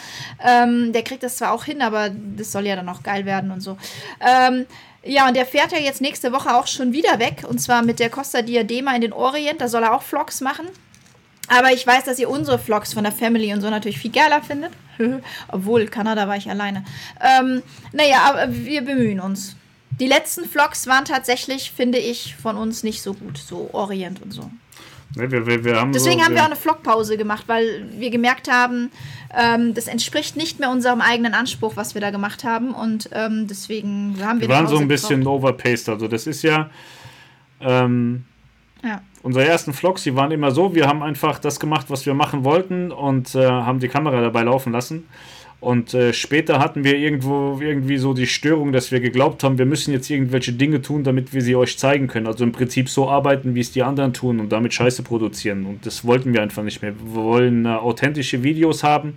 Ähm, 0.44 0.94
der 0.94 1.04
kriegt 1.04 1.24
das 1.24 1.38
zwar 1.38 1.52
auch 1.52 1.66
hin, 1.66 1.82
aber 1.82 2.10
das 2.10 2.52
soll 2.52 2.66
ja 2.66 2.76
dann 2.76 2.90
auch 2.90 3.04
geil 3.04 3.26
werden 3.26 3.52
und 3.52 3.62
so. 3.62 3.78
Ähm, 4.20 4.66
ja, 5.04 5.28
und 5.28 5.36
der 5.36 5.46
fährt 5.46 5.72
ja 5.72 5.80
jetzt 5.80 6.02
nächste 6.02 6.32
Woche 6.32 6.56
auch 6.56 6.68
schon 6.68 6.94
wieder 6.94 7.20
weg. 7.20 7.44
Und 7.48 7.60
zwar 7.60 7.82
mit 7.82 8.00
der 8.00 8.10
Costa 8.10 8.42
Diadema 8.42 8.96
in 8.96 9.02
den 9.02 9.14
Orient. 9.14 9.62
Da 9.62 9.68
soll 9.68 9.84
er 9.84 9.94
auch 9.94 10.04
Vlogs 10.04 10.42
machen. 10.42 10.68
Aber 11.48 11.72
ich 11.72 11.86
weiß, 11.86 12.06
dass 12.06 12.20
ihr 12.20 12.30
unsere 12.30 12.60
Vlogs 12.60 12.94
von 12.94 13.04
der 13.04 13.12
Family 13.12 13.54
und 13.54 13.62
so 13.62 13.70
natürlich 13.70 14.00
viel 14.00 14.12
geiler 14.12 14.42
findet. 14.42 14.72
Obwohl, 15.48 15.88
Kanada 15.88 16.28
war 16.28 16.38
ich 16.38 16.50
alleine. 16.50 16.86
Ähm, 17.20 17.62
naja, 17.92 18.22
aber 18.24 18.54
wir 18.54 18.84
bemühen 18.84 19.20
uns. 19.20 19.56
Die 20.00 20.08
letzten 20.08 20.46
Vlogs 20.46 20.88
waren 20.88 21.06
tatsächlich, 21.06 21.72
finde 21.72 21.98
ich, 21.98 22.36
von 22.36 22.56
uns 22.56 22.84
nicht 22.84 23.02
so 23.02 23.14
gut. 23.14 23.38
So 23.38 23.70
Orient 23.74 24.22
und 24.22 24.32
so. 24.32 24.50
Ne, 25.16 25.30
wir, 25.32 25.46
wir, 25.46 25.64
wir 25.66 25.76
haben 25.76 25.92
Deswegen 25.92 26.20
so, 26.20 26.26
haben 26.26 26.36
wir 26.36 26.42
auch 26.42 26.46
eine 26.46 26.56
Vlogpause 26.56 27.18
gemacht, 27.18 27.44
weil 27.48 27.86
wir 27.98 28.10
gemerkt 28.12 28.50
haben, 28.52 28.92
ähm, 29.38 29.74
das 29.74 29.88
entspricht 29.88 30.38
nicht 30.38 30.60
mehr 30.60 30.70
unserem 30.70 31.02
eigenen 31.02 31.34
Anspruch, 31.34 31.74
was 31.76 31.94
wir 31.96 32.02
da 32.02 32.12
gemacht 32.12 32.44
haben. 32.44 32.74
Und 32.74 33.10
ähm, 33.14 33.48
deswegen 33.48 34.16
haben 34.24 34.40
wir 34.40 34.48
Wir 34.48 34.56
waren 34.56 34.68
so 34.68 34.78
ein 34.78 34.88
bisschen 34.88 35.20
gebraucht. 35.20 35.44
overpaced. 35.44 35.90
Also 35.90 36.08
das 36.08 36.28
ist 36.28 36.44
ja 36.44 36.70
ähm, 37.60 38.24
Ja. 38.84 39.02
unsere 39.22 39.46
ersten 39.46 39.74
Vlogs, 39.74 40.04
die 40.04 40.16
waren 40.16 40.32
immer 40.32 40.52
so, 40.52 40.74
wir 40.76 40.88
haben 40.88 41.04
einfach 41.04 41.40
das 41.40 41.60
gemacht, 41.60 41.88
was 41.90 42.06
wir 42.06 42.14
machen 42.14 42.44
wollten 42.44 42.92
und 42.92 43.36
äh, 43.36 43.46
haben 43.48 43.80
die 43.80 43.88
Kamera 43.90 44.22
dabei 44.22 44.44
laufen 44.44 44.72
lassen. 44.72 45.08
Und 45.62 45.94
äh, 45.94 46.12
später 46.12 46.58
hatten 46.58 46.84
wir 46.84 46.98
irgendwo 46.98 47.60
irgendwie 47.62 47.98
so 47.98 48.16
die 48.16 48.26
Störung, 48.26 48.72
dass 48.72 48.92
wir 48.92 49.00
geglaubt 49.00 49.44
haben, 49.44 49.60
wir 49.60 49.68
müssen 49.68 49.94
jetzt 49.94 50.10
irgendwelche 50.10 50.54
Dinge 50.54 50.82
tun, 50.82 51.04
damit 51.04 51.36
wir 51.36 51.44
sie 51.44 51.56
euch 51.56 51.78
zeigen 51.78 52.08
können. 52.08 52.26
Also 52.26 52.44
im 52.44 52.52
Prinzip 52.52 52.90
so 52.90 53.08
arbeiten, 53.08 53.54
wie 53.54 53.60
es 53.60 53.72
die 53.72 53.84
anderen 53.84 54.12
tun 54.12 54.40
und 54.40 54.52
damit 54.52 54.74
Scheiße 54.74 55.04
produzieren. 55.04 55.68
Und 55.68 55.86
das 55.86 56.04
wollten 56.04 56.34
wir 56.34 56.42
einfach 56.42 56.64
nicht 56.64 56.82
mehr. 56.82 56.96
Wir 56.98 57.14
wollen 57.14 57.66
äh, 57.66 57.70
authentische 57.70 58.42
Videos 58.42 58.84
haben 58.84 59.14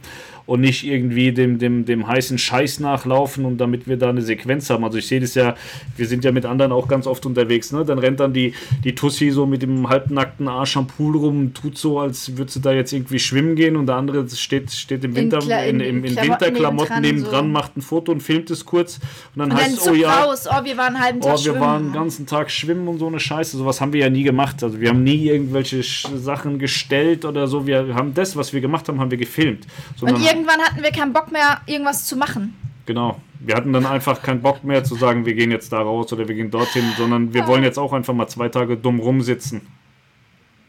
und 0.47 0.61
nicht 0.61 0.85
irgendwie 0.85 1.33
dem, 1.33 1.59
dem, 1.59 1.85
dem 1.87 2.07
heißen 2.07 2.37
Scheiß 2.39 2.81
nachlaufen 2.81 3.45
und 3.45 3.59
damit 3.59 3.87
wir 3.89 3.97
da 3.97 4.11
eine 4.11 4.21
Sequenz 4.23 4.69
haben. 4.71 4.85
Also 4.85 4.99
ich 4.99 5.07
sehe 5.07 5.21
das 5.21 5.35
ja, 5.35 5.55
wir 5.97 6.07
sind 6.07 6.25
ja 6.25 6.33
mit 6.33 6.45
anderen 6.45 6.71
auch 6.73 6.87
ganz 6.87 7.07
oft 7.07 7.25
unterwegs, 7.27 7.73
ne? 7.73 7.85
Dann 7.85 7.99
rennt 7.99 8.21
dann 8.21 8.33
die, 8.35 8.53
die 8.85 8.95
Tussi 8.95 9.31
so 9.31 9.47
mit 9.47 9.63
dem 9.63 9.89
halbnackten 9.89 10.47
Arsch 10.49 10.77
am 10.77 10.87
Pool 10.87 11.17
rum 11.17 11.39
und 11.41 11.55
tut 11.55 11.79
so, 11.79 11.99
als 11.99 12.37
würde 12.37 12.53
sie 12.53 12.61
da 12.61 12.73
jetzt 12.73 12.93
irgendwie 12.93 13.19
schwimmen 13.19 13.57
gehen 13.57 13.77
und 13.77 13.87
der 13.87 13.97
andere 13.97 14.29
steht, 14.29 14.71
steht 14.71 15.03
im 15.05 15.13
In 15.13 15.31
Winter, 15.33 15.39
in, 15.67 15.81
in 15.81 15.81
in, 15.81 16.05
in 16.05 16.15
Klamotten 16.15 16.31
Winterklamotten 16.31 17.01
nebendran 17.01 17.45
so. 17.47 17.51
macht 17.51 17.77
ein 17.77 17.83
Foto 17.83 18.13
und 18.13 18.21
filmt 18.23 18.51
es 18.51 18.65
kurz 18.65 18.99
und 19.35 19.39
dann 19.41 19.51
Und 19.53 19.57
heißt 19.57 19.79
es, 19.79 19.89
oh 19.89 19.95
ja, 19.95 20.25
raus, 20.25 20.47
oh, 20.51 20.65
wir 20.65 20.77
waren 20.77 20.95
einen 20.95 21.01
halben 21.05 21.21
Tag 21.21 21.31
Oh, 21.33 21.37
wir 21.37 21.43
schwimmen. 21.43 21.61
waren 21.61 21.83
den 21.85 21.93
ganzen 21.93 22.27
Tag 22.27 22.51
schwimmen 22.51 22.87
und 22.89 22.99
so 22.99 23.07
eine 23.07 23.19
Scheiße. 23.21 23.57
Sowas 23.57 23.81
haben 23.81 23.93
wir 23.93 24.01
ja 24.01 24.11
nie 24.11 24.23
gemacht. 24.25 24.63
Also 24.63 24.81
wir 24.81 24.91
haben 24.91 25.03
nie 25.03 25.27
irgendwelche 25.27 25.83
Sachen 25.83 26.59
gestellt 26.59 27.25
oder 27.25 27.47
so. 27.47 27.67
Wir 27.67 27.95
haben 27.95 28.13
das, 28.15 28.37
was 28.37 28.53
wir 28.53 28.61
gemacht 28.61 28.89
haben, 28.89 29.01
haben 29.01 29.11
wir 29.11 29.19
gefilmt. 29.19 29.65
und 29.65 29.99
Sondern, 29.99 30.23
irgendwann 30.35 30.61
hatten 30.61 30.83
wir 30.83 30.91
keinen 30.91 31.13
Bock 31.13 31.31
mehr, 31.33 31.61
irgendwas 31.67 32.05
zu 32.07 32.17
machen. 32.17 32.55
genau. 32.87 33.21
Wir 33.47 33.57
hatten 33.57 33.75
dann 33.75 33.85
einfach 33.85 34.23
keinen 34.23 34.41
Bock 34.41 34.65
mehr 34.65 34.85
zu 34.85 34.95
sagen, 34.95 35.27
wir 35.27 35.35
gehen 35.35 35.51
jetzt 35.51 35.71
da 35.71 35.83
raus 35.83 36.11
oder 36.15 36.27
wir 36.27 36.35
gehen 36.35 36.51
dorthin, 36.51 36.85
sondern 36.97 37.35
wir 37.35 37.47
wollen 37.47 37.63
jetzt 37.63 37.79
auch 37.79 37.93
einfach 37.93 38.15
mal 38.15 38.27
zwei 38.27 38.49
Tage 38.49 38.79
dumm 38.79 39.01
rumsitzen. 39.01 39.61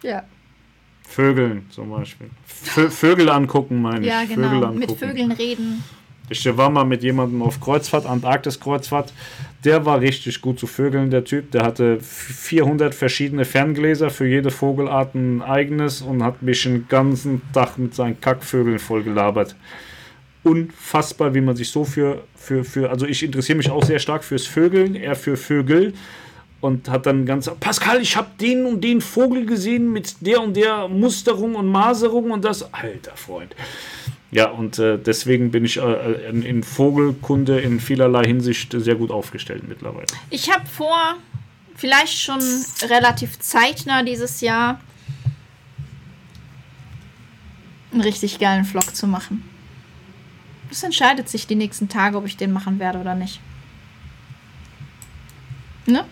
Ja. 0.03 0.23
Vögeln 1.03 1.67
zum 1.69 1.89
Beispiel. 1.91 2.29
Vö 2.45 2.89
Vögel 2.89 3.29
angucken, 3.29 3.81
meine 3.81 4.01
ich. 4.01 4.07
Ja, 4.07 4.21
Vögel 4.23 4.35
genau. 4.35 4.55
angucken. 4.67 4.79
Mit 4.79 4.91
Vögeln 4.91 5.31
reden. 5.31 5.85
Ich 6.27 6.45
war 6.57 6.71
mal 6.71 6.85
mit 6.85 7.03
jemandem 7.03 7.43
auf 7.43 7.61
Kreuzfahrt, 7.61 8.05
Antarktis-Kreuzfahrt. 8.07 9.13
Der 9.63 9.85
war 9.85 10.01
richtig 10.01 10.41
gut 10.41 10.59
zu 10.59 10.65
Vögeln, 10.65 11.11
der 11.11 11.23
Typ. 11.23 11.51
Der 11.51 11.63
hatte 11.63 11.99
400 12.01 12.95
verschiedene 12.95 13.45
Ferngläser, 13.45 14.09
für 14.09 14.27
jede 14.27 14.49
Vogelart 14.49 15.13
ein 15.13 15.43
eigenes 15.43 16.01
und 16.01 16.23
hat 16.23 16.41
mich 16.41 16.63
den 16.63 16.87
ganzen 16.87 17.41
Tag 17.53 17.77
mit 17.77 17.93
seinen 17.93 18.19
Kackvögeln 18.19 18.79
vollgelabert. 18.79 19.55
Unfassbar, 20.43 21.33
wie 21.35 21.41
man 21.41 21.55
sich 21.55 21.69
so 21.69 21.85
für, 21.85 22.23
für, 22.35 22.63
für, 22.63 22.89
also 22.89 23.05
ich 23.05 23.21
interessiere 23.23 23.57
mich 23.57 23.69
auch 23.69 23.83
sehr 23.83 23.99
stark 23.99 24.23
fürs 24.23 24.47
Vögeln, 24.47 24.95
er 24.95 25.15
für 25.15 25.37
Vögel 25.37 25.93
und 26.61 26.89
hat 26.89 27.05
dann 27.05 27.25
ganz, 27.25 27.49
Pascal, 27.59 28.01
ich 28.01 28.17
habe 28.17 28.29
den 28.39 28.65
und 28.65 28.83
den 28.83 29.01
Vogel 29.01 29.45
gesehen 29.45 29.91
mit 29.91 30.15
der 30.21 30.41
und 30.41 30.55
der 30.55 30.87
Musterung 30.87 31.55
und 31.55 31.67
Maserung 31.67 32.31
und 32.31 32.43
das, 32.43 32.73
alter 32.73 33.15
Freund. 33.15 33.55
Ja, 34.35 34.49
und 34.49 34.79
äh, 34.79 34.99
deswegen 34.99 35.49
bin 35.49 35.63
ich 35.63 35.77
äh, 35.77 36.29
in, 36.29 36.41
in 36.41 36.61
Vogelkunde 36.61 37.61
in 37.61 37.79
vielerlei 37.79 38.25
Hinsicht 38.25 38.75
sehr 38.77 38.95
gut 38.95 39.09
aufgestellt 39.09 39.65
mittlerweile. 39.65 40.07
Ich 40.29 40.51
habe 40.51 40.65
vor, 40.65 41.15
vielleicht 41.73 42.19
schon 42.19 42.41
relativ 42.81 43.39
zeitnah 43.39 44.03
dieses 44.03 44.41
Jahr, 44.41 44.81
einen 47.93 48.01
richtig 48.01 48.37
geilen 48.37 48.65
Vlog 48.65 48.93
zu 48.93 49.07
machen. 49.07 49.49
Das 50.67 50.83
entscheidet 50.83 51.29
sich 51.29 51.47
die 51.47 51.55
nächsten 51.55 51.87
Tage, 51.87 52.17
ob 52.17 52.25
ich 52.25 52.35
den 52.35 52.51
machen 52.51 52.77
werde 52.77 52.99
oder 52.99 53.15
nicht. 53.15 53.39
Ne? 55.85 56.03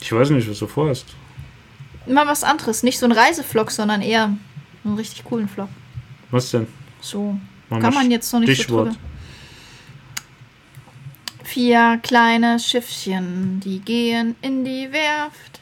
Ich 0.00 0.10
weiß 0.12 0.30
nicht, 0.30 0.50
was 0.50 0.58
du 0.58 0.66
vorhast. 0.66 1.06
Mal 2.06 2.26
was 2.26 2.42
anderes. 2.42 2.82
Nicht 2.82 2.98
so 2.98 3.06
ein 3.06 3.12
Reisevlog, 3.12 3.70
sondern 3.70 4.02
eher 4.02 4.36
einen 4.84 4.96
richtig 4.96 5.22
coolen 5.22 5.48
Vlog. 5.48 5.68
Was 6.32 6.50
denn? 6.50 6.79
So. 7.00 7.36
Mach 7.68 7.80
Kann 7.80 7.94
man 7.94 8.10
jetzt 8.10 8.32
noch 8.32 8.40
nicht 8.40 8.54
Stichwort. 8.54 8.88
so 8.88 8.92
drüber. 8.92 9.04
Vier 11.44 12.00
kleine 12.02 12.58
Schiffchen, 12.60 13.60
die 13.64 13.80
gehen 13.80 14.36
in 14.42 14.64
die 14.64 14.92
Werft. 14.92 15.60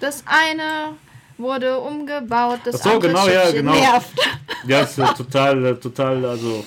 Das 0.00 0.24
eine 0.26 0.96
wurde 1.38 1.78
umgebaut, 1.78 2.60
das 2.64 2.80
Ach 2.80 2.84
so, 2.84 2.90
andere 2.90 3.08
genau, 3.08 3.28
ja, 3.28 3.42
Schiffchen 3.42 3.66
genau. 3.66 3.74
nervt. 3.74 4.28
Ja, 4.66 4.80
ist 4.80 4.96
total, 5.16 5.76
total, 5.76 6.24
also 6.24 6.64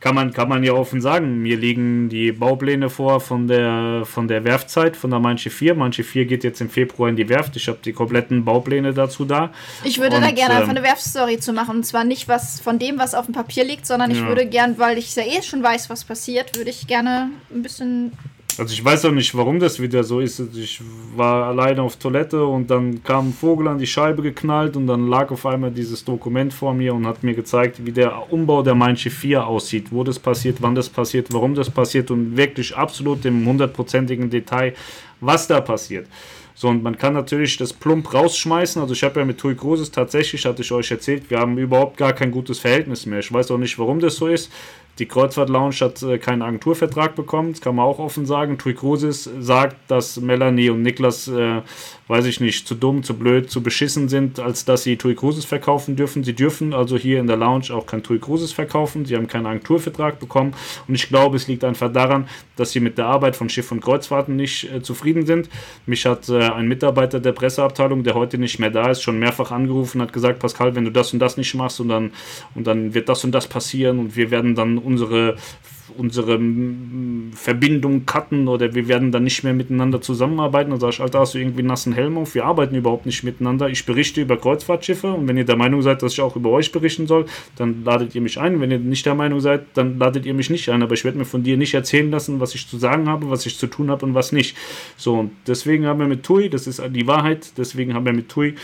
kann 0.00 0.14
man, 0.14 0.32
kann 0.32 0.48
man 0.48 0.64
ja 0.64 0.72
offen 0.72 1.02
sagen. 1.02 1.42
Mir 1.42 1.58
liegen 1.58 2.08
die 2.08 2.32
Baupläne 2.32 2.88
vor 2.88 3.20
von 3.20 3.46
der, 3.46 4.02
von 4.06 4.28
der 4.28 4.44
Werftzeit, 4.44 4.96
von 4.96 5.10
der 5.10 5.20
Manche 5.20 5.50
4. 5.50 5.74
Manche 5.74 6.04
4 6.04 6.24
geht 6.24 6.42
jetzt 6.42 6.62
im 6.62 6.70
Februar 6.70 7.10
in 7.10 7.16
die 7.16 7.28
Werft. 7.28 7.54
Ich 7.56 7.68
habe 7.68 7.78
die 7.84 7.92
kompletten 7.92 8.44
Baupläne 8.44 8.94
dazu 8.94 9.26
da. 9.26 9.52
Ich 9.84 9.98
würde 9.98 10.18
da 10.18 10.28
Und, 10.28 10.34
gerne 10.34 10.54
einfach 10.54 10.70
ähm, 10.70 10.76
eine 10.78 10.82
Werftstory 10.82 11.38
zu 11.38 11.52
machen. 11.52 11.76
Und 11.76 11.84
zwar 11.84 12.04
nicht 12.04 12.28
was 12.28 12.60
von 12.60 12.78
dem, 12.78 12.98
was 12.98 13.14
auf 13.14 13.26
dem 13.26 13.34
Papier 13.34 13.64
liegt, 13.64 13.86
sondern 13.86 14.10
ich 14.10 14.20
Ja. 14.20 14.26
würde 14.28 14.46
gern, 14.46 14.78
weil 14.78 14.96
ich 14.96 15.14
ja 15.14 15.22
eh 15.22 15.42
schon 15.42 15.62
weiß, 15.62 15.90
was 15.90 16.04
passiert, 16.04 16.56
würde 16.56 16.70
ich 16.70 16.86
gerne 16.86 17.30
ein 17.54 17.62
bisschen. 17.62 18.12
Also 18.60 18.74
ich 18.74 18.84
weiß 18.84 19.06
auch 19.06 19.12
nicht, 19.12 19.34
warum 19.34 19.58
das 19.58 19.80
wieder 19.80 20.04
so 20.04 20.20
ist. 20.20 20.38
Also 20.38 20.60
Ich 20.60 20.82
war 21.16 21.46
alleine 21.46 21.80
auf 21.80 21.96
Toilette 21.96 22.44
und 22.44 22.70
dann 22.70 23.02
kam 23.02 23.28
ein 23.28 23.32
Vogel 23.32 23.68
an 23.68 23.78
die 23.78 23.86
Scheibe 23.86 24.20
geknallt 24.20 24.76
und 24.76 24.86
dann 24.86 25.08
lag 25.08 25.30
auf 25.30 25.46
einmal 25.46 25.70
dieses 25.70 26.04
Dokument 26.04 26.52
vor 26.52 26.74
mir 26.74 26.92
und 26.94 27.06
hat 27.06 27.22
mir 27.22 27.32
gezeigt, 27.32 27.86
wie 27.86 27.92
der 27.92 28.30
Umbau 28.30 28.62
der 28.62 28.74
Mainsche 28.74 29.08
4 29.08 29.46
aussieht, 29.46 29.86
wo 29.90 30.04
das 30.04 30.18
passiert, 30.18 30.58
wann 30.60 30.74
das 30.74 30.90
passiert, 30.90 31.32
warum 31.32 31.54
das 31.54 31.70
passiert 31.70 32.10
und 32.10 32.36
wirklich 32.36 32.76
absolut 32.76 33.24
im 33.24 33.46
hundertprozentigen 33.46 34.28
Detail, 34.28 34.74
was 35.22 35.46
da 35.48 35.62
passiert. 35.62 36.06
So, 36.54 36.68
und 36.68 36.82
man 36.82 36.98
kann 36.98 37.14
natürlich 37.14 37.56
das 37.56 37.72
plump 37.72 38.12
rausschmeißen. 38.12 38.82
Also 38.82 38.92
ich 38.92 39.02
habe 39.02 39.20
ja 39.20 39.24
mit 39.24 39.38
Tui 39.38 39.54
Cruises 39.54 39.90
tatsächlich, 39.90 40.44
hatte 40.44 40.60
ich 40.60 40.70
euch 40.70 40.90
erzählt, 40.90 41.30
wir 41.30 41.38
haben 41.38 41.56
überhaupt 41.56 41.96
gar 41.96 42.12
kein 42.12 42.30
gutes 42.30 42.58
Verhältnis 42.58 43.06
mehr. 43.06 43.20
Ich 43.20 43.32
weiß 43.32 43.50
auch 43.52 43.56
nicht, 43.56 43.78
warum 43.78 44.00
das 44.00 44.16
so 44.16 44.26
ist. 44.26 44.52
Die 45.00 45.06
Kreuzfahrt 45.06 45.48
Lounge 45.48 45.76
hat 45.80 46.02
äh, 46.02 46.18
keinen 46.18 46.42
Agenturvertrag 46.42 47.16
bekommen, 47.16 47.52
das 47.52 47.62
kann 47.62 47.74
man 47.74 47.86
auch 47.86 47.98
offen 47.98 48.26
sagen. 48.26 48.58
Tui 48.58 48.74
Cruises 48.74 49.30
sagt, 49.40 49.76
dass 49.88 50.20
Melanie 50.20 50.68
und 50.68 50.82
Niklas, 50.82 51.26
äh, 51.26 51.62
weiß 52.10 52.26
ich 52.26 52.40
nicht, 52.40 52.66
zu 52.66 52.74
dumm, 52.74 53.04
zu 53.04 53.14
blöd, 53.14 53.50
zu 53.50 53.62
beschissen 53.62 54.08
sind, 54.08 54.40
als 54.40 54.64
dass 54.64 54.82
sie 54.82 54.96
Tui 54.96 55.14
Cruises 55.14 55.44
verkaufen 55.44 55.94
dürfen. 55.94 56.24
Sie 56.24 56.34
dürfen 56.34 56.74
also 56.74 56.98
hier 56.98 57.20
in 57.20 57.28
der 57.28 57.36
Lounge 57.36 57.70
auch 57.70 57.86
kein 57.86 58.02
Tui 58.02 58.18
Cruises 58.18 58.52
verkaufen. 58.52 59.04
Sie 59.06 59.14
haben 59.14 59.28
keinen 59.28 59.46
Agenturvertrag 59.46 60.18
bekommen. 60.18 60.52
Und 60.88 60.96
ich 60.96 61.08
glaube, 61.08 61.36
es 61.36 61.46
liegt 61.46 61.62
einfach 61.62 61.92
daran, 61.92 62.28
dass 62.56 62.72
sie 62.72 62.80
mit 62.80 62.98
der 62.98 63.06
Arbeit 63.06 63.36
von 63.36 63.48
Schiff 63.48 63.70
und 63.70 63.80
Kreuzfahrten 63.80 64.34
nicht 64.34 64.72
äh, 64.72 64.82
zufrieden 64.82 65.24
sind. 65.24 65.48
Mich 65.86 66.04
hat 66.04 66.28
äh, 66.28 66.40
ein 66.40 66.66
Mitarbeiter 66.66 67.20
der 67.20 67.32
Presseabteilung, 67.32 68.02
der 68.02 68.14
heute 68.14 68.38
nicht 68.38 68.58
mehr 68.58 68.70
da 68.70 68.90
ist, 68.90 69.02
schon 69.02 69.20
mehrfach 69.20 69.52
angerufen 69.52 70.00
und 70.00 70.08
hat 70.08 70.12
gesagt, 70.12 70.40
Pascal, 70.40 70.74
wenn 70.74 70.84
du 70.84 70.90
das 70.90 71.12
und 71.12 71.20
das 71.20 71.36
nicht 71.36 71.54
machst 71.54 71.78
und 71.78 71.88
dann, 71.88 72.10
und 72.56 72.66
dann 72.66 72.92
wird 72.92 73.08
das 73.08 73.22
und 73.22 73.30
das 73.30 73.46
passieren 73.46 74.00
und 74.00 74.16
wir 74.16 74.32
werden 74.32 74.56
dann 74.56 74.78
unsere 74.78 75.36
unsere 75.96 76.38
mm, 76.38 77.32
Verbindung 77.34 78.06
cutten 78.06 78.48
oder 78.48 78.74
wir 78.74 78.88
werden 78.88 79.12
dann 79.12 79.24
nicht 79.24 79.44
mehr 79.44 79.52
miteinander 79.52 80.00
zusammenarbeiten. 80.00 80.70
Dann 80.70 80.80
sage 80.80 80.94
ich, 80.94 81.00
Alter, 81.00 81.20
hast 81.20 81.34
du 81.34 81.38
irgendwie 81.38 81.60
einen 81.60 81.68
nassen 81.68 81.92
Helm 81.92 82.18
auf? 82.18 82.34
Wir 82.34 82.44
arbeiten 82.44 82.74
überhaupt 82.74 83.06
nicht 83.06 83.22
miteinander. 83.22 83.68
Ich 83.68 83.86
berichte 83.86 84.20
über 84.20 84.36
Kreuzfahrtschiffe 84.36 85.12
und 85.12 85.28
wenn 85.28 85.36
ihr 85.36 85.44
der 85.44 85.56
Meinung 85.56 85.82
seid, 85.82 86.02
dass 86.02 86.12
ich 86.12 86.20
auch 86.20 86.36
über 86.36 86.50
euch 86.50 86.72
berichten 86.72 87.06
soll, 87.06 87.26
dann 87.56 87.84
ladet 87.84 88.14
ihr 88.14 88.20
mich 88.20 88.38
ein. 88.38 88.60
Wenn 88.60 88.70
ihr 88.70 88.78
nicht 88.78 89.06
der 89.06 89.14
Meinung 89.14 89.40
seid, 89.40 89.66
dann 89.74 89.98
ladet 89.98 90.26
ihr 90.26 90.34
mich 90.34 90.50
nicht 90.50 90.68
ein. 90.68 90.82
Aber 90.82 90.94
ich 90.94 91.04
werde 91.04 91.18
mir 91.18 91.24
von 91.24 91.42
dir 91.42 91.56
nicht 91.56 91.74
erzählen 91.74 92.10
lassen, 92.10 92.40
was 92.40 92.54
ich 92.54 92.68
zu 92.68 92.78
sagen 92.78 93.08
habe, 93.08 93.30
was 93.30 93.46
ich 93.46 93.58
zu 93.58 93.66
tun 93.66 93.90
habe 93.90 94.06
und 94.06 94.14
was 94.14 94.32
nicht. 94.32 94.56
So, 94.96 95.18
und 95.18 95.32
deswegen 95.46 95.86
haben 95.86 96.00
wir 96.00 96.06
mit 96.06 96.22
TUI, 96.22 96.48
das 96.48 96.66
ist 96.66 96.82
die 96.90 97.06
Wahrheit, 97.06 97.52
deswegen 97.56 97.94
haben 97.94 98.04
wir 98.04 98.12
mit 98.12 98.28
TUI 98.28 98.54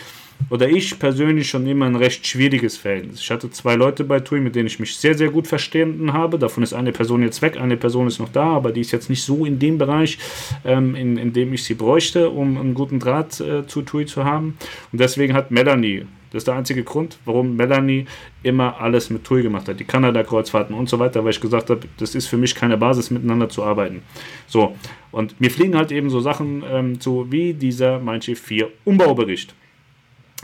oder 0.51 0.69
ich 0.69 0.99
persönlich 0.99 1.49
schon 1.49 1.67
immer 1.67 1.87
ein 1.87 1.97
recht 1.97 2.27
schwieriges 2.27 2.77
Verhältnis. 2.77 3.21
Ich 3.21 3.31
hatte 3.31 3.51
zwei 3.51 3.75
Leute 3.75 4.05
bei 4.05 4.21
TUI, 4.21 4.41
mit 4.41 4.55
denen 4.55 4.67
ich 4.67 4.79
mich 4.79 4.97
sehr, 4.97 5.17
sehr 5.17 5.31
gut 5.31 5.47
verstanden 5.47 6.13
habe. 6.13 6.39
Davon 6.39 6.63
ist 6.63 6.73
eine 6.73 6.93
Person 6.93 7.23
jetzt 7.23 7.43
weg, 7.43 7.59
eine 7.59 7.77
Person 7.77 8.07
ist 8.07 8.19
noch 8.19 8.29
da, 8.29 8.45
aber 8.45 8.73
die 8.73 8.81
ist 8.81 8.93
jetzt 8.93 9.11
nicht 9.11 9.25
so 9.25 9.45
in 9.45 9.59
dem 9.59 9.79
Bereich, 9.79 10.19
ähm, 10.65 10.95
in, 10.95 11.17
in 11.17 11.33
dem 11.33 11.53
ich 11.53 11.65
sie 11.65 11.75
bräuchte, 11.75 12.31
um 12.31 12.59
einen 12.59 12.75
guten 12.75 13.01
Draht 13.01 13.41
äh, 13.41 13.67
zu 13.67 13.83
TUI 13.83 14.07
zu 14.07 14.25
haben. 14.25 14.57
Und 14.93 15.01
deswegen 15.01 15.35
hat 15.35 15.51
Melanie, 15.51 16.07
das 16.31 16.41
ist 16.41 16.49
der 16.49 16.55
einzige 16.55 16.85
Grund, 16.85 17.19
warum 17.25 17.57
Melanie 17.57 18.07
immer 18.43 18.81
alles 18.81 19.11
mit 19.11 19.25
TUI 19.25 19.43
gemacht 19.43 19.69
hat, 19.69 19.81
die 19.81 19.85
Kanada-Kreuzfahrten 19.85 20.75
und 20.75 20.89
so 20.89 20.99
weiter, 20.99 21.25
weil 21.25 21.31
ich 21.31 21.41
gesagt 21.41 21.71
habe, 21.71 21.81
das 21.99 22.15
ist 22.15 22.27
für 22.27 22.37
mich 22.37 22.55
keine 22.55 22.77
Basis, 22.77 23.11
miteinander 23.11 23.49
zu 23.49 23.65
arbeiten. 23.65 24.03
So, 24.47 24.77
und 25.13 25.41
mir 25.41 25.51
fliegen 25.51 25.77
halt 25.77 25.93
eben 25.93 26.11
so 26.11 26.21
Sachen 26.21 26.63
ähm, 26.71 27.01
zu 27.01 27.33
wie 27.33 27.55
dieser 27.55 27.99
Manche 27.99 28.37
4 28.37 28.69
Umbaubericht. 28.85 29.55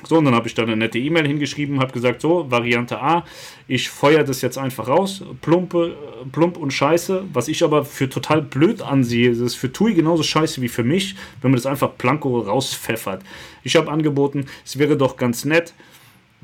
So, 0.05 0.19
und 0.19 0.25
dann 0.25 0.35
habe 0.35 0.49
ich 0.49 0.55
da 0.55 0.63
eine 0.63 0.77
nette 0.77 0.99
E-Mail 0.99 1.27
hingeschrieben, 1.27 1.81
habe 1.81 1.93
gesagt, 1.93 2.21
so, 2.21 2.51
Variante 2.51 3.01
A, 3.01 3.25
ich 3.69 3.89
feuere 3.89 4.25
das 4.25 4.43
jetzt 4.43 4.59
einfach 4.59 4.89
raus, 4.89 5.25
plumpe, 5.41 5.97
plump 6.33 6.57
und 6.57 6.73
scheiße, 6.73 7.25
was 7.33 7.49
ich 7.49 7.63
aber 7.63 7.85
für 7.85 8.09
total 8.09 8.43
blöd 8.43 8.83
ansehe, 8.83 9.31
das 9.31 9.39
ist 9.39 9.55
für 9.55 9.73
TUI 9.73 9.95
genauso 9.95 10.23
scheiße 10.23 10.61
wie 10.61 10.69
für 10.69 10.85
mich, 10.85 11.15
wenn 11.41 11.53
man 11.53 11.57
das 11.57 11.67
einfach 11.67 11.97
planko 11.97 12.41
rauspfeffert. 12.41 13.23
Ich 13.63 13.77
habe 13.77 13.91
angeboten, 13.91 14.47
es 14.65 14.79
wäre 14.79 14.97
doch 14.97 15.17
ganz 15.17 15.45
nett, 15.45 15.73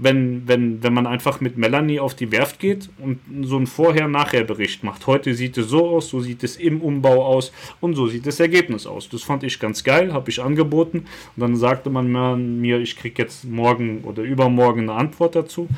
wenn, 0.01 0.47
wenn, 0.47 0.83
wenn 0.83 0.95
man 0.95 1.07
einfach 1.07 1.41
mit 1.41 1.59
Melanie 1.59 1.99
auf 1.99 2.15
die 2.15 2.31
Werft 2.31 2.61
geht 2.61 2.89
und 2.99 3.19
so 3.43 3.57
einen 3.57 3.67
Vorher-Nachher-Bericht 3.67 4.85
macht. 4.85 5.07
Heute 5.09 5.35
sieht 5.35 5.59
es 5.59 5.69
so 5.69 5.89
aus, 5.89 6.09
so 6.09 6.21
sieht 6.21 6.45
es 6.45 6.57
im 6.57 6.81
Umbau 6.81 7.25
aus 7.27 7.53
und 7.81 7.95
so 7.95 8.07
sieht 8.07 8.25
das 8.25 8.39
Ergebnis 8.39 8.87
aus. 8.87 9.09
Das 9.09 9.25
fand 9.25 9.43
ich 9.43 9.59
ganz 9.59 9.83
geil, 9.83 10.13
habe 10.13 10.31
ich 10.31 10.41
angeboten 10.41 10.99
und 11.37 11.41
dann 11.41 11.57
sagte 11.57 11.91
man 11.91 12.61
mir- 12.61 12.79
ich 12.81 12.97
kriege 12.97 13.23
jetzt 13.23 13.45
morgen 13.45 14.03
oder 14.05 14.23
übermorgen 14.23 14.83
eine 14.89 14.93
Antwort 14.93 15.35
dazu. 15.35 15.69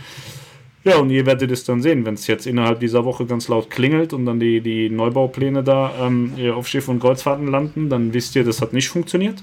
Ja, 0.84 0.96
und 0.96 1.10
ihr 1.10 1.26
werdet 1.26 1.50
es 1.50 1.64
dann 1.64 1.82
sehen, 1.82 2.06
wenn 2.06 2.14
es 2.14 2.26
jetzt 2.26 2.46
innerhalb 2.46 2.80
dieser 2.80 3.04
Woche 3.04 3.26
ganz 3.26 3.48
laut 3.48 3.68
klingelt 3.70 4.12
und 4.12 4.24
dann 4.26 4.40
die, 4.40 4.60
die 4.60 4.88
Neubaupläne 4.88 5.62
da 5.62 5.92
ähm, 6.06 6.32
auf 6.54 6.68
Schiff 6.68 6.88
und 6.88 7.00
Kreuzfahrten 7.00 7.48
landen, 7.48 7.90
dann 7.90 8.14
wisst 8.14 8.34
ihr, 8.36 8.44
das 8.44 8.62
hat 8.62 8.72
nicht 8.72 8.88
funktioniert. 8.88 9.42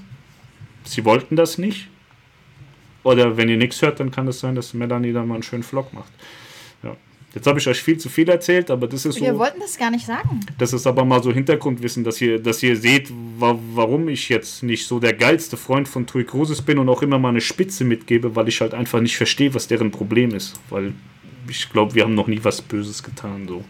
Sie 0.84 1.04
wollten 1.04 1.36
das 1.36 1.58
nicht. 1.58 1.88
Oder 3.08 3.36
wenn 3.38 3.48
ihr 3.48 3.56
nichts 3.56 3.80
hört, 3.80 4.00
dann 4.00 4.10
kann 4.10 4.28
es 4.28 4.40
sein, 4.40 4.54
dass 4.54 4.74
Melanie 4.74 5.12
dann 5.12 5.26
mal 5.26 5.34
einen 5.34 5.42
schönen 5.42 5.62
Vlog 5.62 5.94
macht. 5.94 6.12
Ja. 6.82 6.94
Jetzt 7.34 7.46
habe 7.46 7.58
ich 7.58 7.66
euch 7.66 7.82
viel 7.82 7.96
zu 7.96 8.10
viel 8.10 8.28
erzählt, 8.28 8.70
aber 8.70 8.86
das 8.86 9.06
ist 9.06 9.18
Wir 9.18 9.32
so. 9.32 9.38
wollten 9.38 9.60
das 9.60 9.78
gar 9.78 9.90
nicht 9.90 10.04
sagen. 10.04 10.40
Das 10.58 10.74
ist 10.74 10.86
aber 10.86 11.06
mal 11.06 11.22
so 11.22 11.32
Hintergrundwissen, 11.32 12.04
dass 12.04 12.20
ihr, 12.20 12.38
dass 12.38 12.62
ihr 12.62 12.76
seht, 12.76 13.10
wa 13.38 13.58
warum 13.74 14.08
ich 14.08 14.28
jetzt 14.28 14.62
nicht 14.62 14.86
so 14.86 14.98
der 14.98 15.14
geilste 15.14 15.56
Freund 15.56 15.88
von 15.88 16.06
Tui 16.06 16.24
Cruises 16.24 16.60
bin 16.60 16.78
und 16.78 16.90
auch 16.90 17.00
immer 17.00 17.18
mal 17.18 17.30
eine 17.30 17.40
Spitze 17.40 17.84
mitgebe, 17.84 18.36
weil 18.36 18.48
ich 18.48 18.60
halt 18.60 18.74
einfach 18.74 19.00
nicht 19.00 19.16
verstehe, 19.16 19.54
was 19.54 19.68
deren 19.68 19.90
Problem 19.90 20.34
ist. 20.34 20.60
Weil 20.68 20.92
ich 21.48 21.70
glaube, 21.70 21.94
wir 21.94 22.04
haben 22.04 22.14
noch 22.14 22.26
nie 22.26 22.40
was 22.42 22.60
Böses 22.60 23.02
getan. 23.02 23.48
So. 23.48 23.64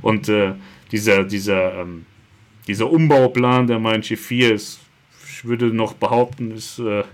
Und 0.00 0.30
äh, 0.30 0.54
dieser, 0.90 1.24
dieser, 1.24 1.80
ähm, 1.80 2.06
dieser 2.66 2.90
Umbauplan 2.90 3.66
der 3.66 3.78
Manche 3.78 4.16
4 4.16 4.54
ist, 4.54 4.80
ich 5.28 5.44
würde 5.44 5.66
noch 5.66 5.92
behaupten, 5.92 6.52
ist 6.52 6.78
äh, 6.78 7.04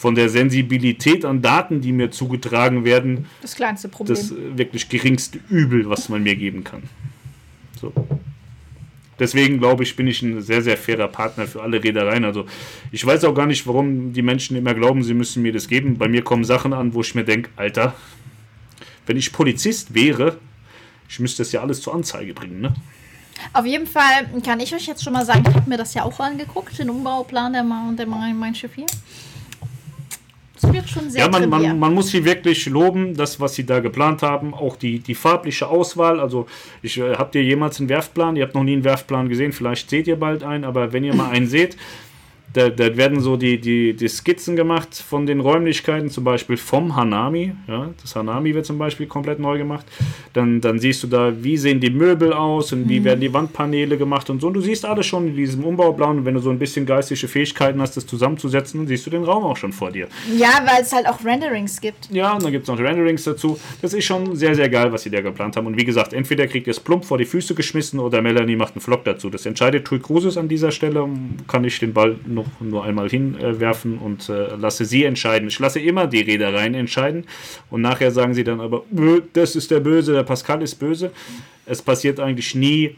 von 0.00 0.14
der 0.14 0.30
Sensibilität 0.30 1.26
an 1.26 1.42
Daten, 1.42 1.82
die 1.82 1.92
mir 1.92 2.10
zugetragen 2.10 2.86
werden, 2.86 3.26
Das 3.42 3.54
kleinste 3.54 3.86
Problem. 3.90 4.16
das 4.16 4.30
äh, 4.30 4.56
wirklich 4.56 4.88
geringste 4.88 5.40
Übel, 5.50 5.90
was 5.90 6.08
man 6.08 6.22
mir 6.22 6.36
geben 6.36 6.64
kann. 6.64 6.84
So. 7.78 7.92
Deswegen 9.18 9.58
glaube 9.58 9.82
ich, 9.82 9.96
bin 9.96 10.06
ich 10.06 10.22
ein 10.22 10.40
sehr, 10.40 10.62
sehr 10.62 10.78
fairer 10.78 11.08
Partner 11.08 11.46
für 11.46 11.60
alle 11.60 11.84
Reedereien. 11.84 12.24
Also 12.24 12.46
ich 12.90 13.04
weiß 13.04 13.24
auch 13.24 13.34
gar 13.34 13.44
nicht, 13.44 13.66
warum 13.66 14.14
die 14.14 14.22
Menschen 14.22 14.56
immer 14.56 14.72
glauben, 14.72 15.02
sie 15.02 15.12
müssen 15.12 15.42
mir 15.42 15.52
das 15.52 15.68
geben. 15.68 15.98
Bei 15.98 16.08
mir 16.08 16.24
kommen 16.24 16.44
Sachen 16.44 16.72
an, 16.72 16.94
wo 16.94 17.02
ich 17.02 17.14
mir 17.14 17.24
denke, 17.24 17.50
Alter, 17.56 17.94
wenn 19.04 19.18
ich 19.18 19.34
Polizist 19.34 19.92
wäre, 19.92 20.38
ich 21.10 21.20
müsste 21.20 21.42
das 21.42 21.52
ja 21.52 21.60
alles 21.60 21.82
zur 21.82 21.94
Anzeige 21.94 22.32
bringen, 22.32 22.62
ne? 22.62 22.72
Auf 23.52 23.66
jeden 23.66 23.86
Fall 23.86 24.30
kann 24.42 24.60
ich 24.60 24.74
euch 24.74 24.86
jetzt 24.86 25.04
schon 25.04 25.12
mal 25.12 25.26
sagen, 25.26 25.44
ich 25.46 25.54
habe 25.54 25.68
mir 25.68 25.76
das 25.76 25.92
ja 25.92 26.04
auch 26.04 26.18
angeguckt, 26.20 26.78
den 26.78 26.88
Umbauplan 26.88 27.52
der, 27.52 27.64
Ma 27.64 27.92
der 27.92 28.06
Mein 28.06 28.54
Schiff 28.54 28.74
hier. 28.74 28.86
Es 30.62 30.72
wird 30.72 30.88
schon 30.88 31.08
sehr 31.08 31.22
Ja, 31.22 31.30
man, 31.30 31.48
man, 31.48 31.78
man 31.78 31.94
muss 31.94 32.08
sie 32.08 32.24
wirklich 32.24 32.66
loben, 32.66 33.16
das, 33.16 33.40
was 33.40 33.54
sie 33.54 33.64
da 33.64 33.80
geplant 33.80 34.22
haben, 34.22 34.52
auch 34.52 34.76
die, 34.76 34.98
die 34.98 35.14
farbliche 35.14 35.68
Auswahl. 35.68 36.20
Also, 36.20 36.46
ich 36.82 36.98
äh, 36.98 37.14
habt 37.14 37.34
ihr 37.34 37.42
jemals 37.42 37.80
einen 37.80 37.88
Werftplan? 37.88 38.36
Ihr 38.36 38.44
habt 38.44 38.54
noch 38.54 38.64
nie 38.64 38.74
einen 38.74 38.84
Werftplan 38.84 39.28
gesehen, 39.28 39.52
vielleicht 39.52 39.88
seht 39.88 40.06
ihr 40.06 40.16
bald 40.16 40.42
einen, 40.42 40.64
aber 40.64 40.92
wenn 40.92 41.04
ihr 41.04 41.14
mal 41.14 41.30
einen 41.30 41.46
seht, 41.46 41.76
da, 42.52 42.68
da, 42.68 42.96
werden 42.96 43.20
so 43.20 43.36
die, 43.36 43.60
die, 43.60 43.94
die 43.94 44.08
Skizzen 44.08 44.56
gemacht 44.56 44.94
von 44.94 45.26
den 45.26 45.40
Räumlichkeiten, 45.40 46.10
zum 46.10 46.24
Beispiel 46.24 46.56
vom 46.56 46.96
Hanami. 46.96 47.52
Ja, 47.68 47.90
das 48.02 48.16
Hanami 48.16 48.54
wird 48.54 48.66
zum 48.66 48.78
Beispiel 48.78 49.06
komplett 49.06 49.38
neu 49.38 49.56
gemacht. 49.56 49.86
Dann, 50.32 50.60
dann 50.60 50.78
siehst 50.78 51.02
du 51.02 51.06
da, 51.06 51.32
wie 51.42 51.56
sehen 51.56 51.80
die 51.80 51.90
Möbel 51.90 52.32
aus 52.32 52.72
und 52.72 52.88
wie 52.88 53.00
mhm. 53.00 53.04
werden 53.04 53.20
die 53.20 53.32
Wandpaneele 53.32 53.96
gemacht 53.96 54.30
und 54.30 54.40
so. 54.40 54.48
Und 54.48 54.54
du 54.54 54.60
siehst 54.60 54.84
alles 54.84 55.06
schon 55.06 55.28
in 55.28 55.36
diesem 55.36 55.64
Umbauplan. 55.64 56.18
Und 56.18 56.24
wenn 56.24 56.34
du 56.34 56.40
so 56.40 56.50
ein 56.50 56.58
bisschen 56.58 56.86
geistige 56.86 57.28
Fähigkeiten 57.28 57.80
hast, 57.80 57.96
das 57.96 58.06
zusammenzusetzen, 58.06 58.80
dann 58.80 58.88
siehst 58.88 59.06
du 59.06 59.10
den 59.10 59.22
Raum 59.22 59.44
auch 59.44 59.56
schon 59.56 59.72
vor 59.72 59.92
dir. 59.92 60.08
Ja, 60.36 60.64
weil 60.66 60.82
es 60.82 60.92
halt 60.92 61.06
auch 61.06 61.24
Renderings 61.24 61.80
gibt. 61.80 62.10
Ja, 62.10 62.34
und 62.34 62.42
dann 62.42 62.50
gibt 62.50 62.64
es 62.64 62.68
noch 62.68 62.78
Renderings 62.78 63.24
dazu. 63.24 63.60
Das 63.80 63.94
ist 63.94 64.04
schon 64.04 64.34
sehr, 64.34 64.56
sehr 64.56 64.68
geil, 64.68 64.92
was 64.92 65.02
sie 65.02 65.10
da 65.10 65.20
geplant 65.20 65.56
haben. 65.56 65.66
Und 65.66 65.78
wie 65.78 65.84
gesagt, 65.84 66.12
entweder 66.12 66.48
kriegt 66.48 66.66
ihr 66.66 66.72
es 66.72 66.80
plump 66.80 67.04
vor 67.04 67.18
die 67.18 67.24
Füße 67.24 67.54
geschmissen 67.54 68.00
oder 68.00 68.20
Melanie 68.22 68.56
macht 68.56 68.74
einen 68.74 68.80
Vlog 68.80 69.04
dazu. 69.04 69.30
Das 69.30 69.46
entscheidet 69.46 69.86
Tui 69.86 70.00
Cruises 70.00 70.36
an 70.36 70.48
dieser 70.48 70.72
Stelle. 70.72 71.08
Kann 71.46 71.64
ich 71.64 71.78
den 71.78 71.92
Ball 71.92 72.16
noch 72.40 72.60
nur 72.60 72.84
einmal 72.84 73.08
hinwerfen 73.08 73.98
und 73.98 74.28
äh, 74.28 74.54
lasse 74.56 74.84
sie 74.84 75.04
entscheiden. 75.04 75.48
Ich 75.48 75.58
lasse 75.58 75.80
immer 75.80 76.06
die 76.06 76.20
Reedereien 76.20 76.74
entscheiden 76.74 77.24
und 77.70 77.82
nachher 77.82 78.10
sagen 78.10 78.34
sie 78.34 78.44
dann 78.44 78.60
aber, 78.60 78.84
das 79.32 79.56
ist 79.56 79.70
der 79.70 79.80
Böse, 79.80 80.12
der 80.12 80.22
Pascal 80.22 80.62
ist 80.62 80.76
böse. 80.76 81.10
Es 81.66 81.82
passiert 81.82 82.20
eigentlich 82.20 82.54
nie, 82.54 82.96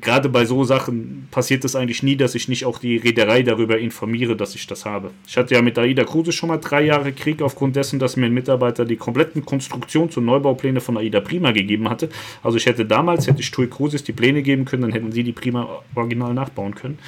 gerade 0.00 0.28
bei 0.28 0.44
so 0.44 0.64
Sachen 0.64 1.28
passiert 1.30 1.64
es 1.64 1.76
eigentlich 1.76 2.02
nie, 2.02 2.16
dass 2.16 2.34
ich 2.34 2.48
nicht 2.48 2.64
auch 2.64 2.78
die 2.78 2.96
Reederei 2.96 3.42
darüber 3.42 3.78
informiere, 3.78 4.36
dass 4.36 4.54
ich 4.54 4.66
das 4.66 4.84
habe. 4.84 5.10
Ich 5.26 5.36
hatte 5.36 5.54
ja 5.54 5.62
mit 5.62 5.78
AIDA 5.78 6.04
Kruse 6.04 6.32
schon 6.32 6.48
mal 6.48 6.58
drei 6.58 6.82
Jahre 6.82 7.12
Krieg 7.12 7.42
aufgrund 7.42 7.76
dessen, 7.76 7.98
dass 7.98 8.16
mir 8.16 8.26
ein 8.26 8.34
Mitarbeiter 8.34 8.84
die 8.84 8.96
kompletten 8.96 9.44
Konstruktions- 9.44 10.16
und 10.16 10.24
Neubaupläne 10.24 10.80
von 10.80 10.96
AIDA 10.96 11.20
Prima 11.20 11.52
gegeben 11.52 11.88
hatte. 11.88 12.08
Also 12.42 12.56
ich 12.56 12.66
hätte 12.66 12.84
damals, 12.84 13.26
hätte 13.26 13.40
ich 13.40 13.50
TUI 13.50 13.68
Cruises 13.68 14.04
die 14.04 14.12
Pläne 14.12 14.42
geben 14.42 14.64
können, 14.64 14.82
dann 14.82 14.92
hätten 14.92 15.12
sie 15.12 15.22
die 15.22 15.32
Prima 15.32 15.82
original 15.94 16.34
nachbauen 16.34 16.74
können. 16.74 16.98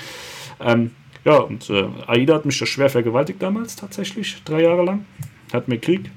Ähm, 0.60 0.90
ja, 1.26 1.38
und 1.38 1.68
äh, 1.70 1.88
Aida 2.06 2.36
hat 2.36 2.46
mich 2.46 2.56
das 2.56 2.68
schwer 2.68 2.88
vergewaltigt 2.88 3.42
damals, 3.42 3.74
tatsächlich, 3.74 4.40
drei 4.44 4.62
Jahre 4.62 4.84
lang. 4.84 5.06
Hat 5.52 5.66
mir 5.66 5.78
Krieg. 5.78 6.08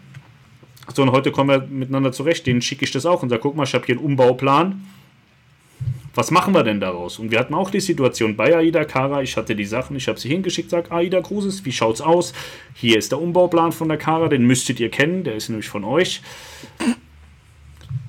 So, 0.93 1.01
und 1.01 1.11
heute 1.11 1.31
kommen 1.31 1.49
wir 1.49 1.67
miteinander 1.67 2.11
zurecht. 2.11 2.45
Denen 2.45 2.61
schicke 2.61 2.85
ich 2.85 2.91
das 2.91 3.07
auch 3.07 3.23
und 3.23 3.29
sage: 3.29 3.41
guck 3.41 3.55
mal, 3.55 3.63
ich 3.63 3.73
habe 3.73 3.87
hier 3.87 3.95
einen 3.95 4.05
Umbauplan. 4.05 4.85
Was 6.13 6.29
machen 6.29 6.53
wir 6.53 6.63
denn 6.63 6.79
daraus? 6.79 7.17
Und 7.17 7.31
wir 7.31 7.39
hatten 7.39 7.55
auch 7.55 7.71
die 7.71 7.79
Situation 7.79 8.35
bei 8.35 8.55
Aida 8.55 8.85
Kara. 8.85 9.23
Ich 9.23 9.35
hatte 9.35 9.55
die 9.55 9.65
Sachen, 9.65 9.95
ich 9.95 10.07
habe 10.07 10.19
sie 10.19 10.29
hingeschickt, 10.29 10.69
sage 10.69 10.91
Aida 10.91 11.21
Cruises, 11.21 11.65
wie 11.65 11.71
schaut's 11.71 12.01
aus? 12.01 12.33
Hier 12.75 12.97
ist 12.97 13.11
der 13.11 13.19
Umbauplan 13.19 13.71
von 13.71 13.87
der 13.87 13.97
Kara, 13.97 14.27
den 14.27 14.45
müsstet 14.45 14.79
ihr 14.79 14.89
kennen, 14.89 15.23
der 15.23 15.35
ist 15.35 15.49
nämlich 15.49 15.69
von 15.69 15.83
euch. 15.83 16.21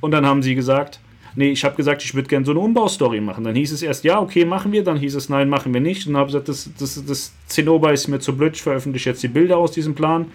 Und 0.01 0.11
dann 0.11 0.27
haben 0.27 0.43
sie 0.43 0.55
gesagt, 0.55 1.01
nee, 1.35 1.51
ich 1.51 1.65
habe 1.65 1.77
gesagt, 1.77 2.03
ich 2.03 2.15
würde 2.15 2.29
gerne 2.29 2.45
so 2.45 2.53
eine 2.53 2.61
Umbaustory 2.61 3.21
machen. 3.21 3.45
Dann 3.45 3.55
hieß 3.55 3.73
es 3.73 3.83
erst, 3.83 4.05
ja, 4.05 4.21
okay, 4.21 4.45
machen 4.45 4.73
wir. 4.73 4.85
Dann 4.85 4.97
hieß 4.97 5.15
es, 5.15 5.29
nein, 5.29 5.49
machen 5.49 5.73
wir 5.73 5.81
nicht. 5.81 6.07
Und 6.07 6.15
dann 6.15 6.21
habe 6.21 6.29
gesagt, 6.29 6.49
das, 6.49 6.71
das, 6.79 7.05
das 7.05 7.33
Zinnober 7.47 7.93
ist 7.93 8.09
mir 8.09 8.21
zu 8.21 8.37
blöd, 8.37 8.57
ich 8.57 8.63
veröffentliche 8.63 9.11
jetzt 9.11 9.23
die 9.23 9.29
Bilder 9.29 9.59
aus 9.59 9.73
diesem 9.73 9.95
Plan. 9.95 10.27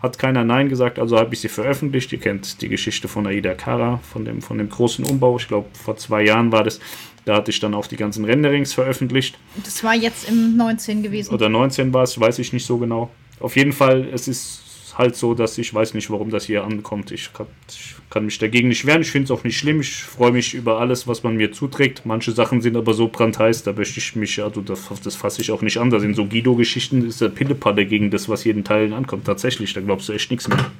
Hat 0.00 0.18
keiner 0.18 0.44
Nein 0.44 0.68
gesagt, 0.68 0.98
also 1.00 1.18
habe 1.18 1.34
ich 1.34 1.40
sie 1.40 1.48
veröffentlicht. 1.48 2.12
Ihr 2.12 2.20
kennt 2.20 2.62
die 2.62 2.68
Geschichte 2.68 3.08
von 3.08 3.26
Aida 3.26 3.54
Kara, 3.54 3.98
von 4.12 4.24
dem, 4.24 4.42
von 4.42 4.58
dem 4.58 4.68
großen 4.68 5.04
Umbau. 5.04 5.36
Ich 5.38 5.48
glaube, 5.48 5.68
vor 5.72 5.96
zwei 5.96 6.22
Jahren 6.22 6.52
war 6.52 6.62
das. 6.62 6.78
Da 7.24 7.34
hatte 7.34 7.50
ich 7.50 7.58
dann 7.60 7.74
auch 7.74 7.86
die 7.86 7.96
ganzen 7.96 8.24
Renderings 8.24 8.72
veröffentlicht. 8.72 9.36
Das 9.64 9.82
war 9.82 9.94
jetzt 9.94 10.28
im 10.28 10.56
19 10.56 11.02
gewesen. 11.02 11.34
Oder 11.34 11.48
19 11.48 11.92
war 11.92 12.04
es, 12.04 12.18
weiß 12.18 12.38
ich 12.38 12.52
nicht 12.52 12.64
so 12.64 12.78
genau. 12.78 13.10
Auf 13.40 13.56
jeden 13.56 13.72
Fall, 13.72 14.08
es 14.12 14.28
ist 14.28 14.62
halt 14.98 15.14
so, 15.14 15.32
dass 15.32 15.56
ich 15.56 15.72
weiß 15.72 15.94
nicht, 15.94 16.10
warum 16.10 16.30
das 16.30 16.44
hier 16.44 16.64
ankommt. 16.64 17.12
Ich 17.12 17.32
kann, 17.32 17.46
ich 17.68 17.94
kann 18.10 18.24
mich 18.24 18.38
dagegen 18.38 18.66
nicht 18.68 18.84
wehren. 18.84 19.00
Ich 19.02 19.12
finde 19.12 19.26
es 19.26 19.30
auch 19.30 19.44
nicht 19.44 19.56
schlimm. 19.56 19.80
Ich 19.80 20.02
freue 20.02 20.32
mich 20.32 20.54
über 20.54 20.80
alles, 20.80 21.06
was 21.06 21.22
man 21.22 21.36
mir 21.36 21.52
zuträgt. 21.52 22.04
Manche 22.04 22.32
Sachen 22.32 22.60
sind 22.60 22.76
aber 22.76 22.92
so 22.94 23.06
brandheiß, 23.06 23.62
da 23.62 23.72
möchte 23.72 24.00
ich 24.00 24.16
mich, 24.16 24.42
also 24.42 24.60
das, 24.60 24.88
das 25.04 25.14
fasse 25.14 25.40
ich 25.40 25.52
auch 25.52 25.62
nicht 25.62 25.78
an. 25.78 25.90
Da 25.90 26.00
sind 26.00 26.16
so 26.16 26.26
Guido-Geschichten, 26.26 27.06
ist 27.06 27.20
der 27.20 27.28
Pillepalle 27.28 27.86
gegen 27.86 28.10
das, 28.10 28.28
was 28.28 28.42
jeden 28.42 28.64
Teil 28.64 28.92
ankommt. 28.92 29.24
Tatsächlich, 29.24 29.72
da 29.72 29.80
glaubst 29.80 30.08
du 30.08 30.12
echt 30.12 30.32
nichts 30.32 30.48
mehr. 30.48 30.70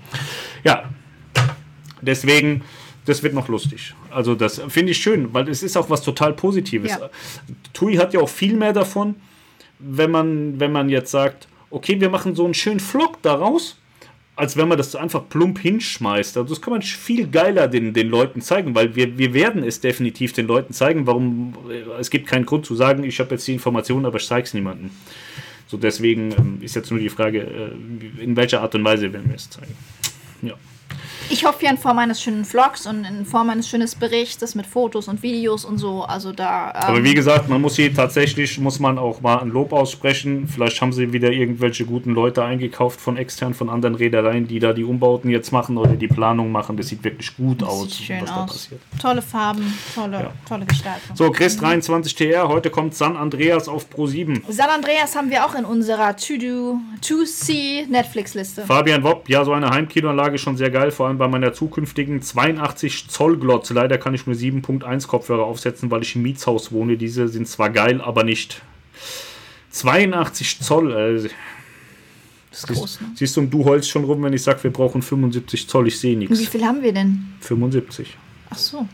Ja, 0.64 0.90
deswegen 2.02 2.62
das 3.04 3.22
wird 3.22 3.32
noch 3.32 3.48
lustig. 3.48 3.94
Also 4.10 4.34
das 4.34 4.60
finde 4.68 4.92
ich 4.92 4.98
schön, 4.98 5.32
weil 5.32 5.48
es 5.48 5.62
ist 5.62 5.78
auch 5.78 5.88
was 5.88 6.02
total 6.02 6.34
Positives. 6.34 6.90
Ja. 6.90 7.08
TUI 7.72 7.94
hat 7.96 8.12
ja 8.12 8.20
auch 8.20 8.28
viel 8.28 8.54
mehr 8.54 8.74
davon, 8.74 9.14
wenn 9.78 10.10
man, 10.10 10.60
wenn 10.60 10.72
man 10.72 10.90
jetzt 10.90 11.10
sagt, 11.10 11.48
okay, 11.70 12.00
wir 12.00 12.10
machen 12.10 12.34
so 12.34 12.44
einen 12.44 12.52
schönen 12.52 12.80
Vlog 12.80 13.22
daraus 13.22 13.78
als 14.38 14.56
wenn 14.56 14.68
man 14.68 14.78
das 14.78 14.94
einfach 14.94 15.28
plump 15.28 15.58
hinschmeißt. 15.58 16.36
Also 16.36 16.54
das 16.54 16.62
kann 16.62 16.72
man 16.72 16.82
viel 16.82 17.26
geiler 17.26 17.66
den, 17.66 17.92
den 17.92 18.08
Leuten 18.08 18.40
zeigen, 18.40 18.74
weil 18.74 18.94
wir, 18.94 19.18
wir 19.18 19.34
werden 19.34 19.64
es 19.64 19.80
definitiv 19.80 20.32
den 20.32 20.46
Leuten 20.46 20.72
zeigen, 20.72 21.08
warum 21.08 21.54
äh, 21.68 22.00
es 22.00 22.08
gibt 22.08 22.28
keinen 22.28 22.46
Grund 22.46 22.64
zu 22.64 22.76
sagen, 22.76 23.02
ich 23.02 23.18
habe 23.18 23.32
jetzt 23.32 23.48
die 23.48 23.52
Informationen, 23.54 24.06
aber 24.06 24.18
ich 24.18 24.26
zeige 24.26 24.44
es 24.44 24.54
niemandem. 24.54 24.90
So 25.66 25.76
deswegen 25.76 26.32
ähm, 26.32 26.58
ist 26.62 26.76
jetzt 26.76 26.90
nur 26.90 27.00
die 27.00 27.08
Frage, 27.08 27.40
äh, 27.40 28.22
in 28.22 28.36
welcher 28.36 28.62
Art 28.62 28.74
und 28.76 28.84
Weise 28.84 29.12
werden 29.12 29.28
wir 29.28 29.36
es 29.36 29.50
zeigen. 29.50 29.74
Ich 31.30 31.44
hoffe 31.44 31.64
ja 31.64 31.70
in 31.70 31.78
Form 31.78 31.98
eines 31.98 32.22
schönen 32.22 32.44
Vlogs 32.44 32.86
und 32.86 33.04
in 33.04 33.24
Form 33.26 33.50
eines 33.50 33.68
schönen 33.68 33.88
Berichts 33.98 34.54
mit 34.54 34.66
Fotos 34.66 35.08
und 35.08 35.22
Videos 35.22 35.64
und 35.64 35.78
so. 35.78 36.02
Also 36.02 36.32
da. 36.32 36.72
Ähm 36.74 36.82
Aber 36.82 37.04
wie 37.04 37.14
gesagt, 37.14 37.48
man 37.48 37.60
muss 37.60 37.76
hier 37.76 37.92
tatsächlich, 37.92 38.58
muss 38.58 38.80
man 38.80 38.98
auch 38.98 39.20
mal 39.20 39.38
ein 39.38 39.50
Lob 39.50 39.72
aussprechen. 39.72 40.48
Vielleicht 40.48 40.80
haben 40.80 40.92
sie 40.92 41.12
wieder 41.12 41.30
irgendwelche 41.30 41.84
guten 41.84 42.12
Leute 42.12 42.44
eingekauft 42.44 43.00
von 43.00 43.16
extern, 43.16 43.54
von 43.54 43.68
anderen 43.68 43.94
Reedereien, 43.94 44.46
die 44.48 44.58
da 44.58 44.72
die 44.72 44.84
Umbauten 44.84 45.30
jetzt 45.30 45.52
machen 45.52 45.76
oder 45.76 45.94
die 45.94 46.08
Planung 46.08 46.50
machen. 46.50 46.76
Das 46.76 46.88
sieht 46.88 47.04
wirklich 47.04 47.36
gut 47.36 47.62
das 47.62 47.68
aus, 47.68 47.82
sieht 47.84 48.06
schön 48.06 48.22
was 48.22 48.30
aus. 48.30 48.36
da 48.36 48.46
passiert. 48.46 48.80
Tolle 49.00 49.22
Farben, 49.22 49.74
tolle, 49.94 50.20
ja. 50.20 50.32
tolle 50.48 50.66
Gestaltung. 50.66 51.16
So, 51.16 51.30
Chris 51.30 51.56
23 51.56 52.14
TR, 52.14 52.48
heute 52.48 52.70
kommt 52.70 52.94
San 52.94 53.16
Andreas 53.16 53.68
auf 53.68 53.90
Pro 53.90 54.06
7. 54.06 54.42
San 54.48 54.70
Andreas 54.70 55.14
haben 55.16 55.30
wir 55.30 55.44
auch 55.44 55.54
in 55.54 55.64
unserer 55.64 56.16
To-Do, 56.16 56.78
To-See 57.00 57.86
Netflix-Liste. 57.88 58.62
Fabian 58.62 59.02
Wopp, 59.02 59.28
ja, 59.28 59.44
so 59.44 59.52
eine 59.52 59.70
Heimkinoanlage 59.70 60.38
schon 60.38 60.56
sehr 60.56 60.70
geil, 60.70 60.87
vor 60.90 61.08
allem 61.08 61.18
bei 61.18 61.28
meiner 61.28 61.52
zukünftigen 61.52 62.22
82 62.22 63.08
Zoll 63.08 63.38
Glotze. 63.38 63.74
Leider 63.74 63.98
kann 63.98 64.14
ich 64.14 64.26
nur 64.26 64.36
7.1 64.36 65.06
Kopfhörer 65.06 65.44
aufsetzen, 65.44 65.90
weil 65.90 66.02
ich 66.02 66.16
im 66.16 66.22
Mietshaus 66.22 66.72
wohne. 66.72 66.96
Diese 66.96 67.28
sind 67.28 67.48
zwar 67.48 67.70
geil, 67.70 68.00
aber 68.00 68.24
nicht. 68.24 68.62
82 69.70 70.60
Zoll. 70.60 70.92
Äh, 70.92 71.28
das 72.50 72.60
ist 72.60 72.66
groß, 72.68 73.00
ne? 73.00 73.08
Siehst 73.14 73.36
du, 73.36 73.42
du 73.42 73.64
holst 73.64 73.88
schon 73.90 74.04
rum, 74.04 74.22
wenn 74.22 74.32
ich 74.32 74.42
sage, 74.42 74.62
wir 74.64 74.72
brauchen 74.72 75.02
75 75.02 75.68
Zoll. 75.68 75.88
Ich 75.88 75.98
sehe 75.98 76.16
nichts. 76.16 76.38
Wie 76.38 76.46
viel 76.46 76.64
haben 76.64 76.82
wir 76.82 76.92
denn? 76.92 77.34
75. 77.40 78.16
Ach 78.50 78.58
so. 78.58 78.88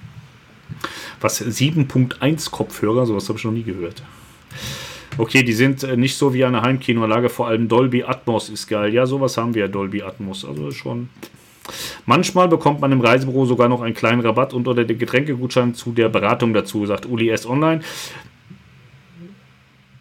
Was 1.20 1.40
7.1 1.40 2.50
Kopfhörer, 2.50 3.06
sowas 3.06 3.28
habe 3.28 3.38
ich 3.38 3.44
noch 3.44 3.52
nie 3.52 3.62
gehört. 3.62 4.02
Okay, 5.16 5.44
die 5.44 5.52
sind 5.52 5.84
äh, 5.84 5.96
nicht 5.96 6.16
so 6.16 6.34
wie 6.34 6.44
eine 6.44 6.62
Heimkinoanlage, 6.62 7.28
vor 7.28 7.46
allem 7.46 7.68
Dolby 7.68 8.02
Atmos 8.02 8.48
ist 8.48 8.66
geil. 8.66 8.92
Ja, 8.92 9.06
sowas 9.06 9.36
haben 9.36 9.54
wir, 9.54 9.68
Dolby 9.68 10.02
Atmos. 10.02 10.44
Also 10.44 10.72
schon 10.72 11.08
Manchmal 12.06 12.48
bekommt 12.48 12.80
man 12.80 12.92
im 12.92 13.00
Reisebüro 13.00 13.46
sogar 13.46 13.68
noch 13.68 13.80
einen 13.80 13.94
kleinen 13.94 14.20
Rabatt 14.20 14.52
und 14.52 14.68
oder 14.68 14.84
den 14.84 14.98
Getränkegutschein 14.98 15.74
zu 15.74 15.92
der 15.92 16.08
Beratung 16.08 16.52
dazu, 16.52 16.84
sagt 16.86 17.06
Uli 17.06 17.30
S. 17.30 17.46
Online. 17.46 17.80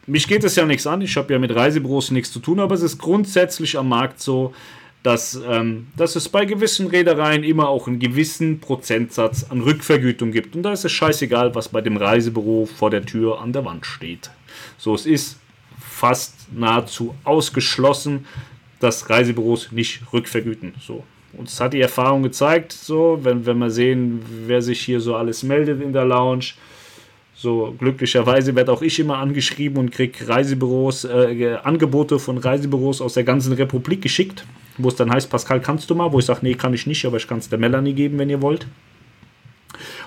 Mich 0.05 0.27
geht 0.27 0.43
es 0.43 0.57
ja 0.57 0.65
nichts 0.65 0.85
an, 0.85 1.01
ich 1.01 1.15
habe 1.15 1.31
ja 1.31 1.39
mit 1.39 1.55
Reisebüros 1.55 2.11
nichts 2.11 2.31
zu 2.31 2.39
tun, 2.39 2.59
aber 2.59 2.75
es 2.75 2.81
ist 2.81 2.97
grundsätzlich 2.97 3.77
am 3.77 3.87
Markt 3.87 4.19
so, 4.19 4.53
dass, 5.01 5.39
ähm, 5.47 5.87
dass 5.95 6.15
es 6.15 6.29
bei 6.29 6.45
gewissen 6.45 6.87
Reedereien 6.87 7.43
immer 7.43 7.67
auch 7.67 7.87
einen 7.87 7.99
gewissen 7.99 8.59
Prozentsatz 8.59 9.45
an 9.49 9.61
Rückvergütung 9.61 10.31
gibt. 10.31 10.55
Und 10.55 10.63
da 10.63 10.71
ist 10.71 10.85
es 10.85 10.91
scheißegal, 10.93 11.53
was 11.55 11.69
bei 11.69 11.81
dem 11.81 11.97
Reisebüro 11.97 12.65
vor 12.65 12.89
der 12.89 13.05
Tür 13.05 13.41
an 13.41 13.51
der 13.51 13.65
Wand 13.65 13.85
steht. 13.85 14.31
So, 14.77 14.95
es 14.95 15.05
ist 15.05 15.39
fast 15.77 16.47
nahezu 16.53 17.15
ausgeschlossen, 17.25 18.25
dass 18.79 19.09
Reisebüros 19.09 19.71
nicht 19.71 20.01
rückvergüten. 20.11 20.73
So, 20.79 21.03
uns 21.37 21.59
hat 21.59 21.73
die 21.73 21.81
Erfahrung 21.81 22.23
gezeigt, 22.23 22.71
so, 22.71 23.19
wenn, 23.23 23.45
wenn 23.45 23.57
wir 23.57 23.69
sehen, 23.69 24.21
wer 24.45 24.61
sich 24.61 24.81
hier 24.81 24.99
so 24.99 25.15
alles 25.15 25.43
meldet 25.43 25.81
in 25.81 25.93
der 25.93 26.05
Lounge. 26.05 26.53
So, 27.35 27.75
glücklicherweise 27.77 28.55
werde 28.55 28.71
auch 28.71 28.81
ich 28.81 28.99
immer 28.99 29.17
angeschrieben 29.17 29.77
und 29.77 29.91
kriege 29.91 30.27
Reisebüros, 30.27 31.03
äh, 31.05 31.57
Angebote 31.63 32.19
von 32.19 32.37
Reisebüros 32.37 33.01
aus 33.01 33.15
der 33.15 33.23
ganzen 33.23 33.53
Republik 33.53 34.01
geschickt, 34.01 34.45
wo 34.77 34.87
es 34.87 34.95
dann 34.95 35.11
heißt, 35.11 35.29
Pascal, 35.29 35.59
kannst 35.59 35.89
du 35.89 35.95
mal? 35.95 36.11
Wo 36.11 36.19
ich 36.19 36.25
sage, 36.25 36.39
nee, 36.43 36.53
kann 36.53 36.73
ich 36.73 36.87
nicht, 36.87 37.05
aber 37.05 37.17
ich 37.17 37.27
kann 37.27 37.39
es 37.39 37.49
der 37.49 37.59
Melanie 37.59 37.93
geben, 37.93 38.17
wenn 38.19 38.29
ihr 38.29 38.41
wollt. 38.41 38.67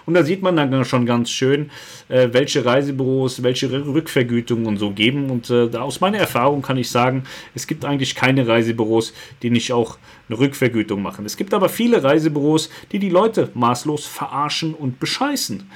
Und 0.06 0.14
da 0.14 0.22
sieht 0.22 0.40
man 0.40 0.56
dann 0.56 0.84
schon 0.84 1.04
ganz 1.04 1.30
schön, 1.30 1.70
äh, 2.08 2.28
welche 2.32 2.64
Reisebüros 2.64 3.42
welche 3.42 3.70
Rückvergütungen 3.70 4.66
und 4.66 4.78
so 4.78 4.90
geben. 4.92 5.30
Und 5.30 5.50
äh, 5.50 5.68
aus 5.76 6.00
meiner 6.00 6.18
Erfahrung 6.18 6.62
kann 6.62 6.78
ich 6.78 6.90
sagen, 6.90 7.24
es 7.54 7.66
gibt 7.66 7.84
eigentlich 7.84 8.14
keine 8.14 8.46
Reisebüros, 8.46 9.12
die 9.42 9.50
nicht 9.50 9.72
auch 9.72 9.98
eine 10.28 10.38
Rückvergütung 10.38 11.02
machen. 11.02 11.26
Es 11.26 11.36
gibt 11.36 11.52
aber 11.52 11.68
viele 11.68 12.02
Reisebüros, 12.02 12.70
die 12.92 13.00
die 13.00 13.10
Leute 13.10 13.50
maßlos 13.54 14.06
verarschen 14.06 14.74
und 14.74 15.00
bescheißen. 15.00 15.68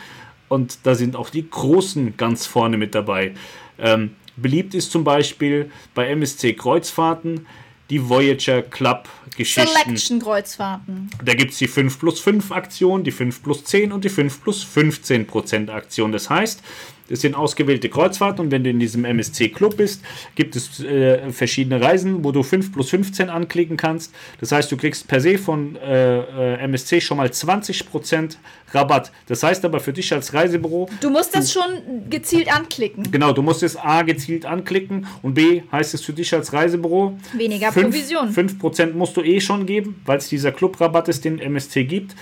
Und 0.49 0.79
da 0.85 0.95
sind 0.95 1.17
auch 1.17 1.31
die 1.31 1.49
Großen 1.49 2.17
ganz 2.17 2.47
vorne 2.47 2.77
mit 2.77 2.95
dabei. 2.95 3.35
Ähm, 3.79 4.13
beliebt 4.37 4.75
ist 4.75 4.91
zum 4.93 5.05
Beispiel 5.05 5.71
bei 5.95 6.09
MSC 6.09 6.55
Kreuzfahrten 6.55 7.47
die 7.91 8.09
Voyager 8.09 8.63
Club 8.63 9.09
Geschichten. 9.37 9.69
Selection 9.69 10.21
Kreuzfahrten. 10.21 11.11
Da 11.25 11.35
gibt 11.35 11.53
es 11.53 11.59
die 11.59 11.69
5 11.69 11.99
plus 11.99 12.21
5 12.21 12.53
Aktion, 12.53 13.05
die 13.05 13.11
5 13.11 13.43
plus 13.43 13.65
10 13.65 13.93
und 13.93 14.05
die 14.05 14.09
5 14.09 14.43
plus 14.43 14.63
15 14.63 15.27
Prozent 15.27 15.71
Aktion. 15.71 16.13
Das 16.13 16.31
heißt, 16.31 16.63
Das 17.11 17.21
sind 17.21 17.35
ausgewählte 17.35 17.89
Kreuzfahrten 17.89 18.47
und 18.47 18.51
wenn 18.53 18.65
du 18.65 18.71
in 18.71 18.79
diesem 18.79 19.05
MSC-Club 19.05 19.77
bist, 19.77 20.03
gibt 20.37 20.55
es 20.57 20.81
äh, 20.81 21.31
verschiedene 21.33 21.81
Reisen, 21.83 22.25
wo 22.25 22.31
du 22.33 22.43
5 22.43 22.73
plus 22.73 22.91
15 22.91 23.29
anklicken 23.29 23.77
kannst. 23.77 24.15
Das 24.39 24.53
heißt, 24.53 24.71
du 24.71 24.77
kriegst 24.77 25.09
per 25.09 25.21
se 25.21 25.37
von 25.37 25.77
äh, 25.77 26.21
äh 26.21 26.61
MSC 26.61 27.01
schon 27.01 27.17
mal 27.17 27.29
20% 27.29 28.37
Rabatt. 28.73 29.11
Das 29.27 29.43
heißt 29.43 29.65
aber 29.65 29.81
für 29.81 29.93
dich 29.93 30.13
als 30.13 30.33
Reisebüro. 30.33 30.89
Du 31.01 31.11
musst 31.11 31.35
das 31.35 31.53
du, 31.53 31.61
schon 31.61 32.09
gezielt 32.09 32.55
anklicken. 32.55 33.11
Genau, 33.11 33.33
du 33.33 33.43
musst 33.43 33.63
es 33.65 33.77
A 33.77 34.03
gezielt 34.03 34.47
anklicken 34.47 35.07
und 35.23 35.35
B 35.35 35.63
heißt 35.73 35.95
es 35.95 36.03
für 36.03 36.13
dich 36.13 36.33
als 36.33 36.53
Reisebüro. 36.53 37.19
Weniger 37.33 37.73
5, 37.73 37.87
Provision. 37.87 38.33
5% 38.33 38.93
musst 38.93 39.17
du 39.17 39.23
eh 39.23 39.41
schon 39.41 39.67
geben, 39.67 40.01
weil 40.07 40.19
es 40.19 40.29
dieser 40.29 40.53
Clubrabatt 40.53 41.09
ist, 41.09 41.25
den 41.25 41.41
MSC 41.41 41.85
gibt. 41.85 42.15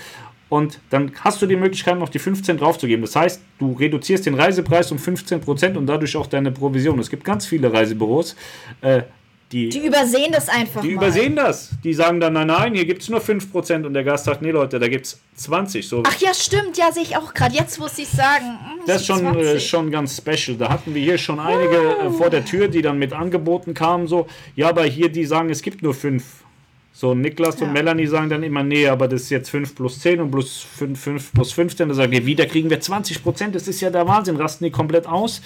Und 0.49 0.79
dann 0.89 1.11
hast 1.21 1.41
du 1.41 1.45
die 1.45 1.55
Möglichkeit, 1.55 1.97
noch 1.99 2.09
die 2.09 2.19
15 2.19 2.57
draufzugeben. 2.57 3.03
Das 3.03 3.15
heißt, 3.15 3.41
du 3.59 3.73
reduzierst 3.73 4.25
den 4.25 4.33
Reisepreis 4.33 4.91
um 4.91 4.97
15% 4.97 5.77
und 5.77 5.85
dadurch 5.85 6.17
auch 6.17 6.27
deine 6.27 6.51
Provision. 6.51 6.99
Es 6.99 7.09
gibt 7.09 7.23
ganz 7.23 7.45
viele 7.45 7.71
Reisebüros, 7.71 8.35
äh, 8.81 9.03
die, 9.51 9.69
die 9.69 9.87
übersehen 9.87 10.31
das 10.31 10.47
einfach. 10.47 10.81
Die 10.81 10.89
mal. 10.89 11.05
übersehen 11.05 11.35
das. 11.35 11.71
Die 11.83 11.93
sagen 11.93 12.19
dann, 12.19 12.33
nein, 12.33 12.47
nein, 12.47 12.75
hier 12.75 12.85
gibt 12.85 13.01
es 13.01 13.09
nur 13.09 13.19
5% 13.19 13.83
und 13.83 13.95
der 13.95 14.03
Gast 14.03 14.25
sagt, 14.25 14.43
nee 14.43 14.51
Leute, 14.51 14.77
da 14.77 14.87
gibt 14.87 15.07
es 15.07 15.19
20. 15.37 15.87
So. 15.87 16.03
Ach 16.05 16.19
ja, 16.19 16.35
stimmt, 16.35 16.77
ja, 16.77 16.91
sehe 16.91 17.01
ich 17.01 17.17
auch 17.17 17.33
gerade. 17.33 17.55
Jetzt 17.55 17.79
muss 17.79 17.97
ich 17.97 18.07
sagen. 18.07 18.45
Hm, 18.45 18.81
das 18.85 19.01
ist 19.01 19.07
schon, 19.07 19.39
äh, 19.39 19.59
schon 19.59 19.89
ganz 19.89 20.15
special. 20.15 20.55
Da 20.55 20.69
hatten 20.69 20.93
wir 20.93 21.01
hier 21.01 21.17
schon 21.17 21.39
einige 21.39 21.77
äh, 21.77 22.09
vor 22.11 22.29
der 22.29 22.45
Tür, 22.45 22.67
die 22.67 22.83
dann 22.83 22.99
mit 22.99 23.11
Angeboten 23.11 23.73
kamen, 23.73 24.07
so, 24.07 24.27
ja, 24.55 24.69
aber 24.69 24.83
hier, 24.83 25.09
die 25.09 25.25
sagen, 25.25 25.49
es 25.49 25.63
gibt 25.63 25.81
nur 25.81 25.95
5. 25.95 26.23
So, 26.99 27.15
Niklas 27.15 27.57
ja. 27.61 27.65
und 27.65 27.71
Melanie 27.71 28.07
sagen 28.07 28.29
dann 28.29 28.43
immer, 28.43 28.61
nee, 28.61 28.85
aber 28.85 29.07
das 29.07 29.21
ist 29.21 29.29
jetzt 29.29 29.49
5 29.51 29.73
plus 29.73 30.01
10 30.01 30.19
und 30.19 30.31
plus 30.31 30.57
5, 30.59 30.99
5 30.99 31.31
plus 31.31 31.53
15. 31.53 31.87
Da 31.87 31.95
sagen 31.95 32.11
wir, 32.11 32.25
wieder 32.25 32.45
kriegen 32.45 32.69
wir 32.69 32.81
20% 32.81 33.51
Das 33.51 33.69
ist 33.69 33.79
ja 33.79 33.89
der 33.89 34.05
Wahnsinn, 34.05 34.35
rasten 34.35 34.65
die 34.65 34.69
komplett 34.69 35.07
aus. 35.07 35.41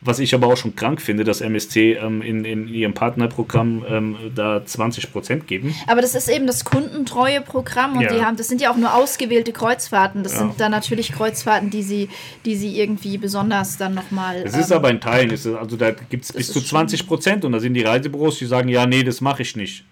Was 0.00 0.20
ich 0.20 0.32
aber 0.36 0.46
auch 0.46 0.56
schon 0.56 0.76
krank 0.76 1.02
finde, 1.02 1.24
dass 1.24 1.40
MSC 1.40 1.94
ähm, 1.94 2.22
in, 2.22 2.44
in 2.44 2.68
ihrem 2.68 2.94
Partnerprogramm 2.94 3.84
ähm, 3.88 4.16
da 4.36 4.64
20 4.64 5.10
Prozent 5.10 5.48
geben. 5.48 5.74
Aber 5.88 6.00
das 6.00 6.14
ist 6.14 6.28
eben 6.28 6.46
das 6.46 6.64
kundentreue 6.64 7.40
Programm 7.40 7.96
und 7.96 8.02
ja. 8.02 8.14
die 8.14 8.22
haben, 8.22 8.36
das 8.36 8.46
sind 8.46 8.60
ja 8.60 8.70
auch 8.70 8.76
nur 8.76 8.94
ausgewählte 8.94 9.50
Kreuzfahrten. 9.50 10.22
Das 10.22 10.34
ja. 10.34 10.38
sind 10.38 10.60
dann 10.60 10.70
natürlich 10.70 11.10
Kreuzfahrten, 11.10 11.70
die 11.70 11.82
sie, 11.82 12.08
die 12.44 12.54
sie 12.54 12.78
irgendwie 12.78 13.18
besonders 13.18 13.78
dann 13.78 13.94
nochmal. 13.94 14.42
Es 14.44 14.54
ähm, 14.54 14.60
ist 14.60 14.70
aber 14.70 14.90
in 14.90 15.00
Teilen, 15.00 15.30
ist, 15.30 15.44
also 15.44 15.76
da 15.76 15.90
gibt 15.90 16.22
es 16.22 16.32
bis 16.32 16.52
zu 16.52 16.60
20 16.60 17.08
Prozent 17.08 17.44
und 17.44 17.50
da 17.50 17.58
sind 17.58 17.74
die 17.74 17.82
Reisebüros, 17.82 18.38
die 18.38 18.46
sagen, 18.46 18.68
ja, 18.68 18.86
nee, 18.86 19.02
das 19.02 19.20
mache 19.20 19.42
ich 19.42 19.56
nicht. 19.56 19.82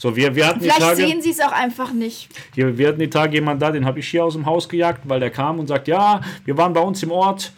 So, 0.00 0.14
wir, 0.14 0.36
wir 0.36 0.46
hatten 0.46 0.60
Vielleicht 0.60 0.78
Tage, 0.78 0.96
sehen 0.96 1.20
sie 1.20 1.30
es 1.30 1.40
auch 1.40 1.50
einfach 1.50 1.92
nicht. 1.92 2.28
Hier, 2.54 2.78
wir 2.78 2.86
hatten 2.86 3.00
die 3.00 3.10
Tage 3.10 3.34
jemand 3.34 3.60
da, 3.60 3.72
den 3.72 3.84
habe 3.84 3.98
ich 3.98 4.06
hier 4.06 4.24
aus 4.24 4.34
dem 4.34 4.46
Haus 4.46 4.68
gejagt, 4.68 5.00
weil 5.08 5.18
der 5.18 5.30
kam 5.30 5.58
und 5.58 5.66
sagt, 5.66 5.88
ja, 5.88 6.20
wir 6.44 6.56
waren 6.56 6.72
bei 6.72 6.80
uns 6.80 7.02
im 7.02 7.10
Ort 7.10 7.52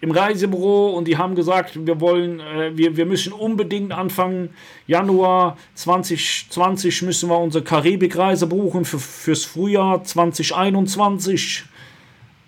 im 0.00 0.12
Reisebüro 0.12 0.90
und 0.90 1.08
die 1.08 1.16
haben 1.16 1.34
gesagt, 1.34 1.84
wir 1.86 2.00
wollen, 2.00 2.38
äh, 2.38 2.76
wir, 2.76 2.96
wir 2.96 3.04
müssen 3.04 3.32
unbedingt 3.32 3.90
Anfang 3.90 4.50
Januar 4.86 5.56
2020 5.74 7.02
müssen 7.02 7.28
wir 7.28 7.38
unsere 7.38 7.64
Karibikreise 7.64 8.46
buchen 8.46 8.84
für, 8.84 9.00
fürs 9.00 9.44
Frühjahr 9.44 10.04
2021. 10.04 11.64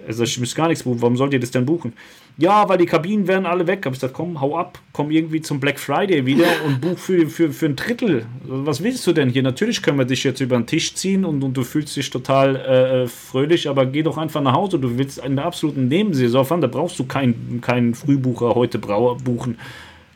Also 0.06 0.22
ich 0.22 0.38
muss 0.38 0.54
gar 0.54 0.68
nichts 0.68 0.84
buchen, 0.84 1.02
warum 1.02 1.16
sollt 1.16 1.32
ihr 1.32 1.40
das 1.40 1.50
denn 1.50 1.66
buchen? 1.66 1.92
Ja, 2.38 2.68
weil 2.68 2.76
die 2.76 2.86
Kabinen 2.86 3.26
werden 3.26 3.46
alle 3.46 3.66
weg. 3.66 3.86
Hab 3.86 3.94
ich 3.94 4.00
gesagt, 4.00 4.12
komm, 4.12 4.40
hau 4.40 4.58
ab, 4.58 4.78
komm 4.92 5.10
irgendwie 5.10 5.40
zum 5.40 5.58
Black 5.58 5.80
Friday 5.80 6.26
wieder 6.26 6.46
und 6.66 6.80
buch 6.82 6.98
für, 6.98 7.26
für, 7.28 7.50
für 7.50 7.66
ein 7.66 7.76
Drittel. 7.76 8.26
Was 8.44 8.82
willst 8.82 9.06
du 9.06 9.12
denn 9.12 9.30
hier? 9.30 9.42
Natürlich 9.42 9.82
können 9.82 9.98
wir 9.98 10.04
dich 10.04 10.22
jetzt 10.24 10.40
über 10.40 10.56
den 10.56 10.66
Tisch 10.66 10.94
ziehen 10.94 11.24
und, 11.24 11.42
und 11.42 11.54
du 11.54 11.62
fühlst 11.62 11.96
dich 11.96 12.10
total 12.10 12.56
äh, 12.56 13.02
äh 13.02 13.06
fröhlich, 13.06 13.68
aber 13.68 13.86
geh 13.86 14.02
doch 14.02 14.18
einfach 14.18 14.42
nach 14.42 14.52
Hause. 14.52 14.78
Du 14.78 14.98
willst 14.98 15.18
in 15.18 15.36
der 15.36 15.46
absoluten 15.46 15.88
Nebensaison 15.88 16.44
fahren, 16.44 16.60
da 16.60 16.66
brauchst 16.66 16.98
du 16.98 17.04
keinen 17.04 17.60
kein 17.62 17.94
Frühbucher 17.94 18.54
heute 18.54 18.78
buchen. 18.78 19.58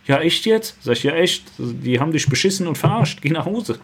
Ja, 0.07 0.21
echt 0.21 0.45
jetzt? 0.45 0.77
Sag 0.83 0.97
ich, 0.97 1.05
ja, 1.05 1.13
echt. 1.13 1.45
Die 1.59 2.01
haben 2.01 2.13
dich 2.13 2.29
beschissen 2.29 2.67
und 2.67 2.77
verarscht. 2.77 3.23
Geh 3.23 3.31
nach 3.31 3.47
Hause. 3.47 3.79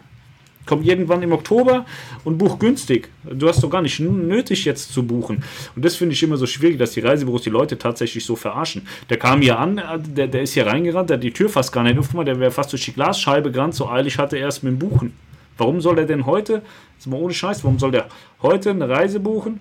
Komm 0.66 0.82
irgendwann 0.82 1.22
im 1.22 1.32
Oktober 1.32 1.86
und 2.24 2.38
buch 2.38 2.58
günstig. 2.58 3.08
Du 3.24 3.48
hast 3.48 3.62
doch 3.62 3.70
gar 3.70 3.82
nicht 3.82 4.00
nötig 4.00 4.64
jetzt 4.64 4.92
zu 4.92 5.06
buchen. 5.06 5.44
Und 5.76 5.84
das 5.84 5.96
finde 5.96 6.12
ich 6.14 6.22
immer 6.22 6.36
so 6.36 6.46
schwierig, 6.46 6.78
dass 6.78 6.90
die 6.92 7.00
Reisebüros 7.00 7.42
die 7.42 7.50
Leute 7.50 7.78
tatsächlich 7.78 8.24
so 8.24 8.34
verarschen. 8.34 8.86
Der 9.08 9.16
kam 9.16 9.40
hier 9.40 9.58
an, 9.58 9.80
der, 10.08 10.26
der 10.26 10.42
ist 10.42 10.54
hier 10.54 10.66
reingerannt, 10.66 11.08
der 11.08 11.18
hat 11.18 11.24
die 11.24 11.32
Tür 11.32 11.48
fast 11.48 11.72
gar 11.72 11.84
nicht 11.84 11.98
aufgemacht, 11.98 12.26
der 12.26 12.40
wäre 12.40 12.50
fast 12.50 12.72
durch 12.72 12.84
die 12.84 12.92
Glasscheibe 12.92 13.52
gerannt, 13.52 13.74
so 13.74 13.88
eilig 13.88 14.18
hatte 14.18 14.36
er 14.36 14.48
es 14.48 14.62
mit 14.62 14.72
dem 14.72 14.78
Buchen. 14.78 15.12
Warum 15.56 15.80
soll 15.80 15.98
er 15.98 16.04
denn 16.04 16.26
heute, 16.26 16.62
ist 16.98 17.06
mal 17.06 17.16
ohne 17.16 17.32
Scheiß, 17.32 17.64
warum 17.64 17.78
soll 17.78 17.92
der 17.92 18.08
heute 18.42 18.70
eine 18.70 18.88
Reise 18.88 19.20
buchen? 19.20 19.60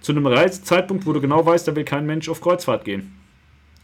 Zu 0.00 0.12
einem 0.12 0.26
Reisezeitpunkt, 0.26 1.06
wo 1.06 1.12
du 1.12 1.20
genau 1.20 1.44
weißt, 1.44 1.68
da 1.68 1.76
will 1.76 1.84
kein 1.84 2.06
Mensch 2.06 2.28
auf 2.28 2.40
Kreuzfahrt 2.40 2.84
gehen. 2.84 3.19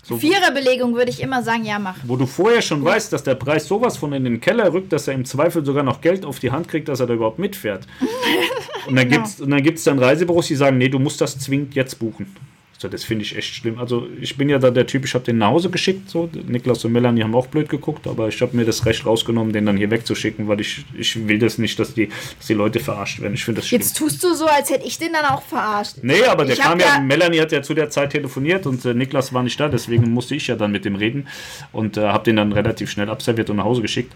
So, 0.08 0.18
Viererbelegung 0.18 0.94
würde 0.94 1.10
ich 1.10 1.20
immer 1.20 1.42
sagen, 1.42 1.64
ja, 1.64 1.80
mach. 1.80 1.96
Wo 2.04 2.14
du 2.16 2.26
vorher 2.26 2.62
schon 2.62 2.84
ja. 2.84 2.90
weißt, 2.92 3.12
dass 3.12 3.24
der 3.24 3.34
Preis 3.34 3.66
sowas 3.66 3.96
von 3.96 4.12
in 4.12 4.22
den 4.22 4.40
Keller 4.40 4.72
rückt, 4.72 4.92
dass 4.92 5.08
er 5.08 5.14
im 5.14 5.24
Zweifel 5.24 5.64
sogar 5.64 5.82
noch 5.82 6.00
Geld 6.00 6.24
auf 6.24 6.38
die 6.38 6.52
Hand 6.52 6.68
kriegt, 6.68 6.88
dass 6.88 7.00
er 7.00 7.08
da 7.08 7.14
überhaupt 7.14 7.40
mitfährt. 7.40 7.88
und 8.86 8.94
dann 8.94 9.08
genau. 9.08 9.56
gibt 9.56 9.78
es 9.78 9.84
dann 9.84 9.98
Reisebüros, 9.98 10.46
die 10.46 10.54
sagen, 10.54 10.78
nee, 10.78 10.88
du 10.88 11.00
musst 11.00 11.20
das 11.20 11.36
zwingend 11.40 11.74
jetzt 11.74 11.98
buchen. 11.98 12.32
So, 12.78 12.88
das 12.88 13.04
finde 13.04 13.24
ich 13.24 13.34
echt 13.36 13.54
schlimm. 13.54 13.78
Also 13.78 14.06
ich 14.20 14.36
bin 14.36 14.50
ja 14.50 14.58
da 14.58 14.70
der 14.70 14.86
Typ, 14.86 15.04
ich 15.06 15.14
habe 15.14 15.24
den 15.24 15.38
nach 15.38 15.48
Hause 15.48 15.70
geschickt. 15.70 16.10
So. 16.10 16.28
Niklas 16.46 16.84
und 16.84 16.92
Melanie 16.92 17.22
haben 17.22 17.34
auch 17.34 17.46
blöd 17.46 17.70
geguckt, 17.70 18.06
aber 18.06 18.28
ich 18.28 18.40
habe 18.42 18.54
mir 18.54 18.66
das 18.66 18.84
Recht 18.84 19.06
rausgenommen, 19.06 19.52
den 19.52 19.64
dann 19.64 19.78
hier 19.78 19.90
wegzuschicken, 19.90 20.46
weil 20.46 20.60
ich, 20.60 20.84
ich 20.96 21.26
will 21.26 21.38
das 21.38 21.56
nicht, 21.56 21.78
dass 21.78 21.94
die, 21.94 22.08
dass 22.38 22.46
die 22.46 22.54
Leute 22.54 22.78
verarscht 22.78 23.20
werden. 23.20 23.32
Ich 23.32 23.44
finde 23.44 23.60
das 23.60 23.68
schlimm. 23.68 23.80
Jetzt 23.80 23.96
tust 23.96 24.22
du 24.22 24.34
so, 24.34 24.46
als 24.46 24.68
hätte 24.70 24.86
ich 24.86 24.98
den 24.98 25.14
dann 25.14 25.24
auch 25.24 25.42
verarscht. 25.42 25.96
Nee, 26.02 26.24
aber 26.24 26.44
der 26.44 26.54
ich 26.54 26.60
kam 26.60 26.78
ja, 26.78 27.00
Melanie 27.00 27.40
hat 27.40 27.50
ja 27.52 27.62
zu 27.62 27.72
der 27.72 27.88
Zeit 27.88 28.10
telefoniert 28.10 28.66
und 28.66 28.84
äh, 28.84 28.92
Niklas 28.92 29.32
war 29.32 29.42
nicht 29.42 29.58
da, 29.58 29.68
deswegen 29.68 30.10
musste 30.10 30.34
ich 30.34 30.46
ja 30.46 30.56
dann 30.56 30.70
mit 30.70 30.84
dem 30.84 30.96
reden 30.96 31.28
und 31.72 31.96
äh, 31.96 32.02
habe 32.02 32.24
den 32.24 32.36
dann 32.36 32.52
relativ 32.52 32.90
schnell 32.90 33.08
abserviert 33.08 33.48
und 33.48 33.56
nach 33.56 33.64
Hause 33.64 33.80
geschickt. 33.80 34.12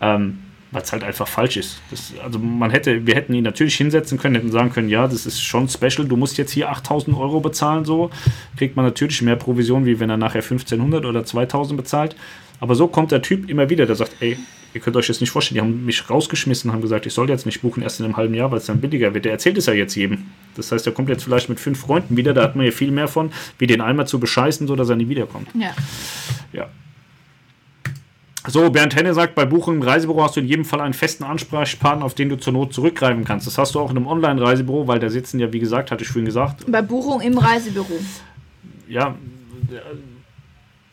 Ähm, 0.00 0.38
weil 0.70 0.82
es 0.82 0.92
halt 0.92 1.02
einfach 1.02 1.26
falsch 1.26 1.56
ist. 1.56 1.80
Das, 1.90 2.12
also 2.22 2.38
man 2.38 2.70
hätte, 2.70 3.06
wir 3.06 3.14
hätten 3.14 3.34
ihn 3.34 3.44
natürlich 3.44 3.76
hinsetzen 3.76 4.18
können, 4.18 4.34
hätten 4.34 4.52
sagen 4.52 4.70
können, 4.70 4.88
ja, 4.88 5.06
das 5.06 5.26
ist 5.26 5.40
schon 5.40 5.68
special, 5.68 6.06
du 6.06 6.16
musst 6.16 6.38
jetzt 6.38 6.52
hier 6.52 6.70
8000 6.70 7.16
Euro 7.16 7.40
bezahlen, 7.40 7.84
so 7.84 8.10
kriegt 8.56 8.76
man 8.76 8.84
natürlich 8.84 9.22
mehr 9.22 9.36
Provision, 9.36 9.86
wie 9.86 9.98
wenn 10.00 10.10
er 10.10 10.16
nachher 10.16 10.42
1500 10.42 11.04
oder 11.04 11.24
2000 11.24 11.76
bezahlt. 11.76 12.16
Aber 12.60 12.74
so 12.74 12.88
kommt 12.88 13.12
der 13.12 13.22
Typ 13.22 13.48
immer 13.48 13.70
wieder, 13.70 13.86
der 13.86 13.94
sagt, 13.94 14.16
ey, 14.20 14.36
ihr 14.74 14.80
könnt 14.80 14.96
euch 14.96 15.06
das 15.06 15.20
nicht 15.20 15.30
vorstellen, 15.30 15.54
die 15.54 15.60
haben 15.60 15.84
mich 15.84 16.10
rausgeschmissen, 16.10 16.72
haben 16.72 16.82
gesagt, 16.82 17.06
ich 17.06 17.14
soll 17.14 17.28
jetzt 17.30 17.46
nicht 17.46 17.62
buchen, 17.62 17.82
erst 17.82 18.00
in 18.00 18.04
einem 18.04 18.16
halben 18.16 18.34
Jahr, 18.34 18.50
weil 18.50 18.58
es 18.58 18.66
dann 18.66 18.80
billiger 18.80 19.14
wird. 19.14 19.24
Der 19.24 19.32
erzählt 19.32 19.56
es 19.58 19.66
ja 19.66 19.72
jetzt 19.72 19.94
jedem. 19.94 20.26
Das 20.56 20.72
heißt, 20.72 20.86
er 20.86 20.92
kommt 20.92 21.08
jetzt 21.08 21.24
vielleicht 21.24 21.48
mit 21.48 21.60
fünf 21.60 21.80
Freunden 21.80 22.16
wieder, 22.16 22.34
da 22.34 22.42
hat 22.42 22.56
man 22.56 22.66
ja 22.66 22.72
viel 22.72 22.90
mehr 22.90 23.08
von, 23.08 23.30
wie 23.58 23.66
den 23.66 23.80
einmal 23.80 24.06
zu 24.06 24.18
bescheißen, 24.18 24.66
so 24.66 24.76
dass 24.76 24.88
er 24.88 24.96
nie 24.96 25.08
wiederkommt. 25.08 25.48
Ja. 25.54 25.74
Ja. 26.52 26.68
So, 28.50 28.70
Bernd 28.70 28.96
Henne 28.96 29.12
sagt, 29.12 29.34
bei 29.34 29.44
Buchung 29.44 29.76
im 29.76 29.82
Reisebüro 29.82 30.22
hast 30.22 30.36
du 30.36 30.40
in 30.40 30.46
jedem 30.46 30.64
Fall 30.64 30.80
einen 30.80 30.94
festen 30.94 31.22
Ansprechpartner, 31.22 32.04
auf 32.04 32.14
den 32.14 32.30
du 32.30 32.36
zur 32.36 32.54
Not 32.54 32.72
zurückgreifen 32.72 33.24
kannst. 33.24 33.46
Das 33.46 33.58
hast 33.58 33.74
du 33.74 33.80
auch 33.80 33.90
in 33.90 33.98
einem 33.98 34.06
Online-Reisebüro, 34.06 34.86
weil 34.86 34.98
da 34.98 35.10
sitzen 35.10 35.38
ja, 35.38 35.52
wie 35.52 35.58
gesagt, 35.58 35.90
hatte 35.90 36.02
ich 36.02 36.08
vorhin 36.08 36.24
gesagt. 36.24 36.64
Bei 36.66 36.80
Buchung 36.80 37.20
im 37.20 37.36
Reisebüro. 37.36 37.98
Ja, 38.88 39.14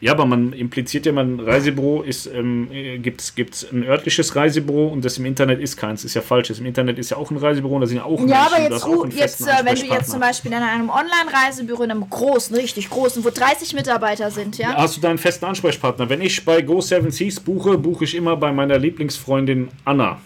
ja, 0.02 0.12
aber 0.12 0.26
man 0.26 0.52
impliziert 0.52 1.06
ja, 1.06 1.14
man 1.14 1.40
Reisebüro 1.40 2.02
ist, 2.02 2.28
ähm, 2.28 2.68
gibt 3.02 3.22
es 3.22 3.72
ein 3.72 3.84
örtliches 3.84 4.36
Reisebüro 4.36 4.88
und 4.88 5.06
das 5.06 5.18
im 5.18 5.26
Internet 5.26 5.62
ist 5.62 5.78
keins. 5.78 6.04
Ist 6.04 6.14
ja 6.16 6.22
falsch. 6.22 6.50
Das 6.50 6.60
im 6.60 6.66
Internet 6.66 7.00
ist 7.00 7.12
ja 7.12 7.18
auch 7.18 7.32
ein 7.32 7.38
Reisebüro 7.38 7.76
und 7.76 7.82
da 7.82 7.88
sind 7.88 7.98
ja 7.98 8.04
auch 8.04 8.20
Ja, 8.20 8.26
Menschen, 8.26 8.54
aber 8.54 8.62
jetzt, 8.62 8.86
ru- 8.86 9.14
jetzt 9.16 9.42
äh, 9.42 9.52
wenn 9.64 9.76
du 9.76 9.86
jetzt 9.86 10.12
zum 10.12 10.20
Beispiel 10.20 10.52
in 10.52 10.58
einem 10.58 10.90
Online-Reisebüro, 10.90 11.84
in 11.84 11.92
einem 11.92 12.10
großen, 12.10 12.56
richtig 12.56 12.90
großen, 12.90 13.24
wo 13.24 13.30
30 13.30 13.74
Mitarbeiter 13.74 14.30
sind, 14.32 14.58
ja? 14.58 14.72
ja 14.72 14.78
hast 14.78 14.98
du 14.98 15.02
da 15.02 15.10
einen 15.10 15.18
festen 15.18 15.46
Ansprechpartner? 15.46 16.10
Wenn 16.10 16.22
ich 16.22 16.44
bei 16.44 16.62
Go 16.62 16.82
Seven 16.82 17.12
Seas 17.12 17.40
buche, 17.40 17.78
buche 17.78 18.04
ich 18.04 18.16
immer 18.16 18.36
bei 18.36 18.52
meiner 18.52 18.78
Lieblingsfreundin 18.78 19.70
Anna. 19.86 20.20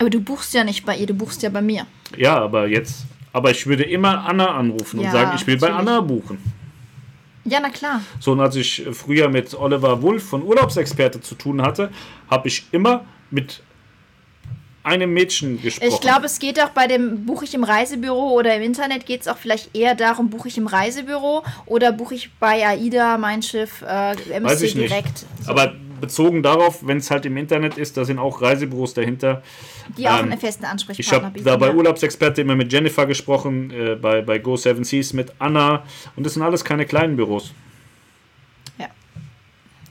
Aber 0.00 0.10
du 0.10 0.20
buchst 0.20 0.54
ja 0.54 0.64
nicht 0.64 0.84
bei 0.86 0.96
ihr, 0.96 1.06
du 1.06 1.14
buchst 1.14 1.42
ja 1.42 1.50
bei 1.50 1.62
mir. 1.62 1.86
Ja, 2.16 2.38
aber 2.40 2.66
jetzt. 2.66 3.04
Aber 3.32 3.50
ich 3.50 3.66
würde 3.66 3.84
immer 3.84 4.24
Anna 4.26 4.54
anrufen 4.56 5.00
ja, 5.00 5.06
und 5.06 5.12
sagen, 5.12 5.32
ich 5.36 5.46
will 5.46 5.54
natürlich. 5.56 5.74
bei 5.74 5.92
Anna 5.92 6.00
buchen. 6.00 6.38
Ja, 7.44 7.60
na 7.60 7.70
klar. 7.70 8.00
So, 8.20 8.32
und 8.32 8.40
als 8.40 8.56
ich 8.56 8.86
früher 8.92 9.28
mit 9.28 9.54
Oliver 9.54 10.00
Wulff 10.02 10.28
von 10.28 10.42
Urlaubsexperte 10.42 11.20
zu 11.20 11.34
tun 11.34 11.60
hatte, 11.62 11.90
habe 12.30 12.48
ich 12.48 12.64
immer 12.72 13.04
mit 13.30 13.62
einem 14.84 15.12
Mädchen 15.12 15.60
gesprochen. 15.60 15.92
Ich 15.92 16.00
glaube, 16.00 16.26
es 16.26 16.38
geht 16.38 16.62
auch 16.62 16.68
bei 16.70 16.86
dem, 16.86 17.24
buche 17.24 17.46
ich 17.46 17.54
im 17.54 17.64
Reisebüro 17.64 18.32
oder 18.32 18.54
im 18.54 18.62
Internet, 18.62 19.06
geht 19.06 19.22
es 19.22 19.28
auch 19.28 19.38
vielleicht 19.38 19.74
eher 19.74 19.94
darum, 19.94 20.28
buche 20.28 20.48
ich 20.48 20.58
im 20.58 20.66
Reisebüro 20.66 21.42
oder 21.66 21.90
buche 21.92 22.14
ich 22.14 22.30
bei 22.38 22.66
AIDA, 22.66 23.16
mein 23.16 23.42
Schiff, 23.42 23.82
äh, 23.82 24.14
MC 24.38 24.74
direkt. 24.74 25.24
So. 25.40 25.50
Aber 25.50 25.74
bezogen 26.04 26.42
darauf, 26.42 26.86
wenn 26.86 26.98
es 26.98 27.10
halt 27.10 27.24
im 27.24 27.36
Internet 27.36 27.78
ist, 27.78 27.96
da 27.96 28.04
sind 28.04 28.18
auch 28.18 28.42
Reisebüros 28.42 28.92
dahinter. 28.92 29.42
Die 29.96 30.06
auch 30.06 30.18
ähm, 30.18 30.32
einen 30.32 30.40
festen 30.40 30.66
Ansprechpartner 30.66 31.32
Ich 31.34 31.44
habe 31.46 31.50
da 31.50 31.56
bei 31.56 31.74
Urlaubsexperte 31.74 32.42
immer 32.42 32.56
mit 32.56 32.70
Jennifer 32.70 33.06
gesprochen, 33.06 33.70
äh, 33.70 33.94
bei, 33.94 34.20
bei 34.20 34.38
Go 34.38 34.56
Seven 34.56 34.84
Seas 34.84 35.14
mit 35.14 35.32
Anna 35.38 35.84
und 36.16 36.24
das 36.26 36.34
sind 36.34 36.42
alles 36.42 36.62
keine 36.64 36.84
kleinen 36.84 37.16
Büros. 37.16 37.52
Ja. 38.78 38.88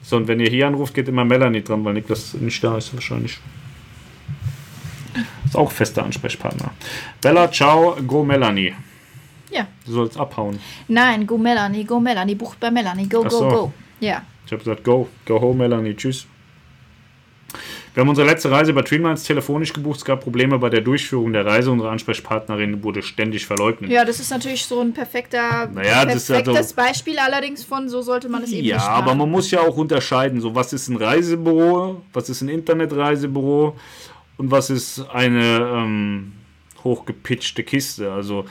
So, 0.02 0.16
und 0.16 0.28
wenn 0.28 0.38
ihr 0.38 0.48
hier 0.48 0.68
anruft, 0.68 0.94
geht 0.94 1.08
immer 1.08 1.24
Melanie 1.24 1.62
dran, 1.62 1.84
weil 1.84 1.94
Niklas 1.94 2.34
nicht 2.34 2.62
da 2.62 2.78
ist 2.78 2.94
wahrscheinlich. 2.94 3.40
Ist 5.44 5.56
auch 5.56 5.70
fester 5.70 6.04
Ansprechpartner. 6.04 6.70
Bella, 7.20 7.50
ciao, 7.50 7.96
go 8.06 8.24
Melanie. 8.24 8.74
Ja. 9.50 9.66
Du 9.84 9.92
sollst 9.92 10.16
abhauen. 10.16 10.60
Nein, 10.88 11.26
go 11.26 11.38
Melanie, 11.38 11.84
go 11.84 11.98
Melanie, 11.98 12.34
bucht 12.36 12.60
bei 12.60 12.70
Melanie, 12.70 13.08
go, 13.08 13.22
Ach 13.24 13.30
go, 13.30 13.38
so. 13.38 13.48
go. 13.48 13.72
Ja. 14.00 14.22
Ich 14.46 14.52
habe 14.52 14.62
gesagt, 14.62 14.84
go, 14.84 15.08
go 15.26 15.40
home, 15.40 15.56
Melanie, 15.56 15.94
tschüss. 15.94 16.26
Wir 17.94 18.00
haben 18.00 18.08
unsere 18.08 18.26
letzte 18.26 18.50
Reise 18.50 18.72
bei 18.72 18.82
Dreamlines 18.82 19.22
telefonisch 19.22 19.72
gebucht. 19.72 19.98
Es 19.98 20.04
gab 20.04 20.20
Probleme 20.20 20.58
bei 20.58 20.68
der 20.68 20.80
Durchführung 20.80 21.32
der 21.32 21.46
Reise. 21.46 21.70
Unsere 21.70 21.90
Ansprechpartnerin 21.90 22.82
wurde 22.82 23.02
ständig 23.02 23.46
verleugnet. 23.46 23.88
Ja, 23.88 24.04
das 24.04 24.18
ist 24.18 24.30
natürlich 24.30 24.64
so 24.64 24.80
ein 24.80 24.92
perfekter, 24.92 25.68
Naja, 25.72 26.04
das 26.04 26.16
ist 26.16 26.26
perfektes 26.26 26.56
also- 26.56 26.74
Beispiel 26.74 27.18
allerdings 27.20 27.62
von, 27.62 27.88
so 27.88 28.02
sollte 28.02 28.28
man 28.28 28.42
es 28.42 28.50
eben 28.50 28.66
Ja, 28.66 28.80
aber 28.88 29.14
man 29.14 29.30
muss 29.30 29.52
ja 29.52 29.60
auch 29.60 29.76
unterscheiden, 29.76 30.40
so 30.40 30.56
was 30.56 30.72
ist 30.72 30.88
ein 30.88 30.96
Reisebüro, 30.96 32.02
was 32.12 32.28
ist 32.28 32.40
ein 32.40 32.48
Internetreisebüro 32.48 33.76
und 34.38 34.50
was 34.50 34.70
ist 34.70 35.06
eine 35.12 35.58
ähm, 35.72 36.32
hochgepitchte 36.82 37.62
Kiste. 37.62 38.10
Also 38.10 38.44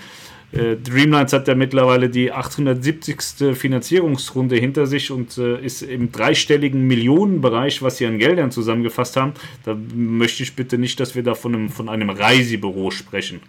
Dreamlines 0.54 1.34
hat 1.34 1.48
ja 1.48 1.56
mittlerweile 1.56 2.10
die 2.10 2.32
870. 2.32 3.56
Finanzierungsrunde 3.56 4.56
hinter 4.56 4.86
sich 4.86 5.10
und 5.10 5.38
äh, 5.38 5.60
ist 5.60 5.82
im 5.82 6.12
dreistelligen 6.12 6.86
Millionenbereich, 6.86 7.82
was 7.82 7.98
sie 7.98 8.06
an 8.06 8.20
Geldern 8.20 8.52
zusammengefasst 8.52 9.18
haben. 9.18 9.34
Da 9.64 9.76
möchte 9.96 10.44
ich 10.44 10.56
bitte 10.56 10.78
nicht, 10.78 11.00
dass 11.00 11.16
wir 11.16 11.24
da 11.24 11.34
von 11.34 11.56
einem, 11.56 11.70
von 11.70 11.90
einem 11.90 12.10
Reisebüro 12.10 12.92
sprechen. 12.92 13.42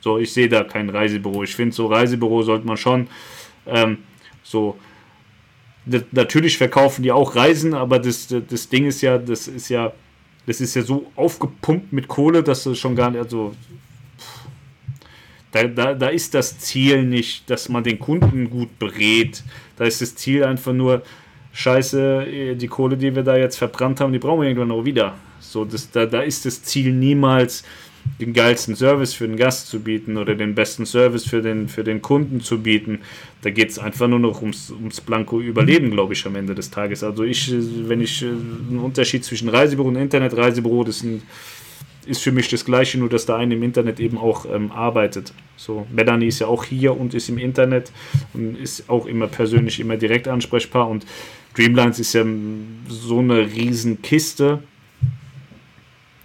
So, 0.00 0.18
ich 0.18 0.32
sehe 0.32 0.48
da 0.48 0.64
kein 0.64 0.90
Reisebüro. 0.90 1.42
Ich 1.42 1.56
finde, 1.56 1.74
so 1.74 1.86
Reisebüro 1.86 2.42
sollte 2.42 2.66
man 2.66 2.76
schon 2.76 3.08
ähm, 3.66 3.98
so 4.42 4.76
natürlich 6.12 6.56
verkaufen 6.56 7.02
die 7.02 7.12
auch 7.12 7.36
Reisen, 7.36 7.74
aber 7.74 7.98
das, 7.98 8.28
das 8.28 8.68
Ding 8.68 8.86
ist 8.86 9.02
ja, 9.02 9.18
das 9.18 9.48
ist 9.48 9.68
ja, 9.68 9.92
das 10.46 10.60
ist 10.60 10.74
ja 10.74 10.82
so 10.82 11.10
aufgepumpt 11.16 11.92
mit 11.92 12.08
Kohle, 12.08 12.42
dass 12.42 12.64
du 12.64 12.74
schon 12.74 12.96
gar 12.96 13.10
nicht, 13.10 13.20
also 13.20 13.54
da, 15.54 15.64
da, 15.64 15.94
da 15.94 16.08
ist 16.08 16.34
das 16.34 16.58
Ziel 16.58 17.04
nicht, 17.04 17.48
dass 17.48 17.68
man 17.68 17.84
den 17.84 17.98
Kunden 17.98 18.50
gut 18.50 18.78
berät. 18.78 19.42
Da 19.76 19.84
ist 19.84 20.00
das 20.00 20.14
Ziel 20.16 20.44
einfach 20.44 20.72
nur, 20.72 21.02
scheiße, 21.54 22.56
die 22.56 22.66
Kohle, 22.66 22.96
die 22.96 23.14
wir 23.14 23.22
da 23.22 23.36
jetzt 23.36 23.56
verbrannt 23.56 24.00
haben, 24.00 24.12
die 24.12 24.18
brauchen 24.18 24.42
wir 24.42 24.48
irgendwann 24.48 24.72
auch 24.72 24.84
wieder. 24.84 25.14
So, 25.40 25.64
das, 25.64 25.90
da, 25.90 26.04
da 26.04 26.22
ist 26.22 26.44
das 26.44 26.62
Ziel 26.62 26.92
niemals, 26.92 27.64
den 28.20 28.34
geilsten 28.34 28.76
Service 28.76 29.14
für 29.14 29.26
den 29.26 29.36
Gast 29.36 29.68
zu 29.68 29.80
bieten 29.80 30.18
oder 30.18 30.34
den 30.34 30.54
besten 30.54 30.84
Service 30.84 31.24
für 31.24 31.40
den, 31.40 31.68
für 31.68 31.84
den 31.84 32.02
Kunden 32.02 32.40
zu 32.40 32.60
bieten. 32.60 33.00
Da 33.42 33.50
geht 33.50 33.70
es 33.70 33.78
einfach 33.78 34.08
nur 34.08 34.18
noch 34.18 34.42
ums, 34.42 34.70
ums 34.70 35.00
blanko 35.00 35.40
Überleben, 35.40 35.90
glaube 35.90 36.12
ich, 36.12 36.26
am 36.26 36.36
Ende 36.36 36.54
des 36.54 36.70
Tages. 36.70 37.02
Also 37.02 37.24
ich, 37.24 37.50
wenn 37.88 38.00
ich 38.00 38.22
äh, 38.22 38.26
einen 38.26 38.80
Unterschied 38.82 39.24
zwischen 39.24 39.48
Reisebüro 39.48 39.88
und 39.88 39.96
Internetreisebüro, 39.96 40.84
das 40.84 40.98
sind, 40.98 41.22
ist 42.06 42.22
für 42.22 42.32
mich 42.32 42.48
das 42.48 42.64
Gleiche, 42.64 42.98
nur 42.98 43.08
dass 43.08 43.26
der 43.26 43.36
eine 43.36 43.54
im 43.54 43.62
Internet 43.62 44.00
eben 44.00 44.18
auch 44.18 44.46
ähm, 44.46 44.72
arbeitet. 44.72 45.32
So, 45.56 45.86
Melanie 45.92 46.26
ist 46.26 46.40
ja 46.40 46.46
auch 46.46 46.64
hier 46.64 46.98
und 46.98 47.14
ist 47.14 47.28
im 47.28 47.38
Internet 47.38 47.92
und 48.32 48.56
ist 48.58 48.88
auch 48.88 49.06
immer 49.06 49.26
persönlich, 49.26 49.80
immer 49.80 49.96
direkt 49.96 50.28
ansprechbar 50.28 50.88
und 50.88 51.06
Dreamlines 51.54 51.98
ist 52.00 52.12
ja 52.12 52.22
ähm, 52.22 52.78
so 52.88 53.20
eine 53.20 53.38
riesen 53.38 54.02
Kiste. 54.02 54.62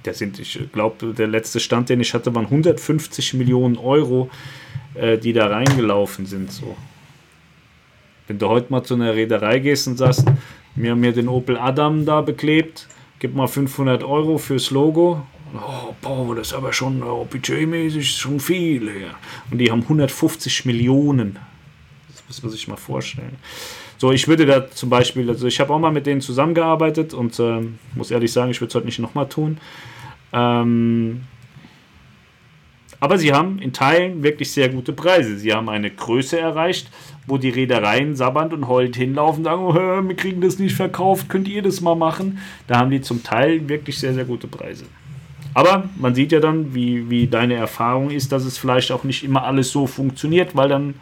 Da 0.03 0.13
sind, 0.13 0.39
ich 0.39 0.59
glaube, 0.71 1.13
der 1.13 1.27
letzte 1.27 1.59
Stand, 1.59 1.89
den 1.89 1.99
ich 1.99 2.13
hatte, 2.13 2.33
waren 2.33 2.45
150 2.45 3.33
Millionen 3.35 3.77
Euro, 3.77 4.29
äh, 4.95 5.17
die 5.17 5.33
da 5.33 5.47
reingelaufen 5.47 6.25
sind. 6.25 6.51
So. 6.51 6.75
Wenn 8.27 8.39
du 8.39 8.47
heute 8.47 8.71
mal 8.71 8.83
zu 8.83 8.95
einer 8.95 9.13
Reederei 9.13 9.59
gehst 9.59 9.87
und 9.87 9.97
sagst, 9.97 10.25
wir 10.75 10.91
haben 10.91 10.99
mir 10.99 11.11
den 11.11 11.27
Opel 11.27 11.57
Adam 11.57 12.05
da 12.05 12.21
beklebt, 12.21 12.87
gib 13.19 13.35
mal 13.35 13.47
500 13.47 14.03
Euro 14.03 14.37
fürs 14.37 14.71
Logo. 14.71 15.21
Oh, 15.55 15.93
boah, 16.01 16.35
das 16.35 16.47
ist 16.47 16.53
aber 16.53 16.73
schon 16.73 17.01
oh, 17.01 17.25
budgetmäßig 17.25 18.11
schon 18.11 18.39
viel. 18.39 18.87
Ja. 18.87 19.15
Und 19.51 19.57
die 19.57 19.71
haben 19.71 19.81
150 19.81 20.65
Millionen. 20.65 21.39
Das 22.07 22.23
muss 22.27 22.43
man 22.43 22.51
sich 22.51 22.67
mal 22.67 22.77
vorstellen. 22.77 23.37
So, 23.97 24.11
ich 24.11 24.27
würde 24.27 24.45
da 24.45 24.69
zum 24.69 24.89
Beispiel, 24.89 25.29
also 25.29 25.47
ich 25.47 25.59
habe 25.59 25.73
auch 25.73 25.79
mal 25.79 25.91
mit 25.91 26.05
denen 26.05 26.21
zusammengearbeitet 26.21 27.13
und 27.13 27.37
ähm, 27.39 27.79
muss 27.95 28.11
ehrlich 28.11 28.31
sagen, 28.31 28.51
ich 28.51 28.61
würde 28.61 28.69
es 28.69 28.75
heute 28.75 28.85
nicht 28.85 28.99
nochmal 28.99 29.27
tun. 29.27 29.57
Ähm, 30.31 31.21
aber 33.01 33.17
sie 33.17 33.33
haben 33.33 33.59
in 33.59 33.73
Teilen 33.73 34.23
wirklich 34.23 34.51
sehr 34.51 34.69
gute 34.69 34.93
Preise. 34.93 35.37
Sie 35.37 35.53
haben 35.53 35.69
eine 35.69 35.89
Größe 35.89 36.39
erreicht, 36.39 36.89
wo 37.27 37.37
die 37.37 37.49
Reedereien 37.49 38.15
sabbernd 38.15 38.53
und 38.53 38.67
heulend 38.67 38.95
hinlaufen 38.95 39.39
und 39.39 39.43
sagen, 39.45 39.63
oh, 39.63 40.07
wir 40.07 40.15
kriegen 40.15 40.41
das 40.41 40.59
nicht 40.59 40.75
verkauft, 40.75 41.29
könnt 41.29 41.47
ihr 41.47 41.61
das 41.61 41.81
mal 41.81 41.95
machen? 41.95 42.39
Da 42.67 42.79
haben 42.79 42.91
die 42.91 43.01
zum 43.01 43.23
Teil 43.23 43.67
wirklich 43.69 43.99
sehr, 43.99 44.13
sehr 44.13 44.25
gute 44.25 44.47
Preise. 44.47 44.85
Aber 45.53 45.89
man 45.97 46.15
sieht 46.15 46.31
ja 46.31 46.39
dann, 46.39 46.73
wie, 46.73 47.09
wie 47.09 47.27
deine 47.27 47.55
Erfahrung 47.55 48.11
ist, 48.11 48.31
dass 48.31 48.45
es 48.45 48.57
vielleicht 48.57 48.91
auch 48.91 49.03
nicht 49.03 49.23
immer 49.23 49.43
alles 49.43 49.71
so 49.71 49.87
funktioniert, 49.87 50.55
weil 50.55 50.69
dann 50.69 50.93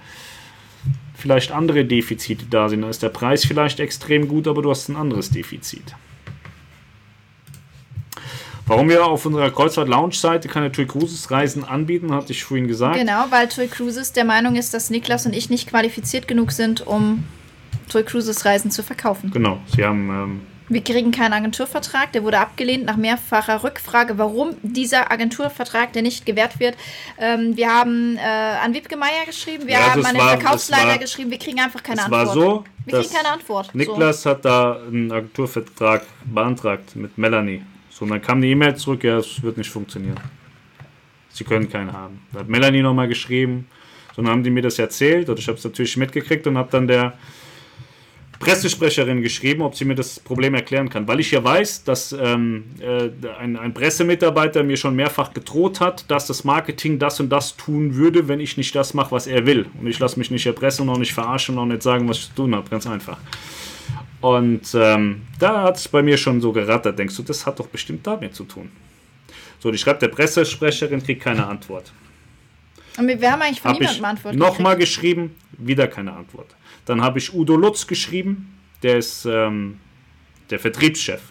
vielleicht 1.16 1.52
andere 1.52 1.84
Defizite 1.86 2.46
da 2.50 2.70
sind. 2.70 2.82
Da 2.82 2.90
ist 2.90 3.04
der 3.04 3.10
Preis 3.10 3.46
vielleicht 3.46 3.80
extrem 3.80 4.28
gut, 4.28 4.48
aber 4.48 4.62
du 4.62 4.70
hast 4.70 4.88
ein 4.90 4.96
anderes 4.96 5.30
Defizit. 5.30 5.96
Warum 8.68 8.90
wir 8.90 9.06
auf 9.06 9.26
unserer 9.26 9.50
Kreuzfahrt-Lounge-Seite 9.50 10.50
keine 10.50 10.72
TUI 10.72 10.86
Cruises 10.86 11.32
Reisen 11.32 11.64
anbieten, 11.64 12.14
hatte 12.14 12.34
ich 12.34 12.44
vorhin 12.44 12.68
gesagt. 12.68 12.98
Genau, 12.98 13.26
weil 13.30 13.48
TUI 13.48 13.68
Cruises 13.68 14.12
der 14.12 14.26
Meinung 14.26 14.56
ist, 14.56 14.74
dass 14.74 14.90
Niklas 14.90 15.26
und 15.26 15.34
ich 15.34 15.50
nicht 15.50 15.70
qualifiziert 15.70 16.28
genug 16.28 16.52
sind, 16.52 16.86
um 16.86 17.24
TUI 17.90 18.04
Cruises 18.04 18.44
Reisen 18.44 18.70
zu 18.70 18.84
verkaufen. 18.84 19.32
Genau, 19.32 19.60
sie 19.74 19.86
haben 19.86 20.10
ähm, 20.10 20.42
Wir 20.70 20.84
kriegen 20.84 21.12
keinen 21.12 21.32
Agenturvertrag, 21.32 22.12
der 22.12 22.24
wurde 22.24 22.40
abgelehnt 22.40 22.84
nach 22.86 22.98
mehrfacher 22.98 23.64
Rückfrage, 23.64 24.18
warum 24.18 24.56
dieser 24.64 25.10
Agenturvertrag, 25.12 25.94
der 25.94 26.02
nicht 26.02 26.26
gewährt 26.26 26.60
wird. 26.60 26.76
Ähm, 27.18 27.56
wir 27.56 27.70
haben 27.74 28.18
äh, 28.18 28.20
an 28.22 28.74
Wiebke 28.74 28.98
Meier 28.98 29.26
geschrieben, 29.26 29.66
wir 29.66 29.76
Ja, 29.76 29.92
haben 29.92 30.02
das 30.02 30.10
an 30.10 30.16
den 30.16 30.22
war- 30.24 30.38
Verkaufsleiter 30.38 30.88
war- 30.90 30.98
geschrieben, 30.98 31.32
wir 31.32 31.38
kriegen 31.40 31.60
einfach 31.62 31.82
keine 31.82 32.00
es 32.02 32.06
Antwort. 32.06 32.28
war 32.28 32.34
so, 32.34 32.64
wir 32.86 33.00
kriegen 33.00 33.14
keine 33.14 33.30
Antwort. 33.30 33.74
Niklas 33.74 34.26
hat 34.26 34.44
da 34.44 34.82
einen 34.86 35.10
Agenturvertrag 35.10 36.04
beantragt 36.26 36.96
mit 36.98 37.18
Melanie. 37.18 37.62
So, 37.90 38.04
und 38.04 38.12
dann 38.12 38.22
kam 38.22 38.42
die 38.42 38.52
E-Mail 38.52 38.76
zurück, 38.76 39.06
ja, 39.06 39.20
es 39.20 39.42
wird 39.42 39.58
nicht 39.58 39.70
funktionieren. 39.70 40.20
Sie 41.30 41.46
können 41.46 41.70
keinen 41.70 41.94
haben. 41.94 42.22
Da 42.34 42.40
hat 42.42 42.50
Melanie 42.50 42.82
nochmal 42.82 43.08
geschrieben. 43.08 43.70
So, 44.16 44.22
dann 44.22 44.32
haben 44.32 44.44
die 44.44 44.50
mir 44.50 44.64
das 44.64 44.78
erzählt 44.80 45.30
und 45.30 45.40
ich 45.40 45.48
habe 45.48 45.58
es 45.58 45.64
natürlich 45.64 45.96
mitgekriegt 45.96 46.46
und 46.46 46.58
habe 46.58 46.70
dann 46.72 46.88
der 46.88 47.14
Pressesprecherin 48.40 49.22
geschrieben, 49.22 49.62
ob 49.62 49.76
sie 49.76 49.86
mir 49.86 49.96
das 49.96 50.20
Problem 50.20 50.54
erklären 50.54 50.90
kann. 50.90 51.08
Weil 51.08 51.20
ich 51.20 51.32
ja 51.32 51.44
weiß, 51.44 51.84
dass 51.84 52.12
ähm, 52.12 52.66
äh, 52.80 53.10
ein, 53.40 53.58
ein 53.58 53.74
Pressemitarbeiter 53.74 54.64
mir 54.64 54.78
schon 54.78 54.96
mehrfach 54.96 55.34
gedroht 55.34 55.80
hat, 55.80 56.10
dass 56.10 56.28
das 56.28 56.44
Marketing 56.44 57.00
das 57.00 57.20
und 57.20 57.30
das 57.30 57.58
tun 57.58 57.96
würde, 57.96 58.28
wenn 58.28 58.40
ich 58.40 58.58
nicht 58.58 58.76
das 58.76 58.94
mache, 58.94 59.12
was 59.12 59.28
er 59.28 59.46
will. 59.46 59.66
Und 59.80 59.88
ich 59.88 59.98
lasse 60.00 60.20
mich 60.20 60.30
nicht 60.30 60.46
erpressen 60.46 60.88
und 60.88 60.96
auch 60.96 61.00
nicht 61.00 61.14
verarschen 61.14 61.58
und 61.58 61.62
auch 61.62 61.74
nicht 61.74 61.84
sagen, 61.84 62.08
was 62.08 62.18
ich 62.18 62.28
zu 62.28 62.36
tun 62.36 62.56
habe. 62.56 62.70
Ganz 62.70 62.86
einfach. 62.86 63.18
Und 64.22 64.74
ähm, 64.74 65.22
da 65.40 65.64
hat 65.64 65.78
es 65.78 65.88
bei 65.88 66.02
mir 66.02 66.18
schon 66.18 66.42
so 66.42 66.52
gerattert. 66.52 66.98
Denkst 66.98 67.16
du, 67.16 67.24
das 67.24 67.46
hat 67.46 67.60
doch 67.60 67.68
bestimmt 67.68 68.06
damit 68.06 68.36
zu 68.36 68.44
tun. 68.44 68.72
So, 69.60 69.72
die 69.72 69.78
schreibt 69.78 70.02
der 70.02 70.10
Pressesprecherin, 70.10 71.04
kriegt 71.04 71.24
keine 71.24 71.46
Antwort. 71.46 71.92
Und 72.98 73.08
wir, 73.08 73.32
haben 73.32 73.42
eigentlich 73.42 73.62
von 73.62 73.74
ich 73.74 73.80
niemandem 73.80 74.06
Antwort 74.06 74.36
nochmal 74.36 74.76
geschrieben, 74.76 75.36
wieder 75.58 75.88
keine 75.88 76.14
Antwort. 76.14 76.56
Dann 76.88 77.02
habe 77.02 77.20
ich 77.20 77.34
Udo 77.34 77.56
Lutz 77.56 77.86
geschrieben, 77.86 78.58
der 78.82 78.98
ist 78.98 79.26
ähm, 79.26 79.80
der 80.50 80.58
Vertriebschef. 80.58 81.22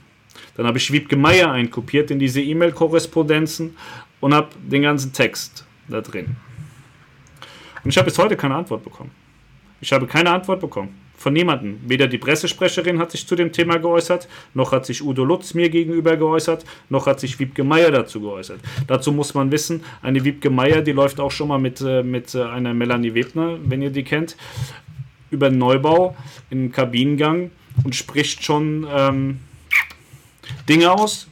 Dann 0.54 0.66
habe 0.66 0.78
ich 0.78 0.92
Wiebke 0.92 1.16
Meier 1.16 1.50
einkopiert 1.50 2.10
in 2.10 2.18
diese 2.18 2.42
E-Mail-Korrespondenzen 2.42 3.76
und 4.20 4.34
habe 4.34 4.48
den 4.62 4.82
ganzen 4.82 5.12
Text 5.12 5.64
da 5.88 6.02
drin. 6.02 6.36
Und 7.82 7.90
ich 7.90 7.96
habe 7.96 8.06
bis 8.06 8.18
heute 8.18 8.36
keine 8.36 8.54
Antwort 8.54 8.84
bekommen. 8.84 9.10
Ich 9.80 9.92
habe 9.92 10.06
keine 10.06 10.30
Antwort 10.30 10.60
bekommen. 10.60 10.94
Von 11.16 11.32
niemandem. 11.32 11.80
Weder 11.86 12.06
die 12.06 12.18
Pressesprecherin 12.18 12.98
hat 12.98 13.10
sich 13.10 13.26
zu 13.26 13.34
dem 13.34 13.50
Thema 13.50 13.78
geäußert, 13.78 14.28
noch 14.52 14.72
hat 14.72 14.84
sich 14.84 15.02
Udo 15.02 15.24
Lutz 15.24 15.54
mir 15.54 15.70
gegenüber 15.70 16.18
geäußert, 16.18 16.66
noch 16.90 17.06
hat 17.06 17.20
sich 17.20 17.38
Wiebke 17.38 17.64
Meier 17.64 17.90
dazu 17.90 18.20
geäußert. 18.20 18.60
Dazu 18.86 19.12
muss 19.12 19.32
man 19.32 19.50
wissen, 19.50 19.82
eine 20.02 20.22
Wiebke 20.24 20.50
Meier, 20.50 20.82
die 20.82 20.92
läuft 20.92 21.18
auch 21.18 21.30
schon 21.30 21.48
mal 21.48 21.58
mit, 21.58 21.80
äh, 21.80 22.02
mit 22.02 22.34
äh, 22.34 22.42
einer 22.42 22.74
Melanie 22.74 23.14
Webner, 23.14 23.58
wenn 23.64 23.80
ihr 23.80 23.90
die 23.90 24.04
kennt, 24.04 24.36
über 25.36 25.50
den 25.50 25.58
Neubau 25.58 26.16
im 26.50 26.72
Kabinengang 26.72 27.50
und 27.84 27.94
spricht 27.94 28.42
schon 28.42 28.86
ähm, 28.90 29.40
Dinge 30.68 30.90
aus, 30.90 31.28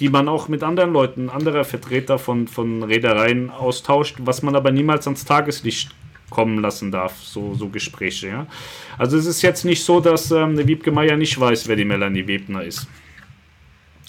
die 0.00 0.08
man 0.08 0.28
auch 0.28 0.48
mit 0.48 0.62
anderen 0.62 0.92
Leuten, 0.92 1.28
anderer 1.28 1.64
Vertreter 1.64 2.18
von, 2.18 2.46
von 2.46 2.82
Reedereien 2.82 3.50
austauscht, 3.50 4.16
was 4.20 4.42
man 4.42 4.54
aber 4.54 4.70
niemals 4.70 5.06
ans 5.06 5.24
Tageslicht 5.24 5.90
kommen 6.30 6.60
lassen 6.60 6.92
darf, 6.92 7.16
so, 7.22 7.54
so 7.54 7.68
Gespräche. 7.68 8.28
Ja? 8.28 8.46
Also 8.98 9.16
es 9.16 9.26
ist 9.26 9.42
jetzt 9.42 9.64
nicht 9.64 9.82
so, 9.82 10.00
dass 10.00 10.30
ähm, 10.30 10.50
eine 10.50 10.68
Wiebke 10.68 10.92
Meier 10.92 11.16
nicht 11.16 11.38
weiß, 11.40 11.68
wer 11.68 11.76
die 11.76 11.86
Melanie 11.86 12.26
Webner 12.26 12.62
ist. 12.62 12.86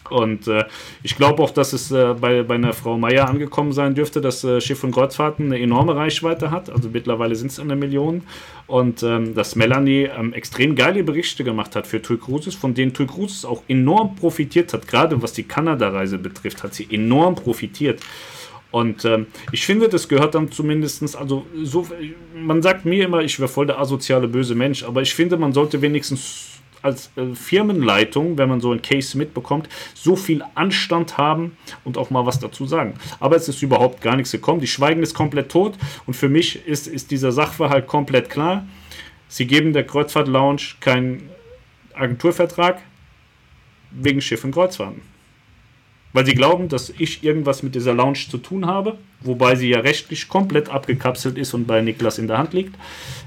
Und 0.09 0.47
äh, 0.47 0.65
ich 1.03 1.15
glaube 1.15 1.41
auch, 1.43 1.51
dass 1.51 1.73
es 1.73 1.91
äh, 1.91 2.15
bei, 2.19 2.43
bei 2.43 2.55
einer 2.55 2.73
Frau 2.73 2.97
Meier 2.97 3.27
angekommen 3.29 3.71
sein 3.71 3.95
dürfte, 3.95 4.21
dass 4.21 4.43
äh, 4.43 4.61
Schiff 4.61 4.83
und 4.83 4.91
Kreuzfahrten 4.91 5.47
eine 5.47 5.59
enorme 5.59 5.95
Reichweite 5.95 6.51
hat. 6.51 6.69
Also 6.69 6.89
mittlerweile 6.91 7.35
sind 7.35 7.51
es 7.51 7.59
eine 7.59 7.75
Million. 7.75 8.23
Und 8.67 9.03
ähm, 9.03 9.33
dass 9.33 9.55
Melanie 9.55 10.09
ähm, 10.15 10.33
extrem 10.33 10.75
geile 10.75 11.03
Berichte 11.03 11.43
gemacht 11.43 11.75
hat 11.75 11.87
für 11.87 12.01
TUI 12.01 12.17
Cruises, 12.17 12.55
von 12.55 12.73
denen 12.73 12.93
TUI 12.93 13.07
Cruises 13.07 13.45
auch 13.45 13.63
enorm 13.67 14.15
profitiert 14.15 14.73
hat. 14.73 14.87
Gerade 14.87 15.21
was 15.21 15.33
die 15.33 15.43
Kanada-Reise 15.43 16.17
betrifft, 16.17 16.63
hat 16.63 16.73
sie 16.73 16.87
enorm 16.91 17.35
profitiert. 17.35 18.01
Und 18.71 19.03
ähm, 19.05 19.27
ich 19.51 19.65
finde, 19.65 19.89
das 19.89 20.07
gehört 20.07 20.35
dann 20.35 20.51
zumindestens, 20.51 21.15
also 21.15 21.45
so, 21.63 21.87
man 22.35 22.61
sagt 22.61 22.85
mir 22.85 23.05
immer, 23.05 23.21
ich 23.21 23.39
wäre 23.39 23.49
voll 23.49 23.65
der 23.65 23.79
asoziale, 23.79 24.27
böse 24.27 24.53
Mensch, 24.53 24.83
aber 24.83 25.01
ich 25.01 25.13
finde, 25.13 25.37
man 25.37 25.53
sollte 25.53 25.81
wenigstens 25.81 26.58
als 26.81 27.11
äh, 27.15 27.35
Firmenleitung, 27.35 28.37
wenn 28.37 28.49
man 28.49 28.61
so 28.61 28.71
ein 28.71 28.81
Case 28.81 29.17
mitbekommt, 29.17 29.69
so 29.93 30.15
viel 30.15 30.43
Anstand 30.55 31.17
haben 31.17 31.57
und 31.83 31.97
auch 31.97 32.09
mal 32.09 32.25
was 32.25 32.39
dazu 32.39 32.65
sagen. 32.65 32.95
Aber 33.19 33.35
es 33.35 33.47
ist 33.47 33.61
überhaupt 33.61 34.01
gar 34.01 34.15
nichts 34.15 34.31
gekommen. 34.31 34.59
Die 34.61 34.67
Schweigen 34.67 35.03
ist 35.03 35.13
komplett 35.13 35.51
tot 35.51 35.77
und 36.05 36.13
für 36.15 36.29
mich 36.29 36.65
ist, 36.67 36.87
ist 36.87 37.11
dieser 37.11 37.31
Sachverhalt 37.31 37.87
komplett 37.87 38.29
klar. 38.29 38.65
Sie 39.27 39.45
geben 39.45 39.73
der 39.73 39.85
Kreuzfahrt 39.85 40.27
Lounge 40.27 40.61
keinen 40.79 41.29
Agenturvertrag 41.93 42.81
wegen 43.91 44.21
Schiff 44.21 44.43
und 44.43 44.51
Kreuzfahrten. 44.51 45.01
Weil 46.11 46.25
sie 46.25 46.33
glauben, 46.33 46.69
dass 46.69 46.89
ich 46.97 47.23
irgendwas 47.23 47.61
mit 47.61 47.75
dieser 47.75 47.93
Lounge 47.93 48.25
zu 48.29 48.39
tun 48.39 48.65
habe, 48.65 48.97
wobei 49.21 49.55
sie 49.55 49.69
ja 49.69 49.79
rechtlich 49.79 50.27
komplett 50.27 50.69
abgekapselt 50.69 51.37
ist 51.37 51.53
und 51.53 51.67
bei 51.67 51.81
Niklas 51.81 52.17
in 52.17 52.27
der 52.27 52.39
Hand 52.39 52.53
liegt. 52.53 52.75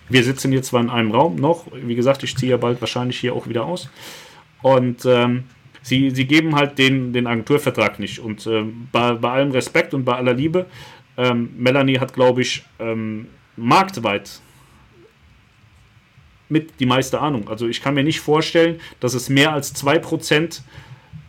Wir 0.08 0.24
sitzen 0.24 0.50
hier 0.50 0.62
zwar 0.62 0.80
in 0.80 0.90
einem 0.90 1.12
Raum 1.12 1.36
noch, 1.36 1.66
wie 1.72 1.94
gesagt, 1.94 2.24
ich 2.24 2.36
ziehe 2.36 2.50
ja 2.50 2.56
bald 2.56 2.80
wahrscheinlich 2.80 3.20
hier 3.20 3.34
auch 3.34 3.46
wieder 3.46 3.64
aus. 3.64 3.88
Und 4.62 5.04
ähm, 5.04 5.44
sie, 5.82 6.10
sie 6.10 6.26
geben 6.26 6.56
halt 6.56 6.78
den, 6.78 7.12
den 7.12 7.26
Agenturvertrag 7.26 8.00
nicht. 8.00 8.18
Und 8.18 8.46
ähm, 8.46 8.88
bei, 8.90 9.12
bei 9.12 9.30
allem 9.30 9.52
Respekt 9.52 9.94
und 9.94 10.04
bei 10.04 10.16
aller 10.16 10.34
Liebe, 10.34 10.66
ähm, 11.16 11.50
Melanie 11.56 11.98
hat, 11.98 12.14
glaube 12.14 12.42
ich, 12.42 12.64
ähm, 12.80 13.26
marktweit 13.56 14.40
mit 16.48 16.80
die 16.80 16.86
meiste 16.86 17.20
Ahnung. 17.20 17.48
Also 17.48 17.66
ich 17.66 17.80
kann 17.80 17.94
mir 17.94 18.04
nicht 18.04 18.20
vorstellen, 18.20 18.80
dass 19.00 19.14
es 19.14 19.28
mehr 19.28 19.52
als 19.52 19.74
2% 19.74 20.60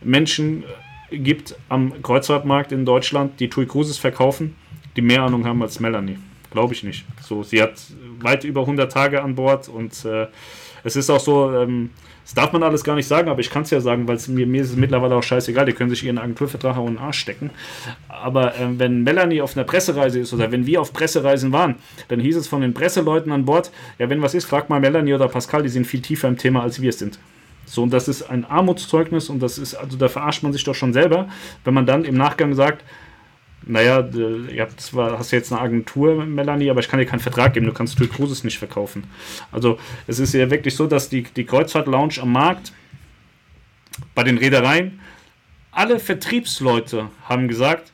Menschen 0.02 0.64
gibt 1.10 1.56
am 1.68 2.02
Kreuzfahrtmarkt 2.02 2.72
in 2.72 2.84
Deutschland, 2.84 3.40
die 3.40 3.48
TUI 3.48 3.66
Cruises 3.66 3.98
verkaufen, 3.98 4.56
die 4.96 5.02
mehr 5.02 5.22
Ahnung 5.22 5.46
haben 5.46 5.62
als 5.62 5.80
Melanie. 5.80 6.18
Glaube 6.50 6.74
ich 6.74 6.82
nicht. 6.84 7.04
So, 7.20 7.42
sie 7.42 7.60
hat 7.60 7.74
weit 8.20 8.44
über 8.44 8.60
100 8.60 8.90
Tage 8.90 9.22
an 9.22 9.34
Bord 9.34 9.68
und 9.68 10.04
äh, 10.04 10.28
es 10.84 10.96
ist 10.96 11.10
auch 11.10 11.18
so, 11.18 11.52
ähm, 11.52 11.90
das 12.24 12.34
darf 12.34 12.52
man 12.52 12.62
alles 12.62 12.84
gar 12.84 12.94
nicht 12.94 13.06
sagen, 13.06 13.28
aber 13.28 13.40
ich 13.40 13.50
kann 13.50 13.62
es 13.62 13.70
ja 13.70 13.80
sagen, 13.80 14.06
weil 14.06 14.18
mir, 14.28 14.46
mir 14.46 14.62
ist 14.62 14.70
es 14.70 14.76
mittlerweile 14.76 15.14
auch 15.16 15.22
scheißegal, 15.22 15.66
die 15.66 15.72
können 15.72 15.90
sich 15.90 16.04
ihren 16.04 16.18
Agenturvertrag 16.18 16.76
auch 16.76 16.86
in 16.86 16.94
den 16.94 16.98
Arsch 16.98 17.18
stecken. 17.18 17.50
Aber 18.08 18.54
äh, 18.54 18.78
wenn 18.78 19.02
Melanie 19.02 19.42
auf 19.42 19.56
einer 19.56 19.64
Pressereise 19.64 20.20
ist 20.20 20.32
oder 20.32 20.52
wenn 20.52 20.66
wir 20.66 20.80
auf 20.80 20.92
Pressereisen 20.92 21.52
waren, 21.52 21.76
dann 22.08 22.20
hieß 22.20 22.36
es 22.36 22.48
von 22.48 22.60
den 22.60 22.72
Presseleuten 22.72 23.32
an 23.32 23.44
Bord, 23.44 23.70
ja, 23.98 24.08
wenn 24.08 24.22
was 24.22 24.34
ist, 24.34 24.44
frag 24.44 24.70
mal 24.70 24.80
Melanie 24.80 25.14
oder 25.14 25.28
Pascal, 25.28 25.62
die 25.62 25.68
sind 25.68 25.86
viel 25.86 26.00
tiefer 26.00 26.28
im 26.28 26.38
Thema, 26.38 26.62
als 26.62 26.80
wir 26.80 26.90
es 26.90 26.98
sind. 26.98 27.18
So, 27.74 27.82
und 27.82 27.92
das 27.92 28.08
ist 28.08 28.22
ein 28.22 28.44
Armutszeugnis 28.44 29.28
und 29.28 29.40
das 29.40 29.58
ist, 29.58 29.74
also 29.74 29.96
da 29.96 30.08
verarscht 30.08 30.42
man 30.42 30.52
sich 30.52 30.64
doch 30.64 30.74
schon 30.74 30.92
selber, 30.92 31.28
wenn 31.64 31.74
man 31.74 31.86
dann 31.86 32.04
im 32.04 32.16
Nachgang 32.16 32.54
sagt, 32.54 32.84
naja, 33.66 34.06
ihr 34.12 34.62
habt 34.62 34.80
zwar, 34.80 35.18
hast 35.18 35.30
jetzt 35.30 35.50
eine 35.50 35.60
Agentur, 35.60 36.24
Melanie, 36.24 36.70
aber 36.70 36.80
ich 36.80 36.88
kann 36.88 37.00
dir 37.00 37.06
keinen 37.06 37.20
Vertrag 37.20 37.54
geben, 37.54 37.66
du 37.66 37.72
kannst 37.72 37.96
Tui 37.96 38.06
Cruises 38.06 38.44
nicht 38.44 38.58
verkaufen. 38.58 39.04
Also 39.50 39.78
es 40.06 40.18
ist 40.18 40.34
ja 40.34 40.50
wirklich 40.50 40.76
so, 40.76 40.86
dass 40.86 41.08
die, 41.08 41.22
die 41.22 41.44
Kreuzfahrt-Lounge 41.44 42.20
am 42.20 42.32
Markt 42.32 42.72
bei 44.14 44.22
den 44.22 44.38
Reedereien, 44.38 45.00
alle 45.72 45.98
Vertriebsleute 45.98 47.08
haben 47.28 47.48
gesagt, 47.48 47.92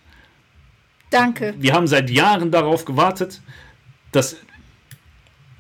Danke. 1.10 1.54
Wir 1.58 1.72
haben 1.72 1.88
seit 1.88 2.08
Jahren 2.08 2.52
darauf 2.52 2.84
gewartet, 2.84 3.40
dass 4.12 4.36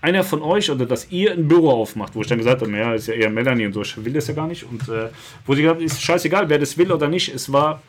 einer 0.02 0.24
von 0.24 0.42
euch 0.42 0.70
oder 0.70 0.86
dass 0.86 1.10
ihr 1.10 1.32
ein 1.32 1.48
Büro 1.48 1.70
aufmacht, 1.70 2.14
wo 2.14 2.22
ich 2.22 2.26
dann 2.26 2.38
gesagt 2.38 2.62
habe, 2.62 2.76
ja, 2.76 2.94
ist 2.94 3.08
ja 3.08 3.14
eher 3.14 3.30
Melanie 3.30 3.66
und 3.66 3.72
so, 3.72 3.82
ich 3.82 4.02
will 4.02 4.12
das 4.12 4.28
ja 4.28 4.34
gar 4.34 4.46
nicht. 4.46 4.64
Und 4.64 4.88
äh, 4.88 5.08
wo 5.46 5.54
sie 5.54 5.62
gesagt 5.62 5.82
ist 5.82 6.00
scheißegal, 6.02 6.48
wer 6.48 6.58
das 6.58 6.78
will 6.78 6.90
oder 6.90 7.08
nicht. 7.08 7.32
Es 7.34 7.52
war, 7.52 7.82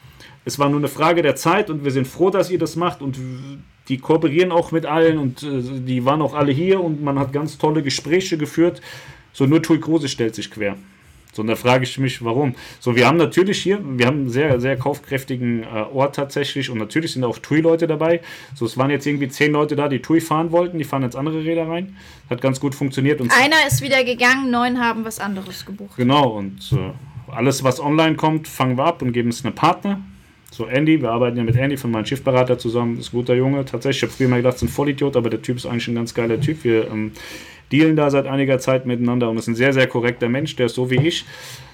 es 0.44 0.60
war 0.60 0.70
nur 0.70 0.80
eine 0.80 0.88
Frage 0.88 1.22
der 1.22 1.36
Zeit 1.36 1.70
und 1.70 1.84
wir 1.84 1.92
sind 1.92 2.08
froh, 2.08 2.30
dass 2.30 2.50
ihr 2.50 2.60
das 2.60 2.76
macht 2.76 3.02
und 3.02 3.18
die 3.88 3.98
kooperieren 3.98 4.52
auch 4.52 4.72
mit 4.72 4.86
allen 4.86 5.18
und 5.18 5.44
äh, 5.44 5.62
die 5.62 6.06
waren 6.06 6.22
auch 6.22 6.34
alle 6.34 6.52
hier 6.52 6.82
und 6.82 7.02
man 7.02 7.18
hat 7.18 7.34
ganz 7.34 7.58
tolle 7.58 7.82
Gespräche 7.82 8.38
geführt. 8.38 8.82
So 9.34 9.46
nur 9.46 9.62
Tui 9.62 9.80
Kruse 9.80 10.10
stellt 10.10 10.36
sich 10.36 10.52
quer. 10.52 10.76
So, 11.34 11.42
und 11.42 11.48
da 11.48 11.56
frage 11.56 11.84
ich 11.86 11.98
mich, 11.98 12.24
warum. 12.24 12.56
So, 12.80 12.96
wir 12.96 13.08
haben 13.08 13.18
natürlich 13.18 13.62
hier, 13.62 13.80
wir 13.84 14.06
haben 14.06 14.20
einen 14.20 14.30
sehr, 14.30 14.60
sehr 14.60 14.76
kaufkräftigen 14.78 15.64
äh, 15.64 15.86
Ort 15.94 16.16
tatsächlich 16.16 16.70
und 16.70 16.78
natürlich 16.78 17.14
sind 17.14 17.24
auch 17.24 17.38
TUI-Leute 17.38 17.88
dabei. 17.88 18.22
So, 18.54 18.66
es 18.66 18.78
waren 18.78 18.92
jetzt 18.92 19.08
irgendwie 19.08 19.30
zehn 19.30 19.54
Leute 19.54 19.76
da, 19.76 19.88
die 19.88 20.00
TUI 20.00 20.20
fahren 20.20 20.52
wollten, 20.52 20.78
die 20.78 20.84
fahren 20.84 21.04
jetzt 21.04 21.16
andere 21.16 21.44
Räder 21.44 21.68
rein. 21.68 21.96
Hat 22.30 22.42
ganz 22.42 22.60
gut 22.60 22.76
funktioniert. 22.76 23.22
Und 23.22 23.32
Einer 23.32 23.66
ist 23.68 23.82
wieder 23.82 24.04
gegangen, 24.04 24.52
neun 24.52 24.80
haben 24.80 25.06
was 25.06 25.20
anderes 25.20 25.66
gebucht. 25.66 25.96
Genau, 25.96 26.38
und 26.38 26.72
äh, 26.74 26.92
alles, 27.32 27.64
was 27.64 27.80
online 27.80 28.16
kommt, 28.16 28.48
fangen 28.48 28.78
wir 28.78 28.86
ab 28.86 29.02
und 29.02 29.14
geben 29.14 29.30
es 29.30 29.46
einem 29.46 29.56
Partner. 29.56 30.02
So, 30.54 30.66
Andy, 30.66 31.02
wir 31.02 31.12
arbeiten 31.12 31.38
ja 31.38 31.44
mit 31.44 31.56
Andy 31.56 31.78
von 31.78 31.92
meinem 31.92 32.06
Schiffberater 32.06 32.58
zusammen, 32.58 33.00
ist 33.00 33.14
ein 33.14 33.18
guter 33.18 33.36
Junge. 33.36 33.64
Tatsächlich, 33.64 34.04
ich 34.04 34.04
habe 34.04 34.12
früher 34.12 34.28
mal 34.28 34.38
gedacht, 34.38 34.56
ist 34.56 34.64
ein 34.64 34.68
Vollidiot, 34.68 35.16
aber 35.16 35.30
der 35.30 35.42
Typ 35.42 35.56
ist 35.56 35.66
eigentlich 35.66 35.88
ein 35.88 35.96
ganz 35.96 36.14
geiler 36.14 36.42
Typ. 36.42 36.66
Wir 36.66 36.92
ähm, 36.92 37.14
dealen 37.72 37.96
da 37.96 38.10
seit 38.10 38.28
einiger 38.28 38.60
Zeit 38.60 38.86
miteinander 38.86 39.30
und 39.30 39.38
ist 39.38 39.48
ein 39.48 39.56
sehr, 39.56 39.74
sehr 39.74 39.88
korrekter 39.88 40.30
Mensch, 40.30 40.56
der 40.56 40.68
ist 40.68 40.76
so 40.76 40.90
wie 40.90 41.08
ich. 41.08 41.26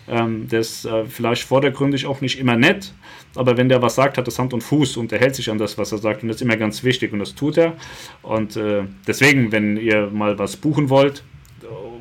Ähm, 0.10 0.48
der 0.48 0.62
ist 0.62 0.86
äh, 0.86 1.06
vielleicht 1.06 1.44
vordergründig 1.44 2.06
auch 2.06 2.22
nicht 2.22 2.40
immer 2.40 2.56
nett, 2.56 2.94
aber 3.36 3.58
wenn 3.58 3.68
der 3.68 3.82
was 3.82 3.96
sagt, 3.96 4.18
hat 4.18 4.26
das 4.26 4.40
Hand 4.40 4.54
und 4.54 4.62
Fuß 4.62 4.96
und 4.96 5.12
er 5.12 5.20
hält 5.20 5.36
sich 5.36 5.52
an 5.52 5.58
das, 5.58 5.78
was 5.78 5.92
er 5.92 5.98
sagt 5.98 6.24
und 6.24 6.30
das 6.30 6.38
ist 6.38 6.42
immer 6.44 6.56
ganz 6.56 6.84
wichtig 6.84 7.12
und 7.12 7.20
das 7.20 7.36
tut 7.36 7.58
er. 7.58 7.74
Und 8.22 8.56
äh, 8.56 8.84
deswegen, 9.06 9.52
wenn 9.52 9.76
ihr 9.76 10.08
mal 10.08 10.40
was 10.40 10.56
buchen 10.56 10.90
wollt, 10.90 11.24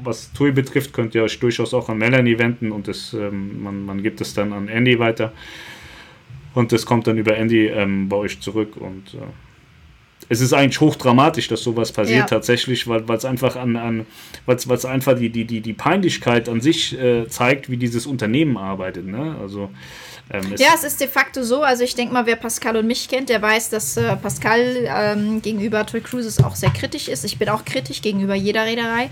was 0.04 0.32
TUI 0.32 0.52
betrifft, 0.52 0.92
könnt 0.92 1.14
ihr 1.14 1.22
euch 1.24 1.38
durchaus 1.40 1.74
auch 1.74 1.88
an 1.88 1.98
Melanie 1.98 2.38
wenden 2.38 2.72
und 2.72 2.88
das, 2.88 3.12
ähm, 3.12 3.62
man, 3.62 3.84
man 3.84 4.02
gibt 4.02 4.20
es 4.20 4.34
dann 4.34 4.52
an 4.52 4.68
Andy 4.68 4.98
weiter. 4.98 5.32
Und 6.54 6.72
das 6.72 6.86
kommt 6.86 7.06
dann 7.06 7.18
über 7.18 7.36
Andy 7.36 7.66
ähm, 7.66 8.08
bei 8.08 8.16
euch 8.16 8.40
zurück 8.40 8.76
und 8.76 9.14
äh, 9.14 9.18
es 10.28 10.40
ist 10.40 10.52
eigentlich 10.52 10.80
hochdramatisch, 10.80 11.48
dass 11.48 11.62
sowas 11.62 11.92
passiert 11.92 12.18
ja. 12.18 12.26
tatsächlich, 12.26 12.88
weil 12.88 13.04
es 13.10 13.24
einfach 13.24 13.56
an, 13.56 13.76
an 13.76 14.06
weil 14.44 14.56
es 14.56 14.84
einfach 14.84 15.16
die, 15.18 15.30
die, 15.30 15.44
die, 15.44 15.60
die 15.60 15.72
Peinlichkeit 15.72 16.48
an 16.48 16.60
sich 16.60 16.98
äh, 16.98 17.28
zeigt, 17.28 17.70
wie 17.70 17.76
dieses 17.76 18.06
Unternehmen 18.06 18.56
arbeitet. 18.56 19.06
Ne? 19.06 19.36
Also 19.40 19.70
ähm, 20.28 20.54
ja, 20.56 20.70
es 20.74 20.82
ist 20.82 21.00
de 21.00 21.06
facto 21.06 21.44
so. 21.44 21.62
Also 21.62 21.84
ich 21.84 21.94
denke 21.94 22.12
mal, 22.12 22.26
wer 22.26 22.34
Pascal 22.34 22.76
und 22.76 22.86
mich 22.86 23.08
kennt, 23.08 23.28
der 23.28 23.40
weiß, 23.40 23.70
dass 23.70 23.96
äh, 23.96 24.16
Pascal 24.16 24.76
ähm, 24.88 25.40
gegenüber 25.40 25.86
Toy 25.86 26.00
Cruises 26.00 26.42
auch 26.42 26.56
sehr 26.56 26.70
kritisch 26.70 27.06
ist. 27.06 27.24
Ich 27.24 27.38
bin 27.38 27.48
auch 27.48 27.64
kritisch 27.64 28.02
gegenüber 28.02 28.34
jeder 28.34 28.64
Reederei. 28.64 29.08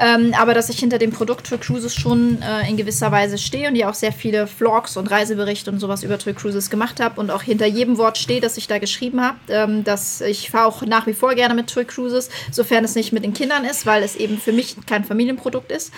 Ähm, 0.00 0.34
aber 0.36 0.54
dass 0.54 0.68
ich 0.68 0.80
hinter 0.80 0.98
dem 0.98 1.12
Produkt 1.12 1.46
Toy 1.46 1.58
Cruises 1.58 1.94
schon 1.94 2.42
äh, 2.42 2.68
in 2.68 2.76
gewisser 2.76 3.12
Weise 3.12 3.38
stehe 3.38 3.68
und 3.68 3.76
ja 3.76 3.88
auch 3.88 3.94
sehr 3.94 4.12
viele 4.12 4.48
Vlogs 4.48 4.96
und 4.96 5.08
Reiseberichte 5.08 5.70
und 5.70 5.78
sowas 5.78 6.02
über 6.02 6.18
Toy 6.18 6.34
Cruises 6.34 6.68
gemacht 6.68 6.98
habe 6.98 7.20
und 7.20 7.30
auch 7.30 7.42
hinter 7.42 7.66
jedem 7.66 7.96
Wort 7.96 8.18
stehe, 8.18 8.40
das 8.40 8.56
ich 8.56 8.66
da 8.66 8.78
geschrieben 8.78 9.20
habe. 9.20 9.38
Ähm, 9.48 9.84
dass 9.84 10.20
ich 10.20 10.50
fahre 10.50 10.66
auch 10.66 10.82
nach 10.82 11.06
wie 11.06 11.14
vor 11.14 11.36
gerne 11.36 11.54
mit 11.54 11.72
Toy 11.72 11.84
Cruises, 11.84 12.28
sofern 12.50 12.84
es 12.84 12.96
nicht 12.96 13.12
mit 13.12 13.22
den 13.22 13.34
Kindern 13.34 13.64
ist, 13.64 13.86
weil 13.86 14.02
es 14.02 14.16
eben 14.16 14.38
für 14.38 14.52
mich 14.52 14.74
kein 14.86 15.04
Familienprodukt 15.04 15.70
ist. 15.70 15.92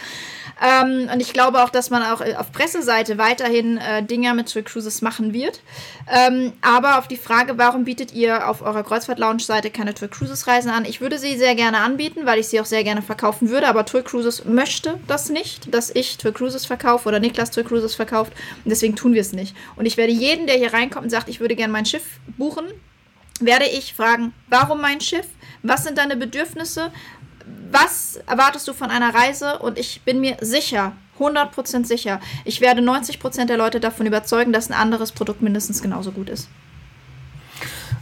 Ähm, 0.61 1.09
und 1.13 1.21
ich 1.21 1.33
glaube 1.33 1.63
auch, 1.63 1.71
dass 1.71 1.91
man 1.91 2.03
auch 2.03 2.21
äh, 2.21 2.35
auf 2.35 2.51
Presseseite 2.53 3.17
weiterhin 3.17 3.79
äh, 3.79 4.03
Dinge 4.03 4.35
mit 4.35 4.53
Toy 4.53 4.63
Cruises 4.63 5.03
machen 5.03 5.33
wird. 5.33 5.61
Ähm, 6.11 6.53
aber 6.63 6.99
auf 6.99 7.07
die 7.07 7.17
Frage, 7.17 7.59
warum 7.59 7.85
bietet 7.85 8.13
ihr 8.13 8.49
auf 8.49 8.63
eurer 8.63 8.83
Kreuzfahrt-Lounge-Seite 8.83 9.71
keine 9.71 9.95
Tour 9.95 10.09
Cruises-Reisen 10.09 10.71
an? 10.71 10.85
Ich 10.85 11.01
würde 11.01 11.19
sie 11.19 11.37
sehr 11.37 11.55
gerne 11.55 11.79
anbieten, 11.79 12.21
weil 12.25 12.41
ich 12.41 12.49
sie 12.49 12.61
auch 12.61 12.65
sehr 12.65 12.83
gerne 12.83 13.03
verkaufen 13.03 13.51
würde, 13.51 13.69
aber 13.69 13.85
Tour 13.85 14.03
Cruises 14.03 14.45
möchte 14.45 14.99
das 15.07 15.29
nicht, 15.29 15.73
dass 15.73 15.91
ich 15.91 16.19
Tour 16.19 16.33
Cruises 16.33 16.67
verkaufe 16.67 17.09
oder 17.09 17.21
Niklas 17.21 17.51
Tour 17.51 17.65
Cruises 17.65 17.95
verkauft. 17.95 18.33
Und 18.65 18.71
deswegen 18.71 18.97
tun 18.97 19.15
wir 19.15 19.21
es 19.21 19.33
nicht. 19.33 19.55
Und 19.77 19.87
ich 19.87 19.97
werde 19.97 20.13
jeden, 20.13 20.47
der 20.47 20.57
hier 20.57 20.73
reinkommt 20.73 21.05
und 21.05 21.11
sagt, 21.11 21.29
ich 21.29 21.41
würde 21.41 21.55
gerne 21.55 21.73
mein 21.73 21.87
Schiff 21.87 22.05
buchen, 22.37 22.67
werde 23.41 23.67
ich 23.67 23.95
fragen, 23.95 24.33
warum 24.49 24.81
mein 24.81 25.01
Schiff? 25.01 25.27
Was 25.63 25.85
sind 25.85 25.99
deine 25.99 26.17
Bedürfnisse? 26.17 26.93
Was 27.71 28.21
erwartest 28.27 28.67
du 28.69 28.73
von 28.73 28.91
einer 28.91 29.15
Reise? 29.15 29.59
Und 29.59 29.79
ich 29.79 30.03
bin 30.03 30.21
mir 30.21 30.37
sicher, 30.41 30.93
100% 31.19 31.85
sicher, 31.85 32.21
ich 32.45 32.61
werde 32.61 32.81
90% 32.81 33.47
der 33.47 33.57
Leute 33.57 33.81
davon 33.81 34.07
überzeugen, 34.07 34.53
dass 34.53 34.71
ein 34.71 34.75
anderes 34.75 35.13
Produkt 35.13 35.43
mindestens 35.43 35.83
genauso 35.83 36.13
gut 36.13 36.29
ist. 36.29 36.49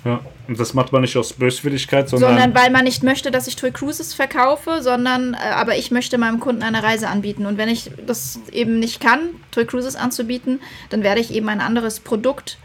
Ja, 0.05 0.21
und 0.47 0.61
das 0.61 0.73
macht 0.73 0.93
man 0.93 1.01
nicht 1.01 1.17
aus 1.17 1.33
Böswilligkeit, 1.33 2.09
sondern. 2.09 2.31
Sondern 2.31 2.55
weil 2.55 2.71
man 2.71 2.85
nicht 2.85 3.03
möchte, 3.03 3.33
dass 3.33 3.49
ich 3.49 3.57
Toy 3.57 3.73
Cruises 3.73 4.15
verkaufe, 4.15 4.81
sondern, 4.81 5.35
äh, 5.35 5.39
aber 5.39 5.77
ich 5.77 5.91
möchte 5.91 6.17
meinem 6.17 6.39
Kunden 6.39 6.63
eine 6.63 6.85
Reise 6.85 7.09
anbieten. 7.09 7.45
Und 7.45 7.59
wenn 7.59 7.69
ich 7.69 7.91
das 8.07 8.39
eben 8.53 8.79
nicht 8.79 9.01
kann, 9.01 9.31
Toy 9.51 9.65
Cruises 9.65 9.97
anzubieten, 9.97 10.61
dann 10.91 11.03
werde 11.03 11.21
ich 11.21 11.35
eben 11.35 11.49
ein 11.49 11.61
anderes 11.61 11.99
Produkt 11.99 12.59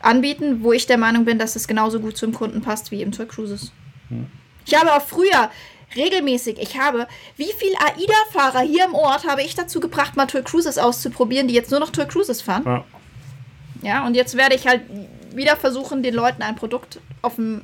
anbieten, 0.00 0.62
wo 0.62 0.72
ich 0.72 0.86
der 0.86 0.96
Meinung 0.96 1.26
bin, 1.26 1.38
dass 1.38 1.56
es 1.56 1.68
genauso 1.68 2.00
gut 2.00 2.16
zum 2.16 2.32
Kunden 2.32 2.62
passt 2.62 2.90
wie 2.90 3.02
im 3.02 3.12
Toy 3.12 3.26
Cruises. 3.26 3.72
Hm. 4.08 4.26
Ich 4.64 4.74
habe 4.74 4.94
auch 4.94 5.02
früher 5.02 5.50
regelmäßig. 5.96 6.58
Ich 6.60 6.78
habe, 6.78 7.06
wie 7.36 7.52
viele 7.56 7.74
AIDA-Fahrer 7.80 8.60
hier 8.60 8.84
im 8.84 8.94
Ort 8.94 9.26
habe 9.26 9.42
ich 9.42 9.54
dazu 9.54 9.80
gebracht, 9.80 10.16
mal 10.16 10.26
Tour 10.26 10.42
Cruises 10.42 10.78
auszuprobieren, 10.78 11.48
die 11.48 11.54
jetzt 11.54 11.70
nur 11.70 11.80
noch 11.80 11.90
Tour 11.90 12.06
Cruises 12.06 12.42
fahren? 12.42 12.62
Ja. 12.64 12.84
Ja, 13.82 14.06
und 14.06 14.16
jetzt 14.16 14.36
werde 14.36 14.56
ich 14.56 14.66
halt 14.66 14.82
wieder 15.34 15.56
versuchen, 15.56 16.02
den 16.02 16.14
Leuten 16.14 16.42
ein 16.42 16.56
Produkt 16.56 16.98
auf 17.22 17.36
den 17.36 17.62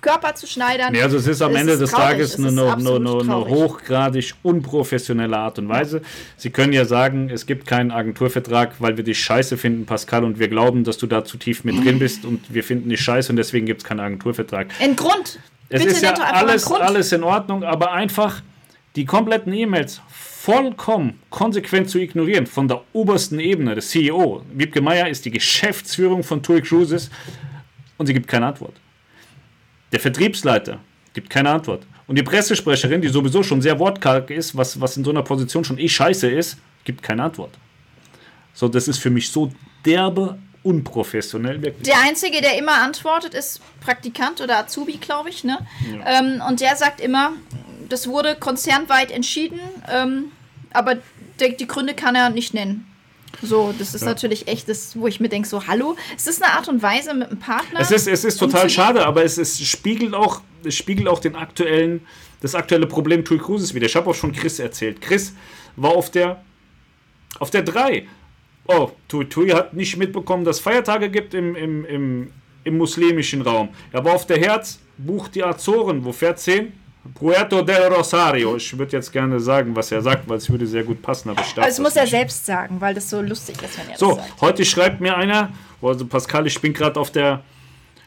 Körper 0.00 0.34
zu 0.34 0.46
schneidern. 0.46 0.92
Nee, 0.92 1.02
also 1.02 1.16
es 1.16 1.26
ist 1.26 1.40
am 1.40 1.52
es 1.52 1.60
Ende 1.60 1.72
ist 1.72 1.80
des 1.80 1.90
traurig. 1.90 2.08
Tages 2.08 2.36
eine, 2.38 2.48
eine, 2.48 2.74
eine, 2.74 3.20
eine, 3.20 3.48
hochgradig 3.48 4.34
unprofessionelle 4.42 5.36
Art 5.36 5.58
und 5.58 5.68
Weise. 5.68 6.02
Sie 6.36 6.50
können 6.50 6.74
ja 6.74 6.84
sagen, 6.84 7.30
es 7.30 7.46
gibt 7.46 7.66
keinen 7.66 7.90
Agenturvertrag, 7.90 8.74
weil 8.80 8.98
wir 8.98 9.04
dich 9.04 9.18
scheiße 9.24 9.56
finden, 9.56 9.86
Pascal, 9.86 10.24
und 10.24 10.38
wir 10.38 10.48
glauben, 10.48 10.84
dass 10.84 10.98
du 10.98 11.06
da 11.06 11.24
zu 11.24 11.38
tief 11.38 11.64
mit 11.64 11.82
drin 11.82 11.98
bist 11.98 12.26
und 12.26 12.52
wir 12.52 12.62
finden 12.62 12.90
dich 12.90 13.00
scheiße 13.00 13.32
und 13.32 13.36
deswegen 13.36 13.64
gibt 13.64 13.82
es 13.82 13.88
keinen 13.88 14.00
Agenturvertrag. 14.00 14.68
In 14.78 14.94
Grund. 14.94 15.38
Es 15.68 15.82
Bitte 15.82 15.94
ist 15.94 16.02
ja 16.02 16.12
alles, 16.14 16.70
alles 16.70 17.12
in 17.12 17.22
Ordnung, 17.22 17.64
aber 17.64 17.92
einfach 17.92 18.42
die 18.96 19.04
kompletten 19.04 19.52
E-Mails 19.52 20.00
vollkommen 20.08 21.20
konsequent 21.30 21.88
zu 21.88 21.98
ignorieren 21.98 22.46
von 22.46 22.68
der 22.68 22.82
obersten 22.92 23.40
Ebene, 23.40 23.74
des 23.74 23.88
CEO. 23.88 24.42
Wiebke 24.52 24.80
Meier 24.80 25.08
ist 25.08 25.24
die 25.24 25.30
Geschäftsführung 25.30 26.22
von 26.22 26.42
TUI 26.42 26.60
Cruises 26.60 27.10
und 27.96 28.06
sie 28.06 28.12
gibt 28.12 28.28
keine 28.28 28.46
Antwort. 28.46 28.74
Der 29.92 30.00
Vertriebsleiter 30.00 30.80
gibt 31.14 31.30
keine 31.30 31.50
Antwort. 31.50 31.86
Und 32.06 32.18
die 32.18 32.22
Pressesprecherin, 32.22 33.00
die 33.00 33.08
sowieso 33.08 33.42
schon 33.42 33.62
sehr 33.62 33.78
wortkarg 33.78 34.30
ist, 34.30 34.54
was, 34.56 34.78
was 34.80 34.96
in 34.96 35.04
so 35.04 35.10
einer 35.10 35.22
Position 35.22 35.64
schon 35.64 35.78
eh 35.78 35.88
scheiße 35.88 36.28
ist, 36.28 36.58
gibt 36.84 37.02
keine 37.02 37.22
Antwort. 37.22 37.56
So, 38.52 38.68
das 38.68 38.86
ist 38.86 38.98
für 38.98 39.10
mich 39.10 39.30
so 39.30 39.50
derbe 39.86 40.38
unprofessionell. 40.64 41.62
Wirklich. 41.62 41.84
Der 41.84 42.00
Einzige, 42.02 42.40
der 42.40 42.58
immer 42.58 42.82
antwortet, 42.82 43.34
ist 43.34 43.60
Praktikant 43.80 44.40
oder 44.40 44.58
Azubi, 44.58 44.96
glaube 44.96 45.28
ich. 45.28 45.44
Ne? 45.44 45.58
Ja. 45.92 46.20
Ähm, 46.20 46.42
und 46.48 46.60
der 46.60 46.74
sagt 46.74 47.00
immer, 47.00 47.32
das 47.88 48.08
wurde 48.08 48.34
konzernweit 48.34 49.12
entschieden, 49.12 49.60
ähm, 49.88 50.32
aber 50.72 50.96
die, 51.40 51.56
die 51.56 51.66
Gründe 51.66 51.94
kann 51.94 52.16
er 52.16 52.30
nicht 52.30 52.54
nennen. 52.54 52.86
So, 53.42 53.74
das 53.78 53.94
ist 53.94 54.02
ja. 54.02 54.08
natürlich 54.08 54.48
echt 54.48 54.68
das, 54.68 54.98
wo 54.98 55.06
ich 55.06 55.20
mir 55.20 55.28
denke, 55.28 55.46
so, 55.46 55.66
hallo, 55.66 55.96
ist 56.16 56.26
das 56.26 56.40
eine 56.40 56.52
Art 56.52 56.68
und 56.68 56.82
Weise 56.82 57.12
mit 57.14 57.28
einem 57.28 57.38
Partner? 57.38 57.80
Es 57.80 57.90
ist, 57.90 58.06
es 58.06 58.24
ist 58.24 58.38
total 58.38 58.70
schade, 58.70 59.04
aber 59.04 59.24
es, 59.24 59.38
es, 59.38 59.60
spiegelt 59.66 60.14
auch, 60.14 60.40
es 60.64 60.74
spiegelt 60.74 61.08
auch 61.08 61.18
den 61.18 61.36
aktuellen, 61.36 62.06
das 62.40 62.54
aktuelle 62.54 62.86
Problem 62.86 63.24
Tui 63.24 63.38
Cruises 63.38 63.74
wieder. 63.74 63.86
Ich 63.86 63.96
habe 63.96 64.08
auch 64.08 64.14
schon 64.14 64.32
Chris 64.32 64.58
erzählt. 64.58 65.00
Chris 65.00 65.34
war 65.76 65.90
auf 65.90 66.10
der, 66.10 66.42
auf 67.38 67.50
der 67.50 67.62
3. 67.62 68.06
Oh, 68.66 68.90
Tui 69.08 69.26
Tui 69.26 69.50
hat 69.50 69.74
nicht 69.74 69.96
mitbekommen, 69.96 70.44
dass 70.44 70.56
es 70.56 70.62
Feiertage 70.62 71.10
gibt 71.10 71.34
im, 71.34 71.54
im, 71.54 71.84
im, 71.84 72.32
im 72.64 72.78
muslimischen 72.78 73.42
Raum. 73.42 73.68
Er 73.92 74.04
war 74.04 74.14
auf 74.14 74.26
der 74.26 74.38
Herz, 74.38 74.80
bucht 74.96 75.34
die 75.34 75.44
Azoren. 75.44 76.04
Wo 76.04 76.12
fährt 76.12 76.38
10? 76.38 76.72
Puerto 77.12 77.60
del 77.60 77.92
Rosario. 77.92 78.56
Ich 78.56 78.76
würde 78.78 78.92
jetzt 78.92 79.12
gerne 79.12 79.38
sagen, 79.38 79.76
was 79.76 79.92
er 79.92 80.00
sagt, 80.00 80.26
weil 80.26 80.38
es 80.38 80.48
würde 80.48 80.66
sehr 80.66 80.84
gut 80.84 81.02
passen. 81.02 81.30
Aber 81.30 81.42
ich 81.42 81.52
darf 81.52 81.66
das 81.66 81.78
muss 81.78 81.96
er 81.96 82.06
selbst 82.06 82.46
sagen, 82.46 82.80
weil 82.80 82.94
das 82.94 83.10
so 83.10 83.20
lustig 83.20 83.56
ist, 83.62 83.78
wenn 83.78 83.90
er 83.90 83.98
so, 83.98 84.14
sagt. 84.14 84.28
So, 84.28 84.46
heute 84.46 84.64
schreibt 84.64 85.00
mir 85.00 85.14
einer, 85.16 85.52
also 85.82 86.06
Pascal, 86.06 86.46
ich 86.46 86.58
bin 86.60 86.72
gerade 86.72 86.98
auf 86.98 87.10
der, 87.10 87.42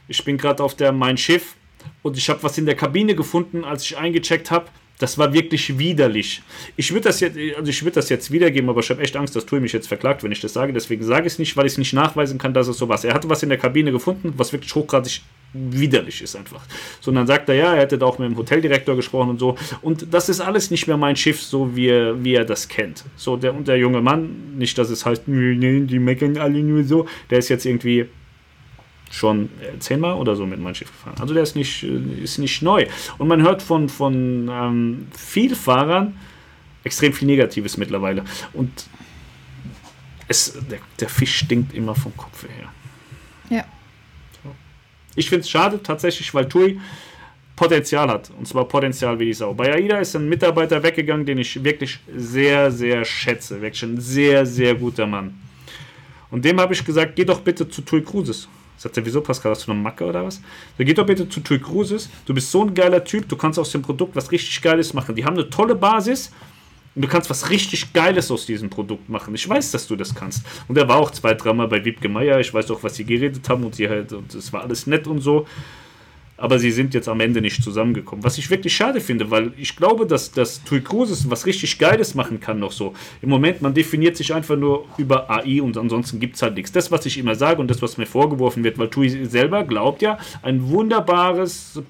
ich 0.08 0.24
bin 0.24 0.38
gerade 0.38 0.64
auf 0.64 0.74
der 0.74 0.92
Mein 0.92 1.18
Schiff 1.18 1.56
und 2.02 2.18
ich 2.18 2.28
habe 2.30 2.42
was 2.42 2.58
in 2.58 2.66
der 2.66 2.76
Kabine 2.76 3.14
gefunden, 3.14 3.64
als 3.64 3.84
ich 3.84 3.98
eingecheckt 3.98 4.50
habe. 4.50 4.66
Das 5.00 5.18
war 5.18 5.32
wirklich 5.32 5.78
widerlich. 5.78 6.42
Ich 6.76 6.92
würde 6.92 7.04
das 7.04 7.20
jetzt, 7.20 7.38
also 7.56 7.70
ich 7.70 7.84
würde 7.84 7.96
das 7.96 8.10
jetzt 8.10 8.32
wiedergeben, 8.32 8.70
aber 8.70 8.80
ich 8.80 8.90
habe 8.90 9.02
echt 9.02 9.16
Angst, 9.16 9.36
dass 9.36 9.46
Tui 9.46 9.60
mich 9.60 9.74
jetzt 9.74 9.88
verklagt, 9.88 10.24
wenn 10.24 10.32
ich 10.32 10.42
das 10.42 10.54
sage. 10.54 10.74
Deswegen 10.74 11.04
sage 11.04 11.28
ich 11.28 11.34
es 11.34 11.40
nicht, 11.40 11.56
weil 11.56 11.68
ich 11.68 11.74
es 11.74 11.78
nicht 11.78 11.94
nachweisen 11.94 12.40
kann, 12.40 12.54
dass 12.54 12.68
es 12.68 12.78
so 12.78 12.90
war. 12.90 13.04
Er 13.06 13.14
hatte 13.14 13.30
was 13.30 13.44
in 13.44 13.50
der 13.50 13.60
Kabine 13.60 13.92
gefunden, 13.92 14.34
was 14.38 14.52
wirklich 14.54 14.74
hochgradig 14.74 15.22
widerlich 15.54 16.22
ist 16.22 16.36
einfach. 16.36 16.62
So, 17.00 17.12
und 17.12 17.16
dann 17.16 17.28
sagt 17.28 17.48
er, 17.50 17.56
ja, 17.56 17.74
er 17.74 17.82
hätte 17.82 17.98
da 17.98 18.06
auch 18.06 18.20
mit 18.20 18.30
dem 18.30 18.38
Hoteldirektor 18.38 18.96
gesprochen 18.96 19.30
und 19.30 19.40
so. 19.40 19.56
Und 19.82 20.08
das 20.12 20.30
ist 20.30 20.42
alles 20.42 20.72
nicht 20.72 20.88
mehr 20.88 20.98
mein 20.98 21.16
Schiff, 21.16 21.42
so 21.42 21.76
wie 21.76 21.88
er, 21.88 22.24
wie 22.24 22.34
er 22.34 22.46
das 22.46 22.68
kennt. 22.68 23.06
So, 23.16 23.38
der, 23.38 23.54
und 23.56 23.68
der 23.68 23.78
junge 23.78 24.02
Mann, 24.02 24.58
nicht, 24.58 24.78
dass 24.78 24.90
es 24.90 25.06
heißt, 25.06 25.28
nee, 25.28 25.82
die 25.82 26.00
meckern 26.00 26.38
alle 26.38 26.60
nur 26.60 26.84
so, 26.84 27.08
der 27.30 27.40
ist 27.40 27.50
jetzt 27.50 27.66
irgendwie 27.66 28.08
schon 29.12 29.50
äh, 29.62 29.80
zehnmal 29.80 30.16
oder 30.16 30.36
so 30.36 30.46
mit 30.46 30.60
meinem 30.60 30.76
Schiff 30.76 30.92
gefahren. 30.92 31.16
Also 31.20 31.34
der 31.34 31.44
ist 31.44 31.56
nicht, 31.56 31.84
äh, 31.84 32.24
ist 32.24 32.38
nicht 32.38 32.62
neu. 32.62 32.88
Und 33.18 33.28
man 33.28 33.42
hört 33.42 33.62
von, 33.62 33.90
von 33.90 34.50
ähm, 34.52 35.08
Vielfahrern 35.16 36.18
extrem 36.84 37.14
viel 37.14 37.28
Negatives 37.28 37.78
mittlerweile. 37.78 38.24
Und 38.54 38.88
es, 40.28 40.54
der, 40.70 40.80
der 41.00 41.10
Fisch 41.10 41.36
stinkt 41.38 41.74
immer 41.74 41.96
vom 41.96 42.16
Kopf 42.16 42.44
her. 42.44 42.72
Ja. 43.50 43.66
Ich 45.16 45.30
finde 45.30 45.42
es 45.42 45.50
schade 45.50 45.82
tatsächlich, 45.82 46.34
weil 46.34 46.48
TUI 46.48 46.80
Potenzial 47.56 48.08
hat. 48.08 48.30
Und 48.38 48.48
zwar 48.48 48.66
Potenzial 48.66 49.18
wie 49.20 49.26
die 49.26 49.34
Sau. 49.34 49.54
Bei 49.54 49.74
AIDA 49.74 49.98
ist 49.98 50.16
ein 50.16 50.30
Mitarbeiter 50.30 50.82
weggegangen, 50.84 51.26
den 51.26 51.40
ich 51.40 51.64
wirklich 51.64 52.00
sehr, 52.16 52.72
sehr 52.72 53.04
schätze. 53.04 53.60
Wirklich 53.62 53.84
ein 53.84 54.00
sehr, 54.00 54.46
sehr 54.46 54.76
guter 54.76 55.08
Mann. 55.08 55.34
Und 56.30 56.46
dem 56.46 56.60
habe 56.60 56.74
ich 56.74 56.86
gesagt, 56.86 57.16
geh 57.16 57.26
doch 57.26 57.42
bitte 57.42 57.68
zu 57.68 57.82
TUI 57.82 58.02
Cruises. 58.04 58.48
Sagt 58.78 58.96
er, 58.96 59.06
wieso 59.06 59.22
Pascal, 59.22 59.52
hast 59.52 59.68
du 59.68 59.72
eine 59.72 59.82
Macke 59.82 60.06
oder 60.06 60.24
was? 60.24 60.36
So, 60.78 60.86
geh 60.86 60.94
doch 60.94 61.06
bitte 61.06 61.28
zu 61.28 61.40
TUI 61.40 61.60
Cruises. 61.60 62.10
Du 62.26 62.34
bist 62.34 62.52
so 62.52 62.64
ein 62.64 62.74
geiler 62.74 63.04
Typ, 63.04 63.28
du 63.28 63.36
kannst 63.36 63.58
aus 63.58 63.72
dem 63.72 63.82
Produkt 63.82 64.16
was 64.16 64.32
richtig 64.32 64.62
Geiles 64.62 64.94
machen. 64.94 65.16
Die 65.16 65.26
haben 65.26 65.34
eine 65.34 65.50
tolle 65.50 65.76
Basis 65.76 66.32
und 66.94 67.02
du 67.02 67.08
kannst 67.08 67.30
was 67.30 67.50
richtig 67.50 67.94
Geiles 67.94 68.30
aus 68.32 68.46
diesem 68.46 68.70
Produkt 68.70 69.10
machen. 69.10 69.34
Ich 69.36 69.48
weiß, 69.48 69.72
dass 69.72 69.88
du 69.88 69.96
das 69.96 70.14
kannst. 70.14 70.46
Und 70.68 70.78
er 70.78 70.88
war 70.88 70.98
auch 70.98 71.12
zwei, 71.12 71.34
dreimal 71.34 71.68
bei 71.68 71.84
Wiebke 71.84 72.10
Meier. 72.10 72.40
Ich 72.40 72.54
weiß 72.54 72.70
auch, 72.72 72.84
was 72.84 72.96
sie 72.96 73.06
geredet 73.06 73.48
haben 73.50 73.64
und 73.64 73.76
sie 73.76 73.90
halt, 73.90 74.14
und 74.14 74.34
es 74.34 74.54
war 74.54 74.62
alles 74.62 74.88
nett 74.88 75.08
und 75.08 75.22
so. 75.22 75.48
Aber 76.38 76.60
sie 76.60 76.72
sind 76.72 76.94
jetzt 76.94 77.10
am 77.10 77.20
Ende 77.20 77.42
nicht 77.42 77.64
zusammengekommen. 77.64 78.24
Was 78.24 78.38
ich 78.38 78.50
wirklich 78.50 78.76
schade 78.76 79.02
finde, 79.02 79.32
weil 79.32 79.52
ich 79.58 79.76
glaube, 79.76 80.06
dass, 80.06 80.32
dass 80.32 80.64
Tui 80.64 80.82
Cruises 80.82 81.30
was 81.30 81.46
richtig 81.46 81.80
Geiles 81.80 82.16
machen 82.16 82.40
kann 82.40 82.60
noch 82.60 82.72
so. 82.72 82.94
Im 83.22 83.30
Moment, 83.30 83.62
man 83.62 83.74
definiert 83.74 84.16
sich 84.16 84.34
einfach 84.34 84.56
nur 84.56 84.86
über 84.98 85.30
AI 85.30 85.62
und 85.62 85.78
ansonsten 85.78 86.20
gibt 86.20 86.36
es 86.36 86.42
halt 86.42 86.56
nichts. 86.56 86.72
Das, 86.72 86.92
was 86.92 87.06
ich 87.06 87.18
immer 87.18 87.36
sage 87.36 87.60
und 87.60 87.70
das, 87.70 87.82
was 87.82 87.98
mir 87.98 88.06
vorgeworfen 88.06 88.64
wird, 88.64 88.78
weil 88.78 88.90
Tui 88.90 89.26
selber 89.26 89.64
glaubt 89.64 90.02
ja, 90.02 90.18
ein 90.44 90.70
wunderbares 90.70 91.82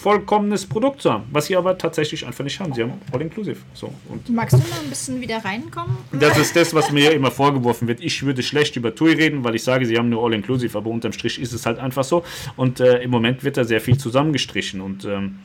vollkommenes 0.00 0.66
Produkt 0.66 1.02
zu 1.02 1.12
haben, 1.12 1.24
was 1.30 1.46
sie 1.46 1.56
aber 1.56 1.76
tatsächlich 1.76 2.26
einfach 2.26 2.42
nicht 2.42 2.58
haben. 2.58 2.72
Sie 2.72 2.82
haben 2.82 2.94
All-Inclusive. 3.12 3.58
So, 3.74 3.92
Magst 4.28 4.54
du 4.54 4.58
noch 4.58 4.82
ein 4.82 4.88
bisschen 4.88 5.20
wieder 5.20 5.44
reinkommen? 5.44 5.96
Das 6.12 6.38
ist 6.38 6.56
das, 6.56 6.72
was 6.72 6.90
mir 6.90 7.12
immer 7.12 7.30
vorgeworfen 7.30 7.86
wird. 7.86 8.00
Ich 8.00 8.22
würde 8.22 8.42
schlecht 8.42 8.76
über 8.76 8.94
TUI 8.94 9.12
reden, 9.12 9.44
weil 9.44 9.54
ich 9.54 9.62
sage, 9.62 9.84
sie 9.84 9.98
haben 9.98 10.08
nur 10.08 10.24
All-Inclusive, 10.24 10.76
aber 10.76 10.90
unterm 10.90 11.12
Strich 11.12 11.40
ist 11.40 11.52
es 11.52 11.66
halt 11.66 11.78
einfach 11.78 12.04
so. 12.04 12.24
Und 12.56 12.80
äh, 12.80 13.02
im 13.02 13.10
Moment 13.10 13.44
wird 13.44 13.58
da 13.58 13.64
sehr 13.64 13.80
viel 13.80 13.98
zusammengestrichen 13.98 14.80
und 14.80 15.04
ähm, 15.04 15.38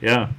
ja, 0.00 0.30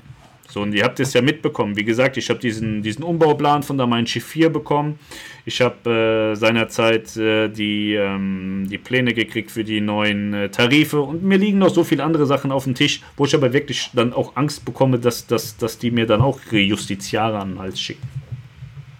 so, 0.49 0.61
und 0.61 0.73
ihr 0.73 0.83
habt 0.83 0.99
es 0.99 1.13
ja 1.13 1.21
mitbekommen. 1.21 1.75
Wie 1.77 1.83
gesagt, 1.83 2.17
ich 2.17 2.29
habe 2.29 2.39
diesen, 2.39 2.81
diesen 2.81 3.03
Umbauplan 3.03 3.61
von 3.61 3.77
der 3.77 3.85
Mein 3.85 4.07
Schiff 4.07 4.25
4 4.25 4.49
bekommen. 4.49 4.97
Ich 5.45 5.61
habe 5.61 6.31
äh, 6.33 6.35
seinerzeit 6.35 7.15
äh, 7.17 7.49
die, 7.49 7.93
ähm, 7.93 8.65
die 8.67 8.79
Pläne 8.79 9.13
gekriegt 9.13 9.51
für 9.51 9.63
die 9.63 9.79
neuen 9.79 10.33
äh, 10.33 10.49
Tarife 10.49 11.01
und 11.01 11.23
mir 11.23 11.37
liegen 11.37 11.59
noch 11.59 11.69
so 11.69 11.83
viele 11.83 12.03
andere 12.03 12.25
Sachen 12.25 12.51
auf 12.51 12.63
dem 12.63 12.73
Tisch, 12.73 13.01
wo 13.15 13.25
ich 13.25 13.35
aber 13.35 13.53
wirklich 13.53 13.91
dann 13.93 14.11
auch 14.11 14.35
Angst 14.35 14.65
bekomme, 14.65 14.97
dass, 14.97 15.27
dass, 15.27 15.55
dass 15.55 15.77
die 15.77 15.91
mir 15.91 16.07
dann 16.07 16.21
auch 16.21 16.39
Justiziare 16.51 17.37
an 17.37 17.51
den 17.51 17.59
Hals 17.59 17.79
schicken. 17.79 18.07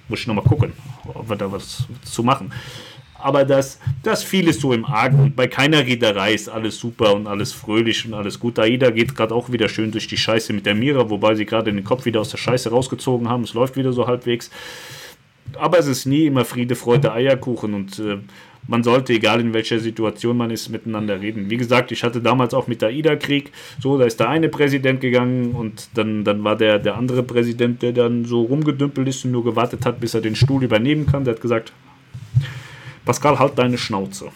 Muss 0.07 0.19
ich 0.19 0.27
nochmal 0.27 0.45
gucken, 0.45 0.73
ob 1.05 1.29
wir 1.29 1.35
da 1.35 1.51
was 1.51 1.87
zu 2.03 2.23
machen 2.23 2.51
aber 3.21 3.45
das, 3.45 3.79
das 4.03 4.23
vieles 4.23 4.59
so 4.59 4.73
im 4.73 4.85
Argen. 4.85 5.33
Bei 5.35 5.47
keiner 5.47 5.79
Reederei 5.85 6.33
ist 6.33 6.49
alles 6.49 6.79
super 6.79 7.13
und 7.13 7.27
alles 7.27 7.51
fröhlich 7.51 8.05
und 8.05 8.13
alles 8.13 8.39
gut. 8.39 8.57
Aida 8.59 8.89
geht 8.91 9.15
gerade 9.15 9.35
auch 9.35 9.51
wieder 9.51 9.69
schön 9.69 9.91
durch 9.91 10.07
die 10.07 10.17
Scheiße 10.17 10.53
mit 10.53 10.65
der 10.65 10.75
Mira, 10.75 11.09
wobei 11.09 11.35
sie 11.35 11.45
gerade 11.45 11.71
den 11.71 11.83
Kopf 11.83 12.05
wieder 12.05 12.21
aus 12.21 12.29
der 12.29 12.37
Scheiße 12.37 12.69
rausgezogen 12.69 13.29
haben. 13.29 13.43
Es 13.43 13.53
läuft 13.53 13.75
wieder 13.75 13.93
so 13.93 14.07
halbwegs. 14.07 14.49
Aber 15.57 15.79
es 15.79 15.87
ist 15.87 16.05
nie 16.05 16.27
immer 16.27 16.45
Friede, 16.45 16.75
Freude, 16.75 17.11
Eierkuchen 17.11 17.73
und 17.73 17.99
äh, 17.99 18.17
man 18.67 18.83
sollte, 18.83 19.13
egal 19.13 19.41
in 19.41 19.53
welcher 19.53 19.79
Situation 19.79 20.37
man 20.37 20.51
ist, 20.51 20.69
miteinander 20.69 21.19
reden. 21.19 21.49
Wie 21.49 21.57
gesagt, 21.57 21.91
ich 21.91 22.03
hatte 22.03 22.21
damals 22.21 22.53
auch 22.53 22.67
mit 22.67 22.83
der 22.83 22.89
AIDA-Krieg, 22.89 23.51
so, 23.79 23.97
da 23.97 24.05
ist 24.05 24.19
der 24.19 24.29
eine 24.29 24.47
Präsident 24.47 25.01
gegangen 25.01 25.53
und 25.53 25.89
dann, 25.95 26.23
dann 26.23 26.43
war 26.43 26.55
der, 26.55 26.77
der 26.77 26.95
andere 26.95 27.23
Präsident, 27.23 27.81
der 27.81 27.93
dann 27.93 28.25
so 28.25 28.43
rumgedümpelt 28.43 29.07
ist 29.07 29.25
und 29.25 29.31
nur 29.31 29.43
gewartet 29.43 29.87
hat, 29.87 29.99
bis 29.99 30.13
er 30.13 30.21
den 30.21 30.35
Stuhl 30.35 30.63
übernehmen 30.63 31.07
kann. 31.07 31.23
Der 31.23 31.33
hat 31.33 31.41
gesagt, 31.41 31.73
Pascal, 33.09 33.39
halt 33.39 33.57
deine 33.57 33.79
Schnauze. 33.79 34.29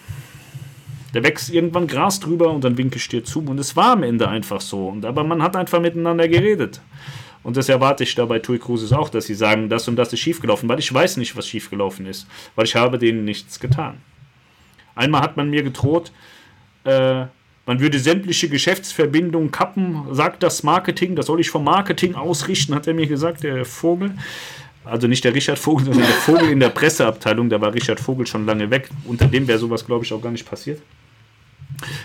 Der 1.14 1.24
wächst 1.24 1.52
irgendwann 1.52 1.86
Gras 1.86 2.20
drüber 2.20 2.50
und 2.50 2.64
dann 2.64 2.76
winke 2.76 2.98
ich 2.98 3.08
dir 3.08 3.24
zu. 3.24 3.40
Und 3.42 3.60
es 3.60 3.76
war 3.76 3.92
am 3.92 4.02
Ende 4.02 4.28
einfach 4.28 4.62
so. 4.62 4.88
Und, 4.88 5.06
aber 5.06 5.24
man 5.24 5.44
hat 5.44 5.56
einfach 5.56 5.80
miteinander 5.80 6.28
geredet. 6.28 6.82
Und 7.44 7.56
das 7.56 7.70
erwarte 7.70 8.04
ich 8.04 8.16
da 8.16 8.26
bei 8.26 8.40
Tui 8.40 8.58
Cruises 8.58 8.92
auch, 8.92 9.10
dass 9.10 9.28
sie 9.28 9.36
sagen, 9.36 9.70
das 9.70 9.88
und 9.88 9.96
das 9.96 10.12
ist 10.12 10.22
schiefgelaufen, 10.22 10.68
weil 10.68 10.80
ich 10.80 10.92
weiß 10.92 11.18
nicht, 11.18 11.38
was 11.38 11.48
schiefgelaufen 11.48 12.08
ist, 12.08 12.26
weil 12.56 12.66
ich 12.66 12.76
habe 12.76 12.98
denen 12.98 13.26
nichts 13.26 13.60
getan. 13.60 14.00
Einmal 14.96 15.22
hat 15.22 15.38
man 15.38 15.52
mir 15.52 15.62
gedroht, 15.62 16.12
äh, 16.84 17.26
man 17.68 17.80
würde 17.80 18.00
sämtliche 18.00 18.50
Geschäftsverbindungen 18.50 19.52
kappen, 19.52 20.16
sagt 20.16 20.42
das 20.42 20.64
Marketing, 20.64 21.16
das 21.16 21.28
soll 21.28 21.40
ich 21.40 21.52
vom 21.52 21.64
Marketing 21.64 22.16
ausrichten, 22.16 22.74
hat 22.74 22.88
er 22.88 22.96
mir 22.96 23.06
gesagt, 23.06 23.44
der 23.44 23.66
Vogel. 23.66 24.16
Also 24.86 25.08
nicht 25.08 25.24
der 25.24 25.34
Richard 25.34 25.60
Vogel, 25.60 25.86
sondern 25.86 26.04
der 26.04 26.16
Vogel 26.16 26.50
in 26.50 26.60
der 26.60 26.70
Presseabteilung. 26.70 27.50
Da 27.50 27.62
war 27.62 27.74
Richard 27.74 28.00
Vogel 28.00 28.28
schon 28.28 28.46
lange 28.46 28.70
weg. 28.70 28.90
Unter 29.06 29.28
dem 29.28 29.48
wäre 29.48 29.60
sowas, 29.60 29.86
glaube 29.86 30.04
ich, 30.04 30.14
auch 30.14 30.22
gar 30.22 30.32
nicht 30.32 30.46
passiert. 30.46 30.82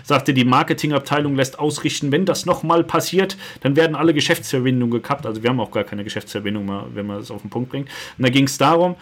Sagte, 0.03 0.33
die 0.33 0.45
Marketingabteilung 0.45 1.37
lässt 1.37 1.59
ausrichten, 1.59 2.11
wenn 2.13 2.25
das 2.25 2.47
nochmal 2.47 2.85
passiert, 2.85 3.37
dann 3.61 3.77
werden 3.77 3.97
alle 3.97 4.15
Geschäftsverbindungen 4.15 4.93
gekappt. 4.93 5.27
Also 5.27 5.43
wir 5.43 5.51
haben 5.51 5.61
auch 5.61 5.71
gar 5.71 5.85
keine 5.85 6.05
Geschäftsverbindung, 6.05 6.69
wenn 6.95 7.07
man 7.07 7.19
es 7.19 7.31
auf 7.31 7.43
den 7.43 7.51
Punkt 7.51 7.71
bringt. 7.71 7.89
Und 8.17 8.25
da 8.25 8.31
ging 8.31 8.45
es 8.45 8.59
darum, 8.59 8.97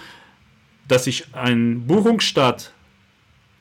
dass 0.88 1.06
ich 1.06 1.34
einen 1.34 1.86
Buchungsstart 1.86 2.72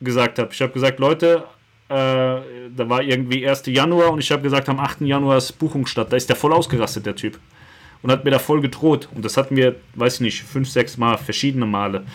gesagt 0.02 0.40
habe. 0.40 0.50
Ich 0.52 0.62
habe 0.62 0.74
gesagt, 0.74 1.00
Leute, 1.00 1.46
äh, 1.88 1.94
da 1.94 2.42
war 2.78 3.02
irgendwie 3.02 3.48
1. 3.48 3.64
Januar 3.68 4.12
und 4.12 4.20
ich 4.20 4.32
habe 4.32 4.42
gesagt, 4.42 4.70
am 4.70 4.80
8. 4.80 5.02
Januar 5.02 5.38
ist 5.38 5.54
Buchung 5.54 5.86
statt. 5.86 6.12
Da 6.12 6.18
ist 6.18 6.30
der 6.30 6.36
voll 6.36 6.54
ausgerastet, 6.54 7.06
der 7.06 7.16
Typ. 7.16 7.40
Und 8.06 8.12
hat 8.12 8.24
mir 8.24 8.30
da 8.30 8.38
voll 8.38 8.62
gedroht. 8.62 9.10
Und 9.16 9.26
das 9.26 9.36
hatten 9.36 9.56
wir, 9.56 9.78
weiß 9.96 10.16
ich 10.16 10.22
nicht, 10.22 10.44
fünf, 10.44 10.70
sechs 10.70 10.96
Mal, 10.96 11.18
verschiedene 11.18 11.66
Male. 11.66 12.06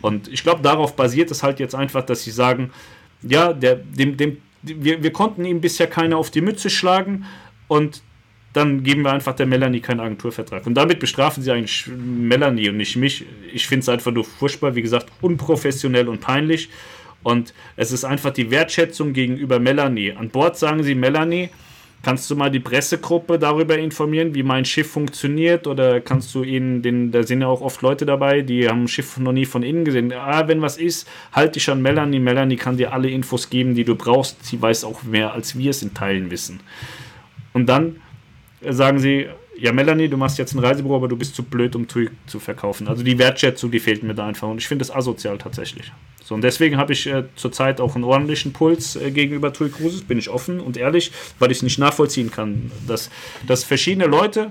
Und 0.00 0.28
ich 0.28 0.44
glaube, 0.44 0.62
darauf 0.62 0.94
basiert 0.94 1.32
es 1.32 1.42
halt 1.42 1.58
jetzt 1.58 1.74
einfach, 1.74 2.06
dass 2.06 2.22
sie 2.22 2.30
sagen, 2.30 2.70
ja, 3.20 3.52
der, 3.52 3.74
dem, 3.74 4.16
dem, 4.16 4.38
wir, 4.62 5.02
wir 5.02 5.12
konnten 5.12 5.44
ihm 5.44 5.60
bisher 5.60 5.88
keine 5.88 6.18
auf 6.18 6.30
die 6.30 6.40
Mütze 6.40 6.70
schlagen 6.70 7.24
und 7.66 8.00
dann 8.52 8.84
geben 8.84 9.02
wir 9.02 9.12
einfach 9.12 9.34
der 9.34 9.46
Melanie 9.46 9.80
keinen 9.80 9.98
Agenturvertrag. 9.98 10.68
Und 10.68 10.74
damit 10.74 11.00
bestrafen 11.00 11.42
sie 11.42 11.50
eigentlich 11.50 11.88
Melanie 11.88 12.68
und 12.68 12.76
nicht 12.76 12.94
mich. 12.94 13.26
Ich 13.52 13.66
finde 13.66 13.80
es 13.80 13.88
einfach 13.88 14.12
nur 14.12 14.22
furchtbar, 14.22 14.76
wie 14.76 14.82
gesagt, 14.82 15.08
unprofessionell 15.20 16.08
und 16.08 16.20
peinlich. 16.20 16.68
Und 17.24 17.52
es 17.74 17.90
ist 17.90 18.04
einfach 18.04 18.30
die 18.30 18.52
Wertschätzung 18.52 19.14
gegenüber 19.14 19.58
Melanie. 19.58 20.12
An 20.12 20.28
Bord 20.28 20.56
sagen 20.56 20.84
sie, 20.84 20.94
Melanie, 20.94 21.48
kannst 22.04 22.30
du 22.30 22.36
mal 22.36 22.50
die 22.50 22.60
Pressegruppe 22.60 23.38
darüber 23.38 23.76
informieren, 23.78 24.34
wie 24.34 24.42
mein 24.42 24.64
Schiff 24.64 24.90
funktioniert? 24.90 25.66
Oder 25.66 26.00
kannst 26.00 26.34
du 26.34 26.44
ihnen, 26.44 26.82
den, 26.82 27.10
da 27.10 27.22
sind 27.22 27.40
ja 27.40 27.48
auch 27.48 27.60
oft 27.60 27.82
Leute 27.82 28.06
dabei, 28.06 28.42
die 28.42 28.68
haben 28.68 28.84
ein 28.84 28.88
Schiff 28.88 29.16
noch 29.16 29.32
nie 29.32 29.46
von 29.46 29.62
innen 29.62 29.84
gesehen. 29.84 30.12
Ah, 30.12 30.46
wenn 30.46 30.62
was 30.62 30.76
ist, 30.76 31.08
halt 31.32 31.56
dich 31.56 31.68
an 31.70 31.82
Melanie. 31.82 32.20
Melanie 32.20 32.56
kann 32.56 32.76
dir 32.76 32.92
alle 32.92 33.10
Infos 33.10 33.50
geben, 33.50 33.74
die 33.74 33.84
du 33.84 33.96
brauchst. 33.96 34.44
Sie 34.44 34.60
weiß 34.60 34.84
auch 34.84 35.02
mehr, 35.02 35.32
als 35.32 35.58
wir 35.58 35.70
es 35.70 35.82
in 35.82 35.94
Teilen 35.94 36.30
wissen. 36.30 36.60
Und 37.52 37.68
dann 37.68 37.96
sagen 38.60 38.98
sie, 38.98 39.28
ja, 39.58 39.72
Melanie, 39.72 40.08
du 40.08 40.16
machst 40.16 40.38
jetzt 40.38 40.54
ein 40.54 40.58
Reisebüro, 40.58 40.96
aber 40.96 41.08
du 41.08 41.16
bist 41.16 41.34
zu 41.34 41.42
blöd, 41.42 41.76
um 41.76 41.86
TUI 41.86 42.10
zu 42.26 42.40
verkaufen. 42.40 42.88
Also 42.88 43.02
die 43.02 43.18
Wertschätzung, 43.18 43.70
die 43.70 43.80
fehlt 43.80 44.02
mir 44.02 44.14
da 44.14 44.26
einfach. 44.26 44.48
Und 44.48 44.58
ich 44.58 44.66
finde 44.66 44.84
das 44.84 44.94
asozial 44.94 45.38
tatsächlich. 45.38 45.92
So, 46.22 46.34
und 46.34 46.42
deswegen 46.42 46.76
habe 46.76 46.92
ich 46.92 47.06
äh, 47.06 47.24
zurzeit 47.36 47.80
auch 47.80 47.94
einen 47.94 48.04
ordentlichen 48.04 48.52
Puls 48.52 48.96
äh, 48.96 49.10
gegenüber 49.10 49.52
TUI 49.52 49.68
Cruises, 49.68 50.02
bin 50.02 50.18
ich 50.18 50.30
offen 50.30 50.58
und 50.58 50.76
ehrlich, 50.76 51.12
weil 51.38 51.50
ich 51.50 51.58
es 51.58 51.62
nicht 51.62 51.78
nachvollziehen 51.78 52.30
kann, 52.30 52.72
dass, 52.86 53.10
dass 53.46 53.62
verschiedene 53.62 54.06
Leute, 54.06 54.50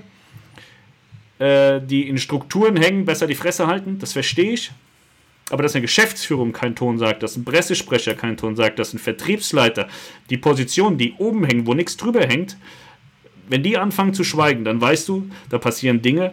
äh, 1.38 1.80
die 1.80 2.08
in 2.08 2.18
Strukturen 2.18 2.76
hängen, 2.76 3.04
besser 3.04 3.26
die 3.26 3.34
Fresse 3.34 3.66
halten, 3.66 3.98
das 3.98 4.12
verstehe 4.12 4.52
ich. 4.52 4.70
Aber 5.50 5.62
dass 5.62 5.74
eine 5.74 5.82
Geschäftsführung 5.82 6.52
keinen 6.52 6.74
Ton 6.74 6.96
sagt, 6.98 7.22
dass 7.22 7.36
ein 7.36 7.44
Pressesprecher 7.44 8.14
keinen 8.14 8.36
Ton 8.36 8.56
sagt, 8.56 8.78
dass 8.78 8.94
ein 8.94 8.98
Vertriebsleiter 8.98 9.88
die 10.30 10.38
Positionen, 10.38 10.96
die 10.96 11.12
oben 11.18 11.44
hängen, 11.44 11.66
wo 11.66 11.74
nichts 11.74 11.96
drüber 11.98 12.24
hängt, 12.24 12.56
wenn 13.48 13.62
die 13.62 13.76
anfangen 13.76 14.14
zu 14.14 14.24
schweigen, 14.24 14.64
dann 14.64 14.80
weißt 14.80 15.08
du, 15.08 15.28
da 15.50 15.58
passieren 15.58 16.02
Dinge, 16.02 16.32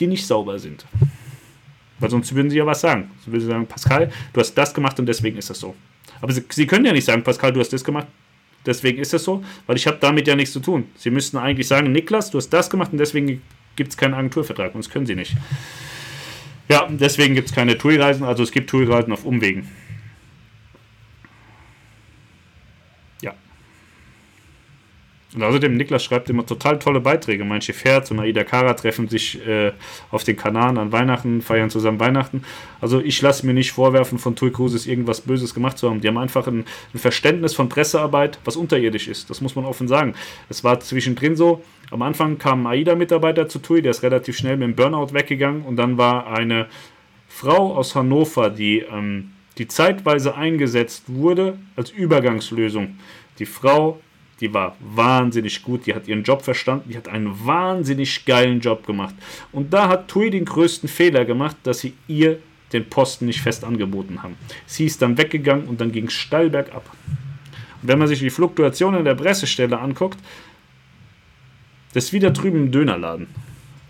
die 0.00 0.06
nicht 0.06 0.26
sauber 0.26 0.58
sind. 0.58 0.86
Weil 1.98 2.10
sonst 2.10 2.34
würden 2.34 2.50
sie 2.50 2.58
ja 2.58 2.66
was 2.66 2.80
sagen. 2.80 3.10
Sie 3.24 3.32
würden 3.32 3.46
sagen, 3.46 3.66
Pascal, 3.66 4.12
du 4.32 4.40
hast 4.40 4.54
das 4.54 4.72
gemacht 4.72 4.98
und 5.00 5.06
deswegen 5.06 5.36
ist 5.36 5.50
das 5.50 5.58
so. 5.58 5.74
Aber 6.20 6.32
sie, 6.32 6.44
sie 6.50 6.66
können 6.66 6.84
ja 6.84 6.92
nicht 6.92 7.04
sagen, 7.04 7.22
Pascal, 7.22 7.52
du 7.52 7.60
hast 7.60 7.72
das 7.72 7.84
gemacht, 7.84 8.06
deswegen 8.64 8.98
ist 8.98 9.12
das 9.12 9.24
so, 9.24 9.44
weil 9.66 9.76
ich 9.76 9.86
habe 9.86 9.98
damit 10.00 10.26
ja 10.26 10.36
nichts 10.36 10.52
zu 10.52 10.60
tun. 10.60 10.84
Sie 10.96 11.10
müssten 11.10 11.36
eigentlich 11.36 11.66
sagen, 11.66 11.92
Niklas, 11.92 12.30
du 12.30 12.38
hast 12.38 12.50
das 12.50 12.70
gemacht 12.70 12.92
und 12.92 12.98
deswegen 12.98 13.42
gibt 13.76 13.90
es 13.90 13.96
keinen 13.96 14.14
Agenturvertrag. 14.14 14.74
Und 14.74 14.84
das 14.84 14.90
können 14.90 15.06
sie 15.06 15.14
nicht. 15.14 15.36
Ja, 16.68 16.86
deswegen 16.88 17.34
gibt 17.34 17.48
es 17.48 17.54
keine 17.54 17.78
TUI-Reisen, 17.78 18.24
also 18.24 18.42
es 18.42 18.52
gibt 18.52 18.68
TUI-Reisen 18.68 19.12
auf 19.12 19.24
Umwegen. 19.24 19.68
Und 25.34 25.42
außerdem, 25.42 25.76
Niklas 25.76 26.02
schreibt 26.02 26.30
immer 26.30 26.46
total 26.46 26.78
tolle 26.78 27.00
Beiträge. 27.00 27.44
Mein 27.44 27.60
Herz 27.60 28.10
und 28.10 28.18
Aida 28.18 28.44
Kara 28.44 28.72
treffen 28.72 29.08
sich 29.08 29.46
äh, 29.46 29.72
auf 30.10 30.24
den 30.24 30.36
Kanaren 30.36 30.78
an 30.78 30.90
Weihnachten, 30.90 31.42
feiern 31.42 31.68
zusammen 31.68 32.00
Weihnachten. 32.00 32.44
Also 32.80 33.00
ich 33.00 33.20
lasse 33.20 33.44
mir 33.44 33.52
nicht 33.52 33.72
vorwerfen, 33.72 34.18
von 34.18 34.36
Tui 34.36 34.50
Cruises 34.50 34.86
irgendwas 34.86 35.20
Böses 35.20 35.52
gemacht 35.52 35.76
zu 35.76 35.90
haben. 35.90 36.00
Die 36.00 36.08
haben 36.08 36.16
einfach 36.16 36.46
ein, 36.46 36.64
ein, 36.94 36.98
Verständnis 36.98 37.54
von 37.54 37.68
Pressearbeit, 37.68 38.38
was 38.44 38.56
unterirdisch 38.56 39.06
ist. 39.06 39.28
Das 39.28 39.42
muss 39.42 39.54
man 39.54 39.66
offen 39.66 39.86
sagen. 39.86 40.14
Es 40.48 40.64
war 40.64 40.80
zwischendrin 40.80 41.36
so, 41.36 41.62
am 41.90 42.00
Anfang 42.00 42.38
kam 42.38 42.66
ein 42.66 42.78
AIDA-Mitarbeiter 42.78 43.48
zu 43.48 43.58
Tui, 43.58 43.82
der 43.82 43.90
ist 43.90 44.02
relativ 44.02 44.34
schnell 44.34 44.56
mit 44.56 44.66
dem 44.66 44.76
Burnout 44.76 45.12
weggegangen. 45.12 45.62
Und 45.62 45.76
dann 45.76 45.98
war 45.98 46.26
eine 46.32 46.68
Frau 47.28 47.76
aus 47.76 47.94
Hannover, 47.94 48.48
die, 48.48 48.78
ähm, 48.78 49.32
die 49.58 49.68
zeitweise 49.68 50.36
eingesetzt 50.36 51.04
wurde 51.08 51.58
als 51.76 51.90
Übergangslösung. 51.90 52.96
Die 53.38 53.46
Frau 53.46 54.00
die 54.40 54.54
war 54.54 54.76
wahnsinnig 54.80 55.62
gut, 55.62 55.86
die 55.86 55.94
hat 55.94 56.06
ihren 56.06 56.22
Job 56.22 56.42
verstanden, 56.42 56.90
die 56.90 56.96
hat 56.96 57.08
einen 57.08 57.34
wahnsinnig 57.44 58.24
geilen 58.24 58.60
Job 58.60 58.86
gemacht. 58.86 59.14
Und 59.52 59.72
da 59.72 59.88
hat 59.88 60.08
Tui 60.08 60.30
den 60.30 60.44
größten 60.44 60.88
Fehler 60.88 61.24
gemacht, 61.24 61.56
dass 61.64 61.80
sie 61.80 61.94
ihr 62.06 62.38
den 62.72 62.88
Posten 62.88 63.26
nicht 63.26 63.40
fest 63.40 63.64
angeboten 63.64 64.22
haben. 64.22 64.36
Sie 64.66 64.84
ist 64.84 65.02
dann 65.02 65.18
weggegangen 65.18 65.66
und 65.66 65.80
dann 65.80 65.90
ging 65.90 66.06
es 66.06 66.12
steil 66.12 66.50
bergab. 66.50 66.84
Und 67.82 67.88
wenn 67.88 67.98
man 67.98 68.08
sich 68.08 68.20
die 68.20 68.30
Fluktuation 68.30 68.94
in 68.94 69.04
der 69.04 69.14
Pressestelle 69.14 69.78
anguckt, 69.78 70.18
das 71.94 72.04
ist 72.04 72.12
wieder 72.12 72.30
drüben 72.30 72.64
im 72.64 72.70
Dönerladen. 72.70 73.26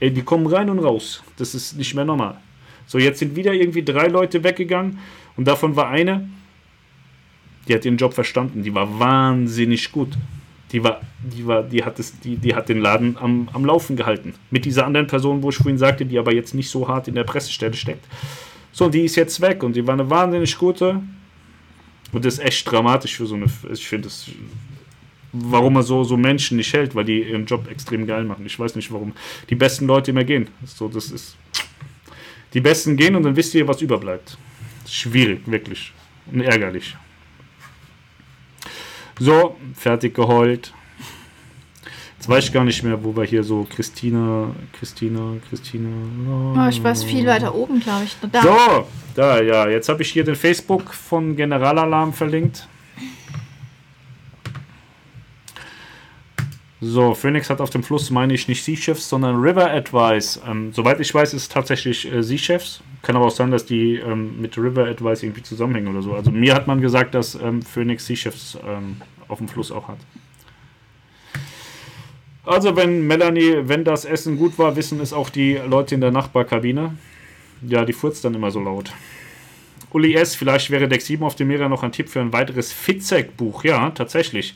Ey, 0.01 0.13
die 0.13 0.23
kommen 0.23 0.47
rein 0.47 0.71
und 0.71 0.79
raus. 0.79 1.23
Das 1.37 1.55
ist 1.55 1.77
nicht 1.77 1.95
mehr 1.95 2.05
normal. 2.05 2.39
So, 2.87 2.99
jetzt 2.99 3.19
sind 3.19 3.37
wieder 3.37 3.53
irgendwie 3.53 3.83
drei 3.83 4.07
Leute 4.07 4.45
weggegangen 4.45 4.99
und 5.37 5.47
davon 5.47 5.77
war 5.77 5.89
eine, 5.89 6.29
die 7.67 7.75
hat 7.75 7.85
ihren 7.85 7.99
Job 7.99 8.15
verstanden, 8.15 8.63
die 8.63 8.75
war 8.75 8.99
wahnsinnig 8.99 9.93
gut. 9.93 10.17
Die 10.73 10.85
war, 10.85 11.01
die 11.21 11.47
war, 11.47 11.63
die 11.63 11.83
hat 11.83 11.99
es, 11.99 12.19
die, 12.21 12.37
die 12.37 12.55
hat 12.55 12.69
den 12.69 12.81
Laden 12.81 13.17
am, 13.17 13.49
am 13.53 13.65
Laufen 13.65 13.97
gehalten. 13.97 14.35
Mit 14.51 14.65
dieser 14.65 14.87
anderen 14.87 15.07
Person, 15.07 15.43
wo 15.43 15.49
ich 15.49 15.57
vorhin 15.57 15.79
sagte, 15.79 16.05
die 16.05 16.19
aber 16.19 16.35
jetzt 16.35 16.55
nicht 16.55 16.69
so 16.69 16.87
hart 16.89 17.09
in 17.09 17.15
der 17.15 17.25
Pressestelle 17.25 17.75
steckt. 17.75 18.05
So, 18.73 18.85
und 18.85 18.95
die 18.95 19.03
ist 19.03 19.17
jetzt 19.17 19.41
weg 19.41 19.63
und 19.63 19.77
die 19.77 19.87
war 19.87 19.95
eine 19.95 20.09
wahnsinnig 20.11 20.57
gute. 20.59 21.01
Und 22.13 22.25
das 22.25 22.35
ist 22.35 22.45
echt 22.45 22.71
dramatisch 22.71 23.17
für 23.17 23.27
so 23.27 23.35
eine. 23.35 23.47
Ich 23.73 23.87
finde 23.87 24.09
es. 24.09 24.31
Warum 25.33 25.77
er 25.77 25.83
so, 25.83 26.05
so 26.05 26.17
Menschen 26.17 26.57
nicht 26.57 26.73
hält, 26.73 26.95
weil 26.95 27.05
die 27.05 27.23
ihren 27.23 27.45
Job 27.45 27.71
extrem 27.71 28.07
geil 28.07 28.25
machen. 28.25 28.47
Ich 28.47 28.59
weiß 28.59 28.77
nicht, 28.77 28.91
warum 28.91 29.13
die 29.51 29.55
besten 29.55 29.87
Leute 29.87 30.11
immer 30.11 30.25
gehen. 30.25 30.49
So, 30.65 30.89
das 30.89 31.11
ist. 31.11 31.37
Die 32.55 32.61
Besten 32.61 32.97
gehen 32.97 33.15
und 33.15 33.25
dann 33.25 33.37
wisst 33.37 33.55
ihr, 33.55 33.69
was 33.69 33.83
überbleibt. 33.83 34.39
Schwierig, 34.89 35.41
wirklich. 35.45 35.93
Und 36.33 36.41
ärgerlich. 36.41 36.97
So, 39.19 39.57
fertig 39.75 40.15
geheult. 40.15 40.73
Jetzt 42.19 42.29
weiß 42.29 42.45
ich 42.45 42.53
gar 42.53 42.65
nicht 42.65 42.83
mehr, 42.83 43.03
wo 43.03 43.17
wir 43.17 43.25
hier 43.25 43.45
so 43.45 43.67
Christina, 43.69 44.51
Christina, 44.79 45.35
Christina. 45.49 45.89
Oh, 46.57 46.69
ich 46.69 46.83
weiß 46.83 47.05
viel 47.05 47.27
weiter 47.27 47.55
oben, 47.55 47.81
glaube 47.81 48.05
ich. 48.05 48.17
Da. 48.33 48.43
So, 48.43 48.87
da, 49.15 49.41
ja. 49.41 49.69
Jetzt 49.69 49.89
habe 49.89 50.03
ich 50.03 50.11
hier 50.11 50.25
den 50.25 50.35
Facebook 50.35 50.93
von 50.93 51.37
Generalalarm 51.37 52.13
verlinkt. 52.13 52.67
So, 56.81 57.13
Phoenix 57.15 57.51
hat 57.51 57.61
auf 57.61 57.71
dem 57.71 57.83
Fluss, 57.83 58.11
meine 58.11 58.35
ich, 58.35 58.47
nicht 58.47 58.63
Sea 58.63 58.77
Chefs, 58.77 59.09
sondern 59.09 59.41
River 59.41 59.69
Advice. 59.69 60.41
Ähm, 60.47 60.73
soweit 60.73 61.01
ich 61.01 61.13
weiß, 61.13 61.35
ist 61.35 61.43
es 61.43 61.49
tatsächlich 61.49 62.11
äh, 62.13 62.23
Sea 62.23 62.39
Chefs. 62.39 62.83
Kann 63.03 63.17
aber 63.17 63.27
auch 63.27 63.33
sein, 63.33 63.51
dass 63.51 63.67
die 63.67 63.97
ähm, 63.97 64.41
mit 64.41 64.57
River 64.57 64.87
Advice 64.87 65.25
irgendwie 65.25 65.43
zusammenhängen 65.43 65.89
oder 65.89 66.03
so. 66.03 66.15
Also 66.15 66.31
mir 66.31 66.55
hat 66.55 66.69
man 66.69 66.81
gesagt, 66.81 67.15
dass 67.15 67.35
ähm, 67.35 67.63
Phoenix 67.63 68.07
Sea 68.07 68.15
Chefs 68.15 68.57
ähm, 68.65 68.97
auf 69.27 69.39
dem 69.39 69.49
Fluss 69.49 69.73
auch 69.73 69.89
hat. 69.89 69.99
Also 72.45 72.77
wenn 72.77 73.07
Melanie, 73.07 73.57
wenn 73.63 73.85
das 73.85 74.05
Essen 74.05 74.39
gut 74.39 74.59
war, 74.59 74.77
wissen 74.77 75.01
es 75.01 75.13
auch 75.13 75.31
die 75.31 75.55
Leute 75.55 75.97
in 75.97 76.01
der 76.01 76.13
Nachbarkabine. 76.13 76.97
Ja, 77.67 77.85
die 77.85 77.93
furzt 77.93 78.25
dann 78.25 78.35
immer 78.35 78.53
so 78.53 78.61
laut. 78.61 78.93
Uli 79.91 80.15
S., 80.15 80.37
vielleicht 80.37 80.71
wäre 80.71 80.87
Deck 80.87 81.03
7 81.03 81.23
auf 81.25 81.35
dem 81.35 81.49
Meer 81.49 81.69
noch 81.69 81.83
ein 81.83 81.93
Tipp 81.93 82.09
für 82.09 82.21
ein 82.21 82.33
weiteres 82.33 82.73
Fitzek-Buch. 82.73 83.65
Ja, 83.65 83.91
tatsächlich. 83.91 84.55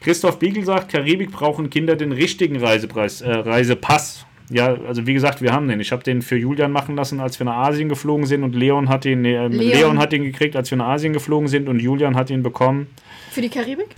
Christoph 0.00 0.38
Biegel 0.38 0.64
sagt, 0.64 0.90
Karibik 0.90 1.30
brauchen 1.30 1.68
Kinder 1.68 1.94
den 1.94 2.12
richtigen 2.12 2.56
Reisepreis, 2.56 3.20
äh, 3.20 3.30
Reisepass. 3.30 4.26
Ja, 4.48 4.74
also 4.86 5.06
wie 5.06 5.14
gesagt, 5.14 5.42
wir 5.42 5.52
haben 5.52 5.68
den. 5.68 5.78
Ich 5.78 5.92
habe 5.92 6.02
den 6.02 6.22
für 6.22 6.36
Julian 6.36 6.72
machen 6.72 6.96
lassen, 6.96 7.20
als 7.20 7.38
wir 7.38 7.44
nach 7.44 7.68
Asien 7.68 7.88
geflogen 7.88 8.26
sind 8.26 8.42
und 8.42 8.54
Leon 8.54 8.88
hat 8.88 9.04
ihn, 9.04 9.24
äh, 9.24 9.46
Leon. 9.46 9.52
Leon. 9.52 9.98
hat 9.98 10.12
ihn 10.12 10.24
gekriegt, 10.24 10.56
als 10.56 10.70
wir 10.70 10.78
nach 10.78 10.88
Asien 10.88 11.12
geflogen 11.12 11.46
sind 11.46 11.68
und 11.68 11.80
Julian 11.80 12.16
hat 12.16 12.30
ihn 12.30 12.42
bekommen. 12.42 12.88
Für 13.30 13.42
die 13.42 13.48
Karibik? 13.48 13.94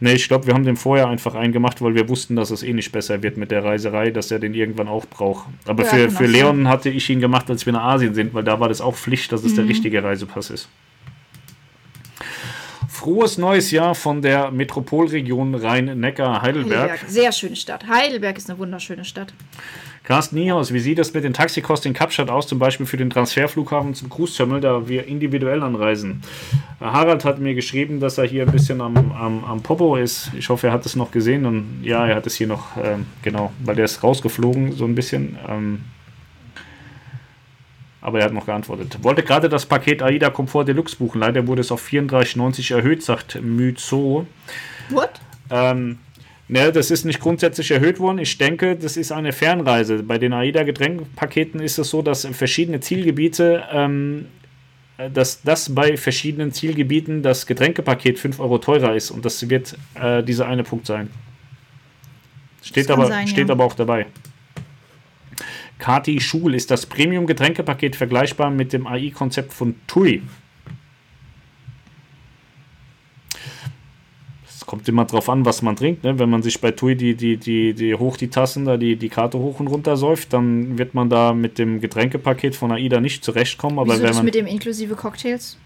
Ne, 0.00 0.12
ich 0.12 0.28
glaube, 0.28 0.46
wir 0.46 0.54
haben 0.54 0.64
den 0.64 0.76
vorher 0.76 1.08
einfach 1.08 1.34
eingemacht, 1.34 1.80
weil 1.80 1.94
wir 1.94 2.08
wussten, 2.08 2.36
dass 2.36 2.50
es 2.50 2.62
eh 2.62 2.72
nicht 2.72 2.92
besser 2.92 3.22
wird 3.22 3.38
mit 3.38 3.50
der 3.50 3.64
Reiserei, 3.64 4.10
dass 4.10 4.30
er 4.30 4.40
den 4.40 4.52
irgendwann 4.52 4.88
auch 4.88 5.06
braucht. 5.06 5.46
Aber 5.66 5.84
ja, 5.84 5.88
für, 5.88 6.10
für 6.10 6.26
Leon 6.26 6.68
hatte 6.68 6.90
ich 6.90 7.08
ihn 7.08 7.20
gemacht, 7.20 7.48
als 7.48 7.64
wir 7.64 7.72
nach 7.72 7.84
Asien 7.84 8.12
sind, 8.12 8.34
weil 8.34 8.44
da 8.44 8.60
war 8.60 8.68
das 8.68 8.82
auch 8.82 8.96
Pflicht, 8.96 9.32
dass 9.32 9.44
es 9.44 9.52
mhm. 9.52 9.56
der 9.56 9.68
richtige 9.68 10.02
Reisepass 10.02 10.50
ist. 10.50 10.68
Frohes 13.04 13.36
neues 13.36 13.70
Jahr 13.70 13.94
von 13.94 14.22
der 14.22 14.50
Metropolregion 14.50 15.54
Rhein-Neckar-Heidelberg. 15.54 16.90
Heidelberg. 16.92 17.00
Sehr 17.06 17.32
schöne 17.32 17.54
Stadt. 17.54 17.86
Heidelberg 17.86 18.38
ist 18.38 18.48
eine 18.48 18.58
wunderschöne 18.58 19.04
Stadt. 19.04 19.34
Carsten 20.04 20.36
Niehaus, 20.36 20.72
wie 20.72 20.80
sieht 20.80 20.98
es 20.98 21.12
mit 21.12 21.22
den 21.22 21.34
Taxikosten 21.34 21.90
in 21.90 21.94
Kapstadt 21.94 22.30
aus, 22.30 22.46
zum 22.46 22.58
Beispiel 22.58 22.86
für 22.86 22.96
den 22.96 23.10
Transferflughafen 23.10 23.92
zum 23.92 24.08
Cruise-Terminal, 24.08 24.62
da 24.62 24.88
wir 24.88 25.06
individuell 25.06 25.62
anreisen? 25.62 26.22
Harald 26.80 27.26
hat 27.26 27.40
mir 27.40 27.54
geschrieben, 27.54 28.00
dass 28.00 28.16
er 28.16 28.24
hier 28.24 28.46
ein 28.46 28.52
bisschen 28.52 28.80
am, 28.80 28.96
am, 28.96 29.44
am 29.44 29.62
Popo 29.62 29.96
ist. 29.96 30.30
Ich 30.38 30.48
hoffe, 30.48 30.68
er 30.68 30.72
hat 30.72 30.86
es 30.86 30.96
noch 30.96 31.10
gesehen 31.10 31.44
und 31.44 31.82
ja, 31.82 32.06
er 32.06 32.16
hat 32.16 32.26
es 32.26 32.36
hier 32.36 32.46
noch, 32.46 32.68
ähm, 32.82 33.04
genau, 33.20 33.52
weil 33.62 33.76
der 33.76 33.84
ist 33.84 34.02
rausgeflogen, 34.02 34.72
so 34.72 34.86
ein 34.86 34.94
bisschen. 34.94 35.38
Ähm, 35.46 35.80
Aber 38.04 38.18
er 38.18 38.26
hat 38.26 38.34
noch 38.34 38.44
geantwortet. 38.44 38.98
Wollte 39.00 39.22
gerade 39.22 39.48
das 39.48 39.64
Paket 39.64 40.02
AIDA 40.02 40.28
Komfort 40.28 40.66
Deluxe 40.66 40.94
buchen. 40.94 41.20
Leider 41.20 41.46
wurde 41.46 41.62
es 41.62 41.72
auf 41.72 41.82
34,90 41.88 42.76
erhöht, 42.76 43.02
sagt 43.02 43.40
Myzo. 43.42 44.26
What? 44.90 45.12
Ähm, 45.48 45.98
ne, 46.46 46.70
das 46.70 46.90
ist 46.90 47.06
nicht 47.06 47.18
grundsätzlich 47.18 47.70
erhöht 47.70 47.98
worden. 47.98 48.18
Ich 48.18 48.36
denke, 48.36 48.76
das 48.76 48.98
ist 48.98 49.10
eine 49.10 49.32
Fernreise. 49.32 50.02
Bei 50.02 50.18
den 50.18 50.34
AIDA-Getränkepaketen 50.34 51.60
ist 51.60 51.78
es 51.78 51.88
so, 51.88 52.02
dass 52.02 52.26
verschiedene 52.26 52.80
Zielgebiete, 52.80 53.64
ähm, 53.72 54.26
dass 55.14 55.40
das 55.40 55.74
bei 55.74 55.96
verschiedenen 55.96 56.52
Zielgebieten 56.52 57.22
das 57.22 57.46
Getränkepaket 57.46 58.18
5 58.18 58.38
Euro 58.38 58.58
teurer 58.58 58.94
ist. 58.94 59.12
Und 59.12 59.24
das 59.24 59.48
wird 59.48 59.78
äh, 59.94 60.22
dieser 60.22 60.46
eine 60.46 60.62
Punkt 60.62 60.86
sein. 60.86 61.08
Steht, 62.60 62.90
aber, 62.90 63.06
sein, 63.06 63.26
steht 63.28 63.48
ja. 63.48 63.54
aber 63.54 63.64
auch 63.64 63.74
dabei. 63.74 64.04
Kati 65.84 66.18
Schul 66.18 66.54
ist 66.54 66.70
das 66.70 66.86
Premium-Getränkepaket 66.86 67.94
vergleichbar 67.94 68.48
mit 68.50 68.72
dem 68.72 68.86
AI-Konzept 68.86 69.52
von 69.52 69.74
TUI. 69.86 70.22
Es 74.48 74.64
kommt 74.64 74.88
immer 74.88 75.04
drauf 75.04 75.28
an, 75.28 75.44
was 75.44 75.60
man 75.60 75.76
trinkt. 75.76 76.02
Ne? 76.02 76.18
Wenn 76.18 76.30
man 76.30 76.42
sich 76.42 76.58
bei 76.58 76.70
TUI 76.70 76.96
die, 76.96 77.14
die, 77.14 77.36
die, 77.36 77.74
die 77.74 77.94
hoch 77.94 78.16
die 78.16 78.28
Tassen, 78.28 78.64
da 78.64 78.78
die, 78.78 78.96
die 78.96 79.10
Karte 79.10 79.38
hoch 79.38 79.60
und 79.60 79.66
runter 79.66 79.98
säuft, 79.98 80.32
dann 80.32 80.78
wird 80.78 80.94
man 80.94 81.10
da 81.10 81.34
mit 81.34 81.58
dem 81.58 81.82
Getränkepaket 81.82 82.56
von 82.56 82.72
AIDA 82.72 83.02
nicht 83.02 83.22
zurechtkommen. 83.22 83.78
Aber 83.78 83.92
Wieso 83.92 83.98
wenn 83.98 84.06
das 84.06 84.16
man, 84.16 84.24
mit 84.24 84.34
dem 84.36 84.46
inklusive 84.46 84.94
Cocktails? 84.94 85.58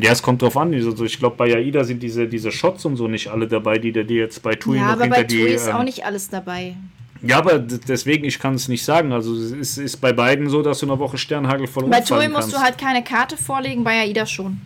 ja, 0.00 0.12
es 0.12 0.22
kommt 0.22 0.40
drauf 0.40 0.56
an. 0.56 0.72
Also 0.72 1.04
ich 1.04 1.18
glaube, 1.18 1.36
bei 1.36 1.54
AIDA 1.54 1.84
sind 1.84 2.02
diese, 2.02 2.26
diese 2.26 2.50
Shots 2.50 2.86
und 2.86 2.96
so 2.96 3.06
nicht 3.06 3.28
alle 3.28 3.48
dabei, 3.48 3.76
die, 3.76 3.92
die 3.92 4.14
jetzt 4.14 4.42
bei 4.42 4.54
TUI 4.54 4.78
ja, 4.78 4.86
noch 4.86 4.92
aber 4.92 5.02
hinter 5.02 5.16
bei 5.18 5.24
die. 5.24 5.40
TUI 5.40 5.52
ist 5.52 5.66
ähm, 5.66 5.74
auch 5.74 5.84
nicht 5.84 6.06
alles 6.06 6.30
dabei. 6.30 6.76
Ja, 7.22 7.38
aber 7.38 7.58
deswegen, 7.58 8.24
ich 8.24 8.38
kann 8.38 8.54
es 8.54 8.68
nicht 8.68 8.84
sagen. 8.84 9.12
Also 9.12 9.34
es 9.34 9.78
ist, 9.78 9.96
bei 10.00 10.12
beiden 10.12 10.50
so, 10.50 10.62
dass 10.62 10.80
du 10.80 10.86
eine 10.86 10.98
Woche 10.98 11.16
Sternhagel 11.16 11.66
voll 11.66 11.84
Bei 11.88 12.00
TUI 12.00 12.28
musst 12.28 12.40
kannst. 12.40 12.52
du 12.54 12.58
halt 12.58 12.78
keine 12.78 13.02
Karte 13.02 13.36
vorlegen, 13.36 13.82
bei 13.82 14.00
AIDA 14.00 14.26
schon. 14.26 14.60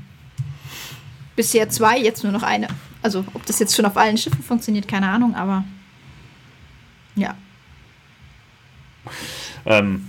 Bisher 1.36 1.68
zwei, 1.68 1.98
jetzt 1.98 2.24
nur 2.24 2.32
noch 2.32 2.42
eine. 2.42 2.66
Also, 3.00 3.24
ob 3.32 3.46
das 3.46 3.60
jetzt 3.60 3.76
schon 3.76 3.84
auf 3.84 3.96
allen 3.96 4.18
Schiffen 4.18 4.42
funktioniert, 4.42 4.88
keine 4.88 5.08
Ahnung, 5.08 5.36
aber. 5.36 5.62
Ja. 7.14 7.36
Ähm, 9.64 10.08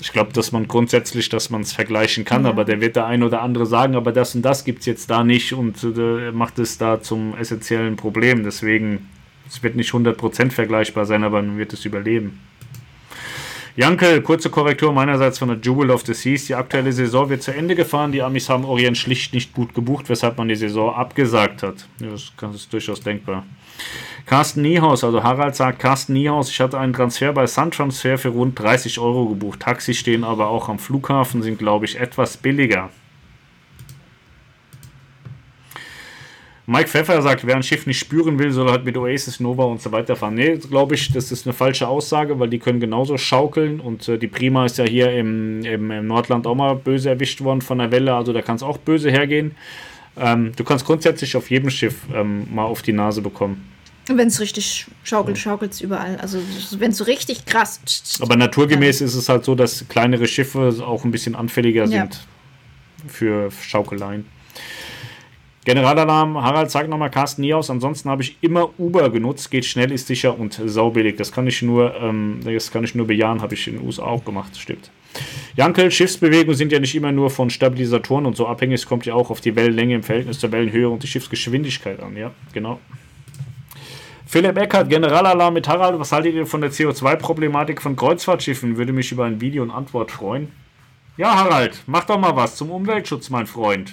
ich 0.00 0.12
glaube, 0.12 0.32
dass 0.32 0.52
man 0.52 0.66
grundsätzlich, 0.68 1.28
dass 1.28 1.48
man 1.50 1.62
es 1.62 1.72
vergleichen 1.72 2.24
kann, 2.24 2.44
Ja. 2.44 2.50
aber 2.50 2.64
der 2.64 2.80
wird 2.80 2.96
der 2.96 3.06
ein 3.06 3.22
oder 3.22 3.40
andere 3.42 3.66
sagen, 3.66 3.94
aber 3.94 4.12
das 4.12 4.34
und 4.34 4.42
das 4.42 4.64
gibt 4.64 4.80
es 4.80 4.86
jetzt 4.86 5.10
da 5.10 5.22
nicht 5.24 5.52
und 5.52 5.82
äh, 5.84 6.32
macht 6.32 6.58
es 6.58 6.76
da 6.78 7.00
zum 7.00 7.36
essentiellen 7.36 7.96
Problem. 7.96 8.42
Deswegen, 8.44 9.08
es 9.48 9.62
wird 9.62 9.76
nicht 9.76 9.92
100% 9.92 10.50
vergleichbar 10.50 11.06
sein, 11.06 11.24
aber 11.24 11.42
man 11.42 11.58
wird 11.58 11.72
es 11.72 11.84
überleben. 11.84 12.40
Janke, 13.76 14.22
kurze 14.22 14.50
Korrektur 14.50 14.92
meinerseits 14.92 15.40
von 15.40 15.48
der 15.48 15.58
Jewel 15.58 15.90
of 15.90 16.06
the 16.06 16.14
Seas. 16.14 16.44
Die 16.44 16.54
aktuelle 16.54 16.92
Saison 16.92 17.28
wird 17.28 17.42
zu 17.42 17.52
Ende 17.52 17.74
gefahren. 17.74 18.12
Die 18.12 18.22
Amis 18.22 18.48
haben 18.48 18.64
Orient 18.64 18.96
schlicht 18.96 19.34
nicht 19.34 19.52
gut 19.52 19.74
gebucht, 19.74 20.08
weshalb 20.08 20.38
man 20.38 20.46
die 20.46 20.54
Saison 20.54 20.94
abgesagt 20.94 21.64
hat. 21.64 21.88
Ja, 21.98 22.10
das 22.10 22.54
ist 22.54 22.72
durchaus 22.72 23.00
denkbar. 23.00 23.44
Carsten 24.26 24.62
Niehaus, 24.62 25.02
also 25.02 25.24
Harald 25.24 25.56
sagt, 25.56 25.80
Carsten 25.80 26.12
Niehaus, 26.12 26.50
ich 26.50 26.60
hatte 26.60 26.78
einen 26.78 26.92
Transfer 26.92 27.32
bei 27.32 27.48
Sun 27.48 27.72
Transfer 27.72 28.16
für 28.16 28.28
rund 28.28 28.56
30 28.58 29.00
Euro 29.00 29.26
gebucht. 29.26 29.60
Taxis 29.60 29.98
stehen 29.98 30.22
aber 30.22 30.46
auch 30.46 30.68
am 30.68 30.78
Flughafen, 30.78 31.42
sind 31.42 31.58
glaube 31.58 31.84
ich 31.84 31.98
etwas 31.98 32.36
billiger. 32.36 32.90
Mike 36.66 36.88
Pfeffer 36.88 37.20
sagt, 37.20 37.46
wer 37.46 37.56
ein 37.56 37.62
Schiff 37.62 37.86
nicht 37.86 37.98
spüren 37.98 38.38
will, 38.38 38.50
soll 38.50 38.70
halt 38.70 38.86
mit 38.86 38.96
Oasis, 38.96 39.38
Nova 39.38 39.64
und 39.64 39.82
so 39.82 39.92
weiter 39.92 40.16
fahren. 40.16 40.34
Nee, 40.34 40.56
glaube 40.56 40.94
ich, 40.94 41.12
das 41.12 41.30
ist 41.30 41.46
eine 41.46 41.52
falsche 41.52 41.86
Aussage, 41.86 42.40
weil 42.40 42.48
die 42.48 42.58
können 42.58 42.80
genauso 42.80 43.18
schaukeln 43.18 43.80
und 43.80 44.08
äh, 44.08 44.16
die 44.16 44.28
Prima 44.28 44.64
ist 44.64 44.78
ja 44.78 44.84
hier 44.84 45.12
im, 45.12 45.62
im, 45.64 45.90
im 45.90 46.06
Nordland 46.06 46.46
auch 46.46 46.54
mal 46.54 46.74
böse 46.74 47.10
erwischt 47.10 47.42
worden 47.42 47.60
von 47.60 47.78
der 47.78 47.90
Welle, 47.90 48.14
also 48.14 48.32
da 48.32 48.40
kann 48.40 48.56
es 48.56 48.62
auch 48.62 48.78
böse 48.78 49.10
hergehen. 49.10 49.54
Ähm, 50.16 50.52
du 50.56 50.64
kannst 50.64 50.86
grundsätzlich 50.86 51.36
auf 51.36 51.50
jedem 51.50 51.68
Schiff 51.68 51.96
ähm, 52.14 52.46
mal 52.54 52.64
auf 52.64 52.80
die 52.80 52.92
Nase 52.92 53.20
bekommen. 53.20 53.70
Wenn 54.06 54.28
es 54.28 54.38
richtig 54.40 54.86
schaukelt, 55.02 55.38
schaukelt 55.38 55.72
es 55.72 55.80
überall. 55.80 56.16
Also, 56.18 56.38
wenn 56.78 56.90
es 56.90 56.98
so 56.98 57.04
richtig 57.04 57.46
krass. 57.46 57.80
Aber 58.20 58.36
naturgemäß 58.36 59.00
ist 59.00 59.14
es 59.14 59.28
halt 59.30 59.44
so, 59.44 59.54
dass 59.54 59.86
kleinere 59.88 60.26
Schiffe 60.26 60.74
auch 60.86 61.04
ein 61.04 61.10
bisschen 61.10 61.34
anfälliger 61.34 61.84
Ja. 61.86 62.00
sind 62.02 62.20
für 63.06 63.50
Schaukeleien. 63.50 64.26
Generalalarm, 65.64 66.42
Harald, 66.42 66.70
sag 66.70 66.88
nochmal 66.88 67.10
Carsten 67.10 67.40
Niehaus. 67.40 67.70
Ansonsten 67.70 68.10
habe 68.10 68.22
ich 68.22 68.36
immer 68.42 68.70
Uber 68.78 69.10
genutzt. 69.10 69.50
Geht 69.50 69.64
schnell, 69.64 69.90
ist 69.92 70.06
sicher 70.06 70.38
und 70.38 70.60
saubillig. 70.64 71.16
Das 71.16 71.32
kann 71.32 71.46
ich 71.46 71.62
nur, 71.62 71.94
ähm, 71.96 72.40
das 72.44 72.70
kann 72.70 72.84
ich 72.84 72.94
nur 72.94 73.06
bejahen, 73.06 73.40
habe 73.40 73.54
ich 73.54 73.66
in 73.66 73.78
den 73.78 73.86
USA 73.86 74.02
auch 74.02 74.24
gemacht. 74.24 74.56
Stimmt. 74.58 74.90
Jankel, 75.56 75.90
Schiffsbewegungen 75.90 76.56
sind 76.56 76.72
ja 76.72 76.80
nicht 76.80 76.94
immer 76.94 77.12
nur 77.12 77.30
von 77.30 77.48
Stabilisatoren 77.48 78.26
und 78.26 78.36
so 78.36 78.46
abhängig. 78.46 78.74
Es 78.74 78.86
kommt 78.86 79.06
ja 79.06 79.14
auch 79.14 79.30
auf 79.30 79.40
die 79.40 79.56
Wellenlänge 79.56 79.94
im 79.94 80.02
Verhältnis 80.02 80.38
zur 80.38 80.52
Wellenhöhe 80.52 80.88
und 80.88 81.02
die 81.02 81.06
Schiffsgeschwindigkeit 81.06 82.00
an. 82.00 82.16
Ja, 82.16 82.32
genau. 82.52 82.80
Philipp 84.26 84.58
Eckert, 84.58 84.90
Generalalarm 84.90 85.54
mit 85.54 85.68
Harald. 85.68 85.98
Was 85.98 86.12
haltet 86.12 86.34
ihr 86.34 86.44
von 86.44 86.60
der 86.60 86.72
CO2-Problematik 86.72 87.80
von 87.80 87.94
Kreuzfahrtschiffen? 87.94 88.76
Würde 88.76 88.92
mich 88.92 89.12
über 89.12 89.24
ein 89.24 89.40
Video 89.40 89.62
und 89.62 89.70
Antwort 89.70 90.10
freuen. 90.10 90.48
Ja, 91.16 91.36
Harald, 91.36 91.84
mach 91.86 92.04
doch 92.04 92.18
mal 92.18 92.34
was 92.34 92.56
zum 92.56 92.70
Umweltschutz, 92.70 93.30
mein 93.30 93.46
Freund. 93.46 93.92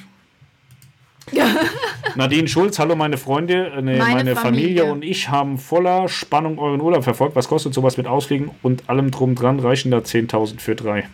Nadine 2.15 2.47
Schulz, 2.47 2.77
hallo 2.79 2.95
meine 2.95 3.17
Freunde, 3.17 3.67
äh, 3.75 3.81
nee, 3.81 3.97
meine, 3.97 4.13
Meine 4.15 4.35
Familie. 4.35 4.81
Familie. 4.81 4.85
und 4.91 5.03
ich 5.03 5.29
haben 5.29 5.57
voller 5.57 6.09
Spannung 6.09 6.59
euren 6.59 6.81
Urlaub 6.81 7.03
verfolgt. 7.03 7.35
Was 7.35 7.47
kostet 7.47 7.73
sowas 7.73 7.97
mit 7.97 8.07
Ausfliegen 8.07 8.51
und 8.63 8.89
allem 8.89 9.11
drum 9.11 9.35
dran? 9.35 9.59
Reichen 9.59 9.91
da 9.91 9.99
10.000 9.99 10.59
für 10.59 10.75
drei? 10.75 11.07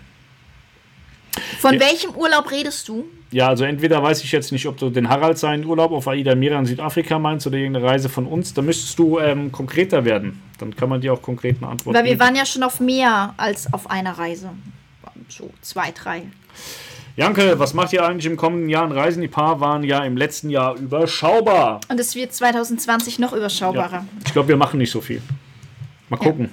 Von 1.60 1.76
Ja. 1.76 1.80
welchem 1.82 2.12
Urlaub 2.16 2.50
redest 2.52 2.88
du? 2.88 3.06
Ja, 3.32 3.50
also 3.50 3.66
entweder 3.66 4.02
weiß 4.02 4.24
ich 4.24 4.32
jetzt 4.32 4.52
nicht, 4.52 4.66
ob 4.68 4.78
du 4.78 4.90
den 4.90 5.10
Harald 5.10 5.38
seinen 5.38 5.66
Urlaub 5.66 5.92
auf 5.92 6.08
Aida 6.08 6.34
Mira 6.34 6.58
in 6.58 6.66
Südafrika 6.66 7.20
meinst 7.20 7.46
oder 7.46 7.58
irgendeine 7.58 7.86
Reise 7.86 8.10
von 8.10 8.26
uns. 8.26 8.54
Da 8.54 8.62
müsstest 8.62 8.98
du 8.98 9.20
ähm, 9.20 9.52
konkreter 9.52 10.06
werden. 10.06 10.42
Dann 10.60 10.76
kann 10.76 10.90
man 10.90 11.02
dir 11.02 11.14
auch 11.14 11.22
konkret 11.22 11.58
eine 11.62 11.70
Antwort 11.72 11.96
Weil 11.96 12.06
wir 12.06 12.12
geben. 12.12 12.22
waren 12.22 12.36
ja 12.36 12.46
schon 12.46 12.64
auf 12.64 12.80
mehr 12.80 13.34
als 13.38 13.72
auf 13.74 13.90
einer 13.90 14.18
Reise. 14.18 14.50
So 15.30 15.50
zwei, 15.62 15.92
drei. 15.92 16.24
Janke, 17.18 17.58
was 17.58 17.74
macht 17.74 17.94
ihr 17.94 18.06
eigentlich 18.06 18.28
im 18.28 18.38
kommenden 18.38 18.70
Jahr 18.70 18.84
an 18.84 18.92
Reisen? 18.92 19.22
Die 19.22 19.28
Paar 19.28 19.60
waren 19.60 19.84
ja 19.84 20.04
im 20.04 20.18
letzten 20.18 20.52
Jahr 20.52 20.76
überschaubar. 20.78 21.82
Und 21.90 22.00
es 22.00 22.14
wird 22.14 22.32
2020 22.32 23.18
noch 23.18 23.34
überschaubarer. 23.34 23.92
Ja, 23.92 24.06
ich 24.24 24.34
glaube, 24.34 24.50
wir 24.50 24.56
machen 24.56 24.78
nicht 24.78 24.92
so 24.92 25.02
viel. 25.02 25.24
Mal 26.10 26.18
gucken. 26.18 26.52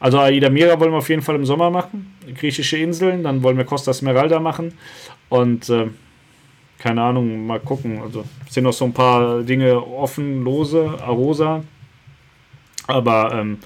Also 0.00 0.18
Aida 0.18 0.48
Mira 0.48 0.80
wollen 0.80 0.92
wir 0.92 0.96
auf 0.96 1.10
jeden 1.10 1.20
Fall 1.20 1.34
im 1.34 1.44
Sommer 1.44 1.70
machen. 1.70 2.16
Griechische 2.34 2.78
Inseln, 2.78 3.22
dann 3.22 3.42
wollen 3.42 3.58
wir 3.58 3.66
Costa 3.66 3.92
Smeralda 3.92 4.40
machen. 4.40 4.72
Und 5.28 5.68
äh, 5.68 5.88
keine 6.78 7.02
Ahnung, 7.02 7.46
mal 7.46 7.60
gucken. 7.60 8.00
Also 8.00 8.24
es 8.48 8.54
sind 8.54 8.64
noch 8.64 8.72
so 8.72 8.86
ein 8.86 8.94
paar 8.94 9.42
Dinge 9.42 9.76
offen, 9.86 10.42
lose, 10.42 10.98
Arosa. 11.02 11.62
Aber 12.86 13.34
ähm, 13.34 13.58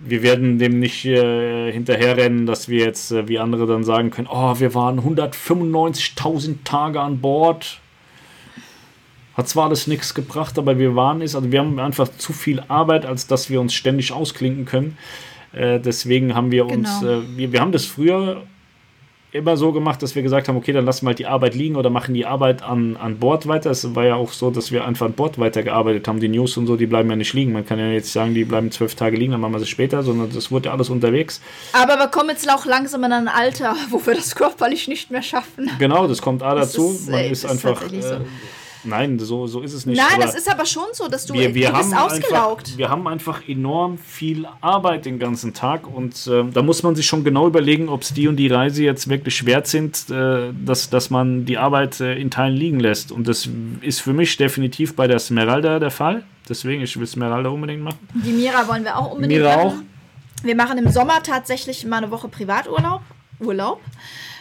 wir 0.00 0.22
werden 0.22 0.58
dem 0.58 0.78
nicht 0.80 1.04
äh, 1.04 1.70
hinterherrennen, 1.72 2.46
dass 2.46 2.68
wir 2.68 2.84
jetzt, 2.84 3.12
äh, 3.12 3.28
wie 3.28 3.38
andere 3.38 3.66
dann 3.66 3.84
sagen 3.84 4.10
können, 4.10 4.28
oh, 4.30 4.58
wir 4.58 4.74
waren 4.74 4.98
195.000 5.00 6.56
Tage 6.64 7.00
an 7.00 7.20
Bord. 7.20 7.80
Hat 9.36 9.48
zwar 9.48 9.66
alles 9.66 9.86
nichts 9.86 10.14
gebracht, 10.14 10.58
aber 10.58 10.78
wir 10.78 10.96
waren 10.96 11.22
es. 11.22 11.34
Also 11.36 11.52
wir 11.52 11.60
haben 11.60 11.78
einfach 11.78 12.08
zu 12.16 12.32
viel 12.32 12.62
Arbeit, 12.68 13.06
als 13.06 13.26
dass 13.26 13.50
wir 13.50 13.60
uns 13.60 13.74
ständig 13.74 14.12
ausklinken 14.12 14.64
können. 14.64 14.98
Äh, 15.52 15.80
deswegen 15.80 16.34
haben 16.34 16.50
wir 16.50 16.66
uns, 16.66 17.00
Genau. 17.00 17.20
äh, 17.20 17.36
wir, 17.36 17.52
wir 17.52 17.60
haben 17.60 17.72
das 17.72 17.84
früher 17.84 18.42
immer 19.32 19.56
so 19.56 19.72
gemacht, 19.72 20.02
dass 20.02 20.14
wir 20.14 20.22
gesagt 20.22 20.48
haben, 20.48 20.56
okay, 20.56 20.72
dann 20.72 20.84
lassen 20.84 21.04
wir 21.06 21.08
halt 21.10 21.18
die 21.18 21.26
Arbeit 21.26 21.54
liegen 21.54 21.76
oder 21.76 21.90
machen 21.90 22.14
die 22.14 22.26
Arbeit 22.26 22.62
an, 22.62 22.96
an 22.96 23.18
Bord 23.18 23.46
weiter. 23.46 23.70
Es 23.70 23.94
war 23.94 24.04
ja 24.04 24.14
auch 24.16 24.32
so, 24.32 24.50
dass 24.50 24.72
wir 24.72 24.84
einfach 24.84 25.06
an 25.06 25.12
Bord 25.12 25.38
weitergearbeitet 25.38 26.08
haben. 26.08 26.20
Die 26.20 26.28
News 26.28 26.56
und 26.56 26.66
so, 26.66 26.76
die 26.76 26.86
bleiben 26.86 27.08
ja 27.10 27.16
nicht 27.16 27.32
liegen. 27.32 27.52
Man 27.52 27.64
kann 27.64 27.78
ja 27.78 27.88
jetzt 27.88 28.12
sagen, 28.12 28.34
die 28.34 28.44
bleiben 28.44 28.70
zwölf 28.70 28.94
Tage 28.94 29.16
liegen, 29.16 29.32
dann 29.32 29.40
machen 29.40 29.52
wir 29.52 29.60
sie 29.60 29.66
später, 29.66 30.02
sondern 30.02 30.30
das 30.34 30.50
wurde 30.50 30.66
ja 30.66 30.72
alles 30.72 30.90
unterwegs. 30.90 31.40
Aber 31.72 31.96
wir 31.96 32.08
kommen 32.08 32.30
jetzt 32.30 32.50
auch 32.50 32.66
langsam 32.66 33.04
in 33.04 33.12
ein 33.12 33.28
Alter, 33.28 33.76
wo 33.90 34.04
wir 34.04 34.14
das 34.14 34.34
körperlich 34.34 34.88
nicht 34.88 35.10
mehr 35.10 35.22
schaffen. 35.22 35.70
Genau, 35.78 36.08
das 36.08 36.20
kommt 36.20 36.42
A 36.42 36.54
dazu. 36.54 36.90
ist, 36.90 37.08
Man 37.08 37.20
äh, 37.20 37.30
ist 37.30 37.44
ist 37.44 37.50
einfach. 37.50 37.74
tatsächlich 37.80 38.04
so. 38.04 38.14
Äh, 38.14 38.20
nein, 38.84 39.18
so, 39.18 39.46
so 39.46 39.60
ist 39.60 39.72
es 39.72 39.86
nicht. 39.86 39.96
Nein, 39.98 40.06
aber- 40.14 40.24
das 40.24 40.34
ist 40.34 40.50
aber 40.50 40.64
schon 40.66 40.86
so, 40.92 41.08
dass 41.08 41.26
du, 41.26 41.34
wir, 41.34 41.54
wir, 41.54 41.70
du 41.70 41.76
bist 41.78 41.94
ausgelaugt. 41.96 42.66
einfach, 42.66 42.78
wir 42.78 42.88
haben 42.88 43.06
einfach 43.06 43.48
enorm 43.48 43.98
viel 43.98 44.46
Arbeit 44.60 45.04
den 45.06 45.18
ganzen 45.18 45.54
Tag 45.54 45.86
und 45.86 46.26
äh, 46.26 46.44
da 46.52 46.62
muss 46.62 46.82
man 46.82 46.94
sich 46.96 47.06
schon 47.06 47.24
genau 47.24 47.46
überlegen, 47.46 47.88
ob 47.88 48.02
es 48.02 48.12
die 48.12 48.28
und 48.28 48.36
die 48.36 48.48
Reise 48.48 48.82
jetzt 48.82 49.08
wirklich 49.08 49.44
wert 49.46 49.66
sind, 49.66 50.08
äh, 50.10 50.52
dass, 50.64 50.90
dass 50.90 51.10
man 51.10 51.44
die 51.44 51.58
Arbeit 51.58 52.00
äh, 52.00 52.14
in 52.16 52.30
Teilen 52.30 52.56
liegen 52.56 52.80
lässt. 52.80 53.12
Und 53.12 53.28
das 53.28 53.48
ist 53.80 54.00
für 54.00 54.12
mich 54.12 54.36
definitiv 54.36 54.96
bei 54.96 55.06
der 55.06 55.18
Smeralda 55.18 55.78
der 55.78 55.90
Fall. 55.90 56.24
Deswegen, 56.48 56.82
ich 56.82 56.98
will 56.98 57.06
Smeralda 57.06 57.48
unbedingt 57.50 57.82
machen. 57.82 57.98
Die 58.14 58.32
Mira 58.32 58.66
wollen 58.66 58.82
wir 58.84 58.96
auch 58.98 59.12
unbedingt 59.12 59.40
Mira 59.42 59.64
machen. 59.64 59.86
Wir 60.42 60.56
machen 60.56 60.78
im 60.78 60.90
Sommer 60.90 61.22
tatsächlich 61.22 61.84
mal 61.84 61.98
eine 61.98 62.10
Woche 62.10 62.28
Privaturlaub. 62.28 63.02
Urlaub. 63.40 63.80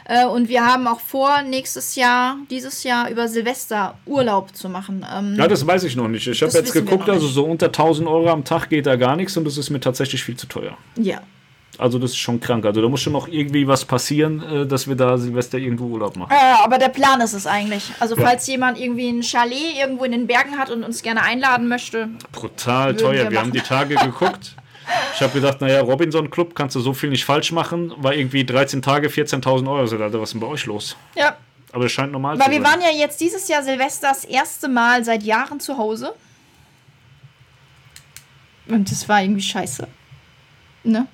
Äh, 0.09 0.25
Und 0.25 0.49
wir 0.49 0.65
haben 0.65 0.87
auch 0.87 0.99
vor, 0.99 1.43
nächstes 1.43 1.95
Jahr, 1.95 2.37
dieses 2.49 2.83
Jahr 2.83 3.09
über 3.11 3.27
Silvester 3.27 3.95
Urlaub 4.07 4.55
zu 4.55 4.67
machen. 4.67 5.05
Ähm, 5.15 5.35
Ja, 5.37 5.47
das 5.47 5.65
weiß 5.65 5.83
ich 5.83 5.95
noch 5.95 6.07
nicht. 6.07 6.27
Ich 6.27 6.41
habe 6.41 6.51
jetzt 6.51 6.73
geguckt, 6.73 7.07
also 7.07 7.27
so 7.27 7.45
unter 7.45 7.67
1000 7.67 8.07
Euro 8.09 8.29
am 8.29 8.43
Tag 8.43 8.69
geht 8.69 8.87
da 8.87 8.95
gar 8.95 9.15
nichts 9.15 9.37
und 9.37 9.45
das 9.45 9.57
ist 9.57 9.69
mir 9.69 9.79
tatsächlich 9.79 10.23
viel 10.23 10.35
zu 10.35 10.47
teuer. 10.47 10.75
ja. 10.97 11.21
Also 11.77 11.97
das 11.97 12.11
ist 12.11 12.17
schon 12.17 12.41
krank. 12.41 12.65
Also 12.65 12.81
da 12.81 12.89
muss 12.89 12.99
schon 12.99 13.13
noch 13.13 13.29
irgendwie 13.29 13.65
was 13.65 13.85
passieren, 13.85 14.43
äh, 14.43 14.65
dass 14.65 14.89
wir 14.89 14.95
da 14.95 15.17
Silvester 15.17 15.57
irgendwo 15.57 15.85
Urlaub 15.85 16.17
machen. 16.17 16.33
Äh, 16.33 16.63
aber 16.65 16.77
der 16.77 16.89
Plan 16.89 17.21
ist 17.21 17.31
es 17.31 17.47
eigentlich. 17.47 17.89
Also 18.01 18.17
ja. 18.17 18.23
falls 18.25 18.45
jemand 18.47 18.77
irgendwie 18.77 19.07
ein 19.07 19.23
Chalet 19.23 19.77
irgendwo 19.79 20.03
in 20.03 20.11
den 20.11 20.27
Bergen 20.27 20.57
hat 20.57 20.69
und 20.71 20.83
uns 20.83 21.01
gerne 21.01 21.21
einladen 21.21 21.69
möchte. 21.69 22.09
Brutal 22.33 22.97
teuer. 22.97 23.23
Wir, 23.23 23.31
wir 23.31 23.39
haben 23.39 23.53
die 23.53 23.61
Tage 23.61 23.95
geguckt. 23.95 24.55
Ich 25.13 25.21
habe 25.21 25.33
gedacht, 25.33 25.61
naja, 25.61 25.81
Robinson 25.81 26.29
Club 26.29 26.55
kannst 26.55 26.75
du 26.75 26.79
so 26.79 26.93
viel 26.93 27.09
nicht 27.09 27.25
falsch 27.25 27.51
machen, 27.51 27.93
war 27.97 28.13
irgendwie 28.13 28.45
13 28.45 28.81
Tage 28.81 29.09
14.000 29.09 29.67
Euro. 29.67 29.79
Alter, 29.81 30.21
was 30.21 30.29
ist 30.29 30.33
denn 30.33 30.41
bei 30.41 30.47
euch 30.47 30.65
los? 30.65 30.95
Ja. 31.15 31.35
Aber 31.71 31.85
es 31.85 31.91
scheint 31.91 32.11
normal 32.11 32.33
Weil 32.33 32.37
zu 32.37 32.43
sein. 32.43 32.51
Weil 32.51 32.59
wir 32.59 32.67
waren 32.67 32.81
ja 32.81 32.99
jetzt 32.99 33.19
dieses 33.19 33.47
Jahr 33.47 33.63
Silvester 33.63 34.09
das 34.09 34.25
erste 34.25 34.67
Mal 34.67 35.03
seit 35.03 35.23
Jahren 35.23 35.59
zu 35.59 35.77
Hause. 35.77 36.13
Und 38.67 38.89
das 38.89 39.07
war 39.09 39.21
irgendwie 39.21 39.41
scheiße. 39.41 39.87
Ne? 40.83 41.07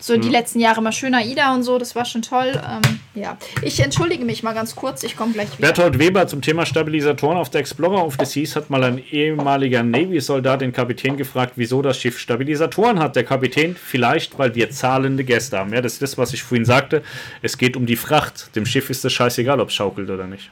So 0.00 0.16
die 0.16 0.28
letzten 0.28 0.60
Jahre 0.60 0.82
mal 0.82 0.92
schöner 0.92 1.24
Ida 1.24 1.54
und 1.54 1.62
so, 1.62 1.78
das 1.78 1.94
war 1.94 2.04
schon 2.04 2.22
toll. 2.22 2.52
Ähm, 2.54 3.00
ja, 3.14 3.36
ich 3.62 3.80
entschuldige 3.80 4.24
mich 4.24 4.42
mal 4.42 4.54
ganz 4.54 4.74
kurz, 4.74 5.02
ich 5.02 5.16
komme 5.16 5.32
gleich 5.32 5.48
wieder. 5.58 5.68
Bertolt 5.68 5.98
Weber 5.98 6.26
zum 6.26 6.40
Thema 6.40 6.64
Stabilisatoren 6.64 7.36
auf 7.36 7.50
der 7.50 7.60
Explorer 7.60 8.04
of 8.04 8.16
the 8.18 8.24
Seas 8.24 8.56
hat 8.56 8.70
mal 8.70 8.82
ein 8.82 9.02
ehemaliger 9.10 9.82
Navy-Soldat 9.82 10.62
den 10.62 10.72
Kapitän 10.72 11.16
gefragt, 11.16 11.52
wieso 11.56 11.82
das 11.82 11.98
Schiff 11.98 12.18
Stabilisatoren 12.18 12.98
hat. 12.98 13.14
Der 13.16 13.24
Kapitän, 13.24 13.76
vielleicht, 13.76 14.38
weil 14.38 14.54
wir 14.54 14.70
zahlende 14.70 15.24
Gäste 15.24 15.58
haben. 15.58 15.72
Ja, 15.72 15.82
das 15.82 15.94
ist 15.94 16.02
das, 16.02 16.18
was 16.18 16.32
ich 16.32 16.42
vorhin 16.42 16.64
sagte. 16.64 17.02
Es 17.42 17.58
geht 17.58 17.76
um 17.76 17.86
die 17.86 17.96
Fracht. 17.96 18.54
Dem 18.56 18.64
Schiff 18.66 18.90
ist 18.90 19.04
es 19.04 19.12
scheißegal, 19.12 19.60
ob 19.60 19.68
es 19.68 19.74
schaukelt 19.74 20.08
oder 20.08 20.26
nicht. 20.26 20.50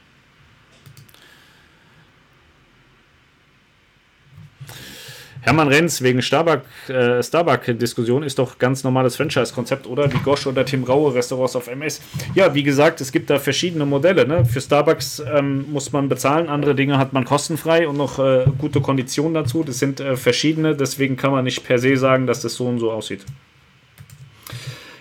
Hermann 5.41 5.69
Renz 5.69 6.01
wegen 6.01 6.21
Starbuck-Diskussion 6.21 7.23
äh, 7.23 7.23
Starbuck 7.23 8.25
ist 8.25 8.39
doch 8.39 8.57
ganz 8.59 8.83
normales 8.83 9.15
Franchise-Konzept, 9.15 9.87
oder? 9.87 10.11
Wie 10.11 10.17
Gosch 10.17 10.45
oder 10.47 10.65
Tim 10.65 10.83
Raue 10.83 11.13
Restaurants 11.13 11.55
auf 11.55 11.67
MS. 11.67 12.01
Ja, 12.35 12.53
wie 12.53 12.63
gesagt, 12.63 12.99
es 12.99 13.11
gibt 13.11 13.29
da 13.29 13.39
verschiedene 13.39 13.85
Modelle. 13.85 14.27
Ne? 14.27 14.43
Für 14.43 14.59
Starbucks 14.59 15.23
ähm, 15.33 15.71
muss 15.71 15.93
man 15.93 16.09
bezahlen, 16.09 16.49
andere 16.49 16.75
Dinge 16.75 16.97
hat 16.97 17.13
man 17.13 17.23
kostenfrei 17.23 17.87
und 17.87 17.95
noch 17.95 18.19
äh, 18.19 18.45
gute 18.57 18.81
Konditionen 18.81 19.33
dazu. 19.33 19.63
Das 19.63 19.79
sind 19.79 20.01
äh, 20.01 20.17
verschiedene, 20.17 20.75
deswegen 20.75 21.15
kann 21.15 21.31
man 21.31 21.45
nicht 21.45 21.63
per 21.63 21.79
se 21.79 21.95
sagen, 21.95 22.27
dass 22.27 22.41
das 22.41 22.55
so 22.55 22.67
und 22.67 22.79
so 22.79 22.91
aussieht. 22.91 23.25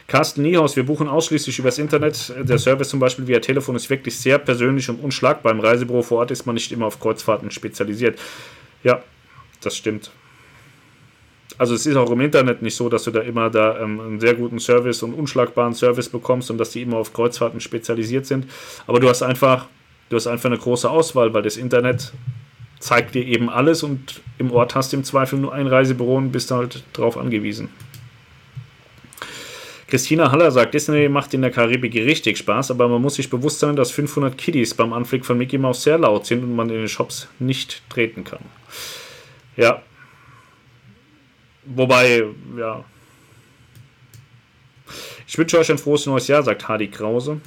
Carsten 0.06 0.42
Niehaus, 0.42 0.76
wir 0.76 0.86
buchen 0.86 1.08
ausschließlich 1.08 1.58
übers 1.58 1.78
Internet. 1.78 2.32
Der 2.38 2.58
Service 2.58 2.88
zum 2.88 3.00
Beispiel 3.00 3.26
via 3.26 3.40
Telefon 3.40 3.74
ist 3.74 3.90
wirklich 3.90 4.16
sehr 4.16 4.38
persönlich 4.38 4.88
und 4.88 5.02
unschlagbar. 5.02 5.52
Im 5.52 5.60
Reisebüro 5.60 6.02
vor 6.02 6.20
Ort 6.20 6.30
ist 6.30 6.46
man 6.46 6.54
nicht 6.54 6.70
immer 6.72 6.86
auf 6.86 7.00
Kreuzfahrten 7.00 7.50
spezialisiert. 7.50 8.18
Ja, 8.84 9.02
das 9.60 9.76
stimmt 9.76 10.10
also 11.58 11.74
es 11.74 11.84
ist 11.86 11.96
auch 11.96 12.10
im 12.10 12.20
Internet 12.20 12.62
nicht 12.62 12.76
so, 12.76 12.88
dass 12.88 13.04
du 13.04 13.10
da 13.10 13.20
immer 13.20 13.50
da 13.50 13.80
ähm, 13.80 14.00
einen 14.00 14.20
sehr 14.20 14.34
guten 14.34 14.60
Service 14.60 15.02
und 15.02 15.12
unschlagbaren 15.12 15.74
Service 15.74 16.08
bekommst 16.08 16.50
und 16.50 16.58
dass 16.58 16.70
die 16.70 16.82
immer 16.82 16.98
auf 16.98 17.12
Kreuzfahrten 17.12 17.60
spezialisiert 17.60 18.26
sind. 18.26 18.46
Aber 18.86 19.00
du 19.00 19.08
hast 19.08 19.22
einfach, 19.22 19.66
du 20.08 20.16
hast 20.16 20.28
einfach 20.28 20.46
eine 20.46 20.58
große 20.58 20.88
Auswahl, 20.88 21.34
weil 21.34 21.42
das 21.42 21.56
Internet 21.56 22.12
zeigt 22.78 23.16
dir 23.16 23.24
eben 23.24 23.50
alles 23.50 23.82
und 23.82 24.20
im 24.38 24.52
Ort 24.52 24.76
hast 24.76 24.92
du 24.92 24.98
im 24.98 25.04
Zweifel 25.04 25.38
nur 25.40 25.52
ein 25.52 25.66
Reisebüro 25.66 26.16
und 26.16 26.30
bist 26.30 26.52
halt 26.52 26.84
drauf 26.92 27.18
angewiesen. 27.18 27.68
Christina 29.88 30.30
Haller 30.30 30.50
sagt, 30.50 30.74
Disney 30.74 31.08
macht 31.08 31.32
in 31.32 31.40
der 31.40 31.50
Karibik 31.50 31.94
richtig 31.94 32.36
Spaß, 32.36 32.70
aber 32.70 32.88
man 32.88 33.00
muss 33.00 33.14
sich 33.14 33.30
bewusst 33.30 33.58
sein, 33.58 33.74
dass 33.74 33.90
500 33.90 34.36
Kiddies 34.36 34.74
beim 34.74 34.92
Anflug 34.92 35.24
von 35.24 35.38
Mickey 35.38 35.56
Mouse 35.56 35.82
sehr 35.82 35.96
laut 35.96 36.26
sind 36.26 36.44
und 36.44 36.54
man 36.54 36.68
in 36.68 36.76
den 36.76 36.88
Shops 36.88 37.26
nicht 37.38 37.82
treten 37.88 38.22
kann. 38.22 38.44
Ja, 39.56 39.82
Wobei, 41.74 42.24
ja. 42.56 42.84
Ich 45.26 45.36
wünsche 45.36 45.58
euch 45.58 45.70
ein 45.70 45.78
frohes 45.78 46.06
neues 46.06 46.26
Jahr, 46.28 46.42
sagt 46.42 46.66
Hardy 46.66 46.88
Krause. 46.88 47.40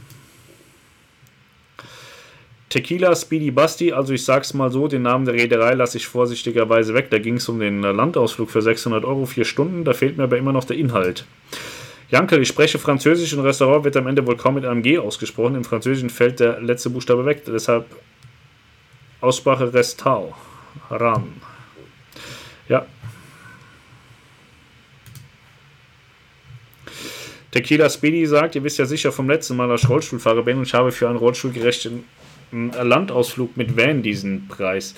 Tequila 2.69 3.15
Speedy 3.15 3.51
Basti, 3.51 3.91
also 3.91 4.13
ich 4.13 4.23
sag's 4.23 4.53
mal 4.53 4.71
so, 4.71 4.87
den 4.87 5.01
Namen 5.01 5.25
der 5.25 5.33
Reederei 5.33 5.73
lasse 5.73 5.97
ich 5.97 6.07
vorsichtigerweise 6.07 6.93
weg. 6.93 7.09
Da 7.09 7.19
ging 7.19 7.35
es 7.35 7.49
um 7.49 7.59
den 7.59 7.81
Landausflug 7.81 8.49
für 8.49 8.61
600 8.61 9.03
Euro, 9.03 9.25
vier 9.25 9.43
Stunden. 9.43 9.83
Da 9.83 9.93
fehlt 9.93 10.17
mir 10.17 10.23
aber 10.23 10.37
immer 10.37 10.53
noch 10.53 10.63
der 10.63 10.77
Inhalt. 10.77 11.25
Jankel, 12.11 12.41
ich 12.41 12.47
spreche 12.47 12.77
Französisch 12.77 13.33
und 13.33 13.39
Restaurant 13.41 13.83
wird 13.83 13.97
am 13.97 14.07
Ende 14.07 14.25
wohl 14.25 14.37
kaum 14.37 14.55
mit 14.55 14.65
einem 14.65 14.83
G 14.83 14.99
ausgesprochen. 14.99 15.55
Im 15.55 15.63
Französischen 15.63 16.09
fällt 16.09 16.39
der 16.39 16.61
letzte 16.61 16.89
Buchstabe 16.89 17.25
weg. 17.25 17.43
Deshalb 17.45 17.85
Aussprache 19.19 19.73
Restau. 19.73 20.33
Ran. 20.89 21.41
Ja, 22.69 22.85
Tequila 27.51 27.89
Speedy 27.89 28.25
sagt, 28.25 28.55
ihr 28.55 28.63
wisst 28.63 28.79
ja 28.79 28.85
sicher 28.85 29.11
vom 29.11 29.29
letzten 29.29 29.57
Mal, 29.57 29.67
dass 29.67 29.83
ich 29.83 29.89
Rollstuhlfahrer 29.89 30.43
bin 30.43 30.57
und 30.57 30.63
ich 30.63 30.73
habe 30.73 30.91
für 30.91 31.07
einen 31.07 31.17
rollstuhlgerechten 31.17 32.03
Landausflug 32.51 33.55
mit 33.57 33.77
Van 33.77 34.01
diesen 34.01 34.47
Preis. 34.47 34.95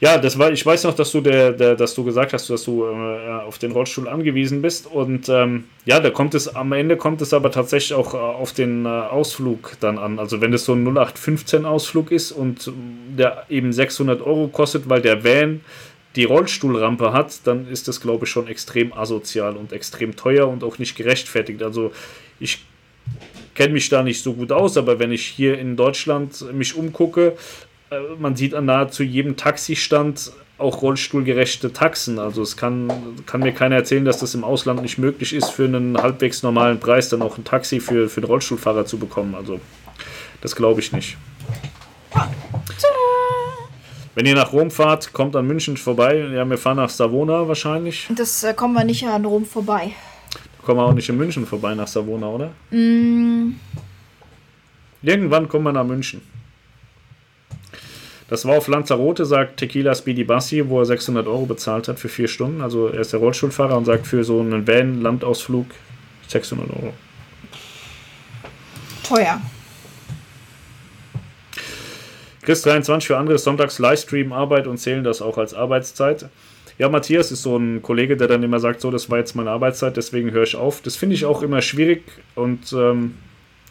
Ja, 0.00 0.18
das 0.18 0.38
war, 0.38 0.50
ich 0.50 0.66
weiß 0.66 0.84
noch, 0.84 0.94
dass 0.94 1.12
du 1.12 1.20
der, 1.20 1.52
der 1.52 1.76
dass 1.76 1.94
du 1.94 2.04
gesagt 2.04 2.32
hast, 2.32 2.50
dass 2.50 2.64
du 2.64 2.84
äh, 2.84 3.42
auf 3.46 3.58
den 3.58 3.70
Rollstuhl 3.72 4.08
angewiesen 4.08 4.60
bist. 4.60 4.86
Und 4.86 5.28
ähm, 5.28 5.64
ja, 5.86 6.00
da 6.00 6.10
kommt 6.10 6.34
es, 6.34 6.54
am 6.54 6.72
Ende 6.72 6.96
kommt 6.96 7.22
es 7.22 7.32
aber 7.32 7.50
tatsächlich 7.50 7.94
auch 7.94 8.12
äh, 8.12 8.16
auf 8.18 8.52
den 8.52 8.84
äh, 8.84 8.88
Ausflug 8.88 9.76
dann 9.80 9.96
an. 9.96 10.18
Also 10.18 10.40
wenn 10.40 10.52
es 10.52 10.64
so 10.64 10.74
ein 10.74 10.84
0815 10.84 11.64
Ausflug 11.64 12.10
ist 12.10 12.32
und 12.32 12.70
der 13.16 13.44
eben 13.48 13.72
600 13.72 14.20
Euro 14.20 14.48
kostet, 14.48 14.88
weil 14.90 15.00
der 15.00 15.24
Van 15.24 15.60
die 16.16 16.24
Rollstuhlrampe 16.24 17.12
hat, 17.12 17.40
dann 17.44 17.68
ist 17.68 17.88
das, 17.88 18.00
glaube 18.00 18.24
ich, 18.24 18.30
schon 18.30 18.46
extrem 18.46 18.92
asozial 18.92 19.56
und 19.56 19.72
extrem 19.72 20.16
teuer 20.16 20.48
und 20.48 20.62
auch 20.62 20.78
nicht 20.78 20.96
gerechtfertigt. 20.96 21.62
Also 21.62 21.92
ich 22.38 22.64
kenne 23.54 23.72
mich 23.72 23.88
da 23.88 24.02
nicht 24.02 24.22
so 24.22 24.34
gut 24.34 24.52
aus, 24.52 24.76
aber 24.76 24.98
wenn 24.98 25.12
ich 25.12 25.24
hier 25.24 25.58
in 25.58 25.76
Deutschland 25.76 26.52
mich 26.52 26.76
umgucke, 26.76 27.36
äh, 27.90 27.98
man 28.18 28.36
sieht 28.36 28.54
an 28.54 28.66
nahezu 28.66 29.02
jedem 29.02 29.36
Taxistand 29.36 30.32
auch 30.56 30.82
rollstuhlgerechte 30.82 31.72
Taxen. 31.72 32.20
Also 32.20 32.42
es 32.42 32.56
kann, 32.56 32.92
kann 33.26 33.40
mir 33.40 33.52
keiner 33.52 33.76
erzählen, 33.76 34.04
dass 34.04 34.18
das 34.18 34.34
im 34.34 34.44
Ausland 34.44 34.82
nicht 34.82 34.98
möglich 34.98 35.32
ist, 35.32 35.50
für 35.50 35.64
einen 35.64 35.98
halbwegs 36.00 36.44
normalen 36.44 36.78
Preis 36.78 37.08
dann 37.08 37.22
auch 37.22 37.38
ein 37.38 37.44
Taxi 37.44 37.80
für, 37.80 38.08
für 38.08 38.20
einen 38.20 38.26
Rollstuhlfahrer 38.26 38.86
zu 38.86 38.98
bekommen. 38.98 39.34
Also 39.34 39.60
das 40.40 40.54
glaube 40.54 40.80
ich 40.80 40.92
nicht. 40.92 41.16
Tada. 42.12 43.33
Wenn 44.14 44.26
ihr 44.26 44.34
nach 44.34 44.52
Rom 44.52 44.70
fahrt, 44.70 45.12
kommt 45.12 45.34
an 45.34 45.46
München 45.46 45.76
vorbei. 45.76 46.16
Ja, 46.16 46.48
wir 46.48 46.58
fahren 46.58 46.76
nach 46.76 46.90
Savona 46.90 47.48
wahrscheinlich. 47.48 48.08
Das 48.14 48.44
äh, 48.44 48.54
kommen 48.54 48.74
wir 48.74 48.84
nicht 48.84 49.06
an 49.06 49.24
Rom 49.24 49.44
vorbei. 49.44 49.92
Da 50.32 50.66
kommen 50.66 50.78
wir 50.78 50.84
auch 50.84 50.94
nicht 50.94 51.08
in 51.08 51.16
München 51.16 51.46
vorbei 51.46 51.74
nach 51.74 51.88
Savona, 51.88 52.28
oder? 52.28 52.52
Mm. 52.70 53.56
Irgendwann 55.02 55.48
kommen 55.48 55.64
wir 55.64 55.72
nach 55.72 55.84
München. 55.84 56.22
Das 58.28 58.46
war 58.46 58.56
auf 58.56 58.68
Lanzarote, 58.68 59.26
sagt 59.26 59.58
Tequila 59.58 59.94
Speedy 59.94 60.24
Bassi, 60.24 60.66
wo 60.66 60.78
er 60.78 60.86
600 60.86 61.26
Euro 61.26 61.44
bezahlt 61.44 61.88
hat 61.88 61.98
für 61.98 62.08
vier 62.08 62.28
Stunden. 62.28 62.62
Also 62.62 62.88
er 62.88 63.00
ist 63.00 63.12
der 63.12 63.20
Rollstuhlfahrer 63.20 63.76
und 63.76 63.84
sagt 63.84 64.06
für 64.06 64.24
so 64.24 64.40
einen 64.40 64.66
Van-Landausflug 64.66 65.66
600 66.28 66.70
Euro. 66.70 66.94
Teuer. 69.02 69.40
Chris 72.44 72.60
23 72.60 73.06
für 73.06 73.16
andere 73.16 73.38
Sonntags 73.38 73.78
Livestream 73.78 74.32
Arbeit 74.32 74.66
und 74.66 74.76
zählen 74.76 75.02
das 75.02 75.22
auch 75.22 75.38
als 75.38 75.54
Arbeitszeit. 75.54 76.28
Ja, 76.76 76.90
Matthias 76.90 77.32
ist 77.32 77.42
so 77.42 77.56
ein 77.56 77.80
Kollege, 77.80 78.18
der 78.18 78.28
dann 78.28 78.42
immer 78.42 78.60
sagt, 78.60 78.82
so, 78.82 78.90
das 78.90 79.08
war 79.08 79.18
jetzt 79.18 79.34
meine 79.34 79.50
Arbeitszeit, 79.50 79.96
deswegen 79.96 80.30
höre 80.30 80.42
ich 80.42 80.54
auf. 80.54 80.82
Das 80.82 80.96
finde 80.96 81.14
ich 81.14 81.24
auch 81.24 81.40
immer 81.42 81.62
schwierig 81.62 82.02
und 82.34 82.70
ähm, 82.74 83.14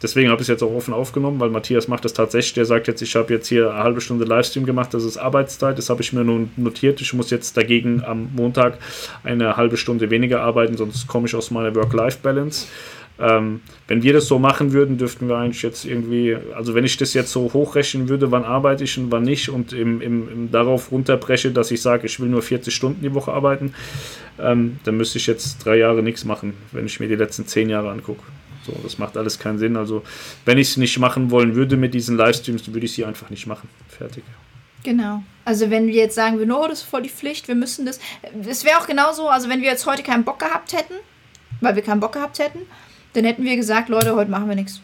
deswegen 0.02 0.28
habe 0.28 0.40
ich 0.40 0.46
es 0.46 0.48
jetzt 0.48 0.62
auch 0.64 0.74
offen 0.74 0.92
aufgenommen, 0.92 1.38
weil 1.38 1.50
Matthias 1.50 1.86
macht 1.86 2.04
das 2.04 2.14
tatsächlich. 2.14 2.54
Der 2.54 2.64
sagt 2.64 2.88
jetzt, 2.88 3.00
ich 3.00 3.14
habe 3.14 3.32
jetzt 3.32 3.46
hier 3.46 3.70
eine 3.70 3.84
halbe 3.84 4.00
Stunde 4.00 4.24
Livestream 4.24 4.66
gemacht, 4.66 4.92
das 4.92 5.04
ist 5.04 5.18
Arbeitszeit, 5.18 5.78
das 5.78 5.88
habe 5.88 6.02
ich 6.02 6.12
mir 6.12 6.24
nun 6.24 6.50
notiert. 6.56 7.00
Ich 7.00 7.12
muss 7.12 7.30
jetzt 7.30 7.56
dagegen 7.56 8.02
am 8.02 8.30
Montag 8.34 8.78
eine 9.22 9.56
halbe 9.56 9.76
Stunde 9.76 10.10
weniger 10.10 10.40
arbeiten, 10.40 10.76
sonst 10.76 11.06
komme 11.06 11.28
ich 11.28 11.36
aus 11.36 11.52
meiner 11.52 11.72
Work-Life-Balance. 11.76 12.66
Ähm, 13.18 13.60
wenn 13.86 14.02
wir 14.02 14.12
das 14.12 14.26
so 14.26 14.40
machen 14.40 14.72
würden, 14.72 14.98
dürften 14.98 15.28
wir 15.28 15.36
eigentlich 15.36 15.62
jetzt 15.62 15.84
irgendwie, 15.84 16.36
also 16.54 16.74
wenn 16.74 16.84
ich 16.84 16.96
das 16.96 17.14
jetzt 17.14 17.30
so 17.30 17.52
hochrechnen 17.52 18.08
würde, 18.08 18.32
wann 18.32 18.44
arbeite 18.44 18.82
ich 18.84 18.98
und 18.98 19.12
wann 19.12 19.22
nicht 19.22 19.48
und 19.50 19.72
im, 19.72 20.00
im, 20.00 20.28
im 20.28 20.50
darauf 20.50 20.90
runterbreche, 20.90 21.52
dass 21.52 21.70
ich 21.70 21.80
sage, 21.80 22.06
ich 22.06 22.18
will 22.18 22.28
nur 22.28 22.42
40 22.42 22.74
Stunden 22.74 23.02
die 23.02 23.14
Woche 23.14 23.32
arbeiten, 23.32 23.72
ähm, 24.40 24.78
dann 24.84 24.96
müsste 24.96 25.18
ich 25.18 25.28
jetzt 25.28 25.64
drei 25.64 25.76
Jahre 25.76 26.02
nichts 26.02 26.24
machen, 26.24 26.54
wenn 26.72 26.86
ich 26.86 26.98
mir 26.98 27.06
die 27.06 27.14
letzten 27.14 27.46
zehn 27.46 27.68
Jahre 27.70 27.90
angucke. 27.90 28.22
So, 28.66 28.72
das 28.82 28.98
macht 28.98 29.16
alles 29.16 29.38
keinen 29.38 29.58
Sinn. 29.58 29.76
Also, 29.76 30.02
wenn 30.44 30.58
ich 30.58 30.70
es 30.70 30.76
nicht 30.76 30.98
machen 30.98 31.30
wollen 31.30 31.54
würde 31.54 31.76
mit 31.76 31.92
diesen 31.92 32.16
Livestreams, 32.16 32.72
würde 32.72 32.86
ich 32.86 32.94
sie 32.94 33.04
einfach 33.04 33.30
nicht 33.30 33.46
machen. 33.46 33.68
Fertig. 33.88 34.24
Genau. 34.84 35.22
Also 35.44 35.70
wenn 35.70 35.86
wir 35.86 35.94
jetzt 35.94 36.14
sagen 36.14 36.38
würden, 36.38 36.52
oh, 36.52 36.66
das 36.68 36.80
ist 36.80 36.88
voll 36.88 37.02
die 37.02 37.08
Pflicht, 37.08 37.48
wir 37.48 37.54
müssen 37.54 37.86
das. 37.86 37.98
Es 38.46 38.64
wäre 38.64 38.78
auch 38.78 38.86
genauso, 38.86 39.28
also 39.28 39.48
wenn 39.48 39.60
wir 39.60 39.70
jetzt 39.70 39.86
heute 39.86 40.02
keinen 40.02 40.24
Bock 40.24 40.38
gehabt 40.38 40.72
hätten, 40.74 40.94
weil 41.60 41.74
wir 41.74 41.82
keinen 41.82 42.00
Bock 42.00 42.12
gehabt 42.12 42.38
hätten, 42.38 42.60
Dann 43.14 43.24
hätten 43.24 43.44
wir 43.44 43.56
gesagt, 43.56 43.88
Leute, 43.88 44.14
heute 44.16 44.30
machen 44.30 44.48
wir 44.48 44.56
nichts. 44.56 44.80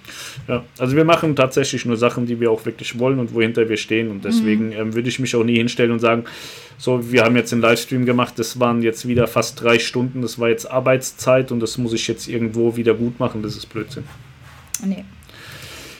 Ja, 0.48 0.64
also 0.78 0.96
wir 0.96 1.04
machen 1.04 1.34
tatsächlich 1.36 1.84
nur 1.84 1.96
Sachen, 1.96 2.26
die 2.26 2.40
wir 2.40 2.50
auch 2.50 2.64
wirklich 2.64 2.98
wollen 2.98 3.18
und 3.18 3.34
wohinter 3.34 3.68
wir 3.68 3.76
stehen. 3.76 4.10
Und 4.10 4.24
deswegen 4.24 4.68
mhm. 4.68 4.72
ähm, 4.72 4.94
würde 4.94 5.08
ich 5.08 5.18
mich 5.18 5.34
auch 5.34 5.44
nie 5.44 5.56
hinstellen 5.56 5.90
und 5.90 5.98
sagen, 5.98 6.24
so, 6.78 7.12
wir 7.12 7.24
haben 7.24 7.36
jetzt 7.36 7.52
einen 7.52 7.60
Livestream 7.60 8.06
gemacht, 8.06 8.38
das 8.38 8.58
waren 8.58 8.82
jetzt 8.82 9.06
wieder 9.06 9.26
fast 9.26 9.60
drei 9.60 9.78
Stunden, 9.78 10.22
das 10.22 10.38
war 10.38 10.48
jetzt 10.48 10.70
Arbeitszeit 10.70 11.52
und 11.52 11.60
das 11.60 11.76
muss 11.76 11.92
ich 11.92 12.08
jetzt 12.08 12.28
irgendwo 12.28 12.76
wieder 12.76 12.94
gut 12.94 13.20
machen. 13.20 13.42
Das 13.42 13.56
ist 13.56 13.66
Blödsinn. 13.66 14.04
Nee. 14.84 15.04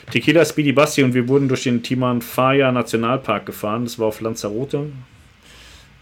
Tequila 0.09 0.43
Speedy 0.43 0.71
Basti 0.71 1.03
und 1.03 1.13
wir 1.13 1.27
wurden 1.27 1.47
durch 1.47 1.63
den 1.63 1.83
Timan 1.83 2.21
Faya 2.21 2.71
Nationalpark 2.71 3.45
gefahren. 3.45 3.83
Das 3.83 3.99
war 3.99 4.07
auf 4.07 4.21
Lanzarote. 4.21 4.87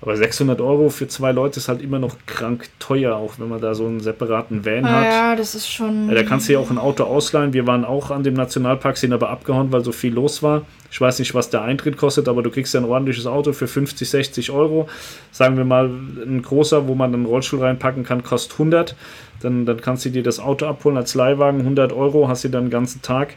Aber 0.01 0.15
600 0.15 0.61
Euro 0.61 0.89
für 0.89 1.09
zwei 1.09 1.33
Leute 1.33 1.59
ist 1.59 1.67
halt 1.67 1.81
immer 1.81 1.99
noch 1.99 2.15
krank 2.25 2.69
teuer, 2.79 3.17
auch 3.17 3.33
wenn 3.37 3.49
man 3.49 3.59
da 3.59 3.75
so 3.75 3.85
einen 3.85 3.99
separaten 3.99 4.65
Van 4.65 4.85
ah, 4.85 4.91
hat. 4.91 5.05
Ja, 5.05 5.35
das 5.35 5.55
ist 5.55 5.69
schon. 5.69 6.07
Ja, 6.07 6.15
da 6.15 6.23
kannst 6.23 6.47
du 6.47 6.53
ja 6.53 6.59
auch 6.59 6.69
ein 6.69 6.77
Auto 6.77 7.03
ausleihen. 7.03 7.51
Wir 7.51 7.67
waren 7.67 7.83
auch 7.83 8.09
an 8.09 8.23
dem 8.23 8.33
Nationalpark, 8.33 8.95
sind 8.95 9.11
aber 9.11 9.29
abgehauen, 9.29 9.73
weil 9.73 9.83
so 9.83 9.91
viel 9.91 10.13
los 10.13 10.41
war. 10.41 10.61
Ich 10.89 11.01
weiß 11.01 11.19
nicht, 11.19 11.35
was 11.35 11.49
der 11.49 11.63
Eintritt 11.63 11.97
kostet, 11.97 12.29
aber 12.29 12.41
du 12.41 12.49
kriegst 12.49 12.73
ja 12.73 12.79
ein 12.79 12.85
ordentliches 12.85 13.27
Auto 13.27 13.51
für 13.51 13.67
50, 13.67 14.09
60 14.09 14.51
Euro. 14.51 14.87
Sagen 15.31 15.57
wir 15.57 15.65
mal, 15.65 15.89
ein 15.89 16.41
großer, 16.41 16.87
wo 16.87 16.95
man 16.95 17.13
einen 17.13 17.25
Rollstuhl 17.25 17.59
reinpacken 17.59 18.05
kann, 18.05 18.23
kostet 18.23 18.53
100. 18.53 18.95
Dann, 19.41 19.65
dann 19.65 19.81
kannst 19.81 20.05
du 20.05 20.09
dir 20.09 20.23
das 20.23 20.39
Auto 20.39 20.65
abholen 20.65 20.97
als 20.97 21.13
Leihwagen, 21.13 21.59
100 21.59 21.91
Euro, 21.93 22.27
hast 22.27 22.45
du 22.45 22.49
dann 22.49 22.65
den 22.65 22.71
ganzen 22.71 23.01
Tag. 23.01 23.35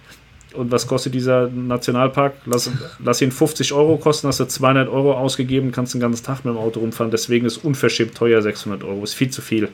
Und 0.55 0.71
was 0.71 0.87
kostet 0.87 1.15
dieser 1.15 1.49
Nationalpark? 1.49 2.35
Lass, 2.45 2.71
lass 3.03 3.23
ihn 3.23 3.33
50 3.33 3.73
Euro 3.73 3.97
kosten, 3.97 4.29
hast 4.29 4.41
du 4.41 4.45
200 4.45 4.89
Euro 4.89 5.15
ausgegeben, 5.15 5.73
kannst 5.73 5.95
den 5.95 6.01
ganzen 6.01 6.25
Tag 6.25 6.45
mit 6.45 6.55
dem 6.55 6.59
Auto 6.59 6.81
rumfahren. 6.81 7.11
Deswegen 7.11 7.47
ist 7.47 7.59
unverschämt 7.59 8.15
teuer 8.15 8.43
600 8.43 8.85
Euro. 8.85 9.03
Ist 9.03 9.15
viel 9.15 9.31
zu 9.31 9.41
viel. 9.41 9.69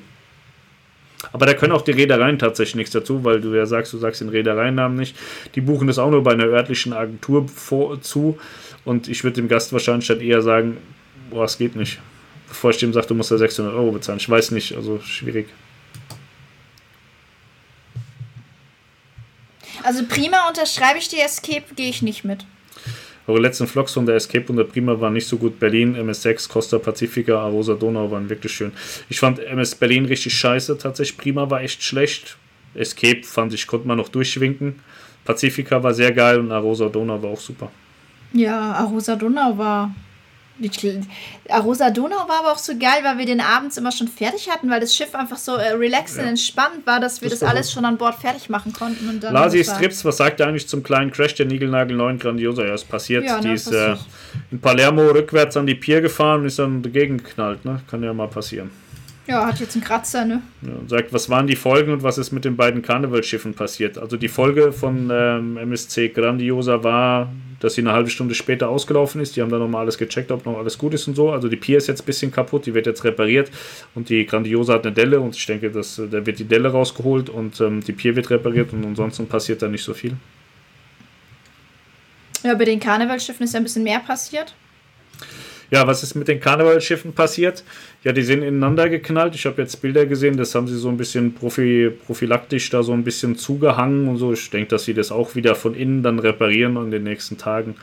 Aber 1.32 1.46
da 1.46 1.54
können 1.54 1.72
auch 1.72 1.82
die 1.82 1.90
Reedereien 1.90 2.38
tatsächlich 2.38 2.76
nichts 2.76 2.92
dazu, 2.92 3.24
weil 3.24 3.40
du 3.40 3.54
ja 3.54 3.66
sagst, 3.66 3.92
du 3.92 3.98
sagst 3.98 4.20
den 4.20 4.28
Reedereien-Namen 4.28 4.96
nicht. 4.96 5.16
Die 5.54 5.60
buchen 5.60 5.88
das 5.88 5.98
auch 5.98 6.10
nur 6.10 6.22
bei 6.22 6.32
einer 6.32 6.46
örtlichen 6.46 6.92
Agentur 6.92 7.48
vor, 7.48 8.00
zu. 8.00 8.38
Und 8.84 9.08
ich 9.08 9.24
würde 9.24 9.36
dem 9.36 9.48
Gast 9.48 9.72
wahrscheinlich 9.72 10.06
dann 10.06 10.20
eher 10.20 10.42
sagen, 10.42 10.78
boah, 11.30 11.44
es 11.44 11.58
geht 11.58 11.76
nicht. 11.76 11.98
Bevor 12.48 12.70
ich 12.70 12.78
dem 12.78 12.92
sage, 12.92 13.08
du 13.08 13.14
musst 13.14 13.30
da 13.30 13.36
600 13.36 13.74
Euro 13.74 13.92
bezahlen. 13.92 14.18
Ich 14.18 14.30
weiß 14.30 14.52
nicht, 14.52 14.74
also 14.74 15.00
schwierig. 15.00 15.48
Also 19.84 20.04
Prima 20.06 20.48
unterschreibe 20.48 20.98
ich 20.98 21.08
die 21.08 21.20
Escape, 21.20 21.74
gehe 21.74 21.88
ich 21.88 22.02
nicht 22.02 22.24
mit. 22.24 22.44
Eure 23.26 23.40
letzten 23.40 23.66
Vlogs 23.66 23.92
von 23.92 24.06
der 24.06 24.16
Escape 24.16 24.46
und 24.48 24.56
der 24.56 24.64
Prima 24.64 24.98
waren 25.00 25.12
nicht 25.12 25.28
so 25.28 25.36
gut. 25.36 25.60
Berlin, 25.60 25.96
MS6, 25.96 26.48
Costa 26.48 26.78
Pacifica, 26.78 27.38
Arosa 27.38 27.74
Donau 27.74 28.10
waren 28.10 28.28
wirklich 28.30 28.52
schön. 28.52 28.72
Ich 29.10 29.20
fand 29.20 29.38
MS 29.38 29.74
Berlin 29.74 30.06
richtig 30.06 30.32
scheiße, 30.34 30.78
tatsächlich. 30.78 31.18
Prima 31.18 31.50
war 31.50 31.60
echt 31.60 31.82
schlecht. 31.82 32.38
Escape 32.74 33.22
fand 33.24 33.52
ich, 33.52 33.66
konnte 33.66 33.86
man 33.86 33.98
noch 33.98 34.08
durchwinken. 34.08 34.80
Pacifica 35.24 35.82
war 35.82 35.92
sehr 35.92 36.12
geil 36.12 36.38
und 36.40 36.50
Arosa 36.50 36.88
Donau 36.88 37.22
war 37.22 37.30
auch 37.30 37.40
super. 37.40 37.70
Ja, 38.32 38.72
Arosa 38.72 39.14
Donau 39.14 39.58
war 39.58 39.94
Arosa 41.48 41.90
Donau 41.90 42.28
war 42.28 42.40
aber 42.40 42.52
auch 42.52 42.58
so 42.58 42.72
geil, 42.76 43.00
weil 43.02 43.18
wir 43.18 43.26
den 43.26 43.40
abends 43.40 43.76
immer 43.76 43.92
schon 43.92 44.08
fertig 44.08 44.50
hatten, 44.50 44.70
weil 44.70 44.80
das 44.80 44.94
Schiff 44.94 45.14
einfach 45.14 45.36
so 45.36 45.54
äh, 45.56 45.70
relaxed 45.70 46.16
ja. 46.16 46.22
und 46.22 46.28
entspannt 46.30 46.86
war, 46.86 47.00
dass 47.00 47.22
wir 47.22 47.30
das, 47.30 47.40
das 47.40 47.48
alles 47.48 47.72
schon 47.72 47.84
an 47.84 47.96
Bord 47.96 48.16
fertig 48.16 48.48
machen 48.48 48.72
konnten. 48.72 49.08
Und 49.08 49.22
dann 49.22 49.32
Lasi 49.32 49.62
Strips, 49.62 50.04
was 50.04 50.16
sagt 50.16 50.40
er 50.40 50.48
eigentlich 50.48 50.68
zum 50.68 50.82
kleinen 50.82 51.10
Crash 51.10 51.34
der 51.34 51.46
Nigelnagel 51.46 51.96
9 51.96 52.18
Grandiosa? 52.18 52.64
Ja, 52.64 52.74
ist 52.74 52.88
passiert. 52.88 53.24
Ja, 53.24 53.40
die 53.40 53.52
ist 53.52 53.72
äh, 53.72 53.96
in 54.50 54.60
Palermo 54.60 55.02
rückwärts 55.10 55.56
an 55.56 55.66
die 55.66 55.74
Pier 55.74 56.00
gefahren 56.00 56.40
und 56.40 56.46
ist 56.46 56.58
dann 56.58 56.82
dagegen 56.82 57.18
geknallt. 57.18 57.64
Ne? 57.64 57.80
Kann 57.88 58.02
ja 58.02 58.12
mal 58.12 58.28
passieren. 58.28 58.70
Ja, 59.28 59.46
hat 59.46 59.60
jetzt 59.60 59.74
einen 59.74 59.84
Kratzer, 59.84 60.24
ne? 60.24 60.40
Ja, 60.62 60.72
und 60.72 60.88
sagt, 60.88 61.12
was 61.12 61.28
waren 61.28 61.46
die 61.46 61.54
Folgen 61.54 61.92
und 61.92 62.02
was 62.02 62.16
ist 62.16 62.32
mit 62.32 62.46
den 62.46 62.56
beiden 62.56 62.80
Karnevalschiffen 62.80 63.52
passiert? 63.52 63.98
Also 63.98 64.16
die 64.16 64.28
Folge 64.28 64.72
von 64.72 65.10
ähm, 65.12 65.58
MSC 65.58 66.08
Grandiosa 66.08 66.82
war, 66.82 67.30
dass 67.60 67.74
sie 67.74 67.82
eine 67.82 67.92
halbe 67.92 68.08
Stunde 68.08 68.34
später 68.34 68.70
ausgelaufen 68.70 69.20
ist. 69.20 69.36
Die 69.36 69.42
haben 69.42 69.50
dann 69.50 69.60
nochmal 69.60 69.82
alles 69.82 69.98
gecheckt, 69.98 70.32
ob 70.32 70.46
noch 70.46 70.56
alles 70.56 70.78
gut 70.78 70.94
ist 70.94 71.06
und 71.08 71.14
so. 71.14 71.30
Also 71.30 71.48
die 71.48 71.56
Pier 71.56 71.76
ist 71.76 71.88
jetzt 71.88 72.00
ein 72.00 72.06
bisschen 72.06 72.30
kaputt, 72.30 72.64
die 72.64 72.72
wird 72.72 72.86
jetzt 72.86 73.04
repariert 73.04 73.50
und 73.94 74.08
die 74.08 74.24
Grandiosa 74.24 74.72
hat 74.72 74.86
eine 74.86 74.94
Delle 74.94 75.20
und 75.20 75.36
ich 75.36 75.44
denke, 75.44 75.70
dass, 75.70 75.96
da 75.96 76.24
wird 76.24 76.38
die 76.38 76.44
Delle 76.44 76.70
rausgeholt 76.70 77.28
und 77.28 77.60
ähm, 77.60 77.82
die 77.82 77.92
Pier 77.92 78.16
wird 78.16 78.30
repariert 78.30 78.72
und 78.72 78.82
ansonsten 78.82 79.26
passiert 79.26 79.60
da 79.60 79.68
nicht 79.68 79.84
so 79.84 79.92
viel. 79.92 80.16
Ja, 82.44 82.54
bei 82.54 82.64
den 82.64 82.80
Karnevalschiffen 82.80 83.44
ist 83.44 83.52
ja 83.52 83.60
ein 83.60 83.64
bisschen 83.64 83.84
mehr 83.84 83.98
passiert. 83.98 84.54
Ja, 85.70 85.86
was 85.86 86.02
ist 86.02 86.14
mit 86.14 86.28
den 86.28 86.40
Karnevalschiffen 86.40 87.12
passiert? 87.12 87.62
Ja, 88.02 88.12
die 88.12 88.22
sind 88.22 88.42
ineinander 88.42 88.88
geknallt. 88.88 89.34
Ich 89.34 89.44
habe 89.44 89.60
jetzt 89.60 89.82
Bilder 89.82 90.06
gesehen, 90.06 90.38
das 90.38 90.54
haben 90.54 90.66
sie 90.66 90.78
so 90.78 90.88
ein 90.88 90.96
bisschen 90.96 91.34
prophy 91.34 91.90
prophylaktisch 92.06 92.70
da 92.70 92.82
so 92.82 92.92
ein 92.92 93.04
bisschen 93.04 93.36
zugehangen 93.36 94.08
und 94.08 94.16
so. 94.16 94.32
Ich 94.32 94.48
denke, 94.48 94.68
dass 94.68 94.84
sie 94.84 94.94
das 94.94 95.12
auch 95.12 95.34
wieder 95.34 95.54
von 95.54 95.74
innen 95.74 96.02
dann 96.02 96.18
reparieren 96.18 96.76
in 96.76 96.90
den 96.90 97.02
nächsten 97.02 97.36
Tagen. 97.36 97.76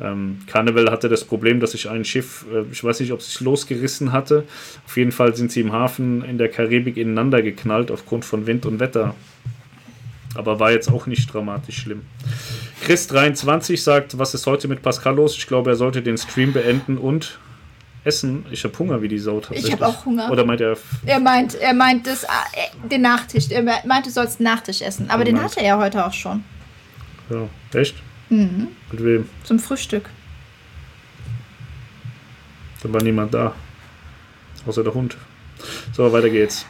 Ähm, 0.00 0.38
Carnival 0.46 0.90
hatte 0.90 1.10
das 1.10 1.24
Problem, 1.24 1.60
dass 1.60 1.72
sich 1.72 1.90
ein 1.90 2.06
Schiff, 2.06 2.46
äh, 2.52 2.64
ich 2.72 2.82
weiß 2.82 3.00
nicht, 3.00 3.12
ob 3.12 3.20
es 3.20 3.26
sich 3.26 3.40
losgerissen 3.40 4.12
hatte. 4.12 4.44
Auf 4.86 4.96
jeden 4.96 5.12
Fall 5.12 5.36
sind 5.36 5.52
sie 5.52 5.60
im 5.60 5.72
Hafen 5.72 6.24
in 6.24 6.38
der 6.38 6.48
Karibik 6.48 6.96
ineinander 6.96 7.42
geknallt 7.42 7.90
aufgrund 7.90 8.24
von 8.24 8.46
Wind 8.46 8.64
und 8.64 8.80
Wetter. 8.80 9.14
Aber 10.34 10.60
war 10.60 10.70
jetzt 10.70 10.90
auch 10.90 11.06
nicht 11.06 11.32
dramatisch 11.32 11.78
schlimm. 11.78 12.02
Chris23 12.86 13.76
sagt, 13.78 14.18
was 14.18 14.34
ist 14.34 14.46
heute 14.46 14.68
mit 14.68 14.82
Pascal 14.82 15.16
los? 15.16 15.36
Ich 15.36 15.46
glaube, 15.46 15.70
er 15.70 15.76
sollte 15.76 16.02
den 16.02 16.16
Stream 16.16 16.52
beenden 16.52 16.98
und 16.98 17.38
essen. 18.04 18.46
Ich 18.50 18.64
habe 18.64 18.78
Hunger 18.78 19.02
wie 19.02 19.08
die 19.08 19.18
Sau 19.18 19.42
Ich 19.50 19.70
habe 19.72 19.86
auch 19.86 20.04
Hunger. 20.06 20.30
Oder 20.30 20.44
meint 20.44 20.60
er? 20.60 20.76
Er 21.04 21.20
meint, 21.20 21.54
er 21.54 21.74
meint 21.74 22.06
das, 22.06 22.24
äh, 22.24 22.28
den 22.88 23.02
Nachtisch. 23.02 23.50
Er 23.50 23.62
meint, 23.62 24.06
du 24.06 24.10
sollst 24.10 24.40
Nachtisch 24.40 24.80
essen. 24.80 25.10
Aber 25.10 25.24
den 25.24 25.36
meint. 25.36 25.50
hatte 25.50 25.60
er 25.60 25.78
heute 25.78 26.06
auch 26.06 26.12
schon. 26.12 26.44
Ja, 27.28 27.48
echt? 27.78 27.96
Mhm. 28.28 28.68
Mit 28.90 29.04
wem? 29.04 29.28
Zum 29.44 29.58
Frühstück. 29.58 30.08
Da 32.82 32.92
war 32.92 33.02
niemand 33.02 33.34
da. 33.34 33.54
Außer 34.66 34.82
der 34.82 34.94
Hund. 34.94 35.16
So, 35.92 36.10
weiter 36.12 36.30
geht's. 36.30 36.64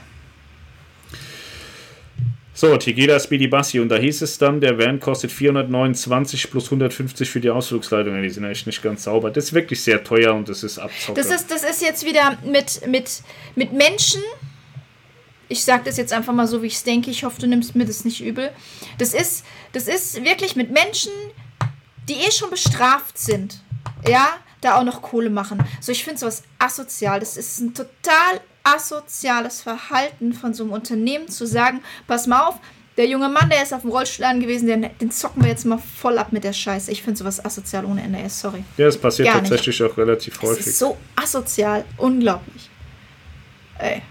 So, 2.60 2.76
Tequila 2.76 3.18
Speedy 3.18 3.46
Bassi. 3.46 3.80
Und 3.80 3.88
da 3.88 3.96
hieß 3.96 4.20
es 4.20 4.36
dann, 4.36 4.60
der 4.60 4.76
Van 4.76 5.00
kostet 5.00 5.32
429 5.32 6.50
plus 6.50 6.66
150 6.66 7.30
für 7.30 7.40
die 7.40 7.48
Ausflugsleitung. 7.48 8.20
Die 8.20 8.28
sind 8.28 8.44
echt 8.44 8.66
nicht 8.66 8.82
ganz 8.82 9.04
sauber. 9.04 9.30
Das 9.30 9.44
ist 9.44 9.54
wirklich 9.54 9.82
sehr 9.82 10.04
teuer 10.04 10.34
und 10.34 10.46
das 10.46 10.62
ist 10.62 10.78
Abzocker. 10.78 11.22
Das 11.22 11.30
ist, 11.30 11.50
das 11.50 11.64
ist 11.64 11.80
jetzt 11.80 12.04
wieder 12.04 12.36
mit, 12.44 12.86
mit, 12.86 13.22
mit 13.56 13.72
Menschen. 13.72 14.20
Ich 15.48 15.64
sage 15.64 15.84
das 15.86 15.96
jetzt 15.96 16.12
einfach 16.12 16.34
mal 16.34 16.46
so, 16.46 16.60
wie 16.60 16.66
ich 16.66 16.74
es 16.74 16.84
denke. 16.84 17.10
Ich 17.10 17.24
hoffe, 17.24 17.40
du 17.40 17.46
nimmst 17.46 17.74
mir 17.76 17.86
das 17.86 18.04
nicht 18.04 18.22
übel. 18.22 18.50
Das 18.98 19.14
ist, 19.14 19.42
das 19.72 19.88
ist 19.88 20.22
wirklich 20.22 20.54
mit 20.54 20.70
Menschen, 20.70 21.12
die 22.10 22.12
eh 22.12 22.30
schon 22.30 22.50
bestraft 22.50 23.16
sind. 23.16 23.62
Ja, 24.06 24.34
da 24.60 24.78
auch 24.78 24.84
noch 24.84 25.00
Kohle 25.00 25.30
machen. 25.30 25.64
So, 25.80 25.92
ich 25.92 26.04
finde 26.04 26.20
sowas 26.20 26.42
asozial. 26.58 27.20
Das 27.20 27.38
ist 27.38 27.58
ein 27.58 27.72
total 27.72 28.42
asoziales 28.62 29.62
Verhalten 29.62 30.32
von 30.32 30.54
so 30.54 30.64
einem 30.64 30.72
Unternehmen 30.72 31.28
zu 31.28 31.46
sagen, 31.46 31.82
pass 32.06 32.26
mal 32.26 32.46
auf, 32.46 32.56
der 32.96 33.06
junge 33.06 33.28
Mann, 33.28 33.48
der 33.48 33.62
ist 33.62 33.72
auf 33.72 33.80
dem 33.82 33.90
Rollstuhl 33.90 34.26
angewiesen, 34.26 34.66
den, 34.66 34.90
den 35.00 35.10
zocken 35.10 35.42
wir 35.42 35.48
jetzt 35.48 35.64
mal 35.64 35.78
voll 35.78 36.18
ab 36.18 36.32
mit 36.32 36.44
der 36.44 36.52
Scheiße. 36.52 36.90
Ich 36.90 37.02
finde 37.02 37.18
sowas 37.18 37.42
asozial 37.42 37.84
ohne 37.84 38.02
Ende. 38.02 38.28
Sorry. 38.28 38.62
Ja, 38.76 38.88
es 38.88 38.98
passiert 38.98 39.28
Gar 39.28 39.38
tatsächlich 39.38 39.80
nicht. 39.80 39.90
auch 39.90 39.96
relativ 39.96 40.42
häufig. 40.42 40.60
Es 40.60 40.66
ist 40.66 40.78
so 40.78 40.98
asozial. 41.16 41.84
Unglaublich. 41.96 42.68
Ey. 43.78 44.02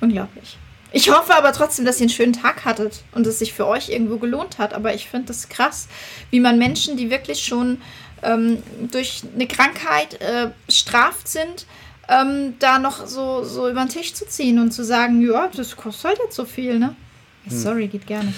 Unglaublich. 0.00 0.58
Ich 0.92 1.10
hoffe 1.10 1.34
aber 1.34 1.52
trotzdem, 1.52 1.84
dass 1.84 1.96
ihr 1.98 2.04
einen 2.04 2.10
schönen 2.10 2.32
Tag 2.32 2.64
hattet 2.64 3.02
und 3.12 3.26
es 3.26 3.38
sich 3.38 3.52
für 3.52 3.66
euch 3.66 3.88
irgendwo 3.88 4.18
gelohnt 4.18 4.58
hat. 4.58 4.74
Aber 4.74 4.94
ich 4.94 5.08
finde 5.08 5.28
das 5.28 5.48
krass, 5.48 5.88
wie 6.30 6.40
man 6.40 6.58
Menschen, 6.58 6.96
die 6.96 7.10
wirklich 7.10 7.44
schon 7.44 7.80
ähm, 8.22 8.62
durch 8.90 9.22
eine 9.34 9.46
Krankheit 9.46 10.20
äh, 10.20 10.50
bestraft 10.66 11.28
sind, 11.28 11.66
ähm, 12.10 12.54
da 12.58 12.78
noch 12.78 13.06
so, 13.06 13.44
so 13.44 13.70
über 13.70 13.80
den 13.80 13.88
Tisch 13.88 14.12
zu 14.12 14.26
ziehen 14.26 14.58
und 14.58 14.72
zu 14.72 14.84
sagen, 14.84 15.20
ja, 15.22 15.48
das 15.54 15.76
kostet 15.76 16.10
halt 16.10 16.18
jetzt 16.24 16.36
so 16.36 16.44
viel, 16.44 16.78
ne? 16.78 16.96
Hm. 17.44 17.56
Sorry, 17.56 17.86
geht 17.86 18.06
gerne. 18.06 18.32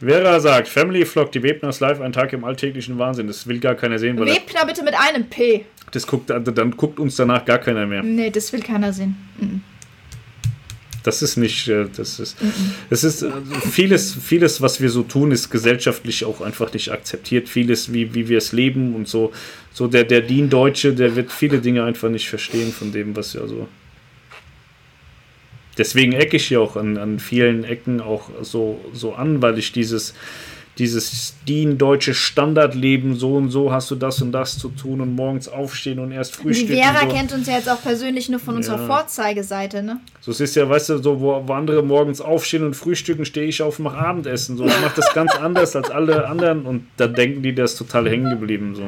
Vera 0.00 0.40
sagt, 0.40 0.68
Family 0.68 1.04
Vlog, 1.04 1.32
die 1.32 1.42
Webners 1.42 1.80
live, 1.80 2.00
ein 2.00 2.12
Tag 2.12 2.32
im 2.32 2.44
alltäglichen 2.44 2.98
Wahnsinn. 2.98 3.26
Das 3.26 3.46
will 3.46 3.58
gar 3.60 3.74
keiner 3.74 3.98
sehen. 3.98 4.18
Weil 4.18 4.26
Webner 4.28 4.66
bitte 4.66 4.82
mit 4.82 4.94
einem 4.94 5.24
P. 5.24 5.64
Das 5.90 6.06
guckt, 6.06 6.28
dann 6.28 6.70
guckt 6.76 7.00
uns 7.00 7.16
danach 7.16 7.44
gar 7.44 7.58
keiner 7.58 7.86
mehr. 7.86 8.02
Nee, 8.02 8.30
das 8.30 8.52
will 8.52 8.60
keiner 8.60 8.92
sehen. 8.92 9.16
Mhm. 9.38 9.55
Das 11.06 11.22
ist 11.22 11.36
nicht, 11.36 11.68
äh, 11.68 11.86
das 11.96 12.18
ist, 12.18 12.36
es 12.90 13.04
ist 13.04 13.22
äh, 13.22 13.30
vieles, 13.70 14.12
vieles, 14.12 14.60
was 14.60 14.80
wir 14.80 14.90
so 14.90 15.04
tun, 15.04 15.30
ist 15.30 15.50
gesellschaftlich 15.50 16.24
auch 16.24 16.40
einfach 16.40 16.72
nicht 16.72 16.90
akzeptiert. 16.90 17.48
Vieles, 17.48 17.92
wie, 17.92 18.12
wie 18.12 18.28
wir 18.28 18.38
es 18.38 18.50
leben 18.50 18.92
und 18.96 19.06
so, 19.06 19.32
so 19.72 19.86
der, 19.86 20.02
der 20.02 20.22
DIN-Deutsche, 20.22 20.94
der 20.94 21.14
wird 21.14 21.30
viele 21.30 21.60
Dinge 21.60 21.84
einfach 21.84 22.08
nicht 22.08 22.28
verstehen 22.28 22.72
von 22.72 22.90
dem, 22.90 23.14
was 23.14 23.34
ja 23.34 23.46
so. 23.46 23.68
Deswegen 25.78 26.12
ecke 26.12 26.38
ich 26.38 26.50
ja 26.50 26.58
auch 26.58 26.74
an, 26.74 26.96
an 26.96 27.20
vielen 27.20 27.62
Ecken 27.62 28.00
auch 28.00 28.28
so, 28.42 28.84
so 28.92 29.14
an, 29.14 29.40
weil 29.40 29.60
ich 29.60 29.70
dieses, 29.70 30.12
dieses 30.78 31.34
DIN-deutsche 31.48 32.12
Standardleben, 32.14 33.16
so 33.16 33.34
und 33.36 33.50
so 33.50 33.72
hast 33.72 33.90
du 33.90 33.94
das 33.94 34.20
und 34.20 34.32
das 34.32 34.58
zu 34.58 34.68
tun 34.68 35.00
und 35.00 35.14
morgens 35.14 35.48
aufstehen 35.48 35.98
und 35.98 36.12
erst 36.12 36.36
frühstücken. 36.36 36.72
Die 36.74 36.82
Vera 36.82 37.00
so. 37.08 37.14
kennt 37.14 37.32
uns 37.32 37.46
ja 37.48 37.54
jetzt 37.54 37.68
auch 37.70 37.80
persönlich 37.82 38.28
nur 38.28 38.40
von 38.40 38.56
unserer 38.56 38.80
Ja. 38.80 38.86
Vorzeigeseite, 38.86 39.82
ne? 39.82 40.00
So, 40.20 40.32
es 40.32 40.40
ist 40.40 40.54
ja, 40.56 40.68
weißt 40.68 40.90
du, 40.90 40.98
so, 40.98 41.20
wo, 41.20 41.42
wo 41.46 41.52
andere 41.54 41.82
morgens 41.82 42.20
aufstehen 42.20 42.64
und 42.64 42.74
frühstücken, 42.74 43.24
stehe 43.24 43.46
ich 43.46 43.62
auf 43.62 43.78
und 43.78 43.84
mache 43.84 43.96
Abendessen. 43.98 44.56
So, 44.56 44.66
ich 44.66 44.80
mache 44.80 44.96
das 44.96 45.14
ganz 45.14 45.34
anders 45.40 45.74
als 45.76 45.90
alle 45.90 46.28
anderen 46.28 46.66
und 46.66 46.86
da 46.96 47.06
denken 47.06 47.42
die, 47.42 47.54
das 47.54 47.72
ist 47.72 47.78
total 47.78 48.08
hängen 48.10 48.28
geblieben. 48.30 48.74
So. 48.74 48.82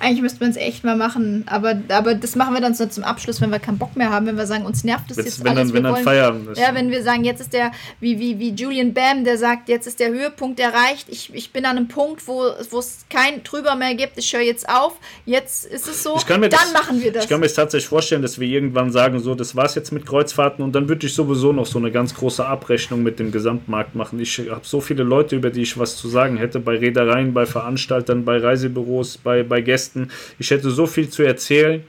Eigentlich 0.00 0.22
müsste 0.22 0.40
man 0.40 0.50
es 0.50 0.56
echt 0.56 0.84
mal 0.84 0.96
machen, 0.96 1.44
aber, 1.46 1.74
aber 1.88 2.14
das 2.14 2.36
machen 2.36 2.54
wir 2.54 2.60
dann 2.60 2.74
so 2.74 2.86
zum 2.86 3.04
Abschluss, 3.04 3.40
wenn 3.40 3.50
wir 3.50 3.58
keinen 3.58 3.78
Bock 3.78 3.96
mehr 3.96 4.10
haben, 4.10 4.26
wenn 4.26 4.36
wir 4.38 4.46
sagen, 4.46 4.64
uns 4.64 4.84
nervt 4.84 5.10
das 5.10 5.18
Wenn's- 5.18 5.26
jetzt 5.26 5.44
wenn 5.44 5.58
alles. 5.58 5.58
dann- 5.58 5.68
wenn 5.68 5.74
wir 5.74 5.82
dann 5.82 5.92
wollen- 5.94 6.04
Feierabend 6.04 6.48
ist. 6.50 6.58
Ja, 6.60 6.74
wenn 6.74 6.90
wir 6.90 7.02
sagen, 7.02 7.24
jetzt 7.24 7.40
ist 7.40 7.52
der, 7.52 7.72
wie, 8.00 8.18
wie, 8.18 8.38
wie 8.38 8.50
Julian 8.52 8.94
Bam, 8.94 9.24
der 9.24 9.36
sagt, 9.36 9.68
jetzt 9.68 9.86
ist 9.86 9.98
der 10.00 10.08
Höhepunkt 10.10 10.60
erreicht, 10.60 11.06
ich, 11.08 11.17
ich 11.32 11.52
bin 11.52 11.64
an 11.64 11.76
einem 11.76 11.88
Punkt, 11.88 12.26
wo, 12.26 12.44
es 12.46 13.04
kein 13.10 13.42
drüber 13.42 13.74
mehr 13.74 13.94
gibt, 13.94 14.18
ich 14.18 14.32
höre 14.32 14.42
jetzt 14.42 14.68
auf, 14.68 14.94
jetzt 15.26 15.66
ist 15.66 15.88
es 15.88 16.02
so, 16.02 16.16
Ich 16.16 16.26
kann 16.26 16.40
mir 16.40 16.48
dann 16.48 16.60
das, 16.60 16.72
machen 16.72 17.02
wir 17.02 17.12
das. 17.12 17.24
Ich 17.24 17.30
kann 17.30 17.40
mir 17.40 17.46
das 17.46 17.54
tatsächlich 17.54 17.88
vorstellen, 17.88 18.22
dass 18.22 18.38
wir 18.38 18.48
irgendwann 18.48 18.90
sagen, 18.90 19.20
so, 19.20 19.34
das 19.34 19.56
war's 19.56 19.74
jetzt 19.74 19.92
mit 19.92 20.06
Kreuzfahrten 20.06 20.64
und 20.64 20.72
dann 20.72 20.88
würde 20.88 21.06
ich 21.06 21.14
sowieso 21.14 21.52
noch 21.52 21.66
so 21.66 21.78
eine 21.78 21.90
ganz 21.90 22.14
große 22.14 22.44
Abrechnung 22.44 23.02
mit 23.02 23.18
dem 23.18 23.32
Gesamtmarkt 23.32 23.94
machen. 23.94 24.20
Ich 24.20 24.38
habe 24.38 24.62
so 24.64 24.80
viele 24.80 25.02
Leute, 25.02 25.36
über 25.36 25.50
die 25.50 25.62
ich 25.62 25.78
was 25.78 25.96
zu 25.96 26.08
sagen 26.08 26.36
hätte, 26.36 26.60
bei 26.60 26.76
Reedereien, 26.78 27.34
bei 27.34 27.46
Veranstaltern, 27.46 28.24
bei 28.24 28.38
Reisebüros, 28.38 29.18
bei, 29.18 29.42
bei 29.42 29.60
Gästen. 29.60 30.10
Ich 30.38 30.50
hätte 30.50 30.70
so 30.70 30.86
viel 30.86 31.08
zu 31.08 31.22
erzählen, 31.22 31.84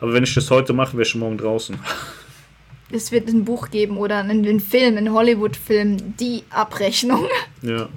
aber 0.00 0.12
wenn 0.12 0.24
ich 0.24 0.34
das 0.34 0.50
heute 0.50 0.72
mache, 0.72 0.92
wäre 0.94 1.02
ich 1.02 1.08
schon 1.08 1.20
morgen 1.20 1.38
draußen. 1.38 1.78
es 2.90 3.12
wird 3.12 3.28
ein 3.28 3.44
Buch 3.44 3.70
geben 3.70 3.96
oder 3.96 4.18
einen, 4.18 4.60
Film, 4.60 4.96
einen 4.96 5.12
Hollywood-Film, 5.12 6.16
die 6.18 6.44
Abrechnung. 6.50 7.26
Ja. 7.62 7.88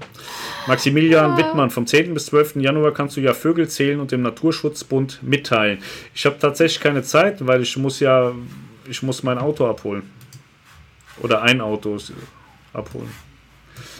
Maximilian 0.66 1.38
Wittmann, 1.38 1.70
vom 1.70 1.86
10. 1.86 2.14
bis 2.14 2.28
12. 2.28 2.56
Januar 2.56 2.94
kannst 2.94 3.18
du 3.18 3.22
ja 3.22 3.34
Vögel 3.34 3.68
zählen 3.68 4.00
und 4.00 4.14
dem 4.14 4.22
Naturschutzbund 4.22 5.20
mitteilen. 5.24 5.80
Ich 6.16 6.26
habe 6.26 6.40
tatsächlich 6.40 6.80
keine 6.80 7.04
Zeit, 7.04 7.46
weil 7.46 7.62
ich 7.62 7.76
muss 7.76 8.00
ja, 8.00 8.34
ich 8.90 9.04
muss 9.04 9.24
mein 9.24 9.40
Auto 9.40 9.68
abholen. 9.68 10.10
Oder 11.22 11.42
ein 11.42 11.60
Auto 11.60 11.98
abholen. 12.72 13.12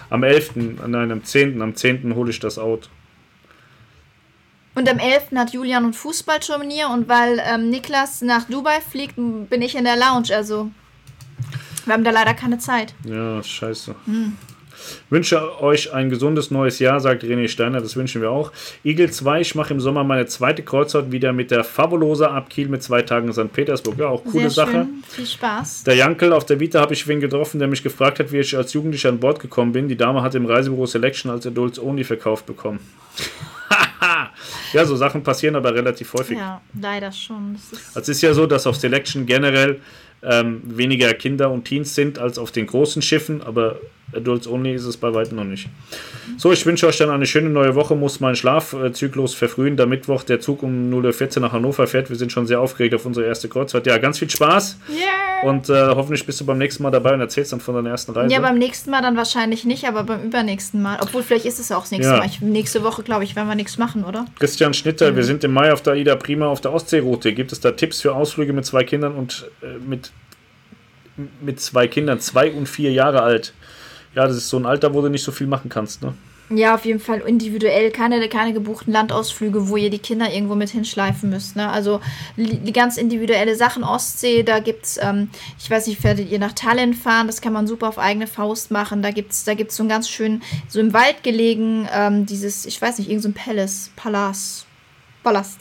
Am 0.10 0.24
11., 0.24 0.52
nein, 0.88 1.12
am 1.12 1.24
10., 1.26 1.62
am 1.62 1.76
10. 1.76 2.16
hole 2.16 2.30
ich 2.30 2.40
das 2.40 2.58
Auto. 2.58 2.88
Und 4.78 4.88
am 4.88 5.00
11. 5.00 5.32
hat 5.36 5.54
Julian 5.54 5.86
ein 5.86 5.94
Fußballturnier 5.94 6.90
und 6.90 7.10
weil 7.10 7.42
ähm, 7.44 7.72
Niklas 7.72 8.22
nach 8.22 8.44
Dubai 8.44 8.80
fliegt, 8.80 9.16
bin 9.16 9.64
ich 9.64 9.74
in 9.74 9.86
der 9.86 9.96
Lounge. 9.96 10.28
Also, 10.36 10.70
wir 11.86 11.94
haben 11.96 12.04
da 12.04 12.12
leider 12.12 12.36
keine 12.36 12.60
Zeit. 12.60 12.94
Ja, 13.04 13.42
scheiße. 13.42 13.96
Wünsche 15.10 15.62
euch 15.62 15.94
ein 15.94 16.10
gesundes 16.10 16.52
neues 16.52 16.80
Jahr, 16.80 17.00
sagt 17.00 17.24
René 17.24 17.48
Steiner, 17.48 17.82
das 17.82 17.96
wünschen 17.96 18.22
wir 18.22 18.32
auch. 18.32 18.52
Eagle 18.84 19.10
2, 19.10 19.42
ich 19.42 19.56
mache 19.56 19.74
im 19.74 19.80
Sommer 19.80 20.04
meine 20.04 20.26
zweite 20.26 20.64
Kreuzfahrt 20.64 21.12
wieder 21.12 21.34
mit 21.34 21.52
der 21.52 21.64
Fabulosa 21.64 22.28
ab 22.28 22.50
Kiel 22.50 22.68
mit 22.68 22.84
zwei 22.84 23.02
Tagen 23.02 23.28
in 23.28 23.34
St. 23.34 23.52
Petersburg. 23.52 23.98
Ja, 23.98 24.08
auch 24.08 24.24
coole 24.24 24.50
Sehr 24.50 24.66
Sache. 24.66 24.72
schön. 24.72 25.04
Viel 25.08 25.26
Spaß. 25.26 25.84
Der 25.84 25.96
Jankel 25.96 26.34
auf 26.34 26.46
der 26.46 26.60
Vita 26.60 26.80
habe 26.80 26.94
ich 26.94 27.08
wen 27.08 27.20
getroffen, 27.20 27.60
der 27.60 27.68
mich 27.68 27.84
gefragt 27.84 28.20
hat, 28.20 28.32
wie 28.32 28.40
ich 28.40 28.56
als 28.56 28.74
Jugendlicher 28.74 29.10
an 29.10 29.20
Bord 29.20 29.40
gekommen 29.40 29.72
bin. 29.72 29.88
Die 29.88 29.98
Dame 29.98 30.22
hat 30.22 30.36
im 30.36 30.46
Reisebüro 30.46 30.86
Selection 30.86 31.32
als 31.32 31.46
Adults 31.46 31.80
Only 31.80 32.04
verkauft 32.04 32.46
bekommen. 32.46 32.80
ja, 34.74 34.86
so 34.86 34.96
Sachen 34.96 35.24
passieren 35.24 35.56
aber 35.56 35.74
relativ 35.74 36.14
häufig. 36.14 36.38
Ja, 36.38 36.62
leider 36.80 37.12
schon. 37.12 37.54
Das 37.72 37.80
ist 37.80 37.98
Es 37.98 38.10
ist 38.10 38.22
ja 38.22 38.34
so, 38.34 38.46
dass 38.46 38.68
auf 38.68 38.76
Selection 38.76 39.26
generell 39.26 39.80
ähm, 40.24 40.62
weniger 40.66 41.14
Kinder 41.14 41.52
und 41.52 41.66
Teens 41.66 41.96
sind 41.96 42.20
als 42.20 42.38
auf 42.38 42.52
den 42.52 42.68
großen 42.68 43.02
Schiffen, 43.02 43.42
aber 43.42 43.80
Adults 44.16 44.48
Only 44.48 44.74
ist 44.74 44.86
es 44.86 44.96
bei 44.96 45.14
weitem 45.14 45.36
noch 45.36 45.44
nicht. 45.44 45.68
So, 46.38 46.52
ich 46.54 46.66
wünsche 46.66 46.88
euch 46.88 46.98
dann 46.98 47.10
eine 47.10 47.26
schöne 47.26 47.50
neue 47.50 47.76
Woche, 47.76 47.94
muss 47.96 48.22
meinen 48.22 48.36
Schlafzyklus 48.36 49.34
verfrühen, 49.34 49.76
da 49.76 49.86
Mittwoch 49.86 50.24
der 50.24 50.40
Zug 50.40 50.64
um 50.64 50.90
0.14 50.94 51.38
Uhr 51.38 51.42
nach 51.42 51.52
Hannover 51.52 51.88
fährt. 51.88 52.10
Wir 52.10 52.16
sind 52.16 52.32
schon 52.32 52.48
sehr 52.48 52.62
aufgeregt 52.62 52.96
auf 52.96 53.06
unsere 53.06 53.26
erste 53.26 53.50
Kreuzfahrt. 53.50 53.86
Ja, 53.86 53.98
ganz 53.98 54.20
viel 54.20 54.30
Spaß 54.30 54.78
yeah. 54.90 55.50
und 55.50 55.70
äh, 55.70 55.88
hoffentlich 55.88 56.26
bist 56.26 56.40
du 56.40 56.46
beim 56.46 56.58
nächsten 56.58 56.84
Mal 56.84 56.92
dabei 56.92 57.14
und 57.14 57.20
erzählst 57.20 57.52
dann 57.52 57.60
von 57.60 57.76
deiner 57.76 57.90
ersten 57.90 58.14
Reise. 58.14 58.34
Ja, 58.34 58.40
beim 58.40 58.58
nächsten 58.58 58.92
Mal 58.92 59.02
dann 59.02 59.18
wahrscheinlich 59.18 59.66
nicht, 59.66 59.86
aber 59.86 60.04
beim 60.04 60.24
übernächsten 60.24 60.82
Mal. 60.82 61.00
Obwohl, 61.02 61.22
vielleicht 61.22 61.46
ist 61.46 61.60
es 61.60 61.72
auch 61.74 61.82
das 61.82 61.92
nächste 61.92 62.14
Ja. 62.14 62.20
Mal. 62.20 62.28
Ich, 62.28 62.40
nächste 62.40 62.84
Woche, 62.84 63.04
glaube 63.04 63.26
ich, 63.26 63.36
werden 63.36 63.50
wir 63.50 63.56
nichts 63.56 63.78
machen, 63.78 64.06
oder? 64.06 64.26
Christian 64.40 64.74
Schnitter, 64.74 65.18
wir 65.18 65.26
sind 65.26 65.44
im 65.44 65.52
Mai 65.52 65.74
auf 65.74 65.82
der 65.82 65.94
Aida 65.94 66.16
Prima 66.16 66.48
auf 66.48 66.62
der 66.62 66.72
Ostseeroute. 66.72 67.34
Gibt 67.34 67.52
es 67.52 67.60
da 67.60 67.72
Tipps 67.72 68.02
für 68.02 68.16
Ausflüge 68.16 68.54
mit 68.54 68.66
zwei 68.66 68.86
Kindern 68.86 69.16
und 69.16 69.50
äh, 69.62 69.78
mit, 69.86 70.12
mit 71.42 71.60
zwei 71.60 71.88
Kindern, 71.90 72.22
zwei 72.22 72.52
und 72.52 72.70
vier 72.70 72.94
Jahre 72.94 73.22
alt? 73.22 73.54
Ja, 74.18 74.26
das 74.26 74.36
ist 74.36 74.50
so 74.50 74.58
ein 74.58 74.66
Alter, 74.66 74.96
wo 74.96 75.02
du 75.02 75.10
nicht 75.10 75.24
so 75.24 75.32
viel 75.32 75.46
machen 75.46 75.70
kannst. 75.70 76.02
Ne? 76.02 76.12
Ja, 76.50 76.74
auf 76.74 76.86
jeden 76.86 77.00
Fall 77.00 77.20
individuell. 77.20 77.92
Keine, 77.92 78.28
keine 78.30 78.52
gebuchten 78.52 78.92
Landausflüge, 78.92 79.70
wo 79.70 79.78
ihr 79.78 79.92
die 79.92 80.00
Kinder 80.00 80.34
irgendwo 80.34 80.56
mit 80.56 80.72
hinschleifen 80.72 81.30
müsst. 81.30 81.56
Ne? 81.56 81.70
Also 81.70 82.02
die 82.36 82.74
ganz 82.74 82.98
individuelle 82.98 83.56
Sachen. 83.56 83.84
Ostsee, 83.84 84.42
da 84.42 84.58
gibt's, 84.58 84.98
ähm, 85.00 85.30
ich 85.60 85.70
weiß 85.70 85.86
nicht, 85.86 86.04
werdet 86.04 86.32
ihr 86.32 86.40
nach 86.40 86.54
Tallinn 86.54 86.96
fahren? 86.96 87.28
Das 87.28 87.42
kann 87.42 87.54
man 87.54 87.68
super 87.68 87.90
auf 87.90 88.00
eigene 88.00 88.26
Faust 88.26 88.72
machen. 88.72 89.04
Da 89.04 89.12
gibt's, 89.12 89.44
da 89.44 89.54
gibt's 89.54 89.76
so 89.76 89.84
ein 89.84 89.90
ganz 89.90 90.10
schön, 90.10 90.42
so 90.68 90.80
im 90.80 90.94
Wald 90.94 91.22
gelegen, 91.22 91.88
ähm, 91.94 92.26
dieses, 92.26 92.66
ich 92.66 92.82
weiß 92.82 92.98
nicht, 92.98 93.12
irgend 93.12 93.22
so 93.22 93.32
Palace, 93.32 93.92
Palast. 93.96 94.66
Palast. 95.22 95.60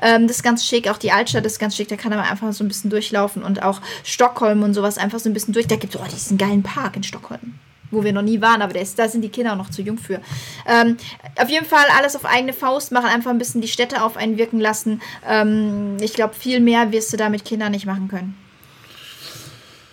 Ähm, 0.00 0.28
das 0.28 0.36
ist 0.36 0.42
ganz 0.44 0.64
schick, 0.64 0.88
auch 0.88 0.98
die 0.98 1.10
Altstadt 1.10 1.44
ist 1.44 1.58
ganz 1.58 1.74
schick, 1.74 1.88
da 1.88 1.96
kann 1.96 2.10
man 2.10 2.20
einfach 2.20 2.52
so 2.52 2.62
ein 2.62 2.68
bisschen 2.68 2.90
durchlaufen 2.90 3.42
und 3.42 3.64
auch 3.64 3.80
Stockholm 4.04 4.62
und 4.62 4.74
sowas 4.74 4.96
einfach 4.96 5.18
so 5.18 5.28
ein 5.28 5.32
bisschen 5.32 5.54
durch. 5.54 5.66
Da 5.66 5.74
gibt 5.74 5.96
es 5.96 6.00
oh, 6.00 6.04
diesen 6.04 6.38
geilen 6.38 6.62
Park 6.62 6.94
in 6.94 7.02
Stockholm 7.02 7.54
wo 7.90 8.04
wir 8.04 8.12
noch 8.12 8.22
nie 8.22 8.40
waren, 8.40 8.62
aber 8.62 8.78
ist, 8.80 8.98
da 8.98 9.08
sind 9.08 9.22
die 9.22 9.28
Kinder 9.28 9.52
auch 9.52 9.58
noch 9.58 9.70
zu 9.70 9.82
jung 9.82 9.98
für. 9.98 10.20
Ähm, 10.66 10.96
auf 11.36 11.48
jeden 11.48 11.66
Fall 11.66 11.84
alles 11.96 12.16
auf 12.16 12.24
eigene 12.24 12.52
Faust 12.52 12.92
machen, 12.92 13.06
einfach 13.06 13.30
ein 13.30 13.38
bisschen 13.38 13.60
die 13.60 13.68
Städte 13.68 14.02
auf 14.02 14.16
einen 14.16 14.38
wirken 14.38 14.60
lassen. 14.60 15.00
Ähm, 15.28 15.96
ich 16.00 16.14
glaube, 16.14 16.34
viel 16.34 16.60
mehr 16.60 16.92
wirst 16.92 17.12
du 17.12 17.16
da 17.16 17.28
mit 17.28 17.44
Kindern 17.44 17.72
nicht 17.72 17.86
machen 17.86 18.08
können. 18.08 18.34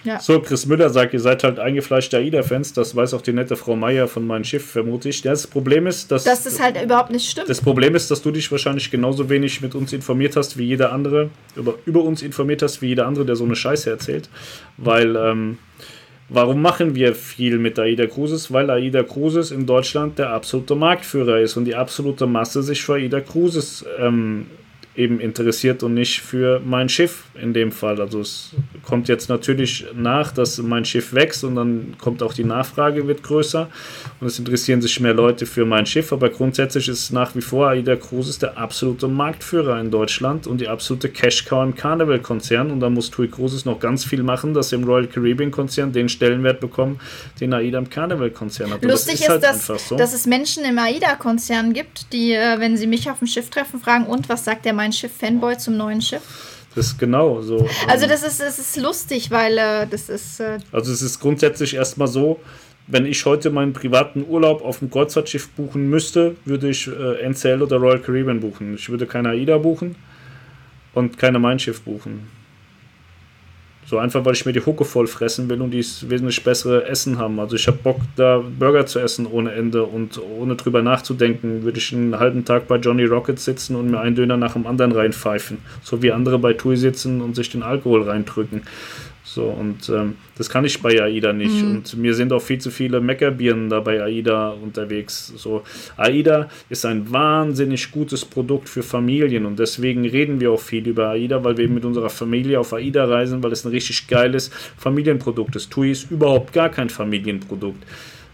Ja. 0.04 0.20
So, 0.20 0.40
Chris 0.42 0.66
Müller 0.66 0.90
sagt, 0.90 1.14
ihr 1.14 1.20
seid 1.20 1.44
halt 1.44 1.60
eingefleischte 1.60 2.18
AIDA-Fans. 2.18 2.74
Das 2.74 2.96
weiß 2.96 3.14
auch 3.14 3.22
die 3.22 3.32
nette 3.32 3.56
Frau 3.56 3.76
Meier 3.76 4.08
von 4.08 4.28
meinem 4.28 4.44
Schiff, 4.44 4.66
vermute 4.72 5.10
ich. 5.10 5.24
Ja, 5.24 5.32
Das 5.32 5.48
Problem 5.48 5.88
ist, 5.88 6.12
dass. 6.12 6.26
Dass 6.26 6.44
das 6.44 6.60
halt 6.60 6.82
überhaupt 6.82 7.10
nicht 7.10 7.30
stimmt. 7.30 7.50
Das 7.50 7.62
Problem 7.62 7.96
ist, 7.96 8.12
dass 8.12 8.22
du 8.22 8.32
dich 8.32 8.52
wahrscheinlich 8.52 8.92
genauso 8.92 9.30
wenig 9.30 9.62
mit 9.62 9.76
uns 9.76 9.94
informiert 9.94 10.36
hast 10.36 10.58
wie 10.58 10.66
jeder 10.66 10.92
andere, 10.92 11.30
über, 11.56 11.76
über 11.86 12.04
uns 12.04 12.22
informiert 12.22 12.62
hast 12.62 12.82
wie 12.82 12.88
jeder 12.88 13.08
andere, 13.08 13.26
der 13.26 13.36
so 13.36 13.46
eine 13.46 13.56
Scheiße 13.56 13.90
erzählt. 13.90 14.30
Weil, 14.78 15.16
ähm, 15.16 15.58
warum 16.34 16.62
machen 16.62 16.96
wir 16.96 17.16
viel 17.16 17.58
mit 17.58 17.80
AIDA 17.80 18.08
Cruises? 18.08 18.52
Weil 18.52 18.70
AIDA 18.70 19.04
Cruises 19.04 19.52
in 19.52 19.66
Deutschland 19.66 20.20
der 20.20 20.32
absolute 20.32 20.76
Marktführer 20.76 21.40
ist 21.40 21.56
und 21.56 21.66
die 21.66 21.76
absolute 21.76 22.28
Masse 22.28 22.64
sich 22.64 22.84
für 22.84 22.96
AIDA 22.96 23.22
Cruises 23.22 23.86
ähm, 24.00 24.48
eben 24.96 25.20
interessiert 25.20 25.82
und 25.82 25.96
nicht 25.96 26.22
für 26.22 26.62
mein 26.64 26.88
Schiff 26.88 27.24
in 27.42 27.54
dem 27.54 27.72
Fall. 27.72 28.00
Also 28.00 28.20
es 28.20 28.52
kommt 28.84 29.08
jetzt 29.08 29.28
natürlich 29.28 29.86
nach, 29.96 30.32
dass 30.32 30.60
mein 30.60 30.86
Schiff 30.86 31.14
wächst 31.14 31.44
und 31.44 31.56
dann 31.56 31.96
kommt 32.00 32.22
auch 32.22 32.34
die 32.34 32.44
Nachfrage 32.44 33.08
wird 33.08 33.24
größer 33.24 33.70
und 34.20 34.28
es 34.28 34.38
interessieren 34.38 34.82
sich 34.82 35.00
mehr 35.00 35.16
Leute 35.16 35.48
für 35.48 35.66
mein 35.66 35.88
Schiff, 35.88 36.14
aber 36.14 36.30
grundsätzlich 36.30 36.88
ist 36.90 37.12
nach 37.12 37.34
wie 37.36 37.42
vor 37.42 37.70
AIDA 37.70 37.96
Cruises 37.96 38.38
der 38.38 38.58
absolute 38.58 39.08
Marktführer 39.08 39.80
in 39.80 39.90
Deutschland 39.90 40.46
und 40.46 40.62
die 40.62 40.68
absolute 40.68 41.10
Cash 41.10 41.46
Cow 41.46 41.64
im 41.64 41.74
Carnival-Konzern 41.74 42.70
und 42.70 42.80
da 42.80 42.90
muss 42.90 43.10
TUI 43.10 43.30
Cruises 43.30 43.66
noch 43.66 43.80
ganz 43.80 44.06
viel 44.06 44.22
machen, 44.22 44.54
dass 44.54 44.70
sie 44.70 44.76
im 44.76 44.84
Royal 44.84 45.08
Caribbean-Konzern 45.08 45.92
den 45.92 46.08
Stellenwert 46.08 46.60
bekommen, 46.60 47.00
den 47.42 47.54
AIDA 47.54 47.80
im 47.80 47.90
Carnival-Konzern 47.90 48.72
hat. 48.72 48.84
Und 48.84 48.92
Lustig 48.92 49.16
ist, 49.16 49.30
halt 49.30 49.44
dass, 49.44 49.72
einfach 49.72 49.84
so. 49.84 49.96
dass 49.96 50.14
es 50.14 50.28
Menschen 50.28 50.64
im 50.66 50.78
AIDA-Konzern 50.78 51.74
gibt, 51.74 52.14
die, 52.14 52.34
äh, 52.34 52.60
wenn 52.60 52.78
sie 52.78 52.86
mich 52.86 53.10
auf 53.10 53.18
dem 53.18 53.28
Schiff 53.28 53.50
treffen, 53.50 53.80
fragen, 53.80 54.06
und 54.06 54.30
was 54.30 54.46
sagt 54.46 54.66
der 54.66 54.74
mein 54.84 54.92
Schiff-Fanboy 54.92 55.58
zum 55.58 55.78
neuen 55.78 56.02
Schiff? 56.02 56.22
das 56.76 56.88
ist 56.88 56.98
genau 56.98 57.42
so. 57.42 57.68
Also 57.88 58.08
das 58.08 58.24
ist, 58.24 58.42
das 58.42 58.58
ist 58.58 58.78
lustig, 58.78 59.30
weil 59.30 59.58
äh, 59.58 59.88
das 59.88 60.10
ist... 60.10 60.40
Äh, 60.40 60.58
Also 60.72 60.92
es 60.92 61.02
ist 61.02 61.20
grundsätzlich 61.20 61.76
erstmal 61.76 62.08
so, 62.08 62.40
wenn 62.88 63.06
ich 63.06 63.24
heute 63.26 63.52
meinen 63.52 63.74
privaten 63.74 64.26
Urlaub 64.28 64.62
auf 64.66 64.80
dem 64.80 64.90
Kreuzfahrtschiff 64.90 65.50
buchen 65.50 65.90
müsste, 65.90 66.36
würde 66.46 66.70
ich 66.70 66.88
äh, 66.88 67.30
NCL 67.30 67.62
oder 67.62 67.78
Royal 67.78 68.00
Caribbean 68.00 68.40
buchen. 68.40 68.74
Ich 68.76 68.90
würde 68.90 69.06
keine 69.06 69.30
AIDA 69.30 69.58
buchen 69.60 69.96
und 70.94 71.18
keine 71.18 71.40
Mein 71.40 71.60
Schiff 71.60 71.82
buchen. 71.82 72.28
So 73.94 74.00
einfach, 74.00 74.26
weil 74.26 74.34
ich 74.34 74.44
mir 74.48 74.54
die 74.54 74.66
Hucke 74.66 74.86
voll 74.86 75.06
fressen 75.06 75.48
will 75.50 75.62
und 75.62 75.70
die 75.70 75.86
wesentlich 76.10 76.44
bessere 76.44 76.88
Essen 76.88 77.20
haben. 77.20 77.40
Also 77.40 77.56
ich 77.56 77.68
habe 77.68 77.78
Bock, 77.78 77.98
da 78.16 78.40
Burger 78.58 78.88
zu 78.88 78.98
essen 78.98 79.28
ohne 79.28 79.52
Ende 79.52 79.84
und 79.84 80.20
ohne 80.20 80.56
drüber 80.56 80.82
nachzudenken, 80.82 81.62
würde 81.62 81.78
ich 81.78 81.94
einen 81.94 82.18
halben 82.18 82.44
Tag 82.44 82.68
bei 82.68 82.78
Johnny 82.78 83.06
Rockets 83.06 83.46
sitzen 83.46 83.76
und 83.76 83.92
mir 83.92 84.00
einen 84.00 84.16
Döner 84.16 84.36
nach 84.36 84.54
dem 84.54 84.66
anderen 84.66 84.94
reinpfeifen. 84.94 85.60
So 85.84 86.02
wie 86.02 86.12
andere 86.12 86.40
bei 86.40 86.54
TUI 86.54 86.76
sitzen 86.76 87.22
und 87.22 87.36
sich 87.36 87.52
den 87.52 87.62
Alkohol 87.62 88.02
reindrücken. 88.02 88.64
So, 89.34 89.46
und 89.46 89.90
ähm, 89.90 90.16
das 90.38 90.48
kann 90.48 90.64
ich 90.64 90.80
bei 90.80 91.02
AIDA 91.02 91.34
nicht. 91.34 91.64
Und 91.64 91.98
mir 91.98 92.14
sind 92.14 92.32
auch 92.32 92.42
viel 92.42 92.60
zu 92.60 92.70
viele 92.70 93.02
Meckerbirnen 93.02 93.68
da 93.68 93.80
bei 93.80 94.00
AIDA 94.00 94.50
unterwegs. 94.50 95.34
So, 95.36 95.64
AIDA 95.98 96.50
ist 96.70 96.86
ein 96.86 97.12
wahnsinnig 97.12 97.92
gutes 97.92 98.26
Produkt 98.26 98.70
für 98.70 98.84
Familien 98.84 99.48
und 99.48 99.58
deswegen 99.58 100.06
reden 100.06 100.40
wir 100.40 100.52
auch 100.52 100.62
viel 100.62 100.88
über 100.88 101.10
AIDA, 101.10 101.44
weil 101.44 101.58
wir 101.58 101.66
eben 101.66 101.74
mit 101.74 101.86
unserer 101.86 102.12
Familie 102.12 102.60
auf 102.60 102.74
AIDA 102.74 103.06
reisen, 103.06 103.42
weil 103.42 103.52
es 103.52 103.66
ein 103.66 103.72
richtig 103.72 104.08
geiles 104.08 104.52
Familienprodukt 104.78 105.56
ist. 105.56 105.72
TUI 105.72 105.92
ist 105.92 106.12
überhaupt 106.12 106.54
gar 106.54 106.70
kein 106.70 106.90
Familienprodukt. 106.90 107.84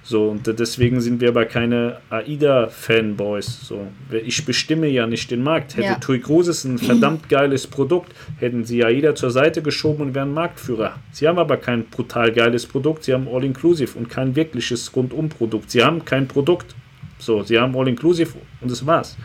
So, 0.10 0.30
und 0.30 0.48
deswegen 0.48 1.02
sind 1.02 1.22
wir 1.22 1.30
aber 1.30 1.46
keine 1.46 1.98
AIDA-Fanboys. 2.10 3.68
So. 3.68 3.90
Ich 4.26 4.44
bestimme 4.44 4.88
ja 4.88 5.06
nicht 5.06 5.30
den 5.30 5.44
Markt. 5.44 5.78
Hätte 5.78 5.86
ja. 5.86 5.96
TUI 6.00 6.20
Cruises 6.20 6.64
ein 6.64 6.80
verdammt 6.80 7.30
geiles 7.30 7.68
Produkt, 7.68 8.12
hätten 8.40 8.66
sie 8.66 8.84
AIDA 8.84 9.14
zur 9.14 9.30
Seite 9.30 9.62
geschoben 9.62 10.02
und 10.02 10.16
wären 10.16 10.34
Marktführer. 10.34 10.96
Sie 11.12 11.28
haben 11.28 11.38
aber 11.38 11.58
kein 11.58 11.86
brutal 11.86 12.32
geiles 12.32 12.66
Produkt, 12.66 13.04
sie 13.04 13.14
haben 13.14 13.28
All-Inclusive 13.28 13.96
und 14.00 14.10
kein 14.10 14.36
wirkliches 14.36 14.96
Rundum-Produkt. 14.96 15.70
Sie 15.70 15.84
haben 15.84 16.04
kein 16.04 16.28
Produkt. 16.28 16.74
So, 17.20 17.44
sie 17.44 17.60
haben 17.60 17.78
All-Inclusive 17.78 18.32
und 18.62 18.72
das 18.72 18.84
war's. 18.88 19.16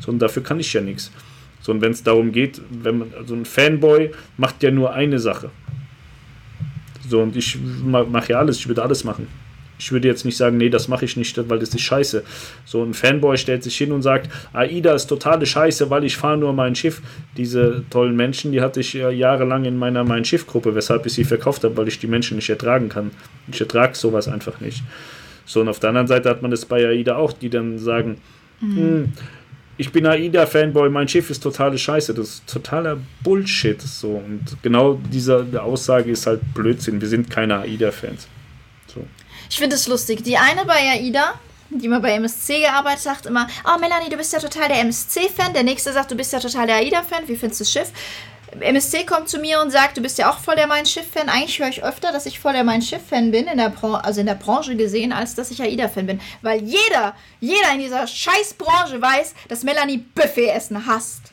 So, 0.00 0.10
und 0.10 0.18
dafür 0.18 0.42
kann 0.42 0.60
ich 0.60 0.70
ja 0.70 0.82
nichts. 0.82 1.10
So, 1.62 1.72
und 1.72 1.80
wenn 1.80 1.92
es 1.92 2.02
darum 2.02 2.30
geht, 2.30 2.60
wenn 2.68 2.98
man, 2.98 3.14
also 3.16 3.34
ein 3.34 3.46
Fanboy 3.46 4.10
macht 4.36 4.62
ja 4.62 4.70
nur 4.70 4.92
eine 4.92 5.18
Sache. 5.18 5.50
So, 7.08 7.22
und 7.22 7.34
ich 7.36 7.58
mache 7.82 8.32
ja 8.32 8.38
alles, 8.38 8.58
ich 8.58 8.68
würde 8.68 8.82
alles 8.82 9.02
machen. 9.02 9.39
Ich 9.80 9.92
würde 9.92 10.06
jetzt 10.06 10.24
nicht 10.24 10.36
sagen, 10.36 10.58
nee, 10.58 10.68
das 10.68 10.88
mache 10.88 11.06
ich 11.06 11.16
nicht, 11.16 11.36
weil 11.48 11.58
das 11.58 11.70
ist 11.70 11.80
scheiße. 11.80 12.22
So 12.66 12.84
ein 12.84 12.92
Fanboy 12.92 13.38
stellt 13.38 13.62
sich 13.62 13.76
hin 13.76 13.92
und 13.92 14.02
sagt, 14.02 14.30
AIDA 14.52 14.94
ist 14.94 15.06
totale 15.06 15.46
Scheiße, 15.46 15.88
weil 15.88 16.04
ich 16.04 16.16
fahre 16.16 16.36
nur 16.36 16.52
mein 16.52 16.74
Schiff. 16.74 17.00
Diese 17.36 17.82
tollen 17.88 18.14
Menschen, 18.14 18.52
die 18.52 18.60
hatte 18.60 18.80
ich 18.80 18.92
jahrelang 18.92 19.64
in 19.64 19.78
meiner 19.78 20.04
Mein 20.04 20.24
Schiff-Gruppe, 20.24 20.74
weshalb 20.74 21.06
ich 21.06 21.14
sie 21.14 21.24
verkauft 21.24 21.64
habe, 21.64 21.76
weil 21.78 21.88
ich 21.88 21.98
die 21.98 22.06
Menschen 22.06 22.36
nicht 22.36 22.50
ertragen 22.50 22.90
kann. 22.90 23.10
Ich 23.50 23.60
ertrage 23.60 23.96
sowas 23.96 24.28
einfach 24.28 24.60
nicht. 24.60 24.82
So, 25.46 25.62
und 25.62 25.68
auf 25.68 25.80
der 25.80 25.88
anderen 25.88 26.06
Seite 26.06 26.28
hat 26.28 26.42
man 26.42 26.50
das 26.50 26.66
bei 26.66 26.86
AIDA 26.86 27.16
auch, 27.16 27.32
die 27.32 27.48
dann 27.48 27.78
sagen, 27.78 28.18
mhm. 28.60 28.76
Hm, 28.76 29.12
ich 29.78 29.90
bin 29.90 30.04
AIDA-Fanboy, 30.04 30.90
mein 30.90 31.08
Schiff 31.08 31.30
ist 31.30 31.42
totale 31.42 31.78
Scheiße. 31.78 32.12
Das 32.12 32.28
ist 32.28 32.46
totaler 32.46 32.98
Bullshit. 33.24 33.80
So. 33.80 34.22
Und 34.26 34.58
genau 34.62 35.00
diese 35.10 35.46
Aussage 35.58 36.10
ist 36.10 36.26
halt 36.26 36.42
Blödsinn. 36.52 37.00
Wir 37.00 37.08
sind 37.08 37.30
keine 37.30 37.60
AIDA-Fans. 37.60 38.28
Ich 39.50 39.58
finde 39.58 39.74
es 39.76 39.88
lustig. 39.88 40.22
Die 40.22 40.36
eine 40.36 40.64
bei 40.64 40.92
AIDA, 40.92 41.34
die 41.70 41.88
mal 41.88 42.00
bei 42.00 42.12
MSC 42.12 42.60
gearbeitet 42.60 43.00
sagt 43.00 43.26
immer, 43.26 43.48
oh 43.66 43.78
Melanie, 43.80 44.08
du 44.08 44.16
bist 44.16 44.32
ja 44.32 44.38
total 44.38 44.68
der 44.68 44.80
MSC-Fan. 44.80 45.52
Der 45.52 45.64
nächste 45.64 45.92
sagt, 45.92 46.10
du 46.12 46.14
bist 46.14 46.32
ja 46.32 46.38
total 46.38 46.68
der 46.68 46.76
AIDA-Fan. 46.76 47.26
Wie 47.26 47.36
findest 47.36 47.60
du 47.60 47.64
das 47.64 47.72
Schiff? 47.72 47.92
MSC 48.58 49.04
kommt 49.04 49.28
zu 49.28 49.38
mir 49.38 49.60
und 49.60 49.70
sagt, 49.70 49.96
du 49.96 50.02
bist 50.02 50.18
ja 50.18 50.30
auch 50.30 50.38
voll 50.38 50.56
der 50.56 50.68
Mein 50.68 50.86
Schiff-Fan. 50.86 51.28
Eigentlich 51.28 51.58
höre 51.58 51.68
ich 51.68 51.84
öfter, 51.84 52.12
dass 52.12 52.26
ich 52.26 52.38
voll 52.38 52.52
der 52.52 52.64
Mein 52.64 52.80
Schiff-Fan 52.80 53.32
bin, 53.32 53.46
in 53.46 53.58
der 53.58 53.72
also 53.82 54.20
in 54.20 54.26
der 54.26 54.34
Branche 54.34 54.76
gesehen, 54.76 55.12
als 55.12 55.34
dass 55.34 55.50
ich 55.50 55.60
AIDA-Fan 55.60 56.06
bin. 56.06 56.20
Weil 56.42 56.62
jeder, 56.62 57.14
jeder 57.40 57.72
in 57.74 57.80
dieser 57.80 58.06
scheiß 58.06 58.54
Branche 58.54 59.02
weiß, 59.02 59.34
dass 59.48 59.64
Melanie 59.64 60.04
Buffet-Essen 60.14 60.86
hasst. 60.86 61.32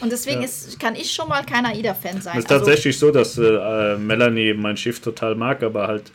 Und 0.00 0.12
deswegen 0.12 0.40
ja. 0.40 0.46
ist, 0.46 0.80
kann 0.80 0.94
ich 0.94 1.12
schon 1.12 1.28
mal 1.28 1.44
kein 1.44 1.66
AIDA-Fan 1.66 2.22
sein. 2.22 2.38
Es 2.38 2.44
ist 2.44 2.50
also, 2.50 2.64
tatsächlich 2.64 2.98
so, 2.98 3.10
dass 3.10 3.36
äh, 3.36 3.96
Melanie 3.98 4.54
mein 4.54 4.78
Schiff 4.78 5.00
total 5.00 5.34
mag, 5.34 5.62
aber 5.62 5.88
halt 5.88 6.10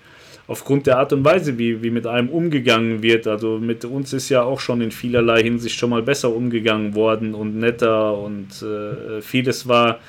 aufgrund 0.48 0.88
der 0.88 0.98
Art 1.00 1.14
und 1.14 1.26
Weise, 1.26 1.58
wie, 1.58 1.82
wie 1.82 1.90
mit 1.90 2.08
einem 2.08 2.30
umgegangen 2.30 3.02
wird. 3.02 3.28
Also 3.28 3.58
mit 3.58 3.86
uns 3.86 4.14
ist 4.14 4.30
ja 4.30 4.44
auch 4.44 4.60
schon 4.60 4.82
in 4.82 4.92
vielerlei 4.92 5.42
Hinsicht 5.42 5.78
schon 5.78 5.90
mal 5.90 6.02
besser 6.02 6.34
umgegangen 6.34 6.96
worden 6.96 7.34
und 7.34 7.58
netter 7.58 8.18
und 8.18 8.62
äh, 8.62 9.22
vieles 9.22 9.68
war 9.68 10.00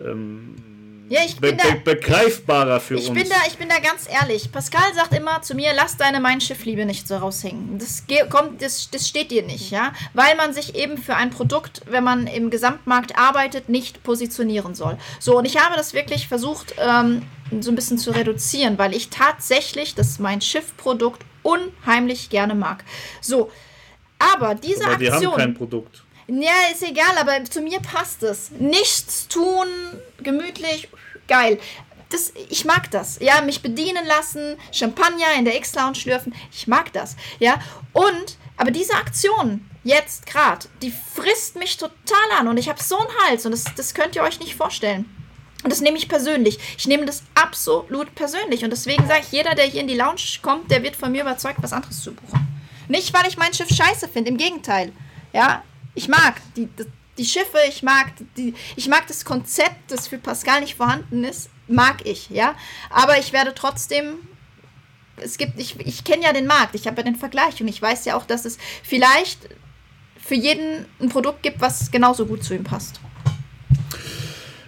ähm, 0.00 0.54
ja, 1.12 1.20
ich 1.26 1.38
bin 1.38 1.58
be 1.58 1.62
da, 1.62 1.74
begreifbarer 1.92 2.80
für 2.80 2.94
ich 2.94 3.10
uns. 3.10 3.18
Bin 3.18 3.28
da, 3.28 3.36
ich 3.46 3.58
bin 3.58 3.68
da 3.68 3.78
ganz 3.80 4.08
ehrlich. 4.08 4.50
Pascal 4.50 4.94
sagt 4.94 5.14
immer 5.14 5.42
zu 5.42 5.54
mir, 5.54 5.74
lass 5.74 5.98
deine 5.98 6.20
Mein 6.20 6.40
Schiffliebe 6.40 6.86
nicht 6.86 7.06
so 7.06 7.16
raushängen. 7.16 7.78
Das, 7.78 8.04
kommt, 8.30 8.62
das, 8.62 8.88
das 8.90 9.06
steht 9.06 9.30
dir 9.30 9.42
nicht, 9.42 9.70
ja. 9.70 9.92
Weil 10.14 10.36
man 10.36 10.54
sich 10.54 10.74
eben 10.74 10.96
für 10.96 11.14
ein 11.14 11.28
Produkt, 11.28 11.82
wenn 11.84 12.02
man 12.02 12.26
im 12.26 12.48
Gesamtmarkt 12.48 13.18
arbeitet, 13.18 13.68
nicht 13.68 14.02
positionieren 14.02 14.74
soll. 14.74 14.96
So, 15.18 15.36
und 15.36 15.44
ich 15.44 15.58
habe 15.58 15.76
das 15.76 15.92
wirklich 15.92 16.28
versucht, 16.28 16.74
ähm, 16.78 17.22
so 17.60 17.70
ein 17.70 17.74
bisschen 17.74 17.98
zu 17.98 18.12
reduzieren, 18.12 18.78
weil 18.78 18.94
ich 18.94 19.10
tatsächlich 19.10 19.94
das 19.94 20.18
Mein 20.18 20.40
Schiff-Produkt 20.40 21.22
unheimlich 21.42 22.30
gerne 22.30 22.54
mag. 22.54 22.84
So, 23.20 23.50
aber 24.18 24.54
diese 24.54 24.86
aber 24.86 25.00
wir 25.00 25.12
Aktion. 25.12 25.32
haben 25.32 25.38
kein 25.38 25.54
Produkt. 25.54 26.04
Ja, 26.28 26.52
ist 26.72 26.82
egal, 26.82 27.18
aber 27.18 27.44
zu 27.44 27.60
mir 27.60 27.80
passt 27.80 28.22
es. 28.22 28.50
Nichts 28.52 29.28
tun, 29.28 29.66
gemütlich, 30.22 30.88
geil. 31.28 31.58
Das, 32.08 32.32
ich 32.48 32.64
mag 32.64 32.90
das. 32.90 33.18
Ja, 33.20 33.40
mich 33.42 33.62
bedienen 33.62 34.06
lassen, 34.06 34.56
Champagner 34.70 35.34
in 35.38 35.44
der 35.44 35.56
X-Lounge 35.56 35.96
schlürfen. 35.96 36.34
Ich 36.52 36.66
mag 36.68 36.92
das. 36.92 37.16
Ja, 37.38 37.60
und, 37.92 38.36
aber 38.56 38.70
diese 38.70 38.94
Aktion, 38.94 39.68
jetzt 39.82 40.26
gerade, 40.26 40.66
die 40.82 40.92
frisst 40.92 41.56
mich 41.56 41.76
total 41.76 42.30
an 42.38 42.48
und 42.48 42.56
ich 42.56 42.68
habe 42.68 42.82
so 42.82 42.98
einen 42.98 43.08
Hals 43.26 43.44
und 43.44 43.52
das, 43.52 43.64
das 43.76 43.94
könnt 43.94 44.14
ihr 44.14 44.22
euch 44.22 44.38
nicht 44.38 44.54
vorstellen. 44.54 45.06
Und 45.62 45.70
das 45.70 45.80
nehme 45.80 45.96
ich 45.96 46.08
persönlich. 46.08 46.58
Ich 46.76 46.86
nehme 46.86 47.06
das 47.06 47.22
absolut 47.34 48.14
persönlich. 48.14 48.64
Und 48.64 48.70
deswegen 48.70 49.06
sage 49.06 49.20
ich, 49.22 49.32
jeder, 49.32 49.54
der 49.54 49.66
hier 49.66 49.80
in 49.80 49.88
die 49.88 49.96
Lounge 49.96 50.38
kommt, 50.42 50.70
der 50.70 50.82
wird 50.82 50.96
von 50.96 51.12
mir 51.12 51.22
überzeugt, 51.22 51.62
was 51.62 51.72
anderes 51.72 52.02
zu 52.02 52.12
buchen. 52.14 52.46
Nicht, 52.88 53.14
weil 53.14 53.28
ich 53.28 53.36
mein 53.36 53.54
Schiff 53.54 53.68
scheiße 53.68 54.08
finde, 54.08 54.30
im 54.30 54.36
Gegenteil. 54.36 54.92
Ja, 55.32 55.62
ich 55.94 56.08
mag 56.08 56.40
die, 56.56 56.66
die, 56.66 56.84
die 57.18 57.24
Schiffe, 57.24 57.58
ich 57.68 57.82
mag, 57.82 58.12
die, 58.36 58.54
ich 58.76 58.88
mag 58.88 59.06
das 59.06 59.24
Konzept, 59.24 59.90
das 59.90 60.08
für 60.08 60.18
Pascal 60.18 60.60
nicht 60.60 60.74
vorhanden 60.74 61.24
ist, 61.24 61.48
mag 61.68 62.04
ich, 62.04 62.28
ja. 62.30 62.54
Aber 62.90 63.18
ich 63.18 63.32
werde 63.32 63.54
trotzdem 63.54 64.18
es 65.16 65.38
gibt, 65.38 65.58
ich, 65.58 65.78
ich 65.80 66.04
kenne 66.04 66.24
ja 66.24 66.32
den 66.32 66.46
Markt, 66.46 66.74
ich 66.74 66.86
habe 66.86 66.98
ja 66.98 67.02
den 67.04 67.16
Vergleich 67.16 67.60
und 67.60 67.68
ich 67.68 67.80
weiß 67.80 68.04
ja 68.04 68.16
auch, 68.16 68.24
dass 68.24 68.44
es 68.44 68.58
vielleicht 68.82 69.48
für 70.18 70.34
jeden 70.34 70.86
ein 71.00 71.08
Produkt 71.08 71.42
gibt, 71.42 71.60
was 71.60 71.90
genauso 71.90 72.26
gut 72.26 72.44
zu 72.44 72.54
ihm 72.54 72.64
passt. 72.64 73.00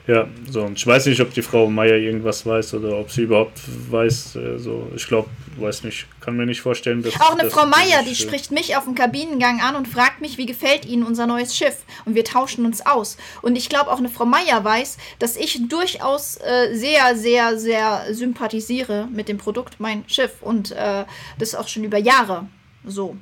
Ja, 0.07 0.28
so, 0.50 0.62
und 0.62 0.76
ich 0.76 0.86
weiß 0.86 1.07
nicht, 1.07 1.20
ob 1.23 1.33
die 1.33 1.41
Frau 1.41 1.70
Meier 1.70 1.97
irgendwas 1.97 2.44
weiß 2.44 2.74
oder 2.74 2.99
ob 2.99 3.10
sie 3.10 3.23
überhaupt 3.23 3.58
weiß. 3.91 4.36
Äh, 4.36 4.58
so, 4.58 4.92
ich 4.94 5.07
glaube, 5.07 5.31
weiß 5.57 5.83
nicht, 5.84 6.07
kann 6.20 6.36
mir 6.36 6.44
nicht 6.44 6.60
vorstellen, 6.60 7.02
dass. 7.02 7.18
Auch 7.20 7.33
eine 7.33 7.44
dass 7.44 7.55
Frau 7.55 7.65
Meier, 7.65 8.02
die 8.07 8.15
spricht 8.15 8.50
mich 8.50 8.76
auf 8.76 8.84
dem 8.84 8.94
Kabinengang 8.94 9.60
an 9.62 9.76
und 9.76 9.89
fragt 9.89 10.20
mich, 10.20 10.36
wie 10.36 10.44
gefällt 10.44 10.84
Ihnen 10.84 11.05
unser 11.05 11.26
neues 11.26 11.57
Schiff? 11.57 11.84
Und 12.05 12.15
wir 12.15 12.24
tauschen 12.24 12.66
uns 12.66 12.84
aus. 12.84 13.16
Und 13.41 13.57
ich 13.57 13.70
glaube, 13.70 13.91
auch 13.91 13.99
eine 13.99 14.10
Frau 14.10 14.26
Meier 14.26 14.62
weiß, 14.62 14.99
dass 15.20 15.36
ich 15.36 15.68
durchaus 15.68 16.36
äh, 16.36 16.74
sehr, 16.74 17.16
sehr, 17.16 17.58
sehr 17.58 18.12
sympathisiere 18.12 19.08
mit 19.10 19.28
dem 19.28 19.39
Produkt 19.39 19.76
Mein 19.78 20.05
Schiff 20.07 20.42
und 20.42 20.73
äh, 20.73 21.05
das 21.39 21.55
auch 21.55 21.68
schon 21.68 21.83
über 21.83 21.99
Jahre 21.99 22.47
so. 22.84 23.16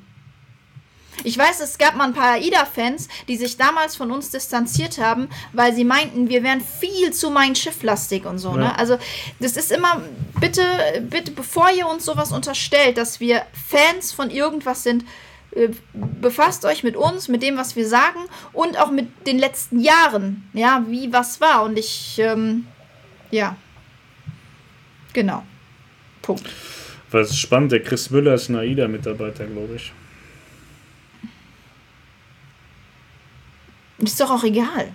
Ich 1.23 1.37
weiß, 1.37 1.61
es 1.61 1.77
gab 1.77 1.95
mal 1.95 2.05
ein 2.05 2.13
paar 2.13 2.33
AIDA-Fans, 2.33 3.07
die 3.27 3.37
sich 3.37 3.57
damals 3.57 3.95
von 3.95 4.11
uns 4.11 4.29
distanziert 4.29 4.97
haben, 4.97 5.29
weil 5.53 5.73
sie 5.73 5.85
meinten, 5.85 6.29
wir 6.29 6.43
wären 6.43 6.61
viel 6.61 7.11
zu 7.13 7.29
mein 7.29 7.55
Schifflastig 7.55 8.25
und 8.25 8.39
so. 8.39 8.53
Ne? 8.53 8.63
Ja. 8.63 8.67
Ne? 8.69 8.79
Also 8.79 8.97
das 9.39 9.57
ist 9.57 9.71
immer, 9.71 10.01
bitte, 10.39 10.63
bitte, 11.09 11.31
bevor 11.31 11.69
ihr 11.71 11.87
uns 11.87 12.05
sowas 12.05 12.31
unterstellt, 12.31 12.97
dass 12.97 13.19
wir 13.19 13.43
Fans 13.67 14.11
von 14.11 14.29
irgendwas 14.29 14.83
sind, 14.83 15.05
äh, 15.55 15.69
befasst 15.93 16.65
euch 16.65 16.83
mit 16.83 16.95
uns, 16.95 17.27
mit 17.27 17.43
dem, 17.43 17.57
was 17.57 17.75
wir 17.75 17.87
sagen 17.87 18.19
und 18.51 18.79
auch 18.79 18.91
mit 18.91 19.27
den 19.27 19.37
letzten 19.37 19.79
Jahren, 19.79 20.49
ja, 20.53 20.83
wie 20.87 21.13
was 21.13 21.39
war. 21.41 21.63
Und 21.63 21.77
ich, 21.77 22.19
ähm, 22.19 22.67
ja, 23.31 23.55
genau. 25.13 25.43
Punkt. 26.21 26.49
Was 27.11 27.37
spannend, 27.37 27.71
der 27.71 27.83
Chris 27.83 28.09
Müller 28.09 28.33
ist 28.33 28.49
ein 28.49 28.55
AIDA-Mitarbeiter, 28.55 29.45
glaube 29.45 29.75
ich. 29.75 29.93
Ist 34.03 34.19
doch 34.19 34.31
auch 34.31 34.43
egal. 34.43 34.87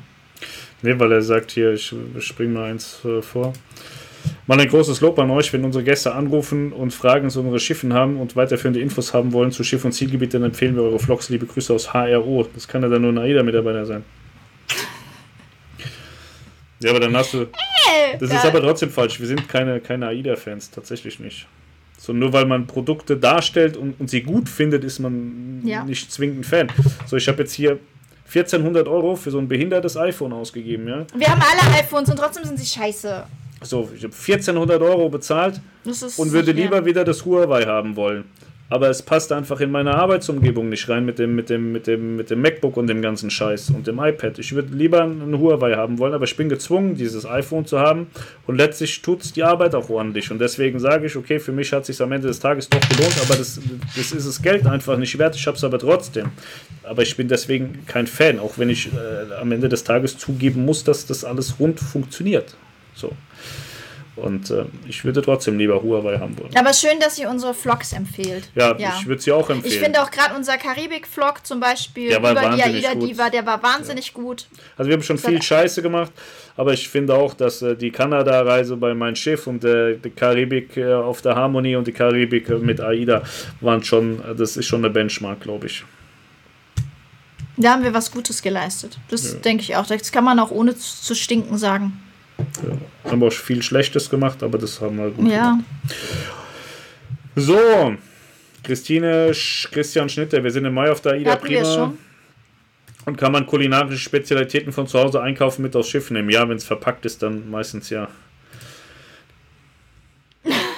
Nee, 0.82 0.94
weil 0.98 1.12
er 1.12 1.22
sagt 1.22 1.50
hier, 1.50 1.72
ich 1.72 1.94
springe 2.20 2.54
mal 2.54 2.70
eins 2.70 3.04
äh, 3.04 3.20
vor. 3.22 3.52
Mal 4.46 4.60
ein 4.60 4.68
großes 4.68 5.00
Lob 5.00 5.18
an 5.18 5.30
euch, 5.30 5.52
wenn 5.52 5.64
unsere 5.64 5.84
Gäste 5.84 6.14
anrufen 6.14 6.72
und 6.72 6.92
Fragen 6.92 7.30
zu 7.30 7.40
unseren 7.40 7.60
Schiffen 7.60 7.92
haben 7.92 8.18
und 8.18 8.36
weiterführende 8.36 8.80
Infos 8.80 9.14
haben 9.14 9.32
wollen 9.32 9.52
zu 9.52 9.64
Schiff 9.64 9.84
und 9.84 9.92
Zielgebiet, 9.92 10.34
dann 10.34 10.42
empfehlen 10.42 10.76
wir 10.76 10.82
eure 10.82 10.98
Vlogs. 10.98 11.28
Liebe 11.28 11.46
Grüße 11.46 11.72
aus 11.72 11.92
HRO. 11.92 12.46
Das 12.54 12.68
kann 12.68 12.82
ja 12.82 12.88
dann 12.88 13.02
nur 13.02 13.12
ein 13.12 13.18
AIDA-Mitarbeiter 13.18 13.86
sein. 13.86 14.04
Ja, 16.80 16.90
aber 16.90 17.00
dann 17.00 17.16
hast 17.16 17.34
du. 17.34 17.46
Das 18.20 18.30
ist 18.30 18.44
aber 18.44 18.60
trotzdem 18.60 18.90
falsch. 18.90 19.18
Wir 19.18 19.26
sind 19.26 19.48
keine, 19.48 19.80
keine 19.80 20.06
AIDA-Fans, 20.08 20.70
tatsächlich 20.70 21.18
nicht. 21.18 21.46
So, 21.98 22.12
nur 22.12 22.32
weil 22.32 22.46
man 22.46 22.66
Produkte 22.66 23.16
darstellt 23.16 23.76
und, 23.76 23.98
und 23.98 24.08
sie 24.08 24.22
gut 24.22 24.48
findet, 24.48 24.84
ist 24.84 25.00
man 25.00 25.62
ja. 25.64 25.84
nicht 25.84 26.12
zwingend 26.12 26.46
Fan. 26.46 26.68
So, 27.06 27.16
ich 27.16 27.26
habe 27.26 27.38
jetzt 27.38 27.52
hier 27.52 27.80
1400 28.28 28.86
Euro 28.86 29.16
für 29.16 29.30
so 29.30 29.38
ein 29.38 29.48
behindertes 29.48 29.96
iPhone 29.96 30.32
ausgegeben, 30.32 30.86
ja. 30.86 31.06
Wir 31.14 31.28
haben 31.28 31.42
alle 31.42 31.78
iPhones 31.78 32.10
und 32.10 32.16
trotzdem 32.16 32.44
sind 32.44 32.58
sie 32.58 32.66
scheiße. 32.66 33.24
So, 33.62 33.88
ich 33.96 34.04
habe 34.04 34.14
1400 34.14 34.80
Euro 34.82 35.08
bezahlt 35.08 35.60
und 36.16 36.32
würde 36.32 36.52
lieber 36.52 36.84
wieder 36.84 37.04
das 37.04 37.24
Huawei 37.24 37.64
haben 37.64 37.96
wollen 37.96 38.24
aber 38.70 38.90
es 38.90 39.02
passt 39.02 39.32
einfach 39.32 39.60
in 39.60 39.70
meine 39.70 39.94
Arbeitsumgebung 39.94 40.68
nicht 40.68 40.88
rein 40.88 41.04
mit 41.04 41.18
dem, 41.18 41.34
mit 41.34 41.48
dem, 41.48 41.72
mit 41.72 41.86
dem, 41.86 42.16
mit 42.16 42.30
dem 42.30 42.42
MacBook 42.42 42.76
und 42.76 42.86
dem 42.86 43.00
ganzen 43.00 43.30
Scheiß 43.30 43.70
und 43.70 43.86
dem 43.86 43.98
iPad. 43.98 44.38
Ich 44.38 44.54
würde 44.54 44.74
lieber 44.74 45.02
ein 45.02 45.38
Huawei 45.38 45.74
haben 45.74 45.98
wollen, 45.98 46.12
aber 46.12 46.24
ich 46.24 46.36
bin 46.36 46.48
gezwungen, 46.48 46.94
dieses 46.94 47.24
iPhone 47.24 47.64
zu 47.64 47.78
haben 47.78 48.08
und 48.46 48.56
letztlich 48.56 49.00
tut 49.00 49.22
es 49.22 49.32
die 49.32 49.42
Arbeit 49.42 49.74
auch 49.74 49.88
ordentlich. 49.88 50.30
Und 50.30 50.38
deswegen 50.38 50.78
sage 50.78 51.06
ich, 51.06 51.16
okay, 51.16 51.38
für 51.38 51.52
mich 51.52 51.72
hat 51.72 51.82
es 51.82 51.86
sich 51.86 52.02
am 52.02 52.12
Ende 52.12 52.28
des 52.28 52.40
Tages 52.40 52.68
doch 52.68 52.80
gelohnt, 52.88 53.16
aber 53.22 53.36
das, 53.36 53.58
das 53.96 54.12
ist 54.12 54.28
das 54.28 54.42
Geld 54.42 54.66
einfach 54.66 54.98
nicht 54.98 55.18
wert. 55.18 55.34
Ich 55.34 55.46
habe 55.46 55.56
es 55.56 55.64
aber 55.64 55.78
trotzdem. 55.78 56.26
Aber 56.82 57.02
ich 57.02 57.16
bin 57.16 57.28
deswegen 57.28 57.86
kein 57.86 58.06
Fan, 58.06 58.38
auch 58.38 58.58
wenn 58.58 58.68
ich 58.68 58.90
äh, 58.92 59.34
am 59.40 59.50
Ende 59.52 59.68
des 59.68 59.84
Tages 59.84 60.18
zugeben 60.18 60.64
muss, 60.64 60.84
dass 60.84 61.06
das 61.06 61.24
alles 61.24 61.58
rund 61.58 61.80
funktioniert. 61.80 62.54
So. 62.94 63.12
Und 64.22 64.50
äh, 64.50 64.64
ich 64.88 65.04
würde 65.04 65.22
trotzdem 65.22 65.58
lieber 65.58 65.82
Huawei 65.82 66.18
haben 66.18 66.38
wollen. 66.38 66.50
Aber 66.56 66.72
schön, 66.72 66.98
dass 67.00 67.18
ihr 67.18 67.30
unsere 67.30 67.54
Vlogs 67.54 67.92
empfehlt. 67.92 68.50
Ja, 68.54 68.76
ich 68.76 69.06
würde 69.06 69.22
sie 69.22 69.32
auch 69.32 69.48
empfehlen. 69.48 69.72
Ich 69.72 69.78
finde 69.78 70.02
auch 70.02 70.10
gerade 70.10 70.34
unser 70.34 70.56
Karibik-Vlog 70.58 71.46
zum 71.46 71.60
Beispiel 71.60 72.08
Der 72.08 72.22
war 72.22 72.32
über 72.32 72.56
die 72.56 72.62
AIDA. 72.62 72.94
Diva, 72.94 73.30
der 73.30 73.46
war 73.46 73.62
wahnsinnig 73.62 74.12
gut. 74.12 74.46
Also 74.76 74.88
wir 74.88 74.96
haben 74.96 75.02
schon 75.02 75.18
viel 75.18 75.40
Scheiße 75.40 75.82
gemacht, 75.82 76.12
aber 76.56 76.72
ich 76.72 76.88
finde 76.88 77.14
auch, 77.14 77.34
dass 77.34 77.62
äh, 77.62 77.76
die 77.76 77.90
Kanada-Reise 77.90 78.76
bei 78.76 78.94
mein 78.94 79.16
Schiff 79.16 79.46
und 79.46 79.64
äh, 79.64 79.96
die 79.96 80.10
Karibik 80.10 80.76
äh, 80.76 80.92
auf 80.92 81.22
der 81.22 81.36
Harmonie 81.36 81.76
und 81.76 81.86
die 81.86 81.92
Karibik 81.92 82.48
mit 82.60 82.80
AIDA 82.80 83.22
waren 83.60 83.82
schon, 83.84 84.20
äh, 84.20 84.34
das 84.34 84.56
ist 84.56 84.66
schon 84.66 84.80
eine 84.80 84.90
Benchmark, 84.90 85.40
glaube 85.40 85.66
ich. 85.66 85.84
Da 87.56 87.72
haben 87.72 87.82
wir 87.82 87.92
was 87.92 88.12
Gutes 88.12 88.40
geleistet. 88.40 88.98
Das 89.08 89.40
denke 89.40 89.62
ich 89.62 89.74
auch. 89.74 89.84
Das 89.84 90.12
kann 90.12 90.22
man 90.22 90.38
auch 90.38 90.52
ohne 90.52 90.76
zu 90.76 91.02
zu 91.02 91.14
stinken 91.14 91.58
sagen. 91.58 92.00
Ja. 92.38 93.10
Haben 93.10 93.22
auch 93.22 93.32
viel 93.32 93.62
Schlechtes 93.62 94.08
gemacht, 94.10 94.42
aber 94.42 94.58
das 94.58 94.80
haben 94.80 94.96
wir 94.96 95.10
gut 95.10 95.28
Ja. 95.30 95.52
gemacht. 95.52 95.64
So, 97.36 97.94
Christine, 98.64 99.32
Sch 99.34 99.68
Christian 99.70 100.08
Schnitter, 100.08 100.42
wir 100.42 100.50
sind 100.50 100.64
im 100.64 100.74
Mai 100.74 100.90
auf 100.90 101.00
der 101.00 101.12
AIDA 101.12 101.32
Hatten 101.32 101.48
wir 101.48 101.62
Prima. 101.62 101.94
Und 103.06 103.16
kann 103.16 103.32
man 103.32 103.46
kulinarische 103.46 103.98
Spezialitäten 103.98 104.72
von 104.72 104.86
zu 104.86 104.98
Hause 104.98 105.22
einkaufen 105.22 105.62
mit 105.62 105.74
aufs 105.74 105.88
Schiff 105.88 106.10
nehmen? 106.10 106.28
Ja, 106.28 106.46
wenn 106.48 106.56
es 106.56 106.64
verpackt 106.64 107.06
ist, 107.06 107.22
dann 107.22 107.48
meistens 107.48 107.88
ja. 107.90 108.08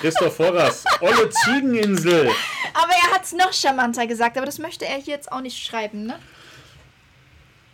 Christoph 0.01 0.39
Horras, 0.39 0.85
Olle 1.01 1.29
Ziegeninsel. 1.29 2.31
Aber 2.75 2.93
er 2.93 3.15
hat 3.15 3.25
es 3.25 3.33
noch 3.33 3.53
charmanter 3.53 4.07
gesagt, 4.07 4.37
aber 4.37 4.47
das 4.47 4.59
möchte 4.59 4.87
er 4.87 4.97
hier 4.97 5.15
jetzt 5.15 5.31
auch 5.31 5.41
nicht 5.41 5.59
schreiben, 5.63 6.07
ne? 6.07 6.19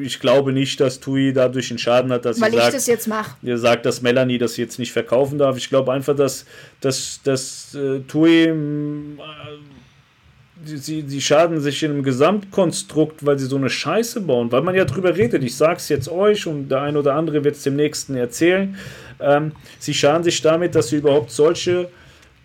ich 0.00 0.20
glaube 0.20 0.52
nicht, 0.52 0.78
dass 0.78 1.00
TUI 1.00 1.32
dadurch 1.32 1.70
einen 1.70 1.78
Schaden 1.78 2.12
hat, 2.12 2.24
dass 2.24 2.40
Weil 2.40 2.52
sie 2.52 2.56
ich 2.58 2.62
sagt, 2.62 2.74
das 2.76 2.86
jetzt 2.86 3.08
mache. 3.08 3.36
ihr 3.42 3.58
sagt, 3.58 3.84
dass 3.84 4.00
Melanie 4.00 4.38
das 4.38 4.56
jetzt 4.56 4.78
nicht 4.78 4.92
verkaufen 4.92 5.36
darf. 5.36 5.56
Ich 5.56 5.68
glaube 5.68 5.92
einfach, 5.92 6.14
dass, 6.14 6.44
dass, 6.80 7.20
dass 7.24 7.74
äh, 7.74 7.98
TUI 8.06 8.44
äh, 8.44 8.54
sie, 10.64 11.04
sie 11.06 11.20
schaden 11.20 11.60
sich 11.60 11.82
in 11.82 11.90
einem 11.90 12.02
Gesamtkonstrukt, 12.04 13.26
weil 13.26 13.38
sie 13.38 13.46
so 13.46 13.56
eine 13.56 13.70
Scheiße 13.70 14.20
bauen, 14.20 14.52
weil 14.52 14.62
man 14.62 14.74
ja 14.74 14.84
drüber 14.84 15.16
redet. 15.16 15.42
Ich 15.42 15.56
sag's 15.56 15.88
jetzt 15.88 16.08
euch 16.08 16.46
und 16.46 16.68
der 16.68 16.82
ein 16.82 16.96
oder 16.96 17.14
andere 17.14 17.42
wird 17.42 17.56
es 17.56 17.62
dem 17.62 17.76
nächsten 17.76 18.14
erzählen. 18.14 18.76
Ähm, 19.18 19.52
sie 19.78 19.94
schaden 19.94 20.22
sich 20.22 20.40
damit, 20.42 20.74
dass 20.74 20.88
sie 20.88 20.96
überhaupt 20.96 21.30
solche 21.30 21.88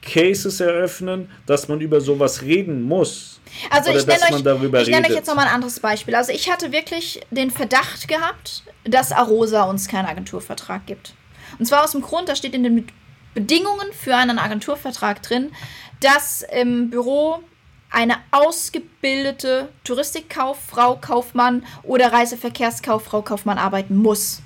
Cases 0.02 0.60
eröffnen, 0.60 1.30
dass 1.46 1.68
man 1.68 1.82
über 1.82 2.02
sowas 2.02 2.42
reden 2.42 2.82
muss. 2.84 3.35
Also 3.70 3.92
Oder 3.92 4.00
ich 4.00 4.06
nenne 4.06 4.24
euch, 4.24 4.82
ich 4.84 4.90
nenne 4.90 5.08
euch 5.08 5.16
jetzt 5.16 5.28
nochmal 5.28 5.48
ein 5.48 5.54
anderes 5.54 5.80
Beispiel. 5.80 6.16
Also 6.16 6.32
ich 6.32 6.52
hatte 6.52 6.72
wirklich 6.72 7.22
den 7.32 7.52
Verdacht 7.52 8.08
gehabt, 8.08 8.64
dass 8.84 9.12
Arosa 9.12 9.64
uns 9.64 9.88
keinen 9.88 10.06
Agenturvertrag 10.06 10.86
gibt. 10.86 11.14
Und 11.60 11.66
zwar 11.66 11.84
aus 11.84 11.92
dem 11.92 12.02
Grund, 12.02 12.30
da 12.30 12.36
steht 12.36 12.54
in 12.54 12.64
den 12.64 12.88
Bedingungen 13.34 13.92
für 13.94 14.16
einen 14.16 14.40
Agenturvertrag 14.40 15.22
drin, 15.22 15.52
dass 16.00 16.42
im 16.42 16.90
Büro 16.90 17.40
eine 17.90 18.18
ausgebildete 18.32 19.70
Touristikkauffrau, 19.84 20.98
Kaufmann 20.98 21.66
oder 21.84 22.12
Reiseverkehrskauffrau, 22.12 23.22
Kaufmann 23.22 23.58
arbeiten 23.58 23.96
muss. 23.96 24.42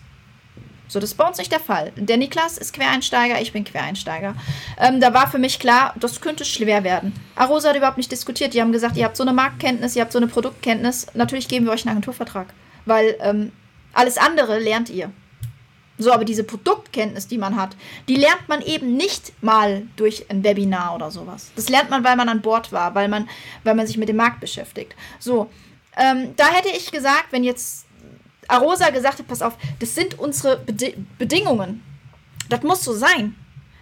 So, 0.90 1.00
das 1.00 1.12
ist 1.12 1.18
bei 1.18 1.28
uns 1.28 1.38
nicht 1.38 1.52
der 1.52 1.60
Fall. 1.60 1.92
Der 1.96 2.18
Niklas 2.18 2.58
ist 2.58 2.74
Quereinsteiger, 2.74 3.40
ich 3.40 3.54
bin 3.54 3.64
Quereinsteiger. 3.64 4.34
Ähm, 4.80 5.00
da 5.00 5.14
war 5.14 5.30
für 5.30 5.38
mich 5.38 5.60
klar, 5.60 5.94
das 6.00 6.20
könnte 6.20 6.44
schwer 6.44 6.84
werden. 6.84 7.14
Arosa 7.36 7.70
hat 7.70 7.78
überhaupt 7.78 7.98
nicht 7.98 8.12
diskutiert. 8.12 8.56
Die 8.56 8.62
haben 8.62 8.72
gesagt, 8.72 8.98
ihr 8.98 9.06
habt 9.06 9.16
so 9.16 9.24
eine 9.24 9.32
Marktkenntnis, 9.32 9.96
ihr 9.96 10.02
habt 10.02 10.12
so 10.12 10.18
eine 10.18 10.28
Produktkenntnis. 10.28 11.06
Natürlich 11.14 11.48
geben 11.48 11.68
wir 11.68 11.74
euch 11.74 11.84
einen 11.86 11.92
Agenturvertrag. 11.92 12.48
Weil 12.86 13.16
ähm, 13.22 13.52
alles 13.94 14.18
andere 14.18 14.58
lernt 14.58 14.90
ihr. 14.90 15.12
So, 16.00 16.12
aber 16.12 16.26
diese 16.26 16.44
Produktkenntnis, 16.44 17.28
die 17.28 17.38
man 17.38 17.56
hat, 17.56 17.76
die 18.08 18.16
lernt 18.16 18.48
man 18.48 18.62
eben 18.62 18.96
nicht 18.98 19.34
mal 19.44 19.84
durch 19.96 20.26
ein 20.30 20.44
Webinar 20.44 20.96
oder 20.96 21.12
sowas. 21.12 21.52
Das 21.56 21.70
lernt 21.70 21.92
man, 21.92 22.04
weil 22.04 22.16
man 22.16 22.30
an 22.30 22.42
Bord 22.42 22.72
war, 22.72 22.96
weil 22.96 23.10
man, 23.10 23.30
weil 23.64 23.76
man 23.76 23.86
sich 23.86 23.98
mit 23.98 24.10
dem 24.10 24.16
Markt 24.16 24.40
beschäftigt. 24.40 24.96
So, 25.20 25.52
ähm, 25.98 26.34
da 26.38 26.48
hätte 26.48 26.70
ich 26.70 26.92
gesagt, 26.92 27.28
wenn 27.32 27.44
jetzt 27.44 27.86
Arosa 28.50 28.90
gesagt 28.90 29.20
hat, 29.20 29.28
pass 29.28 29.42
auf, 29.42 29.54
das 29.80 29.96
sind 29.96 30.20
unsere 30.20 30.58
Bedi 30.58 30.96
Bedingungen. 31.18 31.84
Das 32.50 32.64
muss 32.64 32.84
so 32.84 32.94
sein. 32.94 33.36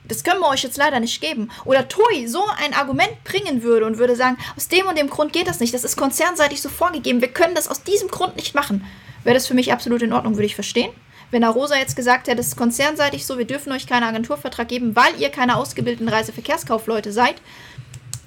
Das 0.07 0.23
können 0.23 0.39
wir 0.39 0.49
euch 0.49 0.63
jetzt 0.63 0.77
leider 0.77 0.99
nicht 0.99 1.21
geben. 1.21 1.49
Oder 1.65 1.87
TUI 1.87 2.27
so 2.27 2.43
ein 2.63 2.73
Argument 2.73 3.23
bringen 3.23 3.63
würde 3.63 3.85
und 3.85 3.97
würde 3.97 4.15
sagen, 4.15 4.37
aus 4.55 4.67
dem 4.67 4.87
und 4.87 4.97
dem 4.97 5.09
Grund 5.09 5.33
geht 5.33 5.47
das 5.47 5.59
nicht. 5.59 5.73
Das 5.73 5.83
ist 5.83 5.97
konzernseitig 5.97 6.61
so 6.61 6.69
vorgegeben. 6.69 7.21
Wir 7.21 7.27
können 7.29 7.55
das 7.55 7.67
aus 7.67 7.83
diesem 7.83 8.07
Grund 8.07 8.35
nicht 8.35 8.55
machen. 8.55 8.85
Wäre 9.23 9.33
das 9.33 9.47
für 9.47 9.53
mich 9.53 9.73
absolut 9.73 10.01
in 10.01 10.13
Ordnung, 10.13 10.35
würde 10.35 10.45
ich 10.45 10.55
verstehen. 10.55 10.91
Wenn 11.31 11.43
Arosa 11.43 11.75
jetzt 11.75 11.97
gesagt 11.97 12.27
hätte, 12.27 12.37
das 12.37 12.47
ist 12.47 12.55
konzernseitig 12.55 13.25
so, 13.25 13.37
wir 13.37 13.45
dürfen 13.45 13.73
euch 13.73 13.85
keinen 13.85 14.03
Agenturvertrag 14.03 14.67
geben, 14.67 14.95
weil 14.95 15.19
ihr 15.19 15.29
keine 15.29 15.57
ausgebildeten 15.57 16.07
Reiseverkehrskaufleute 16.07 17.11
seid, 17.11 17.35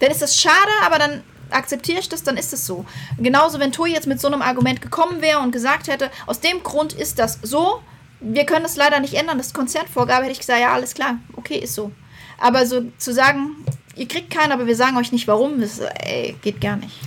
dann 0.01 0.11
ist 0.11 0.21
das 0.21 0.39
schade, 0.39 0.71
aber 0.85 0.99
dann 0.99 1.23
akzeptiere 1.51 2.01
ich 2.01 2.09
das, 2.09 2.23
dann 2.23 2.37
ist 2.37 2.53
es 2.53 2.67
so. 2.67 2.85
Genauso, 3.19 3.59
wenn 3.61 3.73
TUI 3.73 3.93
jetzt 3.93 4.07
mit 4.07 4.21
so 4.21 4.29
einem 4.29 4.43
Argument 4.43 4.81
gekommen 4.81 5.21
wäre 5.21 5.41
und 5.41 5.53
gesagt 5.53 5.89
hätte, 5.89 6.11
aus 6.27 6.41
dem 6.41 6.63
Grund 6.63 6.93
ist 6.93 7.19
das 7.19 7.39
so, 7.43 7.81
wir 8.21 8.45
können 8.45 8.63
das 8.63 8.77
leider 8.77 9.01
nicht 9.01 9.15
ändern, 9.15 9.39
das 9.39 9.49
ist 9.49 9.55
Konzernvorgabe, 9.55 10.25
hätte 10.25 10.33
ich 10.33 10.41
gesagt, 10.41 10.61
ja, 10.61 10.73
alles 10.73 10.95
klar, 10.95 11.19
okay, 11.37 11.57
ist 11.57 11.75
so. 11.75 11.91
Aber 12.39 12.67
so 12.67 12.85
zu 12.99 13.13
sagen, 13.13 13.57
ihr 13.97 14.09
kriegt 14.09 14.31
keinen, 14.31 14.53
aber 14.53 14.67
wir 14.67 14.77
sagen 14.77 14.97
euch 14.97 15.13
nicht 15.13 15.29
warum, 15.29 15.61
das 15.61 15.81
ey, 15.81 16.35
geht 16.43 16.61
gar 16.61 16.77
nicht. 16.77 16.99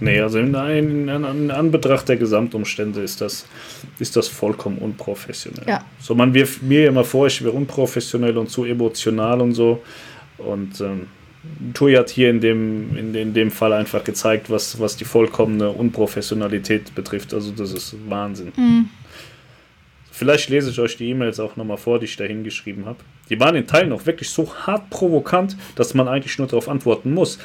Nee, 0.00 0.20
also 0.20 0.38
in, 0.38 0.54
in, 0.54 1.08
in 1.08 1.50
Anbetracht 1.50 2.08
der 2.08 2.16
Gesamtumstände 2.16 3.02
ist 3.02 3.20
das, 3.20 3.46
ist 3.98 4.16
das 4.16 4.28
vollkommen 4.28 4.78
unprofessionell. 4.78 5.66
Ja. 5.66 5.84
So, 6.00 6.14
man 6.14 6.34
wirft 6.34 6.62
mir 6.62 6.88
immer 6.88 7.04
vor, 7.04 7.26
ich 7.26 7.42
wäre 7.42 7.52
unprofessionell 7.52 8.36
und 8.36 8.50
zu 8.50 8.64
emotional 8.64 9.40
und 9.40 9.54
so. 9.54 9.82
Und 10.36 10.80
ähm, 10.80 11.08
Tui 11.72 11.94
hat 11.94 12.10
hier 12.10 12.30
in 12.30 12.40
dem, 12.40 12.96
in, 12.96 13.14
in 13.14 13.34
dem 13.34 13.50
Fall 13.50 13.72
einfach 13.72 14.04
gezeigt, 14.04 14.50
was, 14.50 14.78
was 14.80 14.96
die 14.96 15.04
vollkommene 15.04 15.70
Unprofessionalität 15.70 16.94
betrifft. 16.94 17.34
Also 17.34 17.52
das 17.52 17.72
ist 17.72 17.96
Wahnsinn. 18.08 18.52
Mhm. 18.56 18.88
Vielleicht 20.10 20.48
lese 20.48 20.70
ich 20.70 20.78
euch 20.78 20.96
die 20.96 21.10
E-Mails 21.10 21.40
auch 21.40 21.56
nochmal 21.56 21.76
vor, 21.76 21.98
die 21.98 22.04
ich 22.04 22.16
da 22.16 22.24
hingeschrieben 22.24 22.86
habe. 22.86 22.98
Die 23.30 23.40
waren 23.40 23.56
in 23.56 23.66
Teilen 23.66 23.92
auch 23.92 24.06
wirklich 24.06 24.30
so 24.30 24.54
hart 24.54 24.88
provokant, 24.90 25.56
dass 25.74 25.94
man 25.94 26.06
eigentlich 26.06 26.38
nur 26.38 26.46
darauf 26.46 26.68
antworten 26.68 27.12
muss. 27.12 27.38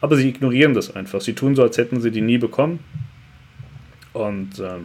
Aber 0.00 0.16
sie 0.16 0.28
ignorieren 0.28 0.72
das 0.72 0.94
einfach. 0.96 1.20
Sie 1.20 1.34
tun 1.34 1.54
so, 1.54 1.62
als 1.62 1.76
hätten 1.76 2.00
sie 2.00 2.10
die 2.10 2.22
nie 2.22 2.38
bekommen. 2.38 2.78
Und 4.12 4.58
äh, 4.60 4.78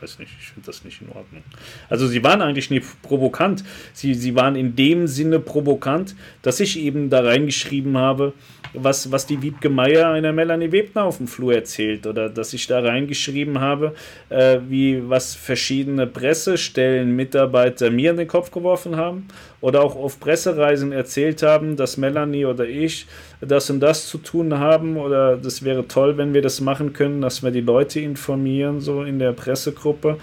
weiß 0.00 0.18
nicht, 0.18 0.32
ich 0.40 0.48
finde 0.48 0.66
das 0.66 0.84
nicht 0.84 1.00
in 1.02 1.08
Ordnung. 1.08 1.42
Also 1.88 2.06
sie 2.06 2.22
waren 2.22 2.42
eigentlich 2.42 2.70
nie 2.70 2.82
provokant. 3.02 3.64
Sie, 3.92 4.14
sie 4.14 4.34
waren 4.34 4.56
in 4.56 4.76
dem 4.76 5.06
Sinne 5.06 5.40
provokant, 5.40 6.14
dass 6.42 6.60
ich 6.60 6.78
eben 6.78 7.10
da 7.10 7.20
reingeschrieben 7.20 7.96
habe, 7.96 8.32
was, 8.72 9.10
was 9.10 9.26
die 9.26 9.42
Wiebke 9.42 9.68
Meier 9.68 10.10
einer 10.10 10.32
Melanie 10.32 10.72
Webner 10.72 11.04
auf 11.04 11.18
dem 11.18 11.26
Flur 11.26 11.54
erzählt. 11.54 12.06
Oder 12.06 12.28
dass 12.28 12.52
ich 12.52 12.66
da 12.66 12.80
reingeschrieben 12.80 13.60
habe, 13.60 13.94
äh, 14.28 14.58
wie 14.68 15.08
was 15.08 15.34
verschiedene 15.34 16.06
Pressestellen 16.06 17.14
Mitarbeiter 17.16 17.90
mir 17.90 18.12
in 18.12 18.16
den 18.16 18.28
Kopf 18.28 18.50
geworfen 18.50 18.96
haben. 18.96 19.26
Oder 19.60 19.82
auch 19.82 19.94
auf 19.94 20.20
Pressereisen 20.20 20.92
erzählt 20.92 21.42
haben, 21.42 21.76
dass 21.76 21.98
Melanie 21.98 22.46
oder 22.46 22.66
ich 22.66 23.06
das 23.40 23.68
und 23.68 23.80
das 23.80 24.06
zu 24.06 24.18
tun 24.18 24.58
haben. 24.58 24.96
Oder 24.96 25.36
das 25.36 25.62
wäre 25.62 25.86
toll, 25.86 26.16
wenn 26.16 26.32
wir 26.32 26.40
das 26.40 26.60
machen 26.60 26.92
können, 26.92 27.20
dass 27.20 27.42
wir 27.42 27.50
die 27.50 27.60
Leute 27.60 28.00
informieren, 28.00 28.80
so 28.80 29.02
in 29.02 29.18
der 29.18 29.32
Pressegruppe. 29.32 30.16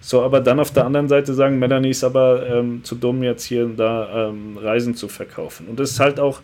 So, 0.00 0.22
aber 0.22 0.40
dann 0.40 0.60
auf 0.60 0.72
der 0.72 0.84
anderen 0.84 1.08
Seite 1.08 1.32
sagen, 1.32 1.58
Melanie 1.58 1.90
ist 1.90 2.04
aber 2.04 2.46
ähm, 2.46 2.82
zu 2.84 2.96
dumm, 2.96 3.22
jetzt 3.22 3.44
hier 3.44 3.64
und 3.64 3.76
da 3.76 4.28
ähm, 4.28 4.58
Reisen 4.58 4.94
zu 4.94 5.08
verkaufen. 5.08 5.68
Und 5.68 5.78
das 5.78 5.92
ist 5.92 6.00
halt 6.00 6.20
auch 6.20 6.40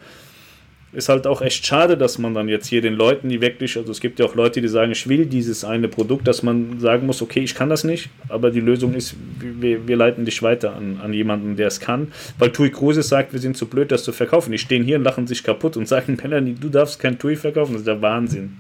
ist 0.92 1.08
halt 1.08 1.26
auch 1.26 1.42
echt 1.42 1.66
schade, 1.66 1.96
dass 1.96 2.18
man 2.18 2.32
dann 2.34 2.48
jetzt 2.48 2.66
hier 2.66 2.80
den 2.80 2.94
Leuten, 2.94 3.28
die 3.28 3.40
wirklich, 3.40 3.76
also 3.76 3.92
es 3.92 4.00
gibt 4.00 4.18
ja 4.18 4.26
auch 4.26 4.34
Leute, 4.34 4.62
die 4.62 4.68
sagen, 4.68 4.90
ich 4.92 5.08
will 5.08 5.26
dieses 5.26 5.64
eine 5.64 5.88
Produkt, 5.88 6.26
dass 6.26 6.42
man 6.42 6.80
sagen 6.80 7.06
muss, 7.06 7.20
okay, 7.20 7.40
ich 7.40 7.54
kann 7.54 7.68
das 7.68 7.84
nicht, 7.84 8.08
aber 8.28 8.50
die 8.50 8.60
Lösung 8.60 8.94
ist, 8.94 9.14
wir, 9.38 9.86
wir 9.86 9.96
leiten 9.96 10.24
dich 10.24 10.42
weiter 10.42 10.74
an, 10.74 10.98
an 11.02 11.12
jemanden, 11.12 11.56
der 11.56 11.68
es 11.68 11.80
kann. 11.80 12.12
Weil 12.38 12.52
Tui 12.52 12.70
Kruse 12.70 13.02
sagt, 13.02 13.32
wir 13.32 13.40
sind 13.40 13.56
zu 13.56 13.66
blöd, 13.66 13.92
das 13.92 14.02
zu 14.02 14.12
verkaufen. 14.12 14.50
Die 14.50 14.58
stehen 14.58 14.82
hier 14.82 14.96
und 14.96 15.04
lachen 15.04 15.26
sich 15.26 15.42
kaputt 15.42 15.76
und 15.76 15.86
sagen, 15.88 16.16
Melanie, 16.22 16.54
du 16.58 16.68
darfst 16.68 16.98
kein 16.98 17.18
Tui 17.18 17.36
verkaufen. 17.36 17.72
Das 17.72 17.82
ist 17.82 17.88
der 17.88 18.00
Wahnsinn. 18.00 18.56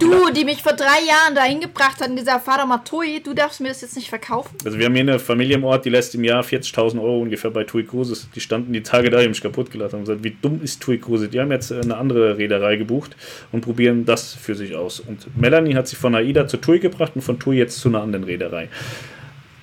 Du, 0.00 0.30
die 0.32 0.44
mich 0.46 0.62
vor 0.62 0.72
drei 0.72 1.04
Jahren 1.06 1.34
dahin 1.34 1.60
gebracht 1.60 2.00
hat 2.00 2.08
und 2.08 2.16
gesagt, 2.16 2.46
mal 2.46 2.78
Tui, 2.78 3.20
du 3.22 3.34
darfst 3.34 3.60
mir 3.60 3.68
das 3.68 3.82
jetzt 3.82 3.96
nicht 3.96 4.08
verkaufen. 4.08 4.56
Also 4.64 4.78
wir 4.78 4.86
haben 4.86 4.94
hier 4.94 5.02
eine 5.02 5.18
Familie 5.18 5.56
im 5.56 5.64
Ort, 5.64 5.84
die 5.84 5.90
lässt 5.90 6.14
im 6.14 6.24
Jahr 6.24 6.42
40.000 6.42 6.98
Euro 7.00 7.20
ungefähr 7.20 7.50
bei 7.50 7.64
Tui 7.64 7.84
Cruises. 7.84 8.28
Die 8.34 8.40
standen 8.40 8.72
die 8.72 8.82
Tage 8.82 9.10
da, 9.10 9.18
die 9.18 9.24
haben 9.24 9.30
mich 9.30 9.42
kaputt 9.42 9.70
gelassen 9.70 9.96
und 9.96 10.02
gesagt, 10.06 10.24
wie 10.24 10.34
dumm 10.40 10.62
ist 10.62 10.80
Tui 10.80 10.98
Cruises? 10.98 11.28
Die 11.28 11.38
haben 11.38 11.52
jetzt 11.52 11.70
eine 11.70 11.98
andere 11.98 12.38
Reederei 12.38 12.76
gebucht 12.76 13.14
und 13.52 13.60
probieren 13.60 14.06
das 14.06 14.32
für 14.32 14.54
sich 14.54 14.74
aus. 14.74 15.00
Und 15.00 15.36
Melanie 15.36 15.74
hat 15.74 15.86
sich 15.86 15.98
von 15.98 16.14
AIDA 16.14 16.48
zu 16.48 16.56
Tui 16.56 16.78
gebracht 16.78 17.12
und 17.14 17.20
von 17.20 17.38
Tui 17.38 17.56
jetzt 17.56 17.78
zu 17.78 17.88
einer 17.88 18.00
anderen 18.00 18.24
Reederei. 18.24 18.70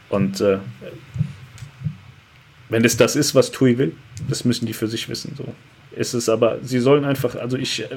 Und 0.09 0.39
äh, 0.39 0.59
wenn 2.69 2.85
es 2.85 2.95
das 2.95 3.15
ist, 3.15 3.33
was 3.33 3.51
Tui 3.51 3.79
will, 3.79 3.93
das 4.29 4.45
müssen 4.45 4.67
die 4.67 4.73
für 4.73 4.87
sich 4.87 5.09
wissen. 5.09 5.33
So 5.35 5.45
ist 5.97 6.13
es 6.13 6.29
aber, 6.29 6.59
sie 6.63 6.79
sollen 6.79 7.05
einfach, 7.05 7.35
also 7.35 7.57
ich 7.57 7.81
äh, 7.81 7.87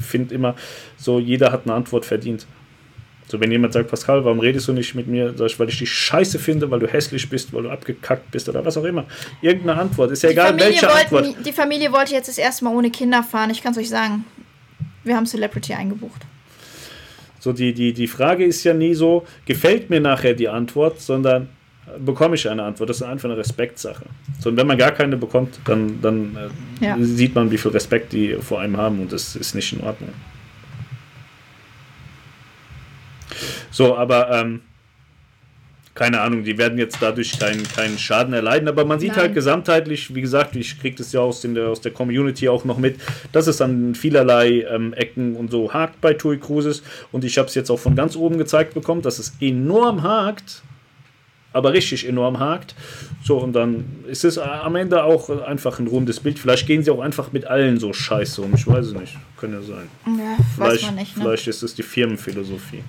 finde 0.00 0.34
immer, 0.34 0.54
so 0.96 1.18
jeder 1.18 1.52
hat 1.52 1.62
eine 1.64 1.74
Antwort 1.74 2.04
verdient. 2.04 2.46
So, 3.26 3.40
wenn 3.40 3.50
jemand 3.50 3.72
sagt, 3.72 3.88
Pascal, 3.88 4.24
warum 4.24 4.38
redest 4.38 4.68
du 4.68 4.72
nicht 4.72 4.94
mit 4.94 5.06
mir? 5.06 5.32
Sag 5.34 5.46
ich, 5.46 5.58
weil 5.58 5.68
ich 5.70 5.78
dich 5.78 5.90
scheiße 5.90 6.38
finde, 6.38 6.70
weil 6.70 6.80
du 6.80 6.86
hässlich 6.86 7.28
bist, 7.28 7.52
weil 7.54 7.62
du 7.62 7.70
abgekackt 7.70 8.30
bist 8.30 8.48
oder 8.48 8.64
was 8.64 8.76
auch 8.76 8.84
immer. 8.84 9.06
Irgendeine 9.40 9.80
Antwort. 9.80 10.10
Ist 10.10 10.22
ja 10.22 10.28
die 10.28 10.34
egal, 10.34 10.48
Familie 10.48 10.68
welche 10.68 10.86
wollten, 10.86 11.16
Antwort. 11.16 11.46
Die 11.46 11.52
Familie 11.52 11.92
wollte 11.92 12.12
jetzt 12.12 12.28
das 12.28 12.36
erste 12.36 12.64
Mal 12.64 12.74
ohne 12.74 12.90
Kinder 12.90 13.22
fahren. 13.22 13.48
Ich 13.50 13.62
kann 13.62 13.72
es 13.72 13.78
euch 13.78 13.88
sagen. 13.88 14.26
Wir 15.04 15.16
haben 15.16 15.26
Celebrity 15.26 15.72
eingebucht. 15.72 16.20
So, 17.40 17.52
die, 17.52 17.72
die, 17.72 17.92
die 17.92 18.06
Frage 18.06 18.44
ist 18.44 18.62
ja 18.64 18.74
nie 18.74 18.94
so, 18.94 19.26
gefällt 19.46 19.90
mir 19.90 20.00
nachher 20.00 20.34
die 20.34 20.48
Antwort, 20.48 21.00
sondern 21.00 21.48
bekomme 21.98 22.34
ich 22.34 22.48
eine 22.48 22.62
Antwort. 22.62 22.90
Das 22.90 22.96
ist 22.98 23.02
einfach 23.02 23.28
eine 23.28 23.36
Respektsache. 23.36 24.04
So, 24.40 24.50
und 24.50 24.56
wenn 24.56 24.66
man 24.66 24.78
gar 24.78 24.92
keine 24.92 25.16
bekommt, 25.16 25.60
dann, 25.64 26.00
dann 26.00 26.36
äh, 26.80 26.84
ja. 26.84 26.96
sieht 27.00 27.34
man, 27.34 27.50
wie 27.50 27.58
viel 27.58 27.70
Respekt 27.70 28.12
die 28.12 28.36
vor 28.40 28.60
einem 28.60 28.76
haben 28.76 29.00
und 29.00 29.12
das 29.12 29.36
ist 29.36 29.54
nicht 29.54 29.72
in 29.72 29.80
Ordnung. 29.80 30.10
So, 33.70 33.96
aber 33.96 34.30
ähm, 34.30 34.60
keine 35.94 36.20
Ahnung, 36.20 36.42
die 36.42 36.58
werden 36.58 36.76
jetzt 36.78 36.98
dadurch 37.00 37.38
keinen, 37.38 37.62
keinen 37.62 37.98
Schaden 37.98 38.34
erleiden, 38.34 38.68
aber 38.68 38.84
man 38.84 38.98
sieht 38.98 39.10
Nein. 39.10 39.20
halt 39.20 39.34
gesamtheitlich, 39.34 40.14
wie 40.14 40.20
gesagt, 40.20 40.56
ich 40.56 40.80
kriege 40.80 40.96
das 40.96 41.12
ja 41.12 41.20
aus, 41.20 41.42
der, 41.42 41.68
aus 41.68 41.80
der 41.80 41.92
Community 41.92 42.48
auch 42.48 42.64
noch 42.64 42.78
mit, 42.78 42.98
dass 43.32 43.46
es 43.46 43.60
an 43.60 43.94
vielerlei 43.94 44.66
ähm, 44.68 44.92
Ecken 44.94 45.36
und 45.36 45.50
so 45.50 45.72
hakt 45.72 46.00
bei 46.00 46.14
TUI 46.14 46.38
Cruises 46.38 46.82
und 47.12 47.24
ich 47.24 47.38
habe 47.38 47.48
es 47.48 47.54
jetzt 47.54 47.70
auch 47.70 47.78
von 47.78 47.94
ganz 47.94 48.16
oben 48.16 48.38
gezeigt 48.38 48.74
bekommen, 48.74 49.02
dass 49.02 49.18
es 49.18 49.34
enorm 49.40 50.02
hakt 50.02 50.62
aber 51.54 51.72
richtig 51.72 52.06
enorm 52.06 52.38
hakt. 52.38 52.74
So, 53.22 53.38
und 53.38 53.54
dann 53.54 54.04
ist 54.06 54.24
es 54.24 54.36
am 54.36 54.76
Ende 54.76 55.02
auch 55.04 55.30
einfach 55.30 55.78
ein 55.78 55.86
rundes 55.86 56.20
Bild. 56.20 56.38
Vielleicht 56.38 56.66
gehen 56.66 56.82
sie 56.82 56.90
auch 56.90 57.00
einfach 57.00 57.32
mit 57.32 57.46
allen 57.46 57.78
so 57.78 57.92
scheiße 57.92 58.42
um. 58.42 58.54
Ich 58.54 58.66
weiß 58.66 58.86
es 58.86 58.92
nicht. 58.92 59.16
Kann 59.40 59.52
ja 59.52 59.62
sein. 59.62 59.88
Ja, 60.06 60.36
vielleicht, 60.54 60.84
man 60.84 60.96
nicht. 60.96 61.16
Ne? 61.16 61.22
Vielleicht 61.22 61.46
ist 61.46 61.62
es 61.62 61.74
die 61.74 61.82
Firmenphilosophie. 61.82 62.82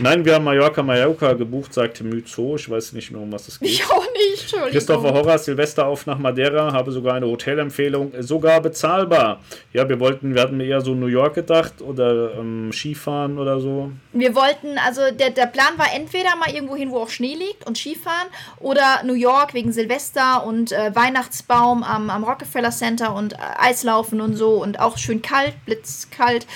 Nein, 0.00 0.24
wir 0.24 0.34
haben 0.34 0.44
Mallorca 0.44 0.80
Mallorca 0.80 1.32
gebucht, 1.32 1.74
sagte 1.74 2.04
Myzo. 2.04 2.54
Ich 2.54 2.70
weiß 2.70 2.92
nicht 2.92 3.10
mehr, 3.10 3.20
um 3.20 3.32
was 3.32 3.48
es 3.48 3.58
geht. 3.58 3.68
Ich 3.68 3.84
auch 3.90 4.04
nicht, 4.12 4.42
Entschuldigung. 4.42 4.70
Christopher 4.70 5.12
Horrer, 5.12 5.38
Silvester 5.38 5.86
auf 5.86 6.06
nach 6.06 6.18
Madeira, 6.18 6.72
habe 6.72 6.92
sogar 6.92 7.14
eine 7.14 7.26
Hotelempfehlung, 7.26 8.12
sogar 8.20 8.60
bezahlbar. 8.60 9.40
Ja, 9.72 9.88
wir 9.88 9.98
wollten, 9.98 10.36
wir 10.36 10.42
hatten 10.42 10.60
eher 10.60 10.80
so 10.82 10.94
New 10.94 11.06
York 11.06 11.34
gedacht 11.34 11.82
oder 11.82 12.34
ähm, 12.34 12.70
Skifahren 12.72 13.38
oder 13.38 13.58
so. 13.58 13.90
Wir 14.12 14.36
wollten, 14.36 14.78
also 14.86 15.00
der, 15.10 15.30
der 15.30 15.46
Plan 15.46 15.76
war 15.78 15.92
entweder 15.92 16.36
mal 16.36 16.54
irgendwo 16.54 16.76
hin, 16.76 16.92
wo 16.92 16.98
auch 16.98 17.10
Schnee 17.10 17.34
liegt 17.34 17.66
und 17.66 17.76
Skifahren 17.76 18.28
oder 18.60 19.02
New 19.04 19.14
York 19.14 19.52
wegen 19.52 19.72
Silvester 19.72 20.46
und 20.46 20.70
äh, 20.70 20.94
Weihnachtsbaum 20.94 21.82
am, 21.82 22.08
am 22.08 22.22
Rockefeller 22.22 22.70
Center 22.70 23.14
und 23.14 23.32
äh, 23.32 23.36
Eislaufen 23.58 24.20
und 24.20 24.36
so 24.36 24.62
und 24.62 24.78
auch 24.78 24.96
schön 24.96 25.22
kalt, 25.22 25.54
blitzkalt. 25.66 26.46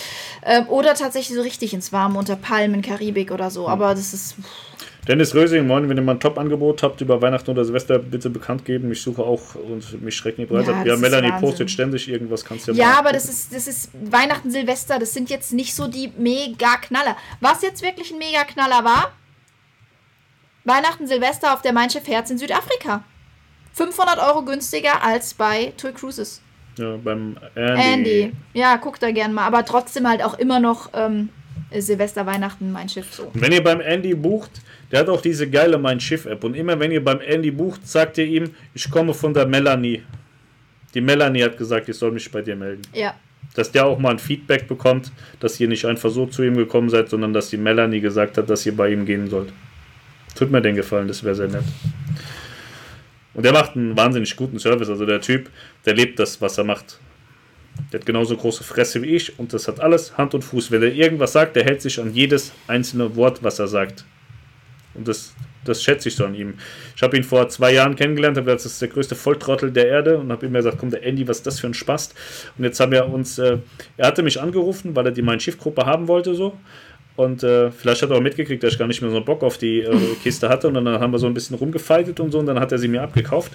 Äh, 0.43 0.62
oder 0.67 0.95
tatsächlich 0.95 1.37
so 1.37 1.43
richtig 1.43 1.75
ins 1.75 1.93
Warme 1.93 2.21
unter 2.21 2.37
Palmen, 2.37 2.83
Karibik 2.83 3.32
oder 3.33 3.51
so, 3.51 3.69
aber 3.69 3.94
das 3.94 4.15
ist. 4.15 4.36
Dennis 5.09 5.35
Rösing, 5.35 5.67
moin, 5.67 5.89
wenn 5.89 5.97
ihr 5.97 6.02
mal 6.02 6.12
ein 6.12 6.20
Top-Angebot 6.20 6.85
habt 6.85 7.01
über 7.01 7.20
Weihnachten 7.20 7.51
oder 7.51 7.65
Silvester, 7.65 7.99
bitte 7.99 8.31
bekannt 8.31 8.65
geben. 8.65 8.93
Ich 8.93 9.02
suche 9.02 9.23
auch 9.23 9.57
und 9.57 10.01
mich 10.01 10.15
schrecken 10.15 10.43
die 10.43 10.47
bereit. 10.47 10.69
Ja, 10.69 10.85
ja 10.85 10.97
Melanie 10.97 11.33
postet 11.41 11.73
ständig 11.73 12.09
irgendwas, 12.09 12.44
kannst 12.44 12.69
du 12.69 12.73
ja 12.73 12.78
Ja, 12.91 12.99
aber 13.01 13.12
das 13.12 13.25
ist, 13.25 13.52
das 13.52 13.67
ist 13.67 13.91
Weihnachten, 13.93 14.52
Silvester, 14.52 15.01
das 15.01 15.12
sind 15.12 15.28
jetzt 15.28 15.52
nicht 15.52 15.75
so 15.75 15.89
die 15.89 16.12
mega 16.17 16.77
Knaller. 16.77 17.17
Was 17.41 17.62
jetzt 17.62 17.83
wirklich 17.83 18.12
ein 18.12 18.19
mega 18.19 18.44
Knaller 18.44 18.85
war, 18.85 19.12
Weihnachten, 20.65 21.09
Silvester 21.09 21.52
auf 21.52 21.62
der 21.62 21.73
Mein 21.73 21.91
Schiff 21.91 22.07
Herz 22.07 22.31
in 22.31 22.39
Südafrika. 22.39 23.02
500 23.73 24.19
Euro 24.19 24.44
günstiger 24.44 25.02
als 25.02 25.35
bei 25.35 25.73
Tour 25.77 25.93
Cruises. 25.93 26.41
Ja, 26.78 26.97
beim 26.97 27.36
Andy. 27.55 27.83
Andy. 27.83 28.33
Ja, 28.55 28.77
guck 28.78 29.01
da 29.01 29.11
gern 29.11 29.33
mal. 29.33 29.47
Aber 29.47 29.65
trotzdem 29.65 30.09
halt 30.09 30.23
auch 30.23 30.39
immer 30.39 30.61
noch 30.61 30.91
ähm, 30.94 31.31
Silvester, 31.81 32.26
Weihnachten, 32.26 32.70
mein 32.73 32.89
Schiff 32.89 33.12
so. 33.12 33.31
Wenn 33.34 33.52
ihr 33.52 33.62
beim 33.62 33.81
Andy 33.81 34.15
bucht, 34.15 34.51
der 34.91 35.01
hat 35.01 35.09
auch 35.09 35.20
diese 35.20 35.49
geile 35.49 35.78
Mein 35.78 36.01
Schiff-App. 36.01 36.44
Und 36.44 36.55
immer 36.55 36.78
wenn 36.78 36.91
ihr 36.91 37.02
beim 37.02 37.20
Andy 37.20 37.51
bucht, 37.51 37.86
sagt 37.86 38.18
ihr 38.18 38.26
ihm, 38.26 38.51
ich 38.75 38.91
komme 38.91 39.15
von 39.15 39.33
der 39.33 39.47
Melanie. 39.47 40.02
Die 40.94 41.01
Melanie 41.01 41.42
hat 41.42 41.57
gesagt, 41.57 41.89
ich 41.89 41.97
soll 41.97 42.12
mich 42.12 42.31
bei 42.31 42.42
dir 42.42 42.57
melden. 42.57 42.83
Ja. 42.92 43.15
Dass 43.55 43.73
der 43.73 43.86
auch 43.86 43.99
mal 43.99 44.10
ein 44.10 44.18
Feedback 44.18 44.68
bekommt, 44.68 45.12
dass 45.41 45.59
ihr 45.60 45.68
nicht 45.68 45.84
einfach 45.84 46.10
so 46.10 46.26
zu 46.26 46.42
ihm 46.42 46.57
gekommen 46.57 46.91
seid, 46.91 47.09
sondern 47.09 47.33
dass 47.33 47.51
die 47.51 47.57
Melanie 47.57 48.01
gesagt 48.01 48.39
hat, 48.39 48.49
dass 48.51 48.67
ihr 48.67 48.76
bei 48.76 48.91
ihm 48.91 49.07
gehen 49.07 49.28
sollt. 49.28 49.52
Tut 50.34 50.51
mir 50.51 50.62
den 50.62 50.76
Gefallen, 50.76 51.09
das 51.09 51.23
wäre 51.25 51.34
sehr 51.34 51.49
nett. 51.49 51.65
Und 53.34 53.44
der 53.44 53.52
macht 53.52 53.76
einen 53.76 53.97
wahnsinnig 53.97 54.34
guten 54.36 54.59
Service. 54.59 54.89
Also 54.89 55.07
der 55.07 55.20
Typ, 55.20 55.51
der 55.86 55.94
lebt 55.94 56.18
das, 56.18 56.41
was 56.41 56.59
er 56.59 56.65
macht. 56.65 56.99
Der 57.92 58.01
hat 58.01 58.07
genauso 58.07 58.36
große 58.36 58.65
Fresse 58.65 59.02
wie 59.02 59.15
ich 59.17 59.39
und 59.39 59.52
das 59.52 59.68
hat 59.68 59.81
alles 59.81 60.17
Hand 60.17 60.34
und 60.34 60.42
Fuß. 60.42 60.70
Wenn 60.70 60.83
er 60.83 60.92
irgendwas 60.92 61.33
sagt, 61.33 61.57
der 61.57 61.65
hält 61.65 61.83
sich 61.83 62.01
an 62.01 62.12
jedes 62.12 62.52
einzelne 62.67 63.17
Wort, 63.17 63.42
was 63.42 63.59
er 63.59 63.68
sagt. 63.68 64.05
Und 64.94 65.09
das, 65.09 65.34
das 65.65 65.83
schätze 65.83 66.09
ich 66.09 66.17
so 66.17 66.25
an 66.25 66.34
ihm. 66.34 66.55
Ich 66.97 67.02
habe 67.02 67.17
ihn 67.17 67.25
vor 67.25 67.49
zwei 67.49 67.73
Jahren 67.73 67.97
kennengelernt, 67.97 68.36
habe 68.36 68.47
gesagt, 68.47 68.65
das 68.65 68.73
ist 68.73 68.83
der 68.83 68.89
größte 68.89 69.15
Volltrottel 69.15 69.70
der 69.70 69.89
Erde 69.89 70.18
und 70.18 70.31
habe 70.33 70.47
ihm 70.47 70.52
gesagt, 70.52 70.78
komm, 70.78 70.91
der 70.91 71.02
Andy, 71.02 71.26
was 71.28 71.39
ist 71.39 71.47
das 71.47 71.60
für 71.60 71.67
ein 71.67 71.75
Spast? 71.75 72.15
Und 72.59 72.65
jetzt 72.65 72.78
haben 72.81 72.92
wir 72.92 73.07
uns, 73.07 73.39
äh, 73.39 73.59
er 73.97 74.07
hatte 74.07 74.23
mich 74.23 74.41
angerufen, 74.41 74.94
weil 74.97 75.07
er 75.07 75.12
die 75.12 75.23
meine 75.23 75.41
Schiffgruppe 75.41 75.86
haben 75.86 76.09
wollte, 76.09 76.34
so. 76.34 76.59
Und 77.15 77.42
äh, 77.42 77.70
vielleicht 77.70 78.02
hat 78.02 78.10
er 78.10 78.17
auch 78.17 78.23
mitgekriegt, 78.23 78.62
dass 78.62 78.73
ich 78.73 78.78
gar 78.78 78.89
nicht 78.89 79.02
mehr 79.02 79.10
so 79.10 79.20
Bock 79.20 79.42
auf 79.42 79.59
die 79.59 79.81
äh, 79.81 80.15
Kiste 80.23 80.49
hatte. 80.49 80.68
Und 80.68 80.75
dann 80.75 80.89
haben 80.89 81.12
wir 81.12 81.18
so 81.18 81.26
ein 81.26 81.34
bisschen 81.34 81.57
rumgefeitet 81.57 82.20
und 82.20 82.31
so. 82.31 82.39
Und 82.39 82.47
dann 82.47 82.59
hat 82.59 82.73
er 82.73 82.78
sie 82.78 82.89
mir 82.89 83.02
abgekauft. 83.02 83.52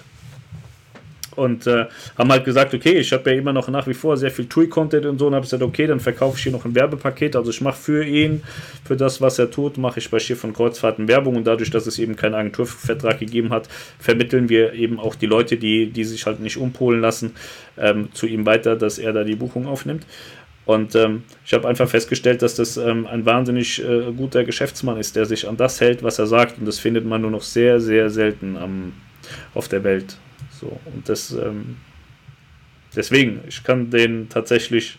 Und 1.38 1.66
äh, 1.66 1.86
haben 2.16 2.30
halt 2.30 2.44
gesagt, 2.44 2.74
okay, 2.74 2.98
ich 2.98 3.12
habe 3.12 3.30
ja 3.30 3.38
immer 3.38 3.52
noch 3.52 3.68
nach 3.68 3.86
wie 3.86 3.94
vor 3.94 4.16
sehr 4.16 4.30
viel 4.30 4.46
TUI-Content 4.46 5.06
und 5.06 5.18
so 5.18 5.28
und 5.28 5.34
habe 5.34 5.44
gesagt, 5.44 5.62
okay, 5.62 5.86
dann 5.86 6.00
verkaufe 6.00 6.36
ich 6.36 6.42
hier 6.42 6.52
noch 6.52 6.64
ein 6.64 6.74
Werbepaket. 6.74 7.36
Also 7.36 7.50
ich 7.50 7.60
mache 7.60 7.76
für 7.76 8.04
ihn, 8.04 8.42
für 8.84 8.96
das, 8.96 9.20
was 9.20 9.38
er 9.38 9.50
tut, 9.50 9.78
mache 9.78 10.00
ich 10.00 10.10
bei 10.10 10.18
Schiff 10.18 10.44
und 10.44 10.54
Kreuzfahrten 10.54 11.08
Werbung 11.08 11.36
und 11.36 11.46
dadurch, 11.46 11.70
dass 11.70 11.86
es 11.86 11.98
eben 11.98 12.16
keinen 12.16 12.34
Agenturvertrag 12.34 13.18
gegeben 13.18 13.50
hat, 13.50 13.68
vermitteln 13.98 14.48
wir 14.48 14.72
eben 14.72 14.98
auch 14.98 15.14
die 15.14 15.26
Leute, 15.26 15.56
die, 15.56 15.90
die 15.90 16.04
sich 16.04 16.26
halt 16.26 16.40
nicht 16.40 16.56
umpolen 16.56 17.00
lassen, 17.00 17.34
ähm, 17.78 18.08
zu 18.12 18.26
ihm 18.26 18.44
weiter, 18.44 18.76
dass 18.76 18.98
er 18.98 19.12
da 19.12 19.24
die 19.24 19.36
Buchung 19.36 19.66
aufnimmt. 19.66 20.04
Und 20.66 20.94
ähm, 20.96 21.22
ich 21.46 21.54
habe 21.54 21.66
einfach 21.66 21.88
festgestellt, 21.88 22.42
dass 22.42 22.54
das 22.54 22.76
ähm, 22.76 23.06
ein 23.06 23.24
wahnsinnig 23.24 23.82
äh, 23.82 24.12
guter 24.14 24.44
Geschäftsmann 24.44 24.98
ist, 24.98 25.16
der 25.16 25.24
sich 25.24 25.48
an 25.48 25.56
das 25.56 25.80
hält, 25.80 26.02
was 26.02 26.18
er 26.18 26.26
sagt. 26.26 26.58
Und 26.58 26.66
das 26.66 26.78
findet 26.78 27.06
man 27.06 27.22
nur 27.22 27.30
noch 27.30 27.42
sehr, 27.42 27.80
sehr 27.80 28.10
selten 28.10 28.58
am, 28.58 28.92
auf 29.54 29.68
der 29.68 29.82
Welt. 29.82 30.18
So, 30.60 30.78
und 30.92 31.08
das, 31.08 31.30
ähm, 31.32 31.76
deswegen, 32.94 33.40
ich 33.48 33.62
kann 33.62 33.90
den 33.90 34.28
tatsächlich 34.28 34.98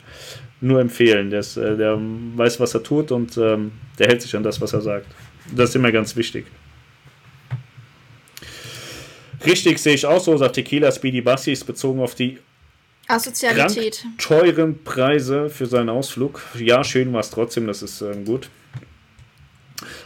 nur 0.62 0.82
empfehlen. 0.82 1.30
Der, 1.30 1.40
ist, 1.40 1.58
äh, 1.58 1.78
der 1.78 1.98
weiß, 2.00 2.60
was 2.60 2.74
er 2.74 2.84
tut 2.84 3.12
und 3.12 3.38
ähm, 3.38 3.72
der 3.98 4.08
hält 4.08 4.22
sich 4.22 4.36
an 4.36 4.44
das, 4.44 4.60
was 4.62 4.74
er 4.74 4.82
sagt. 4.82 5.08
Das 5.56 5.70
ist 5.70 5.76
immer 5.76 5.92
ganz 5.92 6.16
wichtig. 6.16 6.46
Richtig 9.46 9.80
sehe 9.80 9.94
ich 9.94 10.06
auch 10.06 10.20
so, 10.20 10.36
sagt 10.38 10.56
Tequila 10.56 10.92
Speedy 10.92 11.22
Bassi, 11.22 11.54
ist 11.54 11.64
bezogen 11.64 12.02
auf 12.02 12.14
die 12.14 12.38
Asozialität. 13.08 14.06
teuren 14.18 14.84
Preise 14.84 15.50
für 15.50 15.66
seinen 15.66 15.90
Ausflug. 15.90 16.42
Ja, 16.60 16.84
schön 16.84 17.12
war 17.14 17.22
es 17.22 17.32
trotzdem, 17.32 17.66
das 17.66 17.82
ist 17.82 18.02
ähm, 18.02 18.26
gut. 18.26 18.50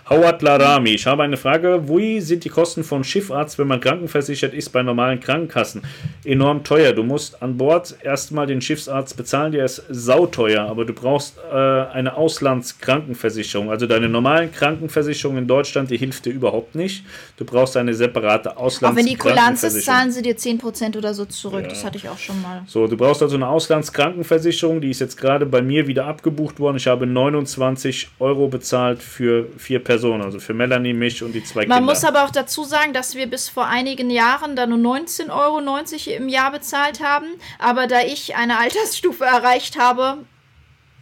Howard 0.09 0.41
Larami, 0.41 0.89
ich 0.89 1.05
habe 1.05 1.23
eine 1.23 1.37
Frage. 1.37 1.87
Wie 1.87 2.19
sind 2.19 2.43
die 2.43 2.49
Kosten 2.49 2.83
von 2.83 3.05
Schiffarzt, 3.05 3.57
wenn 3.57 3.67
man 3.67 3.79
krankenversichert 3.79 4.53
ist 4.53 4.69
bei 4.71 4.83
normalen 4.83 5.21
Krankenkassen? 5.21 5.81
Enorm 6.25 6.65
teuer. 6.65 6.91
Du 6.91 7.03
musst 7.03 7.41
an 7.41 7.55
Bord 7.55 7.95
erstmal 8.03 8.45
den 8.45 8.59
Schiffsarzt 8.59 9.15
bezahlen, 9.15 9.53
der 9.53 9.63
ist 9.63 9.81
sauteuer, 9.89 10.63
aber 10.63 10.83
du 10.83 10.91
brauchst 10.91 11.37
äh, 11.49 11.55
eine 11.55 12.17
Auslandskrankenversicherung. 12.17 13.71
Also 13.71 13.87
deine 13.87 14.09
normalen 14.09 14.51
Krankenversicherung 14.51 15.37
in 15.37 15.47
Deutschland, 15.47 15.89
die 15.89 15.95
hilft 15.95 16.25
dir 16.25 16.33
überhaupt 16.33 16.75
nicht. 16.75 17.05
Du 17.37 17.45
brauchst 17.45 17.77
eine 17.77 17.93
separate 17.93 18.57
Auslandskrankenversicherung. 18.57 18.91
Auch 18.91 18.97
wenn 18.97 19.05
die 19.05 19.15
Kulanz 19.15 19.63
ist, 19.63 19.85
zahlen 19.85 20.11
sie 20.11 20.21
dir 20.21 20.35
10% 20.35 20.97
oder 20.97 21.13
so 21.13 21.23
zurück. 21.23 21.63
Ja. 21.63 21.69
Das 21.69 21.85
hatte 21.85 21.97
ich 21.97 22.09
auch 22.09 22.17
schon 22.17 22.41
mal. 22.41 22.63
So, 22.67 22.87
du 22.87 22.97
brauchst 22.97 23.21
also 23.21 23.37
eine 23.37 23.47
Auslandskrankenversicherung, 23.47 24.81
die 24.81 24.89
ist 24.89 24.99
jetzt 24.99 25.15
gerade 25.15 25.45
bei 25.45 25.61
mir 25.61 25.87
wieder 25.87 26.07
abgebucht 26.07 26.59
worden. 26.59 26.75
Ich 26.75 26.87
habe 26.87 27.07
29 27.07 28.09
Euro 28.19 28.49
bezahlt 28.49 29.01
für 29.01 29.47
vier 29.57 29.79
Personen. 29.79 29.92
Personen, 29.93 30.23
also 30.23 30.39
für 30.39 30.53
Melanie, 30.53 30.93
mich 30.93 31.21
und 31.23 31.33
die 31.33 31.43
zwei 31.43 31.61
Man 31.61 31.63
Kinder. 31.63 31.75
Man 31.75 31.85
muss 31.85 32.03
aber 32.03 32.23
auch 32.23 32.31
dazu 32.31 32.63
sagen, 32.63 32.93
dass 32.93 33.15
wir 33.15 33.27
bis 33.27 33.49
vor 33.49 33.67
einigen 33.67 34.09
Jahren 34.09 34.55
da 34.55 34.65
nur 34.65 34.79
19,90 34.79 35.29
Euro 35.31 36.17
im 36.17 36.29
Jahr 36.29 36.51
bezahlt 36.51 36.99
haben. 36.99 37.27
Aber 37.59 37.87
da 37.87 38.01
ich 38.01 38.35
eine 38.35 38.57
Altersstufe 38.57 39.23
erreicht 39.23 39.77
habe, 39.77 40.17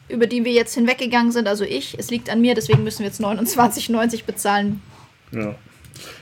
über 0.09 0.27
die 0.27 0.43
wir 0.43 0.51
jetzt 0.51 0.73
hinweggegangen 0.75 1.31
sind, 1.31 1.47
also 1.47 1.63
ich, 1.63 1.97
es 1.97 2.11
liegt 2.11 2.29
an 2.29 2.41
mir, 2.41 2.53
deswegen 2.53 2.83
müssen 2.83 2.99
wir 2.99 3.07
jetzt 3.07 3.21
29,90 3.21 4.25
bezahlen. 4.25 4.81
Ja. 5.31 5.55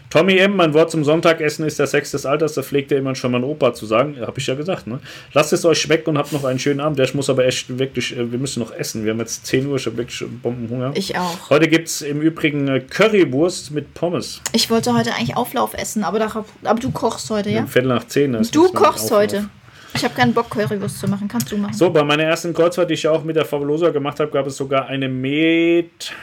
Tommy 0.09 0.37
M., 0.37 0.55
mein 0.55 0.73
Wort 0.73 0.89
zum 0.89 1.03
Sonntagessen 1.03 1.65
ist 1.65 1.77
der 1.77 1.85
Sex 1.85 2.09
des 2.11 2.25
Alters, 2.25 2.55
da 2.55 2.63
pflegt 2.63 2.89
ja 2.89 2.97
immer 2.97 3.13
schon 3.13 3.31
mein 3.31 3.43
Opa 3.43 3.73
zu 3.75 3.85
sagen. 3.85 4.15
Ja, 4.19 4.25
Habe 4.25 4.39
ich 4.39 4.47
ja 4.47 4.55
gesagt, 4.55 4.87
ne? 4.87 4.99
Lasst 5.33 5.53
es 5.53 5.63
euch 5.65 5.79
schmecken 5.79 6.09
und 6.09 6.17
habt 6.17 6.33
noch 6.33 6.43
einen 6.45 6.57
schönen 6.57 6.79
Abend. 6.79 6.99
Ich 6.99 7.13
muss 7.13 7.29
aber 7.29 7.45
echt 7.45 7.77
wirklich, 7.77 8.17
äh, 8.17 8.31
wir 8.31 8.39
müssen 8.39 8.59
noch 8.59 8.71
essen. 8.71 9.05
Wir 9.05 9.11
haben 9.11 9.19
jetzt 9.19 9.45
10 9.45 9.67
Uhr, 9.67 9.75
ich 9.75 9.85
habe 9.85 9.97
wirklich 9.97 10.23
Bombenhunger. 10.41 10.93
Ich 10.95 11.15
auch. 11.15 11.51
Heute 11.51 11.67
gibt 11.67 11.89
es 11.89 12.01
im 12.01 12.21
Übrigen 12.21 12.67
äh, 12.67 12.79
Currywurst 12.79 13.69
mit 13.69 13.93
Pommes. 13.93 14.41
Ich 14.51 14.71
wollte 14.71 14.95
heute 14.97 15.13
eigentlich 15.13 15.37
Auflauf 15.37 15.75
essen, 15.75 16.03
aber, 16.03 16.17
da, 16.17 16.45
aber 16.63 16.79
du 16.79 16.89
kochst 16.89 17.29
heute, 17.29 17.51
ja? 17.51 17.67
Viertel 17.67 17.89
nach 17.89 18.07
10. 18.07 18.49
Du 18.51 18.71
kochst 18.71 19.11
heute. 19.11 19.49
Ich 19.93 20.03
habe 20.03 20.15
keinen 20.15 20.33
Bock, 20.33 20.49
Currywurst 20.49 20.99
zu 20.99 21.07
machen. 21.07 21.27
Kannst 21.27 21.51
du 21.51 21.57
machen. 21.57 21.73
So, 21.73 21.91
bei 21.91 22.03
meiner 22.03 22.23
ersten 22.23 22.53
Kreuzfahrt, 22.53 22.89
die 22.89 22.95
ich 22.95 23.03
ja 23.03 23.11
auch 23.11 23.23
mit 23.23 23.35
der 23.35 23.45
Fabulosa 23.45 23.89
gemacht 23.89 24.19
habe, 24.19 24.31
gab 24.31 24.47
es 24.47 24.57
sogar 24.57 24.87
eine 24.87 25.07
Met 25.07 26.13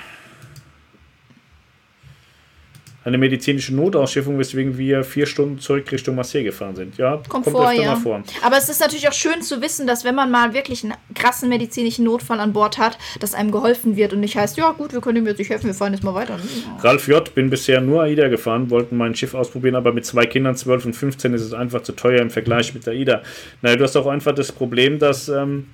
eine 3.07 3.19
medizinische 3.19 3.73
Notausschiffung, 3.73 4.37
weswegen 4.37 4.77
wir 4.77 5.05
vier 5.05 5.27
Stunden 5.27 5.61
zurück 5.61 5.93
Richtung 5.93 6.17
Marseille 6.17 6.43
gefahren 6.43 6.75
sind. 6.75 6.99
Ja, 6.99 7.23
kommt, 7.29 7.45
kommt 7.45 7.57
vor, 7.57 7.71
ja. 7.71 7.95
vor. 7.95 8.21
Aber 8.43 8.57
es 8.57 8.69
ist 8.69 8.81
natürlich 8.81 9.09
auch 9.09 9.13
schön 9.13 9.43
zu 9.43 9.63
wissen, 9.63 9.87
dass 9.87 10.03
wenn 10.03 10.17
man 10.17 10.29
mal 10.29 10.55
wirklich 10.55 10.83
einen 10.83 10.95
krassen 11.15 11.49
medizinischen 11.49 12.05
Notfall 12.05 12.41
an 12.41 12.53
Bord 12.53 12.79
hat, 12.79 12.99
dass 13.21 13.33
einem 13.33 13.53
geholfen 13.53 13.95
wird 13.95 14.13
und 14.13 14.19
nicht 14.19 14.37
heißt, 14.37 14.57
ja 14.57 14.73
gut, 14.73 14.93
wir 14.93 15.01
können 15.01 15.19
ihm 15.19 15.27
jetzt 15.27 15.39
nicht 15.39 15.51
helfen, 15.51 15.69
wir 15.69 15.75
fahren 15.75 15.93
jetzt 15.93 16.03
mal 16.03 16.15
weiter. 16.15 16.37
Ralf 16.81 17.07
J. 17.07 17.33
bin 17.33 17.49
bisher 17.49 17.81
nur 17.81 18.03
AIDA 18.03 18.27
gefahren, 18.27 18.71
wollten 18.71 18.97
mein 18.97 19.15
Schiff 19.15 19.35
ausprobieren, 19.35 19.77
aber 19.77 19.93
mit 19.93 20.05
zwei 20.05 20.27
Kindern, 20.27 20.57
12 20.57 20.87
und 20.87 20.93
15, 20.95 21.33
ist 21.33 21.43
es 21.43 21.53
einfach 21.53 21.83
zu 21.83 21.93
teuer 21.93 22.21
im 22.21 22.31
Vergleich 22.31 22.75
mit 22.75 22.89
AIDA. 22.89 23.23
Naja, 23.63 23.77
du 23.77 23.85
hast 23.85 23.95
auch 23.97 24.09
einfach 24.09 24.35
das 24.35 24.51
Problem, 24.51 24.99
dass... 24.99 25.29
Ähm, 25.29 25.69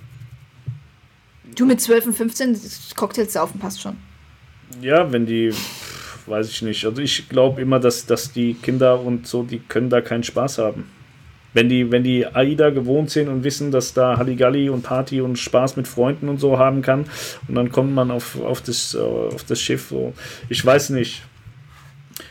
du 1.55 1.65
mit 1.65 1.81
12 1.81 2.09
und 2.09 2.13
15 2.13 2.61
Cocktails 2.95 3.33
saufen 3.33 3.59
passt 3.59 3.81
schon. 3.81 3.97
Ja, 4.83 5.11
wenn 5.11 5.25
die 5.25 5.53
weiß 6.27 6.49
ich 6.49 6.63
nicht. 6.63 6.85
Also 6.85 7.03
ich 7.03 7.29
glaube 7.29 7.61
immer, 7.61 7.81
dass, 7.81 8.07
dass 8.07 8.33
die 8.33 8.55
Kinder 8.55 9.01
und 9.01 9.27
so, 9.27 9.43
die 9.43 9.59
können 9.59 9.91
da 9.91 10.01
keinen 10.01 10.23
Spaß 10.23 10.59
haben. 10.59 10.91
Wenn 11.55 11.69
die, 11.69 11.91
wenn 11.91 12.03
die 12.03 12.27
AIDA 12.27 12.71
gewohnt 12.71 13.11
sind 13.11 13.29
und 13.29 13.45
wissen, 13.45 13.71
dass 13.71 13.93
da 13.93 14.17
Halligalli 14.17 14.71
und 14.71 14.83
Party 14.83 15.21
und 15.21 15.39
Spaß 15.39 15.77
mit 15.77 15.87
Freunden 15.87 16.29
und 16.29 16.39
so 16.39 16.59
haben 16.59 16.81
kann, 16.81 17.05
und 17.47 17.55
dann 17.55 17.71
kommt 17.71 17.95
man 17.95 18.11
auf, 18.11 18.41
auf, 18.41 18.63
das, 18.63 18.97
auf 18.97 19.45
das 19.45 19.61
Schiff. 19.61 19.89
So. 19.91 20.15
Ich 20.49 20.65
weiß 20.65 20.91
nicht. 20.91 21.23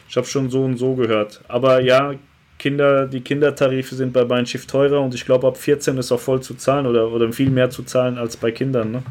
Ich 0.10 0.18
habe 0.18 0.28
schon 0.28 0.50
so 0.50 0.64
und 0.64 0.78
so 0.78 0.96
gehört. 0.96 1.42
Aber 1.48 1.82
ja, 1.82 2.16
Kinder, 2.58 3.08
die 3.08 3.22
Kindertarife 3.22 3.96
sind 3.96 4.14
bei 4.14 4.26
meinem 4.26 4.46
Schiff 4.46 4.68
teurer 4.68 5.02
und 5.02 5.16
ich 5.16 5.26
glaube, 5.26 5.48
ab 5.48 5.58
14 5.58 5.98
ist 5.98 6.12
auch 6.12 6.20
voll 6.20 6.42
zu 6.42 6.56
zahlen 6.56 6.86
oder, 6.86 7.12
oder 7.12 7.32
viel 7.32 7.50
mehr 7.50 7.70
zu 7.70 7.84
zahlen 7.84 8.18
als 8.18 8.38
bei 8.38 8.52
Kindern. 8.52 8.92
Ne? 8.92 9.04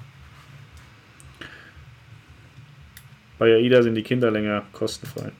Bei 3.41 3.55
AIDA 3.55 3.83
sind 3.83 3.95
die 3.95 4.03
Kinder 4.03 4.31
länger 4.31 4.65
kostenfrei. 4.71 5.33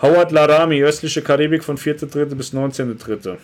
Howard 0.00 0.32
Larami, 0.32 0.82
östliche 0.82 1.20
Karibik 1.20 1.62
von 1.62 1.76
4.3. 1.76 2.34
bis 2.34 2.54
19.3. 2.54 3.36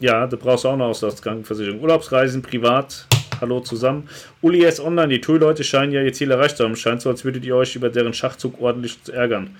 Ja, 0.00 0.26
da 0.26 0.36
brauchst 0.36 0.64
du 0.64 0.68
auch 0.68 0.72
eine 0.72 0.82
Auslandskrankenversicherung. 0.86 1.80
Urlaubsreisen, 1.80 2.42
privat. 2.42 3.06
Hallo 3.40 3.60
zusammen. 3.60 4.08
Uli 4.42 4.64
S. 4.64 4.80
Online, 4.80 5.06
die 5.06 5.20
TUI-Leute 5.20 5.62
scheinen 5.62 5.92
ja 5.92 6.02
ihr 6.02 6.12
Ziel 6.12 6.32
erreicht 6.32 6.56
zu 6.56 6.64
haben. 6.64 6.74
Scheint 6.74 7.00
so, 7.00 7.10
als 7.10 7.24
würdet 7.24 7.44
ihr 7.44 7.54
euch 7.54 7.76
über 7.76 7.90
deren 7.90 8.12
Schachzug 8.12 8.60
ordentlich 8.60 8.98
ärgern. 9.12 9.56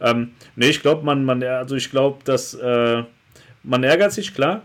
Ähm, 0.00 0.32
ne, 0.56 0.66
ich 0.66 0.82
glaube, 0.82 1.04
man, 1.06 1.24
man, 1.24 1.40
also 1.44 1.76
ich 1.76 1.92
glaube, 1.92 2.18
dass 2.24 2.54
äh, 2.54 3.04
man 3.62 3.84
ärgert 3.84 4.10
sich, 4.10 4.34
klar. 4.34 4.62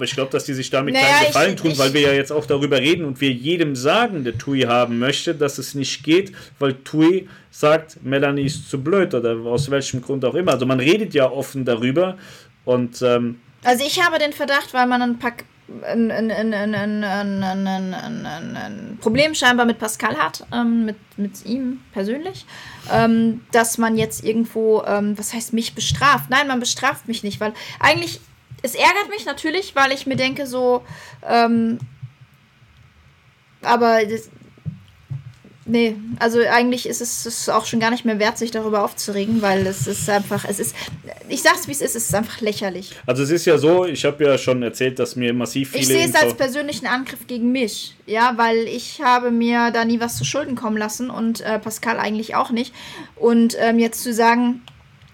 Aber 0.00 0.06
ich 0.06 0.14
glaube, 0.14 0.30
dass 0.30 0.44
die 0.46 0.54
sich 0.54 0.70
damit 0.70 0.94
naja, 0.94 1.08
keinen 1.08 1.26
Gefallen 1.26 1.54
ich, 1.56 1.60
tun, 1.60 1.70
ich, 1.72 1.78
weil 1.78 1.92
wir 1.92 2.00
ja 2.00 2.14
jetzt 2.14 2.32
auch 2.32 2.46
darüber 2.46 2.78
reden 2.78 3.04
und 3.04 3.20
wir 3.20 3.30
jedem 3.32 3.76
sagen, 3.76 4.24
der 4.24 4.38
Tui 4.38 4.62
haben 4.62 4.98
möchte, 4.98 5.34
dass 5.34 5.58
es 5.58 5.74
nicht 5.74 6.02
geht, 6.04 6.32
weil 6.58 6.72
Tui 6.72 7.28
sagt, 7.50 8.02
Melanie 8.02 8.46
ist 8.46 8.70
zu 8.70 8.82
blöd 8.82 9.12
oder 9.12 9.36
aus 9.44 9.70
welchem 9.70 10.00
Grund 10.00 10.24
auch 10.24 10.34
immer. 10.34 10.52
Also 10.52 10.64
man 10.64 10.80
redet 10.80 11.12
ja 11.12 11.30
offen 11.30 11.66
darüber 11.66 12.16
und. 12.64 13.02
Ähm, 13.02 13.40
also 13.62 13.84
ich 13.84 14.02
habe 14.02 14.18
den 14.18 14.32
Verdacht, 14.32 14.72
weil 14.72 14.86
man 14.86 15.02
ein 15.02 15.18
paar 15.18 15.34
ein, 15.84 16.10
ein, 16.10 16.30
ein, 16.30 17.04
ein, 17.04 18.98
Problem 19.02 19.34
scheinbar 19.34 19.66
mit 19.66 19.78
Pascal 19.78 20.16
hat, 20.16 20.46
ähm, 20.50 20.86
mit, 20.86 20.96
mit 21.18 21.44
ihm 21.44 21.82
persönlich, 21.92 22.46
ähm, 22.90 23.42
dass 23.52 23.76
man 23.76 23.98
jetzt 23.98 24.24
irgendwo, 24.24 24.82
ähm, 24.86 25.18
was 25.18 25.34
heißt 25.34 25.52
mich 25.52 25.74
bestraft? 25.74 26.30
Nein, 26.30 26.48
man 26.48 26.58
bestraft 26.58 27.06
mich 27.06 27.22
nicht, 27.22 27.38
weil 27.38 27.52
eigentlich 27.78 28.20
es 28.62 28.74
ärgert 28.74 29.08
mich 29.10 29.24
natürlich, 29.24 29.74
weil 29.74 29.92
ich 29.92 30.06
mir 30.06 30.16
denke, 30.16 30.46
so, 30.46 30.82
ähm, 31.28 31.78
aber 33.62 34.04
das, 34.04 34.30
nee, 35.66 35.96
also 36.18 36.40
eigentlich 36.40 36.88
ist 36.88 37.00
es 37.00 37.26
ist 37.26 37.48
auch 37.48 37.66
schon 37.66 37.80
gar 37.80 37.90
nicht 37.90 38.04
mehr 38.04 38.18
wert, 38.18 38.38
sich 38.38 38.50
darüber 38.50 38.84
aufzuregen, 38.84 39.42
weil 39.42 39.66
es 39.66 39.86
ist 39.86 40.08
einfach, 40.08 40.44
es 40.48 40.58
ist, 40.58 40.74
ich 41.28 41.42
sag's 41.42 41.68
wie 41.68 41.72
es 41.72 41.80
ist, 41.80 41.96
es 41.96 42.04
ist 42.04 42.14
einfach 42.14 42.40
lächerlich. 42.40 42.92
Also 43.06 43.22
es 43.22 43.30
ist 43.30 43.44
ja 43.46 43.58
so, 43.58 43.84
ich 43.84 44.04
habe 44.04 44.24
ja 44.24 44.38
schon 44.38 44.62
erzählt, 44.62 44.98
dass 44.98 45.16
mir 45.16 45.32
massiv 45.32 45.70
viele. 45.70 45.82
Ich 45.82 45.88
sehe 45.88 46.06
es 46.06 46.14
als 46.14 46.34
persönlichen 46.34 46.86
Angriff 46.86 47.26
gegen 47.26 47.52
mich, 47.52 47.94
ja, 48.06 48.32
weil 48.36 48.58
ich 48.66 49.00
habe 49.02 49.30
mir 49.30 49.70
da 49.70 49.84
nie 49.84 50.00
was 50.00 50.16
zu 50.16 50.24
Schulden 50.24 50.56
kommen 50.56 50.76
lassen 50.76 51.10
und 51.10 51.40
äh, 51.40 51.58
Pascal 51.58 51.98
eigentlich 51.98 52.34
auch 52.34 52.50
nicht. 52.50 52.74
Und 53.16 53.56
ähm, 53.58 53.78
jetzt 53.78 54.02
zu 54.02 54.12
sagen, 54.12 54.62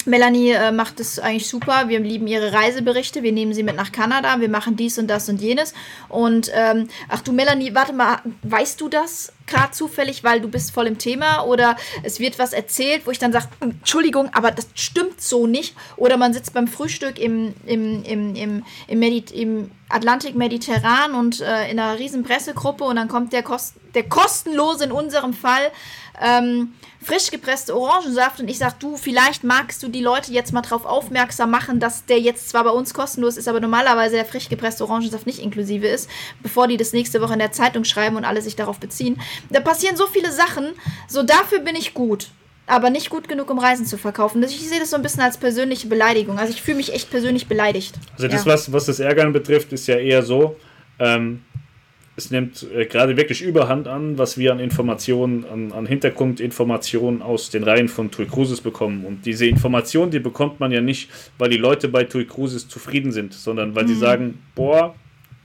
Melanie 0.07 0.51
äh, 0.51 0.73
macht 0.73 1.01
es 1.01 1.19
eigentlich 1.19 1.49
super. 1.49 1.89
Wir 1.89 2.01
lieben 2.01 2.27
ihre 2.27 2.53
Reiseberichte. 2.53 3.23
Wir 3.23 3.33
nehmen 3.33 3.55
sie 3.55 3.63
mit 3.63 3.77
nach 3.77 3.93
Kanada. 3.93 4.41
Wir 4.41 4.49
machen 4.49 4.77
dies 4.77 4.99
und 4.99 5.09
das 5.09 5.29
und 5.29 5.41
jenes. 5.41 5.75
Und 6.09 6.51
ähm, 6.55 6.89
ach 7.09 7.21
du, 7.21 7.33
Melanie, 7.33 7.75
warte 7.75 7.93
mal, 7.93 8.21
weißt 8.43 8.81
du 8.81 8.89
das? 8.89 9.33
gerade 9.47 9.73
zufällig, 9.73 10.25
weil 10.25 10.41
du 10.41 10.49
bist 10.49 10.73
voll 10.73 10.87
im 10.87 10.99
Thema 10.99 11.43
oder 11.43 11.77
es 12.03 12.21
wird 12.21 12.39
was 12.39 12.53
erzählt, 12.53 13.07
wo 13.07 13.11
ich 13.11 13.19
dann 13.19 13.33
sage, 13.33 13.49
Entschuldigung, 13.61 14.31
aber 14.33 14.51
das 14.51 14.69
stimmt 14.75 15.21
so 15.21 15.47
nicht. 15.47 15.75
Oder 15.97 16.17
man 16.17 16.33
sitzt 16.33 16.53
beim 16.53 16.69
Frühstück 16.69 17.19
im, 17.19 17.55
im, 17.67 18.03
im, 18.05 18.35
im, 18.35 18.65
im, 18.89 18.99
Medit 18.99 19.31
im 19.31 19.71
Atlantik 19.89 20.35
Mediterran 20.35 21.15
und 21.15 21.41
äh, 21.41 21.71
in 21.71 21.79
einer 21.79 21.99
riesen 21.99 22.25
Pressegruppe 22.25 22.85
und 22.85 22.97
dann 22.97 23.09
kommt 23.09 23.33
der, 23.33 23.43
Kost 23.43 23.75
der 23.95 24.09
kostenlose 24.09 24.85
in 24.85 24.93
unserem 24.93 25.33
Fall 25.33 25.71
ähm, 26.23 26.73
frisch 27.03 27.31
gepresste 27.31 27.77
Orangensaft 27.77 28.41
und 28.41 28.49
ich 28.49 28.59
sag, 28.59 28.81
du, 28.81 28.97
vielleicht 28.97 29.45
magst 29.45 29.83
du 29.83 29.89
die 29.89 30.03
Leute 30.03 30.33
jetzt 30.33 30.53
mal 30.53 30.63
darauf 30.63 30.85
aufmerksam 30.85 31.51
machen, 31.51 31.79
dass 31.79 32.05
der 32.07 32.19
jetzt 32.19 32.49
zwar 32.49 32.65
bei 32.65 32.71
uns 32.71 32.95
kostenlos 32.95 33.37
ist, 33.37 33.49
aber 33.49 33.61
normalerweise 33.61 34.17
der 34.17 34.25
frisch 34.25 34.49
gepresste 34.49 34.85
Orangensaft 34.85 35.27
nicht 35.27 35.39
inklusive 35.39 35.87
ist, 35.87 36.11
bevor 36.43 36.67
die 36.67 36.77
das 36.77 36.93
nächste 36.93 37.21
Woche 37.21 37.35
in 37.35 37.39
der 37.39 37.53
Zeitung 37.53 37.85
schreiben 37.85 38.17
und 38.17 38.25
alle 38.25 38.43
sich 38.43 38.57
darauf 38.57 38.81
beziehen. 38.81 39.21
Da 39.51 39.61
passieren 39.61 39.97
so 39.97 40.07
viele 40.07 40.33
Sachen, 40.33 40.73
so 41.09 41.23
dafür 41.23 41.61
bin 41.61 41.77
ich 41.77 41.95
gut 41.95 42.29
aber 42.67 42.91
nicht 42.91 43.11
gut 43.11 43.29
genug, 43.29 43.49
um 43.51 43.59
Reisen 43.59 43.87
zu 43.87 43.97
verkaufen. 43.97 44.43
Ich 44.43 44.69
sehe 44.69 44.81
das 44.81 44.91
so 44.91 44.97
ein 44.97 45.03
bisschen 45.03 45.23
als 45.23 45.39
persönliche 45.39 45.87
Beleidigung. 45.87 46.39
Also 46.39 46.53
ich 46.53 46.63
fühle 46.63 46.79
mich 46.79 46.93
echt 46.93 47.11
persönlich 47.11 47.47
beleidigt. 47.47 47.95
Also 48.15 48.29
das, 48.29 48.45
ja. 48.45 48.53
was, 48.53 48.73
was 48.73 48.87
das 48.87 48.99
Ärgern 48.99 49.33
betrifft, 49.33 49.73
ist 49.73 49.87
ja 49.87 49.97
eher 49.97 50.23
so, 50.23 50.57
ähm, 50.99 51.43
es 52.17 52.31
nimmt 52.31 52.67
äh, 52.75 52.87
gerade 52.87 53.17
wirklich 53.17 53.43
Überhand 53.43 53.87
an, 53.87 54.19
was 54.19 54.39
wir 54.39 54.53
an 54.53 54.59
Informationen, 54.59 55.45
an, 55.45 55.73
an 55.73 55.87
Hintergrundinformationen 55.87 57.23
aus 57.23 57.51
den 57.51 57.63
Reihen 57.63 57.89
von 57.89 58.11
Tui 58.11 58.27
Cruises 58.27 58.63
bekommen. 58.63 59.05
Und 59.05 59.27
diese 59.27 59.47
Informationen, 59.47 60.11
die 60.11 60.19
bekommt 60.19 60.59
man 60.59 60.73
ja 60.73 60.81
nicht, 60.81 61.11
weil 61.39 61.51
die 61.51 61.59
Leute 61.59 61.89
bei 61.89 62.05
Tui 62.05 62.25
Cruises 62.25 62.69
zufrieden 62.69 63.13
sind, 63.13 63.35
sondern 63.35 63.75
weil 63.75 63.85
mhm. 63.85 63.89
sie 63.89 63.95
sagen, 63.97 64.39
boah, 64.55 64.95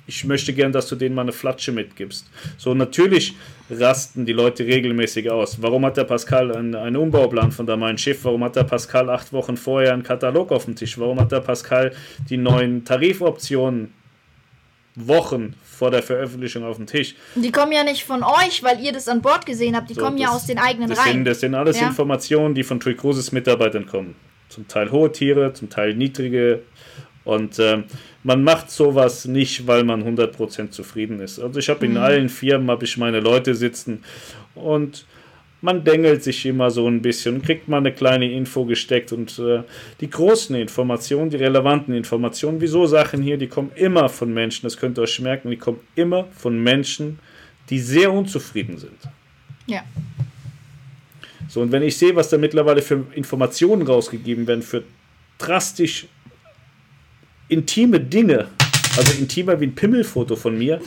ich 0.08 0.26
möchte 0.26 0.54
gern, 0.54 0.72
dass 0.72 0.88
du 0.88 0.96
denen 0.96 1.16
mal 1.16 1.22
eine 1.22 1.32
Flatsche 1.32 1.72
mitgibst. 1.72 2.30
So, 2.58 2.74
natürlich 2.74 3.36
rasten 3.70 4.26
die 4.26 4.34
Leute 4.34 4.66
regelmäßig 4.66 5.30
aus. 5.30 5.62
Warum 5.62 5.86
hat 5.86 5.98
der 5.98 6.04
Pascal 6.06 6.56
einen, 6.56 6.76
einen 6.76 6.98
Umbauplan 6.98 7.52
von 7.52 7.66
da 7.66 7.78
mein 7.78 7.98
Schiff? 7.98 8.26
Warum 8.26 8.44
hat 8.44 8.56
der 8.56 8.64
Pascal 8.64 9.10
acht 9.10 9.32
Wochen 9.32 9.56
vorher 9.56 9.94
einen 9.94 10.04
Katalog 10.04 10.52
auf 10.52 10.66
dem 10.66 10.76
Tisch? 10.76 10.98
Warum 10.98 11.20
hat 11.20 11.32
der 11.32 11.40
Pascal 11.40 11.94
die 12.30 12.38
neuen 12.38 12.84
Tarifoptionen 12.84 13.94
Wochen 14.96 15.56
vor 15.64 15.90
der 15.92 16.04
Veröffentlichung 16.04 16.64
auf 16.64 16.78
den 16.78 16.88
Tisch. 16.88 17.16
Die 17.36 17.52
kommen 17.52 17.72
ja 17.72 17.84
nicht 17.84 18.04
von 18.04 18.24
euch, 18.24 18.62
weil 18.62 18.80
ihr 18.82 18.92
das 18.92 19.08
an 19.08 19.22
Bord 19.22 19.46
gesehen 19.46 19.76
habt. 19.76 19.90
Die 19.90 19.94
so, 19.94 20.02
kommen 20.02 20.18
das, 20.18 20.26
ja 20.26 20.36
aus 20.36 20.46
den 20.46 20.58
eigenen 20.58 20.90
das 20.90 21.00
Reihen. 21.00 21.14
Sind, 21.14 21.26
das 21.26 21.40
sind 21.40 21.56
alles 21.56 21.80
ja. 21.80 21.88
Informationen, 21.88 22.54
die 22.54 22.64
von 22.64 22.80
Tree 22.80 22.94
Cruises 22.94 23.32
Mitarbeitern 23.32 23.86
kommen. 23.86 24.16
Zum 24.50 24.68
Teil 24.68 24.92
hohe 24.92 25.12
Tiere, 25.12 25.54
zum 25.54 25.70
Teil 25.70 25.96
niedrige. 25.96 26.64
Und 27.24 27.60
äh, 27.60 27.84
man 28.24 28.44
macht 28.44 28.70
sowas 28.72 29.26
nicht, 29.26 29.68
weil 29.68 29.84
man 29.84 30.04
100% 30.04 30.72
zufrieden 30.72 31.20
ist. 31.20 31.40
Also 31.40 31.60
ich 31.60 31.70
habe 31.70 31.86
in 31.86 31.94
mhm. 31.94 31.98
allen 31.98 32.30
Firmen 32.30 32.70
habe 32.70 32.84
ich 32.86 32.98
meine 32.98 33.20
Leute 33.20 33.56
sitzen 33.56 34.04
und 34.56 35.06
man 35.62 35.84
dengelt 35.84 36.24
sich 36.24 36.46
immer 36.46 36.72
so 36.72 36.88
ein 36.88 37.02
bisschen 37.02 37.36
und 37.36 37.46
kriegt 37.46 37.68
mal 37.68 37.78
eine 37.78 37.94
kleine 37.94 38.32
Info 38.32 38.66
gesteckt 38.66 39.14
und 39.14 39.38
äh, 39.40 39.62
die 40.00 40.10
großen 40.10 40.56
Informationen, 40.56 41.30
die 41.30 41.38
relevanten 41.38 41.94
Informationen, 41.94 42.60
wieso 42.60 42.88
Sachen 42.88 43.22
hier, 43.22 43.38
die 43.38 43.48
kommen 43.48 43.72
immer 43.76 44.10
von 44.10 44.34
Menschen, 44.34 44.64
das 44.64 44.78
könnt 44.78 44.98
ihr 44.98 45.04
euch 45.04 45.20
merken, 45.20 45.52
die 45.52 45.58
kommen 45.58 45.80
immer 45.96 46.26
von 46.36 46.62
Menschen, 46.62 47.20
die 47.70 47.80
sehr 47.80 48.12
unzufrieden 48.12 48.78
sind. 48.78 48.98
Ja. 49.68 49.84
So, 51.48 51.62
und 51.62 51.72
wenn 51.72 51.84
ich 51.84 51.98
sehe, 51.98 52.16
was 52.16 52.30
da 52.30 52.38
mittlerweile 52.38 52.82
für 52.82 53.06
Informationen 53.14 53.84
rausgegeben 53.84 54.48
werden, 54.48 54.64
für 54.64 54.84
drastisch 55.38 56.08
intime 57.50 58.00
Dinge, 58.00 58.48
also 58.98 59.14
intimer 59.20 59.60
wie 59.60 59.66
ein 59.66 59.76
Pimmelfoto 59.76 60.36
von 60.36 60.58
mir, 60.58 60.82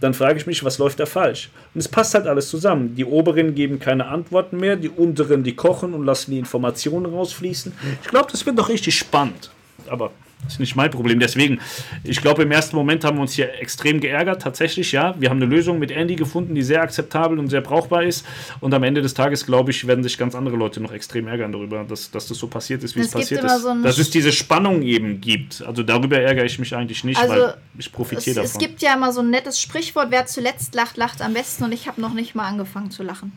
dann 0.00 0.14
frage 0.14 0.38
ich 0.38 0.46
mich, 0.46 0.62
was 0.64 0.78
läuft 0.78 1.00
da 1.00 1.06
falsch? 1.06 1.50
Und 1.74 1.78
es 1.78 1.88
passt 1.88 2.14
halt 2.14 2.26
alles 2.26 2.48
zusammen. 2.48 2.94
Die 2.96 3.04
Oberen 3.04 3.54
geben 3.54 3.78
keine 3.78 4.06
Antworten 4.06 4.58
mehr, 4.58 4.76
die 4.76 4.90
Unteren, 4.90 5.42
die 5.42 5.56
kochen 5.56 5.94
und 5.94 6.04
lassen 6.04 6.32
die 6.32 6.38
Informationen 6.38 7.06
rausfließen. 7.06 7.72
Ich 8.02 8.08
glaube, 8.08 8.30
das 8.30 8.44
wird 8.44 8.58
doch 8.58 8.68
richtig 8.68 8.96
spannend. 8.96 9.50
Aber 9.88 10.10
das 10.44 10.54
ist 10.54 10.60
nicht 10.60 10.76
mein 10.76 10.90
Problem. 10.90 11.18
Deswegen, 11.18 11.60
ich 12.04 12.20
glaube, 12.20 12.42
im 12.42 12.52
ersten 12.52 12.76
Moment 12.76 13.04
haben 13.04 13.16
wir 13.16 13.22
uns 13.22 13.32
hier 13.32 13.54
extrem 13.60 14.00
geärgert. 14.00 14.42
Tatsächlich, 14.42 14.92
ja. 14.92 15.14
Wir 15.18 15.30
haben 15.30 15.42
eine 15.42 15.46
Lösung 15.46 15.78
mit 15.78 15.90
Andy 15.90 16.14
gefunden, 16.14 16.54
die 16.54 16.62
sehr 16.62 16.82
akzeptabel 16.82 17.38
und 17.38 17.48
sehr 17.48 17.62
brauchbar 17.62 18.04
ist. 18.04 18.24
Und 18.60 18.72
am 18.72 18.82
Ende 18.82 19.02
des 19.02 19.14
Tages, 19.14 19.44
glaube 19.44 19.70
ich, 19.72 19.86
werden 19.86 20.04
sich 20.04 20.16
ganz 20.18 20.34
andere 20.34 20.56
Leute 20.56 20.80
noch 20.80 20.92
extrem 20.92 21.26
ärgern 21.26 21.52
darüber, 21.52 21.84
dass, 21.84 22.10
dass 22.10 22.28
das 22.28 22.38
so 22.38 22.46
passiert 22.46 22.84
ist, 22.84 22.94
wie 22.94 23.00
es, 23.00 23.06
es 23.06 23.12
passiert 23.12 23.44
ist. 23.44 23.62
So 23.62 23.74
dass 23.82 23.98
es 23.98 24.10
diese 24.10 24.30
Spannung 24.30 24.82
eben 24.82 25.20
gibt. 25.20 25.62
Also 25.62 25.82
darüber 25.82 26.20
ärgere 26.20 26.44
ich 26.44 26.58
mich 26.58 26.74
eigentlich 26.76 27.02
nicht, 27.02 27.18
also, 27.18 27.34
weil 27.34 27.54
ich 27.78 27.90
profitiere 27.90 28.36
davon. 28.36 28.50
Es 28.50 28.58
gibt 28.58 28.82
ja 28.82 28.94
immer 28.94 29.12
so 29.12 29.22
ein 29.22 29.30
nettes 29.30 29.60
Sprichwort, 29.60 30.10
wer 30.10 30.26
zuletzt 30.26 30.74
lacht, 30.74 30.96
lacht 30.96 31.22
am 31.22 31.34
besten. 31.34 31.64
Und 31.64 31.72
ich 31.72 31.88
habe 31.88 32.00
noch 32.00 32.12
nicht 32.12 32.34
mal 32.34 32.46
angefangen 32.46 32.90
zu 32.90 33.02
lachen. 33.02 33.32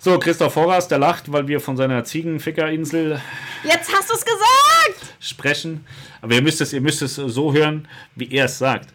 So, 0.00 0.18
Christoph 0.18 0.54
Horras, 0.54 0.86
der 0.86 0.98
lacht, 0.98 1.32
weil 1.32 1.48
wir 1.48 1.60
von 1.60 1.76
seiner 1.76 2.04
Ziegenfickerinsel. 2.04 3.20
Jetzt 3.64 3.92
hast 3.92 4.08
du 4.08 4.14
es 4.14 4.24
gesagt! 4.24 5.14
Sprechen. 5.18 5.84
Aber 6.28 6.34
ihr 6.34 6.42
müsst 6.42 6.60
es, 6.60 6.74
ihr 6.74 6.82
müsst 6.82 7.00
es 7.00 7.14
so 7.14 7.54
hören, 7.54 7.88
wie 8.14 8.30
er 8.30 8.44
es 8.44 8.58
sagt. 8.58 8.92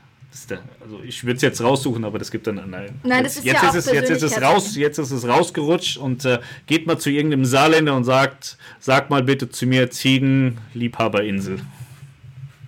Der, 0.52 0.60
also 0.80 1.02
ich 1.04 1.24
würde 1.24 1.38
es 1.38 1.42
jetzt 1.42 1.64
raussuchen, 1.64 2.06
aber 2.06 2.20
das 2.20 2.30
gibt 2.30 2.46
dann 2.46 2.58
nein. 2.70 3.00
Nein, 3.02 3.24
das 3.24 3.38
ist 3.38 3.44
jetzt, 3.44 3.64
ja 3.64 3.70
ist 3.70 3.88
es, 3.88 3.92
jetzt 3.92 4.10
ist 4.12 4.22
es 4.22 4.40
raus, 4.40 4.76
jetzt 4.76 5.00
ist 5.00 5.10
es 5.10 5.28
rausgerutscht 5.28 5.98
und 5.98 6.26
äh, 6.26 6.38
geht 6.68 6.86
mal 6.86 7.00
zu 7.00 7.10
irgendeinem 7.10 7.46
Saarländer 7.46 7.96
und 7.96 8.04
sagt, 8.04 8.60
sag 8.80 9.10
mal 9.10 9.24
bitte 9.24 9.50
zu 9.50 9.66
mir 9.66 9.90
Ziegenliebhaberinsel 9.90 11.60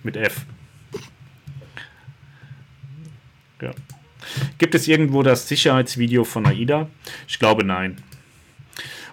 mit 0.02 0.16
F. 0.16 0.46
Ja. 3.62 3.70
Gibt 4.58 4.74
es 4.74 4.88
irgendwo 4.88 5.22
das 5.22 5.46
Sicherheitsvideo 5.46 6.24
von 6.24 6.44
AIDA? 6.44 6.88
Ich 7.28 7.38
glaube 7.38 7.64
nein. 7.64 7.98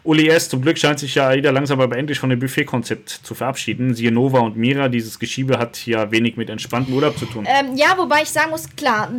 Uli 0.06 0.28
S., 0.28 0.50
zum 0.50 0.62
Glück 0.62 0.78
scheint 0.78 1.00
sich 1.00 1.16
ja 1.16 1.28
AIDA 1.30 1.52
langsam 1.52 1.80
aber 1.80 1.98
endlich 1.98 2.20
von 2.20 2.30
dem 2.30 2.40
Buffet-Konzept 2.40 3.10
zu 3.10 3.36
verabschieden. 3.36 3.96
Siehe 3.96 4.12
Nova 4.12 4.40
und 4.40 4.58
Mira, 4.58 4.90
dieses 4.90 5.18
Geschiebe 5.18 5.58
hat 5.58 5.86
ja 5.86 6.12
wenig 6.12 6.36
mit 6.36 6.50
entspanntem 6.50 6.94
Urlaub 6.94 7.18
zu 7.18 7.26
tun. 7.26 7.48
Ähm, 7.48 7.78
ja, 7.78 7.98
wobei 7.98 8.24
ich 8.24 8.30
sagen 8.30 8.52
muss, 8.52 8.68
klar, 8.76 9.10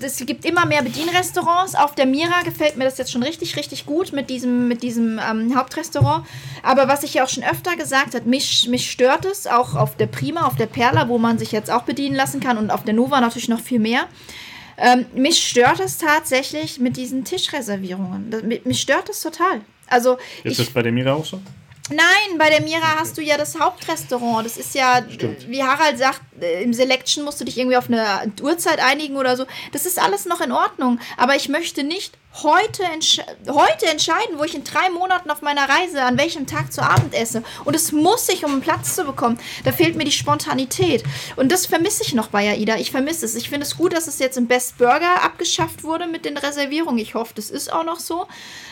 es 0.00 0.24
gibt 0.24 0.44
immer 0.44 0.66
mehr 0.66 0.82
Bedienrestaurants. 0.82 1.74
Auf 1.74 1.96
der 1.96 2.06
Mira 2.06 2.42
gefällt 2.44 2.76
mir 2.76 2.84
das 2.84 2.96
jetzt 2.96 3.10
schon 3.10 3.24
richtig, 3.24 3.56
richtig 3.56 3.86
gut 3.86 4.12
mit 4.12 4.30
diesem, 4.30 4.68
mit 4.68 4.84
diesem 4.84 5.18
ähm, 5.18 5.56
Hauptrestaurant. 5.56 6.24
Aber 6.62 6.86
was 6.86 7.02
ich 7.02 7.14
ja 7.14 7.24
auch 7.24 7.28
schon 7.28 7.42
öfter 7.42 7.74
gesagt 7.74 8.14
habe, 8.14 8.28
mich, 8.28 8.68
mich 8.68 8.88
stört 8.88 9.24
es, 9.24 9.48
auch 9.48 9.74
auf 9.74 9.96
der 9.96 10.06
Prima, 10.06 10.46
auf 10.46 10.54
der 10.54 10.66
Perla, 10.66 11.08
wo 11.08 11.18
man 11.18 11.38
sich 11.38 11.50
jetzt 11.50 11.72
auch 11.72 11.82
bedienen 11.82 12.14
lassen 12.14 12.38
kann 12.38 12.56
und 12.56 12.70
auf 12.70 12.84
der 12.84 12.94
Nova 12.94 13.20
natürlich 13.20 13.48
noch 13.48 13.60
viel 13.60 13.80
mehr. 13.80 14.06
Ähm, 14.76 15.06
mich 15.14 15.44
stört 15.44 15.80
es 15.80 15.98
tatsächlich 15.98 16.78
mit 16.78 16.96
diesen 16.96 17.24
Tischreservierungen. 17.24 18.30
Das, 18.30 18.42
mich 18.42 18.80
stört 18.80 19.08
es 19.08 19.20
total. 19.20 19.60
Also 19.94 20.18
ist 20.42 20.52
ich, 20.52 20.56
das 20.58 20.70
bei 20.70 20.82
der 20.82 20.92
Mira 20.92 21.12
auch 21.12 21.24
so? 21.24 21.40
Nein, 21.90 22.38
bei 22.38 22.48
der 22.48 22.62
Mira 22.62 22.98
hast 22.98 23.18
du 23.18 23.20
ja 23.20 23.36
das 23.36 23.60
Hauptrestaurant. 23.60 24.46
Das 24.46 24.56
ist 24.56 24.74
ja, 24.74 25.02
Stimmt. 25.06 25.50
wie 25.50 25.62
Harald 25.62 25.98
sagt, 25.98 26.22
äh, 26.40 26.62
im 26.62 26.72
Selection 26.72 27.24
musst 27.24 27.42
du 27.42 27.44
dich 27.44 27.58
irgendwie 27.58 27.76
auf 27.76 27.88
eine 27.88 28.32
Uhrzeit 28.42 28.80
einigen 28.82 29.16
oder 29.16 29.36
so. 29.36 29.44
Das 29.72 29.84
ist 29.84 30.00
alles 30.02 30.24
noch 30.24 30.40
in 30.40 30.50
Ordnung. 30.50 30.98
Aber 31.18 31.36
ich 31.36 31.50
möchte 31.50 31.84
nicht 31.84 32.16
heute, 32.42 32.84
entsch 32.84 33.20
heute 33.50 33.86
entscheiden, 33.86 34.38
wo 34.38 34.44
ich 34.44 34.54
in 34.54 34.64
drei 34.64 34.88
Monaten 34.88 35.30
auf 35.30 35.42
meiner 35.42 35.68
Reise 35.68 36.02
an 36.02 36.16
welchem 36.16 36.46
Tag 36.46 36.72
zu 36.72 36.80
Abend 36.80 37.12
esse. 37.14 37.42
Und 37.66 37.76
es 37.76 37.92
muss 37.92 38.30
ich, 38.30 38.46
um 38.46 38.52
einen 38.52 38.60
Platz 38.62 38.94
zu 38.94 39.04
bekommen. 39.04 39.38
Da 39.64 39.72
fehlt 39.72 39.94
mir 39.94 40.04
die 40.04 40.10
Spontanität. 40.10 41.04
Und 41.36 41.52
das 41.52 41.66
vermisse 41.66 42.02
ich 42.02 42.14
noch 42.14 42.28
bei 42.28 42.48
AIDA. 42.48 42.76
Ich 42.76 42.92
vermisse 42.92 43.26
es. 43.26 43.34
Ich 43.34 43.50
finde 43.50 43.66
es 43.66 43.76
gut, 43.76 43.92
dass 43.92 44.06
es 44.06 44.18
jetzt 44.20 44.38
im 44.38 44.46
Best 44.46 44.78
Burger 44.78 45.22
abgeschafft 45.22 45.84
wurde 45.84 46.06
mit 46.06 46.24
den 46.24 46.38
Reservierungen. 46.38 46.98
Ich 46.98 47.14
hoffe, 47.14 47.34
das 47.36 47.50
ist 47.50 47.70
auch 47.70 47.84
noch 47.84 48.00
so. 48.00 48.26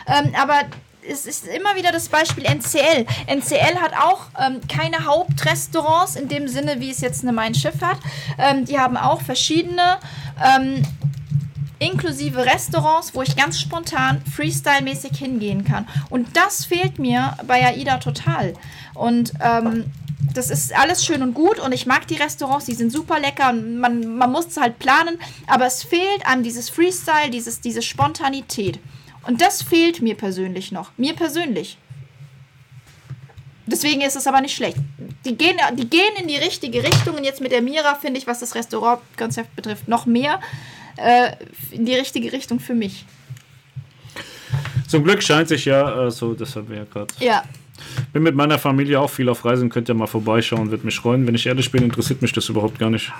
Ähm, 0.08 0.32
aber 0.34 0.62
es 1.08 1.26
ist 1.26 1.46
immer 1.46 1.76
wieder 1.76 1.92
das 1.92 2.08
Beispiel 2.08 2.44
NCL. 2.44 3.06
NCL 3.26 3.80
hat 3.80 3.92
auch 3.94 4.26
ähm, 4.38 4.60
keine 4.68 5.04
Hauptrestaurants 5.04 6.16
in 6.16 6.28
dem 6.28 6.48
Sinne, 6.48 6.80
wie 6.80 6.90
es 6.90 7.00
jetzt 7.00 7.22
eine 7.22 7.32
Mein 7.32 7.54
Schiff 7.54 7.80
hat. 7.80 7.98
Ähm, 8.38 8.64
die 8.64 8.78
haben 8.78 8.96
auch 8.96 9.22
verschiedene 9.22 9.98
ähm, 10.44 10.82
inklusive 11.78 12.44
Restaurants, 12.44 13.14
wo 13.14 13.22
ich 13.22 13.36
ganz 13.36 13.60
spontan 13.60 14.22
Freestyle-mäßig 14.36 15.16
hingehen 15.16 15.64
kann. 15.64 15.88
Und 16.10 16.36
das 16.36 16.64
fehlt 16.64 16.98
mir 16.98 17.36
bei 17.46 17.66
AIDA 17.66 17.98
total. 17.98 18.54
Und 18.94 19.32
ähm, 19.40 19.86
das 20.34 20.50
ist 20.50 20.74
alles 20.74 21.04
schön 21.04 21.22
und 21.22 21.34
gut 21.34 21.58
und 21.58 21.72
ich 21.72 21.86
mag 21.86 22.06
die 22.06 22.14
Restaurants, 22.14 22.66
die 22.66 22.74
sind 22.74 22.92
super 22.92 23.18
lecker 23.18 23.50
und 23.50 23.78
man, 23.78 24.16
man 24.16 24.30
muss 24.30 24.46
es 24.46 24.56
halt 24.56 24.78
planen, 24.78 25.18
aber 25.46 25.66
es 25.66 25.82
fehlt 25.82 26.24
an 26.24 26.42
dieses 26.42 26.70
Freestyle, 26.70 27.28
dieses, 27.30 27.60
diese 27.60 27.82
Spontanität. 27.82 28.78
Und 29.26 29.40
das 29.40 29.62
fehlt 29.62 30.02
mir 30.02 30.14
persönlich 30.14 30.72
noch. 30.72 30.90
Mir 30.96 31.14
persönlich. 31.14 31.78
Deswegen 33.66 34.00
ist 34.00 34.16
es 34.16 34.26
aber 34.26 34.40
nicht 34.40 34.54
schlecht. 34.54 34.76
Die 35.24 35.36
gehen, 35.36 35.56
die 35.74 35.88
gehen 35.88 36.14
in 36.20 36.26
die 36.26 36.36
richtige 36.36 36.82
Richtung 36.82 37.16
und 37.16 37.24
jetzt 37.24 37.40
mit 37.40 37.52
der 37.52 37.62
Mira 37.62 37.94
finde 37.94 38.18
ich, 38.18 38.26
was 38.26 38.40
das 38.40 38.54
Restaurantkonzept 38.54 39.54
betrifft, 39.54 39.86
noch 39.86 40.04
mehr 40.04 40.40
äh, 40.96 41.30
in 41.70 41.86
die 41.86 41.94
richtige 41.94 42.32
Richtung 42.32 42.58
für 42.58 42.74
mich. 42.74 43.04
Zum 44.88 45.04
Glück 45.04 45.22
scheint 45.22 45.48
sich 45.48 45.64
ja, 45.64 46.06
äh, 46.06 46.10
so, 46.10 46.34
das 46.34 46.54
haben 46.56 46.68
wir 46.68 46.78
ja 46.78 46.84
gerade. 46.84 47.14
Ja. 47.20 47.44
Bin 48.12 48.22
mit 48.22 48.34
meiner 48.34 48.58
Familie 48.58 49.00
auch 49.00 49.10
viel 49.10 49.28
auf 49.28 49.44
Reisen, 49.44 49.70
könnt 49.70 49.88
ihr 49.88 49.94
mal 49.94 50.06
vorbeischauen, 50.06 50.70
wird 50.70 50.84
mich 50.84 50.96
freuen. 50.96 51.26
Wenn 51.26 51.34
ich 51.34 51.46
ehrlich 51.46 51.70
bin, 51.70 51.84
interessiert 51.84 52.20
mich 52.20 52.32
das 52.32 52.48
überhaupt 52.48 52.78
gar 52.78 52.90
nicht. 52.90 53.10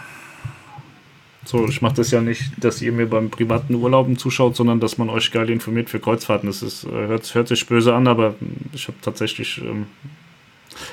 So, 1.45 1.67
ich 1.67 1.83
mache 1.83 1.95
das 1.95 2.11
ja 2.13 2.21
nicht, 2.21 2.53
dass 2.59 2.81
ihr 2.81 2.93
mir 2.93 3.09
beim 3.09 3.29
privaten 3.29 3.75
Urlauben 3.75 4.17
zuschaut, 4.17 4.55
sondern 4.55 4.79
dass 4.79 4.97
man 4.99 5.11
euch 5.11 5.33
geil 5.33 5.51
informiert 5.51 5.91
für 5.91 5.99
Kreuzfahrten. 5.99 6.49
Das 6.49 6.63
ist, 6.63 6.85
äh, 6.85 6.91
hört, 6.91 7.35
hört 7.35 7.49
sich 7.49 7.67
böse 7.67 7.95
an, 7.95 8.07
aber 8.07 8.37
ich 8.73 8.87
habe 8.87 8.99
tatsächlich, 9.03 9.59
ähm, 9.59 9.87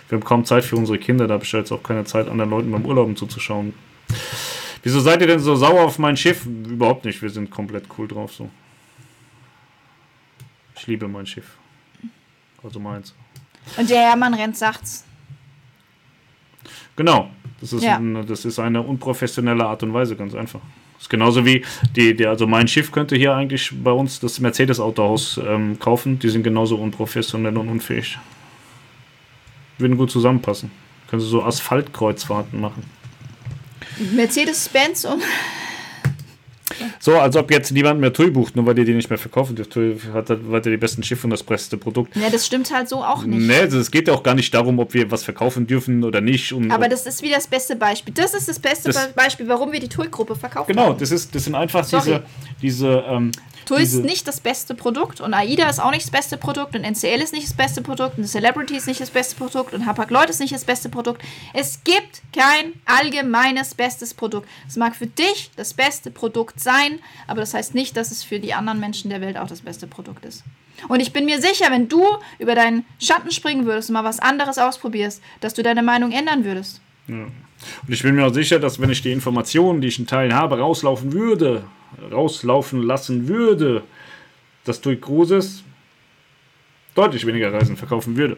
wir 0.08 0.18
haben 0.18 0.26
kaum 0.26 0.45
Zeit 0.45 0.66
für 0.66 0.76
unsere 0.76 0.98
Kinder, 0.98 1.28
da 1.28 1.36
habe 1.36 1.44
ich 1.44 1.52
jetzt 1.52 1.72
auch 1.72 1.84
keine 1.84 2.03
Zeit, 2.06 2.28
anderen 2.28 2.50
Leuten 2.50 2.72
beim 2.72 2.86
Urlauben 2.86 3.16
zuzuschauen. 3.16 3.74
Wieso 4.82 5.00
seid 5.02 5.22
ihr 5.22 5.28
denn 5.28 5.40
so 5.40 5.56
sauer 5.56 5.84
auf 5.84 6.00
mein 6.00 6.18
Schiff? 6.18 6.45
Überhaupt 6.45 7.06
nicht, 7.06 7.22
wir 7.22 7.30
sind 7.30 7.52
komplett 7.52 7.86
cool 7.98 8.08
drauf 8.08 8.34
so. 8.34 8.50
Ich 10.76 10.88
liebe 10.88 11.08
mein 11.08 11.28
Schiff. 11.28 11.58
Also 12.64 12.80
meins. 12.80 13.14
Und 13.78 13.90
der 13.90 14.00
Hermann 14.00 14.34
rennt 14.34 14.58
sagt's. 14.58 15.06
Genau. 16.95 17.30
Das 17.61 17.73
ist, 17.73 17.83
Ja. 17.83 17.97
ein, 17.97 18.25
das 18.27 18.45
ist 18.45 18.59
eine 18.59 18.81
unprofessionelle 18.81 19.65
Art 19.65 19.83
und 19.83 19.93
Weise, 19.93 20.15
ganz 20.15 20.33
einfach. 20.33 20.61
Das 20.93 21.03
ist 21.03 21.09
genauso 21.09 21.45
wie 21.45 21.63
die, 21.95 22.15
die, 22.15 22.25
also 22.25 22.47
mein 22.47 22.67
Schiff 22.67 22.91
könnte 22.91 23.15
hier 23.15 23.33
eigentlich 23.33 23.71
bei 23.83 23.91
uns 23.91 24.19
das 24.19 24.39
Mercedes-Autohaus 24.39 25.39
ähm, 25.45 25.77
kaufen. 25.79 26.19
Die 26.19 26.29
sind 26.29 26.43
genauso 26.43 26.75
unprofessionell 26.77 27.57
und 27.57 27.69
unfähig. 27.69 28.17
Würden 29.77 29.97
gut 29.97 30.11
zusammenpassen. 30.11 30.71
Können 31.09 31.21
sie 31.21 31.27
so 31.29 31.43
Asphaltkreuzfahrten 31.43 32.59
machen. 32.59 32.83
Mercedes-Benz 34.13 35.05
und 35.05 35.21
So, 36.99 37.17
als 37.17 37.35
ob 37.35 37.49
jetzt 37.51 37.72
niemand 37.72 37.99
mehr 37.99 38.14
TUI 38.14 38.30
bucht, 38.31 38.56
nur 38.56 38.65
weil 38.65 38.75
die 38.75 38.85
die 38.85 38.93
nicht 38.93 39.09
mehr 39.09 39.17
verkaufen. 39.19 39.56
Die 39.56 39.64
TUI 39.64 39.98
hat 40.14 40.30
halt 40.30 40.51
weiter 40.51 40.69
die 40.69 40.77
besten 40.77 41.03
Schiffe 41.03 41.25
und 41.25 41.31
das 41.31 41.43
beste 41.43 41.77
Produkt. 41.77 42.15
Ja, 42.15 42.30
das 42.30 42.45
stimmt 42.45 42.72
halt 42.73 42.89
so 42.89 42.98
auch 43.03 43.23
nicht. 43.23 43.48
Nee, 43.48 43.57
also 43.59 43.80
es 43.80 43.89
geht 43.91 44.07
ja 44.07 44.14
auch 44.14 44.23
gar 44.23 44.35
nicht 44.35 44.53
darum, 44.53 44.80
ob 44.80 44.93
wir 44.93 45.09
was 45.11 45.23
verkaufen 45.23 45.67
dürfen 45.67 46.03
oder 46.03 46.22
nicht. 46.22 46.53
Aber 46.69 46.88
das 46.89 47.06
ist 47.06 47.22
wie 47.22 47.31
das 47.31 47.48
beste 47.48 47.75
Beispiel. 47.75 48.14
Das 48.14 48.33
ist 48.33 48.48
das 48.48 48.59
beste 48.59 48.89
Das- 48.91 49.07
Be- 49.07 49.14
Beispiel, 49.15 49.48
warum 49.48 49.72
wir 49.72 49.80
die 49.80 49.89
TUI-Gruppe 49.89 50.35
verkauft 50.35 50.67
genau, 50.67 50.88
haben. 50.88 50.98
das, 50.99 51.11
ist, 51.11 51.33
das 51.35 51.43
sind 51.45 51.56
einfach 51.56 51.83
Sorry. 51.83 52.03
diese, 52.03 52.23
diese 52.61 53.03
ähm, 53.07 53.31
TUI 53.69 53.83
ist 53.83 54.03
nicht 54.03 54.27
das 54.27 54.39
beste 54.39 54.73
Produkt 54.73 55.22
und 55.22 55.35
AIDA 55.35 55.69
ist 55.69 55.80
auch 55.80 55.91
nicht 55.91 56.03
das 56.03 56.11
beste 56.11 56.38
Produkt 56.38 56.75
und 56.75 56.83
NCL 56.83 57.22
ist 57.22 57.33
nicht 57.33 57.48
das 57.48 57.53
beste 57.53 57.83
Produkt 57.83 58.17
und 58.17 58.25
Celebrity 58.25 58.75
ist 58.75 58.88
nicht 58.88 58.99
das 58.99 59.11
beste 59.11 59.35
Produkt 59.35 59.75
und 59.75 59.85
Hapag 59.85 60.09
Lloyd 60.09 60.30
ist 60.30 60.39
nicht 60.39 60.53
das 60.53 60.65
beste 60.65 60.89
Produkt. 60.89 61.22
Es 61.53 61.83
gibt 61.83 62.23
kein 62.35 62.73
allgemeines 62.85 63.75
bestes 63.75 64.15
Produkt. 64.15 64.49
Es 64.67 64.75
mag 64.75 64.95
für 64.95 65.06
dich 65.06 65.51
das 65.56 65.75
beste 65.75 66.09
Produkt 66.09 66.59
sein, 66.59 66.98
aber 67.27 67.41
das 67.41 67.53
heißt 67.53 67.75
nicht, 67.75 67.95
dass 67.95 68.09
es 68.09 68.23
für 68.23 68.39
die 68.39 68.56
anderen 68.56 68.80
Menschen 68.80 69.11
der 69.11 69.22
Welt 69.22 69.38
auch 69.38 69.48
das 69.48 69.61
beste 69.61 69.85
Produkt 69.85 70.25
ist. 70.25 70.43
Und 70.88 70.99
ich 70.99 71.14
bin 71.14 71.25
mir 71.25 71.39
sicher, 71.39 71.69
wenn 71.69 71.88
du 71.89 72.03
über 72.39 72.56
deinen 72.56 72.85
Schatten 72.99 73.30
springen 73.30 73.67
würdest 73.67 73.89
und 73.89 73.93
mal 73.93 74.03
was 74.03 74.19
anderes 74.19 74.57
ausprobierst, 74.57 75.22
dass 75.41 75.53
du 75.53 75.61
deine 75.61 75.83
Meinung 75.83 76.11
ändern 76.11 76.43
würdest. 76.43 76.81
Und 77.85 77.93
ich 77.93 78.03
bin 78.03 78.15
mir 78.15 78.25
auch 78.25 78.33
sicher, 78.33 78.59
dass 78.59 78.79
wenn 78.79 78.89
ich 78.89 79.01
die 79.01 79.11
Informationen, 79.11 79.81
die 79.81 79.88
ich 79.88 79.99
in 79.99 80.07
Teilen 80.07 80.33
habe, 80.33 80.59
rauslaufen 80.59 81.13
würde, 81.13 81.63
rauslaufen 82.11 82.83
lassen 82.83 83.27
würde, 83.27 83.83
dass 84.63 84.81
TUI 84.81 84.97
Cruises 84.97 85.63
deutlich 86.95 87.25
weniger 87.25 87.51
Reisen 87.51 87.77
verkaufen 87.77 88.15
würde. 88.17 88.38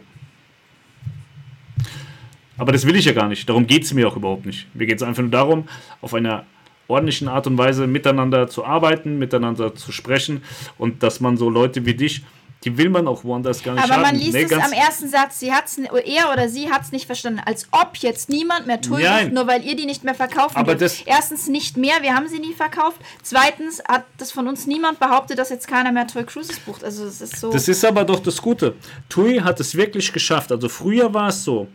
Aber 2.57 2.71
das 2.71 2.85
will 2.85 2.95
ich 2.95 3.05
ja 3.05 3.13
gar 3.13 3.27
nicht. 3.27 3.49
Darum 3.49 3.65
geht 3.65 3.83
es 3.83 3.93
mir 3.93 4.07
auch 4.07 4.15
überhaupt 4.15 4.45
nicht. 4.45 4.67
Mir 4.75 4.85
geht 4.85 4.97
es 4.97 5.03
einfach 5.03 5.23
nur 5.23 5.31
darum, 5.31 5.67
auf 5.99 6.13
einer 6.13 6.45
ordentlichen 6.87 7.27
Art 7.27 7.47
und 7.47 7.57
Weise 7.57 7.87
miteinander 7.87 8.47
zu 8.47 8.65
arbeiten, 8.65 9.17
miteinander 9.17 9.73
zu 9.73 9.91
sprechen 9.91 10.43
und 10.77 11.01
dass 11.01 11.21
man 11.21 11.37
so 11.37 11.49
Leute 11.49 11.85
wie 11.85 11.95
dich, 11.95 12.21
die 12.63 12.77
will 12.77 12.89
man 12.89 13.07
auch 13.07 13.23
woanders 13.23 13.63
gar 13.63 13.73
nicht 13.73 13.83
Aber 13.83 13.93
haben. 13.95 14.01
man 14.03 14.15
liest 14.15 14.33
Nee, 14.33 14.43
es 14.43 14.51
am 14.53 14.71
ersten 14.71 15.09
Satz, 15.09 15.39
sie 15.39 15.51
hat's, 15.51 15.77
er 15.79 16.31
oder 16.31 16.47
sie 16.47 16.69
hat 16.71 16.83
es 16.83 16.91
nicht 16.91 17.07
verstanden. 17.07 17.41
Als 17.43 17.67
ob 17.71 17.97
jetzt 17.97 18.29
niemand 18.29 18.67
mehr 18.67 18.79
TUI 18.79 19.01
Nein. 19.01 19.25
bucht, 19.25 19.33
nur 19.33 19.47
weil 19.47 19.65
ihr 19.65 19.75
die 19.75 19.85
nicht 19.87 20.03
mehr 20.03 20.15
Aber 20.19 20.75
dürft. 20.75 20.81
das- 20.81 21.01
Erstens 21.07 21.47
nicht 21.47 21.75
mehr, 21.77 21.95
wir 22.01 22.13
haben 22.15 22.27
sie 22.27 22.37
nie 22.39 22.53
verkauft. 22.53 22.97
Zweitens 23.23 23.81
hat 23.87 24.05
das 24.17 24.31
von 24.31 24.47
uns 24.47 24.67
niemand 24.67 24.99
behauptet, 24.99 25.39
dass 25.39 25.49
jetzt 25.49 25.67
keiner 25.67 25.91
mehr 25.91 26.05
TUI 26.05 26.23
Cruises 26.23 26.59
bucht. 26.59 26.83
Also 26.83 27.05
es 27.05 27.19
ist 27.21 27.37
so... 27.37 27.51
Das 27.51 27.67
ist 27.67 27.83
aber 27.83 28.03
doch 28.05 28.19
das 28.19 28.39
Gute. 28.41 28.75
TUI 29.09 29.39
hat 29.39 29.59
es 29.59 29.73
wirklich 29.75 30.13
geschafft. 30.13 30.51
Also 30.51 30.69
früher 30.69 31.13
war 31.15 31.29
es 31.29 31.43
so, 31.43 31.67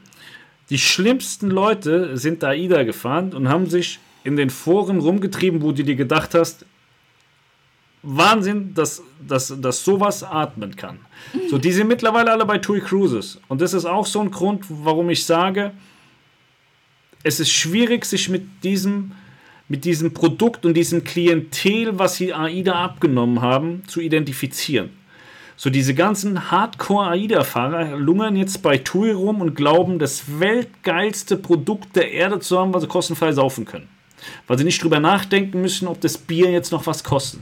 die 0.70 0.78
schlimmsten 0.78 1.50
Leute 1.50 2.16
sind 2.16 2.42
da 2.44 2.48
AIDA 2.48 2.84
gefahren 2.84 3.32
und 3.34 3.48
haben 3.48 3.68
sich 3.68 3.98
in 4.22 4.36
den 4.36 4.50
Foren 4.50 4.98
rumgetrieben, 5.00 5.62
wo 5.62 5.72
du 5.72 5.82
dir 5.84 5.96
gedacht 5.96 6.34
hast, 6.34 6.64
Wahnsinn, 8.02 8.72
dass, 8.74 9.02
dass, 9.26 9.54
dass 9.60 9.84
sowas 9.84 10.22
atmen 10.22 10.76
kann. 10.76 10.98
So, 11.50 11.58
die 11.58 11.72
sind 11.72 11.88
mittlerweile 11.88 12.30
alle 12.30 12.44
bei 12.44 12.58
TUI 12.58 12.80
Cruises. 12.80 13.40
Und 13.48 13.60
das 13.60 13.74
ist 13.74 13.84
auch 13.84 14.06
so 14.06 14.20
ein 14.20 14.30
Grund, 14.30 14.64
warum 14.68 15.10
ich 15.10 15.24
sage, 15.24 15.72
es 17.22 17.40
ist 17.40 17.50
schwierig, 17.50 18.04
sich 18.04 18.28
mit 18.28 18.62
diesem, 18.62 19.12
mit 19.68 19.84
diesem 19.84 20.14
Produkt 20.14 20.64
und 20.64 20.74
diesem 20.74 21.02
Klientel, 21.02 21.98
was 21.98 22.16
sie 22.16 22.32
AIDA 22.32 22.72
abgenommen 22.84 23.42
haben, 23.42 23.82
zu 23.88 24.00
identifizieren. 24.00 24.90
So 25.56 25.70
diese 25.70 25.94
ganzen 25.94 26.50
Hardcore-AIDA-Fahrer 26.50 27.96
lungern 27.96 28.36
jetzt 28.36 28.62
bei 28.62 28.76
TUI 28.76 29.12
rum 29.12 29.40
und 29.40 29.54
glauben, 29.54 29.98
das 29.98 30.38
weltgeilste 30.38 31.38
Produkt 31.38 31.96
der 31.96 32.12
Erde 32.12 32.40
zu 32.40 32.58
haben, 32.58 32.74
was 32.74 32.82
sie 32.82 32.88
kostenfrei 32.88 33.32
saufen 33.32 33.64
können. 33.64 33.88
Weil 34.46 34.58
sie 34.58 34.64
nicht 34.64 34.82
drüber 34.82 35.00
nachdenken 35.00 35.62
müssen, 35.62 35.88
ob 35.88 36.00
das 36.02 36.18
Bier 36.18 36.50
jetzt 36.50 36.72
noch 36.72 36.86
was 36.86 37.02
kostet. 37.02 37.40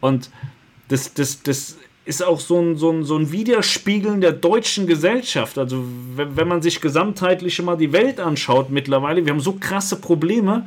Und 0.00 0.30
das, 0.88 1.14
das, 1.14 1.42
das 1.42 1.76
ist 2.06 2.24
auch 2.24 2.38
so 2.38 2.60
ein, 2.60 2.76
so, 2.76 2.90
ein, 2.90 3.02
so 3.02 3.18
ein 3.18 3.32
Widerspiegeln 3.32 4.20
der 4.20 4.32
deutschen 4.32 4.86
Gesellschaft. 4.86 5.58
Also 5.58 5.84
wenn, 6.14 6.36
wenn 6.36 6.48
man 6.48 6.62
sich 6.62 6.80
gesamtheitlich 6.80 7.60
mal 7.62 7.76
die 7.76 7.92
Welt 7.92 8.20
anschaut 8.20 8.70
mittlerweile, 8.70 9.26
wir 9.26 9.32
haben 9.32 9.40
so 9.40 9.54
krasse 9.58 9.96
Probleme 9.96 10.66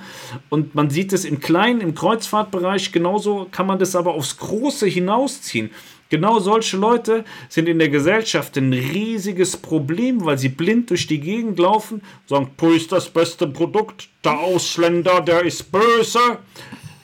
und 0.50 0.76
man 0.76 0.90
sieht 0.90 1.14
es 1.14 1.24
im 1.24 1.40
Kleinen, 1.40 1.80
im 1.80 1.96
Kreuzfahrtbereich, 1.96 2.92
genauso 2.92 3.48
kann 3.52 3.68
man 3.68 3.80
das 3.80 3.96
aber 3.96 4.14
aufs 4.14 4.38
Große 4.38 4.86
hinausziehen. 4.86 5.72
Genau 6.10 6.40
solche 6.40 6.76
Leute 6.76 7.24
sind 7.50 7.70
in 7.70 7.78
der 7.78 7.90
Gesellschaft 7.90 8.58
ein 8.58 8.74
riesiges 8.74 9.56
Problem, 9.56 10.26
weil 10.26 10.40
sie 10.40 10.50
blind 10.50 10.90
durch 10.90 11.06
die 11.06 11.20
Gegend 11.20 11.60
laufen, 11.60 12.02
sagen, 12.26 12.50
Pui 12.58 12.76
ist 12.76 12.92
das 12.92 13.10
beste 13.10 13.48
Produkt, 13.48 14.10
der 14.24 14.40
Ausländer, 14.40 15.22
der 15.22 15.46
ist 15.46 15.72
böse. 15.72 16.40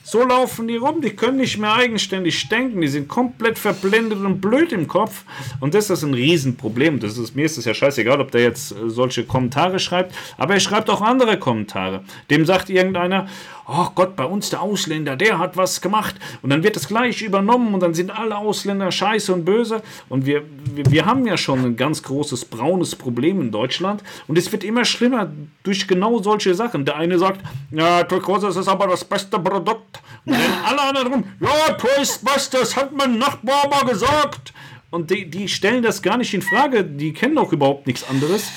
So 0.08 0.22
laufen 0.22 0.68
die 0.68 0.76
rum, 0.76 1.00
die 1.00 1.16
können 1.16 1.38
nicht 1.38 1.58
mehr 1.58 1.74
eigenständig 1.74 2.48
denken, 2.48 2.80
die 2.80 2.86
sind 2.86 3.08
komplett 3.08 3.58
verblendet 3.58 4.20
und 4.20 4.40
blöd 4.40 4.70
im 4.70 4.86
Kopf. 4.86 5.24
Und 5.58 5.74
das 5.74 5.90
ist 5.90 6.04
ein 6.04 6.14
Riesenproblem. 6.14 7.00
Das 7.00 7.18
ist, 7.18 7.34
mir 7.34 7.44
ist 7.44 7.58
es 7.58 7.64
ja 7.64 7.74
scheißegal, 7.74 8.20
ob 8.20 8.30
der 8.30 8.42
jetzt 8.42 8.70
äh, 8.70 8.88
solche 8.88 9.24
Kommentare 9.24 9.80
schreibt, 9.80 10.14
aber 10.38 10.54
er 10.54 10.60
schreibt 10.60 10.90
auch 10.90 11.02
andere 11.02 11.40
Kommentare. 11.40 12.04
Dem 12.30 12.46
sagt 12.46 12.70
irgendeiner, 12.70 13.26
oh 13.68 13.88
Gott, 13.94 14.14
bei 14.16 14.24
uns 14.24 14.50
der 14.50 14.62
Ausländer, 14.62 15.16
der 15.16 15.38
hat 15.38 15.56
was 15.56 15.80
gemacht. 15.80 16.14
Und 16.42 16.50
dann 16.50 16.62
wird 16.62 16.76
das 16.76 16.86
gleich 16.86 17.22
übernommen 17.22 17.74
und 17.74 17.80
dann 17.80 17.94
sind 17.94 18.10
alle 18.10 18.36
Ausländer 18.36 18.90
scheiße 18.92 19.32
und 19.32 19.44
böse. 19.44 19.82
Und 20.08 20.24
wir, 20.24 20.42
wir, 20.74 20.90
wir 20.90 21.06
haben 21.06 21.26
ja 21.26 21.36
schon 21.36 21.64
ein 21.64 21.76
ganz 21.76 22.02
großes 22.02 22.44
braunes 22.44 22.94
Problem 22.94 23.40
in 23.40 23.50
Deutschland. 23.50 24.02
Und 24.28 24.38
es 24.38 24.50
wird 24.52 24.62
immer 24.62 24.84
schlimmer 24.84 25.30
durch 25.64 25.88
genau 25.88 26.22
solche 26.22 26.54
Sachen. 26.54 26.84
Der 26.84 26.96
eine 26.96 27.18
sagt, 27.18 27.40
ja, 27.72 28.04
Turkose 28.04 28.48
ist 28.48 28.68
aber 28.68 28.86
das 28.86 29.04
beste 29.04 29.38
Produkt. 29.38 30.00
Und 30.24 30.34
dann 30.34 30.52
alle 30.64 30.82
anderen 30.82 31.12
rum, 31.12 31.24
ja, 31.40 31.74
Toast 31.74 32.24
Beste, 32.24 32.58
das 32.58 32.76
hat 32.76 32.92
mein 32.92 33.18
Nachbar 33.18 33.68
mal 33.68 33.84
gesagt. 33.84 34.52
Und 34.90 35.10
die, 35.10 35.28
die 35.28 35.48
stellen 35.48 35.82
das 35.82 36.02
gar 36.02 36.16
nicht 36.16 36.32
in 36.32 36.42
Frage. 36.42 36.84
Die 36.84 37.12
kennen 37.12 37.36
auch 37.38 37.52
überhaupt 37.52 37.86
nichts 37.88 38.08
anderes. 38.08 38.50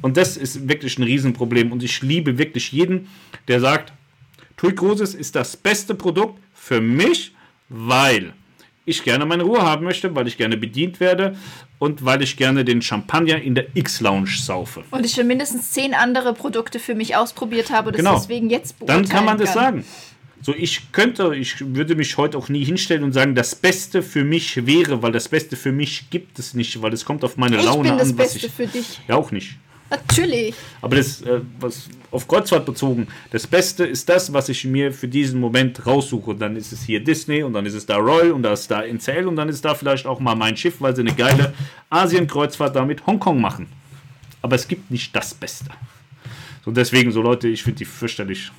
Und 0.00 0.16
das 0.16 0.36
ist 0.36 0.68
wirklich 0.68 0.98
ein 0.98 1.04
Riesenproblem. 1.04 1.70
Und 1.70 1.84
ich 1.84 2.02
liebe 2.02 2.36
wirklich 2.36 2.72
jeden, 2.72 3.08
der 3.46 3.60
sagt, 3.60 3.92
TUI 4.62 4.74
Cruises 4.76 5.14
ist 5.14 5.34
das 5.34 5.56
beste 5.56 5.94
Produkt 5.96 6.38
für 6.54 6.80
mich, 6.80 7.34
weil 7.68 8.32
ich 8.84 9.02
gerne 9.02 9.26
meine 9.26 9.42
Ruhe 9.42 9.60
haben 9.62 9.84
möchte, 9.84 10.14
weil 10.14 10.28
ich 10.28 10.36
gerne 10.36 10.56
bedient 10.56 11.00
werde 11.00 11.36
und 11.80 12.04
weil 12.04 12.22
ich 12.22 12.36
gerne 12.36 12.64
den 12.64 12.80
Champagner 12.80 13.42
in 13.42 13.56
der 13.56 13.66
X-Lounge 13.74 14.28
saufe. 14.40 14.84
und 14.92 15.04
ich 15.04 15.12
schon 15.14 15.26
mindestens 15.26 15.72
zehn 15.72 15.94
andere 15.94 16.32
Produkte 16.32 16.78
für 16.78 16.94
mich 16.94 17.16
ausprobiert 17.16 17.72
habe 17.72 17.88
und 17.90 17.96
Genau. 17.96 18.12
das 18.14 18.22
deswegen 18.22 18.50
jetzt 18.50 18.76
Dann 18.78 18.86
beurteilen 18.86 19.08
kann 19.08 19.24
man 19.24 19.38
das 19.38 19.52
kann. 19.52 19.62
sagen. 19.62 19.84
So, 20.42 20.54
ich 20.56 20.92
könnte, 20.92 21.34
ich 21.36 21.56
würde 21.74 21.96
mich 21.96 22.16
heute 22.16 22.38
auch 22.38 22.48
nie 22.48 22.64
hinstellen 22.64 23.02
und 23.02 23.12
sagen, 23.12 23.34
das 23.34 23.54
Beste 23.56 24.00
für 24.02 24.22
mich 24.24 24.64
wäre, 24.66 25.02
weil 25.02 25.10
das 25.12 25.28
Beste 25.28 25.56
für 25.56 25.72
mich 25.72 26.10
gibt 26.10 26.38
es 26.38 26.54
nicht, 26.54 26.80
weil 26.82 26.92
es 26.92 27.04
kommt 27.04 27.24
auf 27.24 27.36
meine 27.36 27.56
Ich 27.58 27.64
Laune 27.64 27.88
bin 27.90 27.98
das 27.98 28.10
an, 28.10 28.18
was 28.18 28.32
Beste 28.32 28.46
ich. 28.46 28.52
für 28.52 28.66
dich. 28.68 29.00
Ja, 29.08 29.16
auch 29.16 29.32
nicht. 29.32 29.56
Natürlich. 29.92 30.54
Aber 30.80 30.96
das, 30.96 31.20
äh, 31.20 31.40
was 31.60 31.88
auf 32.10 32.26
Kreuzfahrt 32.26 32.64
bezogen, 32.64 33.08
das 33.30 33.46
Beste 33.46 33.84
ist 33.84 34.08
das, 34.08 34.32
was 34.32 34.48
ich 34.48 34.64
mir 34.64 34.90
für 34.92 35.06
diesen 35.06 35.38
Moment 35.38 35.84
raussuche. 35.86 36.34
Dann 36.34 36.56
ist 36.56 36.72
es 36.72 36.82
hier 36.82 37.04
Disney 37.04 37.42
und 37.42 37.52
dann 37.52 37.66
ist 37.66 37.74
es 37.74 37.84
da 37.84 37.96
Royal 37.96 38.32
und 38.32 38.42
da 38.42 38.54
ist 38.54 38.70
da 38.70 38.82
NCL 38.82 39.26
und 39.26 39.36
dann 39.36 39.50
ist 39.50 39.64
da 39.64 39.74
vielleicht 39.74 40.06
auch 40.06 40.18
mal 40.18 40.34
mein 40.34 40.56
Schiff, 40.56 40.80
weil 40.80 40.96
sie 40.96 41.02
eine 41.02 41.12
geile 41.12 41.52
Asien-Kreuzfahrt 41.90 42.74
da 42.74 42.86
mit 42.86 43.06
Hongkong 43.06 43.38
machen. 43.38 43.66
Aber 44.40 44.56
es 44.56 44.66
gibt 44.66 44.90
nicht 44.90 45.14
das 45.14 45.34
Beste. 45.34 45.66
So 46.64 46.70
deswegen, 46.70 47.12
so 47.12 47.20
Leute, 47.20 47.48
ich 47.48 47.62
finde 47.62 47.78
die 47.78 47.84
fürchterlich. 47.84 48.50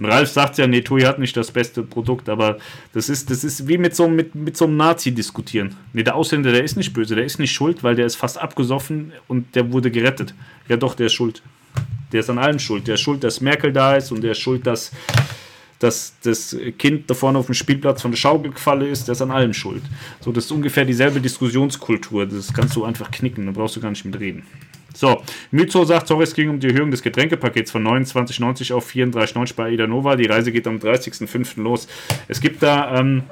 Und 0.00 0.06
Ralf 0.06 0.30
sagt 0.30 0.56
ja, 0.56 0.66
nee, 0.66 0.80
TUI 0.80 1.02
hat 1.02 1.18
nicht 1.18 1.36
das 1.36 1.50
beste 1.50 1.82
Produkt, 1.82 2.30
aber 2.30 2.56
das 2.94 3.10
ist, 3.10 3.30
das 3.30 3.44
ist 3.44 3.68
wie 3.68 3.76
mit 3.76 3.94
so, 3.94 4.08
mit, 4.08 4.34
mit 4.34 4.56
so 4.56 4.64
einem 4.64 4.78
Nazi 4.78 5.12
diskutieren. 5.12 5.76
Nee, 5.92 6.02
der 6.02 6.14
Ausländer, 6.14 6.52
der 6.52 6.64
ist 6.64 6.78
nicht 6.78 6.94
böse, 6.94 7.14
der 7.14 7.26
ist 7.26 7.38
nicht 7.38 7.52
schuld, 7.52 7.84
weil 7.84 7.96
der 7.96 8.06
ist 8.06 8.16
fast 8.16 8.38
abgesoffen 8.38 9.12
und 9.28 9.54
der 9.54 9.70
wurde 9.72 9.90
gerettet. 9.90 10.34
Ja 10.68 10.78
doch, 10.78 10.94
der 10.94 11.06
ist 11.06 11.12
schuld. 11.12 11.42
Der 12.12 12.20
ist 12.20 12.30
an 12.30 12.38
allem 12.38 12.58
schuld. 12.58 12.86
Der 12.86 12.94
ist 12.94 13.02
schuld, 13.02 13.22
dass 13.22 13.42
Merkel 13.42 13.74
da 13.74 13.96
ist 13.96 14.10
und 14.10 14.22
der 14.22 14.30
ist 14.30 14.38
schuld, 14.38 14.66
dass, 14.66 14.90
dass 15.80 16.14
das 16.22 16.56
Kind 16.78 17.10
da 17.10 17.12
vorne 17.12 17.38
auf 17.38 17.46
dem 17.46 17.54
Spielplatz 17.54 18.00
von 18.00 18.10
der 18.10 18.16
Schaukel 18.16 18.52
gefallen 18.52 18.90
ist. 18.90 19.06
Der 19.06 19.12
ist 19.12 19.20
an 19.20 19.30
allem 19.30 19.52
schuld. 19.52 19.82
So, 20.20 20.32
das 20.32 20.46
ist 20.46 20.50
ungefähr 20.50 20.86
dieselbe 20.86 21.20
Diskussionskultur. 21.20 22.24
Das 22.24 22.54
kannst 22.54 22.74
du 22.74 22.84
einfach 22.84 23.10
knicken, 23.10 23.44
da 23.44 23.52
brauchst 23.52 23.76
du 23.76 23.80
gar 23.82 23.90
nicht 23.90 24.06
mitreden. 24.06 24.44
So, 24.94 25.22
Myzo 25.50 25.84
sagt, 25.84 26.08
sorry, 26.08 26.24
es 26.24 26.34
ging 26.34 26.50
um 26.50 26.60
die 26.60 26.68
Erhöhung 26.68 26.90
des 26.90 27.02
Getränkepakets 27.02 27.70
von 27.70 27.86
29,90 27.86 28.74
auf 28.74 28.90
34,90 28.90 29.54
bei 29.54 29.64
Aida 29.66 29.86
Nova. 29.86 30.16
Die 30.16 30.26
Reise 30.26 30.52
geht 30.52 30.66
am 30.66 30.78
30.05. 30.78 31.62
los. 31.62 31.88
Es 32.28 32.40
gibt 32.40 32.62
da 32.62 32.98
ähm, 32.98 33.22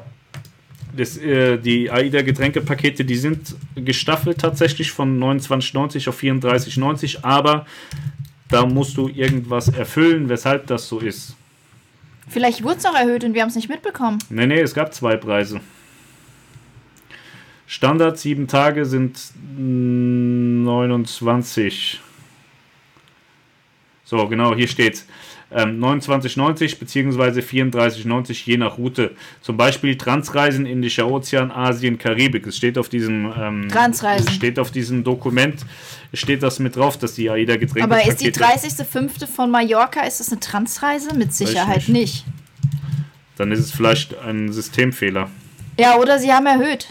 das, 0.97 1.17
äh, 1.19 1.59
die 1.59 1.91
AIDA-Getränkepakete, 1.91 3.05
die 3.05 3.17
sind 3.17 3.57
gestaffelt 3.75 4.39
tatsächlich 4.39 4.91
von 4.91 5.19
29,90 5.19 6.09
auf 6.09 6.21
34,90, 6.21 7.19
aber 7.23 7.67
da 8.49 8.67
musst 8.67 8.97
du 8.97 9.09
irgendwas 9.09 9.69
erfüllen, 9.69 10.29
weshalb 10.29 10.67
das 10.67 10.89
so 10.89 10.99
ist. 10.99 11.35
Vielleicht 12.29 12.63
wurde 12.63 12.77
es 12.77 12.87
auch 12.87 12.95
erhöht 12.95 13.25
und 13.25 13.35
wir 13.35 13.43
haben 13.43 13.49
es 13.49 13.57
nicht 13.57 13.69
mitbekommen. 13.69 14.19
Nee, 14.29 14.47
nee, 14.47 14.61
es 14.61 14.75
gab 14.75 14.93
zwei 14.95 15.17
Preise. 15.17 15.61
Standard 17.69 18.19
7 18.19 18.49
Tage 18.49 18.85
sind 18.87 19.21
29. 19.59 22.01
So, 24.05 24.27
genau, 24.27 24.55
hier 24.55 24.69
steht's 24.69 25.05
ähm, 25.51 25.79
29,90 25.79 26.79
bzw. 26.79 27.41
34,90 27.41 28.47
je 28.47 28.57
nach 28.57 28.79
Route. 28.79 29.15
Zum 29.43 29.59
Beispiel 29.59 29.99
Transreisen 29.99 30.65
Indischer 30.65 31.11
Ozean, 31.11 31.51
Asien, 31.51 31.99
Karibik. 31.99 32.47
Es 32.47 32.57
steht 32.57 32.79
auf 32.79 32.89
diesem 32.89 33.31
ähm, 33.39 33.69
Transreisen. 33.69 34.31
steht 34.31 34.59
auf 34.59 34.71
diesem 34.71 35.05
Dokument 35.05 35.67
steht 36.15 36.43
das 36.43 36.61
mit 36.61 36.77
drauf, 36.77 36.97
dass 36.97 37.17
die 37.17 37.29
AIDA 37.29 37.57
Getränke 37.57 37.85
Aber 37.85 38.03
ist 38.03 38.23
die 38.23 38.33
30.05. 38.33 39.27
von 39.27 39.51
Mallorca, 39.51 40.07
ist 40.07 40.21
das 40.21 40.33
eine 40.33 40.41
Transreise? 40.41 41.15
Mit 41.15 41.35
Sicherheit 41.35 41.87
nicht. 41.91 41.93
nicht. 41.93 42.25
Dann 43.37 43.53
ist 43.53 43.61
es 43.61 43.73
vielleicht 43.73 44.19
ein 44.19 44.55
Systemfehler. 44.55 45.29
Ja, 45.79 45.99
oder 45.99 46.19
sie 46.19 46.33
haben 46.33 46.47
erhöht. 46.47 46.89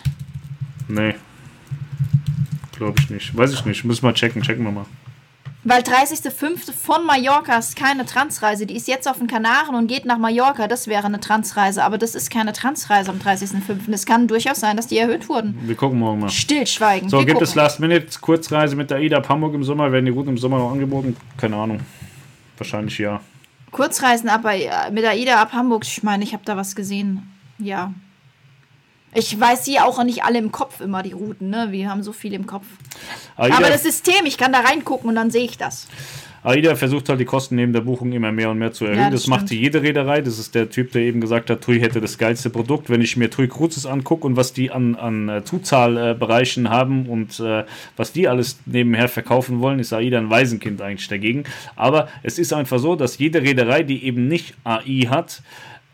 Nee. 0.88 1.16
Glaube 2.78 3.00
ich 3.00 3.10
nicht. 3.10 3.36
Weiß 3.36 3.54
ich 3.54 3.66
nicht. 3.66 3.84
Müssen 3.84 4.04
wir 4.04 4.14
checken. 4.14 4.42
Checken 4.42 4.64
wir 4.64 4.72
mal. 4.72 4.86
Weil 5.64 5.82
30.05. 5.82 6.72
von 6.72 7.06
Mallorca 7.06 7.58
ist 7.58 7.76
keine 7.76 8.06
Transreise. 8.06 8.66
Die 8.66 8.76
ist 8.78 8.88
jetzt 8.88 9.06
auf 9.06 9.18
den 9.18 9.28
Kanaren 9.28 9.76
und 9.76 9.88
geht 9.88 10.06
nach 10.06 10.18
Mallorca. 10.18 10.68
Das 10.68 10.88
wäre 10.88 11.06
eine 11.06 11.20
Transreise. 11.20 11.84
Aber 11.84 11.98
das 11.98 12.16
ist 12.16 12.30
keine 12.32 12.54
Transreise 12.54 13.10
am 13.10 13.18
30.05. 13.18 13.92
Es 13.92 14.06
kann 14.06 14.28
durchaus 14.28 14.62
sein, 14.62 14.78
dass 14.78 14.88
die 14.88 14.98
erhöht 14.98 15.28
wurden. 15.28 15.60
Wir 15.64 15.76
gucken 15.76 16.00
morgen 16.00 16.22
mal. 16.22 16.30
Stillschweigen. 16.30 17.10
So, 17.10 17.18
Wir 17.18 17.26
gibt 17.26 17.40
gucken. 17.40 17.50
es 17.50 17.56
Last-Minute-Kurzreise 17.56 18.78
mit 18.78 18.92
der 18.92 18.98
AIDA 19.00 19.18
ab 19.18 19.28
Hamburg 19.28 19.56
im 19.56 19.64
Sommer? 19.64 19.92
Werden 19.92 20.06
die 20.06 20.12
gut 20.14 20.28
im 20.28 20.38
Sommer 20.38 20.60
noch 20.60 20.72
angeboten? 20.72 21.18
Keine 21.36 21.58
Ahnung. 21.58 21.82
Wahrscheinlich 22.58 22.98
ja. 22.98 23.20
Kurzreisen 23.72 24.30
ab, 24.30 24.46
äh, 24.46 24.92
mit 24.92 25.04
AIDA 25.04 25.42
ab 25.42 25.52
Hamburg. 25.52 25.84
Ich 25.86 26.02
meine, 26.02 26.24
ich 26.24 26.32
habe 26.34 26.46
da 26.46 26.56
was 26.56 26.76
gesehen. 26.76 27.30
Ja. 27.60 27.94
Ich 29.14 29.40
weiß 29.40 29.66
sie 29.66 29.80
auch 29.80 30.04
nicht 30.04 30.24
alle 30.24 30.38
im 30.38 30.52
Kopf 30.52 30.82
immer, 30.82 31.02
die 31.02 31.14
Routen. 31.14 31.50
Ne? 31.50 31.68
Wir 31.72 31.90
haben 31.90 32.04
so 32.04 32.12
viel 32.12 32.34
im 32.34 32.46
Kopf. 32.46 32.66
AIDA, 33.36 33.58
Aber 33.58 33.70
das 33.70 33.84
System, 33.84 34.26
ich 34.26 34.38
kann 34.38 34.52
da 34.52 34.60
reingucken 34.60 35.10
und 35.10 35.16
dann 35.16 35.32
sehe 35.32 35.46
ich 35.46 35.58
das. 35.58 35.88
AIDA 36.44 36.76
versucht 36.76 37.10
halt 37.10 37.20
die 37.20 37.26
Kosten 37.26 37.56
neben 37.56 37.74
der 37.74 37.82
Buchung 37.82 38.14
immer 38.14 38.32
mehr 38.32 38.50
und 38.50 38.58
mehr 38.58 38.72
zu 38.72 38.86
erhöhen. 38.86 39.00
Ja, 39.00 39.10
das 39.10 39.24
das 39.24 39.28
macht 39.28 39.52
jede 39.52 39.82
Reederei. 39.82 40.22
Das 40.22 40.40
ist 40.40 40.56
der 40.56 40.70
Typ, 40.70 40.92
der 40.92 41.02
eben 41.02 41.20
gesagt 41.20 41.50
hat, 41.50 41.62
TUI 41.62 41.80
hätte 41.80 42.00
das 42.00 42.18
geilste 42.18 42.50
Produkt. 42.50 42.90
Wenn 42.90 43.02
ich 43.02 43.18
mir 43.18 43.30
TUI 43.30 43.48
Cruises 43.48 43.86
angucke 43.86 44.26
und 44.26 44.38
was 44.38 44.54
die 44.54 44.72
an, 44.72 44.96
an 44.96 45.28
äh, 45.28 45.44
Zuzahlbereichen 45.44 46.70
haben 46.70 47.08
und 47.08 47.40
äh, 47.40 47.66
was 47.98 48.14
die 48.14 48.28
alles 48.28 48.60
nebenher 48.66 49.10
verkaufen 49.10 49.60
wollen, 49.60 49.80
ist 49.80 49.92
AIDA 49.92 50.20
ein 50.20 50.30
Waisenkind 50.30 50.82
eigentlich 50.82 51.08
dagegen. 51.10 51.44
Aber 51.76 52.08
es 52.24 52.40
ist 52.40 52.54
einfach 52.54 52.80
so, 52.80 52.96
dass 52.96 53.18
jede 53.18 53.42
Reederei, 53.42 53.84
die 53.84 54.06
eben 54.06 54.28
nicht 54.28 54.54
AI 54.64 55.08
hat, 55.10 55.42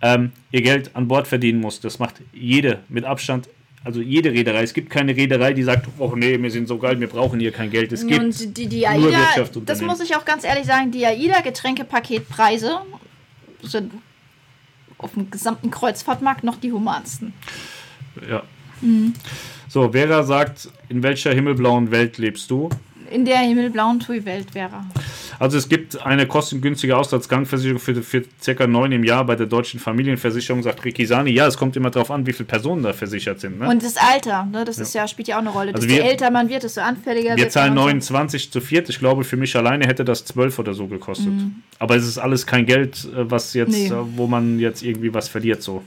ähm, 0.03 0.33
ihr 0.51 0.61
Geld 0.61 0.91
an 0.95 1.07
Bord 1.07 1.27
verdienen 1.27 1.61
muss. 1.61 1.79
Das 1.79 1.97
macht 1.97 2.15
jede 2.33 2.79
mit 2.89 3.05
Abstand. 3.05 3.49
Also 3.85 4.01
jede 4.01 4.31
Reederei. 4.31 4.61
Es 4.61 4.73
gibt 4.73 4.89
keine 4.89 5.15
Reederei, 5.15 5.53
die 5.53 5.63
sagt, 5.63 5.87
oh 5.97 6.13
nee, 6.15 6.41
wir 6.41 6.51
sind 6.51 6.67
so 6.67 6.77
geil, 6.77 6.99
wir 6.99 7.07
brauchen 7.07 7.39
hier 7.39 7.51
kein 7.51 7.69
Geld. 7.69 7.91
Es 7.91 8.05
gibt 8.05 8.21
Und 8.21 8.57
die, 8.57 8.67
die 8.67 8.81
nur 8.81 8.89
AIDA, 8.89 9.09
das 9.09 9.11
Wirtschaftsunternehmen. 9.11 9.87
muss 9.87 9.99
ich 10.01 10.15
auch 10.15 10.23
ganz 10.23 10.43
ehrlich 10.43 10.65
sagen, 10.65 10.91
die 10.91 11.05
AIDA-Getränkepaketpreise 11.05 12.79
sind 13.61 13.91
auf 14.97 15.13
dem 15.13 15.29
gesamten 15.31 15.71
Kreuzfahrtmarkt 15.71 16.43
noch 16.43 16.57
die 16.57 16.71
humansten. 16.71 17.33
Ja. 18.29 18.43
So, 19.67 19.91
Vera 19.91 20.23
sagt, 20.23 20.69
in 20.87 21.03
welcher 21.03 21.33
himmelblauen 21.33 21.91
Welt 21.91 22.17
lebst 22.17 22.51
du? 22.51 22.69
In 23.09 23.25
der 23.25 23.39
himmelblauen 23.39 23.99
TUI-Welt 23.99 24.53
wäre. 24.55 24.85
Also 25.39 25.57
es 25.57 25.69
gibt 25.69 26.01
eine 26.05 26.25
kostengünstige 26.27 26.95
Auslandskrankenversicherung 26.97 27.79
für, 27.79 28.01
für 28.03 28.23
circa 28.41 28.67
neun 28.67 28.91
im 28.91 29.03
Jahr 29.03 29.25
bei 29.25 29.35
der 29.35 29.45
deutschen 29.47 29.79
Familienversicherung, 29.79 30.63
sagt 30.63 30.83
Rikisani. 30.85 31.31
Ja, 31.31 31.47
es 31.47 31.57
kommt 31.57 31.75
immer 31.75 31.89
darauf 31.89 32.11
an, 32.11 32.25
wie 32.27 32.33
viele 32.33 32.45
Personen 32.47 32.83
da 32.83 32.93
versichert 32.93 33.39
sind. 33.39 33.59
Ne? 33.59 33.67
Und 33.69 33.83
das 33.83 33.95
Alter, 33.97 34.45
ne, 34.45 34.63
das 34.65 34.77
ist 34.79 34.93
ja, 34.93 35.07
spielt 35.07 35.27
ja 35.27 35.35
auch 35.35 35.41
eine 35.41 35.49
Rolle. 35.49 35.73
Also 35.73 35.87
desto 35.87 36.01
wir- 36.03 36.09
älter 36.09 36.31
man 36.31 36.49
wird, 36.49 36.63
desto 36.63 36.81
anfälliger 36.81 37.31
Wir 37.35 37.43
wird 37.43 37.51
zahlen 37.51 37.73
man. 37.73 37.83
29 37.85 38.51
zu 38.51 38.61
viert. 38.61 38.89
Ich 38.89 38.99
glaube, 38.99 39.23
für 39.23 39.37
mich 39.37 39.55
alleine 39.55 39.85
hätte 39.87 40.05
das 40.05 40.25
12 40.25 40.59
oder 40.59 40.73
so 40.73 40.87
gekostet. 40.87 41.33
Aber 41.79 41.95
es 41.95 42.07
ist 42.07 42.17
alles 42.17 42.45
kein 42.45 42.65
Geld, 42.65 43.05
äh, 43.15 43.29
was 43.29 43.53
jetzt, 43.53 43.71
Nee. 43.71 43.87
äh, 43.87 43.91
wo 44.15 44.27
man 44.27 44.59
jetzt 44.59 44.83
irgendwie 44.83 45.13
was 45.13 45.27
verliert. 45.29 45.61
So. 45.63 45.83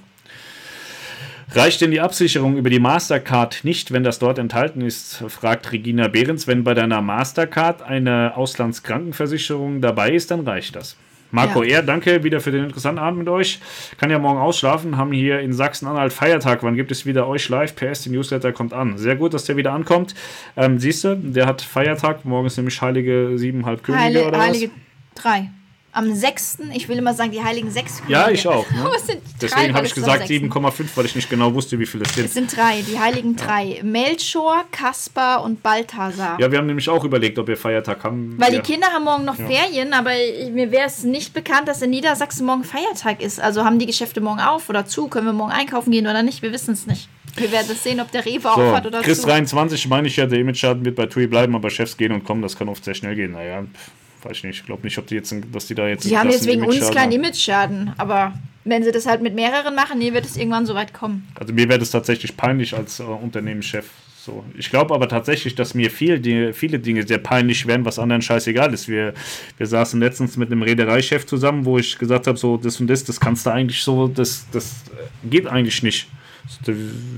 Reicht 1.57 1.81
denn 1.81 1.91
die 1.91 2.01
Absicherung 2.01 2.59
über 2.59 2.69
die 2.69 2.79
Mastercard 2.79 3.61
nicht, 3.65 3.91
wenn 3.91 4.05
das 4.05 4.19
dort 4.19 4.39
enthalten 4.39 4.83
ist? 4.83 5.25
fragt 5.29 5.73
Regina 5.73 6.07
Behrens. 6.07 6.47
Wenn 6.47 6.65
bei 6.65 6.75
deiner 6.75 7.01
Mastercard 7.01 7.81
eine 7.81 8.37
Auslandskrankenversicherung 8.37 9.81
dabei 9.81 10.11
ist, 10.11 10.31
dann 10.31 10.41
reicht 10.41 10.77
das. 10.77 10.97
Marco 11.31 11.63
Ja. 11.63 11.79
R., 11.79 11.83
danke 11.83 12.23
wieder 12.25 12.41
für 12.41 12.51
den 12.51 12.65
interessanten 12.65 12.99
Abend 12.99 13.21
mit 13.21 13.29
euch. 13.29 13.59
Kann 13.99 14.11
ja 14.11 14.19
morgen 14.19 14.39
ausschlafen, 14.39 14.99
haben 14.99 15.13
hier 15.13 15.41
in 15.41 15.55
Sachsen-Anhalt 15.55 16.13
Feiertag. 16.13 16.63
Wann 16.63 16.77
gibt 16.77 16.91
es 16.93 17.07
wieder 17.07 17.27
euch 17.27 17.49
live? 17.49 17.75
PS, 17.75 18.03
die 18.03 18.11
Newsletter 18.11 18.53
kommt 18.53 18.75
an. 18.75 18.99
Sehr 18.99 19.17
gut, 19.17 19.33
dass 19.33 19.45
der 19.45 19.57
wieder 19.57 19.73
ankommt. 19.73 20.15
Ähm, 20.59 20.79
siehst 20.79 21.05
du, 21.05 21.17
der 21.17 21.47
hat 21.47 21.63
Feiertag. 21.63 22.27
Morgen 22.27 22.47
ist 22.47 22.59
nämlich 22.59 22.81
Heilige 22.83 23.33
Siebenhalb 23.37 23.83
Könige 23.83 24.05
Heile, 24.05 24.29
oder 24.29 24.41
Heilige 24.41 24.71
was? 25.15 25.23
drei. 25.23 25.51
Am 25.97 26.15
6., 26.15 26.59
ich 26.75 26.91
will 26.91 26.99
immer 26.99 27.15
sagen, 27.15 27.31
die 27.31 27.43
Heiligen 27.43 27.71
sechs 27.71 28.03
Ja, 28.07 28.29
ich 28.29 28.47
auch. 28.47 28.71
Ne? 28.71 28.85
Sind 29.07 29.23
Deswegen 29.41 29.73
habe 29.73 29.87
ich 29.87 29.95
gesagt 29.95 30.29
6.. 30.29 30.45
7,5, 30.45 30.89
weil 30.95 31.07
ich 31.07 31.17
nicht 31.17 31.31
genau 31.31 31.55
wusste, 31.55 31.79
wie 31.79 31.87
viele 31.87 32.05
es 32.05 32.11
Es 32.11 32.17
sind. 32.17 32.33
sind 32.33 32.57
drei, 32.57 32.83
die 32.83 32.99
Heiligen 32.99 33.35
drei. 33.35 33.81
Melchor, 33.83 34.65
Kaspar 34.71 35.43
und 35.43 35.63
Balthasar. 35.63 36.39
Ja, 36.39 36.51
wir 36.51 36.59
haben 36.59 36.67
nämlich 36.67 36.87
auch 36.91 37.03
überlegt, 37.03 37.39
ob 37.39 37.49
wir 37.49 37.57
Feiertag 37.57 38.05
haben. 38.05 38.35
Weil 38.39 38.53
ja. 38.53 38.61
die 38.61 38.73
Kinder 38.73 38.89
haben 38.89 39.05
morgen 39.05 39.25
noch 39.25 39.37
Ferien, 39.37 39.95
aber 39.95 40.11
mir 40.53 40.71
wäre 40.71 40.87
es 40.87 41.03
nicht 41.03 41.33
bekannt, 41.33 41.67
dass 41.67 41.81
in 41.81 41.89
Niedersachsen 41.89 42.45
morgen 42.45 42.65
Feiertag 42.65 43.23
ist. 43.23 43.41
Also 43.41 43.65
haben 43.65 43.79
die 43.79 43.87
Geschäfte 43.87 44.21
morgen 44.21 44.41
auf 44.41 44.69
oder 44.69 44.85
zu? 44.85 45.09
Können 45.09 45.25
wir 45.25 45.33
morgen 45.33 45.53
einkaufen 45.53 45.93
gehen 45.93 46.07
oder 46.07 46.23
nicht? 46.23 46.43
Wir 46.43 46.53
wissen 46.53 46.75
es 46.75 46.87
nicht. 46.87 47.09
Wir 47.37 47.51
werden 47.53 47.69
es 47.71 47.83
sehen, 47.83 48.01
ob 48.01 48.11
der 48.13 48.25
Rewe 48.25 48.51
auf 48.51 48.75
hat 48.75 48.83
So, 48.83 48.89
oder 48.89 49.01
Chris 49.01 49.21
zu. 49.23 49.27
23 49.27 49.89
meine 49.89 50.09
ich 50.09 50.17
ja, 50.17 50.27
der 50.27 50.41
Image-Schaden 50.41 50.85
wird 50.85 50.97
bei 50.97 51.07
TUI 51.07 51.27
bleiben, 51.27 51.55
aber 51.55 51.71
Chefs 51.71 51.97
gehen 51.97 52.13
und 52.13 52.25
kommen, 52.25 52.43
das 52.43 52.57
kann 52.57 52.69
oft 52.69 52.85
sehr 52.85 52.95
schnell 52.95 53.15
gehen. 53.15 53.33
Naja, 53.33 53.63
pf, 53.63 53.91
weiß 54.27 54.39
ich 54.39 54.45
nicht. 54.45 54.61
Ich 54.61 54.67
glaube 54.67 54.83
nicht, 54.83 54.99
ob 54.99 55.07
die 55.07 55.15
jetzt, 55.15 55.35
dass 55.53 55.67
die 55.67 55.75
da 55.75 55.89
jetzt. 55.89 56.05
Die 56.05 56.19
haben 56.19 56.31
jetzt 56.31 56.47
wegen 56.47 56.65
uns 56.65 56.95
haben. 56.95 57.13
Image-Schaden, 57.13 57.93
aber 57.97 58.35
wenn 58.65 58.83
sie 58.83 58.93
das 58.93 59.07
halt 59.07 59.23
mit 59.23 59.35
mehreren 59.35 59.75
machen, 59.75 59.99
nee, 59.99 60.13
wird 60.13 60.25
es 60.25 60.37
irgendwann 60.37 60.67
so 60.67 60.75
weit 60.75 60.93
kommen. 60.93 61.27
Also 61.35 61.53
mir 61.53 61.69
wäre 61.69 61.79
das 61.79 61.91
tatsächlich 61.91 62.37
peinlich 62.37 62.75
als 62.75 63.01
äh, 63.01 63.05
Unternehmenschef. 63.05 63.87
So. 64.19 64.45
Ich 64.59 64.71
glaube 64.71 64.93
aber 64.93 65.09
tatsächlich, 65.09 65.55
dass 65.55 65.75
mir 65.75 65.89
viel, 65.89 66.19
die, 66.19 66.53
viele 66.53 66.81
Dinge 66.81 67.07
sehr 67.07 67.19
peinlich 67.19 67.65
wären, 67.69 67.85
was 67.85 68.01
anderen 68.01 68.23
scheißegal 68.23 68.75
ist. 68.75 68.89
Wir, 68.89 69.15
wir 69.57 69.67
saßen 69.69 70.01
letztens 70.01 70.37
mit 70.37 70.51
einem 70.51 70.63
Reedereichef 70.63 71.27
zusammen, 71.27 71.65
wo 71.65 71.79
ich 71.79 71.97
gesagt 71.97 72.27
habe, 72.27 72.37
so 72.37 72.57
das 72.57 72.81
und 72.81 72.89
das, 72.89 73.05
das 73.05 73.21
kannst 73.21 73.47
du 73.47 73.51
eigentlich 73.51 73.83
so, 73.85 74.09
das, 74.09 74.45
das 74.51 74.83
äh, 74.91 75.29
geht 75.29 75.47
eigentlich 75.47 75.85
nicht. 75.85 76.09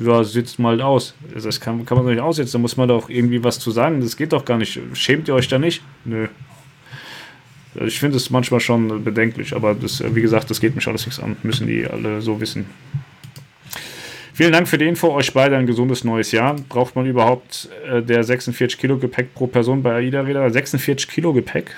Ja, 0.05 0.25
sitzt 0.25 0.59
mal 0.59 0.81
aus. 0.81 1.15
Also 1.35 1.49
Das 1.49 1.61
kann, 1.61 1.85
kann 1.87 1.97
man 1.97 2.07
doch 2.07 2.13
nicht 2.13 2.21
aussetzen, 2.21 2.53
da 2.53 2.59
muss 2.59 2.77
man 2.77 2.89
doch 2.89 3.09
irgendwie 3.09 3.43
was 3.43 3.59
zu 3.59 3.71
sagen. 3.71 4.01
Das 4.01 4.17
geht 4.17 4.33
doch 4.33 4.45
gar 4.45 4.59
nicht. 4.59 4.79
Schämt 4.93 5.29
ihr 5.29 5.35
euch 5.35 5.49
da 5.49 5.59
nicht? 5.59 5.83
Nö. 6.05 6.29
Ich 7.75 8.01
finde 8.01 8.17
es 8.17 8.31
manchmal 8.31 8.61
schon 8.61 9.05
bedenklich, 9.05 9.55
aber 9.55 9.75
das, 9.75 10.01
äh, 10.01 10.15
wie 10.15 10.23
gesagt, 10.23 10.51
das 10.51 10.61
geht 10.61 10.75
mich 10.75 10.87
alles 10.89 11.07
nichts 11.07 11.21
an. 11.21 11.37
Müssen 11.43 11.67
die 11.67 11.87
alle 11.87 12.21
so 12.23 12.41
wissen. 12.41 12.67
Vielen 14.33 14.53
Dank 14.53 14.69
für 14.69 14.79
die 14.79 14.87
Info. 14.87 15.09
Euch 15.09 15.33
beide 15.33 15.57
ein 15.57 15.67
gesundes 15.67 16.05
neues 16.05 16.31
Jahr. 16.31 16.55
Braucht 16.69 16.95
man 16.95 17.07
überhaupt 17.07 17.69
äh, 17.91 18.03
der 18.03 18.23
46 18.23 18.79
Kilo 18.79 18.97
Gepäck 18.97 19.35
pro 19.35 19.49
Person 19.49 19.83
bei 19.83 19.95
AIDA 19.95 20.21
Räder? 20.21 20.49
46 20.49 21.09
Kilo 21.09 21.33
Gepäck? 21.33 21.75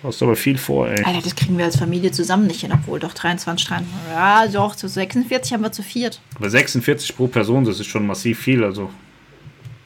Du 0.00 0.08
hast 0.08 0.22
aber 0.22 0.36
viel 0.36 0.58
vor, 0.58 0.88
ey. 0.88 1.02
Alter, 1.02 1.22
das 1.22 1.34
kriegen 1.34 1.56
wir 1.56 1.64
als 1.64 1.76
Familie 1.76 2.10
zusammen 2.10 2.46
nicht 2.46 2.60
hin, 2.60 2.72
obwohl 2.72 3.00
doch 3.00 3.14
23, 3.14 3.66
23. 3.66 4.10
Ja, 4.10 4.46
doch, 4.46 4.76
zu 4.76 4.86
46 4.86 5.54
haben 5.54 5.62
wir 5.62 5.72
zu 5.72 5.82
viert. 5.82 6.20
Aber 6.34 6.50
46 6.50 7.16
pro 7.16 7.26
Person, 7.26 7.64
das 7.64 7.80
ist 7.80 7.86
schon 7.86 8.06
massiv 8.06 8.38
viel. 8.38 8.62
Also, 8.62 8.90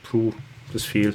puh, 0.03 0.33
das 0.73 0.83
ist 0.83 0.89
viel. 0.89 1.15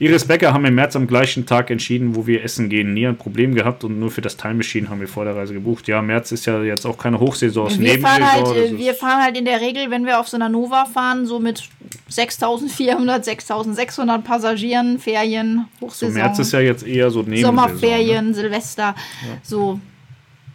Iris 0.00 0.24
Becker 0.24 0.54
haben 0.54 0.64
im 0.64 0.74
März 0.74 0.96
am 0.96 1.06
gleichen 1.06 1.44
Tag 1.44 1.70
entschieden, 1.70 2.16
wo 2.16 2.26
wir 2.26 2.42
essen 2.42 2.70
gehen. 2.70 2.94
Nie 2.94 3.06
ein 3.06 3.18
Problem 3.18 3.54
gehabt 3.54 3.84
und 3.84 4.00
nur 4.00 4.10
für 4.10 4.22
das 4.22 4.34
Time 4.34 4.54
Machine 4.54 4.88
haben 4.88 4.98
wir 4.98 5.08
vor 5.08 5.26
der 5.26 5.36
Reise 5.36 5.52
gebucht. 5.52 5.88
Ja, 5.88 6.00
März 6.00 6.32
ist 6.32 6.46
ja 6.46 6.62
jetzt 6.62 6.86
auch 6.86 6.96
keine 6.96 7.20
Hochsaison, 7.20 7.68
ist 7.68 7.78
Wir 7.78 8.00
fahren, 8.00 8.32
halt, 8.32 8.78
wir 8.78 8.94
fahren 8.94 9.22
halt 9.22 9.36
in 9.36 9.44
der 9.44 9.60
Regel, 9.60 9.90
wenn 9.90 10.06
wir 10.06 10.18
auf 10.18 10.26
so 10.26 10.38
einer 10.38 10.48
Nova 10.48 10.86
fahren, 10.86 11.26
so 11.26 11.38
mit 11.38 11.68
6400, 12.08 13.26
6600 13.26 14.24
Passagieren, 14.24 14.98
Ferien, 14.98 15.66
Hochsaison. 15.82 16.14
So 16.14 16.18
März 16.18 16.38
ist 16.38 16.52
ja 16.52 16.60
jetzt 16.60 16.86
eher 16.86 17.10
so 17.10 17.20
neben 17.20 17.42
Sommerferien, 17.42 18.28
ne? 18.28 18.34
Silvester, 18.34 18.94
ja. 18.94 19.38
so. 19.42 19.78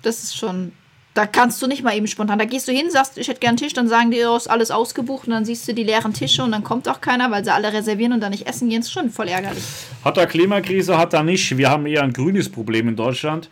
Das 0.01 0.23
ist 0.23 0.37
schon 0.37 0.71
da 1.15 1.25
kannst 1.25 1.61
du 1.61 1.67
nicht 1.67 1.81
mal 1.81 1.95
eben 1.95 2.07
spontan. 2.07 2.37
Da 2.37 2.45
gehst 2.45 2.67
du 2.67 2.73
hin, 2.73 2.91
sagst, 2.91 3.17
ich 3.17 3.29
hätte 3.29 3.39
gern 3.39 3.51
einen 3.51 3.57
Tisch, 3.57 3.71
dann 3.71 3.87
sagen 3.87 4.11
die, 4.11 4.23
oh, 4.25 4.35
ist 4.35 4.47
alles 4.47 4.69
ausgebucht 4.69 5.27
und 5.27 5.33
dann 5.33 5.45
siehst 5.45 5.65
du 5.65 5.73
die 5.73 5.83
leeren 5.83 6.13
Tische 6.13 6.43
und 6.43 6.51
dann 6.51 6.63
kommt 6.63 6.89
auch 6.89 6.99
keiner, 6.99 7.31
weil 7.31 7.43
sie 7.43 7.53
alle 7.53 7.71
reservieren 7.71 8.11
und 8.11 8.19
dann 8.19 8.31
nicht 8.31 8.47
essen 8.47 8.69
gehen. 8.69 8.81
Ist 8.81 8.91
schon 8.91 9.09
voll 9.09 9.29
ärgerlich. 9.29 9.63
Hat 10.03 10.17
er 10.17 10.27
Klimakrise, 10.27 10.97
hat 10.97 11.13
er 11.13 11.23
nicht. 11.23 11.57
Wir 11.57 11.69
haben 11.69 11.85
eher 11.85 12.03
ein 12.03 12.11
grünes 12.11 12.51
Problem 12.51 12.89
in 12.89 12.97
Deutschland. 12.97 13.49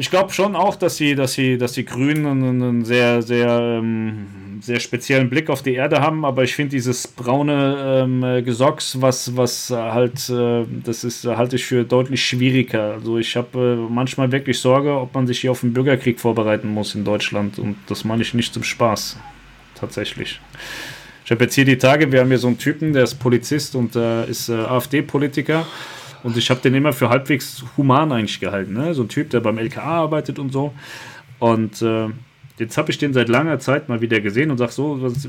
Ich 0.00 0.08
glaube 0.08 0.32
schon 0.32 0.56
auch, 0.56 0.76
dass 0.76 0.96
sie, 0.96 1.14
dass 1.14 1.34
sie, 1.34 1.58
dass 1.58 1.72
die 1.72 1.84
Grünen 1.84 2.24
einen 2.24 2.86
sehr, 2.86 3.20
sehr, 3.20 3.58
ähm, 3.60 4.58
sehr 4.62 4.80
speziellen 4.80 5.28
Blick 5.28 5.50
auf 5.50 5.60
die 5.60 5.74
Erde 5.74 6.00
haben, 6.00 6.24
aber 6.24 6.42
ich 6.42 6.54
finde 6.54 6.70
dieses 6.70 7.06
braune 7.06 8.00
ähm, 8.04 8.42
Gesocks, 8.42 8.98
was, 9.02 9.36
was 9.36 9.68
halt, 9.68 10.30
äh, 10.30 10.64
das 10.86 11.04
ist, 11.04 11.26
halte 11.26 11.56
ich 11.56 11.66
für 11.66 11.84
deutlich 11.84 12.24
schwieriger. 12.24 12.94
Also 12.94 13.18
ich 13.18 13.36
habe 13.36 13.58
äh, 13.58 13.92
manchmal 13.92 14.32
wirklich 14.32 14.58
Sorge, 14.58 14.94
ob 14.94 15.14
man 15.14 15.26
sich 15.26 15.40
hier 15.40 15.50
auf 15.50 15.62
einen 15.62 15.74
Bürgerkrieg 15.74 16.18
vorbereiten 16.18 16.68
muss 16.68 16.94
in 16.94 17.04
Deutschland 17.04 17.58
und 17.58 17.76
das 17.86 18.02
meine 18.02 18.22
ich 18.22 18.32
nicht 18.32 18.54
zum 18.54 18.62
Spaß. 18.62 19.18
Tatsächlich. 19.74 20.40
Ich 21.26 21.30
habe 21.30 21.44
jetzt 21.44 21.54
hier 21.54 21.66
die 21.66 21.76
Tage, 21.76 22.10
wir 22.10 22.20
haben 22.20 22.28
hier 22.28 22.38
so 22.38 22.46
einen 22.46 22.56
Typen, 22.56 22.94
der 22.94 23.02
ist 23.02 23.16
Polizist 23.16 23.74
und 23.74 23.96
äh, 23.96 24.24
ist 24.30 24.48
äh, 24.48 24.54
AfD-Politiker. 24.54 25.66
Und 26.22 26.36
ich 26.36 26.50
habe 26.50 26.60
den 26.60 26.74
immer 26.74 26.92
für 26.92 27.08
halbwegs 27.08 27.64
human 27.76 28.12
eigentlich 28.12 28.40
gehalten. 28.40 28.74
Ne? 28.74 28.94
So 28.94 29.02
ein 29.02 29.08
Typ, 29.08 29.30
der 29.30 29.40
beim 29.40 29.58
LKA 29.58 29.82
arbeitet 29.82 30.38
und 30.38 30.52
so. 30.52 30.74
Und 31.38 31.80
äh, 31.82 32.08
jetzt 32.58 32.76
habe 32.76 32.90
ich 32.90 32.98
den 32.98 33.12
seit 33.12 33.28
langer 33.28 33.58
Zeit 33.58 33.88
mal 33.88 34.00
wieder 34.00 34.20
gesehen 34.20 34.50
und 34.50 34.58
sage 34.58 34.72
so, 34.72 35.00
was, 35.00 35.28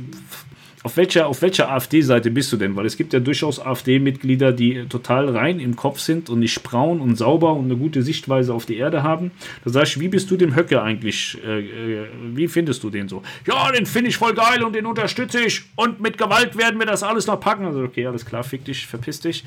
auf 0.84 0.98
welcher, 0.98 1.28
auf 1.28 1.44
welcher 1.44 1.70
AfD-Seite 1.72 2.32
bist 2.32 2.52
du 2.52 2.58
denn? 2.58 2.76
Weil 2.76 2.88
es 2.88 2.98
gibt 2.98 3.14
ja 3.14 3.20
durchaus 3.20 3.60
AfD-Mitglieder, 3.60 4.52
die 4.52 4.86
total 4.90 5.30
rein 5.30 5.60
im 5.60 5.76
Kopf 5.76 6.00
sind 6.00 6.30
und 6.30 6.40
nicht 6.40 6.64
braun 6.64 7.00
und 7.02 7.18
sauber 7.18 7.54
und 7.54 7.66
eine 7.66 7.78
gute 7.78 8.02
Sichtweise 8.02 8.54
auf 8.54 8.66
die 8.66 8.78
Erde 8.78 9.04
haben. 9.04 9.32
Da 9.64 9.70
sag 9.70 9.84
ich, 9.84 10.00
wie 10.00 10.08
bist 10.08 10.32
du 10.32 10.38
dem 10.38 10.56
Höcke 10.56 10.82
eigentlich? 10.82 11.38
Äh, 11.46 11.60
äh, 11.60 12.08
wie 12.34 12.48
findest 12.48 12.84
du 12.84 12.90
den 12.90 13.08
so? 13.08 13.22
Ja, 13.48 13.72
den 13.72 13.86
finde 13.86 14.10
ich 14.10 14.18
voll 14.18 14.34
geil 14.34 14.64
und 14.64 14.76
den 14.76 14.88
unterstütze 14.88 15.42
ich 15.42 15.62
und 15.76 16.02
mit 16.02 16.18
Gewalt 16.18 16.58
werden 16.58 16.80
wir 16.80 16.88
das 16.88 17.04
alles 17.04 17.28
noch 17.28 17.40
packen. 17.40 17.66
Also, 17.66 17.84
okay, 17.84 18.08
alles 18.08 18.26
klar, 18.26 18.44
fick 18.44 18.66
dich, 18.66 18.88
verpiss 18.88 19.20
dich. 19.20 19.46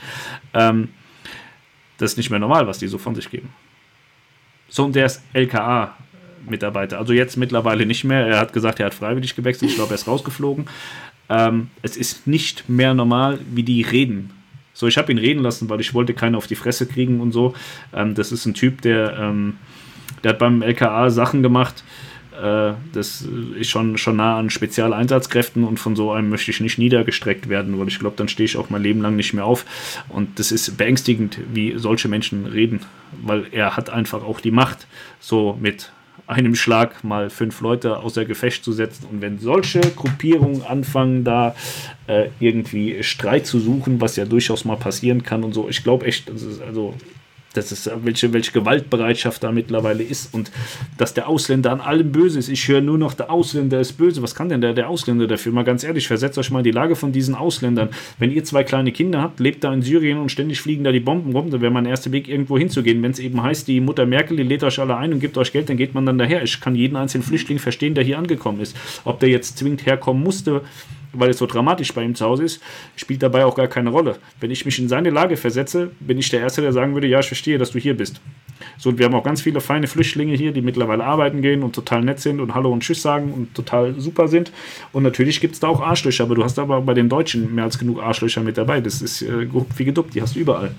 Ähm, 0.52 0.88
das 1.98 2.12
ist 2.12 2.16
nicht 2.16 2.30
mehr 2.30 2.38
normal, 2.38 2.66
was 2.66 2.78
die 2.78 2.88
so 2.88 2.98
von 2.98 3.14
sich 3.14 3.30
geben. 3.30 3.50
So, 4.68 4.84
und 4.84 4.96
der 4.96 5.06
ist 5.06 5.22
LKA-Mitarbeiter. 5.32 6.98
Also 6.98 7.12
jetzt 7.12 7.36
mittlerweile 7.36 7.86
nicht 7.86 8.04
mehr. 8.04 8.26
Er 8.26 8.40
hat 8.40 8.52
gesagt, 8.52 8.80
er 8.80 8.86
hat 8.86 8.94
freiwillig 8.94 9.36
gewechselt. 9.36 9.70
Ich 9.70 9.76
glaube, 9.76 9.92
er 9.92 9.96
ist 9.96 10.08
rausgeflogen. 10.08 10.66
Ähm, 11.28 11.70
es 11.82 11.96
ist 11.96 12.26
nicht 12.26 12.68
mehr 12.68 12.94
normal, 12.94 13.38
wie 13.50 13.62
die 13.62 13.82
reden. 13.82 14.30
So, 14.72 14.88
ich 14.88 14.98
habe 14.98 15.12
ihn 15.12 15.18
reden 15.18 15.42
lassen, 15.42 15.70
weil 15.70 15.80
ich 15.80 15.94
wollte 15.94 16.14
keinen 16.14 16.34
auf 16.34 16.46
die 16.46 16.56
Fresse 16.56 16.86
kriegen 16.86 17.20
und 17.20 17.32
so. 17.32 17.54
Ähm, 17.94 18.14
das 18.14 18.32
ist 18.32 18.44
ein 18.46 18.54
Typ, 18.54 18.82
der, 18.82 19.16
ähm, 19.18 19.56
der 20.22 20.30
hat 20.30 20.38
beim 20.38 20.62
LKA 20.62 21.10
Sachen 21.10 21.42
gemacht, 21.42 21.84
äh, 21.84 21.84
das 22.34 23.26
ist 23.58 23.70
schon, 23.70 23.96
schon 23.96 24.16
nah 24.16 24.38
an 24.38 24.50
Spezialeinsatzkräften 24.50 25.64
und 25.64 25.78
von 25.78 25.94
so 25.94 26.10
einem 26.10 26.30
möchte 26.30 26.50
ich 26.50 26.60
nicht 26.60 26.78
niedergestreckt 26.78 27.48
werden, 27.48 27.78
weil 27.78 27.88
ich 27.88 27.98
glaube, 27.98 28.16
dann 28.16 28.28
stehe 28.28 28.44
ich 28.44 28.56
auch 28.56 28.70
mein 28.70 28.82
Leben 28.82 29.00
lang 29.00 29.16
nicht 29.16 29.34
mehr 29.34 29.44
auf. 29.44 29.64
Und 30.08 30.38
das 30.38 30.50
ist 30.50 30.76
beängstigend, 30.76 31.38
wie 31.52 31.78
solche 31.78 32.08
Menschen 32.08 32.46
reden, 32.46 32.80
weil 33.22 33.46
er 33.52 33.76
hat 33.76 33.88
einfach 33.88 34.24
auch 34.24 34.40
die 34.40 34.50
Macht, 34.50 34.86
so 35.20 35.56
mit 35.60 35.92
einem 36.26 36.54
Schlag 36.54 37.04
mal 37.04 37.30
fünf 37.30 37.60
Leute 37.60 37.98
außer 37.98 38.24
Gefecht 38.24 38.64
zu 38.64 38.72
setzen. 38.72 39.06
Und 39.10 39.20
wenn 39.20 39.38
solche 39.38 39.80
Gruppierungen 39.80 40.62
anfangen, 40.62 41.24
da 41.24 41.54
äh, 42.06 42.28
irgendwie 42.40 43.02
Streit 43.02 43.46
zu 43.46 43.60
suchen, 43.60 44.00
was 44.00 44.16
ja 44.16 44.24
durchaus 44.24 44.64
mal 44.64 44.76
passieren 44.76 45.22
kann 45.22 45.44
und 45.44 45.52
so, 45.52 45.68
ich 45.68 45.84
glaube 45.84 46.06
echt, 46.06 46.30
also 46.30 46.94
das 47.54 47.72
ist, 47.72 47.90
welche, 48.02 48.32
welche 48.32 48.52
Gewaltbereitschaft 48.52 49.42
da 49.42 49.52
mittlerweile 49.52 50.02
ist 50.02 50.34
und 50.34 50.50
dass 50.98 51.14
der 51.14 51.28
Ausländer 51.28 51.72
an 51.72 51.80
allem 51.80 52.12
böse 52.12 52.38
ist. 52.38 52.48
Ich 52.48 52.68
höre 52.68 52.80
nur 52.80 52.98
noch, 52.98 53.14
der 53.14 53.30
Ausländer 53.30 53.80
ist 53.80 53.94
böse. 53.94 54.22
Was 54.22 54.34
kann 54.34 54.48
denn 54.48 54.60
der, 54.60 54.74
der 54.74 54.88
Ausländer 54.88 55.26
dafür? 55.26 55.52
Mal 55.52 55.64
ganz 55.64 55.84
ehrlich, 55.84 56.06
versetzt 56.06 56.36
euch 56.36 56.50
mal 56.50 56.58
in 56.58 56.64
die 56.64 56.72
Lage 56.72 56.96
von 56.96 57.12
diesen 57.12 57.34
Ausländern. 57.34 57.88
Wenn 58.18 58.32
ihr 58.32 58.44
zwei 58.44 58.64
kleine 58.64 58.92
Kinder 58.92 59.22
habt, 59.22 59.40
lebt 59.40 59.64
da 59.64 59.72
in 59.72 59.82
Syrien 59.82 60.18
und 60.18 60.30
ständig 60.30 60.60
fliegen 60.60 60.84
da 60.84 60.92
die 60.92 61.00
Bomben 61.00 61.32
rum, 61.32 61.50
dann 61.50 61.60
wäre 61.60 61.72
mein 61.72 61.86
erster 61.86 62.12
Weg, 62.12 62.28
irgendwo 62.28 62.58
hinzugehen. 62.58 63.02
Wenn 63.02 63.12
es 63.12 63.18
eben 63.18 63.42
heißt, 63.42 63.68
die 63.68 63.80
Mutter 63.80 64.04
Merkel, 64.04 64.36
die 64.36 64.42
lädt 64.42 64.64
euch 64.64 64.78
alle 64.78 64.96
ein 64.96 65.12
und 65.12 65.20
gibt 65.20 65.38
euch 65.38 65.52
Geld, 65.52 65.68
dann 65.68 65.76
geht 65.76 65.94
man 65.94 66.04
dann 66.06 66.18
daher. 66.18 66.42
Ich 66.42 66.60
kann 66.60 66.74
jeden 66.74 66.96
einzelnen 66.96 67.24
Flüchtling 67.24 67.58
verstehen, 67.58 67.94
der 67.94 68.04
hier 68.04 68.18
angekommen 68.18 68.60
ist. 68.60 68.76
Ob 69.04 69.20
der 69.20 69.28
jetzt 69.28 69.58
zwingend 69.58 69.86
herkommen 69.86 70.22
musste, 70.22 70.62
weil 71.14 71.30
es 71.30 71.38
so 71.38 71.46
dramatisch 71.46 71.92
bei 71.92 72.02
ihm 72.02 72.14
zu 72.14 72.24
Hause 72.24 72.44
ist, 72.44 72.60
spielt 72.96 73.22
dabei 73.22 73.44
auch 73.44 73.54
gar 73.54 73.68
keine 73.68 73.90
Rolle. 73.90 74.16
Wenn 74.40 74.50
ich 74.50 74.64
mich 74.64 74.78
in 74.78 74.88
seine 74.88 75.10
Lage 75.10 75.36
versetze, 75.36 75.90
bin 76.00 76.18
ich 76.18 76.28
der 76.30 76.40
Erste, 76.40 76.60
der 76.60 76.72
sagen 76.72 76.94
würde, 76.94 77.06
ja, 77.06 77.20
ich 77.20 77.26
verstehe, 77.26 77.58
dass 77.58 77.72
du 77.72 77.78
hier 77.78 77.96
bist. 77.96 78.20
So, 78.78 78.90
und 78.90 78.98
wir 78.98 79.06
haben 79.06 79.14
auch 79.14 79.24
ganz 79.24 79.40
viele 79.42 79.60
feine 79.60 79.86
Flüchtlinge 79.86 80.34
hier, 80.34 80.52
die 80.52 80.62
mittlerweile 80.62 81.04
arbeiten 81.04 81.42
gehen 81.42 81.62
und 81.62 81.74
total 81.74 82.02
nett 82.02 82.20
sind 82.20 82.40
und 82.40 82.54
Hallo 82.54 82.72
und 82.72 82.82
Tschüss 82.82 83.02
sagen 83.02 83.32
und 83.32 83.54
total 83.54 83.98
super 83.98 84.28
sind. 84.28 84.52
Und 84.92 85.02
natürlich 85.02 85.40
gibt 85.40 85.54
es 85.54 85.60
da 85.60 85.68
auch 85.68 85.80
Arschlöcher, 85.80 86.24
aber 86.24 86.34
du 86.34 86.44
hast 86.44 86.58
aber 86.58 86.80
bei 86.80 86.94
den 86.94 87.08
Deutschen 87.08 87.54
mehr 87.54 87.64
als 87.64 87.78
genug 87.78 88.02
Arschlöcher 88.02 88.42
mit 88.42 88.58
dabei. 88.58 88.80
Das 88.80 89.02
ist 89.02 89.22
äh, 89.22 89.48
wie 89.76 89.84
geduppt, 89.84 90.14
die 90.14 90.22
hast 90.22 90.36
du 90.36 90.40
überall. 90.40 90.74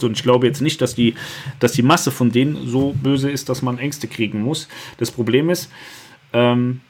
So, 0.00 0.06
und 0.06 0.16
ich 0.16 0.22
glaube 0.22 0.46
jetzt 0.46 0.60
nicht, 0.60 0.80
dass 0.80 0.94
die, 0.94 1.14
dass 1.60 1.72
die 1.72 1.82
Masse 1.82 2.10
von 2.10 2.32
denen 2.32 2.66
so 2.66 2.92
böse 2.92 3.30
ist, 3.30 3.48
dass 3.48 3.62
man 3.62 3.78
Ängste 3.78 4.08
kriegen 4.08 4.42
muss. 4.42 4.68
Das 4.98 5.10
Problem 5.10 5.50
ist, 5.50 5.70
ähm, 6.32 6.80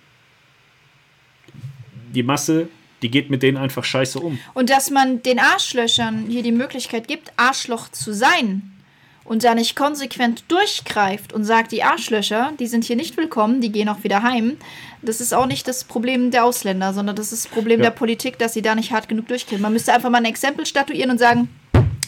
die 2.12 2.22
Masse, 2.22 2.68
die 3.02 3.10
geht 3.10 3.30
mit 3.30 3.42
denen 3.42 3.56
einfach 3.56 3.84
scheiße 3.84 4.20
um. 4.20 4.38
Und 4.54 4.70
dass 4.70 4.90
man 4.90 5.22
den 5.22 5.38
Arschlöchern 5.38 6.26
hier 6.28 6.42
die 6.42 6.52
Möglichkeit 6.52 7.08
gibt, 7.08 7.32
Arschloch 7.36 7.88
zu 7.88 8.12
sein 8.12 8.72
und 9.24 9.44
da 9.44 9.54
nicht 9.54 9.76
konsequent 9.76 10.44
durchgreift 10.48 11.32
und 11.32 11.44
sagt, 11.44 11.72
die 11.72 11.82
Arschlöcher, 11.82 12.52
die 12.58 12.66
sind 12.66 12.84
hier 12.84 12.96
nicht 12.96 13.16
willkommen, 13.16 13.60
die 13.60 13.72
gehen 13.72 13.88
auch 13.88 14.02
wieder 14.04 14.22
heim. 14.22 14.56
Das 15.00 15.20
ist 15.20 15.34
auch 15.34 15.46
nicht 15.46 15.66
das 15.66 15.84
Problem 15.84 16.30
der 16.30 16.44
Ausländer, 16.44 16.92
sondern 16.92 17.16
das 17.16 17.32
ist 17.32 17.46
das 17.46 17.52
Problem 17.52 17.80
ja. 17.80 17.86
der 17.86 17.96
Politik, 17.96 18.38
dass 18.38 18.54
sie 18.54 18.62
da 18.62 18.74
nicht 18.74 18.92
hart 18.92 19.08
genug 19.08 19.28
durchgehen. 19.28 19.60
Man 19.60 19.72
müsste 19.72 19.92
einfach 19.92 20.10
mal 20.10 20.18
ein 20.18 20.24
Exempel 20.24 20.66
statuieren 20.66 21.10
und 21.10 21.18
sagen, 21.18 21.48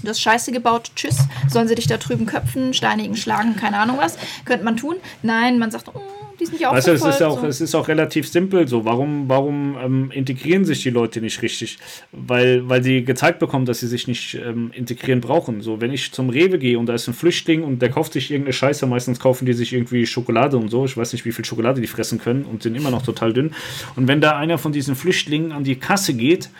du 0.04 0.10
hast 0.10 0.20
Scheiße 0.20 0.52
gebaut, 0.52 0.90
tschüss, 0.96 1.18
sollen 1.48 1.68
sie 1.68 1.74
dich 1.74 1.86
da 1.86 1.96
drüben 1.96 2.26
köpfen, 2.26 2.74
steinigen, 2.74 3.16
schlagen, 3.16 3.56
keine 3.56 3.78
Ahnung 3.78 3.98
was. 3.98 4.18
Könnte 4.44 4.64
man 4.64 4.76
tun. 4.76 4.96
Nein, 5.22 5.58
man 5.58 5.70
sagt, 5.70 5.88
oh, 5.94 6.00
die 6.40 6.46
sind 6.46 6.60
ja 6.60 6.70
auch 6.70 6.74
weißt 6.74 6.88
du, 6.88 6.92
es 6.92 7.04
ist 7.04 7.22
auch, 7.22 7.40
so. 7.40 7.46
es 7.46 7.60
ist 7.60 7.74
auch 7.74 7.88
relativ 7.88 8.28
simpel 8.28 8.66
so. 8.66 8.84
Warum, 8.84 9.28
warum 9.28 9.76
ähm, 9.82 10.10
integrieren 10.10 10.64
sich 10.64 10.82
die 10.82 10.90
Leute 10.90 11.20
nicht 11.20 11.40
richtig? 11.42 11.78
Weil, 12.12 12.68
weil 12.68 12.82
sie 12.82 13.04
gezeigt 13.04 13.38
bekommen, 13.38 13.66
dass 13.66 13.80
sie 13.80 13.86
sich 13.86 14.08
nicht 14.08 14.34
ähm, 14.34 14.70
integrieren 14.74 15.20
brauchen. 15.20 15.60
So, 15.60 15.80
wenn 15.80 15.92
ich 15.92 16.12
zum 16.12 16.30
Rewe 16.30 16.58
gehe 16.58 16.78
und 16.78 16.86
da 16.86 16.94
ist 16.94 17.06
ein 17.08 17.14
Flüchtling 17.14 17.62
und 17.62 17.80
der 17.82 17.90
kauft 17.90 18.12
sich 18.14 18.30
irgendeine 18.30 18.52
Scheiße, 18.52 18.86
meistens 18.86 19.20
kaufen 19.20 19.46
die 19.46 19.52
sich 19.52 19.72
irgendwie 19.72 20.06
Schokolade 20.06 20.56
und 20.56 20.70
so. 20.70 20.84
Ich 20.84 20.96
weiß 20.96 21.12
nicht, 21.12 21.24
wie 21.24 21.32
viel 21.32 21.44
Schokolade 21.44 21.80
die 21.80 21.86
fressen 21.86 22.18
können 22.18 22.44
und 22.44 22.62
sind 22.62 22.74
immer 22.74 22.90
noch 22.90 23.02
total 23.02 23.32
dünn. 23.32 23.54
Und 23.96 24.08
wenn 24.08 24.20
da 24.20 24.36
einer 24.36 24.58
von 24.58 24.72
diesen 24.72 24.96
Flüchtlingen 24.96 25.52
an 25.52 25.64
die 25.64 25.76
Kasse 25.76 26.14
geht, 26.14 26.50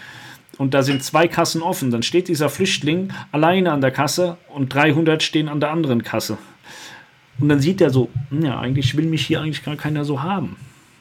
und 0.59 0.75
da 0.75 0.83
sind 0.83 1.03
zwei 1.03 1.29
Kassen 1.29 1.63
offen, 1.63 1.91
dann 1.91 2.03
steht 2.03 2.29
dieser 2.29 2.49
Flüchtling 2.49 3.13
alleine 3.33 3.73
an 3.73 3.81
der 3.81 3.91
Kasse 3.91 4.37
und 4.49 4.73
300 4.73 5.23
stehen 5.23 5.49
an 5.49 5.61
der 5.61 5.71
anderen 5.71 6.03
Kasse. 6.03 6.39
Und 7.41 7.49
dann 7.49 7.61
sieht 7.61 7.81
er 7.81 7.91
so, 7.91 8.11
hm, 8.31 8.45
ja, 8.45 8.61
eigentlich 8.61 8.97
will 8.97 9.07
mich 9.07 9.27
hier 9.27 9.41
eigentlich 9.41 9.65
gar 9.65 9.77
keiner 9.77 10.05
so 10.05 10.23
haben. 10.23 10.57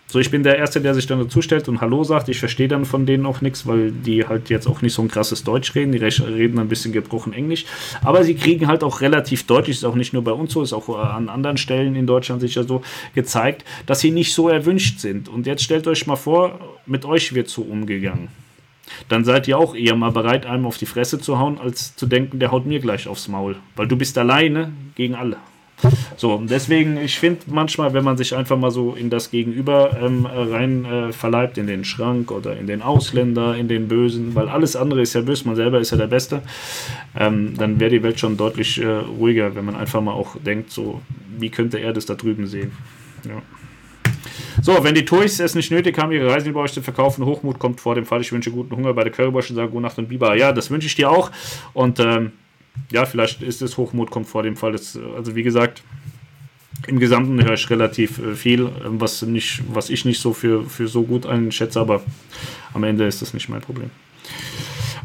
So, 0.08 0.20
ich 0.20 0.30
bin 0.30 0.44
der 0.44 0.60
Erste, 0.60 0.80
der 0.80 0.94
sich 0.94 1.08
dann 1.08 1.18
dazu 1.18 1.42
stellt 1.42 1.68
und 1.68 1.82
Hallo 1.82 2.04
sagt. 2.04 2.30
Ich 2.30 2.38
verstehe 2.38 2.68
dann 2.68 2.86
von 2.86 3.08
denen 3.08 3.26
auch 3.26 3.42
nichts, 3.42 3.66
weil 3.66 3.92
die 3.92 4.28
halt 4.28 4.50
jetzt 4.50 4.68
auch 4.68 4.84
nicht 4.84 4.94
so 4.94 5.02
ein 5.02 5.08
krasses 5.08 5.44
Deutsch 5.44 5.74
reden. 5.74 5.92
Die 5.92 5.98
reden 5.98 6.60
ein 6.60 6.68
bisschen 6.68 6.92
gebrochen 6.92 7.34
Englisch. 7.34 7.66
Aber 8.04 8.24
sie 8.24 8.36
kriegen 8.36 8.68
halt 8.68 8.84
auch 8.84 9.02
relativ 9.02 9.48
deutlich, 9.48 9.78
ist 9.78 9.86
auch 9.86 9.96
nicht 9.96 10.14
nur 10.14 10.24
bei 10.24 10.32
uns 10.32 10.54
so, 10.54 10.62
ist 10.62 10.74
auch 10.74 10.88
an 11.00 11.30
anderen 11.30 11.58
Stellen 11.58 11.96
in 11.96 12.06
Deutschland 12.06 12.42
sicher 12.42 12.64
so 12.64 12.84
gezeigt, 13.16 13.66
dass 13.88 14.02
sie 14.02 14.12
nicht 14.12 14.36
so 14.36 14.50
erwünscht 14.50 15.00
sind. 15.00 15.30
Und 15.30 15.48
jetzt 15.48 15.64
stellt 15.64 15.88
euch 15.88 16.06
mal 16.06 16.16
vor, 16.16 16.60
mit 16.86 17.06
euch 17.06 17.34
wird 17.34 17.50
so 17.50 17.64
umgegangen. 17.64 18.28
Dann 19.10 19.26
seid 19.26 19.48
ihr 19.48 19.58
auch 19.58 19.76
eher 19.76 19.96
mal 19.96 20.12
bereit, 20.12 20.46
einem 20.46 20.66
auf 20.66 20.78
die 20.78 20.86
Fresse 20.86 21.20
zu 21.20 21.40
hauen, 21.40 21.60
als 21.60 21.96
zu 21.96 22.06
denken, 22.06 22.40
der 22.40 22.52
haut 22.52 22.66
mir 22.66 22.80
gleich 22.80 23.08
aufs 23.08 23.28
Maul. 23.28 23.56
Weil 23.76 23.88
du 23.88 23.96
bist 23.96 24.18
alleine 24.18 24.72
gegen 24.96 25.16
alle. 25.16 25.38
So, 26.16 26.42
deswegen, 26.44 26.98
ich 26.98 27.20
finde 27.20 27.42
manchmal, 27.48 27.94
wenn 27.94 28.04
man 28.04 28.16
sich 28.16 28.36
einfach 28.36 28.58
mal 28.58 28.72
so 28.72 28.94
in 28.94 29.10
das 29.10 29.32
Gegenüber 29.32 29.98
ähm, 30.02 30.26
rein 30.26 30.86
äh, 30.86 31.12
verleibt, 31.12 31.58
in 31.58 31.68
den 31.68 31.84
Schrank 31.84 32.32
oder 32.32 32.58
in 32.58 32.68
den 32.68 32.82
Ausländer, 32.82 33.56
in 33.56 33.68
den 33.68 33.88
Bösen, 33.88 34.34
weil 34.36 34.48
alles 34.48 34.76
andere 34.76 35.02
ist 35.02 35.14
ja 35.14 35.22
böse, 35.22 35.46
man 35.46 35.56
selber 35.56 35.80
ist 35.80 35.92
ja 35.92 35.98
der 35.98 36.08
Beste, 36.08 36.42
ähm, 37.20 37.56
dann 37.58 37.80
wäre 37.80 37.90
die 37.90 38.04
Welt 38.04 38.20
schon 38.20 38.38
deutlich 38.38 38.82
äh, 38.82 38.86
ruhiger, 38.88 39.56
wenn 39.56 39.66
man 39.66 39.76
einfach 39.76 40.02
mal 40.02 40.14
auch 40.14 40.38
denkt, 40.38 40.72
so, 40.72 41.02
wie 41.38 41.50
könnte 41.50 41.80
er 41.80 41.92
das 41.92 42.06
da 42.06 42.16
drüben 42.16 42.48
sehen? 42.48 42.72
Ja. 43.28 43.42
So, 44.62 44.84
wenn 44.84 44.96
die 44.96 45.06
Toys 45.06 45.40
es 45.40 45.56
nicht 45.56 45.72
nötig 45.72 45.98
haben, 45.98 46.12
ihre 46.12 46.30
Reisen 46.30 46.50
über 46.50 46.62
euch 46.62 46.74
zu 46.74 46.82
verkaufen, 46.82 47.26
Hochmut 47.26 47.60
kommt 47.60 47.82
vor 47.82 47.96
dem 47.96 48.06
Fall. 48.06 48.22
Ich 48.22 48.32
wünsche 48.32 48.52
guten 48.52 48.76
Hunger 48.76 48.94
bei 48.94 49.04
der 49.04 49.12
Currywurst 49.12 49.50
und 49.50 49.56
sage 49.56 49.70
Gute 49.70 49.84
Nacht 49.84 49.98
und 49.98 50.10
Biber. 50.10 50.36
Ja, 50.36 50.52
das 50.52 50.70
wünsche 50.70 50.88
ich 50.88 50.96
dir 50.96 51.10
auch. 51.10 51.32
Und 51.74 52.00
ähm, 52.00 52.32
ja, 52.92 53.06
vielleicht 53.06 53.42
ist 53.42 53.62
es 53.62 53.78
Hochmut 53.78 54.12
kommt 54.12 54.28
vor 54.28 54.44
dem 54.44 54.56
Fall. 54.56 54.72
Das, 54.72 54.98
also 55.16 55.36
wie 55.36 55.44
gesagt, 55.44 55.84
Im 56.88 57.00
Gesamten 57.00 57.42
höre 57.44 57.54
ich 57.54 57.70
relativ 57.70 58.20
äh, 58.20 58.36
viel, 58.36 58.70
was, 58.84 59.22
nicht, 59.22 59.64
was 59.72 59.90
ich 59.90 60.06
nicht 60.06 60.20
so 60.20 60.34
für, 60.34 60.66
für 60.66 60.88
so 60.88 61.04
gut 61.04 61.26
einschätze, 61.26 61.80
aber 61.80 62.02
am 62.74 62.84
Ende 62.84 63.06
ist 63.06 63.22
das 63.22 63.34
nicht 63.34 63.48
mein 63.50 63.62
Problem. 63.62 63.90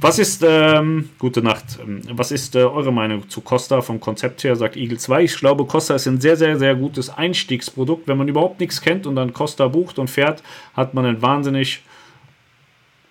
Was 0.01 0.19
ist, 0.21 0.45
ähm, 0.47 1.11
gute 1.19 1.43
Nacht, 1.43 1.79
ähm, 1.83 2.03
was 2.13 2.31
ist 2.31 2.55
äh, 2.55 2.59
eure 2.59 2.93
Meinung 2.93 3.29
zu 3.29 3.41
Costa 3.41 3.81
vom 3.81 3.99
Konzept 3.99 4.45
her, 4.45 4.55
sagt 4.55 4.77
Eagle 4.77 4.99
2? 4.99 5.25
Ich 5.25 5.37
glaube, 5.37 5.65
Costa 5.65 5.97
ist 5.97 6.07
ein 6.07 6.21
sehr, 6.21 6.37
sehr, 6.37 6.57
sehr 6.57 6.77
gutes 6.77 7.11
Einstiegsprodukt. 7.11 8.07
Wenn 8.07 8.17
man 8.17 8.29
überhaupt 8.29 8.61
nichts 8.61 8.81
kennt 8.81 9.07
und 9.07 9.17
dann 9.17 9.33
Costa 9.33 9.67
bucht 9.67 9.99
und 9.99 10.09
fährt, 10.09 10.43
hat 10.75 10.95
man 10.95 11.05
ein 11.05 11.21
wahnsinnig, 11.21 11.83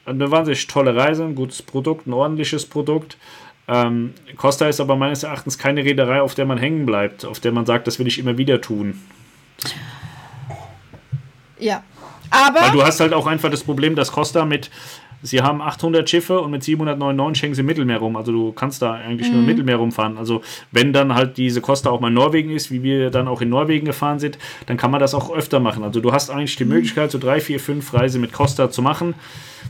eine 0.06 0.32
wahnsinnig 0.32 0.66
tolle 0.68 0.96
Reise, 0.96 1.26
ein 1.26 1.36
gutes 1.36 1.62
Produkt, 1.62 2.08
ein 2.08 2.14
ordentliches 2.14 2.66
Produkt. 2.66 3.18
Ähm, 3.68 4.14
Costa 4.38 4.68
ist 4.68 4.80
aber 4.80 4.96
meines 4.96 5.24
Erachtens 5.24 5.58
keine 5.58 5.84
Reederei, 5.84 6.22
auf 6.22 6.36
der 6.36 6.46
man 6.46 6.58
hängen 6.58 6.86
bleibt, 6.86 7.26
auf 7.26 7.42
der 7.42 7.52
man 7.52 7.66
sagt, 7.66 7.88
das 7.88 8.00
will 8.00 8.08
ich 8.08 8.18
immer 8.18 8.38
wieder 8.38 8.62
tun. 8.62 9.02
Ja. 11.60 11.84
Aber. 12.30 12.62
Weil 12.62 12.72
du 12.72 12.84
hast 12.84 13.02
halt 13.02 13.14
auch 13.14 13.28
einfach 13.28 13.50
das 13.50 13.64
Problem, 13.64 13.96
dass 13.96 14.12
Costa 14.12 14.46
mit 14.46 14.70
Sie 15.24 15.42
haben 15.42 15.62
800 15.62 16.10
Schiffe 16.10 16.40
und 16.40 16.52
mit 16.52 16.64
799 16.64 17.44
hängen 17.44 17.56
sie 17.56 17.62
im 17.62 17.66
Mittelmeer 17.66 17.98
rum. 17.98 18.16
Also 18.16 18.32
du 18.32 18.52
kannst 18.52 18.82
da 18.82 18.94
eigentlich 18.94 19.28
mhm. 19.28 19.34
nur 19.34 19.42
im. 19.42 19.48
Mittelmeer 19.48 19.78
rumfahren. 19.78 20.18
Also 20.18 20.42
wenn 20.72 20.94
dann 20.94 21.16
halt 21.16 21.38
diese 21.38 21.62
Costa 21.62 21.90
auch 21.90 22.00
mal 22.00 22.10
in 22.10 22.14
Norwegen 22.14 22.52
ist, 22.52 22.72
wie 22.72 22.84
wir 22.84 23.10
dann 23.10 23.28
auch 23.28 23.42
in 23.42 23.50
Norwegen 23.50 23.86
gefahren 23.86 24.20
sind, 24.20 24.38
dann 24.68 24.78
kann 24.78 24.92
man 24.92 25.00
das 25.00 25.14
auch 25.14 25.32
öfter 25.32 25.60
machen. 25.60 25.84
Also 25.84 26.00
du 26.00 26.12
hast 26.12 26.30
eigentlich 26.30 26.56
die 26.56 26.66
mhm. 26.66 26.74
Möglichkeit, 26.74 27.12
so 27.12 27.18
drei, 27.18 27.42
vier, 27.42 27.60
fünf 27.60 27.94
Reise 27.94 28.20
mit 28.20 28.34
Costa 28.34 28.70
zu 28.70 28.82
machen. 28.82 29.16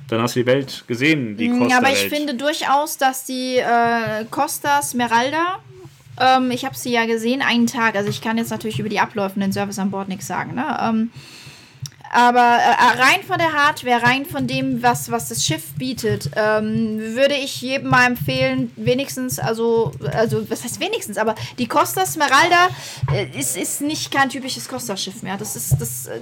Dann 0.09 0.22
hast 0.22 0.35
du 0.35 0.42
die 0.42 0.45
Welt 0.45 0.84
gesehen, 0.88 1.38
die 1.38 1.50
Costa. 1.50 1.67
Ja, 1.67 1.77
aber 1.77 1.92
ich 1.92 2.08
finde 2.08 2.35
durchaus, 2.35 2.98
dass 2.98 3.26
die 3.26 3.58
äh, 3.58 4.26
Costa 4.30 4.82
Smeralda 4.82 5.59
ähm, 6.19 6.51
ich 6.51 6.66
habe 6.66 6.76
sie 6.76 6.92
ja 6.92 7.06
gesehen, 7.06 7.42
einen 7.42 7.67
Tag. 7.67 7.95
Also 7.95 8.09
ich 8.09 8.22
kann 8.22 8.38
jetzt 8.38 8.50
natürlich 8.50 8.80
über 8.80 8.90
die 8.90 9.00
Abläufe 9.00 9.35
und 9.35 9.42
den 9.42 9.53
Service 9.53 9.80
an 9.80 9.92
Bord 9.92 10.08
nichts 10.08 10.27
sagen. 10.27 10.56
Ne? 10.56 10.66
Ähm, 10.82 11.11
aber 12.11 12.40
äh, 12.40 13.02
rein 13.02 13.24
von 13.26 13.38
der 13.38 13.53
Hardware, 13.53 14.02
rein 14.03 14.26
von 14.26 14.48
dem, 14.48 14.82
was, 14.84 15.11
was 15.11 15.30
das 15.30 15.45
Schiff 15.45 15.74
bietet, 15.77 16.32
ähm, 16.36 17.00
würde 17.16 17.36
ich 17.36 17.61
jedem 17.61 17.90
mal 17.90 18.06
empfehlen, 18.06 18.72
wenigstens, 18.76 19.40
also, 19.40 19.92
also 20.14 20.50
was 20.50 20.64
heißt 20.64 20.80
wenigstens, 20.80 21.18
aber 21.18 21.36
die 21.58 21.68
Costa 21.68 22.06
Smeralda 22.06 22.69
äh, 23.11 23.27
ist, 23.38 23.58
ist 23.58 23.82
nicht 23.82 24.11
kein 24.11 24.30
typisches 24.30 24.68
Costa-Schiff 24.68 25.24
mehr. 25.24 25.38
Das 25.38 25.56
ist, 25.56 25.76
das, 25.80 26.08
äh, 26.08 26.19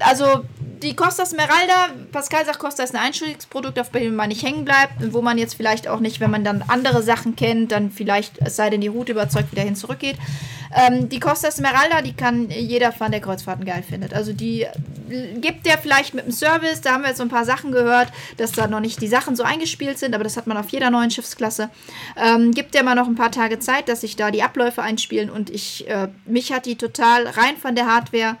also 0.00 0.44
die 0.82 0.94
Costa 0.94 1.24
Smeralda, 1.24 1.90
Pascal 2.12 2.44
sagt, 2.44 2.58
Costa 2.58 2.82
ist 2.82 2.94
ein 2.94 3.00
Einstiegsprodukt, 3.00 3.78
auf 3.78 3.90
dem 3.90 4.16
man 4.16 4.28
nicht 4.28 4.42
hängen 4.42 4.64
bleibt 4.64 5.02
und 5.02 5.14
wo 5.14 5.22
man 5.22 5.38
jetzt 5.38 5.54
vielleicht 5.54 5.88
auch 5.88 6.00
nicht, 6.00 6.20
wenn 6.20 6.30
man 6.30 6.44
dann 6.44 6.62
andere 6.68 7.02
Sachen 7.02 7.36
kennt, 7.36 7.72
dann 7.72 7.90
vielleicht, 7.90 8.38
es 8.38 8.56
sei 8.56 8.70
denn, 8.70 8.82
die 8.82 8.88
Route 8.88 9.12
überzeugt, 9.12 9.50
wieder 9.52 9.62
hin 9.62 9.76
zurückgeht. 9.76 10.16
Ähm, 10.74 11.08
die 11.08 11.20
Costa 11.20 11.50
Smeralda, 11.50 12.02
die 12.02 12.12
kann 12.12 12.50
jeder 12.50 12.92
fahren, 12.92 13.12
der 13.12 13.20
Kreuzfahrten 13.20 13.64
geil 13.64 13.82
findet. 13.82 14.12
Also 14.12 14.32
die 14.32 14.66
gibt 15.36 15.66
der 15.66 15.78
vielleicht 15.78 16.14
mit 16.14 16.26
dem 16.26 16.32
Service, 16.32 16.80
da 16.80 16.92
haben 16.92 17.02
wir 17.02 17.08
jetzt 17.08 17.18
so 17.18 17.24
ein 17.24 17.28
paar 17.28 17.44
Sachen 17.44 17.72
gehört, 17.72 18.08
dass 18.36 18.52
da 18.52 18.66
noch 18.66 18.80
nicht 18.80 19.00
die 19.00 19.08
Sachen 19.08 19.36
so 19.36 19.42
eingespielt 19.42 19.98
sind, 19.98 20.14
aber 20.14 20.24
das 20.24 20.36
hat 20.36 20.46
man 20.46 20.56
auf 20.56 20.68
jeder 20.70 20.90
neuen 20.90 21.10
Schiffsklasse. 21.10 21.70
Ähm, 22.16 22.52
gibt 22.52 22.74
der 22.74 22.82
mal 22.82 22.94
noch 22.94 23.06
ein 23.06 23.14
paar 23.14 23.30
Tage 23.30 23.58
Zeit, 23.58 23.88
dass 23.88 24.00
sich 24.00 24.16
da 24.16 24.30
die 24.30 24.42
Abläufe 24.42 24.82
einspielen 24.82 25.30
und 25.30 25.50
ich, 25.50 25.88
äh, 25.88 26.08
mich 26.26 26.52
hat 26.52 26.66
die 26.66 26.76
total 26.76 27.26
rein 27.26 27.56
von 27.56 27.74
der 27.74 27.86
Hardware 27.86 28.36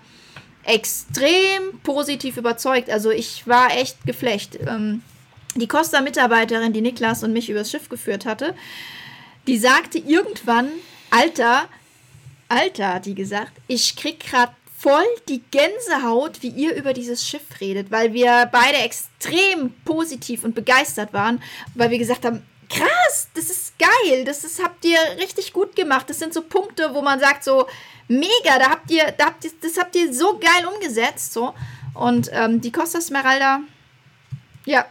extrem 0.66 1.78
positiv 1.82 2.36
überzeugt. 2.36 2.90
Also 2.90 3.10
ich 3.10 3.46
war 3.46 3.70
echt 3.76 4.04
geflecht. 4.06 4.58
Ähm, 4.66 5.02
die 5.54 5.68
Costa-Mitarbeiterin, 5.68 6.72
die 6.72 6.80
Niklas 6.80 7.22
und 7.22 7.32
mich 7.32 7.48
übers 7.48 7.70
Schiff 7.70 7.88
geführt 7.88 8.26
hatte, 8.26 8.54
die 9.46 9.58
sagte 9.58 9.98
irgendwann, 9.98 10.68
Alter, 11.10 11.68
Alter, 12.48 12.94
hat 12.94 13.06
die 13.06 13.14
gesagt, 13.14 13.52
ich 13.68 13.94
krieg 13.96 14.20
grad 14.20 14.50
voll 14.76 15.04
die 15.28 15.42
Gänsehaut, 15.50 16.42
wie 16.42 16.48
ihr 16.48 16.74
über 16.74 16.92
dieses 16.92 17.26
Schiff 17.26 17.42
redet, 17.60 17.90
weil 17.90 18.12
wir 18.12 18.48
beide 18.52 18.78
extrem 18.78 19.72
positiv 19.84 20.44
und 20.44 20.54
begeistert 20.54 21.12
waren, 21.12 21.42
weil 21.74 21.90
wir 21.90 21.98
gesagt 21.98 22.24
haben, 22.24 22.42
krass, 22.68 23.28
das 23.34 23.50
ist 23.50 23.74
geil, 23.78 24.24
das 24.24 24.44
ist, 24.44 24.62
habt 24.62 24.84
ihr 24.84 24.98
richtig 25.18 25.52
gut 25.52 25.76
gemacht. 25.76 26.10
Das 26.10 26.18
sind 26.18 26.34
so 26.34 26.42
Punkte, 26.42 26.94
wo 26.94 27.02
man 27.02 27.20
sagt 27.20 27.44
so, 27.44 27.66
mega, 28.08 28.58
da 28.58 28.70
habt 28.70 28.90
ihr, 28.90 29.12
da 29.16 29.26
habt 29.26 29.44
ihr, 29.44 29.50
das 29.60 29.78
habt 29.78 29.94
ihr 29.96 30.12
so 30.12 30.38
geil 30.38 30.66
umgesetzt, 30.72 31.32
so. 31.32 31.54
Und 31.94 32.28
ähm, 32.32 32.60
die 32.60 32.72
Costa 32.72 33.00
Smeralda, 33.00 33.60
ja, 34.66 34.86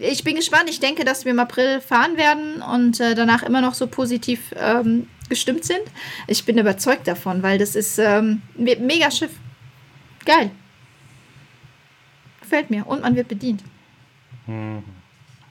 ich 0.00 0.24
bin 0.24 0.36
gespannt. 0.36 0.68
Ich 0.68 0.80
denke, 0.80 1.04
dass 1.04 1.24
wir 1.24 1.32
im 1.32 1.40
April 1.40 1.80
fahren 1.80 2.16
werden 2.16 2.62
und 2.62 3.00
äh, 3.00 3.14
danach 3.14 3.42
immer 3.42 3.60
noch 3.60 3.74
so 3.74 3.86
positiv 3.86 4.54
ähm, 4.56 5.08
gestimmt 5.28 5.64
sind. 5.64 5.82
Ich 6.26 6.44
bin 6.44 6.58
überzeugt 6.58 7.06
davon, 7.06 7.42
weil 7.42 7.58
das 7.58 7.74
ist 7.74 7.98
ähm, 7.98 8.42
mega 8.56 9.10
Schiff. 9.10 9.32
Geil. 10.24 10.50
Gefällt 12.40 12.70
mir. 12.70 12.86
Und 12.86 13.02
man 13.02 13.16
wird 13.16 13.28
bedient. 13.28 13.62
Mhm. 14.46 14.82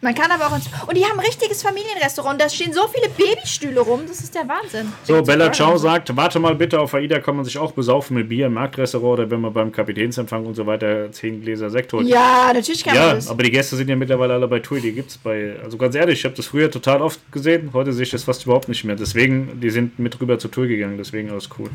Man 0.02 0.16
kann 0.16 0.32
aber 0.32 0.48
auch 0.48 0.56
ins. 0.56 0.66
Und 0.88 0.98
die 0.98 1.06
haben 1.06 1.20
ein 1.20 1.26
richtiges 1.26 1.62
Familienrestaurant. 1.62 2.42
Da 2.42 2.50
stehen 2.50 2.74
so 2.74 2.88
viele 2.88 3.08
Babystühle 3.10 3.80
rum. 3.82 4.02
Das 4.08 4.20
ist 4.20 4.34
der 4.34 4.48
Wahnsinn. 4.48 4.92
So, 5.04 5.22
Bella 5.22 5.52
Ciao 5.52 5.78
sagt: 5.78 6.16
Warte 6.18 6.40
mal 6.40 6.56
bitte, 6.56 6.80
auf 6.80 6.96
AIDA 6.96 7.20
kann 7.20 7.36
man 7.36 7.46
sich 7.46 7.60
auch 7.60 7.72
besaufen 7.72 8.18
mit 8.18 8.28
Bier 8.28 8.48
im 8.48 8.54
Marktrestaurant 8.54 9.20
oder 9.20 9.30
wenn 9.32 9.42
man 9.42 9.54
beim 9.54 9.72
Kapitänsempfang 9.72 10.46
und 10.48 10.56
so 10.56 10.66
weiter 10.66 11.12
zehn 11.12 11.42
Gläser 11.42 11.70
Sekt 11.70 11.94
holt. 11.94 12.08
Ja, 12.08 12.52
natürlich 12.52 12.84
kann 12.84 12.96
ja, 12.96 13.06
man 13.08 13.16
das. 13.18 13.30
aber 13.30 13.44
die 13.44 13.52
Gäste 13.52 13.76
sind 13.76 13.90
ja 13.90 13.96
mittlerweile 13.96 14.34
alle 14.34 14.48
bei 14.48 14.60
TUI. 14.60 14.82
Die 14.82 14.92
gibt 14.92 15.12
es 15.12 15.18
bei. 15.20 15.56
Also 15.64 15.78
ganz 15.78 15.94
ehrlich, 15.94 16.18
ich 16.18 16.26
habe 16.26 16.36
das 16.36 16.48
früher 16.48 16.72
total 16.72 17.04
oft 17.04 17.20
gesehen. 17.32 17.70
Heute 17.74 17.94
sehe 17.94 18.04
ich 18.04 18.10
das 18.10 18.24
fast 18.24 18.44
überhaupt 18.46 18.70
nicht 18.70 18.84
mehr. 18.84 18.96
Deswegen, 18.96 19.62
die 19.62 19.70
sind 19.70 20.00
mit 20.00 20.20
rüber 20.20 20.40
zur 20.40 20.50
TUI 20.50 20.68
gegangen. 20.68 20.98
Deswegen 20.98 21.30
alles 21.30 21.48
cool. 21.60 21.70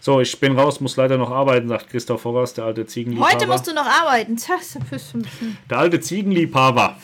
So, 0.00 0.22
ich 0.22 0.40
bin 0.40 0.58
raus, 0.58 0.80
muss 0.80 0.96
leider 0.96 1.18
noch 1.18 1.30
arbeiten, 1.30 1.68
sagt 1.68 1.90
Christoph 1.90 2.24
Horras, 2.24 2.54
der 2.54 2.64
alte 2.64 2.86
Ziegenliebhaber. 2.86 3.30
Heute 3.30 3.46
musst 3.46 3.66
du 3.66 3.74
noch 3.74 3.86
arbeiten. 3.86 4.38
Der 5.68 5.78
alte 5.78 6.00
Ziegenliebhaber. 6.00 6.96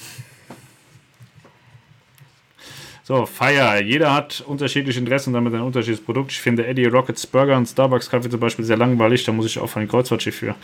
So, 3.07 3.27
Fire. 3.27 3.83
Jeder 3.83 4.15
hat 4.15 4.43
unterschiedliche 4.47 4.99
Interessen 4.99 5.29
und 5.29 5.35
damit 5.35 5.53
ein 5.53 5.61
unterschiedliches 5.61 6.03
Produkt. 6.03 6.33
Ich 6.33 6.41
finde 6.41 6.67
Eddie 6.67 6.87
Rockets 6.87 7.27
Burger 7.27 7.55
und 7.55 7.67
Starbucks 7.67 8.09
Kaffee 8.09 8.31
zum 8.31 8.41
Beispiel 8.41 8.65
sehr 8.65 8.79
langweilig. 8.79 9.25
Da 9.25 9.33
muss 9.33 9.45
ich 9.45 9.59
auf 9.59 9.77
ein 9.77 9.87
Kreuzfahrtschiff 9.87 10.37
für. 10.37 10.55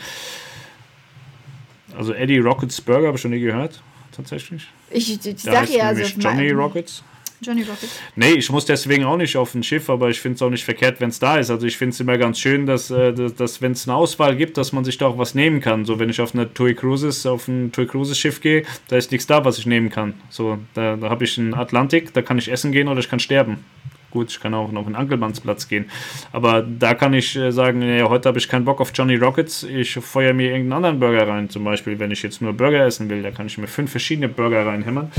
Also 1.95 2.13
Eddie 2.13 2.39
Rockets 2.39 2.81
Burger 2.81 3.07
habe 3.07 3.17
ich 3.17 3.21
schon 3.21 3.29
nie 3.29 3.39
gehört, 3.39 3.83
tatsächlich. 4.11 4.67
Ich, 4.89 5.23
ich 5.23 5.37
sag 5.37 5.69
ja, 5.69 5.83
also 5.83 6.01
Johnny 6.19 6.49
Rockets. 6.49 7.03
Johnny 7.41 7.63
Rocket. 7.63 7.89
Nee, 8.15 8.33
ich 8.33 8.51
muss 8.51 8.65
deswegen 8.65 9.03
auch 9.03 9.17
nicht 9.17 9.35
auf 9.35 9.55
ein 9.55 9.63
Schiff, 9.63 9.89
aber 9.89 10.09
ich 10.09 10.19
finde 10.19 10.35
es 10.35 10.41
auch 10.43 10.51
nicht 10.51 10.63
verkehrt, 10.63 11.01
wenn 11.01 11.09
es 11.09 11.17
da 11.17 11.37
ist. 11.37 11.49
Also 11.49 11.65
ich 11.65 11.75
finde 11.75 11.93
es 11.93 11.99
immer 11.99 12.17
ganz 12.19 12.39
schön, 12.39 12.67
dass, 12.67 12.91
äh, 12.91 13.13
dass, 13.13 13.33
dass 13.33 13.61
wenn 13.61 13.71
es 13.71 13.87
eine 13.87 13.97
Auswahl 13.97 14.35
gibt, 14.35 14.57
dass 14.57 14.73
man 14.73 14.83
sich 14.83 14.99
da 14.99 15.07
auch 15.07 15.17
was 15.17 15.33
nehmen 15.33 15.59
kann. 15.59 15.85
So, 15.85 15.97
wenn 15.97 16.09
ich 16.09 16.21
auf 16.21 16.35
eine 16.35 16.53
TUI 16.53 16.75
Cruises, 16.75 17.25
auf 17.25 17.47
ein 17.47 17.71
TUI 17.71 17.87
Cruises 17.87 18.19
Schiff 18.19 18.41
gehe, 18.41 18.63
da 18.89 18.97
ist 18.97 19.11
nichts 19.11 19.25
da, 19.25 19.43
was 19.43 19.57
ich 19.57 19.65
nehmen 19.65 19.89
kann. 19.89 20.13
So, 20.29 20.59
da, 20.75 20.95
da 20.95 21.09
habe 21.09 21.23
ich 21.23 21.37
einen 21.39 21.55
Atlantik, 21.55 22.13
da 22.13 22.21
kann 22.21 22.37
ich 22.37 22.51
essen 22.51 22.71
gehen 22.71 22.87
oder 22.87 22.99
ich 22.99 23.09
kann 23.09 23.19
sterben. 23.19 23.65
Gut, 24.11 24.29
ich 24.29 24.39
kann 24.39 24.53
auch 24.53 24.71
noch 24.71 24.87
in 24.87 24.95
Ankelmannsplatz 24.95 25.67
gehen. 25.67 25.89
Aber 26.33 26.61
da 26.61 26.93
kann 26.93 27.13
ich 27.13 27.35
äh, 27.37 27.51
sagen, 27.51 27.81
ja, 27.81 28.09
heute 28.09 28.29
habe 28.29 28.37
ich 28.37 28.49
keinen 28.49 28.65
Bock 28.65 28.81
auf 28.81 28.91
Johnny 28.93 29.15
Rockets. 29.15 29.63
Ich 29.63 29.93
feuer 29.93 30.33
mir 30.33 30.51
irgendeinen 30.51 30.73
anderen 30.73 30.99
Burger 30.99 31.27
rein. 31.27 31.49
Zum 31.49 31.63
Beispiel, 31.63 31.97
wenn 31.97 32.11
ich 32.11 32.21
jetzt 32.21 32.41
nur 32.41 32.53
Burger 32.53 32.85
essen 32.85 33.09
will, 33.09 33.23
da 33.23 33.31
kann 33.31 33.47
ich 33.47 33.57
mir 33.57 33.67
fünf 33.67 33.89
verschiedene 33.89 34.27
Burger 34.27 34.67
reinhämmern. 34.67 35.11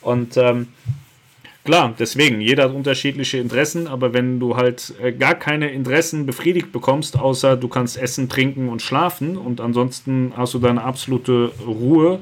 Und 0.00 0.36
ähm, 0.36 0.66
Klar, 1.64 1.94
deswegen, 1.96 2.40
jeder 2.40 2.64
hat 2.64 2.74
unterschiedliche 2.74 3.38
Interessen, 3.38 3.86
aber 3.86 4.12
wenn 4.12 4.40
du 4.40 4.56
halt 4.56 4.94
äh, 5.00 5.12
gar 5.12 5.36
keine 5.36 5.70
Interessen 5.70 6.26
befriedigt 6.26 6.72
bekommst, 6.72 7.16
außer 7.16 7.56
du 7.56 7.68
kannst 7.68 7.96
essen, 7.96 8.28
trinken 8.28 8.68
und 8.68 8.82
schlafen 8.82 9.36
und 9.36 9.60
ansonsten 9.60 10.32
hast 10.36 10.54
du 10.54 10.58
deine 10.58 10.82
absolute 10.82 11.52
Ruhe, 11.64 12.18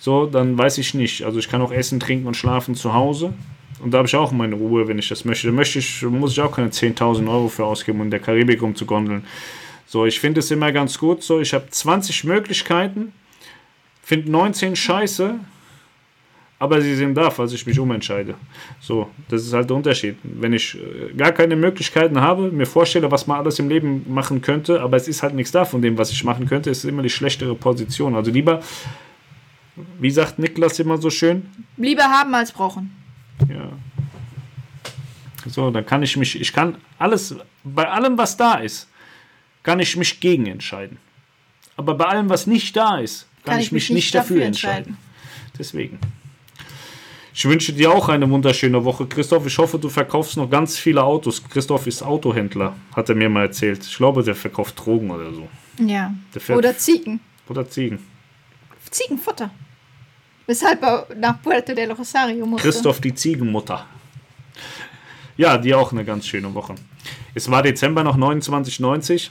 so, 0.00 0.26
dann 0.26 0.58
weiß 0.58 0.78
ich 0.78 0.94
nicht. 0.94 1.24
Also 1.24 1.38
ich 1.38 1.48
kann 1.48 1.62
auch 1.62 1.70
essen, 1.70 2.00
trinken 2.00 2.26
und 2.26 2.36
schlafen 2.36 2.74
zu 2.74 2.92
Hause. 2.92 3.32
Und 3.80 3.92
da 3.92 3.98
habe 3.98 4.08
ich 4.08 4.16
auch 4.16 4.32
meine 4.32 4.56
Ruhe, 4.56 4.88
wenn 4.88 4.98
ich 4.98 5.08
das 5.08 5.24
möchte. 5.24 5.46
Da 5.46 5.52
möchte 5.52 5.78
ich, 5.78 6.02
muss 6.02 6.32
ich 6.32 6.40
auch 6.40 6.52
keine 6.52 6.68
10.000 6.68 7.30
Euro 7.30 7.48
für 7.48 7.64
ausgeben, 7.64 8.00
um 8.00 8.06
in 8.06 8.10
der 8.10 8.20
Karibik 8.20 8.60
rumzugondeln. 8.60 9.24
So, 9.86 10.04
ich 10.04 10.18
finde 10.18 10.40
es 10.40 10.50
immer 10.50 10.72
ganz 10.72 10.98
gut. 10.98 11.22
So, 11.22 11.40
ich 11.40 11.54
habe 11.54 11.66
20 11.70 12.24
Möglichkeiten, 12.24 13.12
finde 14.02 14.30
19 14.30 14.74
scheiße 14.74 15.38
aber 16.60 16.82
sie 16.82 16.94
sind 16.94 17.14
da, 17.14 17.30
falls 17.30 17.54
ich 17.54 17.66
mich 17.66 17.78
umentscheide. 17.78 18.34
So, 18.80 19.08
das 19.28 19.42
ist 19.44 19.54
halt 19.54 19.70
der 19.70 19.76
Unterschied. 19.76 20.18
Wenn 20.22 20.52
ich 20.52 20.76
äh, 20.76 21.14
gar 21.14 21.32
keine 21.32 21.56
Möglichkeiten 21.56 22.20
habe, 22.20 22.52
mir 22.52 22.66
vorstelle, 22.66 23.10
was 23.10 23.26
man 23.26 23.38
alles 23.38 23.58
im 23.58 23.70
Leben 23.70 24.04
machen 24.06 24.42
könnte, 24.42 24.78
aber 24.82 24.98
es 24.98 25.08
ist 25.08 25.22
halt 25.22 25.34
nichts 25.34 25.52
da 25.52 25.64
von 25.64 25.80
dem, 25.80 25.96
was 25.96 26.12
ich 26.12 26.22
machen 26.22 26.46
könnte, 26.46 26.68
ist 26.68 26.84
immer 26.84 27.02
die 27.02 27.08
schlechtere 27.08 27.54
Position. 27.54 28.14
Also 28.14 28.30
lieber, 28.30 28.62
wie 29.98 30.10
sagt 30.10 30.38
Niklas 30.38 30.78
immer 30.78 30.98
so 30.98 31.08
schön? 31.08 31.48
Lieber 31.78 32.02
haben 32.02 32.34
als 32.34 32.52
brauchen. 32.52 32.94
Ja. 33.48 33.70
So, 35.46 35.70
dann 35.70 35.86
kann 35.86 36.02
ich 36.02 36.14
mich, 36.18 36.38
ich 36.38 36.52
kann 36.52 36.76
alles, 36.98 37.36
bei 37.64 37.88
allem, 37.88 38.18
was 38.18 38.36
da 38.36 38.56
ist, 38.56 38.86
kann 39.62 39.80
ich 39.80 39.96
mich 39.96 40.20
gegen 40.20 40.44
entscheiden. 40.44 40.98
Aber 41.78 41.94
bei 41.94 42.04
allem, 42.04 42.28
was 42.28 42.46
nicht 42.46 42.76
da 42.76 42.98
ist, 42.98 43.26
kann, 43.44 43.54
kann 43.54 43.60
ich, 43.60 43.72
mich, 43.72 43.88
mich 43.88 43.94
nicht 43.94 44.14
dafür, 44.14 44.36
dafür 44.36 44.46
entscheiden. 44.46 44.78
entscheiden. 44.88 44.98
Deswegen. 45.58 45.98
Ich 47.40 47.46
wünsche 47.46 47.72
dir 47.72 47.90
auch 47.90 48.10
eine 48.10 48.28
wunderschöne 48.28 48.84
Woche, 48.84 49.06
Christoph. 49.06 49.46
Ich 49.46 49.56
hoffe, 49.56 49.78
du 49.78 49.88
verkaufst 49.88 50.36
noch 50.36 50.50
ganz 50.50 50.76
viele 50.76 51.02
Autos. 51.02 51.42
Christoph 51.42 51.86
ist 51.86 52.02
Autohändler, 52.02 52.74
hat 52.94 53.08
er 53.08 53.14
mir 53.14 53.30
mal 53.30 53.44
erzählt. 53.44 53.82
Ich 53.82 53.96
glaube, 53.96 54.22
der 54.22 54.34
verkauft 54.34 54.78
Drogen 54.84 55.10
oder 55.10 55.32
so. 55.32 55.48
Ja. 55.82 56.12
Oder 56.50 56.76
Ziegen. 56.76 57.18
Oder 57.48 57.66
Ziegen. 57.66 57.98
Ziegenfutter. 58.90 59.50
Weshalb 60.46 60.82
er 60.82 61.06
nach 61.16 61.40
Puerto 61.40 61.72
del 61.72 61.90
Rosario 61.92 62.44
musste. 62.44 62.68
Christoph, 62.68 63.00
die 63.00 63.14
Ziegenmutter. 63.14 63.86
Ja, 65.38 65.56
dir 65.56 65.78
auch 65.78 65.92
eine 65.92 66.04
ganz 66.04 66.26
schöne 66.26 66.52
Woche. 66.52 66.74
Es 67.32 67.50
war 67.50 67.62
Dezember 67.62 68.04
noch 68.04 68.18
29,90. 68.18 69.30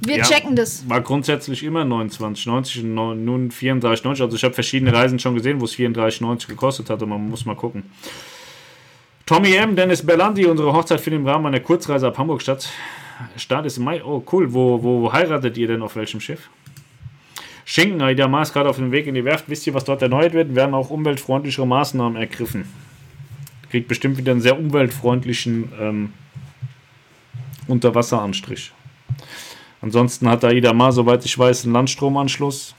Wir 0.00 0.18
ja, 0.18 0.24
checken 0.24 0.56
das. 0.56 0.88
War 0.88 1.00
grundsätzlich 1.00 1.62
immer 1.62 1.82
29,90 1.82 2.80
und 2.80 3.24
nun 3.24 3.50
34,90. 3.50 4.22
Also 4.22 4.36
ich 4.36 4.44
habe 4.44 4.54
verschiedene 4.54 4.92
Reisen 4.92 5.18
schon 5.18 5.34
gesehen, 5.34 5.60
wo 5.60 5.64
es 5.64 5.74
34,90 5.74 6.48
gekostet 6.48 6.90
hat 6.90 7.02
und 7.02 7.08
man 7.08 7.28
muss 7.28 7.46
mal 7.46 7.56
gucken. 7.56 7.84
Tommy 9.24 9.54
M., 9.54 9.74
Dennis 9.74 10.04
Berlandi, 10.04 10.46
unsere 10.46 10.72
Hochzeit 10.72 11.00
findet 11.00 11.22
im 11.22 11.26
Rahmen 11.26 11.46
einer 11.46 11.60
Kurzreise 11.60 12.06
ab 12.06 12.18
Hamburg 12.18 12.42
statt. 12.42 12.68
Start 13.36 13.66
ist 13.66 13.78
im 13.78 13.84
Mai. 13.84 14.04
Oh, 14.04 14.22
cool. 14.30 14.52
Wo, 14.52 14.82
wo 14.82 15.12
heiratet 15.12 15.56
ihr 15.56 15.66
denn 15.66 15.82
auf 15.82 15.96
welchem 15.96 16.20
Schiff? 16.20 16.50
Schinken, 17.64 18.00
Aida 18.02 18.28
Maas 18.28 18.52
gerade 18.52 18.68
auf 18.68 18.76
dem 18.76 18.92
Weg 18.92 19.06
in 19.08 19.14
die 19.14 19.24
Werft. 19.24 19.48
Wisst 19.48 19.66
ihr, 19.66 19.74
was 19.74 19.84
dort 19.84 20.02
erneuert 20.02 20.34
wird? 20.34 20.54
Werden 20.54 20.74
auch 20.74 20.90
umweltfreundlichere 20.90 21.66
Maßnahmen 21.66 22.16
ergriffen. 22.16 22.66
Kriegt 23.70 23.88
bestimmt 23.88 24.18
wieder 24.18 24.30
einen 24.32 24.40
sehr 24.40 24.56
umweltfreundlichen 24.56 25.72
ähm, 25.80 26.12
Unterwasseranstrich. 27.66 28.72
Ansonsten 29.80 30.28
hat 30.28 30.44
Aida 30.44 30.72
Ma, 30.72 30.90
soweit 30.90 31.24
ich 31.24 31.38
weiß, 31.38 31.64
einen 31.64 31.74
Landstromanschluss. 31.74 32.74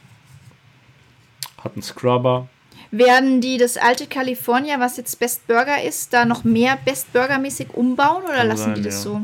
Hat 1.64 1.74
einen 1.74 1.82
Scrubber. 1.82 2.48
Werden 2.92 3.42
die 3.42 3.58
das 3.58 3.78
alte 3.78 4.08
California, 4.08 4.80
was 4.80 4.98
jetzt 4.98 5.20
Best 5.20 5.46
Burger 5.48 5.84
ist, 5.84 6.14
da 6.14 6.26
noch 6.26 6.44
mehr 6.44 6.78
Best 6.86 7.12
Burger-mäßig 7.14 7.74
umbauen 7.74 8.24
oder 8.24 8.38
Kann 8.38 8.48
lassen 8.48 8.64
sein, 8.64 8.76
die 8.76 8.82
das 8.82 8.96
ja. 8.96 9.02
so? 9.12 9.22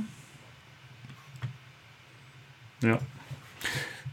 Ja. 2.81 2.99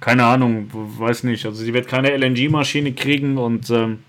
Keine 0.00 0.24
Ahnung, 0.24 0.70
weiß 0.72 1.24
nicht. 1.24 1.44
Also 1.44 1.62
sie 1.62 1.74
wird 1.74 1.88
keine 1.88 2.16
LNG-Maschine 2.16 2.92
kriegen 2.94 3.36
und 3.36 3.68
ähm, 3.70 4.04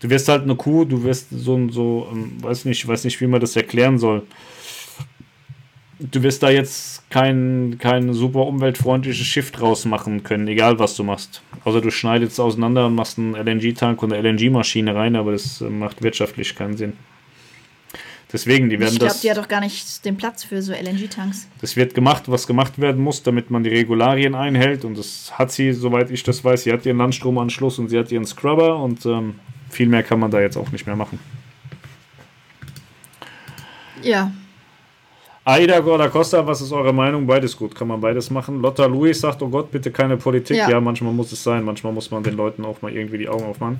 du 0.00 0.08
wirst 0.08 0.28
halt 0.28 0.44
eine 0.44 0.54
Kuh, 0.54 0.84
du 0.84 1.02
wirst 1.02 1.28
so, 1.30 1.68
so 1.68 2.08
ähm, 2.10 2.42
weiß 2.42 2.64
nicht, 2.64 2.86
weiß 2.86 3.04
nicht, 3.04 3.20
wie 3.20 3.26
man 3.26 3.40
das 3.40 3.56
erklären 3.56 3.98
soll 3.98 4.22
du 5.98 6.22
wirst 6.22 6.42
da 6.42 6.50
jetzt 6.50 7.08
kein, 7.10 7.76
kein 7.78 8.12
super 8.12 8.40
umweltfreundliches 8.46 9.26
Schiff 9.26 9.50
draus 9.50 9.84
machen 9.84 10.22
können, 10.22 10.46
egal 10.48 10.78
was 10.78 10.96
du 10.96 11.04
machst. 11.04 11.42
Außer 11.64 11.80
du 11.80 11.90
schneidest 11.90 12.32
es 12.32 12.40
auseinander 12.40 12.86
und 12.86 12.94
machst 12.94 13.18
einen 13.18 13.34
LNG-Tank 13.34 14.02
und 14.02 14.12
eine 14.12 14.28
LNG-Maschine 14.28 14.94
rein, 14.94 15.16
aber 15.16 15.32
das 15.32 15.60
äh, 15.60 15.64
macht 15.64 16.02
wirtschaftlich 16.02 16.54
keinen 16.54 16.76
Sinn. 16.76 16.92
Deswegen, 18.32 18.68
die 18.68 18.78
werden 18.80 18.92
ich 18.92 18.98
glaub, 18.98 19.08
das. 19.08 19.16
Ich 19.16 19.22
glaube, 19.22 19.34
die 19.34 19.38
hat 19.38 19.44
doch 19.44 19.48
gar 19.48 19.60
nicht 19.60 20.04
den 20.04 20.16
Platz 20.16 20.42
für 20.42 20.60
so 20.60 20.72
LNG-Tanks. 20.72 21.48
Das 21.60 21.76
wird 21.76 21.94
gemacht, 21.94 22.24
was 22.26 22.46
gemacht 22.46 22.78
werden 22.78 23.02
muss, 23.02 23.22
damit 23.22 23.50
man 23.50 23.62
die 23.62 23.70
Regularien 23.70 24.34
einhält. 24.34 24.84
Und 24.84 24.98
das 24.98 25.32
hat 25.38 25.52
sie, 25.52 25.72
soweit 25.72 26.10
ich 26.10 26.24
das 26.24 26.44
weiß, 26.44 26.64
sie 26.64 26.72
hat 26.72 26.84
ihren 26.84 26.98
Landstromanschluss 26.98 27.78
und 27.78 27.88
sie 27.88 27.98
hat 27.98 28.10
ihren 28.10 28.26
Scrubber 28.26 28.82
und 28.82 29.06
ähm, 29.06 29.36
viel 29.70 29.88
mehr 29.88 30.02
kann 30.02 30.18
man 30.18 30.30
da 30.30 30.40
jetzt 30.40 30.56
auch 30.56 30.72
nicht 30.72 30.86
mehr 30.86 30.96
machen. 30.96 31.20
Ja, 34.02 34.32
Aida 35.46 35.78
oder 35.78 36.08
Costa, 36.08 36.44
was 36.44 36.60
ist 36.60 36.72
eure 36.72 36.92
Meinung? 36.92 37.24
Beides 37.24 37.56
gut, 37.56 37.72
kann 37.72 37.86
man 37.86 38.00
beides 38.00 38.30
machen. 38.30 38.60
Lotta 38.60 38.84
Louis 38.86 39.20
sagt, 39.20 39.40
oh 39.42 39.48
Gott, 39.48 39.70
bitte 39.70 39.92
keine 39.92 40.16
Politik. 40.16 40.56
Ja. 40.56 40.68
ja, 40.68 40.80
manchmal 40.80 41.12
muss 41.12 41.30
es 41.30 41.40
sein, 41.40 41.62
manchmal 41.62 41.92
muss 41.92 42.10
man 42.10 42.24
den 42.24 42.36
Leuten 42.36 42.64
auch 42.64 42.82
mal 42.82 42.92
irgendwie 42.92 43.18
die 43.18 43.28
Augen 43.28 43.44
aufmachen. 43.44 43.78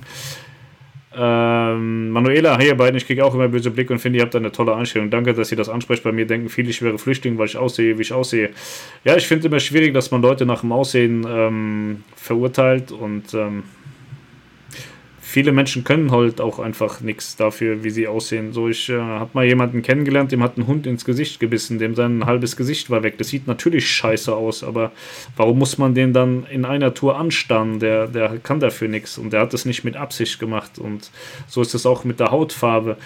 Ähm, 1.13 2.09
Manuela, 2.11 2.57
hey 2.57 2.67
ihr 2.67 2.77
beiden, 2.77 2.95
ich 2.95 3.05
kriege 3.05 3.25
auch 3.25 3.33
immer 3.33 3.49
böse 3.49 3.69
Blicke 3.69 3.91
und 3.91 3.99
finde, 3.99 4.19
ihr 4.19 4.23
habt 4.23 4.33
eine 4.37 4.49
tolle 4.49 4.75
Einstellung. 4.75 5.09
Danke, 5.09 5.33
dass 5.33 5.51
ihr 5.51 5.57
das 5.57 5.67
ansprecht. 5.67 6.03
Bei 6.03 6.13
mir 6.13 6.25
denken 6.25 6.47
viele, 6.47 6.69
ich 6.69 6.81
wäre 6.81 6.97
Flüchtling, 6.97 7.37
weil 7.37 7.47
ich 7.47 7.57
aussehe, 7.57 7.97
wie 7.97 8.01
ich 8.01 8.13
aussehe. 8.13 8.51
Ja, 9.03 9.17
ich 9.17 9.27
finde 9.27 9.41
es 9.41 9.51
immer 9.51 9.59
schwierig, 9.59 9.93
dass 9.93 10.09
man 10.09 10.21
Leute 10.21 10.45
nach 10.45 10.61
dem 10.61 10.71
Aussehen 10.71 11.25
ähm, 11.27 12.03
verurteilt 12.15 12.93
und 12.93 13.33
ähm, 13.33 13.63
viele 15.37 15.51
Menschen 15.51 15.83
können 15.83 16.09
halt 16.09 16.41
auch 16.41 16.57
einfach 16.57 16.99
nichts 17.01 17.35
dafür, 17.35 17.83
wie 17.83 17.91
sie 17.91 18.07
aussehen. 18.07 18.53
So, 18.53 18.69
ich 18.69 18.89
äh, 18.89 18.97
habe 18.97 19.29
mal 19.33 19.45
jemanden 19.45 19.83
kennengelernt, 19.83 20.31
dem 20.31 20.41
hat 20.41 20.57
ein 20.57 20.65
Hund 20.65 20.87
ins 20.87 21.05
Gesicht 21.05 21.39
gebissen, 21.39 21.77
dem 21.77 21.93
sein 21.93 22.25
halbes 22.25 22.55
Gesicht 22.55 22.89
war 22.89 23.03
weg. 23.03 23.19
Das 23.19 23.27
sieht 23.27 23.45
natürlich 23.45 23.87
scheiße 23.87 24.35
aus, 24.35 24.63
aber 24.63 24.91
warum 25.35 25.59
muss 25.59 25.77
man 25.77 25.93
den 25.93 26.11
dann 26.11 26.47
in 26.49 26.65
einer 26.65 26.95
Tour 26.95 27.19
anstarren? 27.19 27.79
Der, 27.79 28.07
der 28.07 28.39
kann 28.39 28.59
dafür 28.59 28.87
nichts 28.87 29.19
und 29.19 29.31
der 29.31 29.41
hat 29.41 29.53
es 29.53 29.65
nicht 29.65 29.83
mit 29.83 29.95
Absicht 29.95 30.39
gemacht. 30.39 30.79
Und 30.79 31.11
so 31.45 31.61
ist 31.61 31.75
es 31.75 31.85
auch 31.85 32.03
mit 32.03 32.19
der 32.19 32.31
Hautfarbe. 32.31 32.97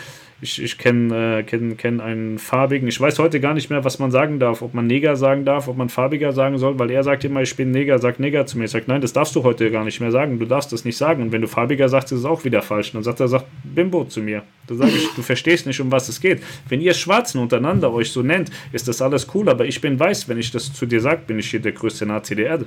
Ich, 0.42 0.62
ich 0.62 0.78
kenne 0.80 1.40
äh, 1.40 1.44
kenn, 1.44 1.78
kenn 1.78 2.02
einen 2.02 2.40
farbigen, 2.40 2.88
ich 2.88 3.00
weiß 3.00 3.20
heute 3.20 3.40
gar 3.40 3.54
nicht 3.54 3.70
mehr, 3.70 3.84
was 3.84 4.00
man 4.00 4.10
sagen 4.10 4.40
darf, 4.40 4.64
ob 4.64 4.74
man 4.74 4.88
Neger 4.88 5.16
sagen 5.16 5.46
darf, 5.46 5.68
ob 5.68 5.78
man 5.78 5.90
farbiger 5.90 6.34
sagen 6.34 6.58
soll, 6.58 6.80
weil 6.80 6.90
er 6.90 7.04
sagt 7.04 7.24
immer, 7.24 7.44
ich 7.44 7.56
bin 7.56 7.70
Neger, 7.70 8.00
sagt 8.00 8.20
Neger 8.20 8.48
zu 8.48 8.58
mir. 8.58 8.66
Ich 8.66 8.72
sage, 8.72 8.86
nein, 8.88 9.02
das 9.02 9.14
darfst 9.14 9.36
du 9.36 9.44
heute 9.44 9.70
gar 9.70 9.84
nicht 9.84 10.00
mehr 10.00 10.12
sagen, 10.12 10.40
du 10.40 10.46
darfst 10.46 10.74
das 10.74 10.84
nicht 10.84 10.98
sagen. 10.98 11.22
Und 11.22 11.32
wenn 11.32 11.42
du 11.42 11.48
farbiger 11.48 11.88
sagst, 11.90 12.12
ist 12.12 12.20
es 12.20 12.26
auch 12.26 12.44
wieder 12.44 12.62
falsch. 12.62 12.90
Und 12.90 12.96
dann 12.96 13.04
sagt 13.04 13.20
er, 13.20 13.28
sagt 13.28 13.46
Bimbo 13.64 14.04
zu 14.06 14.22
mir. 14.22 14.44
Da 14.66 14.76
sage 14.76 14.92
ich, 14.92 15.08
du 15.16 15.22
verstehst 15.22 15.68
nicht, 15.68 15.80
um 15.80 15.92
was 15.92 16.10
es 16.10 16.20
geht. 16.20 16.42
Wenn 16.68 16.82
ihr 16.82 16.94
Schwarzen 16.94 17.40
untereinander 17.40 17.94
euch 17.94 18.12
so 18.12 18.24
nennt, 18.24 18.50
ist 18.72 18.88
das 18.88 19.02
alles 19.02 19.28
cool, 19.36 19.48
aber 19.48 19.66
ich 19.66 19.80
bin 19.80 20.00
weiß, 20.00 20.28
wenn 20.28 20.40
ich 20.40 20.52
das 20.52 20.74
zu 20.74 20.86
dir 20.86 21.02
sage, 21.02 21.22
bin 21.28 21.38
ich 21.38 21.52
hier 21.52 21.60
der 21.60 21.74
größte 21.74 22.06
Nazi 22.06 22.36
der 22.36 22.46
Erde 22.48 22.66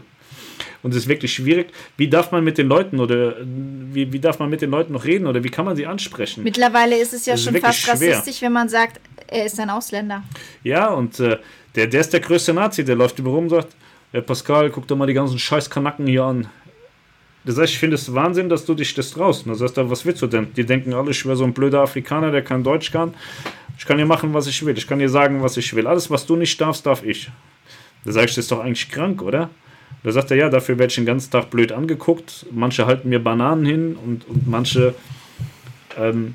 und 0.84 0.90
es 0.90 0.98
ist 0.98 1.08
wirklich 1.08 1.32
schwierig. 1.32 1.68
Wie 1.96 2.08
darf 2.08 2.30
man 2.30 2.44
mit 2.44 2.58
den 2.58 2.68
Leuten 2.68 3.00
oder 3.00 3.36
wie, 3.42 4.12
wie 4.12 4.20
darf 4.20 4.38
man 4.38 4.50
mit 4.50 4.60
den 4.60 4.70
Leuten 4.70 4.92
noch 4.92 5.04
reden 5.04 5.26
oder 5.26 5.42
wie 5.42 5.48
kann 5.48 5.64
man 5.64 5.74
sie 5.74 5.86
ansprechen? 5.86 6.44
Mittlerweile 6.44 6.96
ist 6.96 7.14
es 7.14 7.24
ja 7.24 7.34
das 7.34 7.42
schon 7.42 7.56
fast 7.56 7.80
schwer. 7.80 7.94
rassistisch, 7.94 8.42
wenn 8.42 8.52
man 8.52 8.68
sagt, 8.68 9.00
er 9.26 9.46
ist 9.46 9.58
ein 9.58 9.70
Ausländer. 9.70 10.22
Ja, 10.62 10.88
und 10.88 11.18
äh, 11.20 11.38
der, 11.74 11.86
der 11.86 12.00
ist 12.02 12.12
der 12.12 12.20
größte 12.20 12.52
Nazi, 12.52 12.84
der 12.84 12.96
läuft 12.96 13.18
über 13.18 13.30
rum 13.30 13.44
und 13.44 13.50
sagt, 13.50 13.74
hey 14.12 14.20
Pascal, 14.20 14.68
guck 14.70 14.86
doch 14.86 14.96
mal 14.96 15.06
die 15.06 15.14
ganzen 15.14 15.38
scheiß 15.38 15.70
Kanacken 15.70 16.06
hier 16.06 16.22
an. 16.22 16.48
Das 17.46 17.58
heißt, 17.58 17.72
ich 17.72 17.78
finde 17.78 17.94
es 17.94 18.12
Wahnsinn, 18.12 18.50
dass 18.50 18.66
du 18.66 18.74
dich 18.74 18.92
das 18.92 19.10
traust. 19.10 19.46
Und 19.46 19.52
da 19.52 19.58
sagst 19.58 19.78
du, 19.78 19.88
was 19.88 20.04
willst 20.04 20.20
du 20.20 20.26
denn? 20.26 20.52
Die 20.54 20.64
denken 20.64 20.92
alle, 20.92 21.12
ich 21.12 21.24
wäre 21.24 21.36
so 21.36 21.44
ein 21.44 21.54
blöder 21.54 21.80
Afrikaner, 21.80 22.30
der 22.30 22.42
kein 22.42 22.62
Deutsch 22.62 22.92
kann. 22.92 23.14
Ich 23.78 23.86
kann 23.86 23.96
hier 23.96 24.06
machen, 24.06 24.34
was 24.34 24.46
ich 24.46 24.64
will. 24.64 24.76
Ich 24.76 24.86
kann 24.86 24.98
dir 24.98 25.08
sagen, 25.08 25.42
was 25.42 25.56
ich 25.56 25.74
will. 25.74 25.86
Alles, 25.86 26.10
was 26.10 26.26
du 26.26 26.36
nicht 26.36 26.60
darfst, 26.60 26.84
darf 26.84 27.02
ich. 27.02 27.30
Da 28.04 28.12
sag 28.12 28.24
ich, 28.24 28.34
das 28.34 28.44
ist 28.44 28.52
doch 28.52 28.60
eigentlich 28.60 28.90
krank, 28.90 29.22
oder? 29.22 29.48
Da 30.04 30.12
sagt 30.12 30.30
er, 30.30 30.36
ja, 30.36 30.50
dafür 30.50 30.78
werde 30.78 30.90
ich 30.90 30.96
den 30.96 31.06
ganzen 31.06 31.30
Tag 31.30 31.50
blöd 31.50 31.72
angeguckt. 31.72 32.44
Manche 32.52 32.84
halten 32.84 33.08
mir 33.08 33.24
Bananen 33.24 33.64
hin 33.64 33.96
und, 33.96 34.28
und 34.28 34.46
manche, 34.46 34.94
ähm, 35.98 36.34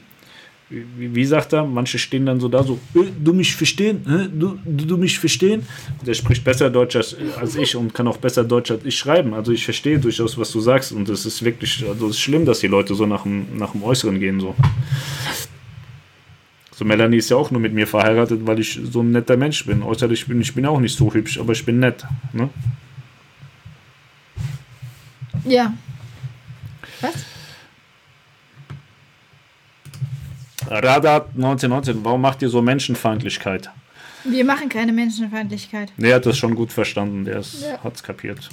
wie, 0.70 1.14
wie, 1.14 1.26
sagt 1.26 1.54
er, 1.54 1.66
manche 1.66 2.00
stehen 2.00 2.26
dann 2.26 2.40
so 2.40 2.48
da 2.48 2.64
so, 2.64 2.80
äh, 2.96 3.12
du 3.24 3.32
mich 3.32 3.56
verstehen, 3.56 4.04
du, 4.34 4.58
du, 4.66 4.86
du, 4.88 4.98
mich 4.98 5.20
verstehen. 5.20 5.68
Der 6.04 6.16
spricht 6.16 6.44
besser 6.44 6.72
Deutsch 6.72 6.96
als, 6.96 7.16
als, 7.40 7.56
ich 7.56 7.76
und 7.76 7.94
kann 7.94 8.08
auch 8.08 8.18
besser 8.18 8.44
Deutsch 8.44 8.72
als 8.72 8.84
ich 8.86 8.98
schreiben. 8.98 9.36
Also 9.36 9.52
ich 9.52 9.64
verstehe 9.64 10.00
durchaus, 10.00 10.36
was 10.36 10.52
du 10.52 10.60
sagst 10.62 10.92
und 10.92 11.08
es 11.08 11.28
ist 11.28 11.46
wirklich, 11.46 11.86
also 11.88 12.08
es 12.08 12.16
ist 12.16 12.22
schlimm, 12.22 12.46
dass 12.46 12.62
die 12.62 12.68
Leute 12.68 12.96
so 12.96 13.06
nach 13.06 13.22
dem, 13.22 13.56
nach 13.56 13.74
dem 13.74 13.84
Äußeren 13.84 14.20
gehen 14.20 14.40
so. 14.40 14.56
So, 16.72 16.86
Melanie 16.86 17.18
ist 17.18 17.30
ja 17.30 17.38
auch 17.38 17.52
nur 17.52 17.62
mit 17.62 17.74
mir 17.74 17.86
verheiratet, 17.86 18.48
weil 18.48 18.58
ich 18.58 18.80
so 18.90 19.02
ein 19.02 19.12
netter 19.12 19.38
Mensch 19.38 19.64
bin. 19.66 19.84
Äußerlich 19.84 20.26
bin 20.26 20.42
ich 20.42 20.56
bin 20.56 20.66
auch 20.66 20.80
nicht 20.80 20.98
so 20.98 21.14
hübsch, 21.14 21.38
aber 21.38 21.52
ich 21.52 21.64
bin 21.64 21.80
nett. 21.80 22.04
Ne? 22.34 22.50
Ja. 25.46 25.74
Was? 27.02 27.14
Radat 30.68 31.30
1919, 31.36 32.04
warum 32.04 32.22
macht 32.22 32.42
ihr 32.42 32.50
so 32.50 32.62
Menschenfeindlichkeit? 32.62 33.70
Wir 34.24 34.44
machen 34.44 34.70
keine 34.70 34.92
Menschenfeindlichkeit. 34.92 35.92
Der 35.98 36.16
hat 36.16 36.26
das 36.26 36.38
schon 36.38 36.56
gut 36.56 36.72
verstanden, 36.72 37.26
der 37.26 37.40
ja. 37.40 37.84
hat 37.84 37.96
es 37.96 38.04
kapiert. 38.04 38.50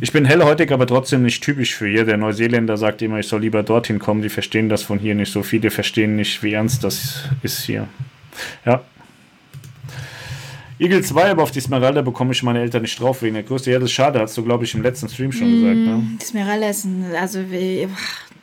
Ich 0.00 0.12
bin 0.12 0.24
hellhäutig, 0.24 0.72
aber 0.72 0.86
trotzdem 0.86 1.22
nicht 1.22 1.42
typisch 1.42 1.74
für 1.74 1.86
hier. 1.86 2.04
Der 2.04 2.16
Neuseeländer 2.16 2.76
sagt 2.76 3.02
immer, 3.02 3.18
ich 3.18 3.28
soll 3.28 3.40
lieber 3.40 3.62
dorthin 3.62 3.98
kommen. 3.98 4.22
Die 4.22 4.28
verstehen 4.28 4.68
das 4.68 4.82
von 4.82 4.98
hier 4.98 5.14
nicht 5.14 5.32
so. 5.32 5.42
Viele 5.42 5.70
verstehen 5.70 6.16
nicht, 6.16 6.42
wie 6.42 6.52
ernst 6.52 6.84
das 6.84 7.24
ist 7.42 7.62
hier. 7.62 7.88
Ja, 8.64 8.82
Eagle 10.78 11.02
2, 11.02 11.30
aber 11.30 11.42
auf 11.42 11.50
die 11.50 11.60
Smeralda 11.60 12.02
bekomme 12.02 12.32
ich 12.32 12.42
meine 12.42 12.60
Eltern 12.60 12.82
nicht 12.82 12.98
drauf 12.98 13.22
wegen 13.22 13.34
der 13.34 13.44
Größe. 13.44 13.70
Ja, 13.70 13.78
das 13.78 13.90
ist 13.90 13.92
schade, 13.92 14.20
hast 14.20 14.36
du, 14.36 14.42
glaube 14.42 14.64
ich, 14.64 14.74
im 14.74 14.82
letzten 14.82 15.08
Stream 15.08 15.30
schon 15.30 15.50
mm, 15.50 15.54
gesagt. 15.54 15.76
Ne? 15.76 16.02
Die 16.20 16.24
Smeralda 16.24 16.68
ist 16.68 16.84
ein, 16.84 17.14
also 17.14 17.40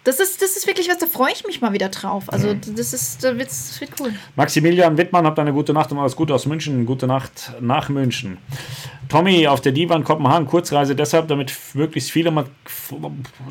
das 0.03 0.19
ist, 0.19 0.41
das 0.41 0.57
ist 0.57 0.65
wirklich 0.65 0.89
was, 0.89 0.97
da 0.97 1.05
freue 1.05 1.31
ich 1.31 1.45
mich 1.45 1.61
mal 1.61 1.73
wieder 1.73 1.89
drauf. 1.89 2.23
Also 2.27 2.53
mhm. 2.53 2.61
das 2.75 2.93
ist, 2.93 3.23
da 3.23 3.37
wird's, 3.37 3.69
das 3.69 3.81
wird 3.81 3.91
cool. 3.99 4.13
Maximilian 4.35 4.97
Wittmann, 4.97 5.25
habt 5.25 5.37
eine 5.37 5.53
gute 5.53 5.73
Nacht 5.73 5.91
und 5.91 5.99
alles 5.99 6.15
Gute 6.15 6.33
aus 6.33 6.47
München. 6.47 6.85
Gute 6.85 7.05
Nacht 7.05 7.53
nach 7.59 7.89
München. 7.89 8.37
Tommy 9.09 9.47
auf 9.47 9.61
der 9.61 9.73
Divan 9.73 10.03
Kopenhagen, 10.03 10.47
Kurzreise 10.47 10.95
deshalb, 10.95 11.27
damit 11.27 11.53
möglichst 11.73 12.11
viele, 12.11 12.45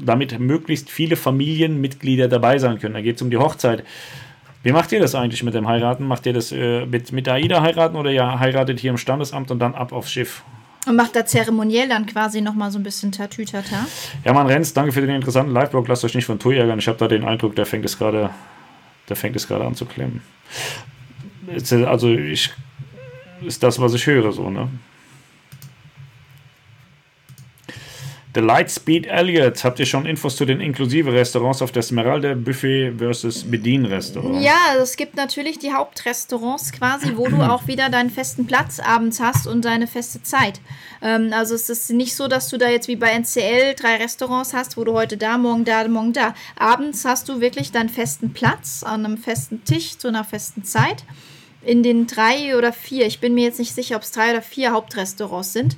damit 0.01 0.41
möglichst 0.41 0.91
viele 0.91 1.15
Familienmitglieder 1.17 2.27
dabei 2.27 2.59
sein 2.59 2.81
können. 2.81 2.95
Da 2.95 3.01
geht 3.01 3.17
es 3.17 3.23
um 3.23 3.31
die 3.31 3.37
Hochzeit. 3.37 3.85
Wie 4.63 4.73
macht 4.73 4.93
ihr 4.93 5.01
das 5.01 5.15
eigentlich 5.15 5.43
mit 5.43 5.55
dem 5.55 5.67
Heiraten? 5.67 6.07
Macht 6.07 6.27
ihr 6.27 6.33
das 6.33 6.53
äh, 6.53 6.85
mit, 6.85 7.13
mit 7.13 7.29
AIDA 7.29 7.63
heiraten 7.63 7.97
oder 7.97 8.11
ihr 8.11 8.39
heiratet 8.39 8.79
hier 8.79 8.91
im 8.91 8.99
Standesamt 8.99 9.51
und 9.51 9.59
dann 9.59 9.75
ab 9.75 9.93
aufs 9.93 10.13
Schiff? 10.13 10.43
Und 10.87 10.97
macht 10.97 11.17
da 11.17 11.25
zeremoniell 11.25 11.89
dann 11.89 12.07
quasi 12.07 12.41
nochmal 12.41 12.71
so 12.71 12.79
ein 12.79 12.83
bisschen 12.83 13.13
Tatütata. 13.13 13.87
Ja, 14.25 14.33
man 14.33 14.47
Renz, 14.47 14.73
danke 14.73 14.93
für 14.93 15.01
den 15.01 15.11
interessanten 15.11 15.53
Live-Blog. 15.53 15.89
Lasst 15.89 16.05
euch 16.05 16.15
nicht 16.15 16.25
von 16.25 16.39
Tour 16.39 16.55
ärgern. 16.55 16.79
Ich 16.79 16.89
habe 16.89 16.99
da 16.99 17.09
den 17.09 17.25
Eindruck, 17.25 17.55
der 17.57 17.67
fängt 17.67 17.85
es 17.85 17.99
gerade, 17.99 18.31
der 19.09 19.17
fängt 19.17 19.37
es 19.37 19.47
gerade 19.47 19.65
an 19.65 19.75
zu 19.75 19.85
klemmen. 19.85 20.23
Also 21.87 22.09
ich 22.09 22.51
ist 23.43 23.63
das, 23.63 23.81
was 23.81 23.95
ich 23.95 24.07
höre, 24.07 24.33
so, 24.33 24.51
ne? 24.51 24.69
The 28.33 28.41
Lightspeed 28.41 29.07
Elliot. 29.07 29.65
Habt 29.65 29.81
ihr 29.81 29.87
schon 29.87 30.07
Infos 30.07 30.37
zu 30.37 30.45
den 30.45 30.61
inklusive 30.61 31.13
Restaurants 31.13 31.63
auf 31.63 31.73
der 31.73 31.83
Smeralda 31.83 32.35
Buffet 32.35 32.93
versus 32.97 33.43
Bedienrestaurant? 33.43 34.41
Ja, 34.41 34.77
es 34.81 34.97
gibt 34.97 35.17
natürlich 35.17 35.59
die 35.59 35.73
Hauptrestaurants 35.73 36.71
quasi, 36.71 37.17
wo 37.17 37.27
du 37.27 37.39
auch 37.39 37.67
wieder 37.67 37.89
deinen 37.89 38.09
festen 38.09 38.47
Platz 38.47 38.79
abends 38.79 39.19
hast 39.19 39.49
und 39.49 39.65
deine 39.65 39.89
feste 39.89 40.23
Zeit. 40.23 40.61
Ähm, 41.03 41.33
also 41.33 41.57
es 41.57 41.69
ist 41.69 41.91
nicht 41.91 42.15
so, 42.15 42.29
dass 42.29 42.49
du 42.49 42.57
da 42.57 42.69
jetzt 42.69 42.87
wie 42.87 42.95
bei 42.95 43.11
NCL 43.11 43.75
drei 43.75 43.97
Restaurants 43.97 44.55
hast, 44.55 44.77
wo 44.77 44.85
du 44.85 44.93
heute 44.93 45.17
da, 45.17 45.37
morgen 45.37 45.65
da, 45.65 45.87
morgen 45.89 46.13
da. 46.13 46.35
Abends 46.57 47.05
hast 47.05 47.29
du 47.29 47.41
wirklich 47.41 47.73
deinen 47.73 47.89
festen 47.89 48.33
Platz 48.33 48.85
an 48.85 49.05
einem 49.05 49.19
festen 49.19 49.65
Tisch 49.65 49.99
zu 49.99 50.07
einer 50.07 50.23
festen 50.23 50.63
Zeit. 50.63 51.03
In 51.63 51.83
den 51.83 52.07
drei 52.07 52.57
oder 52.57 52.73
vier, 52.73 53.07
ich 53.07 53.19
bin 53.19 53.35
mir 53.35 53.45
jetzt 53.45 53.59
nicht 53.59 53.75
sicher, 53.75 53.97
ob 53.97 54.03
es 54.03 54.13
drei 54.13 54.31
oder 54.31 54.41
vier 54.41 54.71
Hauptrestaurants 54.71 55.53
sind. 55.53 55.77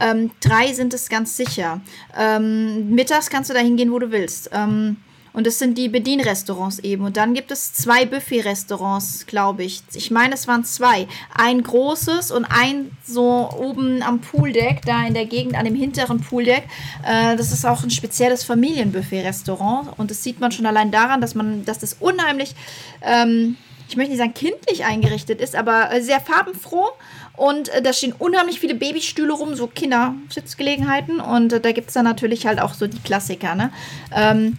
Ähm, 0.00 0.30
drei 0.40 0.72
sind 0.72 0.94
es 0.94 1.08
ganz 1.08 1.36
sicher. 1.36 1.80
Ähm, 2.18 2.90
mittags 2.90 3.30
kannst 3.30 3.50
du 3.50 3.54
da 3.54 3.60
hingehen, 3.60 3.92
wo 3.92 3.98
du 3.98 4.10
willst. 4.10 4.50
Ähm, 4.52 4.96
und 5.36 5.46
das 5.46 5.58
sind 5.58 5.76
die 5.76 5.90
Bedienrestaurants 5.90 6.78
eben. 6.78 7.04
Und 7.04 7.18
dann 7.18 7.34
gibt 7.34 7.50
es 7.50 7.74
zwei 7.74 8.06
Buffet-Restaurants, 8.06 9.26
glaube 9.26 9.64
ich. 9.64 9.82
Ich 9.92 10.10
meine, 10.10 10.32
es 10.32 10.48
waren 10.48 10.64
zwei. 10.64 11.06
Ein 11.34 11.62
großes 11.62 12.30
und 12.30 12.46
ein 12.46 12.90
so 13.04 13.50
oben 13.54 14.02
am 14.02 14.22
Pooldeck, 14.22 14.86
da 14.86 15.06
in 15.06 15.12
der 15.12 15.26
Gegend, 15.26 15.54
an 15.54 15.66
dem 15.66 15.74
hinteren 15.74 16.22
Pooldeck. 16.22 16.64
Äh, 17.06 17.36
das 17.36 17.52
ist 17.52 17.66
auch 17.66 17.82
ein 17.82 17.90
spezielles 17.90 18.44
Familienbuffet-Restaurant. 18.44 19.98
Und 19.98 20.10
das 20.10 20.22
sieht 20.22 20.40
man 20.40 20.52
schon 20.52 20.64
allein 20.64 20.90
daran, 20.90 21.20
dass 21.20 21.34
man, 21.34 21.66
dass 21.66 21.80
das 21.80 21.98
unheimlich, 22.00 22.54
ähm, 23.02 23.58
ich 23.90 23.96
möchte 23.98 24.12
nicht 24.12 24.20
sagen 24.20 24.32
kindlich 24.32 24.86
eingerichtet 24.86 25.42
ist, 25.42 25.54
aber 25.54 25.92
äh, 25.92 26.00
sehr 26.00 26.22
farbenfroh 26.22 26.88
und 27.36 27.68
äh, 27.68 27.82
da 27.82 27.92
stehen 27.92 28.14
unheimlich 28.18 28.60
viele 28.60 28.74
Babystühle 28.74 29.32
rum, 29.32 29.54
so 29.54 29.66
Kindersitzgelegenheiten. 29.66 31.20
Und 31.20 31.52
äh, 31.52 31.60
da 31.60 31.72
gibt 31.72 31.88
es 31.88 31.94
dann 31.94 32.04
natürlich 32.04 32.46
halt 32.46 32.60
auch 32.60 32.74
so 32.74 32.86
die 32.86 32.98
Klassiker. 32.98 33.54
Ne? 33.54 33.70
Ähm, 34.14 34.56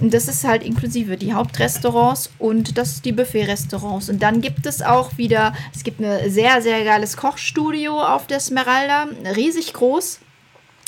das 0.00 0.26
ist 0.28 0.44
halt 0.44 0.64
inklusive 0.64 1.16
die 1.16 1.32
Hauptrestaurants 1.32 2.30
und 2.38 2.76
das 2.78 3.02
die 3.02 3.12
Buffet-Restaurants. 3.12 4.08
Und 4.08 4.22
dann 4.22 4.40
gibt 4.40 4.66
es 4.66 4.82
auch 4.82 5.16
wieder, 5.16 5.54
es 5.74 5.84
gibt 5.84 6.00
ein 6.00 6.30
sehr, 6.30 6.60
sehr 6.62 6.84
geiles 6.84 7.16
Kochstudio 7.16 8.00
auf 8.00 8.26
der 8.26 8.40
Smeralda, 8.40 9.08
riesig 9.36 9.72
groß. 9.72 10.20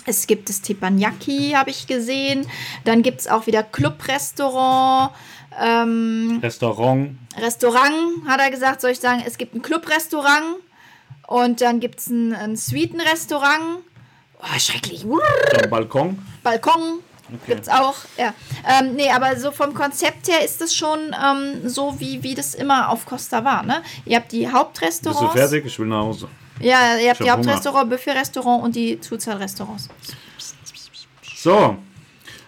Es 0.06 0.26
gibt 0.26 0.48
das 0.48 0.60
Teppanyaki, 0.60 1.52
habe 1.54 1.70
ich 1.70 1.86
gesehen. 1.86 2.46
Dann 2.84 3.02
gibt 3.02 3.20
es 3.20 3.28
auch 3.28 3.46
wieder 3.46 3.62
Club-Restaurant. 3.62 5.12
Ähm, 5.60 6.40
Restaurant. 6.42 7.16
Restaurant, 7.38 8.26
hat 8.26 8.40
er 8.40 8.50
gesagt, 8.50 8.80
soll 8.80 8.90
ich 8.90 9.00
sagen. 9.00 9.22
Es 9.24 9.38
gibt 9.38 9.54
ein 9.54 9.62
Club-Restaurant. 9.62 10.56
Und 11.34 11.60
dann 11.62 11.80
gibt 11.80 11.98
es 11.98 12.06
ein, 12.10 12.32
ein 12.32 12.54
Suitenrestaurant. 12.54 13.80
Oh, 14.38 14.58
schrecklich. 14.58 15.04
Dann 15.50 15.68
Balkon. 15.68 16.24
Balkon. 16.44 17.00
Okay. 17.42 17.58
es 17.60 17.68
auch, 17.68 17.96
ja. 18.16 18.32
Ähm, 18.68 18.94
nee, 18.94 19.10
aber 19.10 19.34
so 19.34 19.50
vom 19.50 19.74
Konzept 19.74 20.28
her 20.28 20.44
ist 20.44 20.62
es 20.62 20.76
schon 20.76 21.00
ähm, 21.12 21.68
so, 21.68 21.98
wie, 21.98 22.22
wie 22.22 22.36
das 22.36 22.54
immer 22.54 22.88
auf 22.88 23.04
Costa 23.04 23.44
war, 23.44 23.64
ne? 23.64 23.82
Ihr 24.04 24.18
habt 24.18 24.30
die 24.30 24.48
Hauptrestaurants. 24.48 25.22
Bist 25.22 25.34
du 25.34 25.38
fertig? 25.38 25.66
Ich 25.66 25.76
will 25.80 25.88
nach 25.88 26.04
Hause. 26.04 26.28
Ja, 26.60 26.98
ihr 26.98 27.10
habt 27.10 27.18
die 27.18 27.28
Hauptrestaurant, 27.28 27.90
Buffet-Restaurant 27.90 28.62
und 28.62 28.76
die 28.76 29.00
Zuzahlrestaurants. 29.00 29.88
So. 31.34 31.76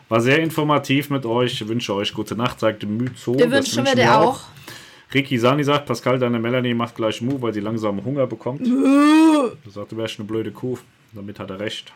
War 0.08 0.20
sehr 0.20 0.38
informativ 0.38 1.10
mit 1.10 1.26
euch. 1.26 1.60
Ich 1.60 1.66
wünsche 1.66 1.92
euch 1.92 2.14
gute 2.14 2.36
Nacht, 2.36 2.60
sagte 2.60 2.86
Myzo. 2.86 3.36
Wir 3.36 3.50
wünschen 3.50 3.84
wir 3.84 3.96
dir 3.96 4.16
auch. 4.16 4.34
auch. 4.34 4.55
Ricky 5.14 5.38
Sani 5.38 5.62
sagt, 5.64 5.86
Pascal, 5.86 6.18
deine 6.18 6.38
Melanie 6.38 6.74
macht 6.74 6.96
gleich 6.96 7.22
Mu, 7.22 7.40
weil 7.40 7.54
sie 7.54 7.60
langsam 7.60 8.04
Hunger 8.04 8.26
bekommt. 8.26 8.66
Du 8.66 9.70
sagst, 9.70 9.92
du 9.92 9.96
wärst 9.96 10.18
eine 10.18 10.26
blöde 10.26 10.50
Kuh. 10.50 10.78
Damit 11.12 11.38
hat 11.38 11.50
er 11.50 11.60
recht. 11.60 11.92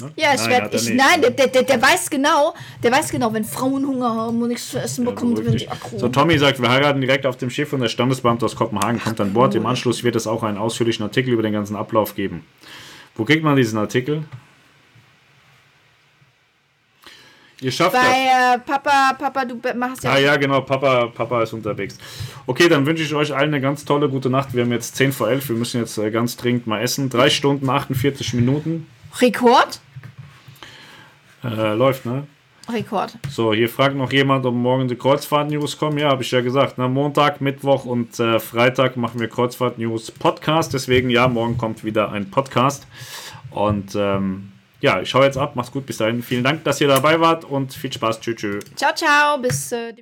Ne? 0.00 0.10
Ja, 0.16 0.34
ich 0.34 0.46
werde. 0.48 0.76
Ich, 0.76 0.92
nein, 0.94 1.22
der, 1.22 1.30
der, 1.30 1.62
der 1.62 1.82
weiß 1.82 2.08
genau, 2.10 2.54
der 2.82 2.92
weiß 2.92 3.10
genau, 3.10 3.32
wenn 3.32 3.44
Frauen 3.44 3.84
Hunger 3.86 4.14
haben 4.14 4.40
und 4.42 4.48
nichts 4.48 4.70
zu 4.70 4.78
essen 4.78 5.04
bekommen, 5.04 5.36
werden 5.36 5.56
die 5.56 5.68
aggro. 5.68 5.98
So, 5.98 6.08
Tommy 6.08 6.38
sagt, 6.38 6.60
wir 6.60 6.68
heiraten 6.68 7.00
direkt 7.00 7.26
auf 7.26 7.36
dem 7.36 7.50
Schiff 7.50 7.72
und 7.72 7.80
der 7.80 7.88
Standesbeamte 7.88 8.44
aus 8.44 8.54
Kopenhagen 8.54 9.00
kommt 9.00 9.20
an 9.20 9.32
Bord. 9.32 9.54
Im 9.54 9.66
Anschluss 9.66 10.04
wird 10.04 10.14
es 10.14 10.26
auch 10.26 10.42
einen 10.42 10.58
ausführlichen 10.58 11.02
Artikel 11.02 11.32
über 11.32 11.42
den 11.42 11.52
ganzen 11.52 11.74
Ablauf 11.74 12.14
geben. 12.14 12.44
Wo 13.16 13.24
kriegt 13.24 13.42
man 13.42 13.56
diesen 13.56 13.78
Artikel? 13.78 14.22
Ihr 17.60 17.72
schafft 17.72 17.92
Bei 17.92 18.54
äh, 18.54 18.58
Papa, 18.58 19.14
Papa, 19.18 19.44
du 19.44 19.56
machst 19.76 20.04
ja. 20.04 20.12
Ah 20.12 20.18
ja, 20.18 20.36
genau, 20.36 20.60
Papa, 20.60 21.06
Papa 21.06 21.42
ist 21.42 21.52
unterwegs. 21.52 21.98
Okay, 22.46 22.68
dann 22.68 22.86
wünsche 22.86 23.02
ich 23.02 23.12
euch 23.14 23.34
allen 23.34 23.52
eine 23.52 23.60
ganz 23.60 23.84
tolle 23.84 24.08
gute 24.08 24.30
Nacht. 24.30 24.54
Wir 24.54 24.62
haben 24.62 24.70
jetzt 24.70 24.94
10 24.96 25.12
vor 25.12 25.28
11, 25.28 25.48
wir 25.48 25.56
müssen 25.56 25.80
jetzt 25.80 25.98
äh, 25.98 26.10
ganz 26.10 26.36
dringend 26.36 26.68
mal 26.68 26.80
essen. 26.80 27.10
3 27.10 27.30
Stunden, 27.30 27.68
48 27.68 28.34
Minuten. 28.34 28.86
Rekord? 29.20 29.80
Äh, 31.42 31.74
läuft, 31.74 32.06
ne? 32.06 32.26
Rekord. 32.70 33.18
So, 33.30 33.54
hier 33.54 33.68
fragt 33.68 33.96
noch 33.96 34.12
jemand, 34.12 34.44
ob 34.44 34.54
morgen 34.54 34.88
die 34.88 34.96
Kreuzfahrt-News 34.96 35.78
kommen. 35.78 35.98
Ja, 35.98 36.10
habe 36.10 36.22
ich 36.22 36.30
ja 36.30 36.42
gesagt. 36.42 36.78
Ne? 36.78 36.86
Montag, 36.86 37.40
Mittwoch 37.40 37.86
und 37.86 38.20
äh, 38.20 38.38
Freitag 38.38 38.96
machen 38.96 39.20
wir 39.20 39.28
Kreuzfahrt-News 39.28 40.10
Podcast. 40.12 40.74
Deswegen, 40.74 41.10
ja, 41.10 41.26
morgen 41.28 41.56
kommt 41.56 41.82
wieder 41.82 42.12
ein 42.12 42.30
Podcast. 42.30 42.86
Und 43.50 43.96
ähm, 43.96 44.52
ja, 44.80 45.00
ich 45.00 45.10
schaue 45.10 45.24
jetzt 45.24 45.36
ab. 45.36 45.56
Macht's 45.56 45.72
gut. 45.72 45.86
Bis 45.86 45.98
dahin. 45.98 46.22
Vielen 46.22 46.44
Dank, 46.44 46.64
dass 46.64 46.80
ihr 46.80 46.88
dabei 46.88 47.20
wart 47.20 47.44
und 47.44 47.72
viel 47.74 47.92
Spaß. 47.92 48.20
Tschüss. 48.20 48.36
tschüss. 48.36 48.64
Ciao, 48.76 48.94
ciao. 48.94 49.38
Bis. 49.38 49.72
Äh, 49.72 49.94